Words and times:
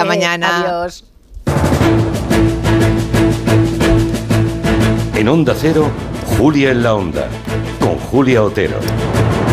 Hasta 0.00 0.08
mañana. 0.08 0.60
Adiós. 0.60 1.04
En 5.14 5.28
Onda 5.28 5.54
Cero, 5.54 5.90
Julia 6.38 6.70
en 6.70 6.82
la 6.82 6.94
Onda, 6.94 7.28
con 7.78 7.98
Julia 7.98 8.42
Otero. 8.42 8.78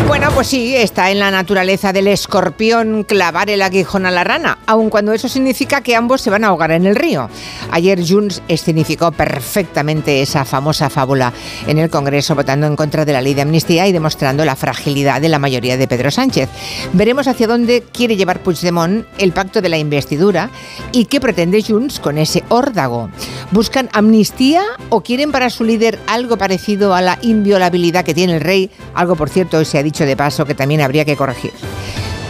Bueno, 0.08 0.30
pues 0.34 0.46
sí, 0.46 0.74
está 0.74 1.10
en 1.10 1.18
la 1.18 1.30
naturaleza 1.30 1.92
del 1.92 2.06
escorpión 2.06 3.04
clavar 3.04 3.50
el 3.50 3.60
aguijón 3.60 4.06
a 4.06 4.10
la 4.10 4.24
rana, 4.24 4.56
aun 4.64 4.88
cuando 4.88 5.12
eso 5.12 5.28
significa 5.28 5.82
que 5.82 5.94
ambos 5.94 6.22
se 6.22 6.30
van 6.30 6.44
a 6.44 6.46
ahogar 6.46 6.70
en 6.70 6.86
el 6.86 6.96
río. 6.96 7.28
Ayer 7.70 8.00
Junts 8.02 8.42
escenificó 8.48 9.12
perfectamente 9.12 10.22
esa 10.22 10.46
famosa 10.46 10.88
fábula 10.88 11.34
en 11.66 11.76
el 11.76 11.90
Congreso 11.90 12.34
votando 12.34 12.66
en 12.66 12.74
contra 12.74 13.04
de 13.04 13.12
la 13.12 13.20
ley 13.20 13.34
de 13.34 13.42
amnistía 13.42 13.86
y 13.86 13.92
demostrando 13.92 14.46
la 14.46 14.56
fragilidad 14.56 15.20
de 15.20 15.28
la 15.28 15.38
mayoría 15.38 15.76
de 15.76 15.86
Pedro 15.86 16.10
Sánchez. 16.10 16.48
Veremos 16.94 17.28
hacia 17.28 17.46
dónde 17.46 17.84
quiere 17.92 18.16
llevar 18.16 18.42
Puigdemont 18.42 19.04
el 19.18 19.32
pacto 19.32 19.60
de 19.60 19.68
la 19.68 19.76
investidura 19.76 20.48
y 20.90 21.04
qué 21.04 21.20
pretende 21.20 21.62
Junts 21.62 22.00
con 22.00 22.16
ese 22.16 22.44
órdago. 22.48 23.10
¿Buscan 23.50 23.90
amnistía 23.92 24.62
o 24.88 25.02
quieren 25.02 25.32
para 25.32 25.50
su 25.50 25.64
líder 25.64 25.98
algo 26.06 26.38
parecido 26.38 26.94
a 26.94 27.02
la 27.02 27.18
inviolabilidad 27.20 28.06
que 28.06 28.14
tiene 28.14 28.36
el 28.36 28.40
rey? 28.40 28.70
Algo, 28.94 29.14
por 29.14 29.28
cierto, 29.28 29.58
hoy 29.58 29.66
se 29.66 29.76
ha 29.76 29.82
dicho 29.82 29.97
de 30.06 30.16
paso 30.16 30.44
que 30.44 30.54
también 30.54 30.80
habría 30.80 31.04
que 31.04 31.16
corregir. 31.16 31.52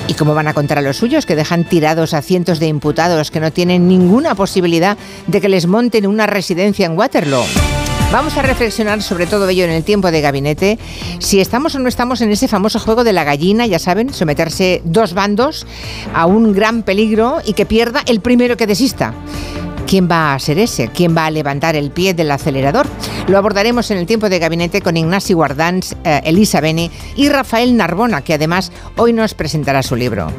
¿Y 0.09 0.15
cómo 0.15 0.35
van 0.35 0.49
a 0.49 0.55
contar 0.55 0.79
a 0.79 0.83
los 0.83 0.97
suyos 0.97 1.27
que 1.27 1.37
dejan 1.37 1.65
tirados 1.65 2.15
a 2.15 2.23
cientos 2.23 2.59
de 2.61 2.67
imputados 2.67 3.31
que 3.31 3.41
no 3.41 3.53
tienen 3.53 3.89
ninguna 3.89 4.35
posibilidad 4.35 4.97
de 5.27 5.41
que 5.41 5.51
les 5.51 5.67
monten 5.67 6.07
una 6.07 6.27
residencia 6.27 6.87
en 6.87 6.97
Waterloo? 6.97 7.45
Vamos 8.11 8.39
a 8.39 8.43
reflexionar 8.43 9.03
sobre 9.03 9.27
todo 9.27 9.47
ello 9.51 9.65
en 9.65 9.71
el 9.71 9.85
tiempo 9.85 10.11
de 10.11 10.23
gabinete, 10.23 10.79
si 11.19 11.41
estamos 11.41 11.75
o 11.75 11.79
no 11.79 11.89
estamos 11.89 12.23
en 12.23 12.31
ese 12.31 12.49
famoso 12.49 12.79
juego 12.79 13.05
de 13.05 13.13
la 13.13 13.23
gallina, 13.23 13.67
ya 13.67 13.79
saben, 13.79 14.15
someterse 14.15 14.81
dos 14.87 15.13
bandos 15.13 15.67
a 16.15 16.25
un 16.25 16.55
gran 16.55 16.85
peligro 16.85 17.43
y 17.45 17.53
que 17.53 17.67
pierda 17.67 18.03
el 18.07 18.21
primero 18.21 18.57
que 18.57 18.67
desista. 18.67 19.13
¿Quién 19.89 20.07
va 20.07 20.35
a 20.35 20.39
ser 20.39 20.59
ese? 20.59 20.89
¿Quién 20.89 21.17
va 21.17 21.25
a 21.25 21.31
levantar 21.31 21.75
el 21.75 21.91
pie 21.91 22.13
del 22.13 22.31
acelerador? 22.31 22.87
Lo 23.27 23.39
abordaremos 23.39 23.91
en 23.91 23.97
el 23.97 24.05
tiempo 24.05 24.29
de 24.29 24.39
gabinete 24.39 24.83
con 24.83 24.99
Ignacio 24.99 25.35
Guardans, 25.35 25.97
eh, 26.05 26.21
Elisa 26.25 26.61
Beni 26.61 26.91
y 27.17 27.31
Rafael 27.31 27.75
Narbona, 27.75 28.21
que 28.21 28.35
además 28.35 28.71
hoy 28.99 29.15
nos 29.15 29.33
presentará 29.33 29.83
su 29.83 29.97
libro. 29.97 30.31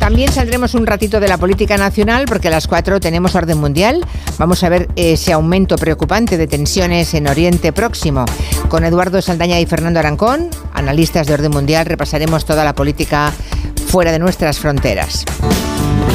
También 0.00 0.32
saldremos 0.32 0.74
un 0.74 0.86
ratito 0.86 1.20
de 1.20 1.28
la 1.28 1.38
política 1.38 1.76
nacional 1.76 2.24
porque 2.26 2.48
a 2.48 2.50
las 2.50 2.66
4 2.66 2.98
tenemos 2.98 3.36
orden 3.36 3.58
mundial. 3.58 4.04
Vamos 4.38 4.64
a 4.64 4.68
ver 4.68 4.88
ese 4.96 5.32
aumento 5.32 5.76
preocupante 5.76 6.36
de 6.36 6.48
tensiones 6.48 7.14
en 7.14 7.28
Oriente 7.28 7.72
Próximo. 7.72 8.24
Con 8.68 8.84
Eduardo 8.84 9.22
Saldaña 9.22 9.60
y 9.60 9.66
Fernando 9.66 10.00
Arancón, 10.00 10.50
analistas 10.74 11.28
de 11.28 11.34
orden 11.34 11.52
mundial, 11.52 11.86
repasaremos 11.86 12.44
toda 12.44 12.64
la 12.64 12.74
política 12.74 13.32
fuera 13.86 14.10
de 14.10 14.18
nuestras 14.18 14.58
fronteras. 14.58 15.24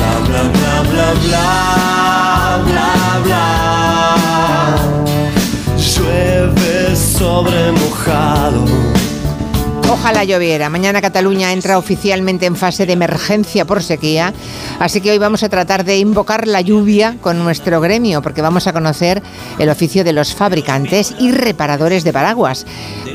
Bla 0.06 0.20
bla 0.20 0.44
bla 0.50 1.14
bla 1.24 2.62
bla 2.66 3.20
bla. 3.24 3.46
Llueve 5.78 6.96
sobre 6.96 7.72
mojado. 7.72 8.95
Ojalá 9.96 10.26
lloviera. 10.26 10.70
Mañana 10.70 11.02
Cataluña 11.02 11.54
entra 11.54 11.78
oficialmente 11.78 12.46
en 12.46 12.58
fase 12.58 12.86
de 12.86 12.92
emergencia 12.92 13.64
por 13.64 13.82
sequía, 13.82 14.34
así 14.78 15.00
que 15.00 15.12
hoy 15.12 15.18
vamos 15.20 15.42
a 15.42 15.48
tratar 15.48 15.86
de 15.86 15.98
invocar 15.98 16.48
la 16.48 16.60
lluvia 16.60 17.16
con 17.22 17.42
nuestro 17.42 17.80
gremio, 17.80 18.22
porque 18.22 18.42
vamos 18.42 18.68
a 18.68 18.74
conocer 18.74 19.24
el 19.58 19.70
oficio 19.70 20.04
de 20.04 20.12
los 20.12 20.36
fabricantes 20.36 21.16
y 21.18 21.32
reparadores 21.32 22.04
de 22.04 22.12
paraguas, 22.12 22.66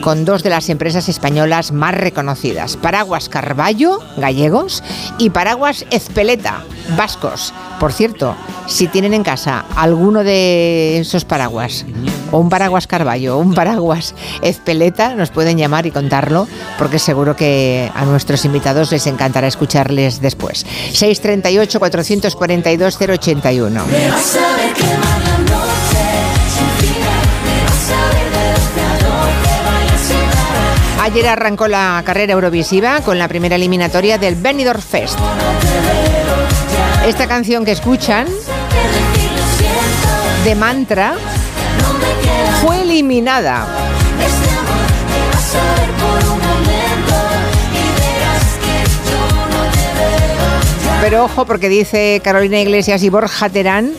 con 0.00 0.24
dos 0.24 0.42
de 0.42 0.48
las 0.48 0.70
empresas 0.70 1.10
españolas 1.10 1.70
más 1.70 1.94
reconocidas, 1.94 2.78
Paraguas 2.78 3.28
Carballo, 3.28 3.98
gallegos, 4.16 4.82
y 5.18 5.28
Paraguas 5.28 5.84
Ezpeleta, 5.90 6.64
vascos. 6.96 7.52
Por 7.78 7.92
cierto, 7.92 8.34
si 8.66 8.88
tienen 8.88 9.12
en 9.12 9.22
casa 9.22 9.66
alguno 9.76 10.24
de 10.24 10.98
esos 10.98 11.26
paraguas, 11.26 11.84
o 12.30 12.38
un 12.38 12.48
paraguas 12.48 12.86
Carballo, 12.86 13.36
o 13.36 13.40
un 13.40 13.54
paraguas 13.54 14.14
Ezpeleta, 14.42 15.14
nos 15.14 15.30
pueden 15.30 15.58
llamar 15.58 15.86
y 15.86 15.90
contarlo, 15.90 16.48
porque 16.78 16.98
seguro 16.98 17.36
que 17.36 17.90
a 17.94 18.04
nuestros 18.04 18.44
invitados 18.44 18.92
les 18.92 19.06
encantará 19.06 19.46
escucharles 19.46 20.20
después. 20.20 20.66
638-442-081. 20.92 23.84
Ayer 31.02 31.28
arrancó 31.28 31.66
la 31.66 32.02
carrera 32.04 32.34
eurovisiva 32.34 33.00
con 33.00 33.18
la 33.18 33.26
primera 33.26 33.56
eliminatoria 33.56 34.18
del 34.18 34.34
Benidorm 34.34 34.82
Fest. 34.82 35.18
Esta 37.06 37.26
canción 37.26 37.64
que 37.64 37.72
escuchan, 37.72 38.26
de 40.44 40.54
mantra, 40.54 41.14
fue 42.60 42.82
eliminada. 42.82 43.66
Pero 51.00 51.24
ojo 51.24 51.46
porque 51.46 51.68
dice 51.68 52.20
Carolina 52.22 52.60
Iglesias 52.60 53.02
y 53.02 53.08
Borja 53.08 53.48
Terán 53.48 53.92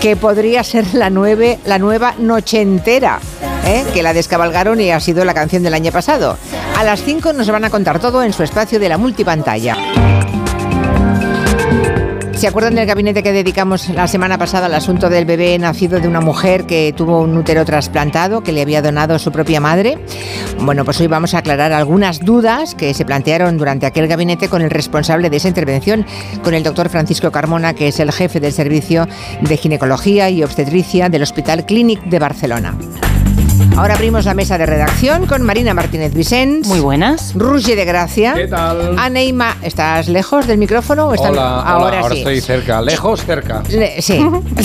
que 0.00 0.16
podría 0.16 0.62
ser 0.62 0.94
la, 0.94 1.10
nueve, 1.10 1.58
la 1.64 1.78
nueva 1.78 2.14
noche 2.18 2.60
entera, 2.60 3.20
¿eh? 3.66 3.84
que 3.92 4.02
la 4.02 4.12
descabalgaron 4.12 4.80
y 4.80 4.90
ha 4.90 5.00
sido 5.00 5.24
la 5.24 5.34
canción 5.34 5.62
del 5.62 5.74
año 5.74 5.90
pasado. 5.90 6.36
A 6.76 6.84
las 6.84 7.02
5 7.02 7.32
nos 7.32 7.50
van 7.50 7.64
a 7.64 7.70
contar 7.70 7.98
todo 8.00 8.22
en 8.22 8.32
su 8.32 8.42
espacio 8.42 8.78
de 8.78 8.88
la 8.88 8.98
multipantalla. 8.98 9.76
¿Se 12.36 12.48
acuerdan 12.48 12.74
del 12.74 12.86
gabinete 12.86 13.22
que 13.22 13.32
dedicamos 13.32 13.88
la 13.88 14.08
semana 14.08 14.36
pasada 14.36 14.66
al 14.66 14.74
asunto 14.74 15.08
del 15.08 15.24
bebé 15.24 15.58
nacido 15.58 16.00
de 16.00 16.08
una 16.08 16.20
mujer 16.20 16.66
que 16.66 16.92
tuvo 16.94 17.20
un 17.20 17.36
útero 17.36 17.64
trasplantado 17.64 18.42
que 18.42 18.52
le 18.52 18.60
había 18.60 18.82
donado 18.82 19.18
su 19.18 19.30
propia 19.32 19.60
madre? 19.60 19.98
Bueno, 20.60 20.84
pues 20.84 21.00
hoy 21.00 21.06
vamos 21.06 21.34
a 21.34 21.38
aclarar 21.38 21.72
algunas 21.72 22.20
dudas 22.20 22.74
que 22.74 22.92
se 22.92 23.04
plantearon 23.04 23.56
durante 23.56 23.86
aquel 23.86 24.08
gabinete 24.08 24.48
con 24.48 24.62
el 24.62 24.70
responsable 24.70 25.30
de 25.30 25.36
esa 25.36 25.48
intervención, 25.48 26.04
con 26.42 26.54
el 26.54 26.64
doctor 26.64 26.88
Francisco 26.88 27.30
Carmona, 27.30 27.72
que 27.72 27.88
es 27.88 28.00
el 28.00 28.12
jefe 28.12 28.40
del 28.40 28.52
servicio 28.52 29.06
de 29.40 29.56
ginecología 29.56 30.28
y 30.28 30.42
obstetricia 30.42 31.08
del 31.08 31.22
Hospital 31.22 31.64
Clínic 31.64 32.02
de 32.04 32.18
Barcelona. 32.18 32.74
Ahora 33.76 33.94
abrimos 33.94 34.24
la 34.24 34.34
mesa 34.34 34.56
de 34.56 34.66
redacción 34.66 35.26
con 35.26 35.42
Marina 35.42 35.74
Martínez 35.74 36.14
Vicens. 36.14 36.66
Muy 36.68 36.78
buenas. 36.78 37.32
Ruge 37.34 37.74
de 37.74 37.84
Gracia. 37.84 38.34
¿Qué 38.34 38.46
tal? 38.46 38.96
Aneima, 38.98 39.56
¿estás 39.62 40.06
lejos 40.08 40.46
del 40.46 40.58
micrófono? 40.58 41.08
O 41.08 41.14
estás- 41.14 41.30
Hola, 41.32 41.60
ahora, 41.60 41.86
hola, 41.88 41.98
ahora 42.00 42.14
sí. 42.14 42.18
estoy 42.20 42.40
cerca, 42.40 42.80
lejos, 42.80 43.24
cerca. 43.24 43.62
Le- 43.68 44.00
sí. 44.00 44.24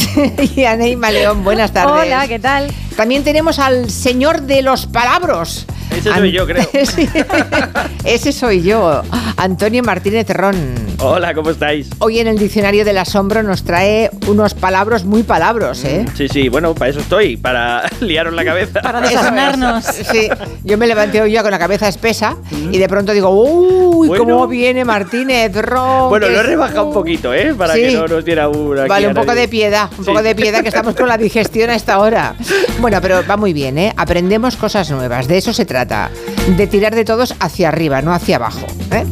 y 0.56 0.64
Aneima 0.64 1.09
León, 1.09 1.44
buenas 1.44 1.72
tardes. 1.74 2.06
Hola, 2.06 2.28
¿qué 2.28 2.38
tal? 2.40 2.72
También 2.96 3.24
tenemos 3.24 3.58
al 3.58 3.90
señor 3.90 4.42
de 4.44 4.62
los 4.62 4.86
palabros. 4.86 5.66
Ese 6.00 6.14
soy 6.14 6.32
yo, 6.32 6.46
creo. 6.48 6.66
Sí. 6.86 7.10
Ese 8.06 8.32
soy 8.32 8.62
yo, 8.62 9.02
Antonio 9.38 9.84
Martínez 9.84 10.30
Ron. 10.30 10.56
Hola, 11.00 11.34
¿cómo 11.34 11.50
estáis? 11.52 11.90
Hoy 12.00 12.20
en 12.20 12.28
el 12.28 12.38
diccionario 12.38 12.84
del 12.86 12.98
asombro 12.98 13.44
nos 13.44 13.64
trae 13.64 14.10
unos 14.28 14.54
palabros 14.54 15.04
muy 15.06 15.24
palabros, 15.24 15.84
¿eh? 15.86 16.06
Sí, 16.16 16.28
sí, 16.30 16.50
bueno, 16.50 16.74
para 16.74 16.92
eso 16.92 17.00
estoy, 17.02 17.38
para 17.38 17.84
liaros 18.02 18.34
la 18.34 18.44
cabeza. 18.46 18.82
Para 18.82 19.02
desasnarnos. 19.02 19.84
Sí, 19.86 20.30
yo 20.64 20.78
me 20.78 20.88
levanté 20.88 21.22
hoy 21.22 21.32
ya 21.34 21.42
con 21.42 21.52
la 21.52 21.60
cabeza 21.60 21.88
espesa 21.88 22.38
y 22.72 22.78
de 22.78 22.88
pronto 22.90 23.14
digo, 23.14 23.30
uy, 23.30 24.08
Bueno. 24.08 24.24
¿cómo 24.24 24.48
viene 24.48 24.84
Martínez 24.86 25.54
Ron? 25.56 26.10
Bueno, 26.10 26.28
lo 26.30 26.40
he 26.40 26.44
rebajado 26.44 26.86
un 26.88 26.94
poquito, 26.94 27.34
¿eh? 27.34 27.54
Para 27.58 27.74
Sí. 27.74 27.81
que 27.81 27.92
no 27.94 28.08
nos 28.08 28.24
diera 28.26 28.48
una. 28.50 28.86
Vale, 28.88 29.08
un 29.08 29.14
poco 29.14 29.36
de 29.36 29.48
piedad, 29.48 29.90
un 29.98 30.04
Sí. 30.06 30.10
poco 30.12 30.22
de 30.24 30.36
piedad 30.36 30.62
que 30.62 30.70
estamos 30.70 30.96
con 30.96 31.08
la 31.08 31.18
digestión 31.18 31.70
a 31.70 31.76
esta 31.76 32.00
hora. 32.00 32.36
Bueno, 32.80 33.00
pero 33.02 33.22
va 33.30 33.36
muy 33.36 33.52
bien, 33.52 33.78
¿eh? 33.78 33.94
Aprendemos 33.98 34.56
cosas 34.56 34.90
nuevas, 34.90 35.28
de 35.28 35.38
eso 35.38 35.52
se 35.52 35.66
trata, 35.66 35.89
de 36.58 36.68
tirar 36.68 36.96
de 36.96 37.06
todos 37.06 37.36
hacia 37.40 37.70
arriba, 37.70 38.02
no 38.02 38.14
hacia 38.14 38.36
abajo. 38.38 38.66
¿eh? 38.92 39.06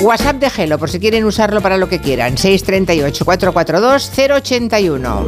WhatsApp 0.00 0.36
de 0.36 0.48
Gelo, 0.50 0.78
por 0.78 0.90
si 0.90 0.98
quieren 0.98 1.24
usarlo 1.24 1.60
para 1.60 1.76
lo 1.76 1.88
que 1.88 2.00
quieran, 2.00 2.36
638-442-081. 2.36 5.26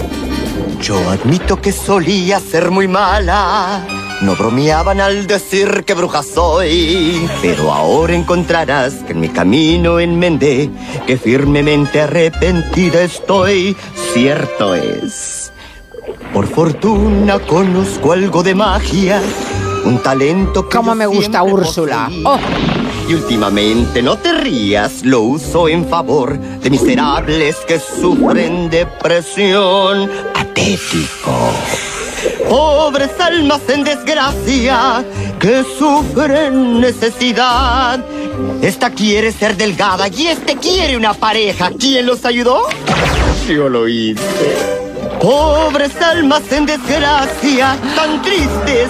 Yo 0.81 0.97
admito 1.09 1.61
que 1.61 1.73
solía 1.73 2.39
ser 2.41 2.71
muy 2.71 2.89
mala. 2.89 3.87
No 4.21 4.37
bromeaban 4.37 5.01
al 5.01 5.27
decir 5.27 5.85
que 5.85 5.95
bruja 5.95 6.23
soy. 6.23 7.29
Pero 7.41 7.73
ahora 7.73 8.15
encontrarás 8.15 8.95
que 9.07 9.13
en 9.13 9.21
mi 9.21 9.29
camino 9.29 10.01
enmendé, 10.01 10.71
que 11.07 11.17
firmemente 11.17 12.01
arrepentida 12.01 13.03
estoy. 13.03 13.77
Cierto 14.13 14.75
es. 14.75 15.53
Por 16.33 16.49
fortuna 16.49 17.39
conozco 17.39 18.13
algo 18.13 18.43
de 18.43 18.55
magia. 18.55 19.23
Un 19.85 19.99
talento 20.03 20.69
que 20.69 20.77
Cómo 20.77 20.93
yo 20.93 20.97
me 20.97 21.07
gusta 21.07 21.43
Úrsula. 21.43 22.11
Oh. 22.25 22.39
Y 23.09 23.15
últimamente, 23.15 24.01
no 24.03 24.17
te 24.17 24.33
rías, 24.33 25.05
lo 25.05 25.21
uso 25.21 25.69
en 25.69 25.87
favor 25.87 26.39
de 26.39 26.71
miserables 26.71 27.57
que 27.67 27.79
sufren 27.79 28.71
depresión. 28.71 30.11
Patético. 30.33 31.53
Pobres 32.49 33.11
almas 33.21 33.61
en 33.69 33.85
desgracia 33.85 35.05
que 35.39 35.65
sufren 35.79 36.81
necesidad, 36.81 38.01
Esta 38.63 38.91
quiere 38.91 39.31
ser 39.33 39.57
delgada 39.57 40.09
y 40.09 40.29
este 40.29 40.57
quiere 40.57 40.97
una 40.97 41.13
pareja. 41.13 41.71
¿Quién 41.79 42.07
los 42.07 42.25
ayudó? 42.25 42.63
Yo 43.47 43.69
lo 43.69 43.87
hice. 43.87 44.85
Pobres 45.21 46.01
almas 46.01 46.51
en 46.51 46.67
desgracia, 46.67 47.77
tan 47.95 48.23
tristes, 48.23 48.89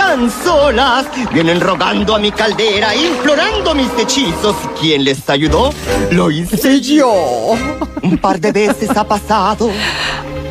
tan 0.00 0.30
solas, 0.30 1.04
vienen 1.30 1.60
rogando 1.60 2.14
a 2.16 2.18
mi 2.18 2.32
caldera, 2.32 2.96
implorando 2.96 3.74
mis 3.74 3.90
hechizos. 3.98 4.56
¿Quién 4.80 5.04
les 5.04 5.28
ayudó? 5.28 5.74
Lo 6.10 6.30
hice 6.30 6.80
yo. 6.80 7.54
Un 8.02 8.16
par 8.16 8.40
de 8.40 8.50
veces 8.50 8.88
ha 8.96 9.04
pasado 9.04 9.70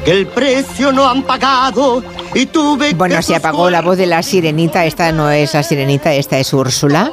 que 0.05 0.11
el 0.11 0.27
precio 0.27 0.91
no 0.91 1.09
han 1.09 1.23
pagado 1.23 2.03
y 2.35 2.45
tuve 2.45 2.93
Bueno, 2.93 3.19
se 3.23 3.35
apagó 3.35 3.71
la 3.71 3.81
voz 3.81 3.97
de 3.97 4.05
la 4.05 4.21
sirenita. 4.21 4.85
Esta 4.85 5.11
no 5.11 5.31
es 5.31 5.55
la 5.55 5.63
sirenita, 5.63 6.13
esta 6.13 6.37
es 6.37 6.53
Úrsula. 6.53 7.11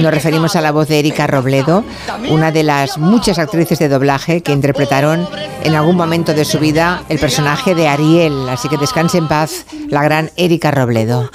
Nos 0.00 0.12
referimos 0.12 0.56
a 0.56 0.60
la 0.60 0.72
voz 0.72 0.88
de 0.88 0.98
Erika 0.98 1.28
Robledo, 1.28 1.84
una 2.28 2.50
de 2.50 2.64
las 2.64 2.98
muchas 2.98 3.38
actrices 3.38 3.78
de 3.78 3.88
doblaje 3.88 4.42
que 4.42 4.50
interpretaron 4.50 5.28
en 5.62 5.76
algún 5.76 5.94
momento 5.94 6.34
de 6.34 6.44
su 6.44 6.58
vida 6.58 7.04
el 7.08 7.20
personaje 7.20 7.76
de 7.76 7.86
Ariel. 7.86 8.48
Así 8.48 8.68
que 8.68 8.78
descanse 8.78 9.18
en 9.18 9.28
paz 9.28 9.64
la 9.88 10.02
gran 10.02 10.32
Erika 10.36 10.72
Robledo. 10.72 11.30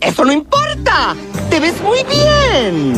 ¡Eso 0.00 0.24
no 0.24 0.32
importa! 0.32 1.14
¡Te 1.50 1.60
ves 1.60 1.80
muy 1.80 1.98
bien! 2.04 2.94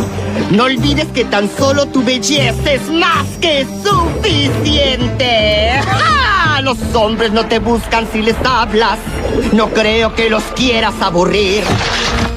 No 0.50 0.64
olvides 0.64 1.06
que 1.08 1.24
tan 1.24 1.48
solo 1.56 1.86
tu 1.86 2.02
belleza 2.02 2.72
es 2.72 2.90
más 2.90 3.26
que 3.40 3.66
suficiente. 3.84 5.80
¡Ja! 5.84 6.60
Los 6.62 6.78
hombres 6.94 7.32
no 7.32 7.46
te 7.46 7.60
buscan 7.60 8.08
si 8.12 8.22
les 8.22 8.36
hablas. 8.44 8.98
No 9.52 9.68
creo 9.68 10.14
que 10.14 10.28
los 10.28 10.42
quieras 10.56 10.94
aburrir. 11.00 11.62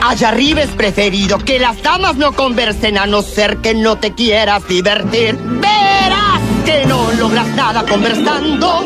Allá 0.02 0.30
arriba 0.30 0.62
es 0.62 0.70
preferido 0.70 1.38
que 1.40 1.60
las 1.60 1.82
damas 1.82 2.16
no 2.16 2.34
conversen 2.34 2.98
a 2.98 3.06
no 3.06 3.22
ser 3.22 3.58
que 3.58 3.74
no 3.74 3.98
te 3.98 4.14
quieras 4.14 4.68
divertir. 4.68 5.38
Que 6.64 6.86
no 6.86 7.12
logras 7.14 7.48
nada 7.50 7.86
conversando. 7.86 8.86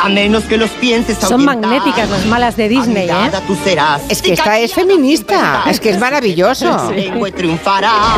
A 0.00 0.08
menos 0.08 0.44
que 0.44 0.56
los 0.56 0.70
pienses 0.70 1.18
Son 1.18 1.44
magnéticas 1.44 2.08
las 2.10 2.26
malas 2.26 2.56
de 2.56 2.68
Disney, 2.68 3.08
¿eh? 3.08 3.12
Admirada 3.12 3.40
tú 3.46 3.56
serás. 3.62 4.02
Es 4.08 4.22
que 4.22 4.32
esta 4.34 4.58
es 4.58 4.74
feminista, 4.74 5.64
es 5.66 5.80
que 5.80 5.90
es 5.90 5.98
maravilloso. 5.98 6.90
Lengua 6.92 7.28
y 7.28 7.32
triunfará. 7.32 8.16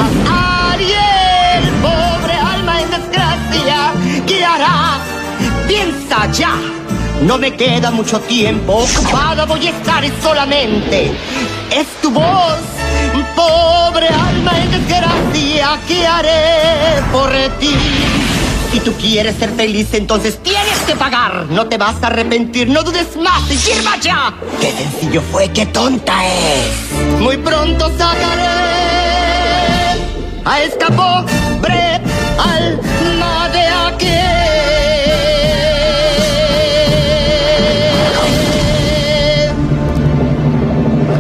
Ariel, 0.73 1.73
pobre 1.83 2.35
alma 2.35 2.83
en 2.83 2.91
desgracia, 2.91 3.93
¿qué 4.27 4.45
hará? 4.45 4.99
Piensa 5.69 6.31
ya. 6.33 6.55
No 7.23 7.39
me 7.39 7.55
queda 7.57 7.91
mucho 7.91 8.21
tiempo, 8.21 8.75
ocupada 8.75 9.47
voy 9.47 9.67
a 9.67 9.71
estar 9.71 10.05
solamente. 10.23 11.13
Es 11.71 11.87
tu 12.03 12.11
voz, 12.11 12.59
pobre 13.35 14.09
alma 14.09 14.53
en 14.59 14.71
desgracia, 14.71 15.79
¿qué 15.89 16.07
haré 16.07 17.03
por 17.13 17.31
ti? 17.59 17.75
Si 18.73 18.81
tú 18.81 18.93
quieres 18.95 19.37
ser 19.37 19.51
feliz, 19.51 19.89
entonces 19.95 20.43
tienes 20.43 20.79
que 20.87 20.97
pagar. 20.97 21.47
No 21.51 21.67
te 21.67 21.79
vas 21.79 22.03
a 22.03 22.09
arrepentir, 22.09 22.69
no 22.69 22.83
dudes 22.83 23.17
más 23.17 23.51
y 23.51 23.57
firma 23.57 23.97
ya. 24.01 24.35
Qué 24.61 24.73
sencillo 24.73 25.23
fue, 25.33 25.49
qué 25.51 25.67
tonta 25.67 26.27
es. 26.27 27.21
Muy 27.21 27.37
pronto 27.39 27.91
sacaré 27.97 28.67
a 30.45 30.63
esta 30.63 30.87
pobre 30.89 32.01
alma 32.39 33.49
de 33.49 33.67
aquel. 33.67 34.27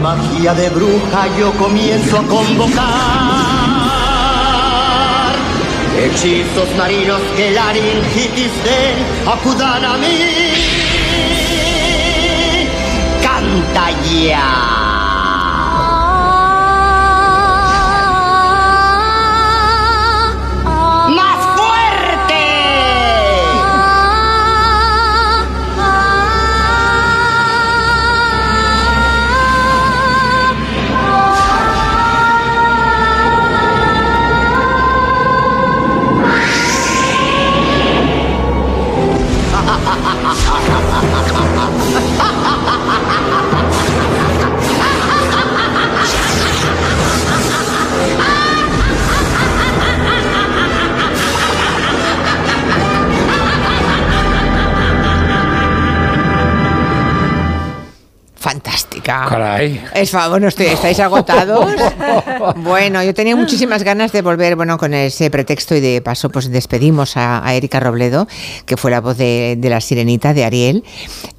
Magia 0.02 0.54
de 0.54 0.69
bruja 0.70 1.26
yo 1.38 1.52
comienzo 1.52 2.19
a 2.19 2.22
convocar. 2.22 3.16
Hechizos 5.98 6.69
marinos 6.76 7.22
que 7.37 7.50
la 7.52 7.66
laringitis 7.66 8.52
den 8.64 8.96
acudan 9.26 9.84
a 9.84 9.96
mí. 9.96 10.19
Canta 13.22 13.90
ya. 14.02 14.95
Es 59.94 60.11
fa- 60.11 60.29
bueno, 60.29 60.49
estoy- 60.49 60.67
estáis 60.67 60.99
agotados. 61.00 61.67
Bueno, 62.56 63.03
yo 63.03 63.15
tenía 63.15 63.37
muchísimas 63.37 63.83
ganas 63.83 64.12
de 64.12 64.23
volver, 64.23 64.56
bueno, 64.56 64.79
con 64.79 64.94
ese 64.94 65.31
pretexto 65.31 65.75
y 65.75 65.81
de 65.81 66.00
paso, 66.00 66.31
pues 66.31 66.50
despedimos 66.50 67.17
a, 67.17 67.47
a 67.47 67.55
Erika 67.55 67.81
Robledo, 67.81 68.27
que 68.65 68.77
fue 68.77 68.91
la 68.91 69.00
voz 69.00 69.17
de, 69.17 69.56
de 69.59 69.71
la 69.71 69.81
sirenita 69.81 70.33
de 70.35 70.44
Ariel. 70.44 70.85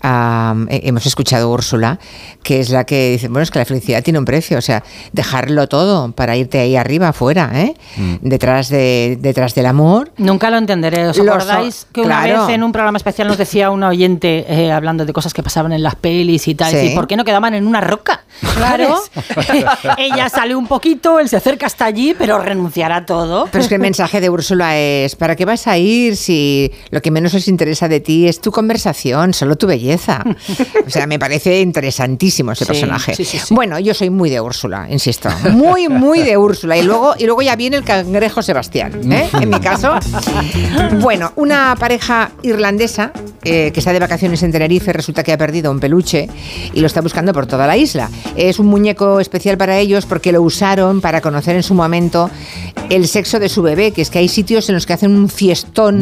He- 0.04 0.88
hemos 0.88 1.06
escuchado 1.06 1.48
a 1.48 1.52
Úrsula, 1.52 2.00
que 2.44 2.60
es 2.60 2.70
la 2.70 2.86
que 2.86 3.12
dice, 3.12 3.28
bueno, 3.28 3.44
es 3.44 3.52
que 3.52 3.60
la 3.60 3.66
felicidad 3.66 4.04
tiene 4.04 4.20
un 4.20 4.26
precio, 4.26 4.58
o 4.58 4.62
sea, 4.62 4.84
dejarlo 5.12 5.68
todo 5.68 6.12
para 6.12 6.36
irte 6.36 6.60
ahí 6.60 6.76
arriba, 6.76 7.10
afuera, 7.10 7.52
¿eh? 7.54 7.74
Detrás, 8.22 8.70
de, 8.70 9.18
detrás 9.20 9.54
del 9.56 9.66
amor. 9.66 10.12
Nunca 10.18 10.50
lo 10.50 10.58
entenderé. 10.58 11.08
¿Os 11.08 11.20
acordáis 11.20 11.88
que 11.92 12.02
una 12.02 12.24
claro. 12.24 12.46
vez 12.48 12.56
en 12.56 12.64
un 12.64 12.72
programa 12.72 12.98
especial 12.98 13.28
nos 13.28 13.38
decía 13.38 13.70
una 13.72 13.90
oyente 13.90 14.46
eh, 14.48 14.72
hablando 14.72 15.06
de 15.06 15.14
cosas 15.14 15.34
que 15.34 15.44
pasaban 15.44 15.72
en 15.74 15.84
las 15.84 15.96
pelis 15.96 16.48
y 16.48 16.56
tal? 16.56 16.72
Sí. 16.72 16.78
¿Y 16.92 16.96
por 16.96 17.08
qué 17.08 17.16
no 17.18 17.24
quedaban 17.26 17.54
en 17.54 17.68
una 17.68 17.82
roca? 17.82 18.24
Claro. 18.56 18.98
Ella 19.98 20.30
sale 20.30 20.56
un 20.56 20.68
poquito, 20.68 20.87
él 21.20 21.28
se 21.30 21.36
acerca 21.38 21.66
hasta 21.66 21.86
allí, 21.86 22.16
pero 22.18 22.40
renunciará 22.40 22.98
a 22.98 23.06
todo. 23.06 23.48
Pero 23.52 23.62
es 23.64 23.68
que 23.68 23.76
el 23.76 23.82
mensaje 23.82 24.22
de 24.22 24.30
Úrsula 24.30 24.78
es, 24.78 25.16
¿para 25.16 25.36
qué 25.36 25.46
vas 25.46 25.68
a 25.68 25.78
ir 25.78 26.16
si 26.16 26.72
lo 26.92 27.02
que 27.02 27.12
menos 27.12 27.34
les 27.34 27.48
interesa 27.48 27.88
de 27.88 28.00
ti 28.00 28.28
es 28.28 28.40
tu 28.40 28.52
conversación, 28.52 29.34
solo 29.34 29.56
tu 29.58 29.68
belleza? 29.68 30.24
O 30.86 30.90
sea, 30.90 31.08
me 31.08 31.18
parece 31.20 31.62
interesantísimo 31.62 32.52
ese 32.52 32.66
Sí, 32.66 32.72
personaje. 32.72 33.16
sí, 33.16 33.26
sí. 33.26 33.40
Bueno, 33.54 33.80
yo 33.80 33.94
soy 33.94 34.10
muy 34.10 34.30
de 34.30 34.40
Úrsula, 34.42 34.88
insisto. 34.90 35.30
Muy, 35.52 35.88
muy 35.90 36.20
de 36.22 36.38
Úrsula. 36.38 36.78
Y 36.78 36.84
luego, 36.84 37.16
y 37.18 37.26
luego 37.26 37.42
ya 37.42 37.56
viene 37.56 37.78
el 37.78 37.84
cangrejo 37.84 38.42
Sebastián, 38.42 39.12
¿eh? 39.12 39.28
En 39.42 39.50
mi 39.50 39.60
caso. 39.60 39.94
Bueno, 41.02 41.32
una 41.36 41.76
pareja 41.80 42.32
irlandesa 42.44 43.12
eh, 43.44 43.72
que 43.74 43.80
está 43.80 43.94
de 43.94 44.00
vacaciones 44.00 44.44
en 44.44 44.52
Tenerife 44.52 44.92
resulta 44.94 45.24
que 45.24 45.32
ha 45.34 45.38
perdido 45.38 45.72
un 45.72 45.80
peluche 45.80 46.28
y 46.74 46.80
lo 46.80 46.88
está 46.88 47.02
buscando 47.02 47.34
por 47.34 47.46
toda 47.48 47.68
la 47.68 47.78
isla. 47.78 48.10
Es 48.36 48.60
un 48.60 48.68
muñeco 48.68 49.20
especial 49.20 49.58
para 49.58 49.78
ellos 49.78 50.06
porque 50.06 50.32
lo 50.32 50.42
usaron 50.42 50.77
para 51.02 51.22
conocer 51.22 51.56
en 51.56 51.64
su 51.64 51.74
momento 51.74 52.30
el 52.90 53.08
sexo 53.08 53.40
de 53.40 53.50
su 53.50 53.62
bebé, 53.62 53.92
que 53.92 54.02
es 54.02 54.10
que 54.10 54.20
hay 54.20 54.28
sitios 54.28 54.70
en 54.70 54.76
los 54.76 54.86
que 54.86 54.94
hacen 54.94 55.16
un 55.16 55.30
fiestón. 55.30 56.00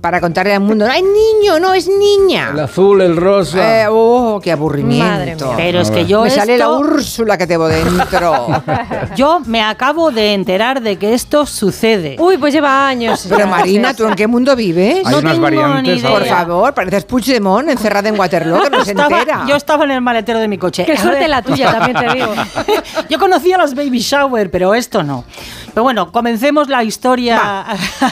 Para 0.00 0.20
contarle 0.20 0.54
al 0.54 0.60
mundo, 0.60 0.86
¡ay, 0.90 1.02
niño! 1.02 1.58
No, 1.58 1.74
es 1.74 1.88
niña. 1.88 2.50
El 2.52 2.60
azul, 2.60 3.00
el 3.00 3.16
rosa. 3.16 3.82
Eh, 3.82 3.86
¡Oh, 3.90 4.40
qué 4.42 4.52
aburrimiento! 4.52 5.04
Madre 5.08 5.34
mía. 5.34 5.54
Pero 5.56 5.80
es 5.80 5.90
que 5.90 6.06
yo 6.06 6.22
Me 6.22 6.30
sale 6.30 6.56
la 6.56 6.64
esto- 6.66 6.78
Úrsula 6.78 7.36
que 7.36 7.46
te 7.46 7.56
voy 7.56 7.72
dentro. 7.72 8.46
Yo 9.16 9.40
me 9.46 9.62
acabo 9.62 10.10
de 10.10 10.34
enterar 10.34 10.80
de 10.82 10.96
que 10.96 11.14
esto 11.14 11.46
sucede. 11.46 12.16
Uy, 12.18 12.36
pues 12.38 12.52
lleva 12.54 12.86
años. 12.86 13.26
Pero. 13.28 13.46
Marina, 13.48 13.94
¿tú 13.94 14.06
en 14.06 14.14
qué 14.14 14.26
mundo 14.26 14.54
vives? 14.54 15.04
Hay 15.04 15.12
no 15.12 15.18
unas 15.18 15.32
tengo 15.32 15.42
variantes 15.44 15.82
ni 15.94 15.98
idea. 16.00 16.10
Por 16.10 16.24
favor, 16.26 16.74
pareces 16.74 17.04
Puigdemont 17.04 17.68
encerrada 17.68 18.08
en 18.08 18.18
Waterloo, 18.18 18.62
que 18.62 18.70
no 18.70 18.84
se 18.84 18.92
Estaba- 18.92 19.18
entera. 19.18 19.44
yo 19.48 19.56
estaba 19.56 19.84
en 19.84 19.90
el 19.92 20.00
maletero 20.00 20.38
de 20.38 20.46
mi 20.48 20.58
coche. 20.58 20.84
Qué 20.84 20.92
A 20.92 20.96
suerte 21.00 21.20
ver. 21.20 21.30
la 21.30 21.42
tuya, 21.42 21.72
también 21.72 21.96
te 21.96 22.14
digo. 22.14 22.32
Yo 23.08 23.18
conocía 23.18 23.56
las 23.58 23.74
baby 23.74 23.98
shower, 24.00 24.50
pero 24.50 24.74
esto 24.74 25.02
no. 25.02 25.24
Pero 25.72 25.82
bueno, 25.82 26.12
comencemos 26.12 26.68
la 26.68 26.82
historia 26.84 27.64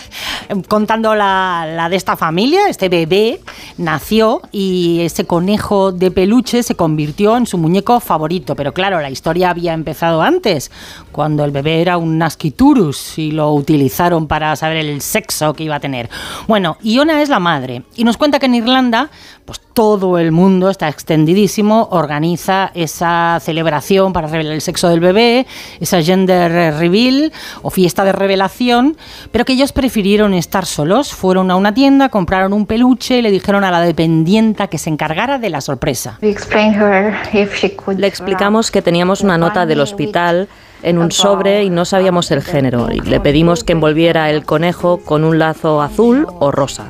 contando 0.69 1.15
la, 1.15 1.67
la 1.77 1.89
de 1.89 1.97
esta 1.97 2.17
familia, 2.17 2.69
este 2.69 2.89
bebé. 2.89 3.41
nació 3.79 4.41
y 4.53 5.01
ese 5.03 5.27
conejo 5.27 5.93
de 5.93 6.11
peluche 6.11 6.63
se 6.63 6.75
convirtió 6.75 7.37
en 7.37 7.47
su 7.47 7.59
muñeco 7.59 8.01
favorito. 8.01 8.57
Pero 8.57 8.73
claro, 8.73 9.01
la 9.01 9.11
historia 9.11 9.51
había 9.51 9.75
empezado 9.75 10.23
antes, 10.23 10.71
cuando 11.17 11.45
el 11.45 11.51
bebé 11.51 11.81
era 11.81 11.97
un 11.97 12.19
nasciturus 12.19 13.19
y 13.19 13.33
lo 13.33 13.53
utilizaron 13.55 14.29
para 14.29 14.55
saber 14.55 14.77
el 14.77 15.01
sexo 15.01 15.55
que 15.55 15.65
iba 15.65 15.77
a 15.77 15.81
tener. 15.81 16.11
Bueno, 16.47 16.77
Iona 16.83 17.23
es 17.23 17.31
la 17.31 17.41
madre 17.41 17.83
y 17.97 18.05
nos 18.05 18.19
cuenta 18.19 18.39
que 18.39 18.45
en 18.47 18.55
Irlanda, 18.55 19.09
pues 19.47 19.61
todo 19.73 20.19
el 20.19 20.31
mundo 20.31 20.69
está 20.69 20.89
extendidísimo, 20.89 21.89
organiza 21.91 22.71
esa 22.75 23.39
celebración 23.41 24.13
para 24.13 24.29
revelar 24.29 24.53
el 24.53 24.61
sexo 24.61 24.91
del 24.91 25.01
bebé, 25.01 25.47
esa 25.81 26.03
gender 26.03 26.75
reveal 26.79 27.33
o 27.63 27.71
fiesta 27.71 28.05
de 28.05 28.13
revelación, 28.13 28.97
pero 29.33 29.47
que 29.47 29.55
ellos 29.55 29.73
prefirieron 29.73 30.35
estar 30.35 30.67
solos. 30.67 31.15
Fueron 31.15 31.51
a 31.51 31.57
una 31.57 31.73
tienda, 31.73 32.11
compraron 32.11 32.53
un 32.53 32.67
peluche 32.67 33.19
y 33.19 33.23
le 33.23 33.31
dijeron 33.31 33.65
a 33.65 33.71
la 33.71 33.81
dependienta 33.81 34.67
que 34.67 34.77
se 34.77 34.91
encargara 34.91 35.39
de 35.39 35.49
la 35.49 35.63
sorpresa. 35.63 36.19
Le 36.21 38.07
explicamos 38.07 38.71
que 38.71 38.83
teníamos 38.83 39.23
una 39.23 39.39
nota 39.39 39.65
del 39.65 39.81
hospital 39.81 40.49
en 40.83 40.99
un 40.99 41.11
sobre 41.11 41.65
y 41.65 41.71
no 41.71 41.85
sabíamos 41.85 42.31
el 42.31 42.43
género. 42.43 42.89
Y 42.93 43.01
le 43.01 43.21
pedimos 43.21 43.65
que 43.65 43.73
envolviera 43.73 44.31
el 44.31 44.45
conejo 44.45 44.99
con 44.99 45.25
un 45.25 45.39
lazo 45.39 45.83
azul 45.83 46.27
o 46.39 46.51
rosa. 46.51 46.89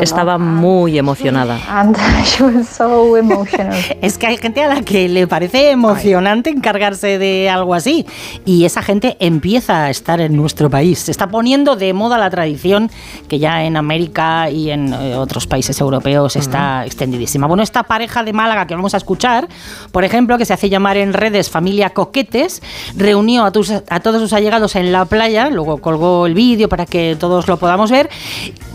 Estaba 0.00 0.38
muy 0.38 0.98
emocionada. 0.98 1.58
And 1.68 1.96
she 2.24 2.42
was 2.42 2.68
so 2.68 3.16
emotional. 3.16 3.76
Es 4.02 4.16
que 4.18 4.26
hay 4.26 4.36
gente 4.36 4.62
a 4.62 4.68
la 4.68 4.82
que 4.82 5.08
le 5.08 5.26
parece 5.26 5.70
emocionante 5.70 6.50
encargarse 6.50 7.18
de 7.18 7.48
algo 7.50 7.74
así. 7.74 8.06
Y 8.44 8.64
esa 8.64 8.82
gente 8.82 9.16
empieza 9.20 9.84
a 9.84 9.90
estar 9.90 10.20
en 10.20 10.36
nuestro 10.36 10.70
país. 10.70 10.98
Se 11.00 11.10
está 11.10 11.26
poniendo 11.28 11.76
de 11.76 11.92
moda 11.92 12.18
la 12.18 12.30
tradición 12.30 12.90
que 13.28 13.38
ya 13.38 13.64
en 13.64 13.76
América 13.76 14.50
y 14.50 14.70
en 14.70 14.92
eh, 14.92 15.14
otros 15.16 15.46
países 15.46 15.80
europeos 15.80 16.36
está 16.36 16.84
extendidísima. 16.86 17.46
Bueno, 17.46 17.62
esta 17.62 17.82
pareja 17.82 18.22
de 18.22 18.32
Málaga 18.32 18.66
que 18.66 18.74
vamos 18.74 18.94
a 18.94 18.96
escuchar, 18.98 19.48
por 19.92 20.04
ejemplo, 20.04 20.38
que 20.38 20.44
se 20.44 20.52
hace 20.54 20.68
llamar 20.68 20.96
en 20.96 21.12
redes 21.12 21.50
Familia 21.50 21.90
Coquetes, 21.90 22.62
reunió 22.96 23.44
a, 23.44 23.50
tus- 23.52 23.70
a 23.88 24.00
todos 24.00 24.20
sus 24.20 24.32
allegados 24.32 24.76
en 24.76 24.92
la 24.92 25.04
playa, 25.04 25.50
luego 25.50 25.78
colgó 25.78 26.26
el 26.26 26.34
vídeo 26.34 26.68
para 26.68 26.86
que 26.86 27.16
todos 27.18 27.46
lo 27.48 27.56
podamos 27.56 27.90
ver, 27.90 28.08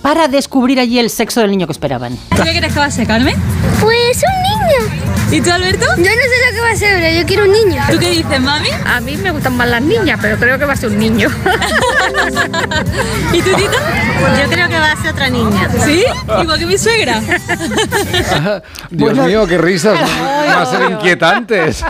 para 0.02 0.28
descubrir 0.28 0.80
allí 0.80 0.93
el 1.00 1.10
sexo 1.10 1.42
del 1.42 1.52
niño 1.52 1.68
que 1.68 1.72
esperaban. 1.74 2.18
¿Tú 2.36 2.44
qué 2.44 2.58
crees 2.58 2.74
que 2.74 2.80
va 2.80 2.86
a 2.86 2.92
ser, 2.92 3.08
Carmen? 3.08 3.36
Pues 3.82 4.22
un 4.24 4.44
niño. 4.44 5.13
¿Y 5.32 5.42
tú, 5.42 5.52
Alberto? 5.52 5.86
Yo 5.98 6.04
no 6.04 6.06
sé 6.06 6.12
lo 6.12 6.56
que 6.56 6.62
va 6.62 6.70
a 6.72 6.76
ser, 6.76 7.02
pero 7.02 7.20
yo 7.20 7.26
quiero 7.26 7.44
un 7.46 7.52
niño. 7.52 7.82
¿Tú 7.90 7.98
qué 7.98 8.10
dices, 8.12 8.40
mami? 8.40 8.70
A 8.86 9.00
mí 9.00 9.18
me 9.18 9.32
gustan 9.32 9.58
más 9.58 9.68
las 9.68 9.82
niñas, 9.82 10.20
pero 10.22 10.38
creo 10.38 10.60
que 10.60 10.66
va 10.66 10.74
a 10.74 10.76
ser 10.76 10.90
un 10.90 11.00
niño. 11.00 11.30
¿Y 13.34 13.42
tú, 13.42 13.50
Tita? 13.56 13.78
Yo 14.42 14.50
creo 14.50 14.70
que 14.70 14.78
va 14.78 14.92
a 14.92 15.02
ser 15.02 15.12
otra 15.12 15.30
niña. 15.30 15.70
¿Sí? 15.84 16.04
Igual 16.42 16.60
que 16.60 16.66
mi 16.66 16.78
suegra. 16.78 17.20
Dios 18.92 19.18
mío, 19.18 19.48
qué 19.48 19.58
risas 19.58 20.00
más 20.48 20.70
ser 20.70 20.92
inquietantes. 20.92 21.84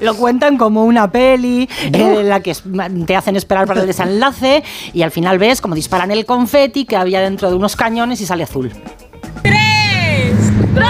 Lo 0.00 0.16
cuentan 0.16 0.56
como 0.56 0.84
una 0.84 1.10
peli 1.10 1.68
eh, 1.82 1.90
en 1.92 2.28
la 2.28 2.40
que 2.40 2.56
te 3.06 3.16
hacen 3.16 3.36
esperar 3.36 3.66
para 3.66 3.82
el 3.82 3.86
desenlace 3.86 4.62
y 4.92 5.02
al 5.02 5.10
final 5.10 5.38
ves 5.38 5.60
como 5.60 5.74
disparan 5.74 6.10
el 6.10 6.24
confeti 6.24 6.86
que 6.86 6.96
había 6.96 7.20
dentro 7.20 7.50
de 7.50 7.56
unos 7.56 7.76
cañones 7.76 8.20
y 8.20 8.26
sale 8.26 8.44
azul. 8.44 8.72
¡Tres! 9.42 10.34
¡Dos! 10.74 10.86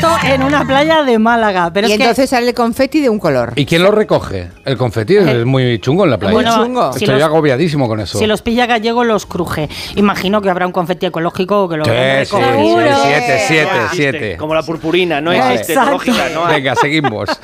Esto 0.00 0.16
en 0.26 0.42
una 0.42 0.66
playa 0.66 1.02
de 1.02 1.18
Málaga. 1.18 1.70
Pero 1.72 1.86
y 1.88 1.92
es 1.92 1.98
que- 1.98 2.04
entonces 2.04 2.30
sale 2.30 2.48
el 2.48 2.54
confeti 2.54 3.00
de 3.00 3.10
un 3.10 3.18
color. 3.18 3.52
¿Y 3.56 3.66
quién 3.66 3.82
lo 3.82 3.90
recoge? 3.90 4.48
El 4.64 4.76
confeti 4.78 5.16
es 5.18 5.44
muy 5.44 5.78
chungo 5.80 6.04
en 6.04 6.10
la 6.10 6.18
playa. 6.18 6.32
Bueno, 6.32 6.56
chungo. 6.64 6.92
si 6.94 7.04
Estoy 7.04 7.16
los- 7.18 7.24
agobiadísimo 7.24 7.86
con 7.86 8.00
eso. 8.00 8.18
Si 8.18 8.26
los 8.26 8.40
pilla 8.40 8.64
gallego, 8.66 9.04
los 9.04 9.26
cruje. 9.26 9.68
Imagino 9.96 10.40
que 10.40 10.48
habrá 10.48 10.66
un 10.66 10.72
confeti 10.72 11.06
ecológico 11.06 11.68
que 11.68 11.76
lo 11.76 11.84
Sí, 11.84 11.90
sí, 12.24 12.36
siete, 12.36 13.38
siete, 13.46 13.70
siete. 13.92 14.36
Como 14.38 14.54
la 14.54 14.62
purpurina, 14.62 15.20
no 15.20 15.32
Exacto. 15.32 15.54
existe, 15.60 15.74
lógica, 15.90 16.28
no 16.32 16.46
hay. 16.46 16.56
Venga, 16.56 16.74
seguimos. 16.76 17.28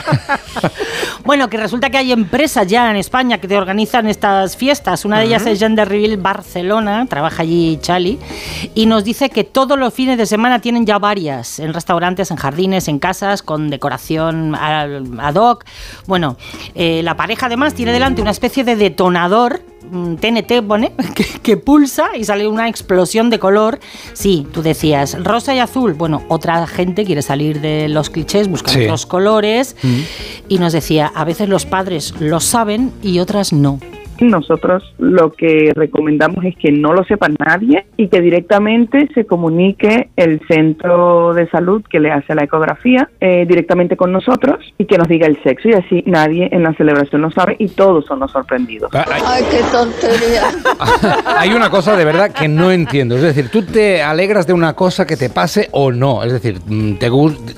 Bueno, 1.27 1.51
que 1.51 1.57
resulta 1.57 1.91
que 1.91 1.99
hay 1.99 2.13
empresas 2.13 2.69
ya 2.69 2.89
en 2.89 2.95
España 2.95 3.39
que 3.39 3.49
te 3.49 3.59
organizan 3.59 4.07
estas 4.07 4.57
fiestas. 4.57 5.05
Una 5.05 5.19
de 5.19 5.25
ellas 5.25 5.45
es 5.45 5.59
Gender 5.59 5.89
Reveal 5.89 6.19
Barcelona, 6.19 7.05
trabaja 7.11 7.43
allí 7.43 7.81
Chali, 7.83 8.21
y 8.77 8.87
nos 8.87 9.03
dice 9.03 9.29
que 9.29 9.43
todos 9.43 9.77
los 9.77 9.93
fines 9.93 10.19
de 10.19 10.27
semana 10.27 10.61
tienen 10.61 10.87
ya 10.87 11.01
varias, 11.01 11.59
en 11.59 11.75
restaurantes, 11.75 12.31
en 12.31 12.37
jardines, 12.37 12.87
en 12.87 13.01
casas, 13.01 13.43
con 13.43 13.71
decoración 13.71 14.55
ad 14.55 15.35
hoc. 15.35 15.65
Bueno, 16.07 16.37
eh, 16.77 17.03
la 17.03 17.17
pareja 17.17 17.47
además 17.47 17.75
tiene 17.75 17.93
delante 17.93 18.23
una 18.23 18.31
especie 18.31 18.63
de 18.63 18.77
detonador. 18.77 19.63
Mm, 19.91 20.15
TNT 20.17 20.63
pone, 20.67 20.93
que, 21.15 21.25
que 21.25 21.57
pulsa 21.57 22.17
y 22.17 22.25
sale 22.25 22.47
una 22.49 22.69
explosión 22.69 23.31
de 23.31 23.39
color. 23.39 23.79
Sí, 24.13 24.47
tú 24.53 24.63
decías 24.63 25.23
rosa 25.23 25.55
y 25.55 25.59
azul. 25.59 25.95
Bueno, 25.95 26.23
otra 26.29 26.67
gente 26.67 27.05
quiere 27.05 27.23
salir 27.23 27.61
de 27.61 27.89
los 27.89 28.11
clichés, 28.11 28.49
buscan 28.49 28.75
Sí. 28.75 28.85
otros 28.85 29.07
colores 29.07 29.77
y 30.49 30.59
nos 30.59 30.73
decía, 30.73 31.11
a 31.15 31.25
veces 31.25 31.49
los 31.49 31.67
padres 31.67 32.15
lo 32.21 32.41
saben 32.41 32.93
y 33.03 33.19
otras 33.21 33.53
no. 33.53 33.79
Nosotros 34.21 34.95
lo 34.99 35.33
que 35.33 35.73
recomendamos 35.75 36.45
es 36.45 36.57
que 36.57 36.73
no 36.73 36.93
lo 36.93 37.05
sepa 37.05 37.29
nadie 37.39 37.87
y 37.97 38.09
que 38.09 38.21
directamente 38.21 39.09
se 39.15 39.27
comunique 39.27 40.11
el 40.17 40.41
centro 40.49 41.35
de 41.35 41.49
salud 41.49 41.83
que 41.89 42.01
le 42.01 42.11
hace 42.11 42.35
la 42.35 42.45
ecografía 42.45 43.09
eh, 43.21 43.45
directamente 43.49 43.97
con 43.97 44.13
nosotros 44.13 44.59
y 44.79 44.87
que 44.87 44.99
nos 44.99 45.09
diga 45.09 45.27
el 45.27 45.43
sexo 45.43 45.69
y 45.69 45.75
así 45.75 46.05
nadie 46.07 46.49
en 46.53 46.63
la 46.63 46.73
celebración 46.75 47.23
lo 47.23 47.31
sabe 47.31 47.57
y 47.59 47.69
todos 47.69 48.07
son 48.07 48.21
los 48.21 48.31
sorprendidos. 48.31 48.91
Ay, 48.95 49.45
qué 49.51 49.61
tontería. 49.71 50.43
Hay 51.39 51.53
una 51.53 51.71
cosa 51.71 51.97
de 51.97 52.05
verdad 52.05 52.33
que 52.33 52.49
no 52.49 52.71
entiendo. 52.71 53.17
Es 53.17 53.23
decir, 53.23 53.49
tú 53.51 53.63
te 53.63 54.03
alegras 54.03 54.47
de 54.47 54.53
una 54.53 54.75
cosa 54.75 55.07
que 55.07 55.17
te 55.17 55.31
pase 55.31 55.69
o 55.73 55.93
no. 55.93 56.25
Es 56.25 56.33
decir, 56.33 56.61
mm, 56.67 56.95
te 56.95 57.11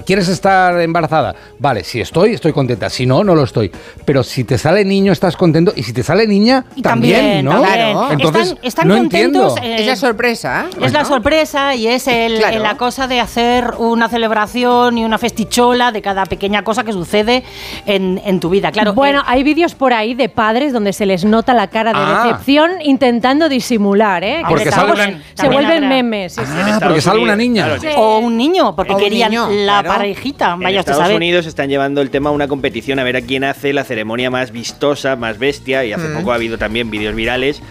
¿quieres 0.05 0.29
estar 0.29 0.81
embarazada? 0.81 1.35
Vale, 1.59 1.85
si 1.85 2.01
estoy, 2.01 2.33
estoy 2.35 2.53
contenta. 2.53 2.91
Si 2.91 3.07
no, 3.07 3.25
no 3.25 3.35
lo 3.35 3.45
estoy. 3.45 3.71
Pero 4.05 4.23
si 4.23 4.45
te 4.45 4.59
sale 4.59 4.85
niño, 4.85 5.13
estás 5.13 5.37
contento. 5.37 5.73
Y 5.75 5.83
si 5.83 5.93
te 5.93 6.03
sale 6.03 6.27
niña, 6.27 6.48
Y 6.77 6.83
también, 6.83 7.45
¿no? 7.45 7.61
también. 7.63 7.97
Entonces, 8.13 8.49
están, 8.51 8.59
están 8.67 8.89
no 8.89 8.97
contentos. 8.97 9.57
entiendo. 9.57 9.77
eh, 9.77 9.81
Es 9.81 9.87
la 9.87 9.97
sorpresa. 9.97 10.67
¿eh? 10.71 10.85
es 10.87 10.93
la 10.93 11.05
sorpresa 11.05 11.75
y 11.75 11.87
es 11.87 12.07
el- 12.09 12.39
Claro. 12.39 12.59
la 12.61 12.77
cosa 12.77 13.07
de 13.07 13.21
hacer 13.21 13.75
una 13.79 14.09
celebración 14.09 14.99
y 14.99 15.05
una 15.05 15.19
festichola 15.19 15.93
de 15.93 16.03
cada 16.03 16.25
pequeña 16.27 16.63
cosa 16.65 16.85
que 16.85 16.93
sucede 16.93 17.43
en, 17.87 18.21
en 18.25 18.41
tu 18.41 18.49
vida. 18.51 18.71
Claro, 18.73 18.95
Bueno, 18.95 19.21
eh, 19.21 19.25
hay 19.27 19.43
vídeos 19.43 19.75
por 19.75 19.93
ahí 19.93 20.15
de 20.15 20.29
padres 20.29 20.73
donde 20.73 20.93
se 20.93 21.07
les 21.07 21.25
nota 21.25 21.55
la 21.55 21.69
cara 21.69 21.93
de 21.93 21.99
Ah. 22.01 22.23
decepción 22.25 22.71
intentando 22.83 23.49
disimular, 23.49 24.23
¿eh? 24.25 24.43
Porque 24.49 24.65
Que 24.65 24.71
sale 24.71 24.87
luego 24.93 25.03
una- 25.03 25.19
se 25.19 25.35
también 25.35 25.53
vuelven 25.63 25.89
memes. 25.89 26.33
sí. 26.35 26.41
En 26.41 26.47
Ah, 26.47 26.61
Estados 26.61 26.83
porque 26.85 27.01
sale 27.01 27.21
una 27.21 27.35
Unidos, 27.35 27.39
niña. 27.39 27.65
claro, 27.65 27.81
sí. 27.81 27.89
o 27.97 28.19
un 28.19 28.37
niño, 28.37 28.75
porque 28.77 28.93
un 28.95 28.99
querían 29.01 29.31
niño, 29.31 29.49
la 29.51 29.81
claro. 29.83 29.89
parejita. 29.89 30.53
En 30.55 30.61
Vaya 30.61 30.79
a 30.79 30.81
Estados 30.81 31.03
saber. 31.03 31.17
Unidos 31.17 31.47
están 31.47 31.69
llevando 31.69 32.01
el 32.01 32.11
tema 32.11 32.31
a 32.31 32.33
una 32.33 32.49
competición 32.49 32.99
a 32.99 33.05
ver 33.05 33.17
a 33.17 33.21
quién 33.21 33.45
hace 33.45 33.73
la 33.73 33.85
ceremonia 33.85 34.31
más 34.31 34.51
vistosa, 34.53 35.17
más 35.17 35.39
bestia. 35.39 35.85
Y 35.85 35.93
hace 35.93 36.09
poco 36.09 36.33
ha 36.33 36.38
habido 36.39 36.59
también 36.59 36.91
vídeos 36.91 37.15
virales 37.15 37.63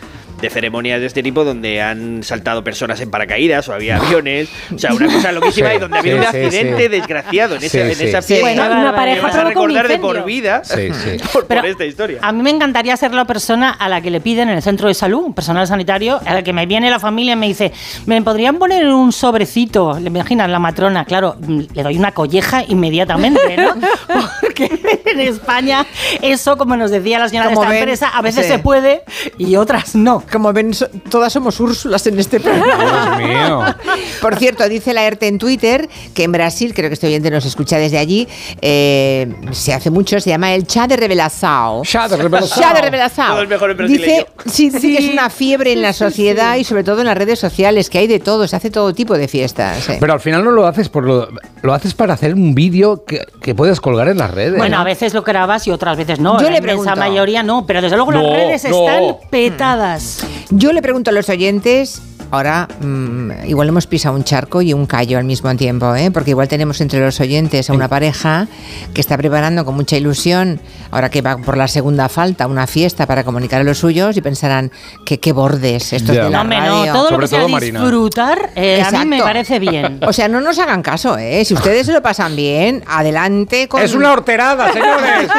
de 0.41 0.50
ceremonias 0.50 1.00
de 1.00 1.08
este 1.08 1.24
tipo 1.24 1.44
donde 1.44 1.82
han 1.82 2.24
saltado 2.24 2.63
personas 2.63 3.00
en 3.01 3.10
paracaídas 3.10 3.67
o 3.70 3.74
había 3.74 3.98
aviones. 3.98 4.50
O 4.74 4.77
sea, 4.77 4.94
una 4.94 5.08
cosa 5.08 5.32
loquísima 5.32 5.70
Sí, 5.72 5.75
y 5.75 5.79
donde 5.79 5.98
ha 5.98 6.00
habido 6.00 6.17
sí, 6.17 6.22
un 6.22 6.27
accidente 6.27 6.84
sí. 6.84 6.88
desgraciado 6.89 7.56
en, 7.56 7.62
Sí, 7.62 7.67
esa, 7.67 7.79
en 7.88 7.96
sí. 7.96 8.03
esa 8.06 8.22
Sí. 8.22 8.36
fiesta. 8.36 8.67
Bueno, 8.67 8.79
una 8.82 8.96
pareja 8.96 9.22
vas 9.22 9.36
a 9.36 9.44
recordar 9.44 9.88
de 9.88 10.00
por 10.00 10.24
vida 10.25 10.63
Sí, 10.63 10.89
sí. 10.94 11.17
por, 11.34 11.46
esta 11.65 11.86
historia. 11.86 12.20
A 12.22 12.32
mí 12.32 12.44
me 12.44 12.50
encantaría 12.51 12.96
ser 12.98 13.13
la 13.13 13.25
persona 13.25 13.72
a 13.72 13.89
la 13.89 14.01
que 14.01 14.12
le 14.12 14.22
piden 14.22 14.50
en 14.50 14.56
el 14.56 14.62
centro 14.62 14.88
de 14.88 14.94
salud, 14.94 15.24
un 15.25 15.34
personal 15.34 15.67
sanitario, 15.67 16.20
a 16.25 16.34
la 16.34 16.44
que 16.44 16.53
me 16.53 16.65
viene 16.65 16.89
la 16.89 17.00
familia 17.00 17.34
y 17.34 17.36
me 17.36 17.48
dice, 17.48 17.72
¿me 18.06 18.22
podrían 18.22 18.58
poner 18.58 18.84
en 18.84 18.89
un 18.89 19.12
sobrecito? 19.12 20.00
Le 20.00 20.08
imaginan 20.08 20.51
la 20.51 20.60
matrona, 20.60 21.06
claro, 21.06 21.36
le 21.74 21.84
doy 21.84 21.98
una 21.98 22.12
colleja 22.12 22.63
inmediatamente, 22.67 23.58
¿no? 23.58 23.75
Porque 24.41 24.70
en 25.06 25.20
España 25.20 25.86
eso, 26.22 26.58
como 26.58 26.75
nos 26.77 26.91
decía 26.91 27.20
la 27.20 27.29
señora 27.29 27.48
de 27.48 27.53
esta 27.53 27.70
ven, 27.70 27.77
empresa, 27.79 28.10
a 28.10 28.22
veces 28.22 28.46
sí. 28.46 28.51
se 28.53 28.60
puede 28.60 29.01
y 29.38 29.56
otras 29.56 29.96
no. 29.96 30.24
Como 30.31 30.51
ven, 30.53 30.74
so- 30.74 30.88
todas 31.10 31.31
somos 31.34 31.60
Úrsulas 31.60 32.05
en 32.07 32.19
este 32.19 32.39
programa. 32.39 33.17
Dios 33.17 33.27
mío. 33.29 33.63
Por 34.22 34.36
cierto, 34.38 34.67
dice 34.67 34.93
la 34.93 35.03
ERTE 35.05 35.27
en 35.27 35.38
Twitter 35.38 35.88
que 36.13 36.24
en 36.24 36.31
Brasil, 36.31 36.74
creo 36.75 36.89
que 36.89 36.93
este 36.96 37.07
oyente 37.07 37.31
nos 37.31 37.46
escucha 37.46 37.77
desde 37.77 37.98
allí, 37.98 38.27
eh, 38.62 39.34
se 39.51 39.74
hace 39.74 39.89
mucho, 39.89 40.19
se 40.19 40.29
llama 40.29 40.53
el 40.53 40.65
chá 40.67 40.88
de 40.88 40.98
revelação. 40.98 41.81
Chá 41.84 42.07
de 42.07 42.17
revelação. 42.17 42.62
Chá 42.62 42.74
de 42.74 42.81
revelação. 42.81 43.27
Todo 43.29 43.43
es 43.43 43.50
mejor 43.50 43.72
en 43.72 43.88
Dice, 43.88 44.25
sí, 44.46 44.69
dice 44.69 44.88
que 44.88 44.98
es 44.98 45.10
una 45.13 45.29
fiebre 45.29 45.72
en 45.74 45.81
la 45.81 45.93
sociedad 45.93 46.55
y 46.57 46.63
sobre 46.63 46.84
todo 46.84 47.00
en 47.01 47.07
las 47.07 47.17
redes 47.17 47.39
sociales, 47.39 47.89
que 47.89 48.00
hay 48.00 48.07
de 48.07 48.19
todo, 48.19 48.48
se 48.48 48.55
hace 48.55 48.69
todo 48.69 48.93
tipo 48.93 49.17
de 49.17 49.27
fiestas. 49.27 49.88
eh. 49.89 49.98
Pero 50.00 50.13
al 50.13 50.19
final 50.19 50.43
no 50.43 50.51
lo 50.51 50.67
haces 50.67 50.89
por 50.89 51.03
lo, 51.05 51.27
lo 51.62 51.74
haces 51.74 51.93
para 51.93 52.13
hacer 52.15 52.34
un 52.34 52.53
vídeo 52.55 53.05
que, 53.05 53.25
que 53.41 53.55
puedes 53.55 53.79
colgar 53.79 54.07
en 54.10 54.17
las 54.17 54.31
redes. 54.31 54.57
Bueno, 54.57 54.77
a 54.79 54.84
veces 54.84 55.13
lo 55.13 55.22
grabas 55.24 55.67
y 55.67 55.72
otras 55.72 55.98
veces 55.98 56.19
no. 56.19 56.38
Yo 56.39 56.46
la 56.46 56.55
le 56.55 56.62
pregunto. 56.62 56.96
mayoría 56.96 57.43
no, 57.43 57.65
pero 57.65 57.81
desde 57.81 57.96
luego 57.96 58.12
No, 58.12 58.22
las 58.24 58.31
redes 58.31 58.63
no. 58.69 58.88
están 58.89 59.29
petadas. 59.29 60.16
Yo 60.50 60.71
le 60.74 60.81
pregunto 60.81 61.09
a 61.09 61.13
los 61.13 61.29
oyentes 61.29 62.01
ahora 62.31 62.67
mm, 62.81 63.46
igual 63.48 63.69
hemos 63.69 63.88
pisado 63.88 64.15
un 64.15 64.24
charco 64.24 64.62
y 64.62 64.74
un 64.74 64.86
callo 64.86 65.17
al 65.17 65.24
mismo 65.24 65.53
tiempo, 65.55 65.96
¿eh? 65.96 66.12
porque 66.12 66.31
igual 66.31 66.48
tenemos 66.48 66.81
entre 66.81 67.00
los 67.00 67.19
oyentes 67.19 67.69
a 67.69 67.74
una 67.74 67.88
pareja 67.88 68.48
que 68.93 69.01
está 69.01 69.17
preparando 69.17 69.63
con 69.65 69.75
mucha 69.75 69.98
ilusión, 69.98 70.60
ahora 70.91 71.10
que 71.10 71.22
va 71.22 71.38
por 71.38 71.57
la 71.57 71.67
segunda 71.67 72.10
falta, 72.10 72.48
una 72.48 72.67
fiesta 72.67 73.05
para 73.05 73.24
comunicar 73.24 73.62
a 73.62 73.63
los 73.63 73.77
suyos 73.79 74.15
y 74.17 74.22
pensarán 74.22 74.72
que 75.05 75.19
qué 75.19 75.31
bordes 75.31 75.93
estos 75.93 76.15
Ya. 76.15 76.25
de 76.25 76.29
la 76.29 76.38
No, 76.38 76.41
hombre, 76.41 76.57
no, 76.60 76.65
radio. 76.79 76.93
todo 76.93 77.03
lo 77.03 77.10
Sobre 77.10 77.22
que 77.24 77.27
sea 77.27 77.39
todo 77.39 77.50
Marina. 77.50 77.79
disfrutar, 77.81 78.50
eh, 78.55 78.81
a 78.86 78.91
mí 78.91 79.05
me 79.05 79.22
parece 79.22 79.60
bien. 79.60 80.00
O 80.07 80.13
sea, 80.13 80.27
no 80.27 80.41
nos 80.41 80.57
hagan 80.60 80.81
caso, 80.81 81.17
¿eh? 81.17 81.43
Si 81.46 81.53
ustedes 81.53 81.86
se 81.86 81.91
lo 81.93 82.01
pasan 82.01 82.36
bien, 82.36 82.84
adelante 82.88 83.67
con... 83.67 83.81
Es 83.81 83.93
una 83.93 84.12
horterada, 84.13 84.72
señores. 84.72 85.29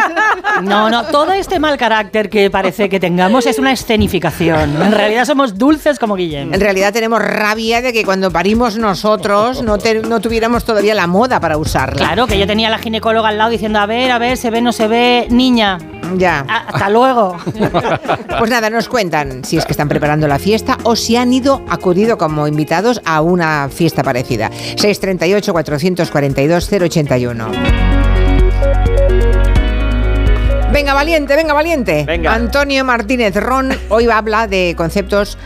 No, 0.63 0.91
no, 0.91 1.05
todo 1.07 1.33
este 1.33 1.61
mal 1.61 1.77
carácter 1.77 2.29
que 2.29 2.51
parece 2.51 2.89
que 2.89 2.99
tengamos 2.99 3.47
es 3.47 3.59
una 3.61 3.71
escenificación. 3.73 4.81
En 4.83 4.91
realidad 4.93 5.25
somos 5.25 5.57
dulces 5.57 5.99
como 5.99 6.17
Guillem. 6.17 6.53
En 6.53 6.61
realidad 6.61 6.78
tenemos 6.93 7.21
rabia 7.23 7.83
de 7.83 7.93
que 7.93 8.05
cuando 8.05 8.31
parimos 8.31 8.77
nosotros 8.79 9.63
no, 9.63 9.79
te- 9.79 10.01
no 10.01 10.21
tuviéramos 10.21 10.65
todavía 10.65 10.95
la 10.95 11.07
moda 11.07 11.41
para 11.41 11.57
usarla. 11.57 11.99
Claro, 11.99 12.27
que 12.27 12.39
yo 12.39 12.47
tenía 12.47 12.69
a 12.69 12.71
la 12.71 12.79
ginecóloga 12.79 13.29
al 13.29 13.39
lado 13.39 13.51
diciendo, 13.51 13.79
a 13.79 13.87
ver, 13.87 14.11
a 14.11 14.19
ver, 14.19 14.37
se 14.37 14.51
ve, 14.51 14.61
no 14.63 14.73
se 14.73 14.89
ve, 14.89 15.27
niña. 15.31 15.79
Ya. 16.17 16.45
Hasta 16.49 16.89
luego. 16.89 17.37
Pues 18.39 18.51
nada, 18.53 18.71
nos 18.71 18.89
cuentan 18.89 19.45
si 19.45 19.57
es 19.57 19.65
que 19.65 19.73
están 19.73 19.89
preparando 19.89 20.29
la 20.29 20.39
fiesta 20.39 20.79
o 20.85 20.95
si 20.95 21.17
han 21.17 21.33
ido, 21.33 21.61
acudido 21.69 22.17
como 22.19 22.47
invitados 22.47 23.01
a 23.05 23.21
una 23.21 23.69
fiesta 23.69 24.05
parecida. 24.05 24.49
638 24.77 25.53
442 25.53 26.69
081. 26.73 27.49
Venga, 30.73 30.95
valiente, 30.95 31.35
venga, 31.35 31.53
valiente. 31.55 32.05
Venga. 32.07 32.33
Antonio 32.35 32.85
Martínez 32.85 33.35
Ron 33.37 33.71
hoy 33.89 34.07
va 34.07 34.15
a 34.15 34.19
hablar 34.19 34.49
de 34.49 34.75
conceptos 34.77 35.37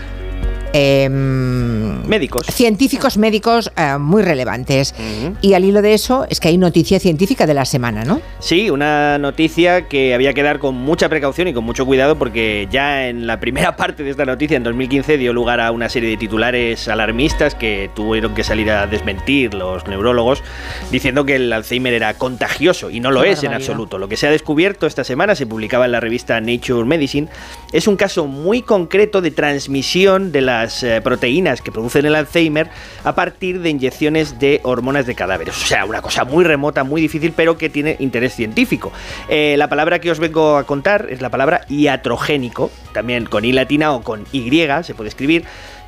em, 0.73 1.82
Médicos. 2.13 2.47
científicos 2.47 3.17
médicos 3.17 3.73
eh, 3.75 3.97
muy 3.99 4.23
relevantes. 4.23 4.95
Y 5.41 5.55
al 5.55 5.65
hilo 5.65 5.81
de 5.81 5.95
eso 5.95 6.27
es 6.29 6.41
que 6.41 6.49
hay 6.49 6.59
noticia 6.59 7.01
científica 7.01 7.47
de 7.47 7.55
la 7.55 7.65
semana, 7.65 8.05
¿no? 8.05 8.21
Sí, 8.39 8.69
una 8.69 9.17
noticia 9.17 9.89
que 9.89 10.13
había 10.13 10.35
que 10.35 10.43
dar 10.43 10.59
con 10.59 10.75
mucha 10.75 11.09
precaución 11.09 11.49
y 11.49 11.55
con 11.55 11.65
mucho 11.65 11.87
cuidado 11.87 12.19
porque 12.19 12.69
ya 12.71 13.09
en 13.09 13.27
la 13.27 13.41
primera 13.41 13.77
parte 13.77 14.05
de 14.05 14.11
esta 14.11 14.27
noticia, 14.27 14.59
en 14.59 14.63
2015, 14.63 15.17
dio 15.17 15.33
lugar 15.33 15.59
a 15.59 15.71
una 15.71 15.89
serie 15.89 16.11
de 16.11 16.19
titulares 16.19 16.87
alarmistas 16.87 17.55
que 17.55 17.89
tuvieron 17.95 18.35
que 18.35 18.45
salir 18.45 18.71
a 18.71 18.87
desmentir 18.87 19.55
los 19.55 19.87
neurólogos 19.87 20.43
diciendo 20.91 21.25
que 21.25 21.37
el 21.37 21.51
Alzheimer 21.51 21.95
era 21.95 22.13
contagioso 22.13 22.91
y 22.91 23.01
no 23.01 23.11
lo 23.11 23.23
Qué 23.23 23.31
es 23.31 23.43
en 23.43 23.55
absoluto. 23.55 23.97
Lo 23.97 24.09
que 24.09 24.19
se 24.19 24.27
ha 24.27 24.31
descubierto 24.31 24.87
esta 24.87 25.03
semana, 25.03 25.35
se 25.35 25.47
publicaba 25.47 25.87
en 25.87 25.93
la 25.93 26.01
revista 26.01 26.39
Nature 26.43 26.85
Medicine, 26.85 27.29
es 27.73 27.89
un 27.89 27.97
caso 27.97 28.27
muy 28.27 28.61
concreto 28.61 29.23
de 29.23 29.31
transmisión 29.31 30.31
de 30.31 30.43
las 30.43 30.83
eh, 30.83 31.01
proteínas 31.01 31.63
que 31.63 31.73
producen 31.73 32.02
el 32.07 32.15
Alzheimer 32.15 32.69
a 33.05 33.15
partir 33.15 33.61
de 33.61 33.71
inyecciones 33.71 34.39
de 34.39 34.61
hormonas 34.63 35.07
de 35.07 35.15
cadáveres. 35.15 35.57
O 35.57 35.67
sea, 35.67 35.85
una 35.85 36.03
cosa 36.03 36.25
muy 36.25 36.45
remota, 36.45 36.85
muy 36.85 37.01
difícil, 37.01 37.33
pero 37.35 37.59
que 37.59 37.69
tiene 37.69 37.97
interés 37.99 38.35
científico. 38.35 38.93
Eh, 39.29 39.57
la 39.59 39.69
palabra 39.69 40.01
que 40.01 40.11
os 40.11 40.19
vengo 40.19 40.57
a 40.57 40.65
contar 40.65 41.09
es 41.11 41.21
la 41.21 41.31
palabra 41.31 41.63
iatrogénico, 41.69 42.71
también 42.93 43.27
con 43.27 43.45
i 43.45 43.53
latina 43.53 43.93
o 43.93 44.03
con 44.03 44.27
y 44.33 44.51
se 44.83 44.95
puede 44.95 45.09
escribir 45.09 45.45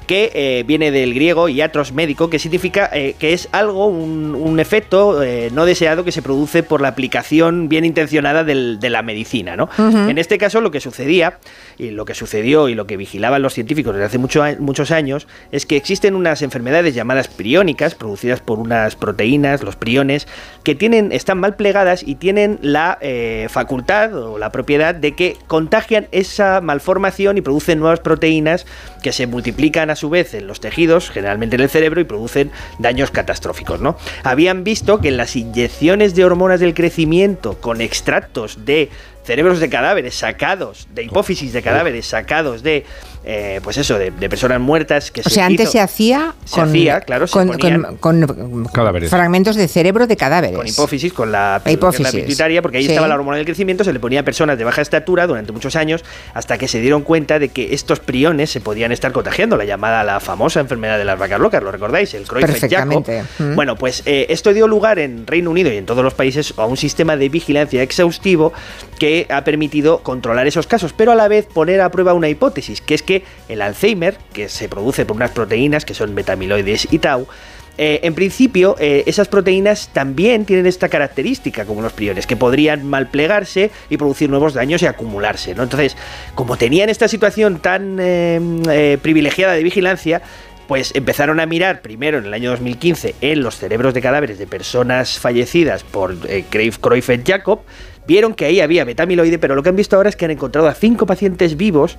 que 0.06 0.30
eh, 0.34 0.64
viene 0.66 0.90
del 0.90 1.14
griego 1.14 1.48
iatros 1.48 1.92
médico, 1.92 2.30
que 2.30 2.38
significa 2.38 2.90
eh, 2.92 3.14
que 3.18 3.32
es 3.32 3.48
algo, 3.52 3.86
un, 3.86 4.34
un 4.34 4.60
efecto 4.60 5.22
eh, 5.22 5.50
no 5.52 5.64
deseado 5.66 6.04
que 6.04 6.12
se 6.12 6.22
produce 6.22 6.62
por 6.62 6.80
la 6.80 6.88
aplicación 6.88 7.68
bien 7.68 7.84
intencionada 7.84 8.44
del- 8.44 8.78
de 8.80 8.90
la 8.90 9.02
medicina. 9.02 9.56
¿no? 9.56 9.68
En 10.10 10.18
este 10.18 10.38
caso, 10.38 10.60
lo 10.60 10.70
que 10.70 10.80
sucedía, 10.80 11.38
y 11.78 11.90
lo 11.90 12.04
que 12.04 12.14
sucedió 12.14 12.68
y 12.68 12.74
lo 12.74 12.86
que 12.86 12.96
vigilaban 12.96 13.42
los 13.42 13.54
científicos 13.54 13.94
desde 13.94 14.06
hace 14.06 14.18
mucho 14.18 14.44
muchos 14.58 14.90
años, 14.90 15.26
es 15.52 15.66
que 15.66 15.76
existen 15.76 16.14
unas 16.14 16.42
enfermedades 16.42 16.94
llamadas 16.94 17.28
priónicas, 17.28 17.94
producidas 17.94 18.40
por 18.40 18.58
unas 18.58 18.96
proteínas, 18.96 19.62
los 19.62 19.76
priones, 19.76 20.26
que 20.62 20.74
tienen, 20.74 21.12
están 21.12 21.38
mal 21.38 21.56
plegadas 21.56 22.02
y 22.06 22.14
tienen 22.16 22.58
la 22.62 22.98
facultad 23.48 24.14
o 24.16 24.38
la 24.38 24.50
propiedad 24.50 24.94
de 24.94 25.12
que 25.12 25.36
contagian 25.46 26.08
esa 26.12 26.60
malformación 26.60 27.38
y 27.38 27.40
producen 27.40 27.78
nuevas 27.78 28.00
proteínas 28.00 28.66
que 29.02 29.12
se 29.12 29.26
multiplican 29.26 29.90
a 29.94 29.96
su 29.96 30.10
vez 30.10 30.34
en 30.34 30.46
los 30.46 30.60
tejidos, 30.60 31.10
generalmente 31.10 31.56
en 31.56 31.62
el 31.62 31.70
cerebro, 31.70 32.00
y 32.00 32.04
producen 32.04 32.50
daños 32.78 33.10
catastróficos. 33.10 33.80
¿no? 33.80 33.96
Habían 34.22 34.62
visto 34.62 35.00
que 35.00 35.08
en 35.08 35.16
las 35.16 35.34
inyecciones 35.36 36.14
de 36.14 36.24
hormonas 36.24 36.60
del 36.60 36.74
crecimiento 36.74 37.60
con 37.60 37.80
extractos 37.80 38.64
de 38.64 38.90
cerebros 39.24 39.58
de 39.58 39.70
cadáveres 39.70 40.14
sacados, 40.14 40.86
de 40.94 41.04
hipófisis 41.04 41.52
de 41.52 41.62
cadáveres 41.62 42.06
sacados 42.06 42.62
de, 42.62 42.84
eh, 43.26 43.60
pues 43.64 43.76
eso, 43.78 43.98
de, 43.98 44.10
de 44.10 44.28
personas 44.28 44.60
muertas 44.60 45.10
que 45.10 45.22
O 45.22 45.30
sea, 45.30 45.46
antes 45.46 45.70
se 45.70 45.80
hacía 45.80 46.34
Se 46.44 46.60
hacía, 46.60 47.00
claro, 47.00 47.26
se 47.26 47.32
con, 47.32 47.58
con- 47.58 47.96
con 47.98 48.64
Cadáveres. 48.66 49.10
fragmentos 49.10 49.56
de 49.56 49.66
cerebro 49.68 50.06
de 50.06 50.16
cadáveres. 50.16 50.56
con 50.56 50.66
hipófisis, 50.66 51.12
con 51.12 51.32
la, 51.32 51.60
La 51.64 51.72
hipófisis. 51.72 52.12
la 52.14 52.20
pituitaria, 52.20 52.60
porque 52.62 52.78
ahí 52.78 52.84
Sí. 52.84 52.90
estaba 52.90 53.08
la 53.08 53.14
hormona 53.14 53.36
del 53.38 53.46
crecimiento, 53.46 53.82
se 53.84 53.92
le 53.92 54.00
ponía 54.00 54.20
a 54.20 54.22
personas 54.24 54.58
de 54.58 54.64
baja 54.64 54.82
estatura 54.82 55.26
durante 55.26 55.52
muchos 55.52 55.74
años, 55.76 56.04
hasta 56.34 56.58
que 56.58 56.68
se 56.68 56.80
dieron 56.80 57.02
cuenta 57.02 57.38
de 57.38 57.48
que 57.48 57.74
estos 57.74 58.00
priones 58.00 58.50
se 58.50 58.60
podían 58.60 58.92
estar 58.92 59.12
contagiando, 59.12 59.56
la 59.56 59.64
llamada 59.64 60.04
la 60.04 60.20
famosa 60.20 60.60
enfermedad 60.60 60.98
de 60.98 61.04
las 61.04 61.18
vacas 61.18 61.40
locas, 61.40 61.62
¿lo 61.62 61.70
recordáis? 61.72 62.12
El. 62.14 62.24
Perfectamente. 62.24 63.22
Mm. 63.38 63.54
Bueno, 63.54 63.76
pues 63.76 64.02
eh, 64.06 64.26
esto 64.28 64.52
dio 64.52 64.68
lugar 64.68 64.98
en 64.98 65.26
Reino 65.26 65.50
Unido 65.50 65.72
y 65.72 65.76
en 65.76 65.86
todos 65.86 66.04
los 66.04 66.14
países 66.14 66.54
a 66.56 66.66
un 66.66 66.76
sistema 66.76 67.16
de 67.16 67.28
vigilancia 67.28 67.82
exhaustivo 67.82 68.52
que 68.98 69.26
ha 69.30 69.44
permitido 69.44 69.98
controlar 69.98 70.46
esos 70.46 70.66
casos, 70.66 70.92
pero 70.92 71.12
a 71.12 71.14
la 71.14 71.28
vez 71.28 71.46
poner 71.46 71.80
a 71.80 71.90
prueba 71.90 72.12
una 72.14 72.28
hipótesis, 72.28 72.80
que 72.80 72.94
es 72.94 73.02
que 73.02 73.13
el 73.48 73.62
Alzheimer, 73.62 74.16
que 74.32 74.48
se 74.48 74.68
produce 74.68 75.04
por 75.04 75.16
unas 75.16 75.30
proteínas 75.30 75.84
que 75.84 75.94
son 75.94 76.14
betamiloides 76.14 76.88
y 76.90 76.98
tau, 76.98 77.28
eh, 77.76 78.00
en 78.04 78.14
principio, 78.14 78.76
eh, 78.78 79.02
esas 79.06 79.26
proteínas 79.26 79.90
también 79.92 80.44
tienen 80.44 80.66
esta 80.66 80.88
característica, 80.88 81.64
como 81.64 81.82
los 81.82 81.92
priones, 81.92 82.26
que 82.26 82.36
podrían 82.36 82.86
malplegarse 82.86 83.70
y 83.90 83.96
producir 83.96 84.30
nuevos 84.30 84.54
daños 84.54 84.80
y 84.82 84.86
acumularse. 84.86 85.54
¿no? 85.54 85.64
Entonces, 85.64 85.96
como 86.36 86.56
tenían 86.56 86.88
esta 86.88 87.08
situación 87.08 87.58
tan 87.58 87.96
eh, 88.00 88.98
privilegiada 89.02 89.54
de 89.54 89.62
vigilancia, 89.64 90.22
pues 90.66 90.94
empezaron 90.94 91.40
a 91.40 91.46
mirar 91.46 91.82
primero 91.82 92.18
en 92.18 92.26
el 92.26 92.34
año 92.34 92.50
2015 92.50 93.16
en 93.20 93.42
los 93.42 93.56
cerebros 93.56 93.94
de 93.94 94.00
cadáveres 94.00 94.38
de 94.38 94.46
personas 94.46 95.18
fallecidas 95.18 95.84
por 95.84 96.16
eh, 96.28 96.44
Creutzfeldt-Jakob, 96.50 97.60
vieron 98.06 98.34
que 98.34 98.46
ahí 98.46 98.60
había 98.60 98.84
betamiloide, 98.84 99.38
pero 99.38 99.54
lo 99.54 99.62
que 99.62 99.68
han 99.68 99.76
visto 99.76 99.96
ahora 99.96 100.08
es 100.08 100.16
que 100.16 100.24
han 100.24 100.30
encontrado 100.30 100.68
a 100.68 100.74
cinco 100.74 101.06
pacientes 101.06 101.56
vivos 101.56 101.96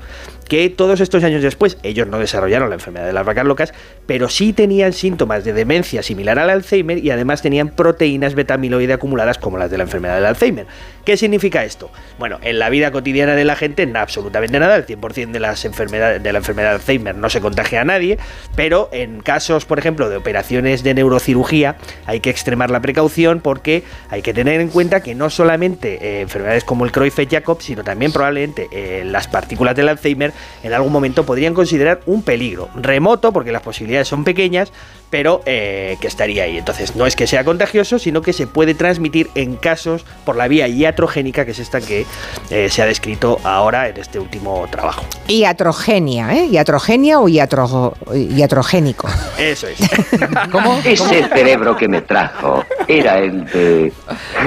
que 0.48 0.70
todos 0.70 1.00
estos 1.00 1.24
años 1.24 1.41
después, 1.41 1.78
ellos 1.84 2.08
no 2.08 2.20
desarrollaron 2.20 2.70
la 2.70 2.76
enfermedad 2.76 3.06
de 3.06 3.13
las 3.13 3.26
vacas 3.26 3.46
locas, 3.46 3.74
pero 4.06 4.30
sí 4.30 4.54
tenían 4.54 4.94
síntomas 4.94 5.44
de 5.44 5.54
demencia 5.54 6.04
similar 6.04 6.38
al 6.38 6.50
Alzheimer 6.50 7.00
y 7.00 7.10
además 7.10 7.41
tenían 7.41 7.70
proteínas 7.70 8.36
betamiloide 8.36 8.94
acumuladas 8.94 9.38
como 9.38 9.58
las 9.58 9.72
de 9.72 9.78
la 9.78 9.84
enfermedad 9.84 10.15
del 10.15 10.26
Alzheimer. 10.26 10.68
¿Qué 11.04 11.18
significa 11.18 11.63
esto? 11.63 11.91
Bueno, 12.18 12.39
en 12.41 12.60
la 12.60 12.70
vida 12.70 12.91
cotidiana 12.91 13.36
de 13.36 13.46
la 13.46 13.56
gente, 13.56 13.86
no, 13.86 14.00
absolutamente 14.00 14.60
nada, 14.60 14.76
el 14.76 14.86
100% 14.86 15.32
de, 15.32 15.39
las 15.39 15.65
enfermedades, 15.65 16.22
de 16.22 16.32
la 16.32 16.39
enfermedad 16.39 16.70
de 16.70 16.76
Alzheimer 16.76 17.15
no 17.15 17.30
se 17.30 17.41
contagia 17.41 17.82
a 17.82 17.86
nadie, 17.86 18.18
pero 18.56 18.89
en 18.91 19.22
casos, 19.22 19.65
por 19.65 19.80
ejemplo, 19.80 20.10
de 20.10 20.18
operaciones 20.18 20.84
de 20.84 20.94
neurocirugía, 20.94 21.76
hay 22.06 22.20
que 22.20 22.30
extremar 22.30 22.70
la 22.72 22.82
precaución 22.82 23.39
porque 23.39 23.84
hay 24.10 24.22
que 24.22 24.34
tener 24.34 24.62
en 24.62 24.70
cuenta 24.70 25.02
que 25.02 25.15
no 25.15 25.30
solamente 25.30 25.94
eh, 26.01 26.21
enfermedades 26.21 26.63
como 26.63 26.86
el 26.86 26.91
Creutzfeldt-Jakob, 26.91 27.62
sino 27.62 27.84
también 27.84 28.12
probablemente 28.12 28.67
eh, 28.71 29.03
las 29.05 29.27
partículas 29.27 29.75
del 29.75 29.89
Alzheimer 29.89 30.34
en 30.63 30.73
algún 30.73 30.91
momento 30.91 31.25
podrían 31.25 31.53
considerar 31.53 32.01
un 32.05 32.21
peligro 32.23 32.69
remoto, 32.75 33.31
porque 33.31 33.51
las 33.51 33.62
posibilidades 33.62 34.08
son 34.08 34.23
pequeñas, 34.23 34.71
pero 35.10 35.41
eh, 35.45 35.97
que 36.01 36.08
estaría 36.08 36.43
ahí. 36.43 36.58
Entonces, 36.58 36.95
no 36.95 37.05
es 37.05 37.15
que 37.15 37.27
sea 37.27 37.43
contagioso, 37.43 37.99
sino 37.99 38.21
que 38.21 38.34
se 38.34 38.47
puede 38.47 38.73
transmitir 38.73 39.29
en 39.36 39.55
casos 39.55 40.03
por 40.25 40.36
la 40.36 40.47
vía 40.47 40.67
iatrogénica, 40.67 41.45
que 41.45 41.51
es 41.51 41.60
esta 41.60 41.79
que 41.81 42.05
eh, 42.49 42.69
se 42.69 42.81
ha 42.81 42.86
descrito 42.86 43.39
ahora 43.43 43.88
en 43.89 43.97
este 43.97 44.19
último 44.19 44.67
trabajo. 44.69 45.03
Iatrogenia, 45.27 46.34
¿eh? 46.36 46.45
Iatrogenia 46.47 47.19
o 47.19 47.27
iatro- 47.29 47.93
iatrogénico. 48.13 49.08
Eso 49.38 49.67
es. 49.67 49.77
¿Cómo? 50.51 50.79
Ese 50.84 51.27
cerebro 51.29 51.77
que 51.77 51.88
me 51.88 52.01
trajo 52.01 52.63
era 52.88 53.19
el 53.19 53.45
de 53.45 53.93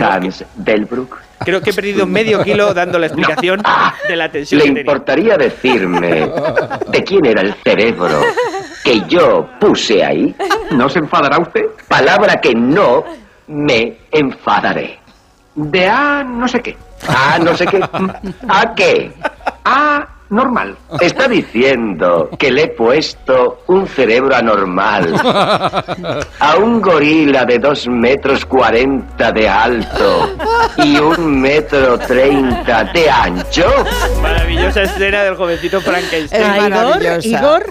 Hans 0.02 0.44
Delbruck. 0.56 1.18
Creo 1.44 1.60
que 1.60 1.70
he 1.70 1.74
perdido 1.74 2.06
medio 2.06 2.42
kilo 2.42 2.74
dando 2.74 2.98
la 2.98 3.06
explicación 3.06 3.62
de 4.08 4.16
la 4.16 4.30
tensión 4.30 4.58
¿Le 4.58 4.64
que 4.64 4.70
tenía. 4.70 4.80
importaría 4.82 5.36
decirme 5.36 6.30
de 6.88 7.04
quién 7.04 7.24
era 7.26 7.42
el 7.42 7.54
cerebro 7.62 8.20
que 8.84 9.02
yo 9.08 9.48
puse 9.60 10.04
ahí? 10.04 10.34
¿No 10.72 10.88
se 10.88 10.98
enfadará 10.98 11.38
usted? 11.38 11.62
Palabra 11.88 12.40
que 12.40 12.54
no 12.54 13.04
me 13.46 13.98
enfadaré. 14.10 14.98
De 15.54 15.86
A 15.88 16.22
no 16.24 16.46
sé 16.48 16.60
qué. 16.60 16.76
A 17.08 17.38
no 17.38 17.56
sé 17.56 17.66
qué. 17.66 17.80
¿A 18.48 18.74
qué? 18.74 19.12
A 19.64 20.06
normal. 20.30 20.76
Está 21.00 21.28
diciendo 21.28 22.30
que 22.38 22.50
le 22.50 22.64
he 22.64 22.68
puesto 22.68 23.62
un 23.66 23.86
cerebro 23.86 24.34
anormal 24.34 25.14
a 26.40 26.56
un 26.56 26.80
gorila 26.80 27.44
de 27.44 27.58
dos 27.58 27.86
metros 27.88 28.44
cuarenta 28.44 29.32
de 29.32 29.48
alto 29.48 30.36
y 30.78 30.96
un 30.98 31.40
metro 31.40 31.98
treinta 31.98 32.84
de 32.84 33.10
ancho. 33.10 33.66
Maravillosa 34.22 34.82
escena 34.82 35.22
del 35.24 35.36
jovencito 35.36 35.80
Frankenstein. 35.80 36.70
Maravillosa. 36.70 37.28
Igor, 37.28 37.66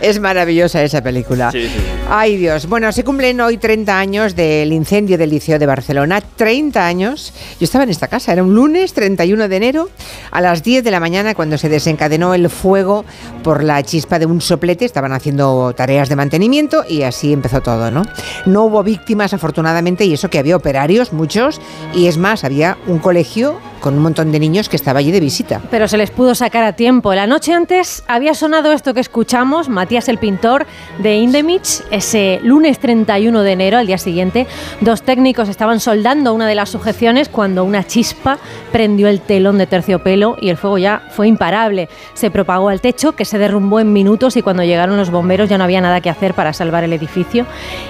Es 0.00 0.20
maravillosa 0.20 0.82
esa 0.82 1.02
película. 1.02 1.50
Sí, 1.50 1.62
sí. 1.62 1.74
Ay 2.08 2.36
Dios. 2.36 2.66
Bueno, 2.66 2.92
se 2.92 3.02
cumplen 3.02 3.40
hoy 3.40 3.56
30 3.56 3.98
años 3.98 4.36
del 4.36 4.72
incendio 4.72 5.18
del 5.18 5.30
Liceo 5.30 5.58
de 5.58 5.66
Barcelona. 5.66 6.20
30 6.20 6.86
años. 6.86 7.32
Yo 7.58 7.64
estaba 7.64 7.84
en 7.84 7.90
esta 7.90 8.08
casa, 8.08 8.32
era 8.32 8.42
un 8.42 8.54
lunes 8.54 8.92
31 8.92 9.48
de 9.48 9.56
enero 9.56 9.88
a 10.30 10.40
las 10.40 10.62
10 10.62 10.84
de 10.84 10.90
la 10.90 11.00
mañana 11.00 11.34
cuando 11.34 11.58
se 11.58 11.68
desencadenó 11.68 12.34
el 12.34 12.50
fuego 12.50 13.04
por 13.42 13.64
la 13.64 13.82
chispa 13.82 14.18
de 14.18 14.26
un 14.26 14.40
soplete. 14.40 14.84
Estaban 14.84 15.12
haciendo 15.12 15.72
tareas 15.74 16.08
de 16.08 16.16
mantenimiento 16.16 16.84
y 16.88 17.02
así 17.02 17.32
empezó 17.32 17.60
todo, 17.62 17.90
¿no? 17.90 18.02
No 18.44 18.64
hubo 18.64 18.82
víctimas 18.82 19.32
afortunadamente 19.32 20.04
y 20.04 20.12
eso 20.12 20.30
que 20.30 20.38
había 20.38 20.56
operarios, 20.56 21.12
muchos, 21.12 21.60
y 21.94 22.06
es 22.06 22.18
más, 22.18 22.44
había 22.44 22.76
un 22.86 22.98
colegio 22.98 23.58
con 23.80 23.94
un 23.94 24.02
montón 24.02 24.32
de 24.32 24.38
niños 24.38 24.68
que 24.68 24.76
estaba 24.76 24.98
allí 24.98 25.10
de 25.10 25.20
visita. 25.20 25.60
Pero 25.70 25.88
se 25.88 25.96
les 25.96 26.10
pudo 26.10 26.34
sacar 26.34 26.64
a 26.64 26.72
tiempo. 26.74 27.14
La 27.14 27.26
noche 27.26 27.52
antes 27.52 28.02
había 28.06 28.34
sonado 28.34 28.72
esto 28.72 28.94
que 28.94 29.00
escuchamos, 29.00 29.68
Matías 29.68 30.08
el 30.08 30.18
pintor 30.18 30.66
de 30.98 31.16
Indemich, 31.16 31.82
ese 31.90 32.40
lunes 32.42 32.78
31 32.78 33.42
de 33.42 33.52
enero, 33.52 33.78
al 33.78 33.86
día 33.86 33.98
siguiente. 33.98 34.46
Dos 34.80 35.02
técnicos 35.02 35.48
estaban 35.48 35.80
soldando 35.80 36.34
una 36.34 36.46
de 36.46 36.54
las 36.54 36.70
sujeciones 36.70 37.28
cuando 37.28 37.64
una 37.64 37.84
chispa 37.84 38.38
prendió 38.72 39.08
el 39.08 39.20
telón 39.20 39.58
de 39.58 39.66
terciopelo 39.66 40.36
y 40.40 40.48
el 40.48 40.56
fuego 40.56 40.78
ya 40.78 41.02
fue 41.10 41.28
imparable. 41.28 41.88
Se 42.14 42.30
propagó 42.30 42.68
al 42.68 42.80
techo, 42.80 43.12
que 43.12 43.24
se 43.24 43.38
derrumbó 43.38 43.80
en 43.80 43.92
minutos 43.92 44.36
y 44.36 44.42
cuando 44.42 44.64
llegaron 44.64 44.96
los 44.96 45.10
bomberos 45.10 45.48
ya 45.48 45.58
no 45.58 45.64
había 45.64 45.80
nada 45.80 46.00
que 46.00 46.10
hacer 46.10 46.34
para 46.34 46.52
salvar 46.52 46.84
el 46.84 46.92
edificio. 46.92 47.46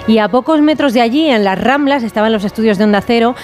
Y 0.07 0.17
a 0.19 0.27
pocos 0.27 0.61
metros 0.61 0.93
de 0.93 1.01
allí, 1.01 1.27
en 1.29 1.43
las 1.43 1.59
Ramblas, 1.59 2.03
estaban 2.03 2.31
los 2.31 2.43
estudios 2.43 2.77
de 2.77 2.83
Onda 2.83 3.01
Cero. 3.01 3.35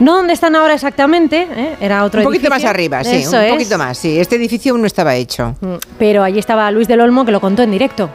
No 0.00 0.16
donde 0.16 0.32
están 0.32 0.56
ahora 0.56 0.74
exactamente, 0.74 1.46
¿eh? 1.54 1.76
Era 1.84 2.04
otro 2.04 2.20
un 2.20 2.24
poquito 2.24 2.46
edificio. 2.46 2.50
más 2.68 2.74
arriba, 2.74 3.02
sí, 3.04 3.16
Eso 3.16 3.36
un 3.36 3.42
es. 3.42 3.52
poquito 3.52 3.78
más, 3.78 3.98
sí. 3.98 4.18
Este 4.18 4.36
edificio 4.36 4.72
aún 4.72 4.80
no 4.82 4.86
estaba 4.86 5.14
hecho. 5.16 5.56
Mm, 5.60 5.74
Pero 5.98 6.22
allí 6.22 6.38
estaba 6.38 6.70
Luis 6.70 6.86
del 6.88 7.00
Olmo 7.00 7.24
que 7.24 7.32
lo 7.32 7.40
contó 7.40 7.62
en 7.62 7.70
directo. 7.72 8.08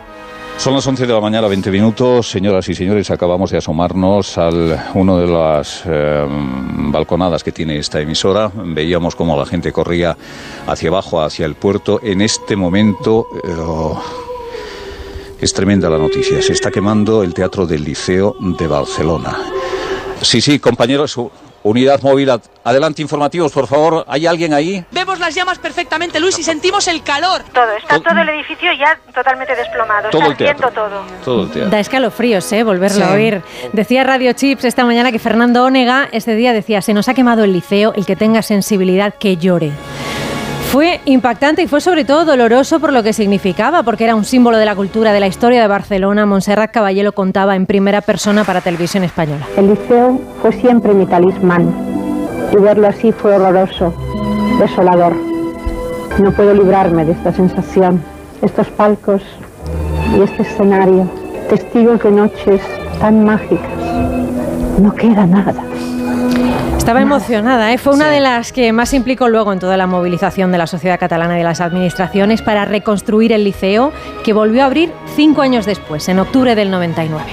Son 0.58 0.74
las 0.74 0.88
11 0.88 1.06
de 1.06 1.14
la 1.14 1.20
mañana, 1.22 1.48
20 1.48 1.70
minutos. 1.70 2.32
Señoras 2.32 2.68
y 2.70 2.74
señores, 2.74 3.12
acabamos 3.12 3.52
de 3.52 3.60
asomarnos 3.60 4.38
al 4.40 4.88
uno 4.96 5.20
de 5.20 5.28
las 5.28 5.84
eh, 5.86 6.26
balconadas 6.28 7.44
que 7.44 7.52
tiene 7.52 7.78
esta 7.78 8.00
emisora. 8.02 8.50
Veíamos 8.56 9.16
cómo 9.16 9.38
la 9.38 9.46
gente 9.46 9.72
corría 9.72 10.18
hacia 10.66 10.90
abajo, 10.90 11.22
hacia 11.22 11.46
el 11.46 11.54
puerto. 11.54 12.00
En 12.02 12.22
este 12.22 12.56
momento 12.56 13.28
es 15.40 15.54
tremenda 15.54 15.90
la 15.90 16.00
noticia. 16.00 16.42
Se 16.42 16.54
está 16.54 16.72
quemando 16.72 17.22
el 17.22 17.34
Teatro 17.34 17.68
del 17.68 17.84
Liceo 17.84 18.36
de 18.40 18.66
Barcelona. 18.66 19.38
Sí, 20.22 20.42
sí, 20.42 20.58
compañeros, 20.58 21.16
unidad 21.68 22.02
móvil. 22.02 22.30
ad- 22.30 22.42
Adelante, 22.64 23.02
informativos, 23.02 23.52
por 23.54 23.66
favor. 23.68 24.04
¿Hay 24.10 24.26
alguien 24.28 24.54
ahí? 24.54 24.84
Vemos 24.92 25.20
las 25.20 25.34
llamas 25.34 25.58
perfectamente, 25.58 26.20
Luis, 26.20 26.38
y 26.38 26.44
sentimos 26.44 26.88
el 26.90 27.02
calor. 27.02 27.44
Todo, 27.54 27.72
está 27.78 28.00
todo 28.02 28.20
el 28.20 28.28
edificio 28.30 28.70
ya 28.74 29.00
totalmente 29.14 29.56
desplomado. 29.56 30.10
Todo 30.10 30.22
está 30.24 30.32
el 30.32 30.38
teatro. 30.38 30.72
todo. 30.72 31.02
Todo 31.24 31.44
el 31.44 31.50
teatro. 31.52 31.70
Da 31.72 31.80
escalofríos, 31.80 32.52
¿eh? 32.52 32.64
Volverlo 32.64 32.98
Sí. 32.98 33.04
a 33.04 33.14
oír. 33.14 33.42
Decía 33.72 34.04
Radio 34.04 34.34
Chips 34.34 34.66
esta 34.66 34.84
mañana 34.86 35.12
que 35.14 35.20
Fernando 35.20 35.64
Onega 35.64 36.10
este 36.12 36.36
día 36.36 36.52
decía, 36.52 36.82
se 36.82 36.94
nos 36.94 37.08
ha 37.08 37.14
quemado 37.14 37.44
el 37.46 37.54
liceo, 37.54 37.94
el 37.96 38.06
que 38.06 38.16
tenga 38.18 38.42
sensibilidad 38.42 39.14
que 39.14 39.38
llore. 39.38 39.72
Fue 40.72 41.00
impactante 41.06 41.64
y 41.64 41.68
fue 41.68 41.80
sobre 41.80 42.04
todo 42.04 42.26
doloroso 42.26 42.80
por 42.80 42.92
lo 42.92 43.02
que 43.02 43.14
significaba, 43.14 43.84
porque 43.84 44.04
era 44.04 44.16
un 44.16 44.26
símbolo 44.26 44.58
de 44.58 44.66
la 44.66 44.76
cultura, 44.76 45.14
de 45.14 45.22
la 45.22 45.28
historia 45.28 45.62
de 45.62 45.68
Barcelona. 45.68 46.26
Montserrat 46.26 46.72
Caballé 46.72 47.04
lo 47.04 47.14
contaba 47.14 47.56
en 47.56 47.66
primera 47.66 48.02
persona 48.02 48.44
para 48.44 48.60
Televisión 48.60 49.06
Española. 49.06 49.48
El 49.56 49.70
liceo 49.70 50.20
fue 50.42 50.52
siempre 50.52 50.94
mi 50.94 51.06
talismán 51.06 51.74
y 52.52 52.58
verlo 52.58 52.88
así 52.88 53.14
fue 53.14 53.36
horroroso, 53.36 53.94
desolador. 54.60 55.16
No 56.20 56.32
puedo 56.34 56.54
librarme 56.54 57.06
de 57.06 57.14
esta 57.14 57.32
sensación, 57.32 58.04
estos 58.42 58.68
palcos 58.68 59.22
y 60.18 60.22
este 60.22 60.42
escenario, 60.44 61.10
testigos 61.50 62.04
de 62.04 62.12
noches 62.12 62.62
tan 63.00 63.24
mágicas. 63.24 63.72
No 64.80 64.94
queda 64.94 65.26
nada. 65.26 65.64
Estaba 66.88 67.02
emocionada, 67.02 67.74
¿eh? 67.74 67.78
fue 67.78 67.92
una 67.92 68.10
de 68.10 68.22
las 68.22 68.54
que 68.54 68.72
más 68.72 68.92
se 68.92 68.96
implicó 68.96 69.28
luego 69.28 69.52
en 69.52 69.60
toda 69.60 69.76
la 69.76 69.88
movilización 69.88 70.54
de 70.54 70.58
la 70.58 70.68
sociedad 70.68 70.98
catalana 70.98 71.36
y 71.36 71.40
de 71.40 71.44
las 71.44 71.60
administraciones 71.60 72.42
para 72.42 72.64
reconstruir 72.64 73.34
el 73.34 73.44
liceo, 73.44 73.92
que 74.24 74.32
volvió 74.32 74.64
a 74.64 74.68
abrir 74.68 74.94
cinco 75.14 75.42
años 75.42 75.66
después, 75.66 76.08
en 76.08 76.20
octubre 76.20 76.56
del 76.56 76.72
99. 76.72 77.26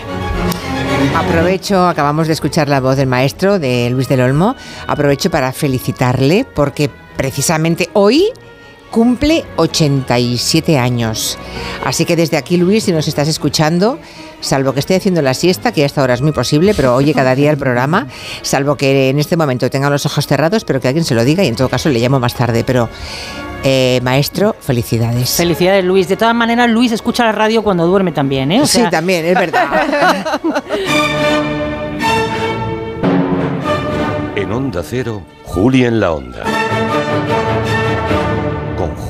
Aprovecho, 1.15 1.87
acabamos 1.87 2.27
de 2.27 2.33
escuchar 2.33 2.69
la 2.69 2.81
voz 2.81 2.97
del 2.97 3.07
maestro, 3.07 3.61
de 3.61 3.91
Luis 3.91 4.09
del 4.09 4.23
Olmo, 4.23 4.57
aprovecho 4.89 5.31
para 5.31 5.53
felicitarle 5.53 6.45
porque 6.53 6.91
precisamente 7.17 7.91
hoy 7.93 8.33
cumple 8.95 9.45
87 9.57 10.79
años. 10.79 11.37
Así 11.85 12.05
que 12.05 12.15
desde 12.15 12.37
aquí, 12.37 12.57
Luis, 12.57 12.85
si 12.85 12.93
nos 12.93 13.09
estás 13.09 13.27
escuchando, 13.27 13.99
salvo 14.39 14.73
que 14.73 14.79
esté 14.79 14.95
haciendo 14.95 15.21
la 15.21 15.35
siesta, 15.35 15.73
que 15.73 15.83
a 15.83 15.87
esta 15.87 16.01
hora 16.01 16.15
es 16.15 16.23
muy 16.23 16.31
posible, 16.31 16.75
pero 16.77 16.95
oye 16.95 17.13
cada 17.13 17.35
día 17.35 17.51
el 17.51 17.57
programa, 17.57 18.07
salvo 18.43 18.77
que 18.77 19.09
en 19.09 19.19
este 19.19 19.37
momento 19.37 19.69
tenga 19.69 19.91
los 19.91 20.07
ojos 20.07 20.29
cerrados, 20.29 20.65
pero 20.65 20.81
que 20.81 20.87
alguien 20.87 21.05
se 21.05 21.17
lo 21.17 21.25
diga 21.25 21.43
y 21.43 21.49
en 21.49 21.57
todo 21.57 21.69
caso 21.69 21.89
le 21.89 21.99
llamo 21.99 22.21
más 22.21 22.35
tarde. 22.37 22.63
Pero, 22.63 22.89
eh, 23.65 23.99
maestro, 24.05 24.55
felicidades. 24.61 25.29
Felicidades, 25.31 25.85
Luis. 25.85 26.07
De 26.07 26.17
todas 26.17 26.37
maneras, 26.37 26.71
Luis 26.71 26.93
escucha 26.93 27.25
la 27.25 27.33
radio 27.33 27.65
cuando 27.65 27.89
duerme 27.89 28.13
también, 28.13 28.53
¿eh? 28.53 28.61
O 28.61 28.67
sí, 28.67 28.81
también, 28.93 29.25
es 29.25 29.35
verdad. 29.35 30.41
En 34.37 34.53
Onda 34.53 34.83
Cero, 34.83 35.23
Juli 35.45 35.85
en 35.85 36.01
la 36.01 36.13
Onda. 36.13 36.64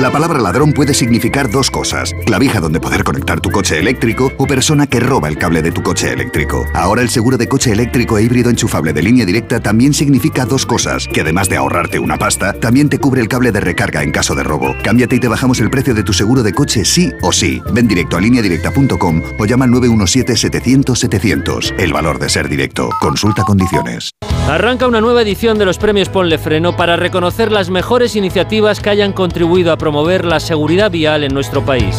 La 0.00 0.12
palabra 0.12 0.38
ladrón 0.38 0.72
puede 0.72 0.94
significar 0.94 1.50
dos 1.50 1.72
cosas. 1.72 2.14
Clavija 2.24 2.60
donde 2.60 2.78
poder 2.78 3.02
conectar 3.02 3.40
tu 3.40 3.50
coche 3.50 3.80
eléctrico 3.80 4.30
o 4.36 4.46
persona 4.46 4.86
que 4.86 5.00
roba 5.00 5.26
el 5.26 5.36
cable 5.36 5.60
de 5.60 5.72
tu 5.72 5.82
coche 5.82 6.12
eléctrico. 6.12 6.64
Ahora 6.72 7.02
el 7.02 7.08
seguro 7.08 7.36
de 7.36 7.48
coche 7.48 7.72
eléctrico 7.72 8.16
e 8.16 8.22
híbrido 8.22 8.48
enchufable 8.48 8.92
de 8.92 9.02
línea 9.02 9.26
directa 9.26 9.58
también 9.58 9.92
significa 9.92 10.44
dos 10.44 10.66
cosas, 10.66 11.08
que 11.12 11.22
además 11.22 11.48
de 11.48 11.56
ahorrarte 11.56 11.98
una 11.98 12.16
pasta, 12.16 12.52
también 12.52 12.88
te 12.88 13.00
cubre 13.00 13.20
el 13.20 13.26
cable 13.26 13.50
de 13.50 13.58
recarga 13.58 14.04
en 14.04 14.12
caso 14.12 14.36
de 14.36 14.44
robo. 14.44 14.76
Cámbiate 14.84 15.16
y 15.16 15.20
te 15.20 15.26
bajamos 15.26 15.58
el 15.58 15.68
precio 15.68 15.94
de 15.94 16.04
tu 16.04 16.12
seguro 16.12 16.44
de 16.44 16.52
coche 16.52 16.84
sí 16.84 17.10
o 17.20 17.32
sí. 17.32 17.60
Ven 17.72 17.88
directo 17.88 18.16
a 18.16 18.20
lineadirecta.com 18.20 19.22
o 19.36 19.46
llama 19.46 19.64
al 19.64 19.72
917-700-700. 19.72 21.74
El 21.76 21.92
valor 21.92 22.20
de 22.20 22.28
ser 22.28 22.48
directo. 22.48 22.88
Consulta 23.00 23.42
condiciones. 23.42 24.12
Arranca 24.48 24.86
una 24.86 25.02
nueva 25.02 25.20
edición 25.20 25.58
de 25.58 25.66
los 25.66 25.76
premios 25.76 26.08
Ponle 26.08 26.38
Freno 26.38 26.74
para 26.74 26.96
reconocer 26.96 27.52
las 27.52 27.68
mejores 27.68 28.16
iniciativas 28.16 28.80
que 28.80 28.88
hayan 28.88 29.12
contribuido 29.12 29.72
a 29.72 29.76
promover 29.88 30.26
la 30.26 30.38
seguridad 30.38 30.90
vial 30.90 31.24
en 31.24 31.32
nuestro 31.32 31.64
país. 31.64 31.96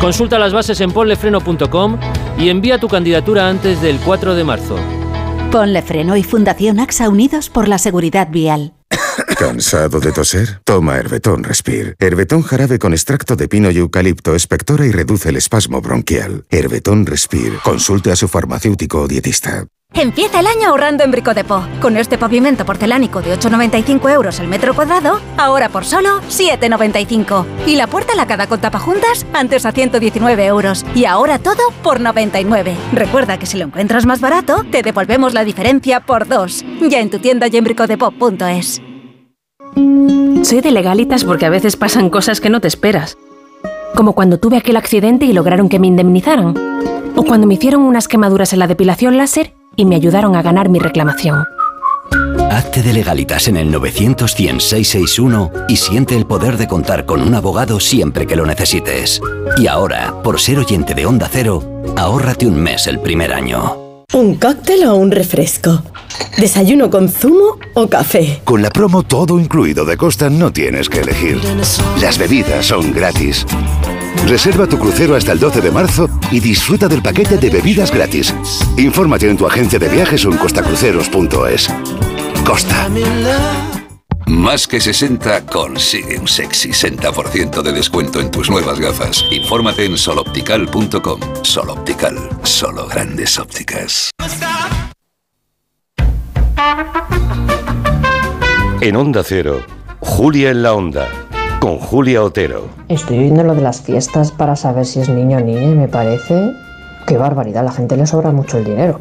Consulta 0.00 0.40
las 0.40 0.52
bases 0.52 0.80
en 0.80 0.90
ponlefreno.com 0.90 1.96
y 2.36 2.48
envía 2.48 2.78
tu 2.78 2.88
candidatura 2.88 3.48
antes 3.48 3.80
del 3.80 4.00
4 4.00 4.34
de 4.34 4.42
marzo. 4.42 4.76
Ponle 5.52 5.82
Freno 5.82 6.16
y 6.16 6.24
Fundación 6.24 6.80
AXA 6.80 7.08
Unidos 7.08 7.48
por 7.48 7.68
la 7.68 7.78
Seguridad 7.78 8.26
Vial. 8.32 8.74
¿Cansado 9.38 10.00
de 10.00 10.10
toser? 10.10 10.62
Toma 10.64 10.96
Herbetón 10.96 11.44
Respire. 11.44 11.94
Herbetón 12.00 12.42
jarabe 12.42 12.80
con 12.80 12.92
extracto 12.92 13.36
de 13.36 13.46
pino 13.46 13.70
y 13.70 13.78
eucalipto 13.78 14.34
espectora 14.34 14.84
y 14.84 14.90
reduce 14.90 15.28
el 15.28 15.36
espasmo 15.36 15.80
bronquial. 15.80 16.44
Herbetón 16.50 17.06
Respire. 17.06 17.58
Consulte 17.62 18.10
a 18.10 18.16
su 18.16 18.26
farmacéutico 18.26 19.02
o 19.02 19.06
dietista. 19.06 19.68
Empieza 19.94 20.40
el 20.40 20.46
año 20.46 20.68
ahorrando 20.68 21.04
en 21.04 21.10
Bricodepo. 21.10 21.62
Con 21.80 21.98
este 21.98 22.16
pavimento 22.16 22.64
porcelánico 22.64 23.20
de 23.20 23.38
8,95 23.38 24.10
euros 24.10 24.40
el 24.40 24.48
metro 24.48 24.74
cuadrado, 24.74 25.20
ahora 25.36 25.68
por 25.68 25.84
solo 25.84 26.20
7,95. 26.28 27.44
Y 27.66 27.76
la 27.76 27.86
puerta 27.86 28.14
lacada 28.14 28.46
con 28.46 28.60
tapajuntas, 28.60 29.26
antes 29.34 29.66
a 29.66 29.72
119 29.72 30.46
euros. 30.46 30.86
Y 30.94 31.04
ahora 31.04 31.38
todo 31.38 31.60
por 31.82 32.00
99. 32.00 32.74
Recuerda 32.94 33.38
que 33.38 33.44
si 33.44 33.58
lo 33.58 33.66
encuentras 33.66 34.06
más 34.06 34.20
barato, 34.20 34.64
te 34.70 34.82
devolvemos 34.82 35.34
la 35.34 35.44
diferencia 35.44 36.00
por 36.00 36.26
dos. 36.26 36.64
Ya 36.80 37.00
en 37.00 37.10
tu 37.10 37.18
tienda 37.18 37.48
y 37.48 37.56
en 37.56 37.64
bricodepo.es. 37.64 38.80
Soy 40.42 40.60
de 40.60 40.70
legalitas 40.70 41.24
porque 41.24 41.46
a 41.46 41.50
veces 41.50 41.76
pasan 41.76 42.08
cosas 42.08 42.40
que 42.40 42.50
no 42.50 42.60
te 42.60 42.68
esperas. 42.68 43.18
Como 43.94 44.14
cuando 44.14 44.38
tuve 44.38 44.56
aquel 44.56 44.76
accidente 44.76 45.26
y 45.26 45.34
lograron 45.34 45.68
que 45.68 45.78
me 45.78 45.86
indemnizaran. 45.86 46.54
O 47.14 47.24
cuando 47.24 47.46
me 47.46 47.54
hicieron 47.54 47.82
unas 47.82 48.08
quemaduras 48.08 48.54
en 48.54 48.58
la 48.58 48.66
depilación 48.66 49.18
láser 49.18 49.52
y 49.76 49.84
me 49.84 49.96
ayudaron 49.96 50.36
a 50.36 50.42
ganar 50.42 50.68
mi 50.68 50.78
reclamación. 50.78 51.44
Hazte 52.50 52.82
de 52.82 52.92
legalitas 52.92 53.48
en 53.48 53.56
el 53.56 53.70
900 53.70 54.34
100 54.34 54.60
661 54.60 55.50
y 55.68 55.76
siente 55.76 56.16
el 56.16 56.26
poder 56.26 56.58
de 56.58 56.68
contar 56.68 57.06
con 57.06 57.22
un 57.22 57.34
abogado 57.34 57.80
siempre 57.80 58.26
que 58.26 58.36
lo 58.36 58.44
necesites. 58.44 59.20
Y 59.56 59.66
ahora, 59.66 60.14
por 60.22 60.38
ser 60.38 60.58
oyente 60.58 60.94
de 60.94 61.06
Onda 61.06 61.28
Cero, 61.32 61.62
ahórrate 61.96 62.46
un 62.46 62.60
mes 62.60 62.86
el 62.86 63.00
primer 63.00 63.32
año. 63.32 63.76
¿Un 64.12 64.34
cóctel 64.34 64.84
o 64.84 64.96
un 64.96 65.10
refresco? 65.10 65.82
¿Desayuno 66.36 66.90
con 66.90 67.08
zumo 67.08 67.58
o 67.74 67.88
café? 67.88 68.42
Con 68.44 68.60
la 68.60 68.68
promo 68.68 69.02
todo 69.02 69.40
incluido 69.40 69.86
de 69.86 69.96
Costa 69.96 70.28
no 70.28 70.52
tienes 70.52 70.90
que 70.90 71.00
elegir. 71.00 71.40
Las 72.00 72.18
bebidas 72.18 72.66
son 72.66 72.92
gratis. 72.92 73.46
Reserva 74.26 74.66
tu 74.66 74.78
crucero 74.78 75.16
hasta 75.16 75.32
el 75.32 75.38
12 75.38 75.60
de 75.60 75.70
marzo 75.70 76.08
y 76.30 76.40
disfruta 76.40 76.88
del 76.88 77.02
paquete 77.02 77.38
de 77.38 77.50
bebidas 77.50 77.90
gratis. 77.90 78.34
Infórmate 78.76 79.28
en 79.28 79.36
tu 79.36 79.46
agencia 79.46 79.78
de 79.78 79.88
viajes 79.88 80.24
o 80.24 80.30
en 80.30 80.38
costacruceros.es. 80.38 81.68
Costa. 82.44 82.88
Más 84.26 84.66
que 84.66 84.80
60 84.80 85.46
consigue 85.46 86.18
un 86.18 86.28
sexy 86.28 86.70
60% 86.70 87.62
de 87.62 87.72
descuento 87.72 88.20
en 88.20 88.30
tus 88.30 88.48
nuevas 88.48 88.80
gafas. 88.80 89.24
Infórmate 89.30 89.84
en 89.84 89.98
soloptical.com. 89.98 91.20
Soloptical, 91.42 92.16
solo 92.42 92.86
grandes 92.86 93.38
ópticas. 93.38 94.10
En 98.80 98.96
Onda 98.96 99.22
Cero, 99.22 99.62
Julia 100.00 100.50
en 100.50 100.62
la 100.62 100.72
Onda, 100.72 101.08
con 101.62 101.78
Julia 101.78 102.24
Otero. 102.24 102.64
Estoy 102.88 103.20
viendo 103.20 103.44
lo 103.44 103.54
de 103.54 103.62
las 103.62 103.82
fiestas 103.82 104.32
para 104.32 104.56
saber 104.56 104.84
si 104.84 104.98
es 104.98 105.08
niño 105.08 105.38
o 105.38 105.40
niña 105.40 105.62
y 105.62 105.74
me 105.76 105.86
parece 105.86 106.50
qué 107.06 107.16
barbaridad, 107.16 107.62
la 107.62 107.70
gente 107.70 107.96
le 107.96 108.04
sobra 108.04 108.32
mucho 108.32 108.58
el 108.58 108.64
dinero. 108.64 108.98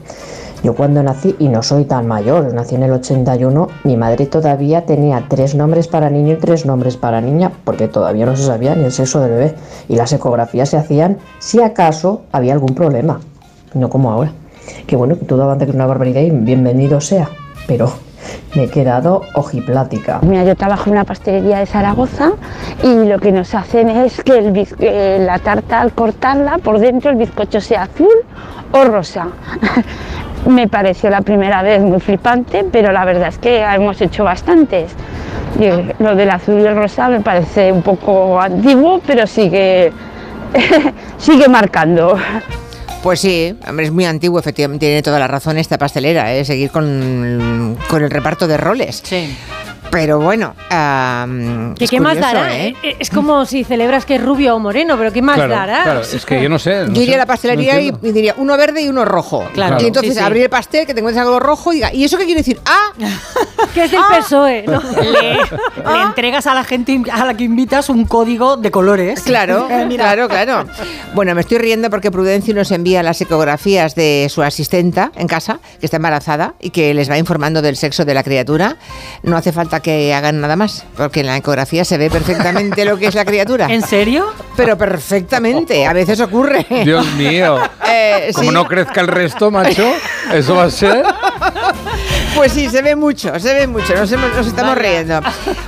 Yo 0.61 0.75
cuando 0.75 1.01
nací, 1.01 1.35
y 1.39 1.47
no 1.47 1.63
soy 1.63 1.85
tan 1.85 2.05
mayor, 2.05 2.53
nací 2.53 2.75
en 2.75 2.83
el 2.83 2.91
81, 2.91 3.67
mi 3.83 3.97
madre 3.97 4.27
todavía 4.27 4.85
tenía 4.85 5.25
tres 5.27 5.55
nombres 5.55 5.87
para 5.87 6.11
niño 6.11 6.33
y 6.33 6.35
tres 6.35 6.67
nombres 6.67 6.97
para 6.97 7.19
niña, 7.19 7.51
porque 7.63 7.87
todavía 7.87 8.27
no 8.27 8.35
se 8.35 8.43
sabía 8.43 8.75
ni 8.75 8.83
el 8.83 8.91
sexo 8.91 9.21
del 9.21 9.31
bebé. 9.31 9.55
Y 9.89 9.95
las 9.95 10.13
ecografías 10.13 10.69
se 10.69 10.77
hacían 10.77 11.17
si 11.39 11.63
acaso 11.63 12.21
había 12.31 12.53
algún 12.53 12.75
problema, 12.75 13.21
no 13.73 13.89
como 13.89 14.11
ahora. 14.11 14.33
Que 14.85 14.95
bueno, 14.95 15.15
todo 15.15 15.41
avanza 15.41 15.65
que 15.65 15.71
es 15.71 15.75
una 15.75 15.87
barbaridad 15.87 16.21
y 16.21 16.29
bienvenido 16.29 17.01
sea, 17.01 17.27
pero 17.65 17.91
me 18.55 18.63
he 18.63 18.69
quedado 18.69 19.21
ojiplática. 19.35 20.19
Mira, 20.21 20.43
yo 20.43 20.55
trabajo 20.55 20.85
en 20.87 20.93
una 20.93 21.03
pastelería 21.03 21.59
de 21.59 21.65
Zaragoza 21.65 22.31
y 22.83 23.05
lo 23.05 23.19
que 23.19 23.31
nos 23.31 23.53
hacen 23.55 23.89
es 23.89 24.21
que 24.23 24.65
eh, 24.79 25.17
la 25.25 25.39
tarta 25.39 25.81
al 25.81 25.93
cortarla 25.93 26.57
por 26.57 26.79
dentro 26.79 27.11
el 27.11 27.17
bizcocho 27.17 27.61
sea 27.61 27.83
azul 27.83 28.07
o 28.71 28.83
rosa. 28.83 29.27
Me 30.47 30.67
pareció 30.67 31.09
la 31.09 31.21
primera 31.21 31.61
vez 31.61 31.81
muy 31.81 31.99
flipante, 31.99 32.65
pero 32.71 32.91
la 32.91 33.05
verdad 33.05 33.27
es 33.27 33.37
que 33.37 33.61
hemos 33.61 34.01
hecho 34.01 34.23
bastantes. 34.23 34.91
Lo 35.99 36.15
del 36.15 36.29
azul 36.31 36.59
y 36.59 36.65
el 36.65 36.75
rosa 36.75 37.09
me 37.09 37.19
parece 37.19 37.71
un 37.71 37.83
poco 37.83 38.39
antiguo, 38.41 38.99
pero 39.05 39.27
sigue, 39.27 39.91
sigue 41.17 41.47
marcando. 41.47 42.17
Pues 43.03 43.19
sí, 43.19 43.55
hombre, 43.67 43.87
es 43.87 43.91
muy 43.91 44.05
antiguo, 44.05 44.39
efectivamente, 44.39 44.85
tiene 44.85 45.01
toda 45.01 45.17
la 45.17 45.27
razón 45.27 45.57
esta 45.57 45.79
pastelera, 45.79 46.35
¿eh? 46.35 46.45
seguir 46.45 46.69
con, 46.69 47.75
con 47.89 48.03
el 48.03 48.11
reparto 48.11 48.47
de 48.47 48.57
roles. 48.57 49.01
Sí. 49.03 49.35
Pero 49.91 50.19
bueno, 50.21 50.55
am, 50.69 51.75
¿Qué, 51.75 51.83
es 51.83 51.89
qué 51.91 51.99
más 51.99 52.17
dará? 52.17 52.55
¿eh? 52.57 52.73
Eh, 52.81 52.95
Es 52.99 53.09
como 53.09 53.45
si 53.45 53.63
celebras 53.65 54.05
que 54.05 54.15
es 54.15 54.23
rubio 54.23 54.55
o 54.55 54.59
moreno, 54.59 54.97
pero 54.97 55.11
¿qué 55.11 55.21
más 55.21 55.35
Claro, 55.35 55.53
dará? 55.53 55.83
claro, 55.83 56.01
es 56.01 56.25
que 56.25 56.41
yo 56.41 56.47
no 56.49 56.57
sé. 56.59 56.85
no 56.87 56.93
Yo 56.93 57.01
iría 57.01 57.13
sé, 57.13 57.15
a 57.15 57.17
la 57.17 57.25
pastelería 57.25 57.75
no 57.75 57.81
y, 57.81 58.11
diría 58.11 58.35
uno 58.37 58.55
verde 58.57 58.81
y 58.81 58.87
uno 58.87 59.03
rojo. 59.05 59.47
Claro. 59.53 59.77
Y 59.81 59.87
entonces 59.87 60.13
Sí, 60.13 60.19
sí. 60.19 60.23
abrir 60.25 60.43
el 60.43 60.49
pastel, 60.49 60.85
que 60.85 60.93
te 60.93 60.99
encuentres 61.01 61.25
algo 61.25 61.39
rojo 61.39 61.71
y 61.73 61.75
diga, 61.75 61.93
¿y 61.93 62.03
eso 62.05 62.17
qué 62.17 62.25
quiere 62.25 62.39
decir? 62.39 62.59
¡Ah! 62.65 62.91
Que 63.73 63.83
es 63.85 63.91
del 63.91 64.01
PSOE, 64.09 64.63
¿no? 64.67 64.81
Le, 65.01 65.11
le 65.35 66.01
entregas 66.03 66.47
a 66.47 66.53
la 66.55 66.63
gente 66.63 66.99
a 67.11 67.25
la 67.25 67.35
que 67.35 67.43
invitas 67.43 67.89
un 67.89 68.05
código 68.05 68.57
de 68.57 68.71
colores. 68.71 69.21
Claro, 69.21 69.67
Eh, 69.69 69.87
claro, 69.95 70.27
claro. 70.27 70.65
Bueno, 71.13 71.35
me 71.35 71.41
estoy 71.41 71.57
riendo 71.59 71.89
porque 71.89 72.11
Prudencio 72.11 72.53
nos 72.55 72.71
envía 72.71 73.03
las 73.03 73.21
ecografías 73.21 73.93
de 73.95 74.27
su 74.29 74.41
asistenta 74.41 75.11
en 75.15 75.27
casa, 75.27 75.59
que 75.79 75.85
está 75.85 75.97
embarazada 75.97 76.55
y 76.59 76.71
que 76.71 76.93
les 76.93 77.09
va 77.09 77.17
informando 77.17 77.61
del 77.61 77.75
sexo 77.77 78.03
de 78.03 78.13
la 78.13 78.23
criatura. 78.23 78.77
No 79.23 79.37
hace 79.37 79.51
falta 79.51 79.79
que 79.81 80.13
hagan 80.13 80.39
nada 80.41 80.55
más, 80.55 80.85
porque 80.95 81.21
en 81.21 81.27
la 81.27 81.37
ecografía 81.37 81.83
se 81.85 81.97
ve 81.97 82.09
perfectamente 82.09 82.85
lo 82.85 82.97
que 82.97 83.07
es 83.07 83.15
la 83.15 83.25
criatura. 83.25 83.67
¿En 83.69 83.81
serio? 83.81 84.27
Pero 84.55 84.77
perfectamente, 84.77 85.85
a 85.85 85.93
veces 85.93 86.19
ocurre. 86.19 86.65
Dios 86.83 87.05
mío. 87.13 87.57
Eh, 87.93 88.31
Como 88.33 88.51
sí. 88.51 88.53
no 88.55 88.65
crezca 88.67 89.01
el 89.01 89.07
resto, 89.07 89.51
macho, 89.51 89.85
eso 90.33 90.55
va 90.55 90.63
a 90.63 90.69
ser. 90.71 91.03
Pues 92.35 92.53
sí, 92.53 92.69
se 92.69 92.81
ve 92.81 92.95
mucho, 92.95 93.37
se 93.37 93.53
ve 93.53 93.67
mucho, 93.67 93.93
nos, 93.93 94.09
hemos- 94.13 94.33
nos 94.33 94.47
estamos 94.47 94.77
riendo. 94.77 95.19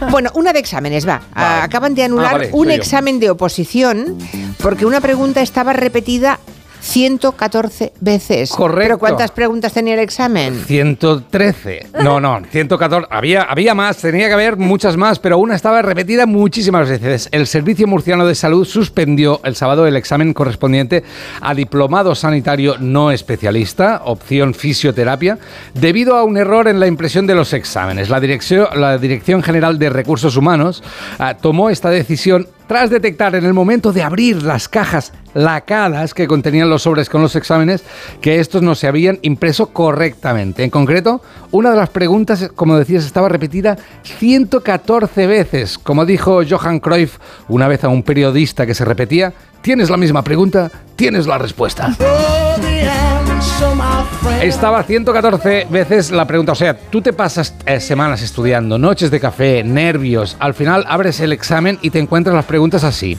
Bueno, 0.09 0.29
una 0.33 0.53
de 0.53 0.59
exámenes, 0.59 1.05
va. 1.05 1.21
Acaban 1.35 1.93
de 1.95 2.03
anular 2.05 2.29
Ah, 2.29 2.33
vale, 2.33 2.49
un 2.53 2.67
yo. 2.67 2.73
examen 2.73 3.19
de 3.19 3.29
oposición 3.29 4.17
porque 4.61 4.85
una 4.85 5.01
pregunta 5.01 5.41
estaba 5.41 5.73
repetida 5.73 6.39
114 6.83 7.93
veces. 8.01 8.51
Correcto. 8.51 8.81
¿Pero 8.81 8.99
cuántas 8.99 9.31
preguntas 9.31 9.71
tenía 9.71 9.93
el 9.93 10.01
examen? 10.01 10.53
113. 10.65 11.87
No, 12.03 12.19
no, 12.19 12.41
114. 12.51 13.07
Había, 13.09 13.43
había 13.43 13.73
más, 13.73 13.97
tenía 13.97 14.27
que 14.27 14.33
haber 14.33 14.57
muchas 14.57 14.97
más, 14.97 15.17
pero 15.17 15.37
una 15.37 15.55
estaba 15.55 15.81
repetida 15.81 16.25
muchísimas 16.25 16.89
veces. 16.89 17.29
El 17.31 17.47
Servicio 17.47 17.87
Murciano 17.87 18.27
de 18.27 18.35
Salud 18.35 18.65
suspendió 18.65 19.39
el 19.45 19.55
sábado 19.55 19.87
el 19.87 19.95
examen 19.95 20.33
correspondiente 20.33 21.03
a 21.39 21.53
diplomado 21.53 22.15
sanitario 22.15 22.75
no 22.79 23.11
especialista, 23.11 24.01
opción 24.03 24.53
fisioterapia, 24.53 25.39
debido 25.73 26.17
a 26.17 26.23
un 26.23 26.35
error 26.35 26.67
en 26.67 26.81
la 26.81 26.87
impresión 26.87 27.25
de 27.25 27.35
los 27.35 27.53
exámenes. 27.53 28.09
La 28.09 28.19
Dirección, 28.19 28.67
la 28.75 28.97
Dirección 28.97 29.41
General 29.41 29.79
de 29.79 29.89
Recursos 29.89 30.35
Humanos 30.35 30.83
ah, 31.17 31.35
tomó 31.35 31.69
esta 31.69 31.89
decisión 31.89 32.49
tras 32.73 32.89
detectar 32.89 33.35
en 33.35 33.45
el 33.45 33.53
momento 33.53 33.93
de 33.93 34.01
abrir 34.01 34.41
las 34.41 34.67
cajas 34.67 35.13
lacadas 35.35 36.15
que 36.15 36.25
contenían 36.25 36.71
los 36.71 36.81
sobres 36.81 37.07
con 37.07 37.21
los 37.21 37.35
exámenes 37.35 37.83
que 38.19 38.39
estos 38.39 38.63
no 38.63 38.73
se 38.73 38.87
habían 38.87 39.19
impreso 39.21 39.67
correctamente. 39.67 40.63
En 40.63 40.71
concreto, 40.71 41.21
una 41.51 41.69
de 41.69 41.77
las 41.77 41.91
preguntas, 41.91 42.49
como 42.55 42.75
decías, 42.75 43.05
estaba 43.05 43.29
repetida 43.29 43.77
114 44.01 45.27
veces. 45.27 45.77
Como 45.77 46.03
dijo 46.03 46.41
Johan 46.49 46.79
Cruyff 46.79 47.19
una 47.47 47.67
vez 47.67 47.83
a 47.83 47.89
un 47.89 48.01
periodista 48.01 48.65
que 48.65 48.73
se 48.73 48.85
repetía, 48.85 49.33
tienes 49.61 49.91
la 49.91 49.97
misma 49.97 50.23
pregunta, 50.23 50.71
tienes 50.95 51.27
la 51.27 51.37
respuesta. 51.37 51.95
Estaba 54.41 54.83
114 54.83 55.67
veces 55.69 56.11
la 56.11 56.27
pregunta. 56.27 56.51
O 56.51 56.55
sea, 56.55 56.77
tú 56.77 57.01
te 57.01 57.13
pasas 57.13 57.55
eh, 57.65 57.79
semanas 57.79 58.21
estudiando, 58.21 58.77
noches 58.77 59.09
de 59.09 59.19
café, 59.19 59.63
nervios. 59.63 60.35
Al 60.39 60.53
final 60.53 60.85
abres 60.87 61.19
el 61.19 61.31
examen 61.31 61.79
y 61.81 61.89
te 61.89 61.99
encuentras 61.99 62.35
las 62.35 62.45
preguntas 62.45 62.83
así. 62.83 63.17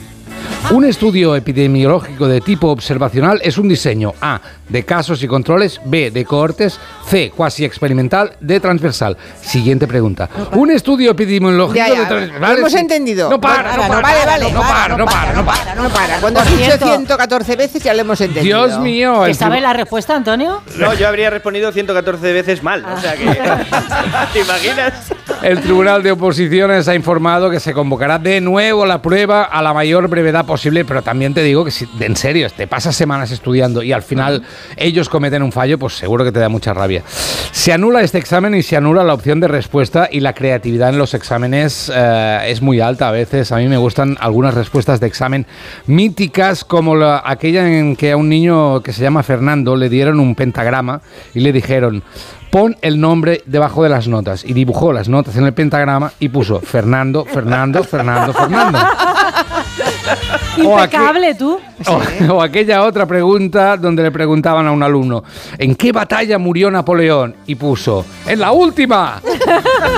Un 0.71 0.85
estudio 0.85 1.35
epidemiológico 1.35 2.27
de 2.27 2.41
tipo 2.41 2.69
observacional 2.69 3.39
es 3.43 3.57
un 3.57 3.67
diseño 3.67 4.13
A 4.19 4.41
de 4.69 4.83
casos 4.83 5.21
y 5.23 5.27
controles, 5.27 5.79
B 5.85 6.11
de 6.11 6.25
cohortes, 6.25 6.79
C 7.07 7.31
cuasi 7.35 7.65
experimental, 7.65 8.33
D 8.39 8.59
transversal. 8.59 9.15
Siguiente 9.41 9.87
pregunta. 9.87 10.29
Un 10.53 10.71
estudio 10.71 11.11
epidemiológico 11.11 11.75
Ya, 11.77 11.89
ya, 11.89 11.99
de 12.01 12.05
trans- 12.07 12.31
lo 12.33 12.39
vale, 12.39 12.59
hemos 12.59 12.73
entendido. 12.73 13.29
No 13.29 13.39
para, 13.39 13.75
no 13.75 13.83
para, 13.83 13.87
no 13.87 14.01
para, 14.01 14.49
no 14.49 15.05
para, 15.05 15.33
no 15.33 15.45
para. 15.45 15.75
No 15.75 15.89
para. 15.89 16.19
Cuando 16.19 16.39
has 16.39 16.47
dicho 16.49 16.63
cierto. 16.65 16.85
114 16.87 17.55
veces 17.55 17.83
ya 17.83 17.93
lo 17.93 18.01
hemos 18.01 18.19
entendido. 18.21 18.65
Dios 18.67 18.79
mío. 18.79 19.21
¿Te 19.23 19.31
el 19.31 19.35
sabe 19.35 19.57
tri- 19.57 19.61
la 19.61 19.73
respuesta, 19.73 20.15
Antonio? 20.15 20.61
No, 20.77 20.93
yo 20.93 21.07
habría 21.07 21.29
respondido 21.29 21.71
114 21.71 22.33
veces 22.33 22.63
mal. 22.63 22.83
O 22.85 22.99
sea 22.99 23.13
que. 23.15 23.25
¿Te 24.33 24.39
imaginas? 24.41 24.93
El 25.41 25.61
Tribunal 25.61 26.01
de 26.03 26.11
Oposiciones 26.11 26.87
ha 26.87 26.95
informado 26.95 27.49
que 27.49 27.59
se 27.59 27.73
convocará 27.73 28.17
de 28.19 28.41
nuevo 28.41 28.85
la 28.85 29.01
prueba 29.01 29.43
a 29.43 29.61
la 29.61 29.73
mayor 29.73 30.07
brevedad 30.07 30.45
posible, 30.45 30.85
pero 30.85 31.01
también 31.01 31.33
te 31.33 31.41
digo 31.43 31.63
que 31.65 31.71
si 31.71 31.87
en 31.99 32.15
serio 32.15 32.47
te 32.49 32.67
pasas 32.67 32.95
semanas 32.95 33.31
estudiando 33.31 33.83
y 33.83 33.91
al 33.91 34.01
final 34.01 34.43
ellos 34.77 35.09
cometen 35.09 35.43
un 35.43 35.51
fallo, 35.51 35.77
pues 35.79 35.93
seguro 35.95 36.23
que 36.23 36.31
te 36.31 36.39
da 36.39 36.49
mucha 36.49 36.73
rabia. 36.73 37.03
Se 37.07 37.71
anula 37.73 38.01
este 38.01 38.17
examen 38.17 38.55
y 38.55 38.63
se 38.63 38.75
anula 38.77 39.03
la 39.03 39.13
opción 39.13 39.39
de 39.39 39.47
respuesta 39.47 40.09
y 40.11 40.19
la 40.19 40.33
creatividad 40.33 40.89
en 40.89 40.97
los 40.97 41.13
exámenes 41.13 41.91
eh, 41.93 42.39
es 42.47 42.61
muy 42.61 42.79
alta 42.79 43.07
a 43.09 43.11
veces. 43.11 43.51
A 43.51 43.57
mí 43.57 43.67
me 43.67 43.77
gustan 43.77 44.17
algunas 44.19 44.53
respuestas 44.53 44.99
de 44.99 45.07
examen 45.07 45.45
míticas 45.87 46.63
como 46.65 46.95
la- 46.95 47.21
aquella 47.25 47.67
en 47.67 47.95
que 47.95 48.11
a 48.11 48.17
un 48.17 48.29
niño 48.29 48.81
que 48.81 48.93
se 48.93 49.01
llama 49.01 49.23
Fernando 49.23 49.75
le 49.75 49.89
dieron 49.89 50.19
un 50.19 50.35
pentagrama 50.35 51.01
y 51.33 51.39
le 51.39 51.51
dijeron 51.53 52.03
pon 52.51 52.77
el 52.81 53.01
nombre 53.01 53.41
debajo 53.45 53.83
de 53.83 53.89
las 53.89 54.07
notas 54.07 54.45
y 54.45 54.53
dibujó 54.53 54.93
las 54.93 55.09
notas 55.09 55.35
en 55.35 55.45
el 55.45 55.53
pentagrama 55.53 56.13
y 56.19 56.29
puso 56.29 56.61
Fernando, 56.61 57.25
Fernando, 57.25 57.83
Fernando, 57.83 58.33
Fernando. 58.33 58.79
Impecable, 60.57 61.35
tú. 61.35 61.59
O, 61.87 62.33
o 62.33 62.41
aquella 62.41 62.83
otra 62.83 63.05
pregunta 63.05 63.77
donde 63.77 64.03
le 64.03 64.11
preguntaban 64.11 64.67
a 64.67 64.71
un 64.71 64.83
alumno, 64.83 65.23
¿en 65.57 65.75
qué 65.75 65.91
batalla 65.91 66.37
murió 66.37 66.71
Napoleón? 66.71 67.35
Y 67.45 67.55
puso, 67.55 68.05
¡en 68.25 68.39
la 68.39 68.51
última! 68.51 69.21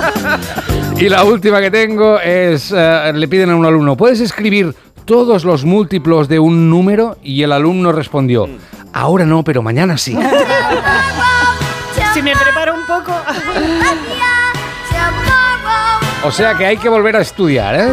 y 0.97 1.09
la 1.09 1.23
última 1.23 1.61
que 1.61 1.71
tengo 1.71 2.19
es, 2.19 2.73
eh, 2.75 3.11
le 3.13 3.27
piden 3.27 3.51
a 3.51 3.55
un 3.55 3.65
alumno, 3.65 3.95
¿puedes 3.95 4.19
escribir 4.19 4.75
todos 5.05 5.45
los 5.45 5.63
múltiplos 5.63 6.27
de 6.27 6.39
un 6.39 6.69
número? 6.69 7.17
Y 7.23 7.43
el 7.43 7.51
alumno 7.51 7.91
respondió, 7.91 8.49
ahora 8.93 9.25
no, 9.25 9.43
pero 9.43 9.61
mañana 9.61 9.97
sí. 9.97 10.17
Si 12.13 12.23
me 12.23 12.33
preparo 12.35 12.73
un 12.73 12.85
poco. 12.87 13.11
O 16.23 16.31
sea 16.31 16.55
que 16.55 16.65
hay 16.65 16.77
que 16.77 16.89
volver 16.89 17.15
a 17.15 17.21
estudiar, 17.21 17.75
¿eh? 17.75 17.91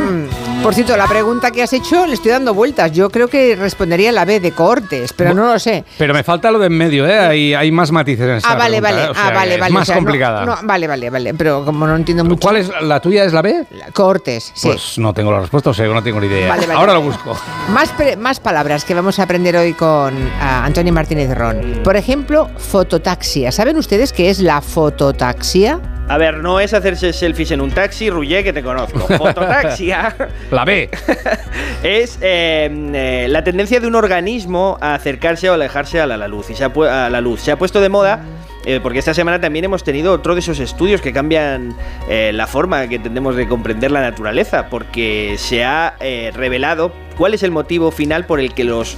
Por 0.64 0.74
cierto, 0.74 0.96
la 0.96 1.06
pregunta 1.06 1.50
que 1.50 1.62
has 1.62 1.74
hecho 1.74 2.06
le 2.06 2.14
estoy 2.14 2.30
dando 2.30 2.54
vueltas. 2.54 2.90
Yo 2.90 3.10
creo 3.10 3.28
que 3.28 3.54
respondería 3.54 4.10
la 4.12 4.24
B 4.24 4.40
de 4.40 4.52
cohortes, 4.52 5.12
pero 5.12 5.34
no 5.34 5.52
lo 5.52 5.58
sé. 5.58 5.84
Pero 5.98 6.14
me 6.14 6.24
falta 6.24 6.50
lo 6.50 6.58
de 6.58 6.68
en 6.68 6.72
medio, 6.72 7.06
¿eh? 7.06 7.18
Hay, 7.18 7.52
hay 7.52 7.70
más 7.70 7.92
matices 7.92 8.26
en 8.26 8.36
esta 8.36 8.50
Ah, 8.52 8.54
vale, 8.54 8.80
pregunta, 8.80 8.94
vale. 8.96 9.06
¿eh? 9.06 9.10
O 9.10 9.14
sea 9.14 9.26
ah, 9.26 9.34
vale, 9.34 9.54
es 9.56 9.60
vale. 9.60 9.72
más 9.74 9.82
o 9.82 9.84
sea, 9.84 9.94
no- 9.96 9.98
complicada. 10.00 10.46
no, 10.46 10.56
vale, 10.62 10.86
vale, 10.88 11.10
vale. 11.10 11.34
Pero 11.34 11.66
como 11.66 11.86
no 11.86 11.94
entiendo 11.94 12.24
mucho. 12.24 12.40
¿Cuál 12.40 12.56
es 12.56 12.70
la 12.80 12.98
tuya? 12.98 13.24
¿Es 13.24 13.34
la 13.34 13.42
B? 13.42 13.66
Cohortes, 13.92 14.52
sí. 14.54 14.68
Pues 14.68 14.96
no 14.98 15.12
tengo 15.12 15.30
la 15.32 15.40
respuesta, 15.40 15.68
o 15.68 15.74
sea, 15.74 15.86
no 15.86 16.02
tengo 16.02 16.18
ni 16.18 16.28
idea. 16.28 16.48
Vale, 16.48 16.66
vale. 16.66 16.78
Ahora 16.80 16.94
lo 16.94 17.02
busco. 17.02 17.36
Más, 17.68 17.90
pre- 17.90 18.16
más 18.16 18.40
palabras 18.40 18.86
que 18.86 18.94
vamos 18.94 19.18
a 19.18 19.24
aprender 19.24 19.54
hoy 19.58 19.74
con 19.74 20.14
ah, 20.40 20.64
Antonio 20.64 20.94
Martínez 20.94 21.28
Ron. 21.36 21.80
Por 21.84 21.96
ejemplo, 21.96 22.48
fototaxia. 22.56 23.52
¿Saben 23.52 23.76
ustedes 23.76 24.14
qué 24.14 24.30
es 24.30 24.38
la 24.40 24.62
fototaxia? 24.62 25.78
A 26.08 26.18
ver, 26.18 26.38
no 26.38 26.60
es 26.60 26.74
hacerse 26.74 27.12
selfies 27.12 27.50
en 27.50 27.60
un 27.60 27.70
taxi, 27.70 28.10
Rullé, 28.10 28.44
que 28.44 28.52
te 28.52 28.62
conozco. 28.62 28.98
Fototaxia 29.18 30.14
La 30.50 30.64
B. 30.64 30.90
es 31.82 32.18
eh, 32.20 32.68
eh, 32.94 33.26
la 33.28 33.42
tendencia 33.42 33.80
de 33.80 33.86
un 33.86 33.94
organismo 33.94 34.76
a 34.80 34.94
acercarse 34.94 35.48
o 35.48 35.54
alejarse 35.54 36.00
a 36.00 36.06
la, 36.06 36.16
la 36.16 36.28
luz. 36.28 36.50
Y 36.50 36.54
se 36.54 36.64
ha, 36.64 37.06
a 37.06 37.10
la 37.10 37.20
luz. 37.20 37.40
Se 37.40 37.52
ha 37.52 37.56
puesto 37.56 37.80
de 37.80 37.88
moda 37.88 38.22
eh, 38.66 38.80
porque 38.82 38.98
esta 38.98 39.12
semana 39.12 39.40
también 39.40 39.64
hemos 39.66 39.84
tenido 39.84 40.12
otro 40.12 40.34
de 40.34 40.40
esos 40.40 40.58
estudios 40.58 41.00
que 41.02 41.12
cambian 41.12 41.76
eh, 42.08 42.30
la 42.32 42.46
forma 42.46 42.88
que 42.88 42.98
tendemos 42.98 43.36
de 43.36 43.46
comprender 43.46 43.90
la 43.90 44.00
naturaleza. 44.00 44.68
Porque 44.68 45.34
se 45.38 45.64
ha 45.64 45.94
eh, 46.00 46.30
revelado 46.34 46.92
cuál 47.14 47.34
es 47.34 47.42
el 47.42 47.50
motivo 47.50 47.90
final 47.90 48.26
por 48.26 48.40
el 48.40 48.52
que 48.54 48.64
los, 48.64 48.96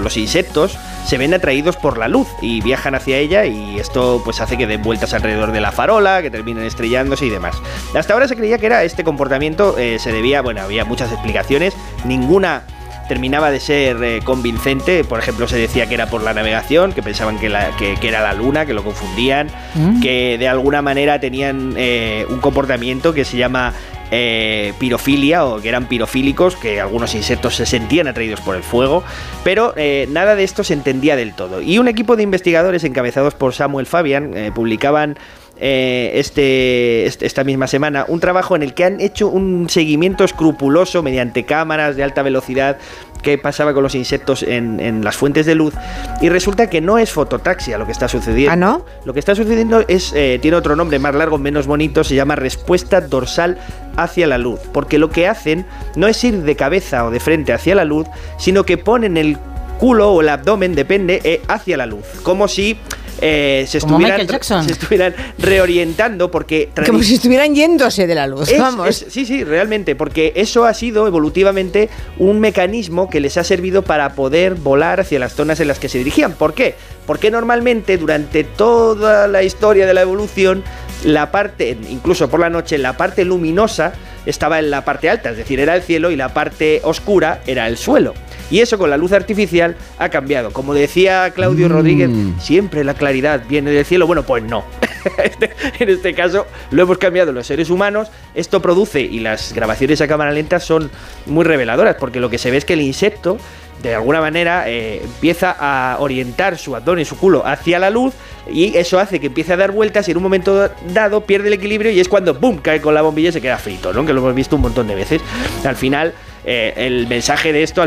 los 0.00 0.16
insectos 0.16 0.78
se 1.06 1.18
ven 1.18 1.34
atraídos 1.34 1.76
por 1.76 1.98
la 1.98 2.08
luz 2.08 2.26
y 2.42 2.60
viajan 2.62 2.94
hacia 2.94 3.18
ella 3.18 3.44
y 3.46 3.78
esto 3.78 4.20
pues 4.24 4.40
hace 4.40 4.56
que 4.56 4.66
den 4.66 4.82
vueltas 4.82 5.14
alrededor 5.14 5.52
de 5.52 5.60
la 5.60 5.72
farola, 5.72 6.22
que 6.22 6.30
terminen 6.30 6.64
estrellándose 6.64 7.26
y 7.26 7.30
demás. 7.30 7.56
Hasta 7.94 8.12
ahora 8.12 8.26
se 8.28 8.36
creía 8.36 8.58
que 8.58 8.66
era 8.66 8.82
este 8.84 9.04
comportamiento 9.04 9.76
eh, 9.78 9.98
se 9.98 10.12
debía, 10.12 10.42
bueno, 10.42 10.62
había 10.62 10.84
muchas 10.84 11.12
explicaciones, 11.12 11.74
ninguna 12.04 12.62
terminaba 13.08 13.52
de 13.52 13.60
ser 13.60 14.02
eh, 14.02 14.20
convincente, 14.24 15.04
por 15.04 15.20
ejemplo 15.20 15.46
se 15.46 15.56
decía 15.56 15.86
que 15.86 15.94
era 15.94 16.06
por 16.10 16.24
la 16.24 16.34
navegación, 16.34 16.92
que 16.92 17.04
pensaban 17.04 17.38
que, 17.38 17.48
la- 17.48 17.70
que- 17.76 17.94
que 18.00 18.08
era 18.08 18.20
la 18.20 18.32
luna, 18.32 18.66
que 18.66 18.74
lo 18.74 18.82
confundían, 18.82 19.46
Mm. 19.76 20.00
que 20.00 20.38
de 20.38 20.48
alguna 20.48 20.82
manera 20.82 21.20
tenían 21.20 21.74
eh, 21.76 22.26
un 22.30 22.40
comportamiento 22.40 23.12
que 23.14 23.24
se 23.24 23.36
llama 23.36 23.74
eh, 24.10 24.72
pirofilia 24.78 25.44
o 25.44 25.60
que 25.60 25.68
eran 25.68 25.86
pirofílicos, 25.88 26.56
que 26.56 26.80
algunos 26.80 27.14
insectos 27.14 27.56
se 27.56 27.66
sentían 27.66 28.08
atraídos 28.08 28.40
por 28.40 28.56
el 28.56 28.62
fuego, 28.62 29.02
pero 29.44 29.72
eh, 29.76 30.06
nada 30.10 30.34
de 30.36 30.44
esto 30.44 30.64
se 30.64 30.74
entendía 30.74 31.16
del 31.16 31.34
todo. 31.34 31.60
Y 31.62 31.78
un 31.78 31.88
equipo 31.88 32.16
de 32.16 32.22
investigadores 32.22 32.84
encabezados 32.84 33.34
por 33.34 33.54
Samuel 33.54 33.86
Fabian 33.86 34.36
eh, 34.36 34.52
publicaban 34.54 35.18
eh, 35.58 36.10
este, 36.16 37.06
este- 37.06 37.24
esta 37.24 37.42
misma 37.42 37.66
semana 37.66 38.04
un 38.08 38.20
trabajo 38.20 38.56
en 38.56 38.62
el 38.62 38.74
que 38.74 38.84
han 38.84 39.00
hecho 39.00 39.28
un 39.28 39.70
seguimiento 39.70 40.22
escrupuloso 40.22 41.02
mediante 41.02 41.44
cámaras 41.46 41.96
de 41.96 42.02
alta 42.04 42.22
velocidad 42.22 42.76
que 43.26 43.38
pasaba 43.38 43.74
con 43.74 43.82
los 43.82 43.96
insectos 43.96 44.44
en, 44.44 44.78
en 44.78 45.02
las 45.02 45.16
fuentes 45.16 45.46
de 45.46 45.56
luz 45.56 45.74
y 46.20 46.28
resulta 46.28 46.70
que 46.70 46.80
no 46.80 46.96
es 46.96 47.10
fototaxia 47.10 47.76
lo 47.76 47.84
que 47.84 47.90
está 47.90 48.06
sucediendo. 48.06 48.52
¿Ah, 48.52 48.56
no? 48.56 48.84
Lo 49.04 49.12
que 49.12 49.18
está 49.18 49.34
sucediendo 49.34 49.84
es 49.88 50.12
eh, 50.14 50.38
tiene 50.40 50.56
otro 50.56 50.76
nombre 50.76 51.00
más 51.00 51.12
largo, 51.12 51.36
menos 51.36 51.66
bonito, 51.66 52.04
se 52.04 52.14
llama 52.14 52.36
respuesta 52.36 53.00
dorsal 53.00 53.58
hacia 53.96 54.28
la 54.28 54.38
luz, 54.38 54.60
porque 54.72 55.00
lo 55.00 55.10
que 55.10 55.26
hacen 55.26 55.66
no 55.96 56.06
es 56.06 56.22
ir 56.22 56.42
de 56.42 56.54
cabeza 56.54 57.04
o 57.04 57.10
de 57.10 57.18
frente 57.18 57.52
hacia 57.52 57.74
la 57.74 57.84
luz, 57.84 58.06
sino 58.38 58.62
que 58.62 58.78
ponen 58.78 59.16
el 59.16 59.38
culo 59.80 60.12
o 60.12 60.20
el 60.20 60.28
abdomen, 60.28 60.76
depende, 60.76 61.20
eh, 61.24 61.42
hacia 61.48 61.76
la 61.76 61.86
luz, 61.86 62.04
como 62.22 62.46
si 62.46 62.78
eh, 63.20 63.64
se, 63.68 63.80
Como 63.80 63.96
estuvieran, 63.98 64.26
Jackson. 64.26 64.64
se 64.64 64.72
estuvieran 64.72 65.14
reorientando 65.38 66.30
porque 66.30 66.68
Como 66.86 67.02
si 67.02 67.14
estuvieran 67.14 67.54
yéndose 67.54 68.06
de 68.06 68.14
la 68.14 68.26
luz. 68.26 68.50
es- 68.50 68.58
vamos. 68.58 68.88
es- 68.88 69.06
sí, 69.08 69.24
sí, 69.26 69.42
realmente, 69.44 69.94
porque 69.96 70.32
eso 70.36 70.64
ha 70.64 70.74
sido 70.74 71.06
evolutivamente 71.06 71.88
un 72.18 72.40
mecanismo 72.40 73.08
que 73.08 73.20
les 73.20 73.36
ha 73.36 73.44
servido 73.44 73.82
para 73.82 74.14
poder 74.14 74.54
volar 74.54 75.00
hacia 75.00 75.18
las 75.18 75.34
zonas 75.34 75.60
en 75.60 75.68
las 75.68 75.78
que 75.78 75.88
se 75.88 75.98
dirigían. 75.98 76.32
¿Por 76.32 76.54
qué? 76.54 76.74
Porque 77.06 77.30
normalmente 77.30 77.96
durante 77.98 78.44
toda 78.44 79.28
la 79.28 79.42
historia 79.42 79.86
de 79.86 79.94
la 79.94 80.02
evolución, 80.02 80.62
la 81.06 81.30
parte, 81.30 81.76
incluso 81.88 82.28
por 82.28 82.40
la 82.40 82.50
noche, 82.50 82.78
la 82.78 82.96
parte 82.96 83.24
luminosa 83.24 83.92
estaba 84.26 84.58
en 84.58 84.70
la 84.70 84.84
parte 84.84 85.08
alta, 85.08 85.30
es 85.30 85.36
decir, 85.36 85.60
era 85.60 85.74
el 85.76 85.82
cielo 85.82 86.10
y 86.10 86.16
la 86.16 86.34
parte 86.34 86.80
oscura 86.84 87.40
era 87.46 87.66
el 87.68 87.76
suelo. 87.76 88.12
Y 88.50 88.60
eso 88.60 88.76
con 88.78 88.90
la 88.90 88.96
luz 88.96 89.12
artificial 89.12 89.76
ha 89.98 90.08
cambiado. 90.08 90.52
Como 90.52 90.72
decía 90.74 91.30
Claudio 91.34 91.68
Mm. 91.68 91.72
Rodríguez, 91.72 92.10
siempre 92.40 92.84
la 92.84 92.94
claridad 92.94 93.42
viene 93.48 93.70
del 93.70 93.84
cielo. 93.84 94.06
Bueno, 94.06 94.22
pues 94.24 94.42
no. 94.44 94.64
Este- 95.22 95.50
en 95.78 95.88
este 95.88 96.14
caso 96.14 96.46
lo 96.72 96.82
hemos 96.82 96.98
cambiado 96.98 97.32
los 97.32 97.46
seres 97.46 97.70
humanos. 97.70 98.08
Esto 98.34 98.60
produce, 98.62 99.00
y 99.00 99.20
las 99.20 99.52
grabaciones 99.52 100.00
a 100.00 100.08
cámara 100.08 100.30
lenta 100.32 100.58
son 100.60 100.90
muy 101.26 101.44
reveladoras, 101.44 101.96
porque 101.98 102.18
lo 102.20 102.28
que 102.30 102.38
se 102.38 102.50
ve 102.50 102.56
es 102.56 102.64
que 102.64 102.72
el 102.74 102.82
insecto, 102.82 103.38
de 103.82 103.94
alguna 103.94 104.20
manera, 104.20 104.68
eh, 104.68 105.00
empieza 105.02 105.56
a 105.58 105.98
orientar 106.00 106.58
su 106.58 106.74
abdomen 106.74 107.02
y 107.02 107.04
su 107.04 107.16
culo 107.16 107.46
hacia 107.46 107.78
la 107.78 107.90
luz, 107.90 108.14
y 108.50 108.76
eso 108.76 108.98
hace 108.98 109.20
que 109.20 109.26
empiece 109.26 109.52
a 109.52 109.56
dar 109.56 109.72
vueltas 109.72 110.08
y 110.08 110.12
en 110.12 110.16
un 110.16 110.22
momento 110.22 110.70
dado 110.92 111.22
pierde 111.22 111.48
el 111.48 111.54
equilibrio 111.54 111.90
y 111.90 112.00
es 112.00 112.08
cuando 112.08 112.34
¡boom! 112.34 112.58
cae 112.58 112.80
con 112.80 112.94
la 112.94 113.02
bombilla 113.02 113.30
y 113.30 113.32
se 113.32 113.40
queda 113.40 113.58
frito, 113.58 113.92
¿no? 113.92 114.06
Que 114.06 114.12
lo 114.12 114.20
hemos 114.20 114.34
visto 114.34 114.56
un 114.56 114.62
montón 114.62 114.86
de 114.86 114.94
veces. 114.94 115.20
Al 115.64 115.76
final, 115.76 116.14
eh, 116.44 116.72
el 116.76 117.06
mensaje 117.08 117.52
de 117.52 117.62
esto 117.62 117.84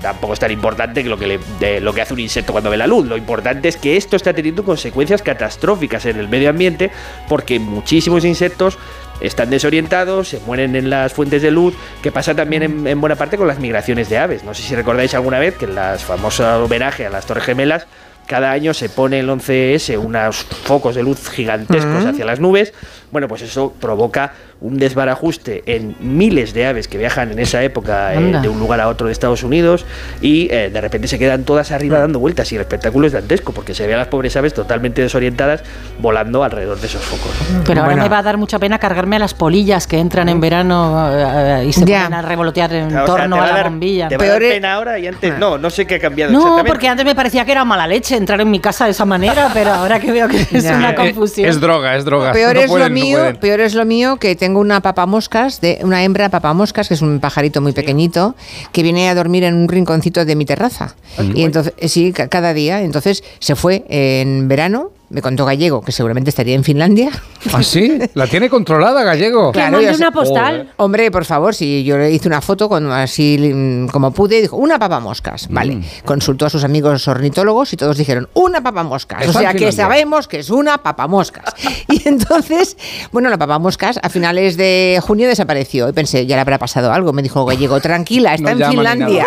tampoco 0.00 0.32
es 0.32 0.38
tan 0.38 0.50
importante 0.50 1.02
que 1.02 1.08
lo 1.08 1.18
que, 1.18 1.38
de 1.58 1.80
lo 1.80 1.92
que 1.92 2.02
hace 2.02 2.14
un 2.14 2.20
insecto 2.20 2.52
cuando 2.52 2.70
ve 2.70 2.76
la 2.76 2.86
luz. 2.86 3.06
Lo 3.06 3.16
importante 3.16 3.68
es 3.68 3.76
que 3.76 3.96
esto 3.96 4.16
está 4.16 4.32
teniendo 4.32 4.64
consecuencias 4.64 5.22
catastróficas 5.22 6.06
en 6.06 6.18
el 6.18 6.28
medio 6.28 6.50
ambiente 6.50 6.90
porque 7.28 7.58
muchísimos 7.58 8.24
insectos 8.24 8.78
están 9.20 9.50
desorientados, 9.50 10.28
se 10.28 10.40
mueren 10.40 10.76
en 10.76 10.90
las 10.90 11.12
fuentes 11.12 11.42
de 11.42 11.50
luz, 11.50 11.74
que 12.02 12.12
pasa 12.12 12.34
también 12.34 12.62
en, 12.62 12.86
en 12.86 13.00
buena 13.00 13.16
parte 13.16 13.36
con 13.36 13.48
las 13.48 13.58
migraciones 13.58 14.08
de 14.08 14.18
aves. 14.18 14.44
No 14.44 14.54
sé 14.54 14.62
si 14.62 14.74
recordáis 14.74 15.14
alguna 15.14 15.38
vez 15.38 15.56
que 15.56 15.64
en 15.64 15.74
las 15.74 16.04
famosas 16.04 16.60
homenaje 16.60 17.06
a 17.06 17.10
las 17.10 17.26
Torres 17.26 17.44
Gemelas, 17.44 17.86
cada 18.28 18.52
año 18.52 18.74
se 18.74 18.90
pone 18.90 19.20
el 19.20 19.28
11S 19.28 19.98
unos 19.98 20.36
focos 20.36 20.94
de 20.94 21.02
luz 21.02 21.30
gigantescos 21.30 22.04
hacia 22.04 22.26
las 22.26 22.38
nubes. 22.38 22.74
Bueno, 23.10 23.28
pues 23.28 23.42
eso 23.42 23.72
provoca 23.80 24.32
un 24.60 24.76
desbarajuste 24.78 25.62
en 25.66 25.94
miles 26.00 26.52
de 26.52 26.66
aves 26.66 26.88
que 26.88 26.98
viajan 26.98 27.30
en 27.30 27.38
esa 27.38 27.62
época 27.62 28.12
eh, 28.14 28.38
de 28.42 28.48
un 28.48 28.58
lugar 28.58 28.80
a 28.80 28.88
otro 28.88 29.06
de 29.06 29.12
Estados 29.12 29.42
Unidos 29.44 29.86
y 30.20 30.48
eh, 30.50 30.68
de 30.72 30.80
repente 30.80 31.06
se 31.06 31.16
quedan 31.18 31.44
todas 31.44 31.70
arriba 31.70 32.00
dando 32.00 32.18
vueltas 32.18 32.50
y 32.52 32.56
el 32.56 32.62
espectáculo 32.62 33.06
es 33.06 33.12
dantesco 33.12 33.52
porque 33.52 33.72
se 33.72 33.86
ve 33.86 33.94
a 33.94 33.98
las 33.98 34.08
pobres 34.08 34.36
aves 34.36 34.52
totalmente 34.54 35.00
desorientadas 35.00 35.62
volando 36.00 36.42
alrededor 36.42 36.78
de 36.80 36.86
esos 36.88 37.02
focos. 37.02 37.30
Pero 37.64 37.80
ahora 37.82 37.92
Bueno. 37.94 38.02
me 38.02 38.08
va 38.08 38.18
a 38.18 38.22
dar 38.22 38.36
mucha 38.36 38.58
pena 38.58 38.78
cargarme 38.80 39.16
a 39.16 39.20
las 39.20 39.32
polillas 39.32 39.86
que 39.86 39.98
entran 39.98 40.28
en 40.28 40.40
verano 40.40 41.08
eh, 41.12 41.66
y 41.68 41.72
se 41.72 41.84
Ya. 41.84 42.02
ponen 42.04 42.14
a 42.18 42.22
revolotear 42.22 42.72
en 42.72 42.88
torno 43.06 43.36
a 43.40 43.46
la 43.46 43.52
dar- 43.54 43.64
bombilla. 43.70 44.08
Te 44.08 44.16
va 44.16 44.24
a 44.24 44.26
Peor 44.26 44.32
dar 44.34 44.42
es- 44.42 44.54
pena 44.54 44.74
ahora 44.74 44.98
y 44.98 45.06
antes 45.06 45.38
no, 45.38 45.56
no 45.56 45.70
sé 45.70 45.86
qué 45.86 45.94
ha 45.96 46.00
cambiado 46.00 46.32
No, 46.32 46.38
exactamente. 46.40 46.68
porque 46.72 46.88
antes 46.88 47.06
me 47.06 47.14
parecía 47.14 47.44
que 47.44 47.52
era 47.52 47.64
mala 47.64 47.86
leche 47.86 48.16
entrar 48.16 48.40
en 48.40 48.50
mi 48.50 48.58
casa 48.58 48.86
de 48.86 48.90
esa 48.90 49.04
manera, 49.04 49.50
pero 49.54 49.72
ahora 49.72 50.00
que 50.00 50.10
veo 50.10 50.26
que 50.28 50.40
es 50.50 50.64
Ya. 50.64 50.76
una 50.76 50.94
confusión. 50.96 51.48
Es 51.48 51.60
droga, 51.60 51.94
es 51.96 52.04
droga. 52.04 52.32
Peor 52.32 52.54
No 52.56 52.60
es 52.60 52.70
lo 52.70 52.90
mío, 53.04 53.18
peor 53.40 53.60
es 53.60 53.74
lo 53.74 53.84
mío 53.84 54.16
que 54.16 54.34
tengo 54.36 54.60
una 54.60 54.80
papamoscas, 54.80 55.60
de 55.60 55.78
una 55.82 56.02
hembra 56.04 56.28
papamoscas, 56.28 56.88
que 56.88 56.94
es 56.94 57.02
un 57.02 57.20
pajarito 57.20 57.60
muy 57.60 57.72
pequeñito, 57.72 58.34
que 58.72 58.82
viene 58.82 59.08
a 59.08 59.14
dormir 59.14 59.44
en 59.44 59.54
un 59.54 59.68
rinconcito 59.68 60.24
de 60.24 60.36
mi 60.36 60.44
terraza. 60.44 60.94
y 61.34 61.42
entonces, 61.42 61.72
eh, 61.78 61.88
sí, 61.88 62.12
ca- 62.12 62.28
cada 62.28 62.54
día. 62.54 62.82
Entonces 62.82 63.24
se 63.40 63.54
fue 63.56 63.84
en 63.88 64.48
verano 64.48 64.90
me 65.10 65.22
contó 65.22 65.44
Gallego, 65.44 65.80
que 65.80 65.92
seguramente 65.92 66.30
estaría 66.30 66.54
en 66.54 66.64
Finlandia. 66.64 67.10
¿Ah, 67.52 67.62
sí? 67.62 67.98
¿La 68.14 68.26
tiene 68.26 68.50
controlada, 68.50 69.02
Gallego? 69.04 69.52
Mande 69.52 69.84
yo 69.84 69.96
una 69.96 70.12
postal. 70.12 70.72
Hombre, 70.76 71.10
por 71.10 71.24
favor, 71.24 71.54
si 71.54 71.84
yo 71.84 71.96
le 71.96 72.10
hice 72.10 72.28
una 72.28 72.40
foto 72.40 72.68
con, 72.68 72.90
así 72.92 73.38
mm, 73.38 73.88
como 73.88 74.10
pude, 74.10 74.38
y 74.38 74.42
dijo, 74.42 74.56
una 74.56 74.78
papamoscas. 74.78 75.48
Vale. 75.50 75.76
Mm. 75.76 75.84
Consultó 76.04 76.46
a 76.46 76.50
sus 76.50 76.64
amigos 76.64 77.08
ornitólogos 77.08 77.72
y 77.72 77.76
todos 77.76 77.96
dijeron, 77.96 78.28
una 78.34 78.62
papamoscas. 78.62 79.22
O 79.22 79.26
Está 79.26 79.38
en 79.38 79.46
sea 79.46 79.54
que 79.54 79.72
sabemos 79.72 80.28
que 80.28 80.40
es 80.40 80.50
una 80.50 80.78
papamoscas. 80.78 81.54
Y 81.90 82.06
entonces, 82.06 82.76
bueno, 83.12 83.30
la 83.30 83.38
papamoscas 83.38 83.98
a 84.02 84.10
finales 84.10 84.58
de 84.58 85.00
junio 85.02 85.26
desapareció. 85.26 85.88
Y 85.88 85.92
pensé, 85.92 86.26
ya 86.26 86.36
le 86.36 86.42
habrá 86.42 86.58
pasado 86.58 86.92
algo. 86.92 87.14
Me 87.14 87.22
dijo 87.22 87.46
Gallego, 87.46 87.80
tranquila, 87.80 88.34
está 88.34 88.54
No 88.54 88.66
en 88.66 88.70
Finlandia. 88.72 89.26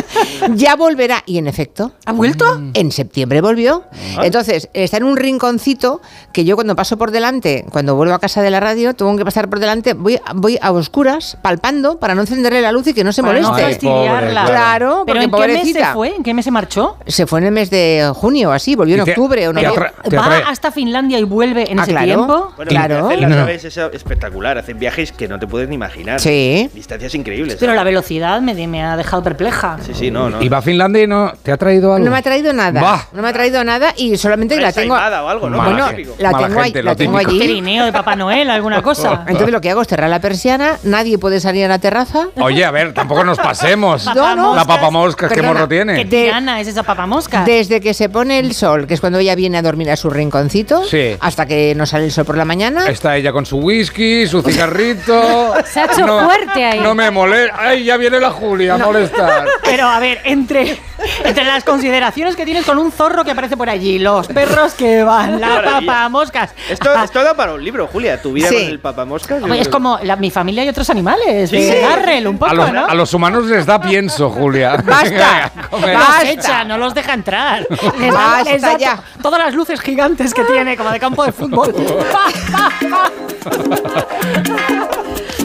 ya 0.54 0.74
volverá. 0.74 1.22
Y 1.26 1.38
en 1.38 1.46
efecto. 1.46 1.92
¿Ha 2.04 2.12
vuelto? 2.12 2.60
En 2.74 2.90
septiembre 2.90 3.40
volvió. 3.40 3.84
Ah. 4.16 4.22
Entonces, 4.24 4.68
está 4.72 4.96
en 4.96 5.04
un 5.04 5.11
rinconcito 5.16 6.00
que 6.32 6.44
yo 6.44 6.54
cuando 6.56 6.76
paso 6.76 6.96
por 6.96 7.10
delante, 7.10 7.64
cuando 7.70 7.94
vuelvo 7.96 8.14
a 8.14 8.18
casa 8.18 8.42
de 8.42 8.50
la 8.50 8.60
radio, 8.60 8.94
tengo 8.94 9.16
que 9.16 9.24
pasar 9.24 9.48
por 9.48 9.58
delante, 9.60 9.94
voy, 9.94 10.18
voy 10.34 10.58
a 10.60 10.72
oscuras, 10.72 11.36
palpando, 11.42 11.98
para 11.98 12.14
no 12.14 12.22
encenderle 12.22 12.60
la 12.62 12.72
luz 12.72 12.86
y 12.88 12.94
que 12.94 13.04
no 13.04 13.12
se 13.12 13.22
Para 13.22 13.40
no 13.40 13.50
moleste. 13.50 13.72
fastidiarla. 13.72 14.44
Claro, 14.46 15.02
¿Pero 15.06 15.20
en 15.22 15.30
qué 15.30 15.46
mes 15.48 15.72
se 15.72 15.84
fue? 15.86 16.14
¿En 16.16 16.22
qué 16.22 16.34
mes 16.34 16.44
se 16.44 16.50
marchó? 16.50 16.96
Se 17.06 17.26
fue 17.26 17.40
en 17.40 17.46
el 17.46 17.52
mes 17.52 17.70
de 17.70 18.10
junio 18.14 18.52
así, 18.52 18.74
volvió 18.74 18.96
en 18.96 19.04
te- 19.04 19.10
octubre 19.12 19.48
o 19.48 19.52
te 19.52 20.16
¿Va 20.16 20.38
hasta 20.48 20.70
Finlandia 20.72 21.18
y 21.18 21.24
vuelve 21.24 21.70
en 21.70 21.78
Ah, 21.78 21.82
ese 21.82 21.92
claro. 21.92 22.06
tiempo? 22.06 22.52
Bueno, 22.56 22.68
Claro. 22.68 23.10
las 23.10 23.30
no. 23.30 23.38
aves 23.42 23.64
es 23.64 23.76
espectacular. 23.76 24.58
Hacen 24.58 24.78
viajes 24.78 25.12
que 25.12 25.28
no 25.28 25.38
te 25.38 25.46
puedes 25.46 25.68
ni 25.68 25.74
imaginar. 25.74 26.20
Sí. 26.20 26.70
Distancias 26.74 27.14
increíbles. 27.14 27.56
Pero 27.60 27.74
la 27.74 27.84
velocidad 27.84 28.40
me, 28.40 28.54
me 28.66 28.82
ha 28.82 28.96
dejado 28.96 29.22
perpleja. 29.22 29.78
Sí, 29.84 29.92
sí, 29.94 30.10
no, 30.10 30.30
no. 30.30 30.42
¿Y 30.42 30.48
va 30.48 30.58
a 30.58 30.62
Finlandia 30.62 31.02
y 31.02 31.06
no 31.06 31.32
te 31.42 31.52
ha 31.52 31.56
traído 31.56 31.92
algo? 31.94 32.04
No 32.04 32.10
me 32.10 32.18
ha 32.18 32.22
traído 32.22 32.52
nada. 32.52 32.80
Bah. 32.80 33.08
No 33.12 33.22
me 33.22 33.28
ha 33.28 33.32
traído 33.32 33.62
nada 33.64 33.92
y 33.96 34.16
solamente 34.16 34.60
la 34.60 34.72
tengo. 34.72 34.94
O 35.10 35.28
algo, 35.28 35.50
¿no? 35.50 35.56
Bueno, 35.62 35.88
la 36.18 36.30
tengo, 36.32 36.58
ahí- 36.60 36.64
gente, 36.64 36.82
la 36.82 36.90
lo 36.92 36.96
tengo 36.96 37.18
allí. 37.18 37.38
Trineo 37.38 37.84
de 37.84 37.92
Papá 37.92 38.14
Noel, 38.16 38.50
alguna 38.50 38.82
cosa. 38.82 39.24
Entonces 39.26 39.50
lo 39.50 39.60
que 39.60 39.70
hago 39.70 39.82
es 39.82 39.88
cerrar 39.88 40.08
la 40.10 40.20
persiana, 40.20 40.76
nadie 40.84 41.18
puede 41.18 41.40
salir 41.40 41.64
a 41.64 41.68
la 41.68 41.78
terraza. 41.78 42.28
Oye, 42.40 42.64
a 42.64 42.70
ver, 42.70 42.94
tampoco 42.94 43.24
nos 43.24 43.38
pasemos. 43.38 44.06
No, 44.14 44.36
no. 44.36 44.54
La 44.54 44.64
papamoscas, 44.64 45.28
¿qué 45.30 45.36
Perdona, 45.36 45.54
morro 45.54 45.68
¿Qué 45.68 45.74
tiene? 45.76 46.04
tirana 46.04 46.60
es 46.60 46.68
esa 46.68 46.82
papamosca? 46.82 47.44
Desde 47.44 47.80
que 47.80 47.94
se 47.94 48.08
pone 48.08 48.38
el 48.38 48.54
sol, 48.54 48.86
que 48.86 48.94
es 48.94 49.00
cuando 49.00 49.18
ella 49.18 49.34
viene 49.34 49.58
a 49.58 49.62
dormir 49.62 49.90
a 49.90 49.96
su 49.96 50.10
rinconcito, 50.10 50.84
Sí. 50.84 51.16
hasta 51.20 51.46
que 51.46 51.74
no 51.74 51.86
sale 51.86 52.04
el 52.04 52.12
sol 52.12 52.24
por 52.24 52.36
la 52.36 52.44
mañana. 52.44 52.88
Está 52.88 53.16
ella 53.16 53.32
con 53.32 53.46
su 53.46 53.58
whisky, 53.58 54.26
su 54.26 54.42
cigarrito. 54.42 55.54
Se 55.64 55.80
ha 55.80 55.84
hecho 55.86 56.06
fuerte 56.24 56.64
ahí. 56.64 56.80
No 56.80 56.94
me 56.94 57.10
molesta. 57.10 57.56
Ay, 57.58 57.84
ya 57.84 57.96
viene 57.96 58.20
la 58.20 58.30
Julia 58.30 58.74
a 58.74 58.78
molestar. 58.78 59.46
Pero 59.64 59.86
a 59.88 59.98
ver, 59.98 60.20
entre, 60.24 60.78
entre 61.24 61.44
las 61.44 61.64
consideraciones 61.64 62.36
que 62.36 62.44
tienes 62.44 62.64
con 62.64 62.78
un 62.78 62.92
zorro 62.92 63.24
que 63.24 63.30
aparece 63.30 63.56
por 63.56 63.68
allí, 63.70 63.98
los 63.98 64.26
perros 64.28 64.74
que 64.74 64.91
van, 65.04 65.40
la 65.40 65.48
maravilla. 65.48 65.92
papamoscas. 65.92 66.50
Esto, 66.68 66.92
esto 67.02 67.22
da 67.24 67.34
para 67.34 67.54
un 67.54 67.64
libro, 67.64 67.86
Julia. 67.86 68.20
Tu 68.20 68.32
vida 68.32 68.48
Sí. 68.48 68.54
con 68.54 68.64
el 68.64 68.80
papamoscas. 68.80 69.40
yo 69.40 69.46
es 69.54 69.60
creo- 69.60 69.70
como 69.70 69.98
la- 70.02 70.16
mi 70.16 70.30
familia 70.30 70.64
y 70.64 70.68
otros 70.68 70.88
animales. 70.90 71.50
Sí, 71.50 71.56
de 71.56 71.72
sí. 71.72 71.78
Darrell, 71.80 72.26
un 72.28 72.38
poco, 72.38 72.50
A 72.50 72.54
los, 72.54 72.72
¿no? 72.72 72.86
a 72.86 72.94
los 72.94 73.14
humanos 73.14 73.46
les 73.46 73.64
da 73.66 73.80
pienso, 73.80 74.30
Julia. 74.30 74.76
Basta. 74.84 75.04
Venga, 75.10 75.44
a 75.46 75.50
comer. 75.68 75.96
Los 75.98 76.08
Basta. 76.08 76.30
echa, 76.30 76.64
no 76.64 76.78
los 76.78 76.94
deja 76.94 77.14
entrar. 77.14 77.66
Les 77.98 78.12
Basta 78.12 78.44
da, 78.44 78.52
les 78.52 78.62
da 78.62 78.76
ya. 78.78 78.96
to- 78.96 79.02
todas 79.22 79.40
las 79.40 79.54
luces 79.54 79.80
gigantes 79.80 80.34
que 80.34 80.44
tiene, 80.44 80.76
como 80.76 80.90
de 80.90 81.00
campo 81.00 81.24
de 81.24 81.32
fútbol. 81.32 81.74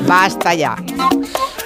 Basta 0.07 0.53
ya. 0.53 0.75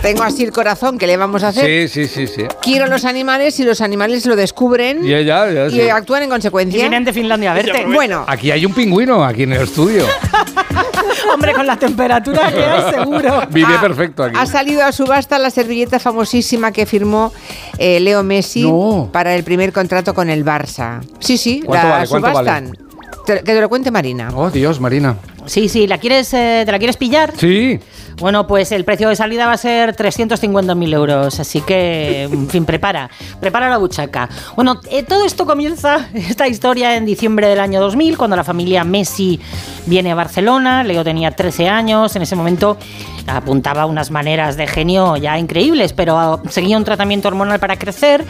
Tengo 0.02 0.24
así 0.24 0.44
el 0.44 0.52
corazón, 0.52 0.98
¿qué 0.98 1.06
le 1.06 1.16
vamos 1.16 1.44
a 1.44 1.50
hacer? 1.50 1.88
Sí, 1.88 2.08
sí, 2.08 2.26
sí, 2.26 2.26
sí. 2.36 2.44
Quiero 2.64 2.88
los 2.88 3.06
animales 3.06 3.60
y 3.60 3.64
los 3.64 3.82
animales 3.82 4.26
lo 4.26 4.36
descubren 4.36 5.06
Y 5.06 5.14
ella, 5.14 5.52
ya, 5.52 5.68
y 5.68 5.72
sí. 5.72 5.90
actúan 5.90 6.24
en 6.24 6.30
Y 6.30 6.32
consecuencia. 6.32 6.80
vienen 6.80 7.04
de 7.06 7.14
Finlandia 7.14 7.52
a 7.52 7.54
verte. 7.54 7.86
Bueno, 7.86 8.26
Aquí 8.28 8.50
hay 8.50 8.66
un 8.66 8.74
pingüino, 8.74 9.24
aquí 9.24 9.44
en 9.44 9.54
el 9.54 9.62
estudio. 9.62 10.06
Hombre, 11.34 11.54
con 11.54 11.68
la 11.68 11.78
temperatura 11.78 12.52
que 12.52 12.64
hay, 12.64 12.94
seguro. 12.94 13.44
Vive 13.52 13.76
Ah, 13.78 13.82
perfecto 13.82 14.24
aquí. 14.24 14.36
Ha 14.38 14.46
salido 14.48 14.84
a 14.84 14.92
subasta 14.92 15.38
la 15.38 15.52
servilleta 15.52 16.00
famosísima 16.00 16.72
que 16.72 16.86
firmó 16.88 17.32
eh, 17.78 18.00
Leo 18.00 18.24
Messi 18.24 18.64
No. 18.64 19.10
para 19.14 19.36
el 19.36 19.44
primer 19.44 19.72
contrato 19.72 20.14
con 20.16 20.30
el 20.32 20.44
Barça. 20.44 21.02
Sí, 21.20 21.38
sí, 21.38 21.62
¿Cuánto 21.64 21.88
la 21.88 21.94
vale? 21.94 22.08
¿Cuánto 22.08 22.30
subastan. 22.32 22.78
Te- 23.26 23.36
que 23.36 23.42
te 23.54 23.62
lo 23.62 23.70
cuente 23.70 23.92
Marina. 23.92 24.30
Oh, 24.36 24.50
Dios, 24.50 24.80
Marina. 24.80 25.16
Sí, 25.46 25.70
sí, 25.70 25.86
¿la 25.88 26.00
quieres, 26.00 26.34
eh, 26.34 26.64
¿te 26.66 26.72
la 26.72 26.80
quieres 26.80 26.98
pillar? 26.98 27.34
Sí. 27.38 27.80
Bueno, 28.18 28.48
pues 28.48 28.72
el 28.72 28.86
precio 28.86 29.10
de 29.10 29.16
salida 29.16 29.46
va 29.46 29.54
a 29.54 29.58
ser 29.58 29.96
350.000 29.96 30.94
euros, 30.94 31.40
así 31.40 31.62
que, 31.62 32.24
en 32.24 32.50
fin, 32.50 32.66
prepara, 32.66 33.10
prepara 33.40 33.70
la 33.70 33.78
buchaca. 33.78 34.30
Bueno, 34.56 34.80
eh, 34.90 35.04
todo 35.04 35.26
esto 35.26 35.46
comienza, 35.46 36.10
esta 36.14 36.48
historia, 36.48 36.96
en 36.96 37.06
diciembre 37.06 37.48
del 37.48 37.60
año 37.60 37.82
2000, 37.82 38.18
cuando 38.18 38.36
la 38.36 38.44
familia 38.44 38.84
Messi 38.84 39.40
viene 39.86 40.12
a 40.12 40.16
Barcelona, 40.16 40.84
Leo 40.84 41.04
tenía 41.04 41.32
13 41.32 41.70
años, 41.70 42.16
en 42.16 42.22
ese 42.22 42.36
momento 42.36 42.78
apuntaba 43.28 43.86
unas 43.86 44.12
maneras 44.12 44.58
de 44.58 44.68
genio 44.68 45.18
ya 45.18 45.38
increíbles, 45.38 45.94
pero 45.94 46.42
seguía 46.50 46.78
un 46.78 46.84
tratamiento 46.84 47.28
hormonal 47.28 47.60
para 47.60 47.78
crecer 47.78 48.26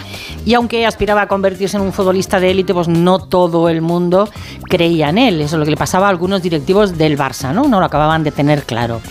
y 0.45 0.53
aunque 0.53 0.85
aspiraba 0.85 1.23
a 1.23 1.27
convertirse 1.27 1.77
en 1.77 1.83
un 1.83 1.93
futbolista 1.93 2.39
de 2.39 2.51
élite, 2.51 2.73
pues 2.73 2.87
no 2.87 3.19
todo 3.19 3.69
el 3.69 3.81
mundo 3.81 4.29
creía 4.63 5.09
en 5.09 5.17
él. 5.17 5.41
Eso 5.41 5.55
es 5.55 5.59
lo 5.59 5.65
que 5.65 5.71
le 5.71 5.77
pasaba 5.77 6.07
a 6.07 6.09
algunos 6.09 6.41
directivos 6.41 6.97
del 6.97 7.17
Barça, 7.17 7.53
¿no? 7.53 7.67
No 7.67 7.79
lo 7.79 7.85
acababan 7.85 8.23
de 8.23 8.31
tener 8.31 8.63
claro. 8.63 9.01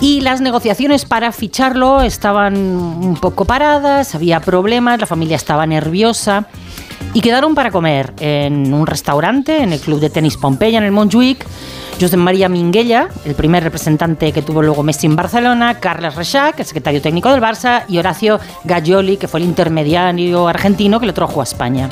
Y 0.00 0.20
las 0.20 0.40
negociaciones 0.40 1.04
para 1.04 1.32
ficharlo 1.32 2.02
estaban 2.02 2.56
un 2.56 3.16
poco 3.16 3.44
paradas, 3.44 4.14
había 4.14 4.40
problemas, 4.40 5.00
la 5.00 5.06
familia 5.06 5.36
estaba 5.36 5.66
nerviosa 5.66 6.46
y 7.14 7.20
quedaron 7.20 7.54
para 7.54 7.70
comer 7.70 8.12
en 8.20 8.74
un 8.74 8.86
restaurante, 8.86 9.62
en 9.62 9.72
el 9.72 9.80
club 9.80 10.00
de 10.00 10.10
tenis 10.10 10.36
Pompeya, 10.36 10.78
en 10.78 10.84
el 10.84 10.92
Montjuic. 10.92 11.46
Josep 12.00 12.18
María 12.18 12.48
Minguella, 12.48 13.08
el 13.24 13.36
primer 13.36 13.62
representante 13.62 14.32
que 14.32 14.42
tuvo 14.42 14.62
luego 14.62 14.82
Messi 14.82 15.06
en 15.06 15.14
Barcelona, 15.14 15.78
Carles 15.78 16.16
Reixac, 16.16 16.58
el 16.58 16.66
secretario 16.66 17.00
técnico 17.00 17.30
del 17.30 17.40
Barça, 17.40 17.84
y 17.88 17.98
Horacio 17.98 18.40
Gaggioli, 18.64 19.16
que 19.16 19.28
fue 19.28 19.38
el 19.38 19.46
intermediario 19.46 20.48
argentino 20.48 20.98
que 20.98 21.06
lo 21.06 21.14
trajo 21.14 21.40
a 21.40 21.44
España. 21.44 21.88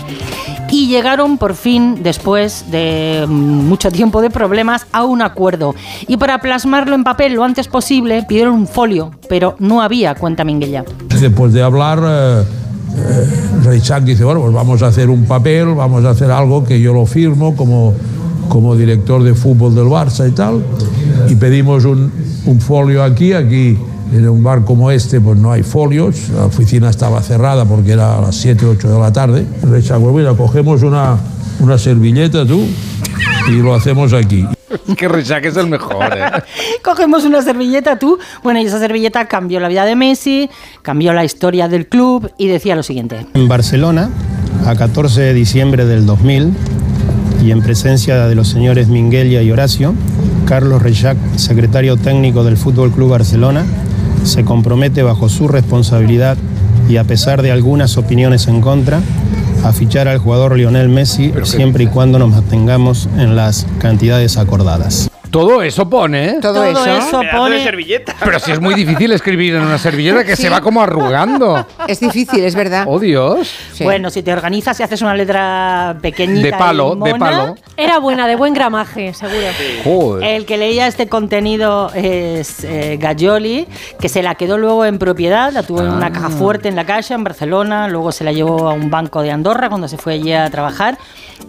Y 0.70 0.88
llegaron 0.88 1.38
por 1.38 1.54
fin, 1.54 2.02
después 2.02 2.70
de 2.70 3.26
mucho 3.28 3.92
tiempo 3.92 4.22
de 4.22 4.30
problemas, 4.30 4.86
a 4.90 5.04
un 5.04 5.22
acuerdo. 5.22 5.74
Y 6.08 6.16
para 6.16 6.40
plasmarlo 6.40 6.96
en 6.96 7.04
papel 7.04 7.34
lo 7.34 7.44
antes 7.44 7.68
posible, 7.68 8.24
pidieron 8.26 8.54
un 8.54 8.66
folio, 8.66 9.12
pero 9.28 9.54
no 9.60 9.82
había 9.82 10.14
cuenta 10.14 10.44
Minguella. 10.44 10.84
Después 11.20 11.52
de 11.52 11.62
hablar, 11.62 12.00
eh, 12.02 12.44
eh, 12.96 13.26
Reichak 13.64 14.04
dice, 14.04 14.24
bueno, 14.24 14.40
pues 14.40 14.52
vamos 14.52 14.82
a 14.82 14.88
hacer 14.88 15.08
un 15.08 15.24
papel, 15.24 15.74
vamos 15.74 16.04
a 16.04 16.10
hacer 16.10 16.30
algo 16.30 16.64
que 16.64 16.80
yo 16.80 16.92
lo 16.92 17.06
firmo 17.06 17.56
como, 17.56 17.94
como 18.48 18.76
director 18.76 19.22
de 19.22 19.34
fútbol 19.34 19.74
del 19.74 19.84
Barça 19.84 20.28
y 20.28 20.32
tal, 20.32 20.62
y 21.28 21.34
pedimos 21.34 21.84
un, 21.84 22.10
folio 22.60 23.02
aquí, 23.02 23.32
aquí 23.32 23.78
en 24.12 24.28
un 24.28 24.42
bar 24.42 24.64
como 24.64 24.90
este 24.90 25.20
pues 25.20 25.38
no 25.38 25.52
hay 25.52 25.62
folios, 25.62 26.28
la 26.30 26.46
oficina 26.46 26.90
estaba 26.90 27.22
cerrada 27.22 27.64
porque 27.64 27.92
era 27.92 28.18
a 28.18 28.20
las 28.20 28.36
7, 28.36 28.66
8 28.66 28.92
de 28.92 28.98
la 28.98 29.12
tarde. 29.12 29.46
Reichak, 29.62 30.00
pues 30.00 30.14
mira, 30.14 30.34
cogemos 30.34 30.82
una, 30.82 31.16
una 31.60 31.78
servilleta 31.78 32.44
tú 32.44 32.62
y 33.48 33.52
lo 33.62 33.74
hacemos 33.74 34.12
aquí. 34.12 34.46
Es 34.88 34.96
que 34.96 35.08
Richak 35.08 35.44
es 35.46 35.56
el 35.56 35.68
mejor, 35.68 36.16
¿eh? 36.16 36.24
Cogemos 36.82 37.24
una 37.24 37.42
servilleta 37.42 37.98
tú. 37.98 38.18
Bueno, 38.42 38.60
y 38.60 38.66
esa 38.66 38.78
servilleta 38.78 39.26
cambió 39.26 39.60
la 39.60 39.68
vida 39.68 39.84
de 39.84 39.96
Messi, 39.96 40.50
cambió 40.82 41.12
la 41.12 41.24
historia 41.24 41.68
del 41.68 41.86
club 41.86 42.30
y 42.38 42.48
decía 42.48 42.74
lo 42.74 42.82
siguiente. 42.82 43.26
En 43.34 43.48
Barcelona, 43.48 44.10
a 44.66 44.74
14 44.74 45.20
de 45.20 45.34
diciembre 45.34 45.84
del 45.84 46.06
2000, 46.06 46.52
y 47.42 47.50
en 47.50 47.60
presencia 47.60 48.28
de 48.28 48.34
los 48.36 48.48
señores 48.48 48.86
Minguelia 48.86 49.42
y 49.42 49.50
Horacio, 49.50 49.94
Carlos 50.46 50.80
Rechac, 50.80 51.16
secretario 51.36 51.96
técnico 51.96 52.44
del 52.44 52.56
Fútbol 52.56 52.92
Club 52.92 53.10
Barcelona, 53.10 53.64
se 54.22 54.44
compromete 54.44 55.02
bajo 55.02 55.28
su 55.28 55.48
responsabilidad 55.48 56.36
y 56.88 56.98
a 56.98 57.04
pesar 57.04 57.42
de 57.42 57.50
algunas 57.50 57.96
opiniones 57.96 58.46
en 58.46 58.60
contra, 58.60 59.00
a 59.62 59.72
fichar 59.72 60.08
al 60.08 60.18
jugador 60.18 60.56
Lionel 60.56 60.88
Messi 60.88 61.32
siempre 61.44 61.84
y 61.84 61.86
cuando 61.86 62.18
nos 62.18 62.30
mantengamos 62.30 63.08
en 63.16 63.36
las 63.36 63.66
cantidades 63.80 64.36
acordadas. 64.36 65.11
Todo 65.32 65.62
eso 65.62 65.88
pone, 65.88 66.26
¿eh? 66.30 66.36
Todo, 66.40 66.62
eso. 66.64 66.84
Pedazo 67.20 67.46
de 67.46 67.62
servilleta. 67.64 68.14
Pero 68.22 68.38
si 68.38 68.52
es 68.52 68.60
muy 68.60 68.74
difícil 68.74 69.10
escribir 69.12 69.54
en 69.54 69.62
una 69.62 69.78
servilleta 69.78 70.24
que 70.24 70.36
Sí. 70.36 70.42
se 70.42 70.48
va 70.50 70.60
como 70.60 70.82
arrugando. 70.82 71.66
Es 71.88 72.00
difícil, 72.00 72.44
es 72.44 72.54
verdad. 72.54 72.84
Oh, 72.86 73.00
Dios. 73.00 73.50
Bueno, 73.80 74.10
si 74.10 74.22
te 74.22 74.32
organizas 74.32 74.78
y 74.78 74.82
haces 74.82 75.00
una 75.02 75.14
letra 75.14 75.96
pequeñita. 76.02 76.42
De 76.48 76.52
palo, 76.52 76.88
y 77.00 77.04
de 77.04 77.10
mona, 77.12 77.18
palo. 77.18 77.54
Era 77.76 77.98
buena, 77.98 78.28
de 78.28 78.36
buen 78.36 78.52
gramaje, 78.52 79.14
seguro. 79.14 79.46
Joder. 79.84 80.28
El 80.36 80.44
que 80.44 80.58
leía 80.58 80.86
este 80.86 81.08
contenido 81.08 81.90
es 81.94 82.62
eh, 82.64 82.98
Gaggioli, 83.00 83.66
que 83.98 84.10
se 84.10 84.22
la 84.22 84.34
quedó 84.34 84.58
luego 84.58 84.84
en 84.84 84.98
propiedad, 84.98 85.50
la 85.50 85.62
tuvo 85.62 85.80
en 85.80 85.88
una 85.88 86.06
Ah. 86.06 86.12
caja 86.12 86.28
fuerte 86.28 86.68
en 86.68 86.76
la 86.76 86.84
calle, 86.84 87.14
en 87.14 87.24
Barcelona, 87.24 87.88
luego 87.88 88.12
se 88.12 88.22
la 88.22 88.32
llevó 88.32 88.68
a 88.68 88.74
un 88.74 88.90
banco 88.90 89.22
de 89.22 89.30
Andorra 89.30 89.70
cuando 89.70 89.88
se 89.88 89.96
fue 89.96 90.12
allí 90.14 90.32
a 90.34 90.50
trabajar 90.50 90.98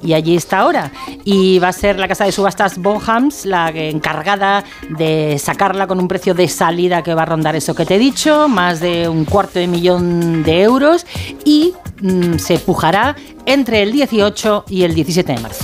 y 0.01 0.13
allí 0.13 0.38
está 0.38 0.59
ahora. 0.59 0.91
Y 1.25 1.59
va 1.59 1.67
a 1.67 1.73
ser 1.73 1.99
la 1.99 2.07
casa 2.07 2.23
de 2.23 2.31
subastas 2.31 2.77
Bonhams 2.77 3.45
la 3.45 3.72
encargada 3.76 4.63
de 4.89 5.38
sacarla 5.39 5.88
con 5.88 5.99
un 5.99 6.07
precio 6.07 6.34
de 6.34 6.47
salida 6.47 7.03
que 7.03 7.13
va 7.13 7.24
a 7.24 7.26
rondar 7.26 7.55
eso 7.55 7.76
que 7.76 7.86
te 7.86 7.95
he 7.95 7.99
dicho, 7.99 8.47
más 8.47 8.80
de 8.80 9.07
un 9.07 9.26
cuarto 9.26 9.59
de 9.59 9.67
millón 9.67 10.43
de 10.43 10.61
euros 10.61 11.05
y 11.45 11.74
mm, 12.01 12.38
se 12.38 12.59
pujará 12.59 13.15
entre 13.45 13.82
el 13.82 13.91
18 13.91 14.65
y 14.69 14.84
el 14.84 14.95
17 14.95 15.34
de 15.34 15.39
marzo. 15.39 15.63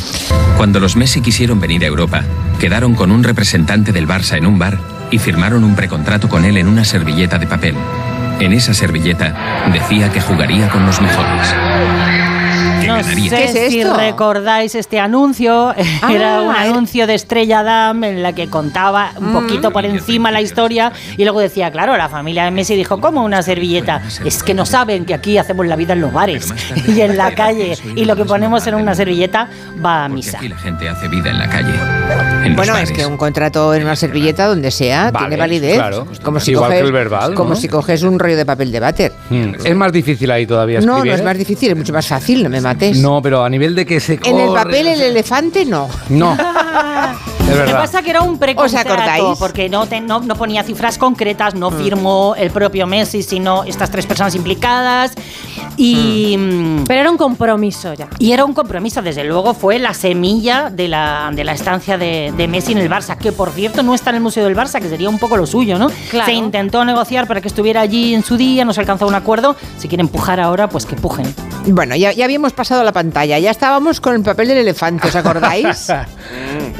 Cuando 0.57 0.79
los 0.79 0.95
Messi 0.95 1.21
quisieron 1.21 1.59
venir 1.59 1.83
a 1.83 1.87
Europa, 1.87 2.23
quedaron 2.59 2.93
con 2.93 3.11
un 3.11 3.23
representante 3.23 3.91
del 3.91 4.07
Barça 4.07 4.37
en 4.37 4.45
un 4.45 4.59
bar 4.59 4.77
y 5.11 5.17
firmaron 5.17 5.63
un 5.63 5.75
precontrato 5.75 6.27
con 6.29 6.45
él 6.45 6.57
en 6.57 6.67
una 6.67 6.83
servilleta 6.83 7.37
de 7.37 7.47
papel. 7.47 7.75
En 8.39 8.53
esa 8.53 8.73
servilleta 8.73 9.69
decía 9.71 10.11
que 10.11 10.21
jugaría 10.21 10.69
con 10.69 10.85
los 10.85 11.01
mejores. 11.01 12.18
No 12.97 13.03
sé 13.03 13.69
si 13.69 13.83
recordáis 13.83 14.75
este 14.75 14.99
anuncio. 14.99 15.73
Era 16.09 16.41
un 16.41 16.55
anuncio 16.55 17.07
de 17.07 17.15
Estrella 17.15 17.63
Damm 17.63 18.03
en 18.03 18.23
la 18.23 18.33
que 18.33 18.49
contaba 18.49 19.11
un 19.17 19.33
poquito 19.33 19.71
por 19.71 19.85
encima 19.85 20.31
la 20.31 20.41
historia 20.41 20.91
y 21.17 21.23
luego 21.23 21.39
decía, 21.39 21.71
claro, 21.71 21.95
la 21.97 22.09
familia 22.09 22.45
de 22.45 22.51
Messi 22.51 22.75
dijo, 22.75 22.99
¿cómo 22.99 23.23
una 23.23 23.41
servilleta? 23.41 24.01
Es 24.25 24.43
que 24.43 24.53
no 24.53 24.65
saben 24.65 25.05
que 25.05 25.13
aquí 25.13 25.37
hacemos 25.37 25.65
la 25.65 25.75
vida 25.75 25.93
en 25.93 26.01
los 26.01 26.13
bares 26.13 26.53
y 26.87 27.01
en 27.01 27.17
la 27.17 27.33
calle 27.33 27.77
y 27.95 28.05
lo 28.05 28.15
que 28.15 28.25
ponemos 28.25 28.65
en 28.67 28.75
una 28.75 28.95
servilleta 28.95 29.49
va 29.83 30.05
a 30.05 30.09
misa. 30.09 30.37
Aquí 30.37 30.49
la 30.49 30.57
gente 30.57 30.89
hace 30.89 31.07
vida 31.07 31.29
en 31.29 31.39
la 31.39 31.49
calle. 31.49 31.98
Bueno, 32.55 32.77
es 32.77 32.91
que 32.91 33.05
un 33.05 33.15
contrato 33.17 33.73
en 33.73 33.83
una 33.83 33.95
servilleta 33.95 34.47
donde 34.47 34.71
sea 34.71 35.11
Vale, 35.11 35.27
tiene 35.27 35.37
validez. 35.39 35.75
claro. 35.75 36.07
Como 36.23 36.39
si 36.39 36.51
Igual 36.51 36.67
coges, 36.67 36.81
que 36.81 36.87
el 36.87 36.91
verbal, 36.91 37.33
Como 37.35 37.49
¿no? 37.51 37.55
si 37.55 37.67
coges 37.69 38.03
un 38.03 38.19
rollo 38.19 38.35
de 38.35 38.45
papel 38.45 38.71
de 38.71 38.79
váter. 38.79 39.13
Mm, 39.29 39.53
Es 39.63 39.75
más 39.75 39.91
difícil 39.91 40.29
ahí 40.31 40.45
todavía 40.45 40.81
No, 40.81 40.95
escribir. 40.97 41.11
no 41.11 41.17
es 41.19 41.23
más 41.23 41.37
difícil, 41.37 41.71
es 41.71 41.77
mucho 41.77 41.93
más 41.93 42.07
fácil, 42.07 42.43
no 42.43 42.49
me 42.49 42.59
mates. 42.59 42.97
No, 42.97 43.21
pero 43.21 43.43
a 43.43 43.49
nivel 43.49 43.75
de 43.75 43.85
que 43.85 43.99
se 43.99 44.13
en 44.13 44.39
el 44.39 44.47
corre, 44.47 44.63
papel 44.63 44.85
no 44.87 44.91
el 44.91 45.01
elefante 45.01 45.65
no. 45.65 45.87
No. 46.09 46.37
Es 47.49 47.57
Lo 47.57 47.65
que 47.65 47.71
pasa 47.73 48.03
que 48.03 48.11
era 48.11 48.21
un 48.21 48.33
¿Os 48.33 48.37
precontrato, 48.37 49.35
porque 49.39 49.69
no, 49.69 49.87
te- 49.87 50.01
no, 50.01 50.19
no 50.19 50.35
ponía 50.35 50.61
cifras 50.61 50.99
concretas, 50.99 51.55
no 51.55 51.71
firmó 51.71 52.35
el 52.37 52.51
propio 52.51 52.85
Messi, 52.85 53.23
sino 53.23 53.63
estas 53.63 53.89
tres 53.89 54.05
personas 54.05 54.35
implicadas. 54.35 55.13
Y, 55.81 56.35
mm, 56.37 56.83
Pero 56.87 56.99
era 56.99 57.09
un 57.09 57.15
compromiso 57.17 57.93
ya. 57.93 58.09
y 58.19 58.33
era 58.33 58.43
un 58.43 58.53
compromiso, 58.53 59.01
desde 59.01 59.23
luego 59.23 59.53
fue 59.53 59.79
la 59.79 59.93
semilla 59.93 60.69
de 60.69 60.89
la, 60.89 61.31
de 61.33 61.45
la 61.45 61.53
estancia 61.53 61.97
de, 61.97 62.33
de 62.35 62.47
Messi 62.49 62.73
en 62.73 62.79
el 62.79 62.89
Barça, 62.89 63.17
que 63.17 63.31
por 63.31 63.51
cierto 63.51 63.81
no 63.81 63.93
está 63.93 64.09
en 64.09 64.17
el 64.17 64.21
Museo 64.21 64.43
del 64.43 64.57
Barça, 64.57 64.81
que 64.81 64.89
sería 64.89 65.07
un 65.07 65.19
poco 65.19 65.37
lo 65.37 65.47
suyo, 65.47 65.79
¿no? 65.79 65.89
Claro. 66.09 66.25
Se 66.25 66.33
intentó 66.33 66.83
negociar 66.83 67.27
para 67.27 67.39
que 67.39 67.47
estuviera 67.47 67.79
allí 67.79 68.13
en 68.13 68.23
su 68.23 68.35
día, 68.35 68.65
no 68.65 68.73
se 68.73 68.81
alcanzó 68.81 69.07
un 69.07 69.15
acuerdo. 69.15 69.55
Si 69.77 69.87
quieren 69.87 70.09
pujar 70.09 70.41
ahora, 70.41 70.67
pues 70.67 70.85
que 70.85 70.97
pujen. 70.97 71.33
Bueno, 71.67 71.95
ya, 71.95 72.11
ya 72.13 72.25
habíamos 72.25 72.53
pasado 72.53 72.83
la 72.83 72.91
pantalla, 72.91 73.37
ya 73.37 73.51
estábamos 73.51 74.01
con 74.01 74.15
el 74.15 74.23
papel 74.23 74.47
del 74.47 74.57
elefante, 74.59 75.07
¿os 75.07 75.15
acordáis? 75.15 75.91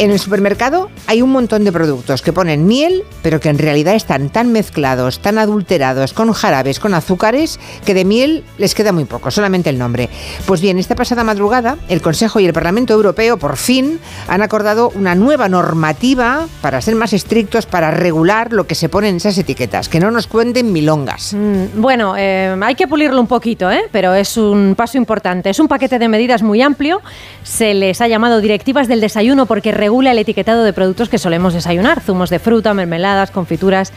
En 0.00 0.10
el 0.10 0.18
supermercado 0.18 0.90
hay 1.06 1.22
un 1.22 1.30
montón 1.30 1.62
de 1.62 1.70
productos 1.70 2.20
que 2.20 2.32
ponen 2.32 2.66
miel, 2.66 3.04
pero 3.22 3.38
que 3.38 3.48
en 3.48 3.58
realidad 3.58 3.94
están 3.94 4.28
tan 4.28 4.50
mezclados, 4.50 5.20
tan 5.20 5.38
adulterados, 5.38 6.12
con 6.12 6.32
jarabes, 6.32 6.80
con 6.80 6.94
azúcares, 6.94 7.60
que 7.86 7.94
de 7.94 8.04
miel 8.04 8.42
les 8.58 8.74
queda 8.74 8.90
muy 8.90 9.04
poco, 9.04 9.30
solamente 9.30 9.70
el 9.70 9.78
nombre. 9.78 10.08
Pues 10.46 10.60
bien, 10.60 10.78
esta 10.80 10.96
pasada 10.96 11.22
madrugada, 11.22 11.76
el 11.88 12.02
Consejo 12.02 12.40
y 12.40 12.44
el 12.44 12.52
Parlamento 12.52 12.92
Europeo 12.92 13.36
por 13.36 13.56
fin 13.56 14.00
han 14.26 14.42
acordado 14.42 14.90
una 14.96 15.14
nueva 15.14 15.48
normativa 15.48 16.48
para 16.60 16.80
ser 16.80 16.96
más 16.96 17.12
estrictos, 17.12 17.64
para 17.64 17.92
regular 17.92 18.52
lo 18.52 18.66
que 18.66 18.74
se 18.74 18.88
pone 18.88 19.08
en 19.10 19.16
esas 19.16 19.38
etiquetas, 19.38 19.88
que 19.88 20.00
no 20.00 20.10
nos 20.10 20.26
cuenten 20.26 20.72
milongas. 20.72 21.34
Mm, 21.34 21.80
Bueno, 21.80 22.16
eh, 22.18 22.56
hay 22.60 22.74
que 22.74 22.88
pulirlo 22.88 23.20
un 23.20 23.28
poquito, 23.28 23.70
¿eh? 23.70 23.84
pero 23.92 24.12
es 24.12 24.36
un 24.36 24.74
paso 24.76 24.98
importante. 24.98 25.50
Es 25.50 25.60
un 25.60 25.68
paquete 25.68 26.00
de 26.00 26.08
medidas 26.08 26.42
muy 26.42 26.62
amplio. 26.62 27.00
Se 27.44 27.74
les 27.74 28.00
ha 28.00 28.08
llamado 28.08 28.40
directivas 28.40 28.88
del 28.88 29.00
desayuno 29.00 29.46
porque 29.46 29.70
regula 29.84 30.12
el 30.12 30.18
etiquetado 30.18 30.64
de 30.64 30.72
productos 30.72 31.10
que 31.10 31.18
solemos 31.18 31.52
desayunar, 31.52 32.00
zumos 32.00 32.30
de 32.30 32.38
fruta, 32.38 32.72
mermeladas, 32.72 33.30
confituras. 33.30 33.92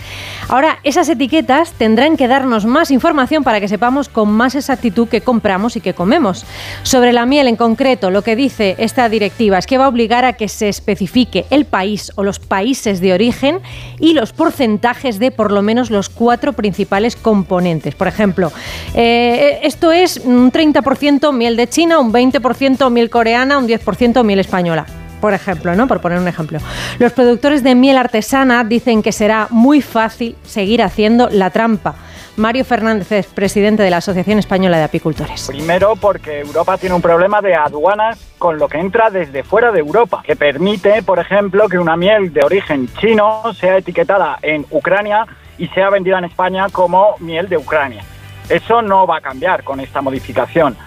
Ahora, 0.50 0.80
esas 0.84 1.08
etiquetas 1.08 1.72
tendrán 1.72 2.18
que 2.18 2.28
darnos 2.28 2.66
más 2.66 2.92
información 2.92 3.46
para 3.46 3.62
que 3.62 3.70
sepamos 3.70 4.10
con 4.10 4.30
más 4.30 4.54
exactitud 4.56 5.08
qué 5.08 5.22
compramos 5.22 5.78
y 5.78 5.80
qué 5.80 5.94
comemos. 5.94 6.46
Sobre 6.84 7.14
la 7.14 7.26
miel 7.26 7.48
en 7.48 7.56
concreto, 7.56 8.12
lo 8.12 8.22
que 8.22 8.36
dice 8.36 8.76
esta 8.80 9.08
directiva 9.08 9.60
es 9.60 9.66
que 9.66 9.78
va 9.78 9.86
a 9.86 9.88
obligar 9.88 10.26
a 10.26 10.34
que 10.34 10.50
se 10.50 10.68
especifique 10.68 11.46
el 11.52 11.64
país 11.64 12.12
o 12.16 12.24
los 12.26 12.40
países 12.40 13.00
de 13.00 13.14
origen 13.14 13.62
y 13.98 14.14
los 14.14 14.34
porcentajes 14.34 15.20
de 15.20 15.32
por 15.32 15.54
lo 15.54 15.62
menos 15.62 15.90
los 15.90 16.10
cuatro 16.10 16.52
principales 16.52 17.16
componentes. 17.16 17.96
Por 17.96 18.10
ejemplo, 18.10 18.52
eh, 18.94 19.60
esto 19.64 19.94
es 19.94 20.18
un 20.18 20.52
30% 20.52 21.32
miel 21.32 21.56
de 21.56 21.70
China, 21.70 22.00
un 22.00 22.12
20% 22.12 22.90
miel 22.92 23.10
coreana, 23.10 23.58
un 23.58 23.70
10% 23.70 24.26
miel 24.26 24.40
española. 24.40 24.86
Por 25.22 25.34
ejemplo, 25.34 25.76
¿no? 25.76 25.88
Por 25.88 26.02
poner 26.02 26.20
un 26.20 26.28
ejemplo. 26.28 26.60
Los 27.00 27.14
productores 27.14 27.64
de 27.64 27.76
miel 27.76 27.98
artesana 27.98 28.64
dicen 28.64 29.02
que 29.02 29.12
será 29.12 29.48
muy 29.50 29.82
fácil 29.82 30.36
seguir 30.44 30.84
haciendo 30.84 31.30
la 31.30 31.50
trampa. 31.50 31.96
Mario 32.38 32.66
Fernández 32.66 33.12
es 33.12 33.26
presidente 33.26 33.82
de 33.82 33.90
la 33.90 33.98
Asociación 33.98 34.38
Española 34.38 34.78
de 34.78 34.84
Apicultores. 34.84 35.48
Primero 35.48 35.96
porque 35.96 36.42
Europa 36.42 36.78
tiene 36.78 36.94
un 36.94 37.02
problema 37.02 37.42
de 37.42 37.56
aduanas 37.56 38.20
con 38.38 38.60
lo 38.60 38.68
que 38.68 38.78
entra 38.78 39.10
desde 39.10 39.42
fuera 39.42 39.72
de 39.72 39.80
Europa, 39.80 40.22
que 40.24 40.36
permite, 40.36 41.02
por 41.02 41.18
ejemplo, 41.18 41.68
que 41.68 41.80
una 41.80 41.98
miel 41.98 42.32
de 42.32 42.42
origen 42.44 42.88
chino 43.00 43.42
sea 43.56 43.78
etiquetada 43.78 44.38
en 44.44 44.68
Ucrania 44.70 45.26
y 45.58 45.68
sea 45.70 45.90
vendida 45.90 46.20
en 46.20 46.26
España 46.26 46.68
como 46.72 47.16
miel 47.20 47.50
de 47.50 47.58
Ucrania. 47.58 48.04
Eso 48.48 48.84
no 48.84 49.08
va 49.08 49.18
a 49.18 49.22
cambiar 49.22 49.64
con 49.64 49.80
esta 49.80 50.02
modificación. 50.02 50.78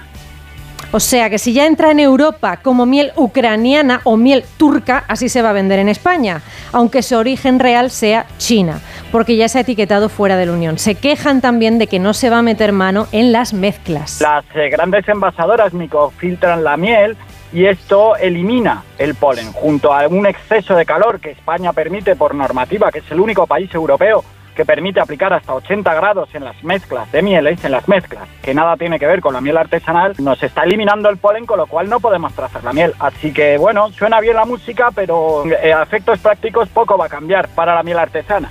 O 0.93 0.99
sea 0.99 1.31
que 1.31 1.39
si 1.39 1.53
ya 1.53 1.67
entra 1.67 1.93
en 1.93 2.01
Europa 2.01 2.57
como 2.57 2.85
miel 2.85 3.13
ucraniana 3.15 4.01
o 4.03 4.17
miel 4.17 4.45
turca, 4.57 5.05
así 5.07 5.29
se 5.29 5.41
va 5.41 5.51
a 5.51 5.53
vender 5.53 5.79
en 5.79 5.89
España, 5.89 6.43
aunque 6.73 7.03
su 7.03 7.17
origen 7.17 7.61
real 7.61 7.93
sea 7.93 8.27
China, 8.39 8.81
porque 9.13 9.37
ya 9.37 9.49
se 9.49 9.59
ha 9.59 9.61
etiquetado 9.61 10.09
fuera 10.09 10.37
de 10.37 10.47
la 10.47 10.53
Unión. 10.53 10.79
Se 10.79 10.97
quejan 10.97 11.41
también 11.41 11.79
de 11.79 11.87
que 11.87 12.01
no 12.01 12.13
se 12.13 12.29
va 12.29 12.39
a 12.39 12.43
meter 12.43 12.73
mano 12.73 13.07
en 13.13 13.31
las 13.31 13.53
mezclas. 13.53 14.21
Las 14.21 14.45
eh, 14.57 14.69
grandes 14.69 15.09
envasadoras 15.09 15.73
microfiltran 15.73 16.65
la 16.65 16.77
miel 16.77 17.17
y 17.53 17.67
esto 17.67 18.17
elimina 18.17 18.83
el 18.99 19.15
polen, 19.15 19.53
junto 19.53 19.93
a 19.93 20.09
un 20.09 20.27
exceso 20.27 20.75
de 20.75 20.85
calor 20.85 21.21
que 21.21 21.31
España 21.31 21.73
permite 21.73 22.17
por 22.17 22.35
normativa, 22.35 22.91
que 22.91 22.99
es 22.99 23.11
el 23.13 23.21
único 23.21 23.47
país 23.47 23.73
europeo 23.73 24.25
que 24.61 24.67
permite 24.67 25.01
aplicar 25.01 25.33
hasta 25.33 25.55
80 25.55 25.95
grados 25.95 26.35
en 26.35 26.45
las 26.45 26.63
mezclas 26.63 27.11
de 27.13 27.23
mieles, 27.23 27.65
en 27.65 27.73
las 27.73 27.89
mezclas, 27.89 28.29
que 28.43 28.53
nada 28.53 28.77
tiene 28.77 28.99
que 28.99 29.07
ver 29.07 29.23
con 29.23 29.33
la 29.33 29.41
miel 29.41 29.57
artesanal, 29.57 30.13
nos 30.19 30.43
está 30.43 30.65
eliminando 30.65 31.09
el 31.09 31.17
polen, 31.17 31.47
con 31.47 31.57
lo 31.57 31.67
cual 31.67 31.89
no 31.89 31.99
podemos 31.99 32.35
trazar 32.35 32.63
la 32.63 32.75
miel. 32.75 32.93
Así 32.99 33.33
que 33.33 33.57
bueno, 33.57 33.89
suena 33.89 34.21
bien 34.21 34.37
la 34.37 34.45
música, 34.45 34.91
pero 34.95 35.47
eh, 35.47 35.73
a 35.73 35.83
efectos 35.83 36.19
prácticos 36.19 36.69
poco 36.69 36.99
va 36.99 37.07
a 37.07 37.09
cambiar 37.09 37.49
para 37.49 37.75
la 37.75 37.83
miel 37.83 37.99
artesana. 37.99 38.51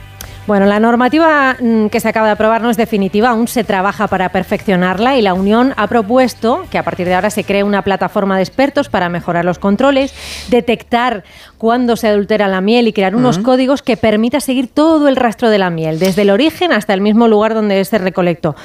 Bueno, 0.49 0.65
la 0.65 0.79
normativa 0.79 1.57
mm, 1.59 1.89
que 1.89 1.99
se 1.99 2.07
acaba 2.07 2.25
de 2.25 2.33
aprobar 2.33 2.63
no 2.63 2.71
es 2.71 2.75
definitiva, 2.75 3.29
aún 3.29 3.47
se 3.47 3.63
trabaja 3.63 4.07
para 4.07 4.29
perfeccionarla 4.29 5.15
y 5.15 5.21
la 5.21 5.35
Unión 5.35 5.75
ha 5.77 5.85
propuesto 5.85 6.65
que 6.71 6.79
a 6.79 6.83
partir 6.83 7.05
de 7.05 7.13
ahora 7.13 7.29
se 7.29 7.43
cree 7.43 7.61
una 7.61 7.83
plataforma 7.83 8.35
de 8.35 8.41
expertos 8.41 8.89
para 8.89 9.09
mejorar 9.09 9.45
los 9.45 9.59
controles, 9.59 10.11
detectar 10.49 11.23
cuándo 11.59 11.95
se 11.95 12.07
adultera 12.07 12.47
la 12.47 12.61
miel 12.61 12.87
y 12.87 12.93
crear 12.93 13.15
unos 13.15 13.37
códigos 13.37 13.83
que 13.83 13.95
permita 13.95 14.39
seguir 14.39 14.67
todo 14.67 15.07
el 15.07 15.17
rastro 15.17 15.51
de 15.51 15.59
la 15.59 15.69
miel, 15.69 15.99
desde 15.99 16.23
el 16.23 16.31
origen 16.31 16.71
hasta 16.71 16.95
el 16.95 17.01
mismo 17.01 17.27
lugar 17.27 17.53
donde 17.53 17.85
se 17.85 17.99
recolectó. 17.99 18.55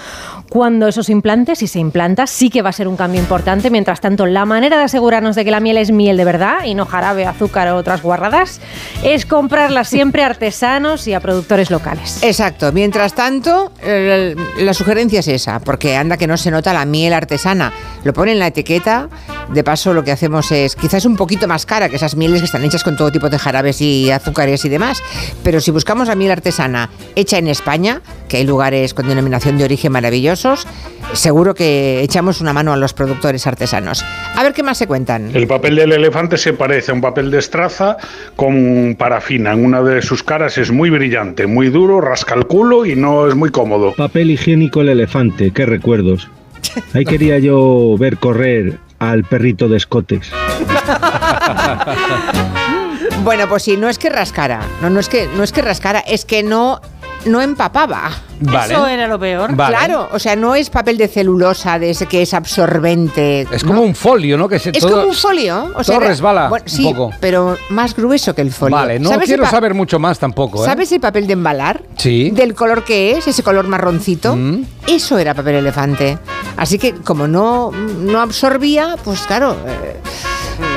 Cuando 0.48 0.88
eso 0.88 1.02
se 1.02 1.12
implante, 1.12 1.54
si 1.54 1.66
se 1.66 1.80
implanta, 1.80 2.26
sí 2.26 2.48
que 2.48 2.62
va 2.62 2.70
a 2.70 2.72
ser 2.72 2.88
un 2.88 2.96
cambio 2.96 3.20
importante. 3.20 3.68
Mientras 3.68 4.00
tanto, 4.00 4.24
la 4.24 4.46
manera 4.46 4.78
de 4.78 4.84
asegurarnos 4.84 5.36
de 5.36 5.44
que 5.44 5.50
la 5.50 5.60
miel 5.60 5.76
es 5.76 5.90
miel 5.90 6.16
de 6.16 6.24
verdad 6.24 6.64
y 6.64 6.74
no 6.74 6.86
jarabe, 6.86 7.26
azúcar 7.26 7.68
o 7.68 7.76
otras 7.76 8.02
guarradas 8.02 8.60
es 9.02 9.26
comprarla 9.26 9.84
siempre 9.84 10.22
a 10.22 10.26
artesanos 10.26 11.06
y 11.08 11.12
a 11.12 11.20
productores 11.20 11.70
locales. 11.74 12.22
Exacto. 12.22 12.72
Mientras 12.72 13.14
tanto, 13.14 13.72
la 13.82 14.74
sugerencia 14.74 15.20
es 15.20 15.28
esa, 15.28 15.60
porque 15.60 15.96
anda 15.96 16.16
que 16.16 16.26
no 16.26 16.36
se 16.36 16.50
nota 16.50 16.72
la 16.72 16.84
miel 16.84 17.12
artesana. 17.12 17.72
Lo 18.04 18.12
pone 18.12 18.32
en 18.32 18.38
la 18.38 18.46
etiqueta. 18.48 19.08
De 19.52 19.62
paso, 19.62 19.92
lo 19.92 20.04
que 20.04 20.12
hacemos 20.12 20.50
es 20.52 20.74
quizás 20.74 21.04
un 21.04 21.16
poquito 21.16 21.46
más 21.46 21.66
cara 21.66 21.88
que 21.88 21.96
esas 21.96 22.16
mieles 22.16 22.40
que 22.40 22.46
están 22.46 22.64
hechas 22.64 22.82
con 22.82 22.96
todo 22.96 23.10
tipo 23.12 23.28
de 23.28 23.38
jarabes 23.38 23.80
y 23.80 24.10
azúcares 24.10 24.64
y 24.64 24.68
demás. 24.68 25.02
Pero 25.42 25.60
si 25.60 25.70
buscamos 25.70 26.08
la 26.08 26.14
miel 26.14 26.30
artesana 26.30 26.90
hecha 27.14 27.38
en 27.38 27.48
España, 27.48 28.00
que 28.28 28.38
hay 28.38 28.44
lugares 28.44 28.94
con 28.94 29.06
denominación 29.06 29.58
de 29.58 29.64
origen 29.64 29.92
maravillosos, 29.92 30.66
seguro 31.12 31.54
que 31.54 32.02
echamos 32.02 32.40
una 32.40 32.52
mano 32.52 32.72
a 32.72 32.76
los 32.76 32.94
productores 32.94 33.46
artesanos. 33.46 34.04
A 34.34 34.42
ver 34.42 34.52
qué 34.54 34.62
más 34.62 34.78
se 34.78 34.86
cuentan. 34.86 35.30
El 35.34 35.46
papel 35.46 35.76
del 35.76 35.92
elefante 35.92 36.38
se 36.38 36.52
parece 36.54 36.92
a 36.92 36.94
un 36.94 37.00
papel 37.00 37.30
de 37.30 37.38
estraza 37.38 37.96
con 38.36 38.96
parafina. 38.98 39.52
En 39.52 39.64
una 39.64 39.82
de 39.82 40.00
sus 40.00 40.22
caras 40.22 40.56
es 40.58 40.70
muy 40.70 40.90
brillante, 40.90 41.46
muy 41.54 41.70
duro, 41.70 42.00
rasca 42.00 42.34
el 42.34 42.46
culo 42.46 42.84
y 42.84 42.96
no 42.96 43.28
es 43.28 43.34
muy 43.34 43.50
cómodo. 43.50 43.94
Papel 43.94 44.32
higiénico 44.32 44.80
el 44.80 44.88
elefante, 44.90 45.52
qué 45.52 45.64
recuerdos. 45.64 46.28
Ahí 46.92 47.04
quería 47.04 47.38
yo 47.38 47.96
ver 47.98 48.18
correr 48.18 48.78
al 48.98 49.24
perrito 49.24 49.68
de 49.68 49.78
escotes. 49.78 50.30
Bueno, 53.22 53.48
pues 53.48 53.62
sí, 53.62 53.76
no 53.78 53.88
es 53.88 53.98
que 53.98 54.10
rascara, 54.10 54.60
no, 54.82 54.90
no 54.90 55.00
es 55.00 55.08
que 55.08 55.28
no 55.34 55.42
es 55.44 55.52
que 55.52 55.62
rascara, 55.62 56.00
es 56.00 56.26
que 56.26 56.42
no 56.42 56.82
no 57.26 57.40
empapaba. 57.40 58.10
Vale. 58.40 58.74
Eso 58.74 58.86
era 58.86 59.06
lo 59.06 59.18
peor. 59.18 59.54
Vale. 59.54 59.76
Claro, 59.76 60.08
o 60.12 60.18
sea, 60.18 60.34
no 60.36 60.54
es 60.54 60.68
papel 60.68 60.98
de 60.98 61.08
celulosa 61.08 61.78
de 61.78 61.90
ese 61.90 62.06
que 62.06 62.22
es 62.22 62.34
absorbente. 62.34 63.46
Es 63.52 63.62
como 63.64 63.82
un 63.82 63.94
folio, 63.94 64.36
¿no? 64.36 64.48
Que 64.48 64.58
se, 64.58 64.70
Es 64.70 64.78
todo- 64.80 64.90
como 64.96 65.06
un 65.08 65.14
folio. 65.14 65.70
O 65.76 65.84
sea, 65.84 65.94
todo 65.94 65.96
era- 65.98 66.08
resbala 66.08 66.48
bueno, 66.48 66.64
un 66.64 66.70
sí, 66.70 66.82
poco. 66.84 67.10
pero 67.20 67.56
más 67.70 67.94
grueso 67.94 68.34
que 68.34 68.42
el 68.42 68.52
folio. 68.52 68.76
Vale, 68.76 68.98
no 68.98 69.08
¿Sabes 69.08 69.28
el 69.28 69.36
quiero 69.36 69.50
saber 69.50 69.72
mucho 69.74 69.98
más 69.98 70.18
tampoco, 70.18 70.62
¿eh? 70.62 70.66
¿Sabes 70.66 70.90
el 70.92 71.00
papel 71.00 71.26
de 71.26 71.32
embalar? 71.34 71.82
Sí. 71.96 72.30
Mm. 72.32 72.34
Del 72.34 72.54
color 72.54 72.84
que 72.84 73.12
es, 73.16 73.26
ese 73.26 73.42
color 73.42 73.66
marroncito. 73.68 74.36
Eso 74.86 75.18
era 75.18 75.32
papel 75.34 75.56
elefante. 75.56 76.18
Así 76.56 76.78
que 76.78 76.92
como 76.94 77.26
no, 77.26 77.70
no 77.70 78.20
absorbía, 78.20 78.96
pues 79.04 79.20
claro. 79.22 79.56
eh, 79.66 79.96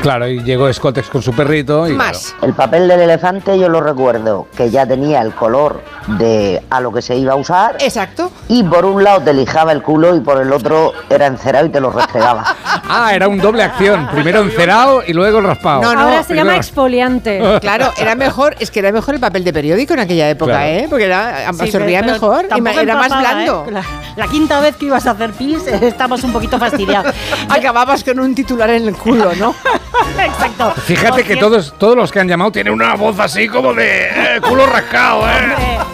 Claro, 0.02 0.28
y 0.28 0.42
llegó 0.42 0.72
Scotex 0.72 1.08
con 1.08 1.22
su 1.22 1.32
perrito 1.32 1.88
y 1.88 1.92
Más. 1.92 2.34
El 2.42 2.54
papel 2.54 2.88
del 2.88 3.00
elefante 3.00 3.58
yo 3.58 3.68
lo 3.68 3.80
recuerdo, 3.80 4.46
que 4.56 4.70
ya 4.70 4.86
tenía 4.86 5.22
el 5.22 5.32
color 5.34 5.82
de 6.18 6.62
a 6.70 6.80
lo 6.80 6.92
que 6.92 7.02
se 7.02 7.16
iba 7.16 7.32
a 7.32 7.36
usar. 7.36 7.76
Exacto. 7.80 8.30
Y 8.48 8.62
por 8.62 8.84
un 8.84 9.02
lado 9.04 9.20
te 9.20 9.34
lijaba 9.34 9.72
el 9.72 9.82
culo 9.82 10.16
y 10.16 10.20
por 10.20 10.40
el 10.40 10.52
otro 10.52 10.92
era 11.10 11.26
encerado 11.26 11.66
y 11.66 11.70
te 11.70 11.80
lo 11.80 11.90
restregaba. 11.90 12.44
Ah, 12.90 13.14
era 13.14 13.28
un 13.28 13.36
doble 13.38 13.62
acción. 13.62 14.08
Primero 14.12 14.40
encerado 14.40 15.02
y 15.06 15.12
luego 15.12 15.42
raspado. 15.42 15.82
No, 15.82 15.94
no, 15.94 16.00
Ahora 16.00 16.22
se 16.22 16.34
llama 16.34 16.56
exfoliante. 16.56 17.42
Claro, 17.60 17.92
era 17.98 18.14
mejor, 18.14 18.54
es 18.60 18.70
que 18.70 18.78
era 18.78 18.92
mejor 18.92 19.14
el 19.14 19.20
papel 19.20 19.44
de 19.44 19.52
periódico 19.52 19.92
en 19.92 20.00
aquella 20.00 20.30
época, 20.30 20.52
Claro. 20.52 20.66
¿eh? 20.66 20.86
Porque 20.88 21.04
era, 21.04 21.48
absorbía 21.48 22.02
mejor 22.02 22.46
y 22.46 22.78
era 22.78 22.94
más 22.96 23.08
blando. 23.08 23.66
¿eh? 23.68 23.72
La, 23.72 23.82
la 24.16 24.26
quinta 24.28 24.60
vez 24.60 24.76
que 24.76 24.86
ibas 24.86 25.06
a 25.06 25.10
hacer 25.10 25.32
pis, 25.32 25.66
estabas 25.66 26.22
un 26.24 26.32
poquito 26.32 26.58
fastidiados. 26.58 27.14
Acababas 27.48 28.04
con 28.04 28.20
un 28.20 28.34
titular 28.34 28.70
en 28.70 28.88
el 28.88 28.96
culo, 28.96 29.32
¿no? 29.38 29.54
Exacto. 30.24 30.72
Fíjate 30.82 31.24
que 31.24 31.36
todos, 31.36 31.74
todos 31.78 31.96
los 31.96 32.10
que 32.12 32.20
han 32.20 32.28
llamado 32.28 32.52
tienen 32.52 32.72
una 32.72 32.94
voz 32.94 33.18
así 33.20 33.48
como 33.48 33.74
de 33.74 34.06
eh, 34.08 34.40
culo 34.40 34.66
rascado, 34.66 35.28
¿eh? 35.28 35.32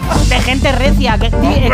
hombre, 0.09 0.25
de 0.35 0.39
gente 0.41 0.71
recia. 0.71 1.17
Que, 1.17 1.29
di- 1.29 1.69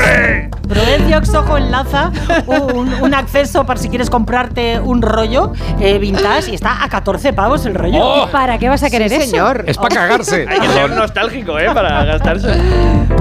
Prudencio 0.71 1.17
Exojo 1.17 1.57
enlaza 1.57 2.11
un, 2.47 2.93
un 3.01 3.13
acceso 3.13 3.65
para 3.65 3.77
si 3.77 3.89
quieres 3.89 4.09
comprarte 4.09 4.79
un 4.79 5.01
rollo 5.01 5.51
eh, 5.81 5.97
vintage 5.97 6.51
y 6.51 6.55
está 6.55 6.81
a 6.81 6.87
14 6.87 7.33
pavos 7.33 7.65
el 7.65 7.75
rollo. 7.75 7.99
Oh. 8.01 8.27
¿Para 8.31 8.57
qué 8.57 8.69
vas 8.69 8.81
a 8.81 8.89
querer 8.89 9.09
Sí, 9.09 9.15
eso? 9.15 9.25
señor. 9.31 9.65
Es 9.67 9.77
para 9.77 9.95
cagarse. 9.95 10.45
Hay 10.49 10.61
que 10.61 10.67
ser 10.69 10.91
nostálgico, 10.91 11.59
¿eh? 11.59 11.65
Para 11.73 12.05
gastarse. 12.05 12.47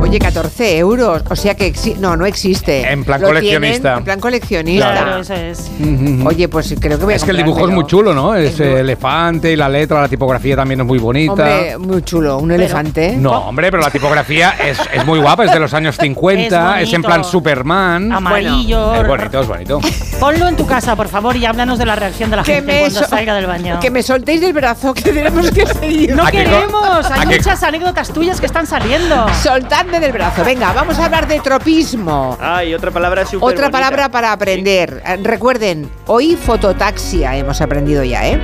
Oye, 0.01 0.21
14 0.21 0.79
euros. 0.79 1.25
O 1.29 1.35
sea 1.35 1.57
que 1.57 1.73
no, 1.99 2.17
no 2.17 2.25
existe. 2.25 2.89
En 2.89 3.03
plan 3.03 3.21
Lo 3.21 3.27
coleccionista. 3.27 3.81
tienen 3.81 3.99
En 3.99 4.05
plan 4.05 4.21
coleccionista. 4.21 4.93
Claro, 4.93 5.21
eso 5.21 5.35
es. 5.35 5.71
Oye, 6.25 6.49
pues 6.49 6.75
creo 6.81 6.99
que 6.99 7.05
voy 7.05 7.15
a 7.15 7.17
Es 7.17 7.25
que 7.25 7.33
el 7.33 7.39
dibujo 7.39 7.67
es 7.67 7.75
muy 7.75 7.85
chulo, 7.87 8.15
¿no? 8.15 8.37
Es 8.37 8.61
El 8.61 8.79
elefante 8.79 9.51
y 9.51 9.57
la 9.57 9.69
letra, 9.69 10.01
la 10.01 10.09
tipografía 10.09 10.55
también 10.55 10.81
es 10.81 10.87
muy 10.87 10.99
bonita. 10.99 11.33
Hombre, 11.33 11.79
muy 11.79 12.03
chulo. 12.03 12.39
Un 12.39 12.53
elefante. 12.53 13.17
No, 13.17 13.33
hombre, 13.49 13.73
pero 13.73 13.83
la 13.83 13.91
tipografía 13.91 14.55
es, 14.65 14.79
es 14.93 15.05
muy 15.05 15.19
guapa, 15.19 15.45
es 15.47 15.53
de 15.53 15.59
los 15.59 15.75
años 15.75 15.97
50, 16.01 16.81
Es 16.81 16.89
es, 16.89 16.95
en 16.95 17.03
plan 17.03 17.21
bonito. 17.23 17.31
Superman. 17.45 18.13
Amarillo. 18.13 18.95
Es 18.95 19.07
bonito, 19.07 19.41
es 19.41 19.49
bonito. 19.49 19.81
Ponlo 20.21 20.47
en 20.49 20.57
tu 20.57 20.67
casa, 20.67 20.95
por 20.95 21.09
favor, 21.09 21.35
y 21.37 21.47
háblanos 21.47 21.79
de 21.79 21.87
la 21.87 21.97
reacción 21.97 22.29
de 22.29 22.37
la 22.37 22.43
Que 22.43 22.57
gente 22.57 22.73
me, 22.73 22.81
cuando 22.81 23.01
so- 23.01 23.07
salga 23.07 23.35
del 23.35 23.47
baño. 23.47 23.81
que 23.81 23.91
me 23.91 24.03
soltéis 24.03 24.43
del 24.43 24.53
brazo, 24.53 24.93
que 24.93 25.01
tenemos 25.01 25.51
que 25.51 25.65
seguir. 25.67 26.15
¡No 26.15 26.25
¿A 26.27 26.31
qué 26.31 26.45
co- 26.45 26.51
queremos! 26.51 27.11
Hay 27.11 27.27
muchas 27.27 27.63
anécdotas 27.63 28.13
tuyas 28.13 28.39
que 28.41 28.45
están 28.47 28.67
saliendo. 28.67 29.27
Soltadme 29.43 30.01
del 30.01 30.13
brazo. 30.13 30.45
Venga, 30.45 30.73
vamos 30.75 30.99
a 30.99 31.07
hablar 31.07 31.27
de 31.27 31.41
tropismo. 31.41 32.37
Ay, 32.39 32.75
otra 32.75 32.91
palabra 32.91 33.25
súper 33.25 33.43
Otra 33.55 33.69
bonita. 33.69 33.71
palabra 33.71 34.09
para 34.11 34.33
aprender. 34.33 35.03
Eh, 35.07 35.17
Recuerden, 35.23 35.89
hoy 36.07 36.37
fototaxia 36.37 37.37
hemos 37.37 37.63
aprendido 37.63 38.05
ya, 38.05 38.29
¿eh? 38.29 38.39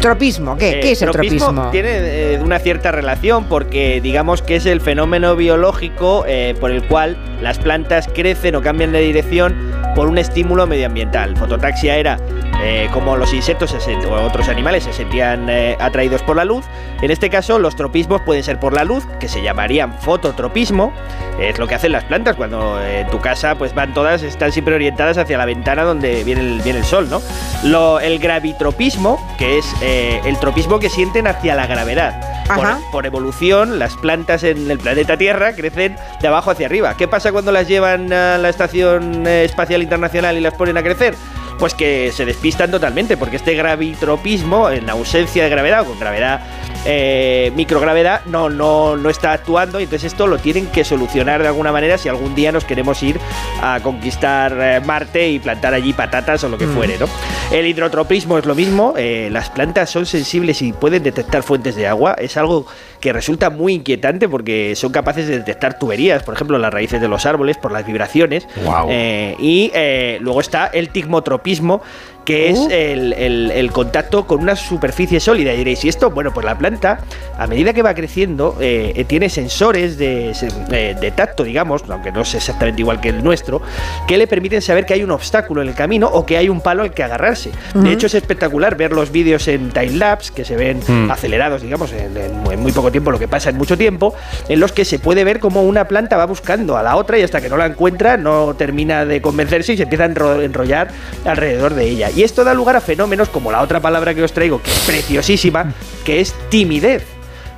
Tropismo, 0.00 0.56
¿qué? 0.56 0.70
Eh, 0.70 0.80
¿Qué 0.80 0.92
es 0.92 1.02
el 1.02 1.10
tropismo? 1.10 1.68
Tiene 1.70 1.88
eh, 2.34 2.40
una 2.42 2.58
cierta 2.60 2.92
relación 2.92 3.44
porque 3.44 4.00
digamos 4.00 4.40
que 4.40 4.56
es 4.56 4.64
el 4.64 4.80
fenómeno 4.80 5.36
biológico 5.36 6.24
eh, 6.26 6.54
por 6.58 6.70
el 6.70 6.82
cual 6.84 7.18
las 7.42 7.58
plantas 7.58 8.08
crecen 8.08 8.37
o 8.54 8.62
cambian 8.62 8.92
de 8.92 9.00
dirección 9.00 9.54
por 9.98 10.06
un 10.06 10.16
estímulo 10.16 10.64
medioambiental. 10.68 11.36
Fototaxia 11.36 11.96
era 11.96 12.20
eh, 12.62 12.88
como 12.92 13.16
los 13.16 13.34
insectos 13.34 13.74
o 13.74 14.14
otros 14.22 14.48
animales 14.48 14.84
se 14.84 14.92
sentían 14.92 15.50
eh, 15.50 15.76
atraídos 15.80 16.22
por 16.22 16.36
la 16.36 16.44
luz. 16.44 16.64
En 17.02 17.10
este 17.10 17.28
caso, 17.28 17.58
los 17.58 17.74
tropismos 17.74 18.22
pueden 18.22 18.44
ser 18.44 18.60
por 18.60 18.74
la 18.74 18.84
luz, 18.84 19.04
que 19.18 19.26
se 19.26 19.42
llamarían 19.42 19.92
fototropismo. 19.94 20.92
Es 21.40 21.58
lo 21.58 21.66
que 21.66 21.74
hacen 21.74 21.90
las 21.90 22.04
plantas 22.04 22.36
cuando 22.36 22.80
eh, 22.80 23.00
en 23.00 23.08
tu 23.08 23.18
casa 23.20 23.56
pues 23.56 23.74
van 23.74 23.92
todas, 23.92 24.22
están 24.22 24.52
siempre 24.52 24.76
orientadas 24.76 25.18
hacia 25.18 25.36
la 25.36 25.46
ventana 25.46 25.82
donde 25.82 26.22
viene 26.22 26.42
el, 26.42 26.60
viene 26.62 26.78
el 26.78 26.84
sol, 26.84 27.10
¿no? 27.10 27.20
Lo, 27.64 27.98
el 27.98 28.20
gravitropismo, 28.20 29.18
que 29.36 29.58
es 29.58 29.66
eh, 29.82 30.20
el 30.24 30.38
tropismo 30.38 30.78
que 30.78 30.90
sienten 30.90 31.26
hacia 31.26 31.56
la 31.56 31.66
gravedad. 31.66 32.20
Por, 32.54 32.66
por 32.90 33.06
evolución, 33.06 33.78
las 33.78 33.94
plantas 33.96 34.42
en 34.42 34.70
el 34.70 34.78
planeta 34.78 35.18
Tierra 35.18 35.52
crecen 35.52 35.96
de 36.20 36.28
abajo 36.28 36.50
hacia 36.50 36.66
arriba. 36.66 36.96
¿Qué 36.96 37.06
pasa 37.06 37.30
cuando 37.30 37.52
las 37.52 37.68
llevan 37.68 38.10
a 38.10 38.38
la 38.38 38.48
Estación 38.48 39.26
eh, 39.26 39.44
Espacial 39.44 39.82
Internacional 39.88 40.36
y 40.36 40.40
las 40.40 40.54
ponen 40.54 40.76
a 40.76 40.82
crecer? 40.82 41.14
Pues 41.58 41.74
que 41.74 42.12
se 42.12 42.24
despistan 42.24 42.70
totalmente, 42.70 43.16
porque 43.16 43.34
este 43.36 43.54
gravitropismo, 43.54 44.70
en 44.70 44.88
ausencia 44.90 45.42
de 45.42 45.50
gravedad 45.50 45.80
o 45.82 45.86
con 45.86 45.98
gravedad, 45.98 46.40
eh, 46.84 47.50
microgravedad, 47.56 48.20
no, 48.26 48.48
no, 48.48 48.96
no 48.96 49.10
está 49.10 49.32
actuando 49.32 49.80
y 49.80 49.84
entonces 49.84 50.12
esto 50.12 50.28
lo 50.28 50.38
tienen 50.38 50.66
que 50.68 50.84
solucionar 50.84 51.42
de 51.42 51.48
alguna 51.48 51.72
manera 51.72 51.98
si 51.98 52.08
algún 52.08 52.36
día 52.36 52.52
nos 52.52 52.64
queremos 52.64 53.02
ir 53.02 53.18
a 53.60 53.80
conquistar 53.82 54.56
eh, 54.60 54.80
Marte 54.80 55.28
y 55.28 55.40
plantar 55.40 55.74
allí 55.74 55.92
patatas 55.92 56.44
o 56.44 56.48
lo 56.48 56.56
que 56.58 56.66
Mm. 56.66 56.74
fuere, 56.74 56.98
¿no? 56.98 57.06
El 57.50 57.66
hidrotropismo 57.66 58.38
es 58.38 58.46
lo 58.46 58.54
mismo, 58.54 58.94
eh, 58.96 59.28
las 59.32 59.50
plantas 59.50 59.90
son 59.90 60.06
sensibles 60.06 60.62
y 60.62 60.72
pueden 60.72 61.02
detectar 61.02 61.42
fuentes 61.42 61.74
de 61.74 61.88
agua, 61.88 62.14
es 62.18 62.36
algo 62.36 62.66
que 63.00 63.12
resulta 63.12 63.50
muy 63.50 63.74
inquietante 63.74 64.28
porque 64.28 64.74
son 64.76 64.92
capaces 64.92 65.26
de 65.26 65.38
detectar 65.38 65.78
tuberías, 65.78 66.22
por 66.22 66.34
ejemplo, 66.34 66.58
las 66.58 66.72
raíces 66.72 67.00
de 67.00 67.08
los 67.08 67.26
árboles 67.26 67.56
por 67.56 67.72
las 67.72 67.86
vibraciones. 67.86 68.46
Guau. 68.64 68.88
Eh, 68.90 69.36
y 69.38 69.70
eh, 69.74 70.18
luego 70.20 70.40
está 70.40 70.66
el 70.66 70.90
tigmotropismo, 70.90 71.82
que 72.28 72.50
es 72.50 72.58
el, 72.70 73.14
el- 73.14 73.50
el 73.50 73.72
contacto 73.72 74.26
con 74.26 74.40
una 74.42 74.54
superficie 74.54 75.18
sólida. 75.18 75.54
Y 75.54 75.56
diréis, 75.56 75.82
¿y 75.86 75.88
esto? 75.88 76.10
Bueno, 76.10 76.30
pues 76.34 76.44
la 76.44 76.58
planta, 76.58 77.00
a 77.38 77.46
medida 77.46 77.72
que 77.72 77.80
va 77.80 77.94
creciendo, 77.94 78.54
eh, 78.60 78.92
eh, 78.96 79.04
tiene 79.04 79.30
sensores 79.30 79.96
de, 79.96 80.32
eh, 80.70 80.94
de 81.00 81.10
tacto, 81.12 81.42
digamos, 81.42 81.84
aunque 81.88 82.12
no 82.12 82.20
es 82.20 82.34
exactamente 82.34 82.82
igual 82.82 83.00
que 83.00 83.08
el 83.08 83.24
nuestro, 83.24 83.62
que 84.06 84.18
le 84.18 84.26
permiten 84.26 84.60
saber 84.60 84.84
que 84.84 84.92
hay 84.92 85.02
un 85.02 85.10
obstáculo 85.10 85.62
en 85.62 85.68
el 85.68 85.74
camino 85.74 86.06
o 86.06 86.26
que 86.26 86.36
hay 86.36 86.50
un 86.50 86.60
palo 86.60 86.82
al 86.82 86.90
que 86.92 87.02
agarrarse. 87.02 87.50
De 87.72 87.92
hecho, 87.92 88.06
es 88.08 88.14
espectacular 88.14 88.76
ver 88.76 88.92
los 88.92 89.10
vídeos 89.10 89.48
en 89.48 89.70
timelapse, 89.70 90.30
que 90.34 90.44
se 90.44 90.54
ven 90.54 90.80
Mm. 90.86 91.10
acelerados, 91.10 91.62
digamos, 91.62 91.92
en, 91.94 92.14
en 92.14 92.36
muy- 92.40 92.54
en 92.54 92.60
muy 92.60 92.72
poco 92.72 92.90
tiempo, 92.92 93.10
lo 93.10 93.18
que 93.18 93.26
pasa 93.28 93.48
en 93.48 93.56
mucho 93.56 93.78
tiempo, 93.78 94.12
en 94.50 94.60
los 94.60 94.72
que 94.72 94.84
se 94.84 94.98
puede 94.98 95.24
ver 95.24 95.40
cómo 95.40 95.62
una 95.62 95.88
planta 95.88 96.18
va 96.18 96.26
buscando 96.26 96.76
a 96.76 96.82
la 96.82 96.96
otra 96.96 97.18
y 97.18 97.22
hasta 97.22 97.40
que 97.40 97.48
no 97.48 97.56
la 97.56 97.64
encuentra 97.64 98.18
no 98.18 98.54
termina 98.54 99.06
de 99.06 99.22
convencerse 99.22 99.72
y 99.72 99.76
se 99.78 99.84
empieza 99.84 100.04
a 100.04 100.08
enro- 100.08 100.42
enrollar 100.42 100.88
alrededor 101.24 101.72
de 101.74 101.84
ella. 101.88 102.10
Y 102.18 102.24
esto 102.24 102.42
da 102.42 102.52
lugar 102.52 102.74
a 102.74 102.80
fenómenos 102.80 103.28
como 103.28 103.52
la 103.52 103.62
otra 103.62 103.78
palabra 103.78 104.12
que 104.12 104.24
os 104.24 104.32
traigo, 104.32 104.60
que 104.60 104.72
es 104.72 104.78
preciosísima, 104.80 105.72
que 106.04 106.20
es 106.20 106.34
timidez. 106.48 107.04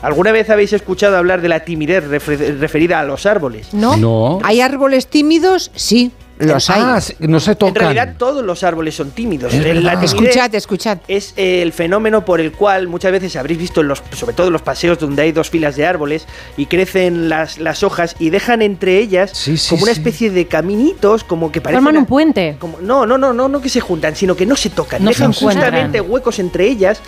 ¿Alguna 0.02 0.32
vez 0.32 0.50
habéis 0.50 0.74
escuchado 0.74 1.16
hablar 1.16 1.40
de 1.40 1.48
la 1.48 1.60
timidez 1.60 2.04
refer- 2.04 2.58
referida 2.58 3.00
a 3.00 3.04
los 3.04 3.24
árboles? 3.24 3.72
¿No? 3.72 3.96
No. 3.96 4.38
¿Hay 4.42 4.60
árboles 4.60 5.06
tímidos? 5.06 5.70
Sí, 5.74 6.12
los 6.46 6.70
hay. 6.70 6.82
Ah, 6.82 7.00
no 7.20 7.40
se 7.40 7.50
En 7.52 7.56
tocan. 7.56 7.74
realidad 7.74 8.14
todos 8.18 8.44
los 8.44 8.62
árboles 8.64 8.94
son 8.94 9.10
tímidos. 9.10 9.52
Es 9.54 9.82
La 9.82 9.92
Escuchad, 10.02 10.54
escuchad. 10.54 10.98
Es 11.08 11.32
el 11.36 11.72
fenómeno 11.72 12.24
por 12.24 12.40
el 12.40 12.52
cual 12.52 12.88
muchas 12.88 13.12
veces 13.12 13.36
habréis 13.36 13.58
visto, 13.58 13.80
en 13.80 13.88
los, 13.88 14.02
sobre 14.12 14.34
todo 14.34 14.46
en 14.48 14.52
los 14.52 14.62
paseos 14.62 14.98
donde 14.98 15.22
hay 15.22 15.32
dos 15.32 15.50
filas 15.50 15.76
de 15.76 15.86
árboles 15.86 16.26
y 16.56 16.66
crecen 16.66 17.28
las, 17.28 17.58
las 17.58 17.82
hojas 17.82 18.16
y 18.18 18.30
dejan 18.30 18.62
entre 18.62 18.98
ellas 18.98 19.32
como 19.68 19.82
una 19.82 19.92
especie 19.92 20.30
de 20.30 20.46
caminitos, 20.46 21.24
como 21.24 21.52
que 21.52 21.60
parecen... 21.60 21.84
Forman 21.84 22.00
un 22.00 22.06
puente. 22.06 22.56
como- 22.58 22.78
no, 22.80 23.06
no, 23.06 23.18
no, 23.18 23.32
no, 23.32 23.48
no 23.48 23.60
que 23.60 23.68
se 23.68 23.80
juntan, 23.80 24.16
sino 24.16 24.34
que 24.36 24.46
no 24.46 24.56
se 24.56 24.70
tocan. 24.70 25.02
No 25.04 25.10
dejan 25.10 25.32
justamente 25.32 26.00
huecos 26.00 26.38
entre 26.38 26.66
ellas, 26.66 27.00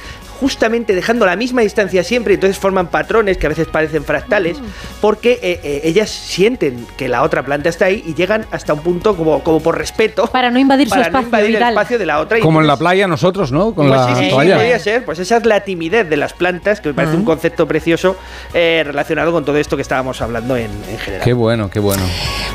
justamente 0.42 0.94
dejando 0.94 1.24
la 1.24 1.36
misma 1.36 1.62
distancia 1.62 2.02
siempre, 2.02 2.32
y 2.32 2.34
entonces 2.34 2.58
forman 2.58 2.88
patrones 2.88 3.38
que 3.38 3.46
a 3.46 3.48
veces 3.48 3.68
parecen 3.68 4.04
fractales, 4.04 4.58
porque 5.00 5.38
eh, 5.42 5.60
eh, 5.62 5.80
ellas 5.84 6.10
sienten 6.10 6.84
que 6.96 7.08
la 7.08 7.22
otra 7.22 7.44
planta 7.44 7.68
está 7.68 7.84
ahí 7.86 8.02
y 8.04 8.14
llegan 8.14 8.44
hasta 8.50 8.74
un 8.74 8.80
punto 8.80 9.16
como, 9.16 9.42
como 9.44 9.60
por 9.60 9.78
respeto. 9.78 10.26
Para 10.26 10.50
no 10.50 10.58
invadir 10.58 10.88
su 10.88 10.90
para 10.96 11.02
no 11.10 11.20
espacio 11.20 11.26
invadir 11.26 11.56
el 11.56 11.62
espacio 11.68 11.98
de 11.98 12.06
la 12.06 12.18
otra. 12.18 12.38
y 12.38 12.40
Como 12.40 12.60
en 12.60 12.66
la 12.66 12.76
playa 12.76 13.06
nosotros, 13.06 13.52
¿no? 13.52 13.72
Con 13.74 13.86
pues 13.88 14.00
la 14.00 14.16
sí, 14.16 14.24
sí, 14.24 14.30
toalla. 14.30 14.56
podría 14.56 14.78
ser. 14.80 15.04
Pues 15.04 15.20
esa 15.20 15.36
es 15.36 15.46
la 15.46 15.60
timidez 15.60 16.08
de 16.10 16.16
las 16.16 16.32
plantas, 16.32 16.80
que 16.80 16.88
me 16.88 16.94
parece 16.94 17.14
un 17.16 17.24
concepto 17.24 17.68
precioso 17.68 18.16
eh, 18.52 18.82
relacionado 18.84 19.30
con 19.30 19.44
todo 19.44 19.56
esto 19.58 19.76
que 19.76 19.82
estábamos 19.82 20.20
hablando 20.20 20.56
en, 20.56 20.70
en 20.90 20.98
general. 20.98 21.24
Qué 21.24 21.32
bueno, 21.32 21.70
qué 21.70 21.78
bueno. 21.78 22.02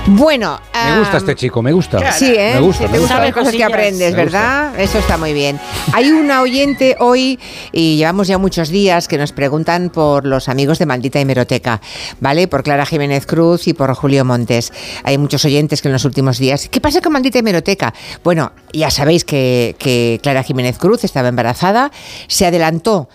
Bueno, 0.07 0.59
Me 0.73 0.99
gusta 0.99 1.17
este 1.17 1.35
chico, 1.35 1.61
me 1.61 1.71
gusta. 1.71 2.11
Sí, 2.11 2.33
¿eh? 2.35 2.51
Me 2.55 2.61
gusta, 2.61 2.83
Sí, 2.85 2.91
me 2.91 2.93
te 2.93 2.99
gusta. 2.99 3.15
gustan 3.15 3.21
las 3.23 3.33
cosas 3.33 3.53
que 3.55 3.63
aprendes, 3.63 4.13
Me 4.15 4.23
gusta. 4.23 4.39
¿verdad? 4.71 4.79
Eso 4.79 4.99
está 4.99 5.17
muy 5.17 5.33
bien. 5.33 5.59
Hay 5.93 6.11
una 6.11 6.41
oyente 6.41 6.95
hoy, 6.99 7.39
y 7.77 7.95
llevamos 7.95 8.27
ya 8.27 8.39
muchos 8.39 8.69
días, 8.69 9.07
que 9.07 9.19
nos 9.19 9.33
preguntan 9.33 9.91
por 9.91 10.25
los 10.25 10.49
amigos 10.49 10.79
de 10.79 10.87
Maldita 10.87 11.19
Hemeroteca, 11.19 11.79
¿vale? 12.19 12.47
Por 12.47 12.63
Clara 12.63 12.87
Jiménez 12.87 13.27
Cruz 13.27 13.67
y 13.67 13.73
por 13.75 13.93
Julio 13.93 14.25
Montes. 14.25 14.73
Hay 15.03 15.19
muchos 15.19 15.45
oyentes 15.45 15.83
que 15.83 15.87
en 15.89 15.91
los 15.91 16.03
últimos 16.03 16.39
días, 16.39 16.69
¿qué 16.69 16.81
pasa 16.81 17.01
con 17.01 17.13
Maldita 17.13 17.37
Hemeroteca? 17.37 17.93
Bueno, 18.23 18.51
ya 18.73 18.89
sabéis 18.89 19.23
que, 19.25 19.75
que 19.77 20.19
Clara 20.23 20.41
Jiménez 20.41 20.79
Cruz 20.79 21.03
estaba 21.03 21.27
embarazada, 21.27 21.91
se 22.27 22.47
adelantó 22.47 23.09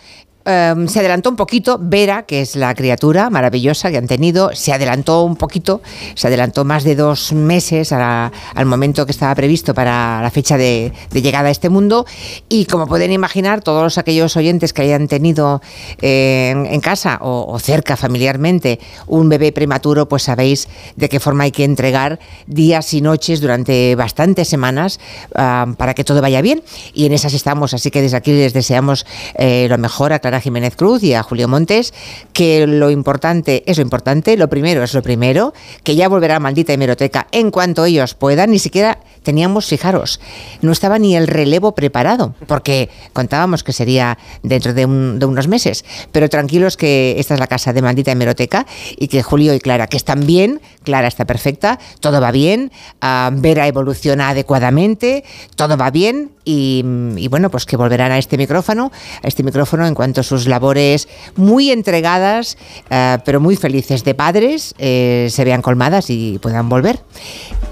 Em, 0.44 0.88
se 0.88 0.98
adelantó 0.98 1.30
un 1.30 1.36
poquito, 1.36 1.78
Vera, 1.80 2.24
que 2.24 2.40
es 2.40 2.56
la 2.56 2.74
criatura 2.74 3.30
maravillosa 3.30 3.90
que 3.90 3.98
han 3.98 4.08
tenido, 4.08 4.50
se 4.54 4.72
adelantó 4.72 5.22
un 5.22 5.36
poquito, 5.36 5.82
se 6.14 6.26
adelantó 6.26 6.64
más 6.64 6.82
de 6.82 6.96
dos 6.96 7.32
meses 7.32 7.92
al 7.92 8.66
momento 8.66 9.06
que 9.06 9.12
estaba 9.12 9.34
previsto 9.36 9.72
para 9.72 10.20
la 10.20 10.30
fecha 10.30 10.56
de, 10.56 10.92
llegada 11.12 11.48
a 11.48 11.52
este 11.52 11.68
mundo. 11.68 12.06
Y 12.48 12.64
como 12.64 12.88
pueden 12.88 13.12
imaginar, 13.12 13.62
todos 13.62 13.98
aquellos 13.98 14.36
oyentes 14.36 14.72
que 14.72 14.82
hayan 14.82 15.06
tenido 15.06 15.62
eh, 16.00 16.50
en, 16.50 16.80
casa 16.80 17.18
o, 17.22 17.58
cerca 17.60 17.96
familiarmente 17.96 18.80
un 19.06 19.28
bebé 19.28 19.52
prematuro, 19.52 20.08
pues 20.08 20.24
sabéis 20.24 20.68
de 20.96 21.08
qué 21.08 21.20
forma 21.20 21.44
hay 21.44 21.52
que 21.52 21.64
entregar 21.64 22.18
días 22.46 22.92
y 22.94 23.00
noches 23.00 23.40
durante 23.40 23.94
bastantes 23.94 24.48
semanas 24.48 24.98
ah, 25.36 25.66
para 25.76 25.94
que 25.94 26.02
todo 26.02 26.20
vaya 26.20 26.42
bien. 26.42 26.64
Y 26.94 27.06
en 27.06 27.12
esas 27.12 27.34
estamos, 27.34 27.74
así 27.74 27.90
que 27.92 28.02
desde 28.02 28.16
aquí 28.16 28.32
les 28.32 28.52
deseamos 28.52 29.06
eh, 29.36 29.68
lo 29.70 29.78
mejor 29.78 30.12
a 30.12 30.18
Clara 30.32 30.40
Jiménez 30.40 30.76
Cruz 30.76 31.02
y 31.02 31.12
a 31.12 31.22
Julio 31.22 31.46
Montes, 31.46 31.92
que 32.32 32.66
lo 32.66 32.90
importante 32.90 33.64
es 33.66 33.76
lo 33.76 33.82
importante, 33.82 34.38
lo 34.38 34.48
primero 34.48 34.82
es 34.82 34.94
lo 34.94 35.02
primero, 35.02 35.52
que 35.84 35.94
ya 35.94 36.08
volverá 36.08 36.40
Maldita 36.40 36.72
Hemeroteca 36.72 37.26
en 37.32 37.50
cuanto 37.50 37.84
ellos 37.84 38.14
puedan, 38.14 38.50
ni 38.50 38.58
siquiera 38.58 39.00
teníamos, 39.22 39.66
fijaros, 39.66 40.20
no 40.62 40.72
estaba 40.72 40.98
ni 40.98 41.16
el 41.16 41.28
relevo 41.28 41.74
preparado, 41.74 42.34
porque 42.46 42.88
contábamos 43.12 43.62
que 43.62 43.74
sería 43.74 44.16
dentro 44.42 44.72
de 44.72 44.86
unos 44.86 45.48
meses, 45.48 45.84
pero 46.12 46.30
tranquilos 46.30 46.78
que 46.78 47.16
esta 47.18 47.34
es 47.34 47.40
la 47.40 47.46
casa 47.46 47.74
de 47.74 47.82
Maldita 47.82 48.12
Hemeroteca 48.12 48.66
y 48.96 49.08
que 49.08 49.22
Julio 49.22 49.52
y 49.52 49.60
Clara, 49.60 49.86
que 49.86 49.98
están 49.98 50.24
bien, 50.24 50.62
Clara 50.82 51.08
está 51.08 51.26
perfecta, 51.26 51.78
todo 52.00 52.22
va 52.22 52.30
bien, 52.30 52.72
ah, 53.02 53.30
Vera 53.34 53.68
evoluciona 53.68 54.30
adecuadamente, 54.30 55.24
todo 55.56 55.76
va 55.76 55.90
bien 55.90 56.30
y, 56.44 56.84
y 57.16 57.28
bueno, 57.28 57.50
pues 57.50 57.66
que 57.66 57.76
volverán 57.76 58.12
a 58.12 58.18
este 58.18 58.38
micrófono, 58.38 58.90
a 59.22 59.28
este 59.28 59.42
micrófono 59.42 59.86
en 59.86 59.94
cuanto 59.94 60.21
sus 60.22 60.46
labores 60.46 61.08
muy 61.36 61.70
entregadas, 61.70 62.56
eh, 62.90 63.18
pero 63.24 63.40
muy 63.40 63.56
felices 63.56 64.04
de 64.04 64.14
padres, 64.14 64.74
eh, 64.78 65.28
se 65.30 65.44
vean 65.44 65.62
colmadas 65.62 66.10
y 66.10 66.38
puedan 66.40 66.68
volver. 66.68 67.00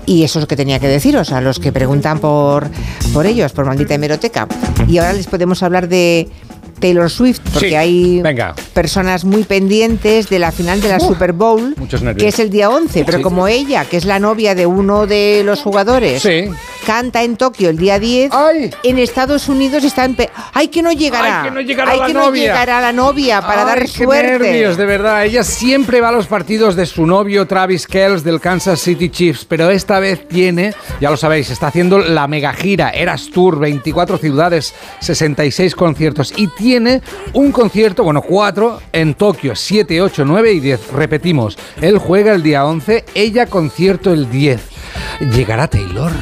Y 0.07 0.25
eso 0.25 0.39
es 0.39 0.45
lo 0.45 0.49
que 0.49 0.57
tenía 0.57 0.79
que 0.79 0.89
deciros 0.89 1.33
a 1.33 1.41
los 1.41 1.59
que 1.61 1.73
preguntan 1.73 2.19
por, 2.19 2.69
por 3.13 3.27
ellos, 3.27 3.53
por 3.53 3.67
maldita 3.67 3.95
hemeroteca. 3.95 4.49
Y 4.89 4.99
ahora 4.99 5.13
les 5.13 5.27
podemos 5.27 5.63
hablar 5.63 5.89
de 5.89 6.29
Taylor 6.81 7.11
Swift, 7.11 7.41
porque 7.53 7.69
Sí, 7.71 7.75
hay 7.75 8.21
venga. 8.23 8.55
personas 8.73 9.25
muy 9.25 9.45
pendientes 9.45 10.29
de 10.29 10.39
la 10.39 10.51
final 10.53 10.81
de 10.81 10.89
la 10.89 10.99
Super 11.01 11.33
Bowl, 11.33 11.75
que 12.19 12.29
es 12.29 12.39
el 12.39 12.51
día 12.51 12.71
11, 12.71 13.05
pero 13.05 13.19
Sí. 13.19 13.23
como 13.23 13.47
ella, 13.47 13.85
que 13.85 13.97
es 13.99 14.05
la 14.05 14.19
novia 14.19 14.55
de 14.55 14.67
uno 14.67 15.07
de 15.07 15.43
los 15.45 15.61
jugadores, 15.61 16.27
canta 16.87 17.23
en 17.23 17.37
Tokio 17.37 17.69
el 17.71 17.77
día 17.77 17.99
10, 17.99 18.33
en 18.83 18.99
Estados 18.99 19.49
Unidos 19.49 19.85
está 19.85 20.05
en... 20.05 20.15
pe- 20.15 20.31
¡Ay, 20.55 20.69
que 20.69 20.83
no 20.83 20.91
llegará! 20.93 21.43
Ay, 21.43 21.49
que 21.49 21.55
no 21.55 21.61
llegará 21.61 21.93
Ay, 21.93 21.99
la 22.01 22.07
que 22.07 22.15
no 22.15 22.21
novia. 22.27 22.43
llegará 22.43 22.81
la 22.81 22.93
novia 22.93 23.41
para 23.43 23.63
Ay, 23.63 23.67
dar 23.67 23.81
qué 23.83 23.89
suerte! 23.89 24.39
nervios, 24.39 24.77
de 24.77 24.87
verdad. 24.87 25.25
Ella 25.27 25.45
siempre 25.45 26.01
va 26.01 26.09
a 26.09 26.13
los 26.13 26.27
partidos 26.27 26.77
de 26.77 26.87
su 26.87 27.07
novio 27.07 27.47
Travis 27.47 27.87
Kells 27.87 28.25
del 28.25 28.41
Kansas 28.41 28.81
City 28.81 29.11
Chiefs, 29.11 29.45
pero 29.45 29.69
esta 29.71 30.01
vez 30.01 30.27
tiene, 30.27 30.73
ya 31.01 31.11
lo 31.11 31.17
sabéis, 31.19 31.51
está 31.51 31.67
haciendo 31.67 31.99
la 31.99 32.27
mega 32.27 32.53
gira 32.55 32.89
Eras 32.91 33.29
Tour, 33.33 33.59
24 33.59 34.17
ciudades, 34.19 34.73
66 35.01 35.75
conciertos 35.75 36.33
y 36.37 36.47
tiene 36.47 36.70
un 37.33 37.53
concierto, 37.53 38.05
bueno, 38.05 38.23
cuatro 38.23 38.81
en 38.93 39.15
Tokio, 39.15 39.57
7, 39.57 40.01
8, 40.01 40.25
9 40.25 40.53
y 40.53 40.61
10. 40.61 40.93
Repetimos, 40.93 41.59
él 41.81 41.99
juega 41.99 42.33
el 42.33 42.43
día 42.43 42.65
11, 42.65 43.05
ella 43.15 43.47
concierto 43.47 44.13
el 44.13 44.31
10. 44.31 44.61
¿Llegará 45.33 45.67
Taylor? 45.67 46.13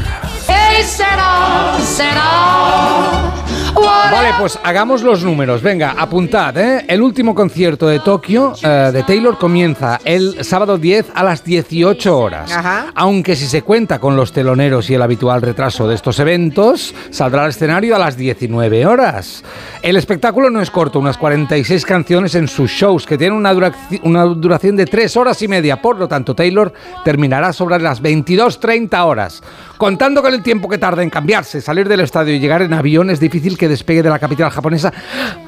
Vale, 3.75 4.31
pues 4.39 4.59
hagamos 4.63 5.03
los 5.03 5.23
números. 5.23 5.63
Venga, 5.63 5.95
apuntad, 5.97 6.57
¿eh? 6.57 6.85
El 6.89 7.03
último 7.03 7.35
concierto 7.35 7.87
de 7.87 8.01
Tokio 8.01 8.55
eh, 8.63 8.91
de 8.93 9.03
Taylor 9.03 9.39
comienza 9.39 10.01
el 10.05 10.45
sábado 10.45 10.79
10 10.79 11.13
a 11.15 11.23
las 11.23 11.45
18 11.45 12.19
horas. 12.19 12.51
Ajá. 12.53 12.93
Aunque 12.95 13.37
si 13.37 13.47
se 13.47 13.63
cuenta 13.63 13.99
con 13.99 14.17
los 14.17 14.33
teloneros 14.33 14.89
y 14.89 14.95
el 14.95 15.03
habitual 15.03 15.43
retraso 15.43 15.87
de 15.87 15.95
estos 15.95 16.19
eventos, 16.21 16.95
saldrá 17.11 17.45
al 17.45 17.51
escenario 17.51 17.97
a 17.97 17.99
las 17.99 18.17
19 18.17 18.87
horas. 18.87 19.45
El 19.83 19.97
espectáculo 19.97 20.49
no 20.49 20.63
es 20.63 20.71
corto, 20.71 20.99
unas 20.99 21.19
46 21.19 21.85
canciones 21.85 22.35
en 22.35 22.49
sus 22.49 22.71
shows 22.71 23.07
que 23.07 23.19
tienen 23.19 23.39
una 23.39 24.25
duración 24.25 24.77
de 24.77 24.87
3 24.87 25.17
horas 25.17 25.43
y 25.43 25.49
media. 25.49 25.83
Por 25.83 25.99
lo 25.99 26.09
tanto, 26.09 26.35
Taylor 26.35 26.73
terminará 27.05 27.53
sobre 27.53 27.79
las 27.79 28.03
22.30 28.03 29.05
horas. 29.05 29.43
Contando 29.77 30.23
con 30.23 30.35
el 30.35 30.43
tiempo 30.43 30.69
que 30.69 30.79
tarda 30.79 31.03
en 31.03 31.11
cambiarse, 31.11 31.61
salir 31.61 31.89
del 31.89 32.01
estadio 32.01 32.35
y 32.35 32.41
llegar 32.41 32.63
en 32.63 32.73
avión, 32.73 33.11
es 33.11 33.21
difícil 33.21 33.57
que 33.59 33.69
despegue 33.69 34.03
de 34.03 34.09
la 34.09 34.19
capital 34.19 34.51
japonesa 34.51 34.93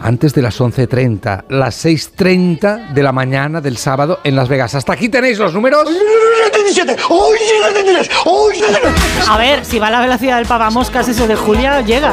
antes 0.02 0.34
de 0.34 0.42
las 0.42 0.60
11.30, 0.60 1.44
las 1.48 1.84
6.30 1.84 2.92
de 2.92 3.02
la 3.02 3.12
mañana 3.12 3.60
del 3.60 3.76
sábado 3.76 4.20
en 4.24 4.36
Las 4.36 4.48
Vegas. 4.48 4.74
Hasta 4.74 4.92
aquí 4.92 5.08
tenéis 5.08 5.38
los 5.38 5.54
números. 5.54 5.88
A 9.28 9.38
ver, 9.38 9.64
si 9.64 9.78
va 9.78 9.86
a 9.86 9.90
la 9.90 10.00
velocidad 10.00 10.36
del 10.36 10.46
pavamoscas 10.46 11.08
eso 11.08 11.26
de 11.26 11.36
Julia, 11.36 11.80
llega. 11.80 12.12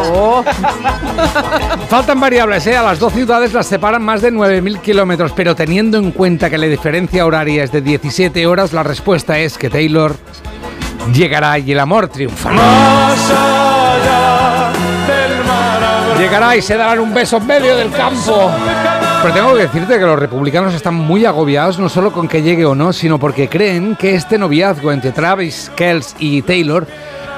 Faltan 1.89 2.19
variables, 2.19 2.65
¿eh? 2.67 2.77
A 2.77 2.83
las 2.83 2.99
dos 2.99 3.13
ciudades 3.13 3.53
las 3.53 3.67
separan 3.67 4.03
más 4.03 4.21
de 4.21 4.31
9.000 4.31 4.81
kilómetros, 4.81 5.31
pero 5.35 5.55
teniendo 5.55 5.97
en 5.97 6.11
cuenta 6.11 6.49
que 6.49 6.57
la 6.57 6.67
diferencia 6.67 7.25
horaria 7.25 7.63
es 7.63 7.71
de 7.71 7.81
17 7.81 8.45
horas, 8.45 8.73
la 8.73 8.83
respuesta 8.83 9.39
es 9.39 9.57
que 9.57 9.69
Taylor 9.69 10.15
llegará 11.13 11.57
y 11.59 11.71
el 11.71 11.79
amor 11.79 12.07
triunfará. 12.09 13.76
Llegará 16.18 16.55
y 16.55 16.61
se 16.61 16.76
darán 16.76 16.99
un 16.99 17.13
beso 17.13 17.38
en 17.38 17.45
medio 17.47 17.76
del 17.78 17.91
campo. 17.91 18.51
Pero 19.22 19.34
tengo 19.34 19.53
que 19.53 19.61
decirte 19.61 19.99
que 19.99 20.05
los 20.05 20.18
republicanos 20.18 20.74
están 20.74 20.95
muy 20.95 21.26
agobiados 21.26 21.78
no 21.80 21.89
solo 21.89 22.11
con 22.11 22.28
que 22.28 22.41
llegue 22.41 22.65
o 22.65 22.74
no, 22.76 22.91
sino 22.91 23.20
porque 23.20 23.47
creen 23.47 23.95
que 23.95 24.15
este 24.15 24.38
noviazgo 24.38 24.91
entre 24.91 25.11
Travis 25.11 25.72
Kells 25.76 26.15
y 26.20 26.41
Taylor 26.41 26.88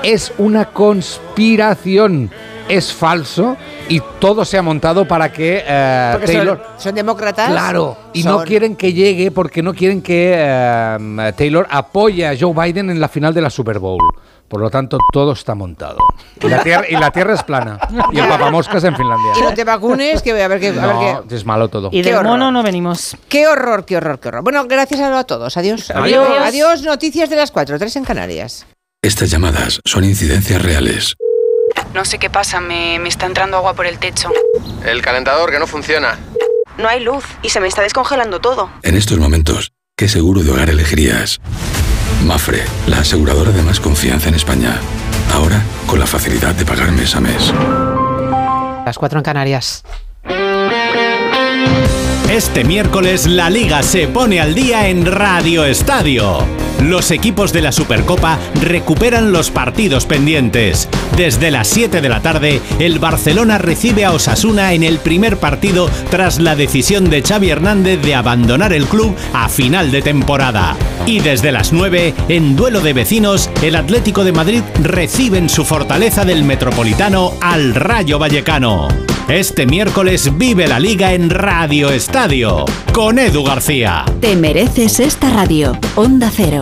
es 0.04 0.32
una 0.38 0.66
conspiración. 0.66 2.32
Es 2.70 2.94
falso 2.94 3.58
y 3.90 4.00
todo 4.20 4.46
se 4.46 4.56
ha 4.56 4.62
montado 4.62 5.08
para 5.08 5.32
que 5.32 5.64
eh, 5.66 6.12
son- 6.14 6.26
Taylor... 6.26 6.66
son, 6.78 6.94
demócratas. 6.96 7.50
Claro, 7.50 7.98
y 8.14 8.22
no 8.24 8.44
quieren 8.44 8.76
que 8.76 8.94
llegue 8.94 9.32
porque 9.32 9.64
no 9.64 9.74
quieren 9.74 10.04
que 10.04 10.36
eh, 10.38 11.34
Taylor 11.36 11.68
apoye 11.72 12.28
a 12.28 12.36
Joe 12.40 12.54
Biden 12.54 12.92
en 12.92 13.00
la 13.00 13.08
final 13.08 13.34
de 13.34 13.42
la 13.42 13.50
Super 13.50 13.80
Bowl. 13.80 14.00
Por 14.50 14.60
lo 14.62 14.70
tanto, 14.70 14.98
todo 15.14 15.32
está 15.34 15.54
montado. 15.56 15.98
Y 16.42 16.48
la 16.48 16.64
tierra, 16.64 16.86
y 16.90 16.94
la 16.98 17.12
tierra 17.12 17.36
es 17.36 17.44
plana. 17.44 17.80
Y 18.12 18.20
el 18.20 18.28
papamoscas 18.28 18.84
en 18.84 18.96
Finlandia. 18.96 19.32
Y 19.38 19.42
no 19.42 19.54
te 19.54 19.64
vacunes, 19.64 20.22
que 20.22 20.32
a 20.32 20.48
ver 20.48 20.60
qué... 20.60 20.70
a 20.70 20.72
ver 20.72 20.82
qué- 21.00 21.14
No, 21.30 21.36
es 21.36 21.46
malo 21.46 21.68
todo. 21.70 21.90
Y 21.92 22.02
del 22.02 22.22
mono 22.24 22.52
no 22.52 22.64
venimos. 22.64 23.16
Qué 23.30 23.48
horror, 23.48 23.86
qué 23.86 23.98
horror, 23.98 24.20
qué 24.20 24.30
horror. 24.30 24.44
Bueno, 24.44 24.66
gracias 24.68 25.00
a 25.02 25.24
todos. 25.24 25.56
Adiós. 25.56 25.92
Adiós. 25.92 26.28
Adiós, 26.42 26.82
noticias 26.82 27.30
de 27.30 27.36
las 27.36 27.52
4, 27.52 27.78
3 27.78 27.96
en 27.98 28.04
Canarias. 28.06 28.66
Estas 29.04 29.30
llamadas 29.30 29.80
son 29.86 30.04
incidencias 30.04 30.62
reales. 30.62 31.16
No 31.94 32.04
sé 32.04 32.18
qué 32.18 32.30
pasa, 32.30 32.60
me, 32.60 33.00
me 33.00 33.10
está 33.10 33.28
entrando 33.28 33.58
agua 33.58 33.74
por 33.76 33.86
el 33.86 34.00
techo. 34.00 34.30
El 34.86 35.02
calentador 35.02 35.52
que 35.52 35.60
no 35.60 35.68
funciona. 35.68 36.18
no 36.78 36.88
hay 36.90 37.00
luz 37.04 37.24
y 37.44 37.50
se 37.50 37.60
me 37.60 37.68
está 37.68 37.82
descongelando 37.84 38.40
todo. 38.40 38.70
En 38.84 38.96
estos 38.96 39.20
momentos, 39.20 39.72
¿qué 39.96 40.08
seguro 40.08 40.42
de 40.44 40.52
hogar 40.52 40.70
elegirías? 40.70 41.40
Mafre, 42.26 42.64
la 42.88 43.00
aseguradora 43.00 43.52
de 43.52 43.62
más 43.62 43.80
confianza 43.80 44.30
en 44.30 44.36
España. 44.36 44.80
Ahora, 45.34 45.62
con 45.88 46.00
la 46.00 46.06
facilidad 46.06 46.54
de 46.56 46.66
pagar 46.66 46.92
mes 46.92 47.16
a 47.16 47.20
mes. 47.20 47.54
Las 48.86 48.98
cuatro 48.98 49.20
en 49.20 49.24
Canarias. 49.24 49.84
Este 52.30 52.64
miércoles 52.64 53.26
la 53.26 53.50
liga 53.50 53.82
se 53.84 54.08
pone 54.08 54.40
al 54.40 54.54
día 54.54 54.88
en 54.88 55.06
Radio 55.06 55.66
Estadio. 55.66 56.69
Los 56.82 57.12
equipos 57.12 57.54
de 57.54 57.62
la 57.62 57.72
Supercopa 57.72 58.40
recuperan 58.62 59.32
los 59.32 59.52
partidos 59.52 60.06
pendientes. 60.06 60.88
Desde 61.18 61.52
las 61.52 61.68
7 61.68 62.02
de 62.02 62.10
la 62.10 62.22
tarde, 62.22 62.62
el 62.80 63.00
Barcelona 63.00 63.58
recibe 63.58 64.06
a 64.06 64.14
Osasuna 64.14 64.74
en 64.74 64.84
el 64.84 65.00
primer 65.00 65.38
partido 65.38 65.90
tras 66.10 66.40
la 66.40 66.56
decisión 66.56 67.10
de 67.10 67.22
Xavi 67.22 67.50
Hernández 67.50 68.02
de 68.02 68.16
abandonar 68.16 68.74
el 68.74 68.86
club 68.86 69.16
a 69.34 69.50
final 69.50 69.92
de 69.92 70.02
temporada. 70.02 70.76
Y 71.06 71.20
desde 71.20 71.52
las 71.52 71.74
9, 71.74 72.14
en 72.30 72.56
duelo 72.56 72.82
de 72.82 72.94
vecinos, 72.94 73.50
el 73.62 73.76
Atlético 73.76 74.24
de 74.24 74.32
Madrid 74.32 74.62
recibe 74.82 75.38
en 75.38 75.50
su 75.50 75.66
fortaleza 75.66 76.24
del 76.24 76.44
Metropolitano 76.44 77.34
al 77.42 77.76
Rayo 77.76 78.20
Vallecano. 78.20 78.88
Este 79.30 79.68
miércoles 79.68 80.38
vive 80.40 80.68
la 80.68 80.80
liga 80.80 81.14
en 81.14 81.30
Radio 81.30 81.92
Estadio 81.92 82.66
con 82.94 83.20
Edu 83.20 83.44
García. 83.44 84.04
Te 84.22 84.36
mereces 84.36 85.00
esta 85.00 85.30
radio. 85.30 85.78
Onda 85.96 86.32
Cero, 86.36 86.62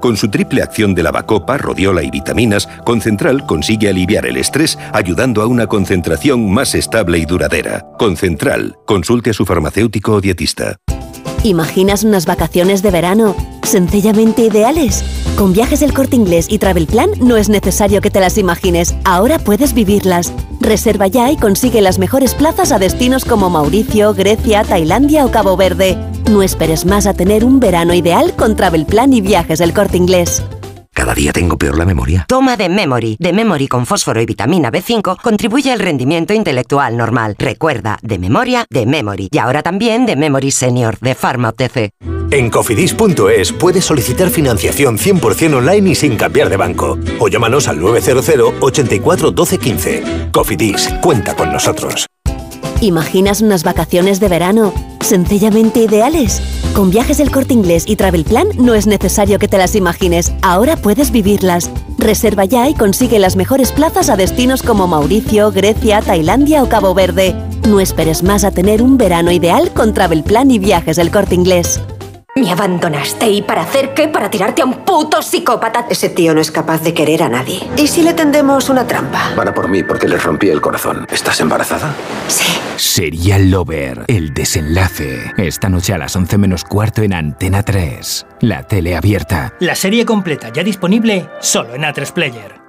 Con 0.00 0.16
su 0.16 0.28
triple 0.28 0.62
acción 0.62 0.94
de 0.94 1.02
lavacopa, 1.02 1.58
rodiola 1.58 2.02
y 2.02 2.10
vitaminas, 2.10 2.68
Concentral 2.84 3.44
consigue 3.46 3.88
aliviar 3.88 4.26
el 4.26 4.36
estrés 4.36 4.78
ayudando 4.92 5.42
a 5.42 5.46
una 5.46 5.66
concentración 5.66 6.50
más 6.50 6.74
estable 6.74 7.18
y 7.18 7.24
duradera. 7.24 7.84
Concentral. 7.98 8.76
Consulte 8.86 9.30
a 9.30 9.34
su 9.34 9.44
farmacéutico 9.44 10.12
o 10.14 10.20
dietista. 10.20 10.76
¿Imaginas 11.44 12.02
unas 12.02 12.26
vacaciones 12.26 12.82
de 12.82 12.90
verano 12.90 13.36
sencillamente 13.62 14.42
ideales? 14.42 15.04
Con 15.36 15.52
viajes 15.52 15.80
del 15.80 15.92
corte 15.92 16.16
inglés 16.16 16.46
y 16.48 16.58
Travel 16.58 16.86
Plan 16.86 17.10
no 17.20 17.36
es 17.36 17.48
necesario 17.48 18.00
que 18.00 18.10
te 18.10 18.20
las 18.20 18.38
imagines, 18.38 18.96
ahora 19.04 19.38
puedes 19.38 19.72
vivirlas. 19.72 20.32
Reserva 20.60 21.06
ya 21.06 21.30
y 21.30 21.36
consigue 21.36 21.80
las 21.80 21.98
mejores 21.98 22.34
plazas 22.34 22.72
a 22.72 22.78
destinos 22.78 23.24
como 23.24 23.50
Mauricio, 23.50 24.14
Grecia, 24.14 24.64
Tailandia 24.64 25.24
o 25.24 25.30
Cabo 25.30 25.56
Verde. 25.56 25.96
No 26.30 26.42
esperes 26.42 26.84
más 26.84 27.06
a 27.06 27.14
tener 27.14 27.44
un 27.44 27.60
verano 27.60 27.94
ideal 27.94 28.34
con 28.34 28.56
Travel 28.56 28.86
Plan 28.86 29.12
y 29.12 29.20
viajes 29.20 29.58
del 29.60 29.72
corte 29.72 29.96
inglés. 29.96 30.42
Cada 30.92 31.14
día 31.14 31.32
tengo 31.32 31.56
peor 31.56 31.78
la 31.78 31.84
memoria. 31.84 32.24
Toma 32.28 32.56
de 32.56 32.68
Memory. 32.68 33.18
De 33.20 33.32
Memory 33.32 33.68
con 33.68 33.86
fósforo 33.86 34.20
y 34.20 34.26
vitamina 34.26 34.72
B5 34.72 35.22
contribuye 35.22 35.70
al 35.70 35.78
rendimiento 35.78 36.34
intelectual 36.34 36.96
normal. 36.96 37.36
Recuerda, 37.38 37.98
de 38.02 38.18
memoria, 38.18 38.66
de 38.68 38.84
Memory. 38.84 39.28
Y 39.30 39.38
ahora 39.38 39.62
también 39.62 40.06
de 40.06 40.16
Memory 40.16 40.50
Senior, 40.50 40.98
de 40.98 41.14
Pharma 41.14 41.50
OTC. 41.50 42.17
En 42.30 42.50
cofidis.es 42.50 43.52
puedes 43.52 43.86
solicitar 43.86 44.28
financiación 44.28 44.98
100% 44.98 45.54
online 45.56 45.90
y 45.90 45.94
sin 45.94 46.16
cambiar 46.16 46.50
de 46.50 46.58
banco. 46.58 46.98
O 47.18 47.28
llámanos 47.28 47.68
al 47.68 47.80
900 47.80 48.54
84 48.60 49.30
12 49.30 49.58
15. 49.58 50.02
Cofidis, 50.30 50.90
cuenta 51.00 51.34
con 51.34 51.50
nosotros. 51.52 52.06
¿Imaginas 52.82 53.40
unas 53.40 53.64
vacaciones 53.64 54.20
de 54.20 54.28
verano 54.28 54.74
sencillamente 55.00 55.80
ideales? 55.80 56.42
Con 56.74 56.90
viajes 56.90 57.18
del 57.18 57.30
corte 57.30 57.54
inglés 57.54 57.84
y 57.86 57.96
Travel 57.96 58.24
Plan 58.24 58.46
no 58.56 58.74
es 58.74 58.86
necesario 58.86 59.38
que 59.38 59.48
te 59.48 59.58
las 59.58 59.74
imagines, 59.74 60.32
ahora 60.42 60.76
puedes 60.76 61.10
vivirlas. 61.10 61.70
Reserva 61.96 62.44
ya 62.44 62.68
y 62.68 62.74
consigue 62.74 63.18
las 63.18 63.36
mejores 63.36 63.72
plazas 63.72 64.10
a 64.10 64.16
destinos 64.16 64.62
como 64.62 64.86
Mauricio, 64.86 65.50
Grecia, 65.50 66.02
Tailandia 66.02 66.62
o 66.62 66.68
Cabo 66.68 66.94
Verde. 66.94 67.34
No 67.66 67.80
esperes 67.80 68.22
más 68.22 68.44
a 68.44 68.50
tener 68.50 68.82
un 68.82 68.98
verano 68.98 69.32
ideal 69.32 69.72
con 69.72 69.94
Travel 69.94 70.22
Plan 70.22 70.50
y 70.50 70.58
viajes 70.58 70.96
del 70.96 71.10
corte 71.10 71.34
inglés. 71.34 71.80
Me 72.38 72.52
abandonaste 72.52 73.28
y 73.28 73.42
para 73.42 73.62
hacer 73.62 73.94
qué? 73.94 74.06
Para 74.06 74.30
tirarte 74.30 74.62
a 74.62 74.64
un 74.64 74.84
puto 74.84 75.22
psicópata. 75.22 75.86
Ese 75.90 76.08
tío 76.08 76.34
no 76.34 76.40
es 76.40 76.52
capaz 76.52 76.82
de 76.82 76.94
querer 76.94 77.24
a 77.24 77.28
nadie. 77.28 77.68
¿Y 77.76 77.88
si 77.88 78.02
le 78.02 78.14
tendemos 78.14 78.68
una 78.68 78.86
trampa? 78.86 79.32
Van 79.36 79.48
a 79.48 79.54
por 79.54 79.68
mí 79.68 79.82
porque 79.82 80.06
les 80.06 80.22
rompí 80.22 80.48
el 80.48 80.60
corazón. 80.60 81.04
¿Estás 81.10 81.40
embarazada? 81.40 81.92
Sí. 82.28 82.46
Serial 82.76 83.50
Lover, 83.50 84.04
el 84.06 84.32
desenlace. 84.32 85.32
Esta 85.36 85.68
noche 85.68 85.94
a 85.94 85.98
las 85.98 86.14
11 86.14 86.38
menos 86.38 86.62
cuarto 86.62 87.02
en 87.02 87.12
Antena 87.12 87.64
3. 87.64 88.26
La 88.42 88.62
tele 88.62 88.96
abierta. 88.96 89.54
La 89.58 89.74
serie 89.74 90.06
completa 90.06 90.52
ya 90.52 90.62
disponible 90.62 91.28
solo 91.40 91.74
en 91.74 91.82
A3 91.82 92.12
Player. 92.12 92.68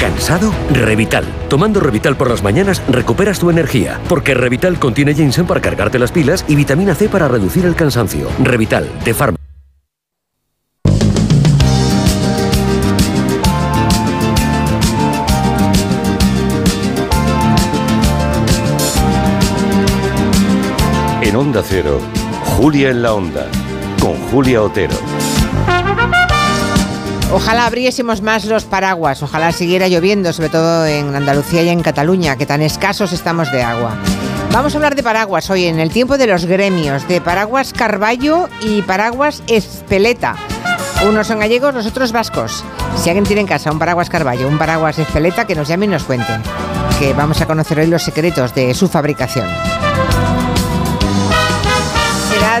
¿Cansado? 0.00 0.52
Revital. 0.72 1.24
Tomando 1.48 1.80
Revital 1.80 2.16
por 2.16 2.28
las 2.28 2.42
mañanas 2.42 2.82
recuperas 2.88 3.38
tu 3.38 3.50
energía, 3.50 4.00
porque 4.08 4.34
Revital 4.34 4.78
contiene 4.78 5.14
ginseng 5.14 5.46
para 5.46 5.60
cargarte 5.60 5.98
las 5.98 6.12
pilas 6.12 6.44
y 6.48 6.56
vitamina 6.56 6.94
C 6.94 7.08
para 7.08 7.28
reducir 7.28 7.64
el 7.66 7.74
cansancio. 7.74 8.28
Revital, 8.42 8.88
de 9.04 9.14
Pharma. 9.14 9.38
En 21.22 21.36
Onda 21.36 21.62
Cero, 21.64 22.00
Julia 22.44 22.90
en 22.90 23.02
la 23.02 23.14
Onda, 23.14 23.46
con 24.00 24.14
Julia 24.30 24.60
Otero. 24.60 24.96
Ojalá 27.34 27.64
abriésemos 27.64 28.20
más 28.20 28.44
los 28.44 28.64
paraguas, 28.64 29.22
ojalá 29.22 29.52
siguiera 29.52 29.88
lloviendo, 29.88 30.34
sobre 30.34 30.50
todo 30.50 30.84
en 30.84 31.16
Andalucía 31.16 31.62
y 31.62 31.70
en 31.70 31.82
Cataluña, 31.82 32.36
que 32.36 32.44
tan 32.44 32.60
escasos 32.60 33.10
estamos 33.14 33.50
de 33.50 33.62
agua. 33.62 33.96
Vamos 34.52 34.74
a 34.74 34.76
hablar 34.76 34.94
de 34.94 35.02
paraguas 35.02 35.48
hoy 35.48 35.64
en 35.64 35.80
el 35.80 35.90
tiempo 35.90 36.18
de 36.18 36.26
los 36.26 36.44
gremios, 36.44 37.08
de 37.08 37.22
paraguas 37.22 37.72
Carballo 37.72 38.50
y 38.60 38.82
paraguas 38.82 39.42
Espeleta. 39.46 40.36
Unos 41.08 41.26
son 41.26 41.38
gallegos, 41.38 41.74
los 41.74 41.86
otros 41.86 42.12
vascos. 42.12 42.62
Si 42.96 43.08
alguien 43.08 43.24
tiene 43.24 43.40
en 43.40 43.46
casa 43.46 43.72
un 43.72 43.78
paraguas 43.78 44.10
Carballo, 44.10 44.46
un 44.46 44.58
paraguas 44.58 44.98
Espeleta, 44.98 45.46
que 45.46 45.54
nos 45.54 45.68
llame 45.68 45.86
y 45.86 45.88
nos 45.88 46.04
cuente. 46.04 46.34
Que 46.98 47.14
vamos 47.14 47.40
a 47.40 47.46
conocer 47.46 47.78
hoy 47.78 47.86
los 47.86 48.02
secretos 48.02 48.54
de 48.54 48.74
su 48.74 48.88
fabricación. 48.88 49.48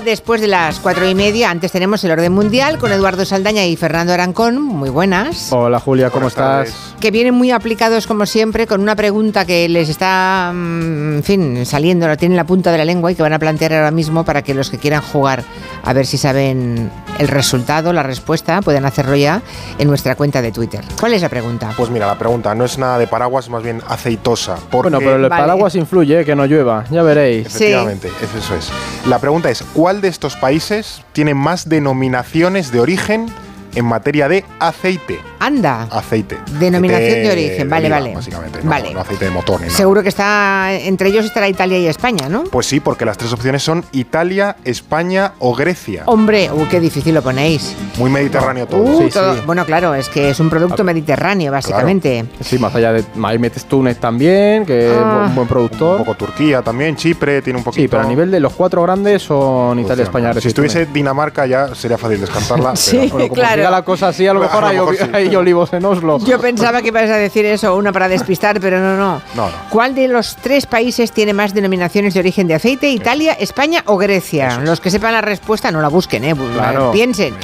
Después 0.00 0.40
de 0.40 0.48
las 0.48 0.80
cuatro 0.80 1.06
y 1.08 1.14
media. 1.14 1.50
Antes 1.50 1.70
tenemos 1.70 2.02
el 2.02 2.10
orden 2.12 2.32
mundial 2.32 2.78
con 2.78 2.90
Eduardo 2.92 3.24
Saldaña 3.26 3.66
y 3.66 3.76
Fernando 3.76 4.12
Arancón. 4.14 4.60
Muy 4.60 4.88
buenas. 4.88 5.52
Hola 5.52 5.78
Julia, 5.78 6.08
¿cómo 6.10 6.28
estás? 6.28 6.94
Que 6.98 7.10
vienen 7.10 7.34
muy 7.34 7.50
aplicados 7.50 8.06
como 8.06 8.24
siempre 8.26 8.66
con 8.66 8.80
una 8.80 8.96
pregunta 8.96 9.44
que 9.44 9.68
les 9.68 9.88
está, 9.90 10.50
mm, 10.54 11.16
en 11.18 11.22
fin, 11.22 11.66
saliendo, 11.66 12.08
la 12.08 12.16
tienen 12.16 12.32
en 12.32 12.36
la 12.38 12.44
punta 12.46 12.72
de 12.72 12.78
la 12.78 12.84
lengua 12.86 13.12
y 13.12 13.14
que 13.14 13.22
van 13.22 13.32
a 13.34 13.38
plantear 13.38 13.74
ahora 13.74 13.90
mismo 13.90 14.24
para 14.24 14.42
que 14.42 14.54
los 14.54 14.70
que 14.70 14.78
quieran 14.78 15.02
jugar 15.02 15.44
a 15.84 15.92
ver 15.92 16.06
si 16.06 16.16
saben 16.16 16.90
el 17.18 17.28
resultado, 17.28 17.92
la 17.92 18.02
respuesta, 18.02 18.60
pueden 18.62 18.86
hacerlo 18.86 19.14
ya 19.16 19.42
en 19.78 19.88
nuestra 19.88 20.14
cuenta 20.16 20.40
de 20.40 20.52
Twitter. 20.52 20.82
¿Cuál 20.98 21.12
es 21.14 21.22
la 21.22 21.28
pregunta? 21.28 21.72
Pues 21.76 21.90
mira, 21.90 22.06
la 22.06 22.18
pregunta 22.18 22.54
no 22.54 22.64
es 22.64 22.78
nada 22.78 22.98
de 22.98 23.06
paraguas, 23.06 23.48
más 23.50 23.62
bien 23.62 23.82
aceitosa. 23.86 24.56
Bueno, 24.70 24.98
pero 24.98 25.16
el 25.16 25.28
Vale. 25.28 25.42
paraguas 25.42 25.74
influye, 25.74 26.24
que 26.24 26.34
no 26.34 26.46
llueva, 26.46 26.84
ya 26.90 27.02
veréis. 27.02 27.46
Efectivamente, 27.48 28.08
es- 28.08 28.44
eso 28.44 28.54
es. 28.54 28.70
La 29.06 29.18
pregunta 29.18 29.50
es, 29.50 29.62
¿cuál 29.82 30.00
de 30.00 30.06
estos 30.06 30.36
países 30.36 31.02
tiene 31.12 31.34
más 31.34 31.68
denominaciones 31.68 32.70
de 32.70 32.78
origen 32.78 33.26
en 33.74 33.84
materia 33.84 34.28
de 34.28 34.44
aceite? 34.60 35.18
Anda. 35.46 35.88
Aceite. 35.90 36.38
Denominación 36.58 37.08
Aceite 37.10 37.26
de 37.26 37.32
origen, 37.32 37.68
vale, 37.70 37.86
oliva, 37.86 37.98
vale. 38.00 38.14
Básicamente, 38.14 38.62
no, 38.62 38.70
Vale. 38.70 38.94
no 38.94 39.00
aceite 39.00 39.24
de 39.24 39.30
motor 39.30 39.60
ni 39.60 39.66
nada. 39.66 39.76
Seguro 39.76 40.02
que 40.02 40.08
está 40.08 40.72
entre 40.72 41.08
ellos 41.08 41.24
estará 41.24 41.48
Italia 41.48 41.78
y 41.78 41.86
España, 41.86 42.28
¿no? 42.28 42.44
Pues 42.44 42.66
sí, 42.66 42.80
porque 42.80 43.04
las 43.04 43.18
tres 43.18 43.32
opciones 43.32 43.62
son 43.62 43.84
Italia, 43.92 44.56
España 44.64 45.32
o 45.38 45.54
Grecia. 45.54 46.04
Hombre, 46.06 46.50
uy, 46.52 46.66
qué 46.66 46.80
difícil 46.80 47.14
lo 47.14 47.22
ponéis. 47.22 47.74
Muy 47.98 48.10
mediterráneo 48.10 48.66
todo. 48.66 48.82
Uh, 48.82 49.08
todo- 49.08 49.42
Bueno, 49.46 49.64
claro, 49.66 49.94
es 49.94 50.08
que 50.08 50.30
es 50.30 50.40
un 50.40 50.48
producto 50.50 50.84
mediterráneo, 50.84 51.50
básicamente. 51.52 52.24
Sí, 52.40 52.58
más 52.58 52.74
allá 52.74 52.92
de. 52.92 53.04
Ahí 53.24 53.38
metes 53.38 53.64
Túnez 53.64 53.98
también, 53.98 54.64
que 54.66 54.86
es 54.92 54.96
Ah. 54.96 55.26
un 55.28 55.34
buen 55.34 55.48
productor. 55.48 55.98
Un 56.00 56.04
poco 56.06 56.16
Turquía 56.16 56.62
también, 56.62 56.96
Chipre 56.96 57.42
tiene 57.42 57.58
un 57.58 57.64
poquito. 57.64 57.82
Sí, 57.82 57.88
pero 57.88 58.02
a 58.02 58.06
nivel 58.06 58.30
de 58.30 58.40
los 58.40 58.52
cuatro 58.52 58.82
grandes 58.82 59.22
son 59.22 59.78
Italia, 59.78 60.04
España, 60.04 60.28
Si 60.28 60.32
Grecia 60.34 60.48
y 60.48 60.50
estuviese 60.50 60.78
Túnez. 60.80 60.94
Dinamarca 60.94 61.46
ya 61.46 61.74
sería 61.74 61.98
fácil 61.98 62.20
descartarla. 62.20 62.74
Sí, 62.82 62.96
pero, 62.98 63.08
Bueno, 63.12 63.28
como 63.28 63.34
claro. 63.34 63.54
siga 63.56 63.70
la 63.70 63.82
cosa 63.82 64.08
así, 64.08 64.26
a 64.26 64.32
lo 64.34 64.40
A 64.40 64.42
mejor 64.44 64.60
lo 64.62 64.66
hay, 64.68 64.76
mejor 64.76 64.96
sí. 64.96 65.04
hay 65.12 65.31
olivos 65.38 65.72
en 65.72 65.84
Oslo. 65.84 66.18
Yo 66.20 66.40
pensaba 66.40 66.82
que 66.82 66.88
ibas 66.88 67.10
a 67.10 67.16
decir 67.16 67.44
eso, 67.46 67.76
una 67.76 67.92
para 67.92 68.08
despistar, 68.08 68.60
pero 68.60 68.80
no, 68.80 68.96
no. 68.96 69.22
No, 69.34 69.46
no. 69.46 69.52
¿Cuál 69.70 69.94
de 69.94 70.08
los 70.08 70.36
tres 70.36 70.66
países 70.66 71.12
tiene 71.12 71.32
más 71.32 71.54
denominaciones 71.54 72.14
de 72.14 72.20
origen 72.20 72.46
de 72.46 72.54
aceite? 72.54 72.90
¿Italia, 72.90 73.32
España 73.32 73.82
o 73.86 73.96
Grecia? 73.96 74.58
Los 74.60 74.80
que 74.80 74.90
sepan 74.90 75.12
la 75.12 75.20
respuesta 75.20 75.70
no 75.70 75.80
la 75.80 75.88
busquen, 75.88 76.24
¿eh? 76.24 76.34
Claro. 76.54 76.90
piensen. 76.92 77.34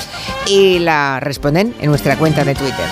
Y 0.46 0.78
la 0.80 1.18
responden 1.20 1.74
en 1.80 1.88
nuestra 1.90 2.16
cuenta 2.16 2.44
de 2.44 2.54
Twitter. 2.54 2.86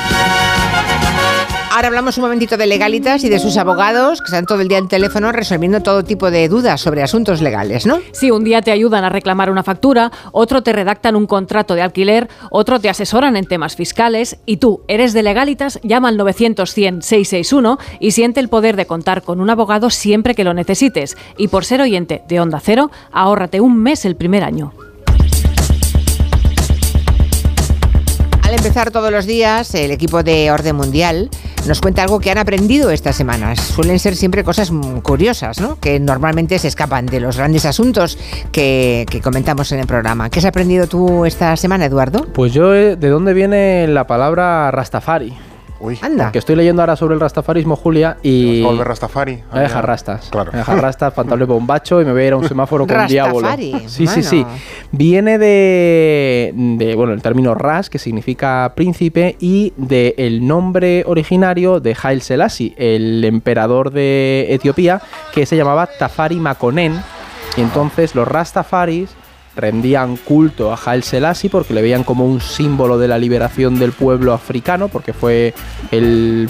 Ahora 1.77 1.89
hablamos 1.89 2.17
un 2.17 2.23
momentito 2.23 2.57
de 2.57 2.67
legalitas 2.67 3.23
y 3.23 3.29
de 3.29 3.39
sus 3.39 3.59
abogados 3.59 4.23
que 4.23 4.25
están 4.25 4.47
todo 4.47 4.63
el 4.63 4.69
día 4.69 4.79
en 4.79 4.89
teléfono 4.89 5.31
resolviendo 5.31 5.83
todo 5.83 6.05
tipo 6.05 6.31
de 6.31 6.49
dudas 6.49 6.81
sobre 6.81 7.03
asuntos 7.03 7.43
legales, 7.43 7.85
¿no? 7.85 7.99
Sí, 8.13 8.31
un 8.31 8.45
día 8.45 8.63
te 8.63 8.71
ayudan 8.71 9.05
a 9.05 9.11
reclamar 9.11 9.51
una 9.51 9.63
factura, 9.63 10.11
otro 10.33 10.63
te 10.63 10.73
redactan 10.73 11.17
un 11.17 11.27
contrato 11.27 11.75
de 11.75 11.83
alquiler, 11.83 12.31
otro 12.51 12.81
te 12.81 12.89
asesoran 12.89 13.37
en 13.37 13.45
temas 13.45 13.77
fiscales 13.77 14.39
y 14.47 14.57
tú, 14.57 14.85
eres 14.89 15.13
de 15.13 15.23
legalitas, 15.23 15.79
llama 15.83 16.09
al 16.09 16.17
900-100-661 16.19 17.79
y 18.01 18.13
siente 18.13 18.41
el 18.41 18.49
poder 18.49 18.77
de 18.77 18.87
contar 18.87 19.21
con 19.21 19.39
un 19.39 19.51
abogado 19.51 19.91
siempre 19.91 20.35
que 20.35 20.45
lo 20.45 20.55
necesites. 20.55 21.15
Y 21.37 21.49
por 21.49 21.67
ser 21.67 21.83
oyente 21.83 22.23
de 22.27 22.41
Onda 22.41 22.59
Cero, 22.59 22.91
ahórrate 23.13 23.61
un 23.61 23.83
mes 23.83 24.07
el 24.07 24.17
primer 24.17 24.45
año. 24.45 24.73
Al 28.47 28.55
empezar 28.55 28.93
todos 28.93 29.11
los 29.11 29.27
días, 29.27 29.75
el 29.75 29.91
equipo 29.91 30.23
de 30.23 30.53
Orden 30.53 30.77
Mundial 30.77 31.31
nos 31.67 31.81
cuenta 31.81 32.05
algo 32.05 32.21
que 32.21 32.31
han 32.31 32.39
aprendido 32.39 32.93
estas 32.93 33.17
semanas. 33.17 33.59
Suelen 33.59 33.99
ser 33.99 34.15
siempre 34.15 34.45
cosas 34.45 34.71
mm, 34.71 34.99
curiosas, 34.99 35.61
¿no? 35.61 35.81
Que 35.81 35.99
normalmente 35.99 36.57
se 36.61 36.69
escapan 36.69 37.07
de 37.07 37.19
los 37.19 37.39
grandes 37.39 37.65
asuntos 37.65 38.17
que, 38.53 39.05
que 39.11 39.21
comentamos 39.21 39.73
en 39.73 39.81
el 39.81 39.89
programa. 39.89 40.31
¿Qué 40.31 40.39
has 40.39 40.45
aprendido 40.45 40.87
tú 40.87 41.25
esta 41.25 41.57
semana, 41.57 41.87
Eduardo? 41.87 42.25
Pues 42.33 42.53
yo, 42.53 42.73
eh, 42.73 42.95
¿de 42.95 43.09
dónde 43.09 43.35
viene 43.35 43.89
la 43.89 44.07
palabra 44.07 44.71
Rastafari? 44.71 45.35
Uy, 45.79 45.99
Anda. 46.03 46.33
Que 46.33 46.39
estoy 46.39 46.57
leyendo 46.57 46.83
ahora 46.83 46.97
sobre 46.97 47.15
el 47.15 47.21
rastafarismo, 47.21 47.77
Julia, 47.77 48.17
y... 48.23 48.63
¿Vas 48.63 48.69
a 48.69 48.71
volver 48.73 48.89
Rastafari? 48.89 49.33
Me 49.37 49.43
voy 49.51 49.59
a 49.59 49.63
dejar 49.63 49.87
rastas. 49.87 50.29
Claro. 50.31 50.51
Voy 50.51 50.57
a 50.57 50.59
dejar 50.61 50.81
rastas, 50.81 51.13
pantalón 51.15 51.49
bombacho 51.49 52.01
y 52.01 52.05
me 52.05 52.13
voy 52.13 52.23
a 52.23 52.27
ir 52.29 52.33
a 52.33 52.37
un 52.37 52.49
semáforo 52.49 52.87
con 52.87 53.07
diablo. 53.07 53.41
Rastafari, 53.41 53.75
Sí, 53.87 54.07
sí, 54.07 54.23
sí. 54.23 54.43
bueno. 54.43 54.59
Viene 54.93 55.39
de, 55.39 56.53
de, 56.55 56.95
bueno, 56.95 57.13
el 57.13 57.21
término 57.23 57.55
ras, 57.55 57.91
que 57.91 57.99
significa 57.99 58.73
príncipe, 58.75 59.37
y 59.41 59.73
del 59.77 60.15
el 60.17 60.47
nombre 60.47 61.05
originario 61.07 61.81
de 61.81 61.97
Haile 62.03 62.21
Selassie, 62.23 62.75
el 62.79 63.25
emperador 63.25 63.91
de 63.91 64.47
Etiopía, 64.51 65.03
que 65.35 65.47
se 65.47 65.57
llamaba 65.57 65.87
Tafari 65.99 66.37
Makonnen. 66.37 66.99
Y 67.57 67.61
entonces 67.61 68.15
los 68.15 68.27
rastafaris 68.29 69.11
rendían 69.57 70.17
culto 70.17 70.73
a 70.73 70.79
Haile 70.85 71.03
Selassie 71.03 71.51
porque 71.51 71.75
le 71.75 71.83
veían 71.83 72.05
como 72.05 72.27
un 72.27 72.41
símbolo 72.41 72.99
de 72.99 73.09
la 73.09 73.19
liberación 73.19 73.79
del 73.79 73.93
pueblo 73.93 74.33
africano, 74.33 74.89
porque 74.89 75.13
fue 75.13 75.55
el, 75.91 76.49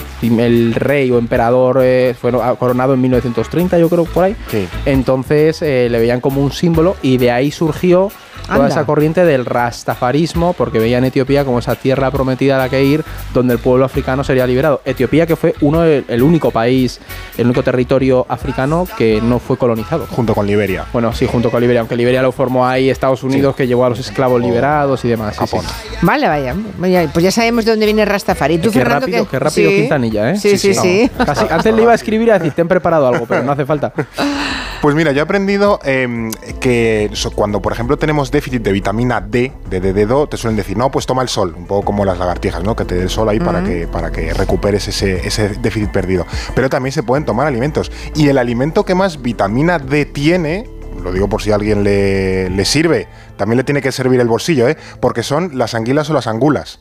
rey 0.74 1.10
o 1.10 1.18
emperador, 1.18 1.80
eh, 1.82 2.14
fue 2.20 2.32
coronado 2.58 2.94
en 2.94 3.00
1930, 3.00 3.78
yo 3.78 3.88
creo, 3.88 4.04
por 4.04 4.24
ahí. 4.24 4.36
Sí. 4.50 4.68
Entonces 4.84 5.62
eh, 5.62 5.88
le 5.90 5.98
veían 5.98 6.20
como 6.20 6.42
un 6.42 6.52
símbolo 6.52 6.96
y 7.02 7.18
de 7.18 7.30
ahí 7.30 7.50
surgió 7.50 8.10
toda 8.44 8.54
Anda. 8.56 8.68
esa 8.68 8.84
corriente 8.84 9.24
del 9.24 9.44
rastafarismo, 9.44 10.52
porque 10.52 10.78
veían 10.78 11.04
Etiopía 11.04 11.44
como 11.44 11.58
esa 11.58 11.74
tierra 11.74 12.10
prometida 12.10 12.56
a 12.56 12.58
la 12.58 12.68
que 12.68 12.84
ir, 12.84 13.04
donde 13.34 13.54
el 13.54 13.60
pueblo 13.60 13.84
africano 13.84 14.24
sería 14.24 14.46
liberado. 14.46 14.80
Etiopía 14.84 15.26
que 15.26 15.36
fue 15.36 15.54
uno 15.60 15.84
el 15.84 16.22
único 16.22 16.50
país, 16.50 17.00
el 17.36 17.46
único 17.46 17.62
territorio 17.62 18.26
africano 18.28 18.86
que 18.96 19.20
no 19.22 19.38
fue 19.38 19.56
colonizado. 19.56 20.06
Junto 20.10 20.34
con 20.34 20.46
Liberia. 20.46 20.84
Bueno, 20.92 21.12
sí, 21.12 21.26
junto 21.30 21.50
con 21.50 21.60
Liberia, 21.60 21.80
aunque 21.80 21.96
Liberia 21.96 22.22
lo 22.22 22.32
formó 22.32 22.66
ahí 22.66 22.90
Estados 22.90 23.22
Unidos, 23.22 23.54
que 23.56 23.66
llevó 23.66 23.84
a 23.84 23.88
los 23.90 23.98
esclavos 23.98 24.40
liberados 24.40 25.04
y 25.04 25.08
demás. 25.08 25.36
sí, 25.36 25.46
sí. 25.46 25.56
Vale, 26.02 26.28
vaya. 26.28 26.54
Vaya, 26.78 27.08
Pues 27.12 27.22
ya 27.24 27.30
sabemos 27.30 27.64
de 27.64 27.72
dónde 27.72 27.86
viene 27.86 28.04
Rastafari. 28.04 28.58
¿Tú, 28.58 28.70
Qué 28.70 28.78
Fernando, 28.80 29.06
rápido, 29.06 29.28
qué 29.28 29.38
rápido 29.38 29.70
Sí. 29.70 29.76
Quintanilla, 29.76 30.30
¿eh? 30.30 30.36
Sí, 30.38 30.58
sí, 30.58 30.74
sí. 30.74 31.10
No, 31.18 31.24
casi- 31.26 31.46
antes 31.50 31.74
le 31.74 31.82
iba 31.82 31.92
a 31.92 31.94
escribir 31.94 32.28
y 32.28 32.30
a 32.30 32.38
decir, 32.38 32.52
te 32.52 32.62
han 32.62 32.68
preparado 32.68 33.06
algo, 33.08 33.26
pero 33.26 33.42
no 33.42 33.52
hace 33.52 33.64
falta. 33.66 33.92
Pues 34.86 34.94
mira, 34.94 35.10
yo 35.10 35.18
he 35.18 35.22
aprendido 35.22 35.80
em, 35.82 36.30
que 36.60 37.10
cuando, 37.34 37.60
por 37.60 37.72
ejemplo, 37.72 37.96
tenemos 37.96 38.30
déficit 38.30 38.62
de 38.62 38.70
vitamina 38.70 39.20
D, 39.20 39.50
de, 39.68 39.80
de 39.80 39.92
dedo, 39.92 40.28
te 40.28 40.36
suelen 40.36 40.56
decir, 40.56 40.76
no, 40.76 40.92
pues 40.92 41.06
toma 41.06 41.22
el 41.22 41.28
sol, 41.28 41.56
un 41.58 41.66
poco 41.66 41.86
como 41.86 42.04
las 42.04 42.20
lagartijas, 42.20 42.62
¿no? 42.62 42.76
Que 42.76 42.84
te 42.84 42.94
dé 42.94 43.02
el 43.02 43.10
sol 43.10 43.28
ahí 43.28 43.40
para, 43.40 43.64
que, 43.64 43.88
para 43.88 44.12
que 44.12 44.32
recuperes 44.32 44.86
ese, 44.86 45.26
ese 45.26 45.48
déficit 45.48 45.90
perdido. 45.90 46.24
Pero 46.54 46.70
también 46.70 46.92
se 46.92 47.02
pueden 47.02 47.24
tomar 47.24 47.48
alimentos. 47.48 47.90
Y 48.14 48.28
el 48.28 48.38
alimento 48.38 48.84
que 48.84 48.94
más 48.94 49.22
vitamina 49.22 49.80
D 49.80 50.04
tiene, 50.04 50.70
lo 51.02 51.12
digo 51.12 51.28
por 51.28 51.42
si 51.42 51.50
a 51.50 51.56
alguien 51.56 51.82
le, 51.82 52.48
le 52.48 52.64
sirve, 52.64 53.08
también 53.36 53.56
le 53.56 53.64
tiene 53.64 53.82
que 53.82 53.90
servir 53.90 54.20
el 54.20 54.28
bolsillo, 54.28 54.68
¿eh? 54.68 54.76
Porque 55.00 55.24
son 55.24 55.58
las 55.58 55.74
anguilas 55.74 56.08
o 56.10 56.12
las 56.12 56.28
angulas. 56.28 56.78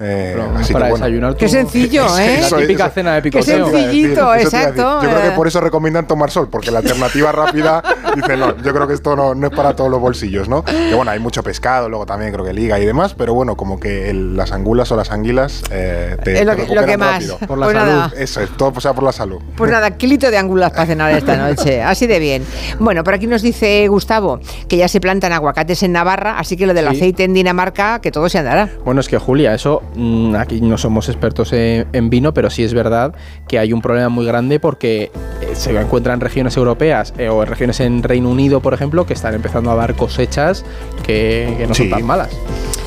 Eh, 0.00 0.36
así 0.56 0.72
para 0.72 0.86
que 0.86 0.90
bueno. 0.92 1.04
desayunar 1.06 1.36
Qué 1.36 1.48
sencillo, 1.48 2.18
¿eh? 2.18 2.40
La 2.50 2.56
típica 2.58 2.90
cena 2.90 3.14
de 3.14 3.22
Qué 3.22 3.30
picoteo. 3.30 3.70
sencillito, 3.70 4.12
Eso 4.12 4.28
a 4.30 4.36
decir. 4.36 4.46
exacto. 4.58 5.02
Yo 5.02 5.08
creo 5.08 5.18
eh. 5.20 5.28
que 5.28 5.36
por 5.36 5.46
eso 5.46 5.60
recomiendan 5.60 6.06
tomar 6.06 6.30
sol, 6.30 6.48
porque 6.50 6.70
la 6.70 6.78
alternativa 6.80 7.30
rápida 7.32 7.82
dice, 8.16 8.36
no, 8.36 8.56
yo 8.62 8.72
creo 8.74 8.86
que 8.88 8.94
esto 8.94 9.14
no, 9.16 9.34
no 9.34 9.46
es 9.48 9.52
para 9.54 9.74
todos 9.76 9.90
los 9.90 10.00
bolsillos, 10.00 10.48
¿no? 10.48 10.64
Que 10.64 10.94
bueno, 10.94 11.10
hay 11.10 11.18
mucho 11.20 11.42
pescado, 11.42 11.88
luego 11.88 12.06
también 12.06 12.32
creo 12.32 12.44
que 12.44 12.52
liga 12.52 12.78
y 12.80 12.86
demás, 12.86 13.14
pero 13.14 13.34
bueno, 13.34 13.56
como 13.56 13.78
que 13.78 14.10
el- 14.10 14.36
las 14.36 14.52
angulas 14.52 14.90
o 14.92 14.96
las 14.96 15.10
anguilas 15.10 15.62
eh, 15.70 16.16
te, 16.24 16.40
Es 16.40 16.44
lo 16.46 16.56
te 16.56 16.66
que- 16.66 16.74
lo 16.74 16.80
que 16.82 16.86
recuperan 16.96 17.00
más. 17.00 17.12
rápido. 17.14 17.38
Por 17.46 17.58
la 17.58 17.66
Pues 17.66 17.76
salud. 17.78 17.92
nada. 17.92 18.12
Eso 18.16 18.40
es, 18.40 18.50
todo 18.56 18.80
sea 18.80 18.94
por 18.94 19.04
la 19.04 19.12
salud. 19.12 19.40
Pues 19.56 19.70
nada, 19.70 19.90
kilito 19.96 20.30
de 20.30 20.38
angulas 20.38 20.70
para 20.72 20.86
cenar 20.86 21.12
esta 21.12 21.36
noche. 21.36 21.82
Así 21.82 22.06
de 22.06 22.18
bien. 22.18 22.44
Bueno, 22.78 23.04
por 23.04 23.14
aquí 23.14 23.26
nos 23.26 23.42
dice 23.42 23.86
Gustavo 23.88 24.40
que 24.68 24.76
ya 24.76 24.88
se 24.88 25.00
plantan 25.00 25.32
aguacates 25.32 25.82
en 25.82 25.92
Navarra, 25.92 26.38
así 26.38 26.56
que 26.56 26.66
lo 26.66 26.74
del 26.74 26.88
Sí. 26.88 26.96
aceite 26.96 27.24
en 27.24 27.34
Dinamarca, 27.34 28.00
que 28.00 28.10
todo 28.10 28.28
se 28.28 28.38
andará. 28.38 28.68
Bueno, 28.84 29.00
es 29.00 29.08
que 29.08 29.18
Julia, 29.18 29.54
eso 29.54 29.81
mm, 29.94 30.34
aquí 30.36 30.60
no 30.60 30.78
somos 30.78 31.08
expertos 31.08 31.52
en, 31.52 32.10
vino, 32.10 32.32
pero 32.34 32.50
sí 32.50 32.62
es 32.64 32.74
verdad 32.74 33.14
que 33.48 33.58
hay 33.58 33.72
un 33.72 33.82
problema 33.82 34.08
muy 34.08 34.26
grande 34.26 34.60
porque 34.60 35.10
eh, 35.40 35.50
se 35.54 35.78
encuentran 35.78 36.20
regiones 36.20 36.56
europeas 36.56 37.14
eh, 37.18 37.28
o 37.28 37.44
regiones 37.44 37.80
en 37.80 38.02
Reino 38.02 38.30
Unido, 38.30 38.60
por 38.60 38.74
ejemplo, 38.74 39.06
que 39.06 39.14
están 39.14 39.34
empezando 39.34 39.70
a 39.70 39.74
dar 39.74 39.94
cosechas 39.94 40.64
que, 41.02 41.54
que 41.58 41.66
no 41.66 41.74
Sí. 41.74 41.82
son 41.84 41.90
tan 41.90 42.06
malas 42.06 42.30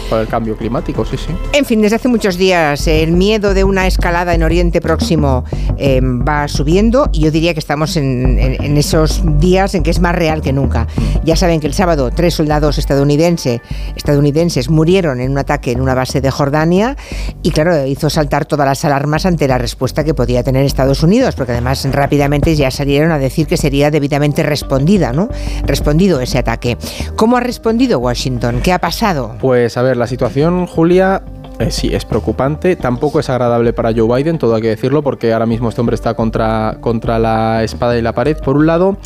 por 0.09 0.19
el 0.19 0.27
cambio 0.27 0.55
climático, 0.57 1.03
sí, 1.05 1.17
sí. 1.17 1.33
En 1.53 1.65
fin, 1.65 1.81
desde 1.81 1.95
hace 1.97 2.07
muchos 2.07 2.37
días 2.37 2.87
el 2.87 3.11
miedo 3.11 3.53
de 3.53 3.63
una 3.63 3.87
escalada 3.87 4.33
en 4.33 4.43
Oriente 4.43 4.81
Próximo 4.81 5.43
eh, 5.77 5.99
va 6.01 6.47
subiendo 6.47 7.09
y 7.11 7.21
yo 7.21 7.31
diría 7.31 7.53
que 7.53 7.59
estamos 7.59 7.97
en, 7.97 8.37
en- 8.39 8.63
en 8.63 8.77
esos 8.77 9.21
días 9.39 9.73
en 9.75 9.83
que 9.83 9.91
es 9.91 9.99
más 9.99 10.15
real 10.15 10.41
que 10.41 10.53
nunca. 10.53 10.87
Ya 11.23 11.35
saben 11.35 11.59
que 11.59 11.67
el 11.67 11.73
sábado 11.73 12.11
tres 12.11 12.33
soldados 12.35 12.77
estadounidense, 12.77 13.61
estadounidenses 13.95 14.69
murieron 14.69 15.19
en 15.21 15.31
un 15.31 15.37
ataque 15.37 15.71
en 15.71 15.81
una 15.81 15.95
base 15.95 16.21
de 16.21 16.29
Jordania 16.31 16.95
y 17.41 17.51
claro, 17.51 17.85
hizo 17.85 18.09
saltar 18.09 18.45
todas 18.45 18.67
las 18.67 18.83
alarmas 18.85 19.25
ante 19.25 19.47
la 19.47 19.57
respuesta 19.57 20.03
que 20.03 20.13
podía 20.13 20.43
tener 20.43 20.65
Estados 20.65 21.01
Unidos, 21.03 21.35
porque 21.35 21.53
además 21.53 21.85
rápidamente 21.91 22.55
ya 22.55 22.69
salieron 22.71 23.11
a 23.11 23.17
decir 23.19 23.47
que 23.47 23.57
sería 23.57 23.91
debidamente 23.91 24.43
respondida, 24.43 25.13
¿no? 25.13 25.29
Respondido 25.65 26.19
ese 26.21 26.37
ataque. 26.37 26.77
¿Cómo 27.15 27.37
ha 27.37 27.39
respondido 27.39 27.99
Washington? 27.99 28.59
¿Qué 28.63 28.71
ha 28.73 28.79
pasado? 28.79 29.35
Pues 29.39 29.77
a 29.77 29.81
ver, 29.81 29.94
la 29.95 30.07
situación, 30.07 30.65
Julia, 30.67 31.23
Eh, 31.57 31.71
sí, 31.71 31.95
es 31.95 32.03
preocupante. 32.03 32.75
Tampoco 32.75 33.21
es 33.21 33.29
agradable 33.29 33.71
para 33.71 33.93
Joe 33.93 34.17
Biden, 34.17 34.37
todo 34.37 34.55
hay 34.55 34.61
que 34.61 34.67
decirlo, 34.67 35.01
porque 35.01 35.31
ahora 35.31 35.45
mismo 35.45 35.69
este 35.69 35.79
hombre 35.79 35.95
está 35.95 36.13
contra, 36.13 36.77
contra 36.81 37.17
la 37.17 37.63
espada 37.63 37.97
y 37.97 38.01
la 38.01 38.13
pared. 38.13 38.37
Por 38.37 38.57
un 38.57 38.65
lado, 38.65 38.97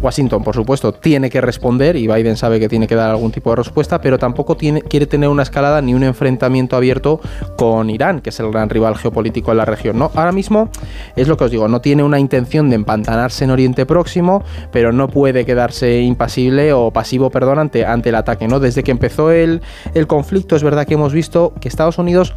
Washington, 0.00 0.42
por 0.42 0.56
supuesto, 0.56 0.92
tiene 0.92 1.30
que 1.30 1.40
responder 1.40 1.94
y 1.94 2.08
Biden 2.08 2.36
sabe 2.36 2.58
que 2.58 2.68
tiene 2.68 2.88
que 2.88 2.96
dar 2.96 3.10
algún 3.10 3.30
tipo 3.30 3.50
de 3.50 3.56
respuesta, 3.56 4.00
pero 4.00 4.18
tampoco 4.18 4.56
quiere 4.56 5.06
tener 5.06 5.28
una 5.28 5.44
escalada 5.44 5.80
ni 5.80 5.94
un 5.94 6.02
enfrentamiento 6.02 6.74
abierto 6.74 7.20
con 7.56 7.88
Irán, 7.88 8.20
que 8.20 8.30
es 8.30 8.40
el 8.40 8.50
gran 8.50 8.68
rival 8.68 8.96
geopolítico 8.96 9.52
en 9.52 9.58
la 9.58 9.64
región. 9.64 9.96
¿no? 9.96 10.10
Ahora 10.16 10.32
mismo 10.32 10.70
es 11.14 11.28
lo 11.28 11.36
que 11.36 11.44
os 11.44 11.50
digo, 11.52 11.68
no 11.68 11.80
tiene 11.80 12.02
una 12.02 12.18
intención 12.18 12.68
de 12.68 12.74
empantanarse 12.76 13.44
en 13.44 13.50
Oriente 13.50 13.86
Próximo, 13.86 14.42
pero 14.72 14.92
no 14.92 15.08
puede 15.08 15.44
quedarse 15.44 16.00
impasible 16.00 16.72
o 16.72 16.90
pasivo, 16.90 17.30
perdón, 17.30 17.60
ante, 17.60 17.86
ante 17.86 18.08
el 18.08 18.16
ataque. 18.16 18.48
¿no? 18.48 18.58
Desde 18.58 18.82
que 18.82 18.90
empezó 18.90 19.30
el, 19.30 19.62
el 19.94 20.08
conflicto, 20.08 20.56
es 20.56 20.64
verdad 20.64 20.84
que 20.84 20.94
hemos 20.94 21.12
visto 21.12 21.52
que 21.60 21.68
Estados 21.68 21.91
Unidos 21.98 22.34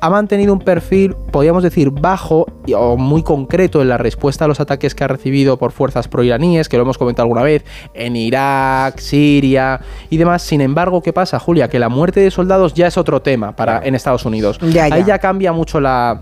ha 0.00 0.10
mantenido 0.10 0.52
un 0.52 0.60
perfil, 0.60 1.14
podríamos 1.32 1.62
decir, 1.62 1.90
bajo 1.90 2.46
o 2.76 2.96
muy 2.96 3.22
concreto 3.22 3.82
en 3.82 3.88
la 3.88 3.98
respuesta 3.98 4.44
a 4.44 4.48
los 4.48 4.60
ataques 4.60 4.94
que 4.94 5.04
ha 5.04 5.08
recibido 5.08 5.56
por 5.58 5.72
fuerzas 5.72 6.06
proiraníes, 6.08 6.68
que 6.68 6.76
lo 6.76 6.82
hemos 6.84 6.98
comentado 6.98 7.24
alguna 7.24 7.42
vez, 7.42 7.64
en 7.94 8.14
Irak, 8.16 8.98
Siria 8.98 9.80
y 10.10 10.16
demás. 10.16 10.42
Sin 10.42 10.60
embargo, 10.60 11.02
¿qué 11.02 11.12
pasa, 11.12 11.38
Julia? 11.38 11.68
Que 11.68 11.78
la 11.78 11.88
muerte 11.88 12.20
de 12.20 12.30
soldados 12.30 12.74
ya 12.74 12.86
es 12.86 12.96
otro 12.96 13.22
tema 13.22 13.56
para, 13.56 13.80
en 13.84 13.94
Estados 13.94 14.24
Unidos. 14.24 14.58
Ya, 14.60 14.88
ya. 14.88 14.94
Ahí 14.94 15.04
ya 15.04 15.18
cambia 15.18 15.52
mucho 15.52 15.80
la, 15.80 16.20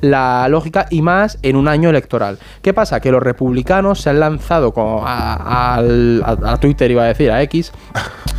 la 0.00 0.48
lógica 0.48 0.86
y 0.90 1.02
más 1.02 1.38
en 1.42 1.56
un 1.56 1.68
año 1.68 1.90
electoral. 1.90 2.38
¿Qué 2.62 2.72
pasa? 2.72 3.00
Que 3.00 3.10
los 3.12 3.22
republicanos 3.22 4.00
se 4.00 4.10
han 4.10 4.20
lanzado 4.20 4.72
con- 4.72 5.02
a, 5.04 5.74
al- 5.74 6.22
a- 6.24 6.52
a 6.52 6.56
Twitter, 6.58 6.90
iba 6.90 7.02
a 7.02 7.06
decir, 7.06 7.30
a 7.30 7.42
X. 7.42 7.72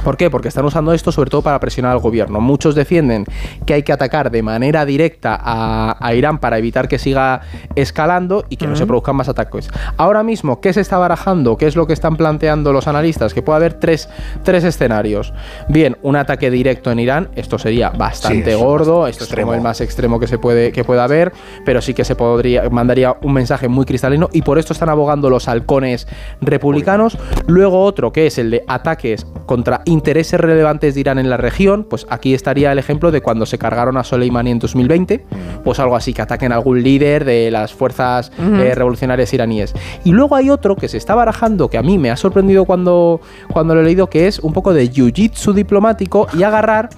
¿Por 0.03 0.17
qué? 0.17 0.29
Porque 0.29 0.47
están 0.47 0.65
usando 0.65 0.93
esto 0.93 1.11
sobre 1.11 1.29
todo 1.29 1.41
para 1.41 1.59
presionar 1.59 1.91
al 1.91 1.99
gobierno. 1.99 2.41
Muchos 2.41 2.75
defienden 2.75 3.25
que 3.65 3.73
hay 3.73 3.83
que 3.83 3.91
atacar 3.93 4.31
de 4.31 4.41
manera 4.41 4.85
directa 4.85 5.37
a, 5.39 5.97
a 5.99 6.13
Irán 6.13 6.39
para 6.39 6.57
evitar 6.57 6.87
que 6.87 6.99
siga 6.99 7.41
escalando 7.75 8.45
y 8.49 8.57
que 8.57 8.67
no 8.67 8.75
se 8.75 8.85
produzcan 8.85 9.15
más 9.15 9.29
ataques. 9.29 9.69
Ahora 9.97 10.23
mismo, 10.23 10.61
¿qué 10.61 10.73
se 10.73 10.81
está 10.81 10.97
barajando? 10.97 11.57
¿Qué 11.57 11.67
es 11.67 11.75
lo 11.75 11.87
que 11.87 11.93
están 11.93 12.17
planteando 12.17 12.73
los 12.73 12.87
analistas? 12.87 13.33
Que 13.33 13.41
puede 13.41 13.57
haber 13.57 13.73
tres, 13.73 14.09
tres 14.43 14.63
escenarios. 14.63 15.33
Bien, 15.67 15.97
un 16.01 16.15
ataque 16.15 16.49
directo 16.51 16.91
en 16.91 16.99
Irán, 16.99 17.29
esto 17.35 17.57
sería 17.57 17.89
bastante 17.89 18.45
Sí, 18.45 18.51
es 18.51 18.57
gordo, 18.57 19.07
esto 19.07 19.23
es 19.23 19.29
como 19.29 19.39
extremo. 19.41 19.53
el 19.53 19.61
más 19.61 19.81
extremo 19.81 20.19
que 20.19 20.27
se 20.27 20.37
puede 20.37 20.71
que 20.71 20.83
pueda 20.83 21.03
haber, 21.03 21.31
pero 21.65 21.81
sí 21.81 21.93
que 21.93 22.05
se 22.05 22.15
podría 22.15 22.69
mandaría 22.69 23.15
un 23.21 23.33
mensaje 23.33 23.67
muy 23.67 23.85
cristalino 23.85 24.29
y 24.31 24.41
por 24.41 24.59
esto 24.59 24.73
están 24.73 24.89
abogando 24.89 25.29
los 25.29 25.47
halcones 25.47 26.07
republicanos. 26.41 27.17
Luego 27.47 27.83
otro 27.83 28.11
que 28.11 28.27
es 28.27 28.37
el 28.37 28.51
de 28.51 28.63
ataques 28.67 29.25
contra 29.45 29.81
intereses 29.89 30.39
relevantes 30.39 30.95
de 30.95 31.01
Irán 31.01 31.19
en 31.19 31.29
la 31.29 31.37
región, 31.37 31.85
pues 31.89 32.05
aquí 32.09 32.33
estaría 32.33 32.71
el 32.71 32.79
ejemplo 32.79 33.11
de 33.11 33.21
cuando 33.21 33.45
se 33.45 33.57
cargaron 33.57 33.97
a 33.97 34.03
Soleimani 34.03 34.51
en 34.51 34.59
2020, 34.59 35.25
pues 35.63 35.79
algo 35.79 35.95
así 35.95 36.13
que 36.13 36.21
ataquen 36.21 36.51
a 36.51 36.55
algún 36.55 36.81
líder 36.81 37.25
de 37.25 37.51
las 37.51 37.73
fuerzas 37.73 38.31
eh, 38.39 38.73
revolucionarias 38.75 39.33
iraníes. 39.33 39.73
Y 40.03 40.11
luego 40.11 40.35
hay 40.35 40.49
otro 40.49 40.75
que 40.75 40.87
se 40.87 40.97
está 40.97 41.15
barajando 41.15 41.69
que 41.69 41.77
a 41.77 41.83
mí 41.83 41.97
me 41.97 42.11
ha 42.11 42.15
sorprendido 42.15 42.65
cuando 42.65 43.19
cuando 43.51 43.75
lo 43.75 43.81
he 43.81 43.83
leído 43.83 44.07
que 44.07 44.27
es 44.27 44.39
un 44.39 44.53
poco 44.53 44.73
de 44.73 44.89
jiu-jitsu 44.89 45.53
diplomático 45.53 46.27
y 46.37 46.43
agarrar 46.43 46.89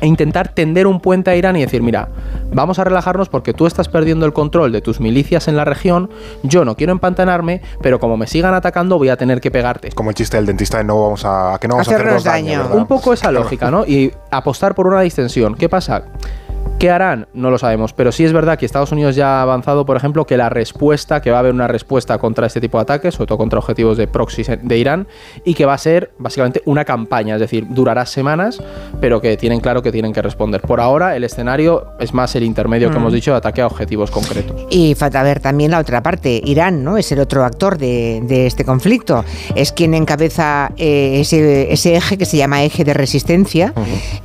e 0.00 0.06
intentar 0.06 0.48
tender 0.48 0.86
un 0.86 1.00
puente 1.00 1.30
a 1.30 1.36
Irán 1.36 1.56
y 1.56 1.60
decir, 1.60 1.82
mira, 1.82 2.08
vamos 2.52 2.78
a 2.78 2.84
relajarnos 2.84 3.28
porque 3.28 3.54
tú 3.54 3.66
estás 3.66 3.88
perdiendo 3.88 4.26
el 4.26 4.32
control 4.32 4.72
de 4.72 4.80
tus 4.80 5.00
milicias 5.00 5.48
en 5.48 5.56
la 5.56 5.64
región, 5.64 6.10
yo 6.42 6.64
no 6.64 6.76
quiero 6.76 6.92
empantanarme, 6.92 7.62
pero 7.82 7.98
como 7.98 8.16
me 8.16 8.26
sigan 8.26 8.54
atacando 8.54 8.98
voy 8.98 9.08
a 9.08 9.16
tener 9.16 9.40
que 9.40 9.50
pegarte. 9.50 9.90
Como 9.92 10.10
el 10.10 10.16
chiste 10.16 10.36
del 10.36 10.46
dentista 10.46 10.78
de 10.78 10.84
no 10.84 11.02
vamos 11.02 11.24
a, 11.24 11.54
a 11.54 11.58
que 11.58 11.68
no 11.68 11.74
vamos 11.74 11.88
a 11.88 11.94
Hacernos 11.94 12.26
hacernos 12.26 12.68
daño. 12.68 12.76
Un 12.76 12.86
poco 12.86 13.12
esa 13.12 13.32
lógica, 13.32 13.70
¿no? 13.70 13.86
Y 13.86 14.12
apostar 14.30 14.74
por 14.74 14.86
una 14.86 15.00
distensión. 15.00 15.54
¿Qué 15.54 15.68
pasa? 15.68 16.04
¿Qué 16.78 16.90
harán? 16.90 17.26
No 17.32 17.50
lo 17.50 17.56
sabemos, 17.58 17.94
pero 17.94 18.12
sí 18.12 18.24
es 18.24 18.34
verdad 18.34 18.58
que 18.58 18.66
Estados 18.66 18.92
Unidos 18.92 19.16
ya 19.16 19.38
ha 19.38 19.42
avanzado, 19.42 19.86
por 19.86 19.96
ejemplo, 19.96 20.26
que 20.26 20.36
la 20.36 20.50
respuesta, 20.50 21.22
que 21.22 21.30
va 21.30 21.38
a 21.38 21.40
haber 21.40 21.52
una 21.54 21.66
respuesta 21.68 22.18
contra 22.18 22.46
este 22.46 22.60
tipo 22.60 22.76
de 22.76 22.82
ataques, 22.82 23.14
sobre 23.14 23.28
todo 23.28 23.38
contra 23.38 23.58
objetivos 23.58 23.96
de 23.96 24.06
proxies 24.06 24.50
de 24.62 24.78
Irán, 24.78 25.06
y 25.44 25.54
que 25.54 25.64
va 25.64 25.72
a 25.72 25.78
ser 25.78 26.10
básicamente 26.18 26.60
una 26.66 26.84
campaña, 26.84 27.34
es 27.36 27.40
decir, 27.40 27.66
durará 27.70 28.04
semanas, 28.04 28.62
pero 29.00 29.22
que 29.22 29.38
tienen 29.38 29.60
claro 29.60 29.80
que 29.82 29.90
tienen 29.90 30.12
que 30.12 30.20
responder. 30.20 30.60
Por 30.60 30.80
ahora, 30.80 31.16
el 31.16 31.24
escenario 31.24 31.86
es 31.98 32.12
más 32.12 32.34
el 32.36 32.42
intermedio 32.42 32.90
que 32.90 32.96
Mm. 32.96 33.00
hemos 33.00 33.12
dicho 33.14 33.30
de 33.30 33.38
ataque 33.38 33.62
a 33.62 33.66
objetivos 33.66 34.10
concretos. 34.10 34.66
Y 34.70 34.94
falta 34.96 35.22
ver 35.22 35.40
también 35.40 35.70
la 35.70 35.78
otra 35.78 36.02
parte. 36.02 36.42
Irán, 36.44 36.84
¿no? 36.84 36.98
Es 36.98 37.10
el 37.10 37.20
otro 37.20 37.44
actor 37.44 37.78
de, 37.78 38.20
de 38.24 38.46
este 38.46 38.64
conflicto. 38.66 39.24
Es 39.54 39.72
quien 39.72 39.94
encabeza 39.94 40.72
eh, 40.76 41.20
ese, 41.20 41.72
ese 41.72 41.96
eje 41.96 42.18
que 42.18 42.26
se 42.26 42.36
llama 42.36 42.62
eje 42.64 42.84
de 42.84 42.92
resistencia. 42.92 43.72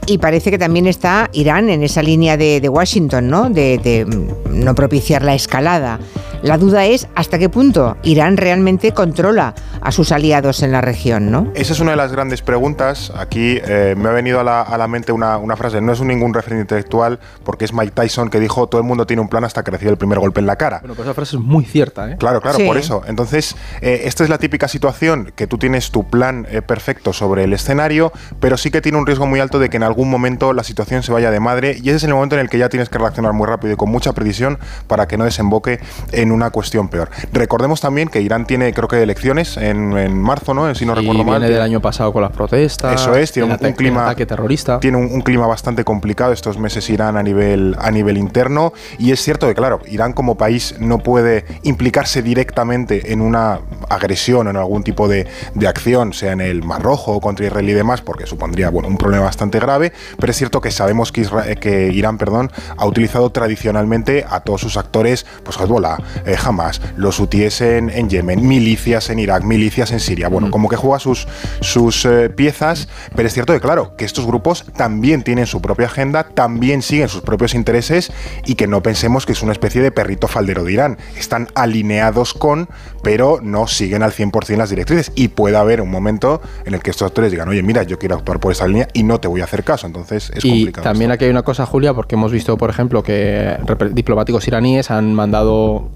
Y 0.05 0.17
parece 0.17 0.51
que 0.51 0.57
también 0.57 0.85
está 0.87 1.29
Irán 1.31 1.69
en 1.69 1.83
esa 1.83 2.01
línea 2.03 2.30
de, 2.37 2.61
de 2.61 2.69
Washington, 2.69 3.27
¿no? 3.29 3.49
De, 3.49 3.77
de, 3.77 4.05
mm, 4.05 4.63
no 4.63 4.75
propiciar 4.75 5.23
la 5.23 5.33
escalada. 5.33 5.99
La 6.41 6.57
duda 6.57 6.85
es 6.87 7.07
hasta 7.13 7.37
qué 7.37 7.49
punto 7.49 7.97
Irán 8.01 8.35
realmente 8.35 8.93
controla 8.93 9.53
a 9.79 9.91
sus 9.91 10.11
aliados 10.11 10.63
en 10.63 10.71
la 10.71 10.81
región, 10.81 11.29
¿no? 11.29 11.51
Esa 11.53 11.73
es 11.73 11.79
una 11.79 11.91
de 11.91 11.97
las 11.97 12.11
grandes 12.11 12.41
preguntas. 12.41 13.11
Aquí 13.15 13.59
eh, 13.63 13.93
me 13.95 14.09
ha 14.09 14.11
venido 14.11 14.39
a 14.39 14.43
la, 14.43 14.61
a 14.63 14.75
la 14.79 14.87
mente 14.87 15.11
una, 15.11 15.37
una 15.37 15.55
frase, 15.55 15.81
no 15.81 15.91
es 15.93 15.99
un 15.99 16.07
ningún 16.07 16.33
referente 16.33 16.61
intelectual, 16.63 17.19
porque 17.43 17.65
es 17.65 17.73
Mike 17.73 17.91
Tyson 17.93 18.29
que 18.31 18.39
dijo, 18.39 18.65
todo 18.65 18.81
el 18.81 18.87
mundo 18.87 19.05
tiene 19.05 19.21
un 19.21 19.29
plan 19.29 19.43
hasta 19.43 19.63
que 19.63 19.69
recibe 19.69 19.91
el 19.91 19.97
primer 19.97 20.17
golpe 20.17 20.39
en 20.39 20.47
la 20.47 20.55
cara. 20.55 20.79
Bueno, 20.79 20.95
pues 20.95 21.05
esa 21.07 21.13
frase 21.13 21.35
es 21.35 21.41
muy 21.43 21.63
cierta, 21.63 22.09
¿eh? 22.11 22.15
Claro, 22.17 22.41
claro, 22.41 22.57
Sí. 22.57 22.65
por 22.65 22.77
eso. 22.77 23.03
Entonces, 23.07 23.55
eh, 23.81 24.01
esta 24.05 24.23
es 24.23 24.29
la 24.31 24.39
típica 24.39 24.67
situación 24.67 25.31
que 25.35 25.45
tú 25.45 25.59
tienes 25.59 25.91
tu 25.91 26.09
plan 26.09 26.47
eh, 26.49 26.63
perfecto 26.63 27.13
sobre 27.13 27.43
el 27.43 27.53
escenario, 27.53 28.11
pero 28.39 28.57
sí 28.57 28.71
que 28.71 28.81
tiene 28.81 28.97
un 28.97 29.05
riesgo 29.05 29.27
muy 29.27 29.39
alto 29.39 29.59
de 29.59 29.69
que 29.69 29.77
en 29.77 29.83
algún 29.83 30.09
momento 30.09 30.53
la 30.53 30.63
situación 30.63 31.03
se 31.03 31.11
vaya 31.11 31.29
de 31.29 31.39
madre 31.39 31.77
y 31.81 31.89
ese 31.89 31.97
es 31.97 32.03
el 32.05 32.13
momento 32.21 32.35
en 32.35 32.41
el 32.41 32.49
que 32.49 32.57
ya 32.57 32.69
tienes 32.69 32.89
que 32.89 32.97
reaccionar 32.97 33.33
muy 33.33 33.47
rápido 33.47 33.73
y 33.73 33.75
con 33.75 33.89
mucha 33.89 34.13
precisión 34.13 34.57
para 34.87 35.07
que 35.07 35.17
no 35.17 35.25
desemboque 35.25 35.79
en 36.11 36.31
una 36.31 36.49
cuestión 36.51 36.87
peor. 36.89 37.09
Recordemos 37.33 37.81
también 37.81 38.07
que 38.07 38.21
Irán 38.21 38.45
tiene, 38.45 38.73
creo 38.73 38.87
que, 38.87 39.01
elecciones 39.01 39.57
en, 39.57 39.97
en 39.97 40.21
marzo, 40.21 40.53
¿no? 40.53 40.73
Si 40.75 40.85
no 40.85 40.93
Y 40.93 40.95
recuerdo 40.97 41.23
mal. 41.23 41.39
viene 41.39 41.53
del 41.53 41.61
año 41.63 41.81
pasado 41.81 42.13
con 42.13 42.21
las 42.21 42.31
protestas. 42.31 43.01
Eso 43.01 43.15
es, 43.15 43.31
tiene 43.31 43.53
un, 43.53 43.65
un 43.65 43.73
clima 43.73 44.05
ataque 44.05 44.25
terrorista. 44.25 44.79
Tiene 44.79 44.97
un, 44.97 45.05
un 45.11 45.21
clima 45.21 45.47
bastante 45.47 45.83
complicado 45.83 46.31
estos 46.33 46.57
meses 46.57 46.89
Irán 46.89 47.17
a 47.17 47.23
nivel 47.23 47.75
a 47.79 47.89
nivel 47.91 48.17
interno 48.17 48.73
y 48.99 49.11
es 49.11 49.21
cierto 49.21 49.47
que 49.47 49.55
claro, 49.55 49.79
Irán 49.87 50.13
como 50.13 50.35
país 50.35 50.75
no 50.79 50.99
puede 50.99 51.45
implicarse 51.63 52.21
directamente 52.21 53.11
en 53.13 53.21
una 53.21 53.59
agresión 53.89 54.47
en 54.47 54.57
algún 54.57 54.83
tipo 54.83 55.07
de, 55.07 55.25
de 55.55 55.67
acción, 55.67 56.13
sea 56.13 56.33
en 56.33 56.41
el 56.41 56.63
Mar 56.63 56.81
Rojo 56.83 57.19
contra 57.21 57.45
Israel 57.45 57.69
y 57.69 57.73
demás, 57.73 58.01
porque 58.01 58.25
supondría 58.27 58.69
bueno, 58.69 58.87
un 58.87 58.97
problema 58.97 59.23
bastante 59.25 59.59
grave, 59.59 59.91
pero 60.19 60.31
es 60.31 60.37
cierto 60.37 60.61
que 60.61 60.71
sabemos 60.71 61.11
que, 61.11 61.21
Isra- 61.21 61.47
eh, 61.47 61.55
que 61.55 61.87
Irán, 61.91 62.00
perdón, 62.17 62.51
ha 62.77 62.85
utilizado 62.85 63.29
tradicionalmente 63.31 64.25
a 64.29 64.41
todos 64.41 64.61
sus 64.61 64.77
actores, 64.77 65.25
pues 65.43 65.57
Hezbollah, 65.57 65.97
eh, 66.25 66.35
Hamas, 66.43 66.81
los 66.97 67.19
hutíes 67.19 67.61
en, 67.61 67.89
en 67.89 68.09
Yemen, 68.09 68.47
milicias 68.47 69.09
en 69.09 69.19
Irak, 69.19 69.43
milicias 69.43 69.91
en 69.91 69.99
Siria, 69.99 70.27
bueno, 70.27 70.51
como 70.51 70.67
que 70.67 70.75
juega 70.75 70.99
sus, 70.99 71.27
sus 71.61 72.05
eh, 72.05 72.29
piezas, 72.29 72.87
pero 73.15 73.27
es 73.27 73.33
cierto 73.33 73.53
que 73.53 73.59
claro, 73.59 73.95
que 73.95 74.05
estos 74.05 74.25
grupos 74.25 74.65
también 74.75 75.23
tienen 75.23 75.45
su 75.45 75.61
propia 75.61 75.85
agenda, 75.85 76.23
también 76.23 76.81
siguen 76.81 77.09
sus 77.09 77.21
propios 77.21 77.53
intereses 77.53 78.11
y 78.45 78.55
que 78.55 78.67
no 78.67 78.81
pensemos 78.81 79.25
que 79.25 79.33
es 79.33 79.41
una 79.41 79.51
especie 79.51 79.81
de 79.81 79.91
perrito 79.91 80.27
faldero 80.27 80.63
de 80.63 80.73
Irán. 80.73 80.97
Están 81.17 81.47
alineados 81.55 82.33
con, 82.33 82.69
pero 83.03 83.39
no 83.41 83.67
siguen 83.67 84.03
al 84.03 84.11
100% 84.11 84.57
las 84.57 84.69
directrices 84.69 85.11
y 85.15 85.29
puede 85.29 85.57
haber 85.57 85.81
un 85.81 85.89
momento 85.89 86.41
en 86.65 86.73
el 86.73 86.81
que 86.81 86.91
estos 86.91 87.07
actores 87.07 87.31
digan, 87.31 87.47
oye, 87.49 87.61
mira, 87.63 87.83
yo 87.83 87.99
quiero 87.99 88.15
actuar 88.15 88.39
por 88.39 88.51
esa 88.51 88.67
línea 88.67 88.87
y 88.93 89.03
no 89.03 89.19
te 89.19 89.27
voy 89.27 89.41
a 89.41 89.45
hacer 89.45 89.63
caso. 89.63 89.87
Entonces 89.87 90.31
es 90.33 90.43
y 90.45 90.49
complicado. 90.49 90.83
también 90.83 91.11
aquí 91.11 91.25
hay 91.25 91.31
una 91.31 91.43
cosa, 91.43 91.65
Julia, 91.65 91.90
porque 91.93 92.15
hemos 92.15 92.31
visto, 92.31 92.57
por 92.57 92.69
ejemplo, 92.69 93.03
que 93.03 93.57
diplomáticos 93.91 94.47
iraníes 94.47 94.91
han 94.91 95.13
mandado 95.13 95.89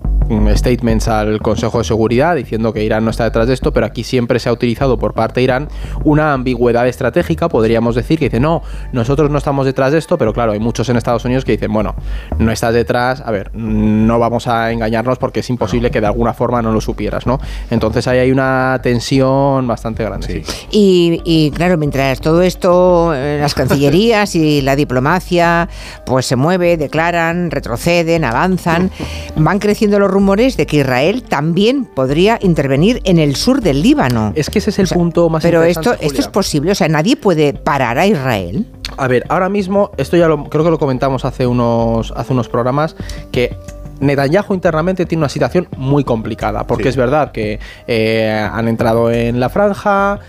statements 0.55 1.07
al 1.07 1.41
Consejo 1.41 1.79
de 1.79 1.83
Seguridad 1.83 2.35
diciendo 2.35 2.73
que 2.73 2.83
Irán 2.83 3.05
no 3.05 3.11
está 3.11 3.23
detrás 3.25 3.47
de 3.47 3.53
esto, 3.53 3.71
pero 3.71 3.85
aquí 3.85 4.03
siempre 4.03 4.39
se 4.39 4.49
ha 4.49 4.53
utilizado 4.53 4.97
por 4.97 5.13
parte 5.13 5.39
de 5.39 5.43
Irán 5.43 5.69
una 6.03 6.33
ambigüedad 6.33 6.87
estratégica, 6.87 7.49
podríamos 7.49 7.95
decir, 7.95 8.19
que 8.19 8.25
dice, 8.25 8.39
no, 8.39 8.61
nosotros 8.91 9.29
no 9.29 9.37
estamos 9.37 9.65
detrás 9.65 9.91
de 9.91 9.99
esto, 9.99 10.17
pero 10.17 10.33
claro, 10.33 10.53
hay 10.53 10.59
muchos 10.59 10.89
en 10.89 10.97
Estados 10.97 11.25
Unidos 11.25 11.45
que 11.45 11.53
dicen, 11.53 11.71
bueno, 11.71 11.95
no 12.37 12.51
estás 12.51 12.73
detrás, 12.73 13.21
a 13.21 13.31
ver, 13.31 13.51
no 13.55 14.19
vamos 14.19 14.47
a 14.47 14.71
engañarnos 14.71 15.17
porque 15.17 15.41
es 15.41 15.49
imposible 15.49 15.91
que 15.91 16.01
de 16.01 16.07
alguna 16.07 16.33
forma 16.33 16.61
no 16.61 16.71
lo 16.71 16.81
supieras, 16.81 17.25
¿no? 17.25 17.39
Entonces 17.69 18.07
ahí 18.07 18.19
hay 18.19 18.31
una 18.31 18.79
tensión 18.81 19.67
bastante 19.67 20.03
grande. 20.03 20.27
sí. 20.27 20.65
Y, 20.71 21.21
y, 21.23 21.51
claro, 21.51 21.77
mientras 21.77 22.19
todo 22.19 22.41
esto, 22.41 23.13
eh, 23.13 23.37
las 23.39 23.53
cancillerías 23.53 24.35
y 24.35 24.61
la 24.61 24.75
diplomacia, 24.75 25.69
pues 26.05 26.25
se 26.25 26.35
mueve, 26.35 26.77
declaran, 26.77 27.51
retroceden, 27.51 28.23
avanzan, 28.23 28.91
van 29.35 29.59
creciendo 29.59 29.99
los 29.99 30.11
rumores 30.15 30.55
de 30.55 30.65
que 30.65 30.77
Israel 30.77 31.23
también 31.23 31.83
podría 31.83 32.39
intervenir 32.41 33.01
en 33.03 33.19
el 33.19 33.35
sur 33.35 33.59
del 33.61 33.81
Líbano. 33.81 34.31
Es 34.35 34.49
que 34.49 34.59
ese 34.59 34.69
es 34.69 34.79
el 34.79 34.87
punto 34.87 35.29
más 35.29 35.43
Pero 35.43 35.59
interesante, 35.59 35.89
esto, 35.91 36.05
esto 36.05 36.21
es 36.21 36.27
posible, 36.29 36.71
o 36.71 36.75
sea, 36.75 36.87
nadie 36.87 37.17
puede 37.17 37.53
parar 37.53 37.97
a 37.99 38.07
Israel. 38.07 38.65
A 38.95 39.07
ver, 39.09 39.25
ahora 39.27 39.49
mismo, 39.49 39.91
esto 39.97 40.15
ya 40.15 40.29
lo, 40.29 40.45
creo 40.45 40.63
que 40.63 40.71
lo 40.71 40.79
comentamos 40.79 41.25
hace 41.25 41.45
unos, 41.45 42.13
hace 42.15 42.31
unos 42.31 42.47
programas, 42.47 42.95
que 43.31 43.57
Netanyahu 43.99 44.53
internamente 44.53 45.05
tiene 45.05 45.19
una 45.21 45.29
situación 45.29 45.67
muy 45.77 46.03
complicada, 46.03 46.65
porque 46.65 46.83
Sí. 46.83 46.89
es 46.89 46.95
verdad 46.95 47.31
que 47.33 47.59
eh, 47.87 48.49
han 48.53 48.67
entrado 48.69 49.11
en 49.11 49.39
la 49.39 49.49
franja, 49.49 50.19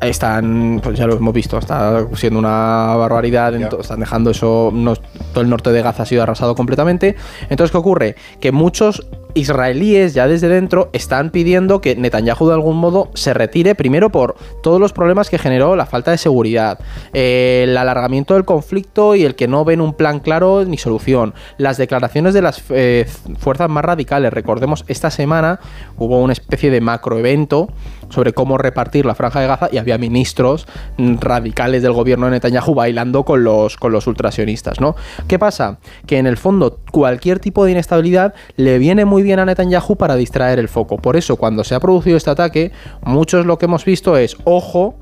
están, 0.00 0.80
pues 0.82 0.98
ya 0.98 1.06
lo 1.06 1.16
hemos 1.16 1.34
visto, 1.34 1.58
está 1.58 2.06
siendo 2.14 2.38
una 2.38 2.94
barbaridad, 2.96 3.54
están 3.54 4.00
dejando 4.00 4.30
eso, 4.30 4.70
no, 4.72 4.94
todo 4.96 5.42
el 5.42 5.50
norte 5.50 5.72
de 5.72 5.82
Gaza 5.82 6.04
ha 6.04 6.06
sido 6.06 6.22
arrasado 6.22 6.54
completamente. 6.54 7.16
Entonces, 7.48 7.70
¿qué 7.70 7.78
ocurre? 7.78 8.16
Que 8.40 8.52
muchos 8.52 9.06
israelíes 9.34 10.14
ya 10.14 10.26
desde 10.26 10.48
dentro 10.48 10.90
están 10.92 11.30
pidiendo 11.30 11.80
que 11.80 11.96
Netanyahu 11.96 12.48
de 12.48 12.54
algún 12.54 12.76
modo 12.76 13.10
se 13.14 13.34
retire, 13.34 13.74
primero 13.74 14.10
por 14.10 14.36
todos 14.62 14.80
los 14.80 14.92
problemas 14.92 15.30
que 15.30 15.38
generó 15.38 15.76
la 15.76 15.86
falta 15.86 16.10
de 16.10 16.18
seguridad, 16.18 16.80
eh, 17.12 17.66
el 17.68 17.76
alargamiento 17.76 18.34
del 18.34 18.44
conflicto 18.44 19.14
y 19.14 19.24
el 19.24 19.34
que 19.34 19.48
no 19.48 19.64
ven 19.64 19.80
un 19.80 19.94
plan 19.94 20.20
claro 20.20 20.64
ni 20.64 20.78
solución, 20.78 21.34
las 21.58 21.76
declaraciones 21.76 22.34
de 22.34 22.42
las 22.42 22.62
eh, 22.70 23.06
fuerzas 23.38 23.68
más 23.68 23.84
radicales. 23.84 24.32
Recordemos, 24.32 24.84
esta 24.88 25.10
semana 25.10 25.60
hubo 25.96 26.20
una 26.20 26.32
especie 26.32 26.70
de 26.70 26.80
macroevento 26.80 27.68
sobre 28.10 28.32
cómo 28.32 28.58
repartir 28.58 29.06
la 29.06 29.14
franja 29.14 29.40
de 29.40 29.46
Gaza 29.46 29.68
y 29.72 29.78
había 29.78 29.98
ministros 29.98 30.66
radicales 30.98 31.82
del 31.82 31.92
gobierno 31.92 32.26
de 32.26 32.32
Netanyahu 32.32 32.74
bailando 32.74 33.24
con 33.24 33.42
los, 33.42 33.76
con 33.76 33.92
los 33.92 34.06
ultrasionistas, 34.06 34.80
¿no? 34.80 34.96
¿Qué 35.26 35.38
pasa? 35.38 35.78
Que 36.06 36.18
en 36.18 36.26
el 36.26 36.36
fondo 36.36 36.80
cualquier 36.92 37.38
tipo 37.38 37.64
de 37.64 37.72
inestabilidad 37.72 38.34
le 38.56 38.78
viene 38.78 39.04
muy 39.04 39.22
bien 39.22 39.38
a 39.38 39.44
Netanyahu 39.44 39.96
para 39.96 40.16
distraer 40.16 40.58
el 40.58 40.68
foco. 40.68 40.98
Por 40.98 41.16
eso 41.16 41.36
cuando 41.36 41.64
se 41.64 41.74
ha 41.74 41.80
producido 41.80 42.16
este 42.16 42.30
ataque, 42.30 42.72
muchos 43.02 43.46
lo 43.46 43.58
que 43.58 43.66
hemos 43.66 43.84
visto 43.84 44.16
es, 44.16 44.36
ojo, 44.44 44.96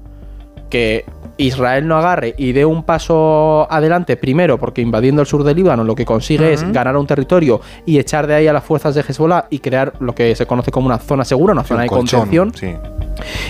que 0.70 1.04
Israel 1.39 1.86
no 1.86 1.97
agarre 1.97 2.34
y 2.36 2.53
dé 2.53 2.64
un 2.64 2.82
paso 2.82 3.66
adelante, 3.70 4.16
primero 4.16 4.59
porque 4.59 4.82
invadiendo 4.82 5.22
el 5.22 5.26
sur 5.26 5.45
del 5.45 5.57
Líbano 5.57 5.84
lo 5.84 5.95
que 5.95 6.05
consigue 6.05 6.53
es 6.53 6.70
ganar 6.72 6.97
un 6.97 7.07
territorio 7.07 7.61
y 7.86 7.99
echar 7.99 8.26
de 8.26 8.34
ahí 8.34 8.47
a 8.49 8.53
las 8.53 8.64
fuerzas 8.64 8.95
de 8.95 9.03
Hezbollah 9.03 9.47
y 9.49 9.61
crear 9.61 9.95
lo 10.01 10.14
que 10.14 10.34
se 10.34 10.47
conoce 10.47 10.70
como 10.70 10.86
una 10.86 10.99
zona 10.99 11.24
segura, 11.24 11.53
una 11.53 11.64
zona 11.64 11.82
de 11.82 11.89
contención. 11.89 12.53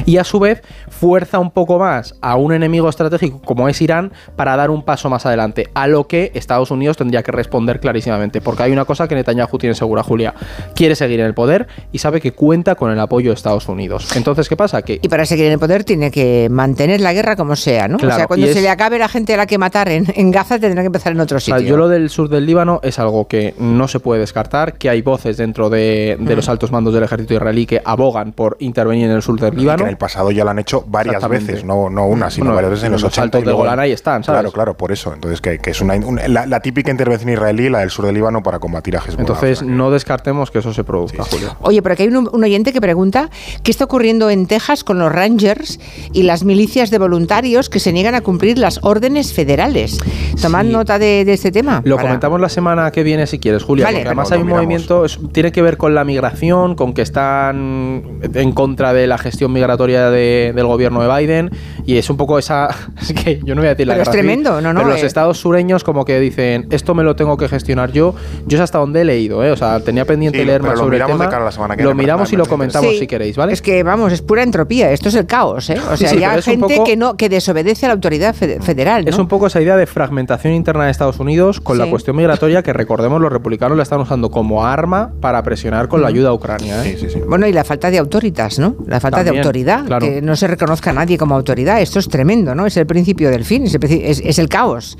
Y 0.06 0.16
a 0.16 0.24
su 0.24 0.38
vez 0.38 0.62
fuerza 0.88 1.38
un 1.38 1.50
poco 1.50 1.78
más 1.78 2.14
a 2.20 2.36
un 2.36 2.52
enemigo 2.52 2.88
estratégico 2.88 3.40
como 3.42 3.68
es 3.68 3.80
Irán 3.80 4.12
para 4.36 4.56
dar 4.56 4.70
un 4.70 4.82
paso 4.82 5.10
más 5.10 5.26
adelante, 5.26 5.68
a 5.74 5.86
lo 5.86 6.06
que 6.06 6.30
Estados 6.34 6.70
Unidos 6.70 6.96
tendría 6.96 7.22
que 7.22 7.32
responder 7.32 7.80
clarísimamente, 7.80 8.40
porque 8.40 8.62
hay 8.62 8.72
una 8.72 8.84
cosa 8.84 9.08
que 9.08 9.14
Netanyahu 9.14 9.58
tiene 9.58 9.74
segura, 9.74 10.02
Julia, 10.02 10.34
quiere 10.74 10.94
seguir 10.94 11.20
en 11.20 11.26
el 11.26 11.34
poder 11.34 11.66
y 11.92 11.98
sabe 11.98 12.20
que 12.20 12.32
cuenta 12.32 12.74
con 12.74 12.90
el 12.90 13.00
apoyo 13.00 13.30
de 13.30 13.34
Estados 13.34 13.68
Unidos. 13.68 14.14
Entonces, 14.16 14.48
¿qué 14.48 14.56
pasa? 14.56 14.82
Que 14.82 14.98
y 15.02 15.08
para 15.08 15.24
seguir 15.24 15.46
en 15.46 15.52
el 15.52 15.58
poder 15.58 15.84
tiene 15.84 16.10
que 16.10 16.48
mantener 16.50 17.00
la 17.00 17.12
guerra 17.12 17.36
como 17.36 17.56
sea 17.56 17.77
o 17.86 17.98
sea, 17.98 18.26
cuando 18.26 18.46
se 18.46 18.60
le 18.60 18.68
acabe 18.68 18.98
la 18.98 19.08
gente 19.08 19.34
a 19.34 19.36
la 19.36 19.46
que 19.46 19.58
matar 19.58 19.88
en, 19.88 20.30
Gaza, 20.30 20.58
tendrá 20.58 20.82
que 20.82 20.86
empezar 20.86 21.12
en 21.12 21.20
otro 21.20 21.40
sitio. 21.40 21.60
yo 21.60 21.76
lo 21.76 21.88
del 21.88 22.10
sur 22.10 22.28
del 22.28 22.46
Líbano 22.46 22.80
es 22.82 22.98
algo 22.98 23.26
que 23.26 23.54
no 23.58 23.88
se 23.88 24.00
puede 24.00 24.20
descartar, 24.20 24.74
que 24.74 24.90
hay 24.90 25.02
voces 25.02 25.36
dentro 25.36 25.70
de, 25.70 26.16
los 26.18 26.48
altos 26.48 26.70
mandos 26.70 26.94
del 26.94 27.02
ejército 27.02 27.34
israelí 27.34 27.66
que 27.66 27.80
abogan 27.84 28.32
por 28.32 28.56
intervenir 28.60 29.06
en 29.06 29.16
el 29.16 29.22
sur 29.22 29.40
del 29.40 29.56
Líbano. 29.56 29.84
en 29.84 29.90
el 29.90 29.96
pasado 29.96 30.30
ya 30.30 30.44
lo 30.44 30.50
han 30.50 30.58
hecho 30.58 30.84
varias 30.86 31.26
veces, 31.28 31.64
no, 31.64 31.90
no 31.90 32.06
una, 32.06 32.30
sino 32.30 32.54
varias 32.54 32.70
veces 32.70 32.84
en 32.84 32.92
los, 32.92 33.02
los 33.02 33.18
altos 33.18 33.44
de 33.44 33.52
Golán 33.52 33.80
ahí 33.80 33.92
están, 33.92 34.22
¿sabes? 34.24 34.40
Claro, 34.40 34.52
claro, 34.52 34.76
por 34.76 34.92
eso. 34.92 35.12
Entonces, 35.12 35.40
que, 35.40 35.58
es 35.64 35.80
una, 35.80 35.96
la, 36.28 36.60
típica 36.60 36.90
intervención 36.90 37.30
israelí, 37.30 37.68
la 37.68 37.80
del 37.80 37.90
sur 37.90 38.06
del 38.06 38.14
Líbano, 38.14 38.42
para 38.42 38.58
combatir 38.58 38.96
a 38.96 39.00
Hezbollah. 39.00 39.20
Entonces, 39.20 39.62
no 39.62 39.90
descartemos 39.90 40.50
que 40.50 40.58
eso 40.58 40.72
se 40.72 40.84
produzca, 40.84 41.24
Julio. 41.24 41.56
Oye, 41.60 41.82
pero 41.82 41.94
aquí 41.94 42.02
hay 42.04 42.08
un, 42.08 42.28
un 42.32 42.44
oyente 42.44 42.72
que 42.72 42.80
pregunta 42.80 43.30
qué 43.62 43.70
está 43.70 43.84
ocurriendo 43.84 44.30
en 44.30 44.46
Texas 44.46 44.84
con 44.84 44.98
los 44.98 45.12
Rangers 45.12 45.80
y 46.12 46.22
las 46.22 46.44
milicias 46.44 46.90
de 46.90 46.98
voluntarios 46.98 47.67
que 47.68 47.80
se 47.80 47.92
niegan 47.92 48.14
a 48.14 48.20
cumplir 48.20 48.58
las 48.58 48.80
órdenes 48.82 49.32
federales. 49.32 49.98
Tomad 50.40 50.64
nota 50.64 50.98
de, 50.98 51.20
este 51.32 51.50
tema. 51.50 51.82
Lo 51.84 51.98
comentamos 51.98 52.40
la 52.40 52.48
semana 52.48 52.90
que 52.90 53.02
viene 53.02 53.26
si 53.26 53.38
quieres, 53.38 53.62
Julia, 53.62 53.86
porque 53.86 54.06
además 54.06 54.32
hay 54.32 54.40
un 54.40 54.48
movimiento, 54.48 55.04
tiene 55.32 55.52
que 55.52 55.62
ver 55.62 55.76
con 55.76 55.94
la 55.94 56.04
migración, 56.04 56.74
con 56.74 56.94
que 56.94 57.02
están 57.02 58.20
en 58.34 58.52
contra 58.52 58.92
de 58.92 59.06
la 59.06 59.18
gestión 59.18 59.52
migratoria 59.52 60.10
del 60.10 60.66
gobierno 60.66 61.02
de 61.02 61.16
Biden 61.16 61.50
y 61.84 61.96
es 61.96 62.10
un 62.10 62.16
poco 62.16 62.38
esa, 62.38 62.68
es 63.00 63.12
que 63.12 63.40
yo 63.44 63.54
no 63.54 63.60
voy 63.60 63.68
a 63.68 63.70
decir 63.70 63.86
la 63.86 63.94
Pero 63.94 64.02
es 64.02 64.10
tremendo, 64.10 64.60
no, 64.60 64.72
no. 64.72 64.80
Pero 64.80 64.92
los 64.92 65.02
eh. 65.02 65.06
estados 65.06 65.38
sureños 65.38 65.84
como 65.84 66.04
que 66.04 66.20
dicen, 66.20 66.66
esto 66.70 66.94
me 66.94 67.02
lo 67.02 67.16
tengo 67.16 67.36
que 67.36 67.48
gestionar 67.48 67.92
yo, 67.92 68.14
yo 68.46 68.56
es 68.56 68.62
hasta 68.62 68.78
donde 68.78 69.02
he 69.02 69.04
leído, 69.04 69.44
¿eh? 69.44 69.50
o 69.50 69.56
sea, 69.56 69.80
tenía 69.80 70.04
pendiente 70.04 70.44
leer 70.44 70.62
más 70.62 70.78
sobre 70.78 70.98
el 70.98 71.06
tema. 71.06 71.30
lo 71.78 71.94
miramos 71.94 72.32
y 72.32 72.36
lo 72.36 72.46
comentamos 72.46 72.98
si 72.98 73.06
queréis, 73.06 73.36
¿vale? 73.36 73.52
Es 73.52 73.62
que 73.62 73.82
vamos, 73.82 74.12
es 74.12 74.22
pura 74.22 74.42
entropía, 74.42 74.90
esto 74.92 75.08
es 75.08 75.14
el 75.14 75.26
caos, 75.26 75.70
¿eh? 75.70 75.78
O 75.90 75.96
sea, 75.96 76.14
ya 76.14 76.32
hay 76.32 76.42
gente 76.42 76.80
que 76.84 76.96
no 76.96 77.16
que 77.16 77.28
desobedece 77.28 77.57
a 77.58 77.86
la 77.86 77.92
autoridad 77.92 78.34
federal. 78.34 79.06
Es 79.08 79.18
un 79.18 79.28
poco 79.28 79.46
esa 79.46 79.60
idea 79.60 79.76
de 79.76 79.86
fragmentación 79.86 80.54
interna 80.54 80.84
de 80.84 80.90
Estados 80.90 81.18
Unidos 81.18 81.60
con 81.60 81.78
la 81.78 81.86
cuestión 81.86 82.16
migratoria 82.16 82.62
que 82.62 82.72
recordemos 82.72 83.20
los 83.20 83.32
republicanos 83.32 83.76
la 83.76 83.82
están 83.82 84.00
usando 84.00 84.30
como 84.30 84.64
arma 84.64 85.12
para 85.20 85.42
presionar 85.42 85.88
con 85.88 86.02
la 86.02 86.08
ayuda 86.08 86.30
a 86.30 86.32
Ucrania. 86.32 86.84
¿eh? 86.84 87.24
bueno, 87.26 87.46
y 87.46 87.52
la 87.52 87.64
falta 87.64 87.90
de 87.90 87.98
autoritas, 87.98 88.58
¿no? 88.58 88.76
La 88.86 89.00
falta 89.00 89.24
de 89.24 89.30
autoridad, 89.30 89.86
que 89.98 90.22
no 90.22 90.36
se 90.36 90.46
reconozca 90.46 90.90
a 90.90 90.92
nadie 90.92 91.18
como 91.18 91.34
autoridad. 91.34 91.80
Esto 91.80 91.98
es 91.98 92.08
tremendo, 92.08 92.54
¿no? 92.54 92.66
Es 92.66 92.76
el 92.76 92.86
principio 92.86 93.30
del 93.30 93.44
fin, 93.44 93.64
es 93.66 94.38
el, 94.38 94.48
caos. 94.48 94.96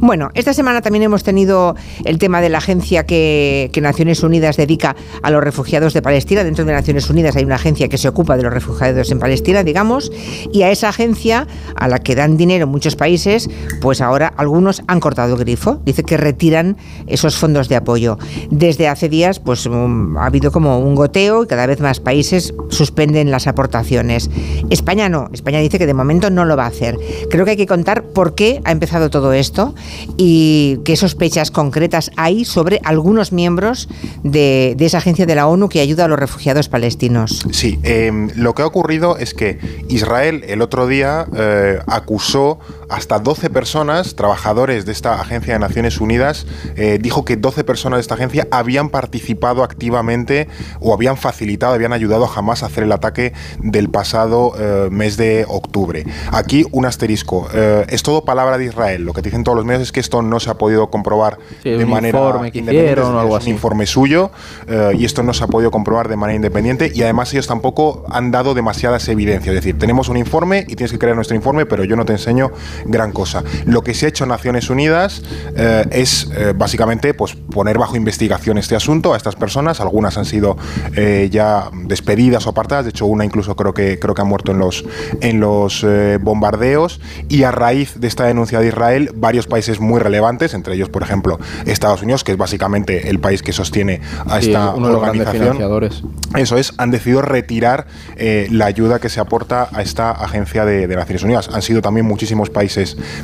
Bueno, 0.00 0.30
esta 0.34 0.54
semana 0.54 0.80
también 0.80 1.02
hemos 1.02 1.22
tenido 1.22 1.76
el 2.04 2.18
tema 2.18 2.40
de 2.40 2.48
la 2.48 2.58
agencia 2.58 3.04
que, 3.04 3.70
que 3.72 3.80
Naciones 3.80 4.22
Unidas 4.22 4.56
dedica 4.56 4.96
a 5.22 5.30
los 5.30 5.42
refugiados 5.42 5.92
de 5.92 6.02
Palestina. 6.02 6.44
Dentro 6.44 6.64
de 6.64 6.72
Naciones 6.72 7.08
Unidas 7.10 7.36
hay 7.36 7.44
una 7.44 7.56
agencia 7.56 7.88
que 7.88 7.98
se 7.98 8.08
ocupa 8.08 8.36
de 8.36 8.42
los 8.42 8.52
refugiados 8.52 9.10
en 9.10 9.18
Palestina, 9.18 9.62
digamos, 9.62 10.10
y 10.52 10.62
a 10.62 10.70
esa 10.70 10.88
agencia, 10.88 11.46
a 11.74 11.85
la 11.88 11.98
que 11.98 12.14
dan 12.14 12.36
dinero 12.36 12.66
muchos 12.66 12.96
países, 12.96 13.48
pues 13.80 14.00
ahora 14.00 14.32
algunos 14.36 14.82
han 14.86 15.00
cortado 15.00 15.34
el 15.34 15.40
grifo. 15.40 15.80
Dice 15.84 16.04
que 16.04 16.16
retiran 16.16 16.76
esos 17.06 17.36
fondos 17.36 17.68
de 17.68 17.76
apoyo. 17.76 18.18
Desde 18.50 18.88
hace 18.88 19.08
días, 19.08 19.40
pues 19.40 19.66
um, 19.66 20.16
ha 20.16 20.26
habido 20.26 20.52
como 20.52 20.78
un 20.78 20.94
goteo 20.94 21.44
y 21.44 21.46
cada 21.46 21.66
vez 21.66 21.80
más 21.80 22.00
países 22.00 22.54
suspenden 22.68 23.30
las 23.30 23.46
aportaciones. 23.46 24.30
España 24.70 25.08
no. 25.08 25.28
España 25.32 25.60
dice 25.60 25.78
que 25.78 25.86
de 25.86 25.94
momento 25.94 26.30
no 26.30 26.44
lo 26.44 26.56
va 26.56 26.64
a 26.64 26.68
hacer. 26.68 26.98
Creo 27.30 27.44
que 27.44 27.52
hay 27.52 27.56
que 27.56 27.66
contar 27.66 28.02
por 28.04 28.34
qué 28.34 28.60
ha 28.64 28.72
empezado 28.72 29.10
todo 29.10 29.32
esto 29.32 29.74
y 30.16 30.78
qué 30.84 30.96
sospechas 30.96 31.50
concretas 31.50 32.10
hay 32.16 32.44
sobre 32.44 32.80
algunos 32.84 33.32
miembros 33.32 33.88
de, 34.22 34.76
esa 34.78 34.98
agencia 34.98 35.26
de 35.26 35.34
la 35.34 35.48
ONU 35.48 35.68
que 35.68 35.80
ayuda 35.80 36.04
a 36.04 36.08
los 36.08 36.18
refugiados 36.18 36.68
palestinos. 36.68 37.44
Sí, 37.50 37.78
em, 37.82 38.30
lo 38.36 38.54
que 38.54 38.62
ha 38.62 38.66
ocurrido 38.66 39.18
es 39.18 39.34
que 39.34 39.58
Israel 39.88 40.44
el 40.46 40.62
otro 40.62 40.86
día 40.86 41.26
eh, 41.36 41.75
acusó 41.86 42.58
hasta 42.88 43.18
12 43.18 43.50
personas, 43.50 44.14
trabajadores 44.14 44.86
de 44.86 44.92
esta 44.92 45.20
agencia 45.20 45.54
de 45.54 45.58
Naciones 45.58 46.00
Unidas, 46.00 46.46
eh, 46.76 46.98
dijo 47.00 47.24
que 47.24 47.36
12 47.36 47.64
personas 47.64 47.98
de 47.98 48.00
esta 48.02 48.14
agencia 48.14 48.46
habían 48.50 48.90
participado 48.90 49.62
activamente 49.62 50.48
o 50.80 50.94
habían 50.94 51.16
facilitado, 51.16 51.74
habían 51.74 51.92
ayudado 51.92 52.24
a 52.24 52.34
Hamas 52.34 52.62
a 52.62 52.66
hacer 52.66 52.84
el 52.84 52.92
ataque 52.92 53.32
del 53.58 53.88
pasado 53.88 54.52
eh, 54.58 54.88
mes 54.90 55.16
de 55.16 55.44
octubre. 55.48 56.04
Aquí 56.30 56.64
un 56.72 56.86
asterisco. 56.86 57.48
Eh, 57.52 57.86
es 57.88 58.02
todo 58.02 58.24
palabra 58.24 58.58
de 58.58 58.66
Israel. 58.66 59.04
Lo 59.04 59.12
que 59.12 59.22
dicen 59.22 59.44
todos 59.44 59.56
los 59.56 59.64
medios 59.64 59.82
es 59.82 59.92
que 59.92 60.00
esto 60.00 60.22
no 60.22 60.40
se 60.40 60.50
ha 60.50 60.54
podido 60.54 60.90
comprobar 60.90 61.38
de 61.64 61.84
manera 61.86 62.18
independiente. 62.52 63.00
o 63.00 63.18
algo 63.18 63.36
así. 63.36 63.50
un 63.50 63.56
informe 63.56 63.86
suyo 63.86 64.30
y 64.94 65.04
esto 65.04 65.22
no 65.22 65.32
se 65.32 65.44
ha 65.44 65.46
podido 65.46 65.70
comprobar 65.70 66.08
de 66.08 66.16
manera 66.16 66.36
independiente 66.36 66.90
y 66.94 67.02
además 67.02 67.32
ellos 67.32 67.46
tampoco 67.46 68.04
han 68.10 68.30
dado 68.30 68.54
demasiadas 68.54 69.08
evidencias. 69.08 69.54
Es 69.54 69.62
decir, 69.62 69.78
tenemos 69.78 70.08
un 70.08 70.16
informe 70.16 70.64
y 70.68 70.76
tienes 70.76 70.92
que 70.92 70.98
creer 70.98 71.16
nuestro 71.16 71.36
informe, 71.36 71.66
pero 71.66 71.84
yo 71.84 71.96
no 71.96 72.04
te 72.04 72.12
enseño 72.12 72.50
gran 72.84 73.12
cosa. 73.12 73.42
Lo 73.64 73.82
que 73.82 73.94
se 73.94 74.06
ha 74.06 74.08
hecho 74.08 74.24
en 74.24 74.30
Naciones 74.30 74.70
Unidas 74.70 75.22
eh, 75.56 75.84
es 75.90 76.28
eh, 76.36 76.52
básicamente 76.56 77.14
pues, 77.14 77.34
poner 77.34 77.78
bajo 77.78 77.96
investigación 77.96 78.58
este 78.58 78.76
asunto 78.76 79.14
a 79.14 79.16
estas 79.16 79.36
personas. 79.36 79.80
Algunas 79.80 80.18
han 80.18 80.24
sido 80.24 80.56
eh, 80.94 81.28
ya 81.30 81.70
despedidas 81.84 82.46
o 82.46 82.50
apartadas. 82.50 82.84
De 82.84 82.90
hecho, 82.90 83.06
una 83.06 83.24
incluso 83.24 83.56
creo 83.56 83.74
que, 83.74 83.98
creo 83.98 84.14
que 84.14 84.22
ha 84.22 84.24
muerto 84.24 84.52
en 84.52 84.58
los, 84.58 84.84
en 85.20 85.40
los 85.40 85.84
bombardeos. 86.20 87.00
Y 87.28 87.42
a 87.42 87.50
raíz 87.50 88.00
de 88.00 88.06
esta 88.08 88.24
denuncia 88.24 88.60
de 88.60 88.68
Israel, 88.68 89.10
varios 89.14 89.46
países 89.46 89.80
muy 89.80 90.00
relevantes, 90.00 90.54
entre 90.54 90.74
ellos, 90.74 90.88
por 90.88 91.02
ejemplo, 91.02 91.38
Estados 91.64 92.02
Unidos, 92.02 92.24
que 92.24 92.32
es 92.32 92.38
básicamente 92.38 93.08
el 93.08 93.18
país 93.20 93.42
que 93.42 93.52
sostiene 93.52 94.00
a 94.28 94.38
esta 94.38 94.74
uno 94.74 94.98
organización. 94.98 95.58
Eso 96.34 96.56
es, 96.58 96.74
han 96.76 96.90
decidido 96.90 97.22
retirar 97.22 97.86
la 98.16 98.66
ayuda 98.66 98.98
que 98.98 99.08
se 99.08 99.20
aporta 99.20 99.68
a 99.72 99.82
esta 99.82 100.10
agencia 100.10 100.64
de, 100.64 100.86
de 100.86 100.96
Naciones 100.96 101.22
Unidas. 101.22 101.48
Han 101.52 101.62
sido 101.62 101.82
también 101.82 102.06
muchísimos 102.06 102.50
países 102.50 102.65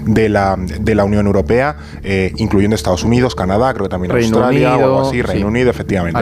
de 0.05 0.29
la, 0.29 0.57
de 0.57 0.95
la 0.95 1.05
Unión 1.05 1.27
Europea, 1.27 1.77
eh, 2.03 2.33
incluyendo 2.37 2.75
Estados 2.75 3.05
Unidos, 3.05 3.35
Canadá, 3.35 3.73
creo 3.75 3.87
que 3.87 3.91
también 3.91 4.13
Australia 4.13 4.77
o 4.77 4.85
algo 4.85 5.09
así, 5.09 5.23
Reino 5.23 5.49
Unido, 5.49 5.71
efectivamente. 5.71 6.21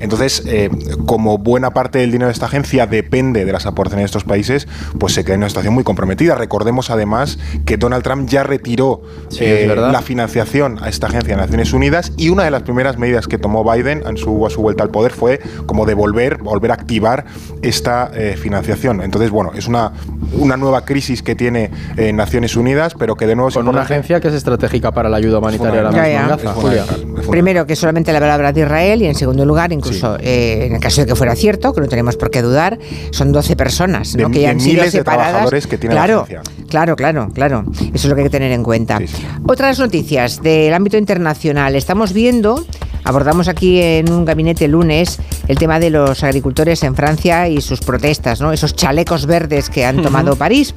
Entonces, 0.00 0.42
eh, 0.46 0.70
como 1.06 1.38
buena 1.38 1.72
parte 1.72 1.98
del 1.98 2.10
dinero 2.10 2.26
de 2.26 2.32
esta 2.32 2.46
agencia 2.46 2.86
depende 2.86 3.44
de 3.44 3.52
las 3.52 3.66
aportaciones 3.66 4.04
de 4.04 4.06
estos 4.06 4.24
países, 4.24 4.68
pues 4.98 5.14
se 5.14 5.24
queda 5.24 5.34
en 5.34 5.40
una 5.40 5.48
situación 5.48 5.74
muy 5.74 5.84
comprometida. 5.84 6.34
Recordemos 6.34 6.90
además 6.90 7.38
que 7.64 7.76
Donald 7.76 8.02
Trump 8.02 8.28
ya 8.28 8.42
retiró 8.42 9.02
eh, 9.38 9.72
la 9.76 10.02
financiación 10.02 10.78
a 10.82 10.88
esta 10.88 11.06
agencia 11.06 11.34
de 11.36 11.40
Naciones 11.40 11.72
Unidas 11.72 12.12
y 12.16 12.28
una 12.28 12.44
de 12.44 12.50
las 12.50 12.62
primeras 12.62 12.98
medidas 12.98 13.26
que 13.26 13.38
tomó 13.38 13.70
Biden 13.70 14.02
en 14.06 14.16
su, 14.16 14.46
a 14.46 14.50
su 14.50 14.62
vuelta 14.62 14.82
al 14.84 14.90
poder 14.90 15.12
fue 15.12 15.40
como 15.66 15.86
devolver, 15.86 16.38
volver 16.38 16.70
a 16.70 16.74
activar 16.74 17.24
esta 17.62 18.10
financiación. 18.36 19.02
Entonces, 19.02 19.30
bueno, 19.30 19.52
es 19.54 19.66
una, 19.66 19.92
una 20.32 20.56
nueva 20.56 20.84
crisis 20.84 21.22
que 21.22 21.34
tiene 21.34 21.70
Naciones 22.12 22.51
Naciones 22.52 22.56
Unidas, 22.56 22.94
pero 22.98 23.14
que 23.16 23.26
de 23.26 23.34
nuevo 23.34 23.50
Con 23.50 23.68
una 23.68 23.82
agencia 23.82 24.20
que 24.20 24.28
es 24.28 24.34
estratégica 24.34 24.92
para 24.92 25.08
la 25.08 25.16
ayuda 25.16 25.38
humanitaria 25.38 25.80
ahora 25.80 25.90
mismo 25.90 26.06
ya. 26.06 26.22
en 26.22 26.28
Gaza, 26.28 26.50
Es 26.50 26.54
Julia. 26.56 26.84
fundamental. 26.84 27.30
Primero, 27.30 27.66
que 27.66 27.76
solamente 27.76 28.12
la 28.12 28.20
palabra 28.20 28.52
de 28.52 28.60
Israel 28.60 29.02
y 29.02 29.06
en 29.06 29.14
segundo 29.14 29.44
lugar, 29.44 29.72
incluso 29.72 30.16
eh, 30.20 30.66
en 30.66 30.74
el 30.74 30.80
caso 30.80 31.00
de 31.02 31.06
que 31.06 31.14
fuera 31.14 31.34
cierto, 31.34 31.72
que 31.72 31.80
no 31.80 31.88
tenemos 31.88 32.16
por 32.16 32.30
qué 32.30 32.42
dudar, 32.42 32.78
son 33.10 33.32
12 33.32 33.56
personas 33.56 34.14
¿no? 34.16 34.28
De- 34.28 34.34
que 34.34 34.40
ya 34.40 34.48
de 34.48 34.52
han 34.54 34.60
sido 34.60 34.74
miles 34.74 34.92
de 34.92 34.98
separadas. 34.98 35.26
trabajadores 35.28 35.66
que 35.66 35.78
tiene 35.78 35.94
la 35.94 36.04
claro, 36.04 36.20
agencia. 36.22 36.42
claro, 36.68 36.96
claro, 36.96 37.28
claro. 37.32 37.64
Eso 37.80 37.90
es 37.94 38.04
lo 38.06 38.14
que 38.14 38.20
hay 38.22 38.26
que 38.26 38.30
tener 38.30 38.52
en 38.52 38.62
cuenta. 38.62 38.98
Otras 39.46 39.78
noticias 39.78 40.42
del 40.42 40.74
ámbito 40.74 40.96
internacional. 40.98 41.74
Estamos 41.76 42.12
viendo, 42.12 42.64
abordamos 43.04 43.48
aquí 43.48 43.80
en 43.80 44.10
un 44.12 44.24
gabinete 44.24 44.64
el 44.66 44.72
lunes, 44.72 45.18
el 45.48 45.58
tema 45.58 45.78
de 45.80 45.90
los 45.90 46.22
agricultores 46.24 46.82
en 46.82 46.94
Francia 46.94 47.48
y 47.48 47.60
sus 47.60 47.80
protestas, 47.80 48.40
¿no? 48.40 48.52
Esos 48.52 48.74
chalecos 48.76 49.26
verdes 49.26 49.70
que 49.70 49.84
han 49.84 50.02
tomado 50.02 50.36
París. 50.36 50.74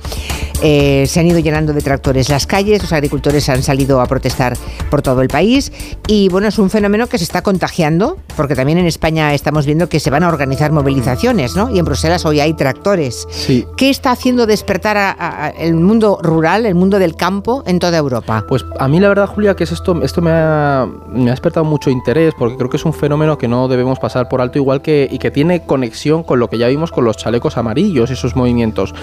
Eh, 0.62 1.06
se 1.08 1.20
han 1.20 1.28
ido 1.28 1.40
llenando 1.40 1.74
de 1.74 1.82
tractores 1.82 2.30
las 2.30 2.48
calles, 2.48 2.82
los 2.82 2.94
agricultores 2.94 3.48
han 3.50 3.62
salido 3.62 4.00
a 4.02 4.06
protestar 4.06 4.56
por 4.90 5.02
todo 5.02 5.22
el 5.22 5.28
país 5.28 5.72
y 6.08 6.30
bueno, 6.30 6.48
es 6.48 6.58
un 6.58 6.70
fenómeno 6.70 7.08
que 7.08 7.18
se 7.18 7.26
está 7.26 7.42
contagiando 7.42 8.18
porque 8.38 8.56
también 8.56 8.78
en 8.78 8.86
España 8.86 9.34
estamos 9.34 9.66
viendo 9.66 9.90
que 9.90 10.00
se 10.00 10.10
van 10.10 10.24
a 10.24 10.30
organizar 10.30 10.72
movilizaciones, 10.72 11.56
¿no? 11.56 11.70
Y 11.70 11.80
en 11.80 11.86
Bruselas 11.86 12.26
hoy 12.26 12.40
hay 12.40 12.54
tractores. 12.54 13.28
Sí. 13.30 13.66
¿Qué 13.76 13.90
está 13.90 14.12
haciendo 14.12 14.46
despertar 14.46 14.96
a- 14.98 15.12
a- 15.12 15.46
a 15.46 15.50
el 15.50 15.76
mundo 15.76 16.20
rural, 16.24 16.66
el 16.66 16.76
mundo 16.76 17.00
del 17.00 17.16
campo 17.16 17.64
en 17.68 17.80
toda 17.80 17.98
Europa? 17.98 18.46
Pues 18.48 18.66
a 18.80 18.88
mí 18.88 19.00
la 19.00 19.10
verdad, 19.10 19.28
Julia, 19.28 19.56
que 19.56 19.66
es 19.66 19.72
esto, 19.74 20.02
esto 20.04 20.22
me 20.22 20.32
ha, 20.32 20.88
me 21.12 21.28
ha 21.28 21.32
despertado 21.32 21.66
mucho 21.66 21.90
interés 21.90 22.15
porque 22.38 22.56
creo 22.56 22.70
que 22.70 22.78
es 22.78 22.86
un 22.86 22.94
fenómeno 22.94 23.38
que 23.38 23.48
no 23.48 23.68
debemos 23.68 24.00
pasar 24.00 24.30
por 24.30 24.40
alto 24.40 24.58
igual 24.58 24.82
que 24.82 25.08
y 25.12 25.20
que 25.20 25.32
tiene 25.32 25.66
conexión 25.66 26.24
con 26.24 26.40
lo 26.40 26.50
que 26.50 26.58
ya 26.58 26.68
vimos 26.68 26.92
con 26.92 27.04
los 27.04 27.18
chalecos 27.18 27.58
amarillos 27.58 28.10
y 28.10 28.16
sus 28.16 28.36
movimientos. 28.36 28.96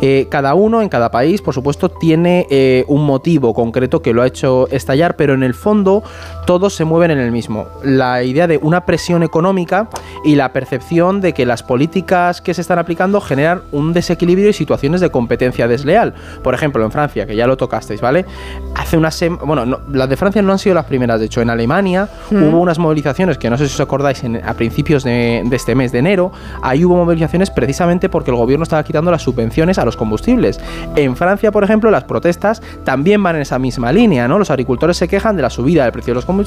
Eh, 0.00 0.28
cada 0.30 0.54
uno 0.54 0.80
en 0.80 0.88
cada 0.88 1.10
país, 1.10 1.42
por 1.42 1.52
supuesto, 1.52 1.88
tiene 1.88 2.46
eh, 2.48 2.84
un 2.86 3.04
motivo 3.04 3.54
concreto 3.54 4.02
que 4.02 4.12
lo 4.12 4.22
ha 4.22 4.26
hecho 4.26 4.68
estallar, 4.70 5.16
pero 5.16 5.34
en 5.34 5.42
el 5.42 5.54
fondo 5.54 6.04
todos 6.50 6.74
se 6.74 6.84
mueven 6.84 7.12
en 7.12 7.18
el 7.18 7.30
mismo. 7.30 7.68
La 7.84 8.24
idea 8.24 8.48
de 8.48 8.58
una 8.60 8.84
presión 8.84 9.22
económica 9.22 9.88
y 10.24 10.34
la 10.34 10.52
percepción 10.52 11.20
de 11.20 11.32
que 11.32 11.46
las 11.46 11.62
políticas 11.62 12.40
que 12.40 12.54
se 12.54 12.60
están 12.60 12.80
aplicando 12.80 13.20
generan 13.20 13.60
un 13.70 13.92
desequilibrio 13.92 14.48
y 14.48 14.52
situaciones 14.52 15.00
de 15.00 15.10
competencia 15.10 15.68
desleal. 15.68 16.12
Por 16.42 16.52
ejemplo, 16.52 16.84
en 16.84 16.90
Francia, 16.90 17.24
que 17.24 17.36
ya 17.36 17.46
lo 17.46 17.56
tocasteis, 17.56 18.00
¿vale? 18.00 18.26
Hace 18.74 18.96
una 18.96 19.12
semana, 19.12 19.44
bueno, 19.44 19.64
no, 19.64 19.78
las 19.92 20.08
de 20.08 20.16
Francia 20.16 20.42
no 20.42 20.50
han 20.50 20.58
sido 20.58 20.74
las 20.74 20.86
primeras, 20.86 21.20
de 21.20 21.26
hecho, 21.26 21.40
en 21.40 21.50
Alemania 21.50 22.08
Mm. 22.32 22.42
hubo 22.42 22.58
unas 22.58 22.80
movilizaciones 22.80 23.38
que 23.38 23.48
no 23.48 23.56
sé 23.56 23.68
si 23.68 23.74
os 23.74 23.80
acordáis 23.80 24.24
en- 24.24 24.42
a 24.44 24.54
principios 24.54 25.04
de, 25.04 25.42
de 25.44 25.54
este 25.54 25.76
mes 25.76 25.92
de 25.92 26.00
enero, 26.00 26.32
ahí 26.62 26.84
hubo 26.84 26.96
movilizaciones 26.96 27.48
precisamente 27.50 28.08
porque 28.08 28.32
el 28.32 28.36
gobierno 28.36 28.64
estaba 28.64 28.82
quitando 28.82 29.12
las 29.12 29.22
subvenciones 29.22 29.78
a 29.78 29.84
los 29.84 29.96
combustibles. 29.96 30.58
En 30.96 31.14
Francia, 31.14 31.52
por 31.52 31.62
ejemplo, 31.62 31.92
las 31.92 32.02
protestas 32.02 32.60
también 32.82 33.22
van 33.22 33.36
en 33.36 33.42
esa 33.42 33.60
misma 33.60 33.92
línea, 33.92 34.26
¿no? 34.26 34.36
Los 34.36 34.50
agricultores 34.50 34.96
se 34.96 35.06
quejan 35.06 35.36
de 35.36 35.42
la 35.42 35.50
subida 35.50 35.84
del 35.84 35.92
precio 35.92 36.10
de 36.12 36.16
los 36.16 36.24
combustibles, 36.24 36.39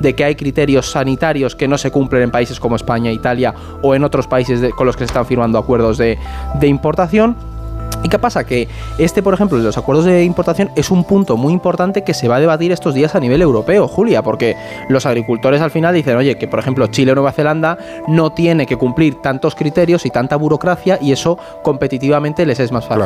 de 0.00 0.14
que 0.14 0.24
hay 0.24 0.34
criterios 0.34 0.90
sanitarios 0.90 1.54
que 1.54 1.68
no 1.68 1.78
se 1.78 1.90
cumplen 1.90 2.22
en 2.22 2.30
países 2.30 2.60
como 2.60 2.76
España, 2.76 3.10
Italia 3.12 3.54
o 3.82 3.94
en 3.94 4.04
otros 4.04 4.26
países 4.26 4.72
con 4.74 4.86
los 4.86 4.96
que 4.96 5.00
se 5.00 5.06
están 5.06 5.26
firmando 5.26 5.58
acuerdos 5.58 5.98
de 5.98 6.18
importación. 6.62 7.55
¿Y 8.02 8.08
qué 8.08 8.18
pasa? 8.18 8.44
Que 8.44 8.68
este, 8.98 9.22
por 9.22 9.34
ejemplo, 9.34 9.58
de 9.58 9.64
los 9.64 9.76
acuerdos 9.78 10.04
de 10.04 10.22
importación 10.24 10.70
es 10.76 10.90
un 10.90 11.04
punto 11.04 11.36
muy 11.36 11.52
importante 11.52 12.04
que 12.04 12.14
se 12.14 12.28
va 12.28 12.36
a 12.36 12.40
debatir 12.40 12.70
estos 12.70 12.94
días 12.94 13.14
a 13.14 13.20
nivel 13.20 13.42
europeo, 13.42 13.88
Julia, 13.88 14.22
porque 14.22 14.56
los 14.88 15.06
agricultores 15.06 15.60
al 15.60 15.70
final 15.70 15.94
dicen, 15.94 16.16
oye, 16.16 16.38
que 16.38 16.46
por 16.46 16.58
ejemplo 16.58 16.86
Chile 16.86 17.12
o 17.12 17.14
Nueva 17.16 17.32
Zelanda 17.32 17.78
no 18.06 18.30
tiene 18.30 18.66
que 18.66 18.76
cumplir 18.76 19.16
tantos 19.16 19.54
criterios 19.54 20.06
y 20.06 20.10
tanta 20.10 20.36
burocracia 20.36 20.98
y 21.00 21.12
eso 21.12 21.38
competitivamente 21.62 22.46
les 22.46 22.60
es 22.60 22.72
más 22.72 22.86
fácil. 22.86 22.96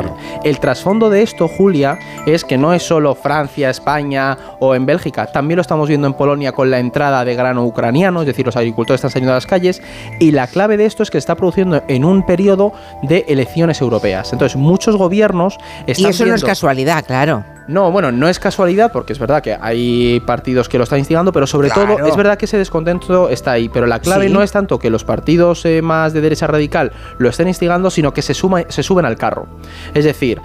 El 0.43 0.59
trasfondo 0.59 1.09
de 1.09 1.23
esto, 1.23 1.47
Julia, 1.47 1.97
es 2.25 2.45
que 2.45 2.57
no 2.57 2.73
es 2.73 2.83
solo 2.83 3.15
Francia, 3.15 3.69
España 3.69 4.37
o 4.59 4.75
en 4.75 4.85
Bélgica, 4.85 5.25
también 5.27 5.57
lo 5.57 5.61
estamos 5.61 5.89
viendo 5.89 6.07
en 6.07 6.13
Polonia 6.13 6.51
con 6.51 6.69
la 6.69 6.79
entrada 6.79 7.25
de 7.25 7.35
grano 7.35 7.65
ucraniano, 7.65 8.21
es 8.21 8.27
decir, 8.27 8.45
los 8.45 8.55
agricultores 8.55 8.99
están 8.99 9.11
saliendo 9.11 9.33
a 9.33 9.35
las 9.35 9.47
calles 9.47 9.81
y 10.19 10.31
la 10.31 10.47
clave 10.47 10.77
de 10.77 10.85
esto 10.85 11.03
es 11.03 11.09
que 11.09 11.15
se 11.15 11.19
está 11.19 11.35
produciendo 11.35 11.81
en 11.87 12.05
un 12.05 12.23
periodo 12.23 12.71
de 13.01 13.25
elecciones 13.27 13.81
europeas. 13.81 14.31
Entonces, 14.31 14.55
muchos 14.71 14.95
gobiernos 14.95 15.57
Y 15.85 15.91
están 15.91 16.11
eso 16.11 16.25
no 16.25 16.33
es 16.35 16.43
casualidad, 16.43 17.05
claro. 17.05 17.43
no, 17.67 17.91
bueno, 17.91 18.11
no 18.11 18.27
es 18.27 18.39
casualidad 18.39 18.91
porque 18.91 19.13
es 19.13 19.19
verdad 19.19 19.41
que 19.43 19.57
hay 19.59 20.19
partidos 20.21 20.67
que 20.69 20.77
lo 20.77 20.83
están 20.85 20.99
instigando, 20.99 21.31
pero 21.31 21.45
sobre 21.45 21.69
Claro. 21.69 21.95
todo 21.97 22.07
es 22.07 22.15
verdad 22.15 22.37
que 22.37 22.45
ese 22.45 22.57
descontento 22.57 23.29
está 23.29 23.51
ahí. 23.51 23.69
Pero 23.69 23.85
la 23.85 23.99
clave 23.99 24.27
Sí. 24.27 24.33
no 24.33 24.41
es 24.41 24.51
tanto 24.51 24.79
que 24.79 24.89
los 24.89 25.03
partidos 25.03 25.65
eh, 25.65 25.81
más 25.81 26.13
de 26.13 26.21
derecha 26.21 26.47
radical 26.47 26.91
lo 27.17 27.29
estén 27.29 27.47
instigando, 27.47 27.89
sino 27.89 28.13
que 28.13 28.21
se, 28.21 28.33
suma- 28.33 28.65
se 28.69 28.83
suben 28.83 29.05
al 29.05 29.15
carro. 29.17 29.47
Es 29.93 30.05
decir, 30.05 30.41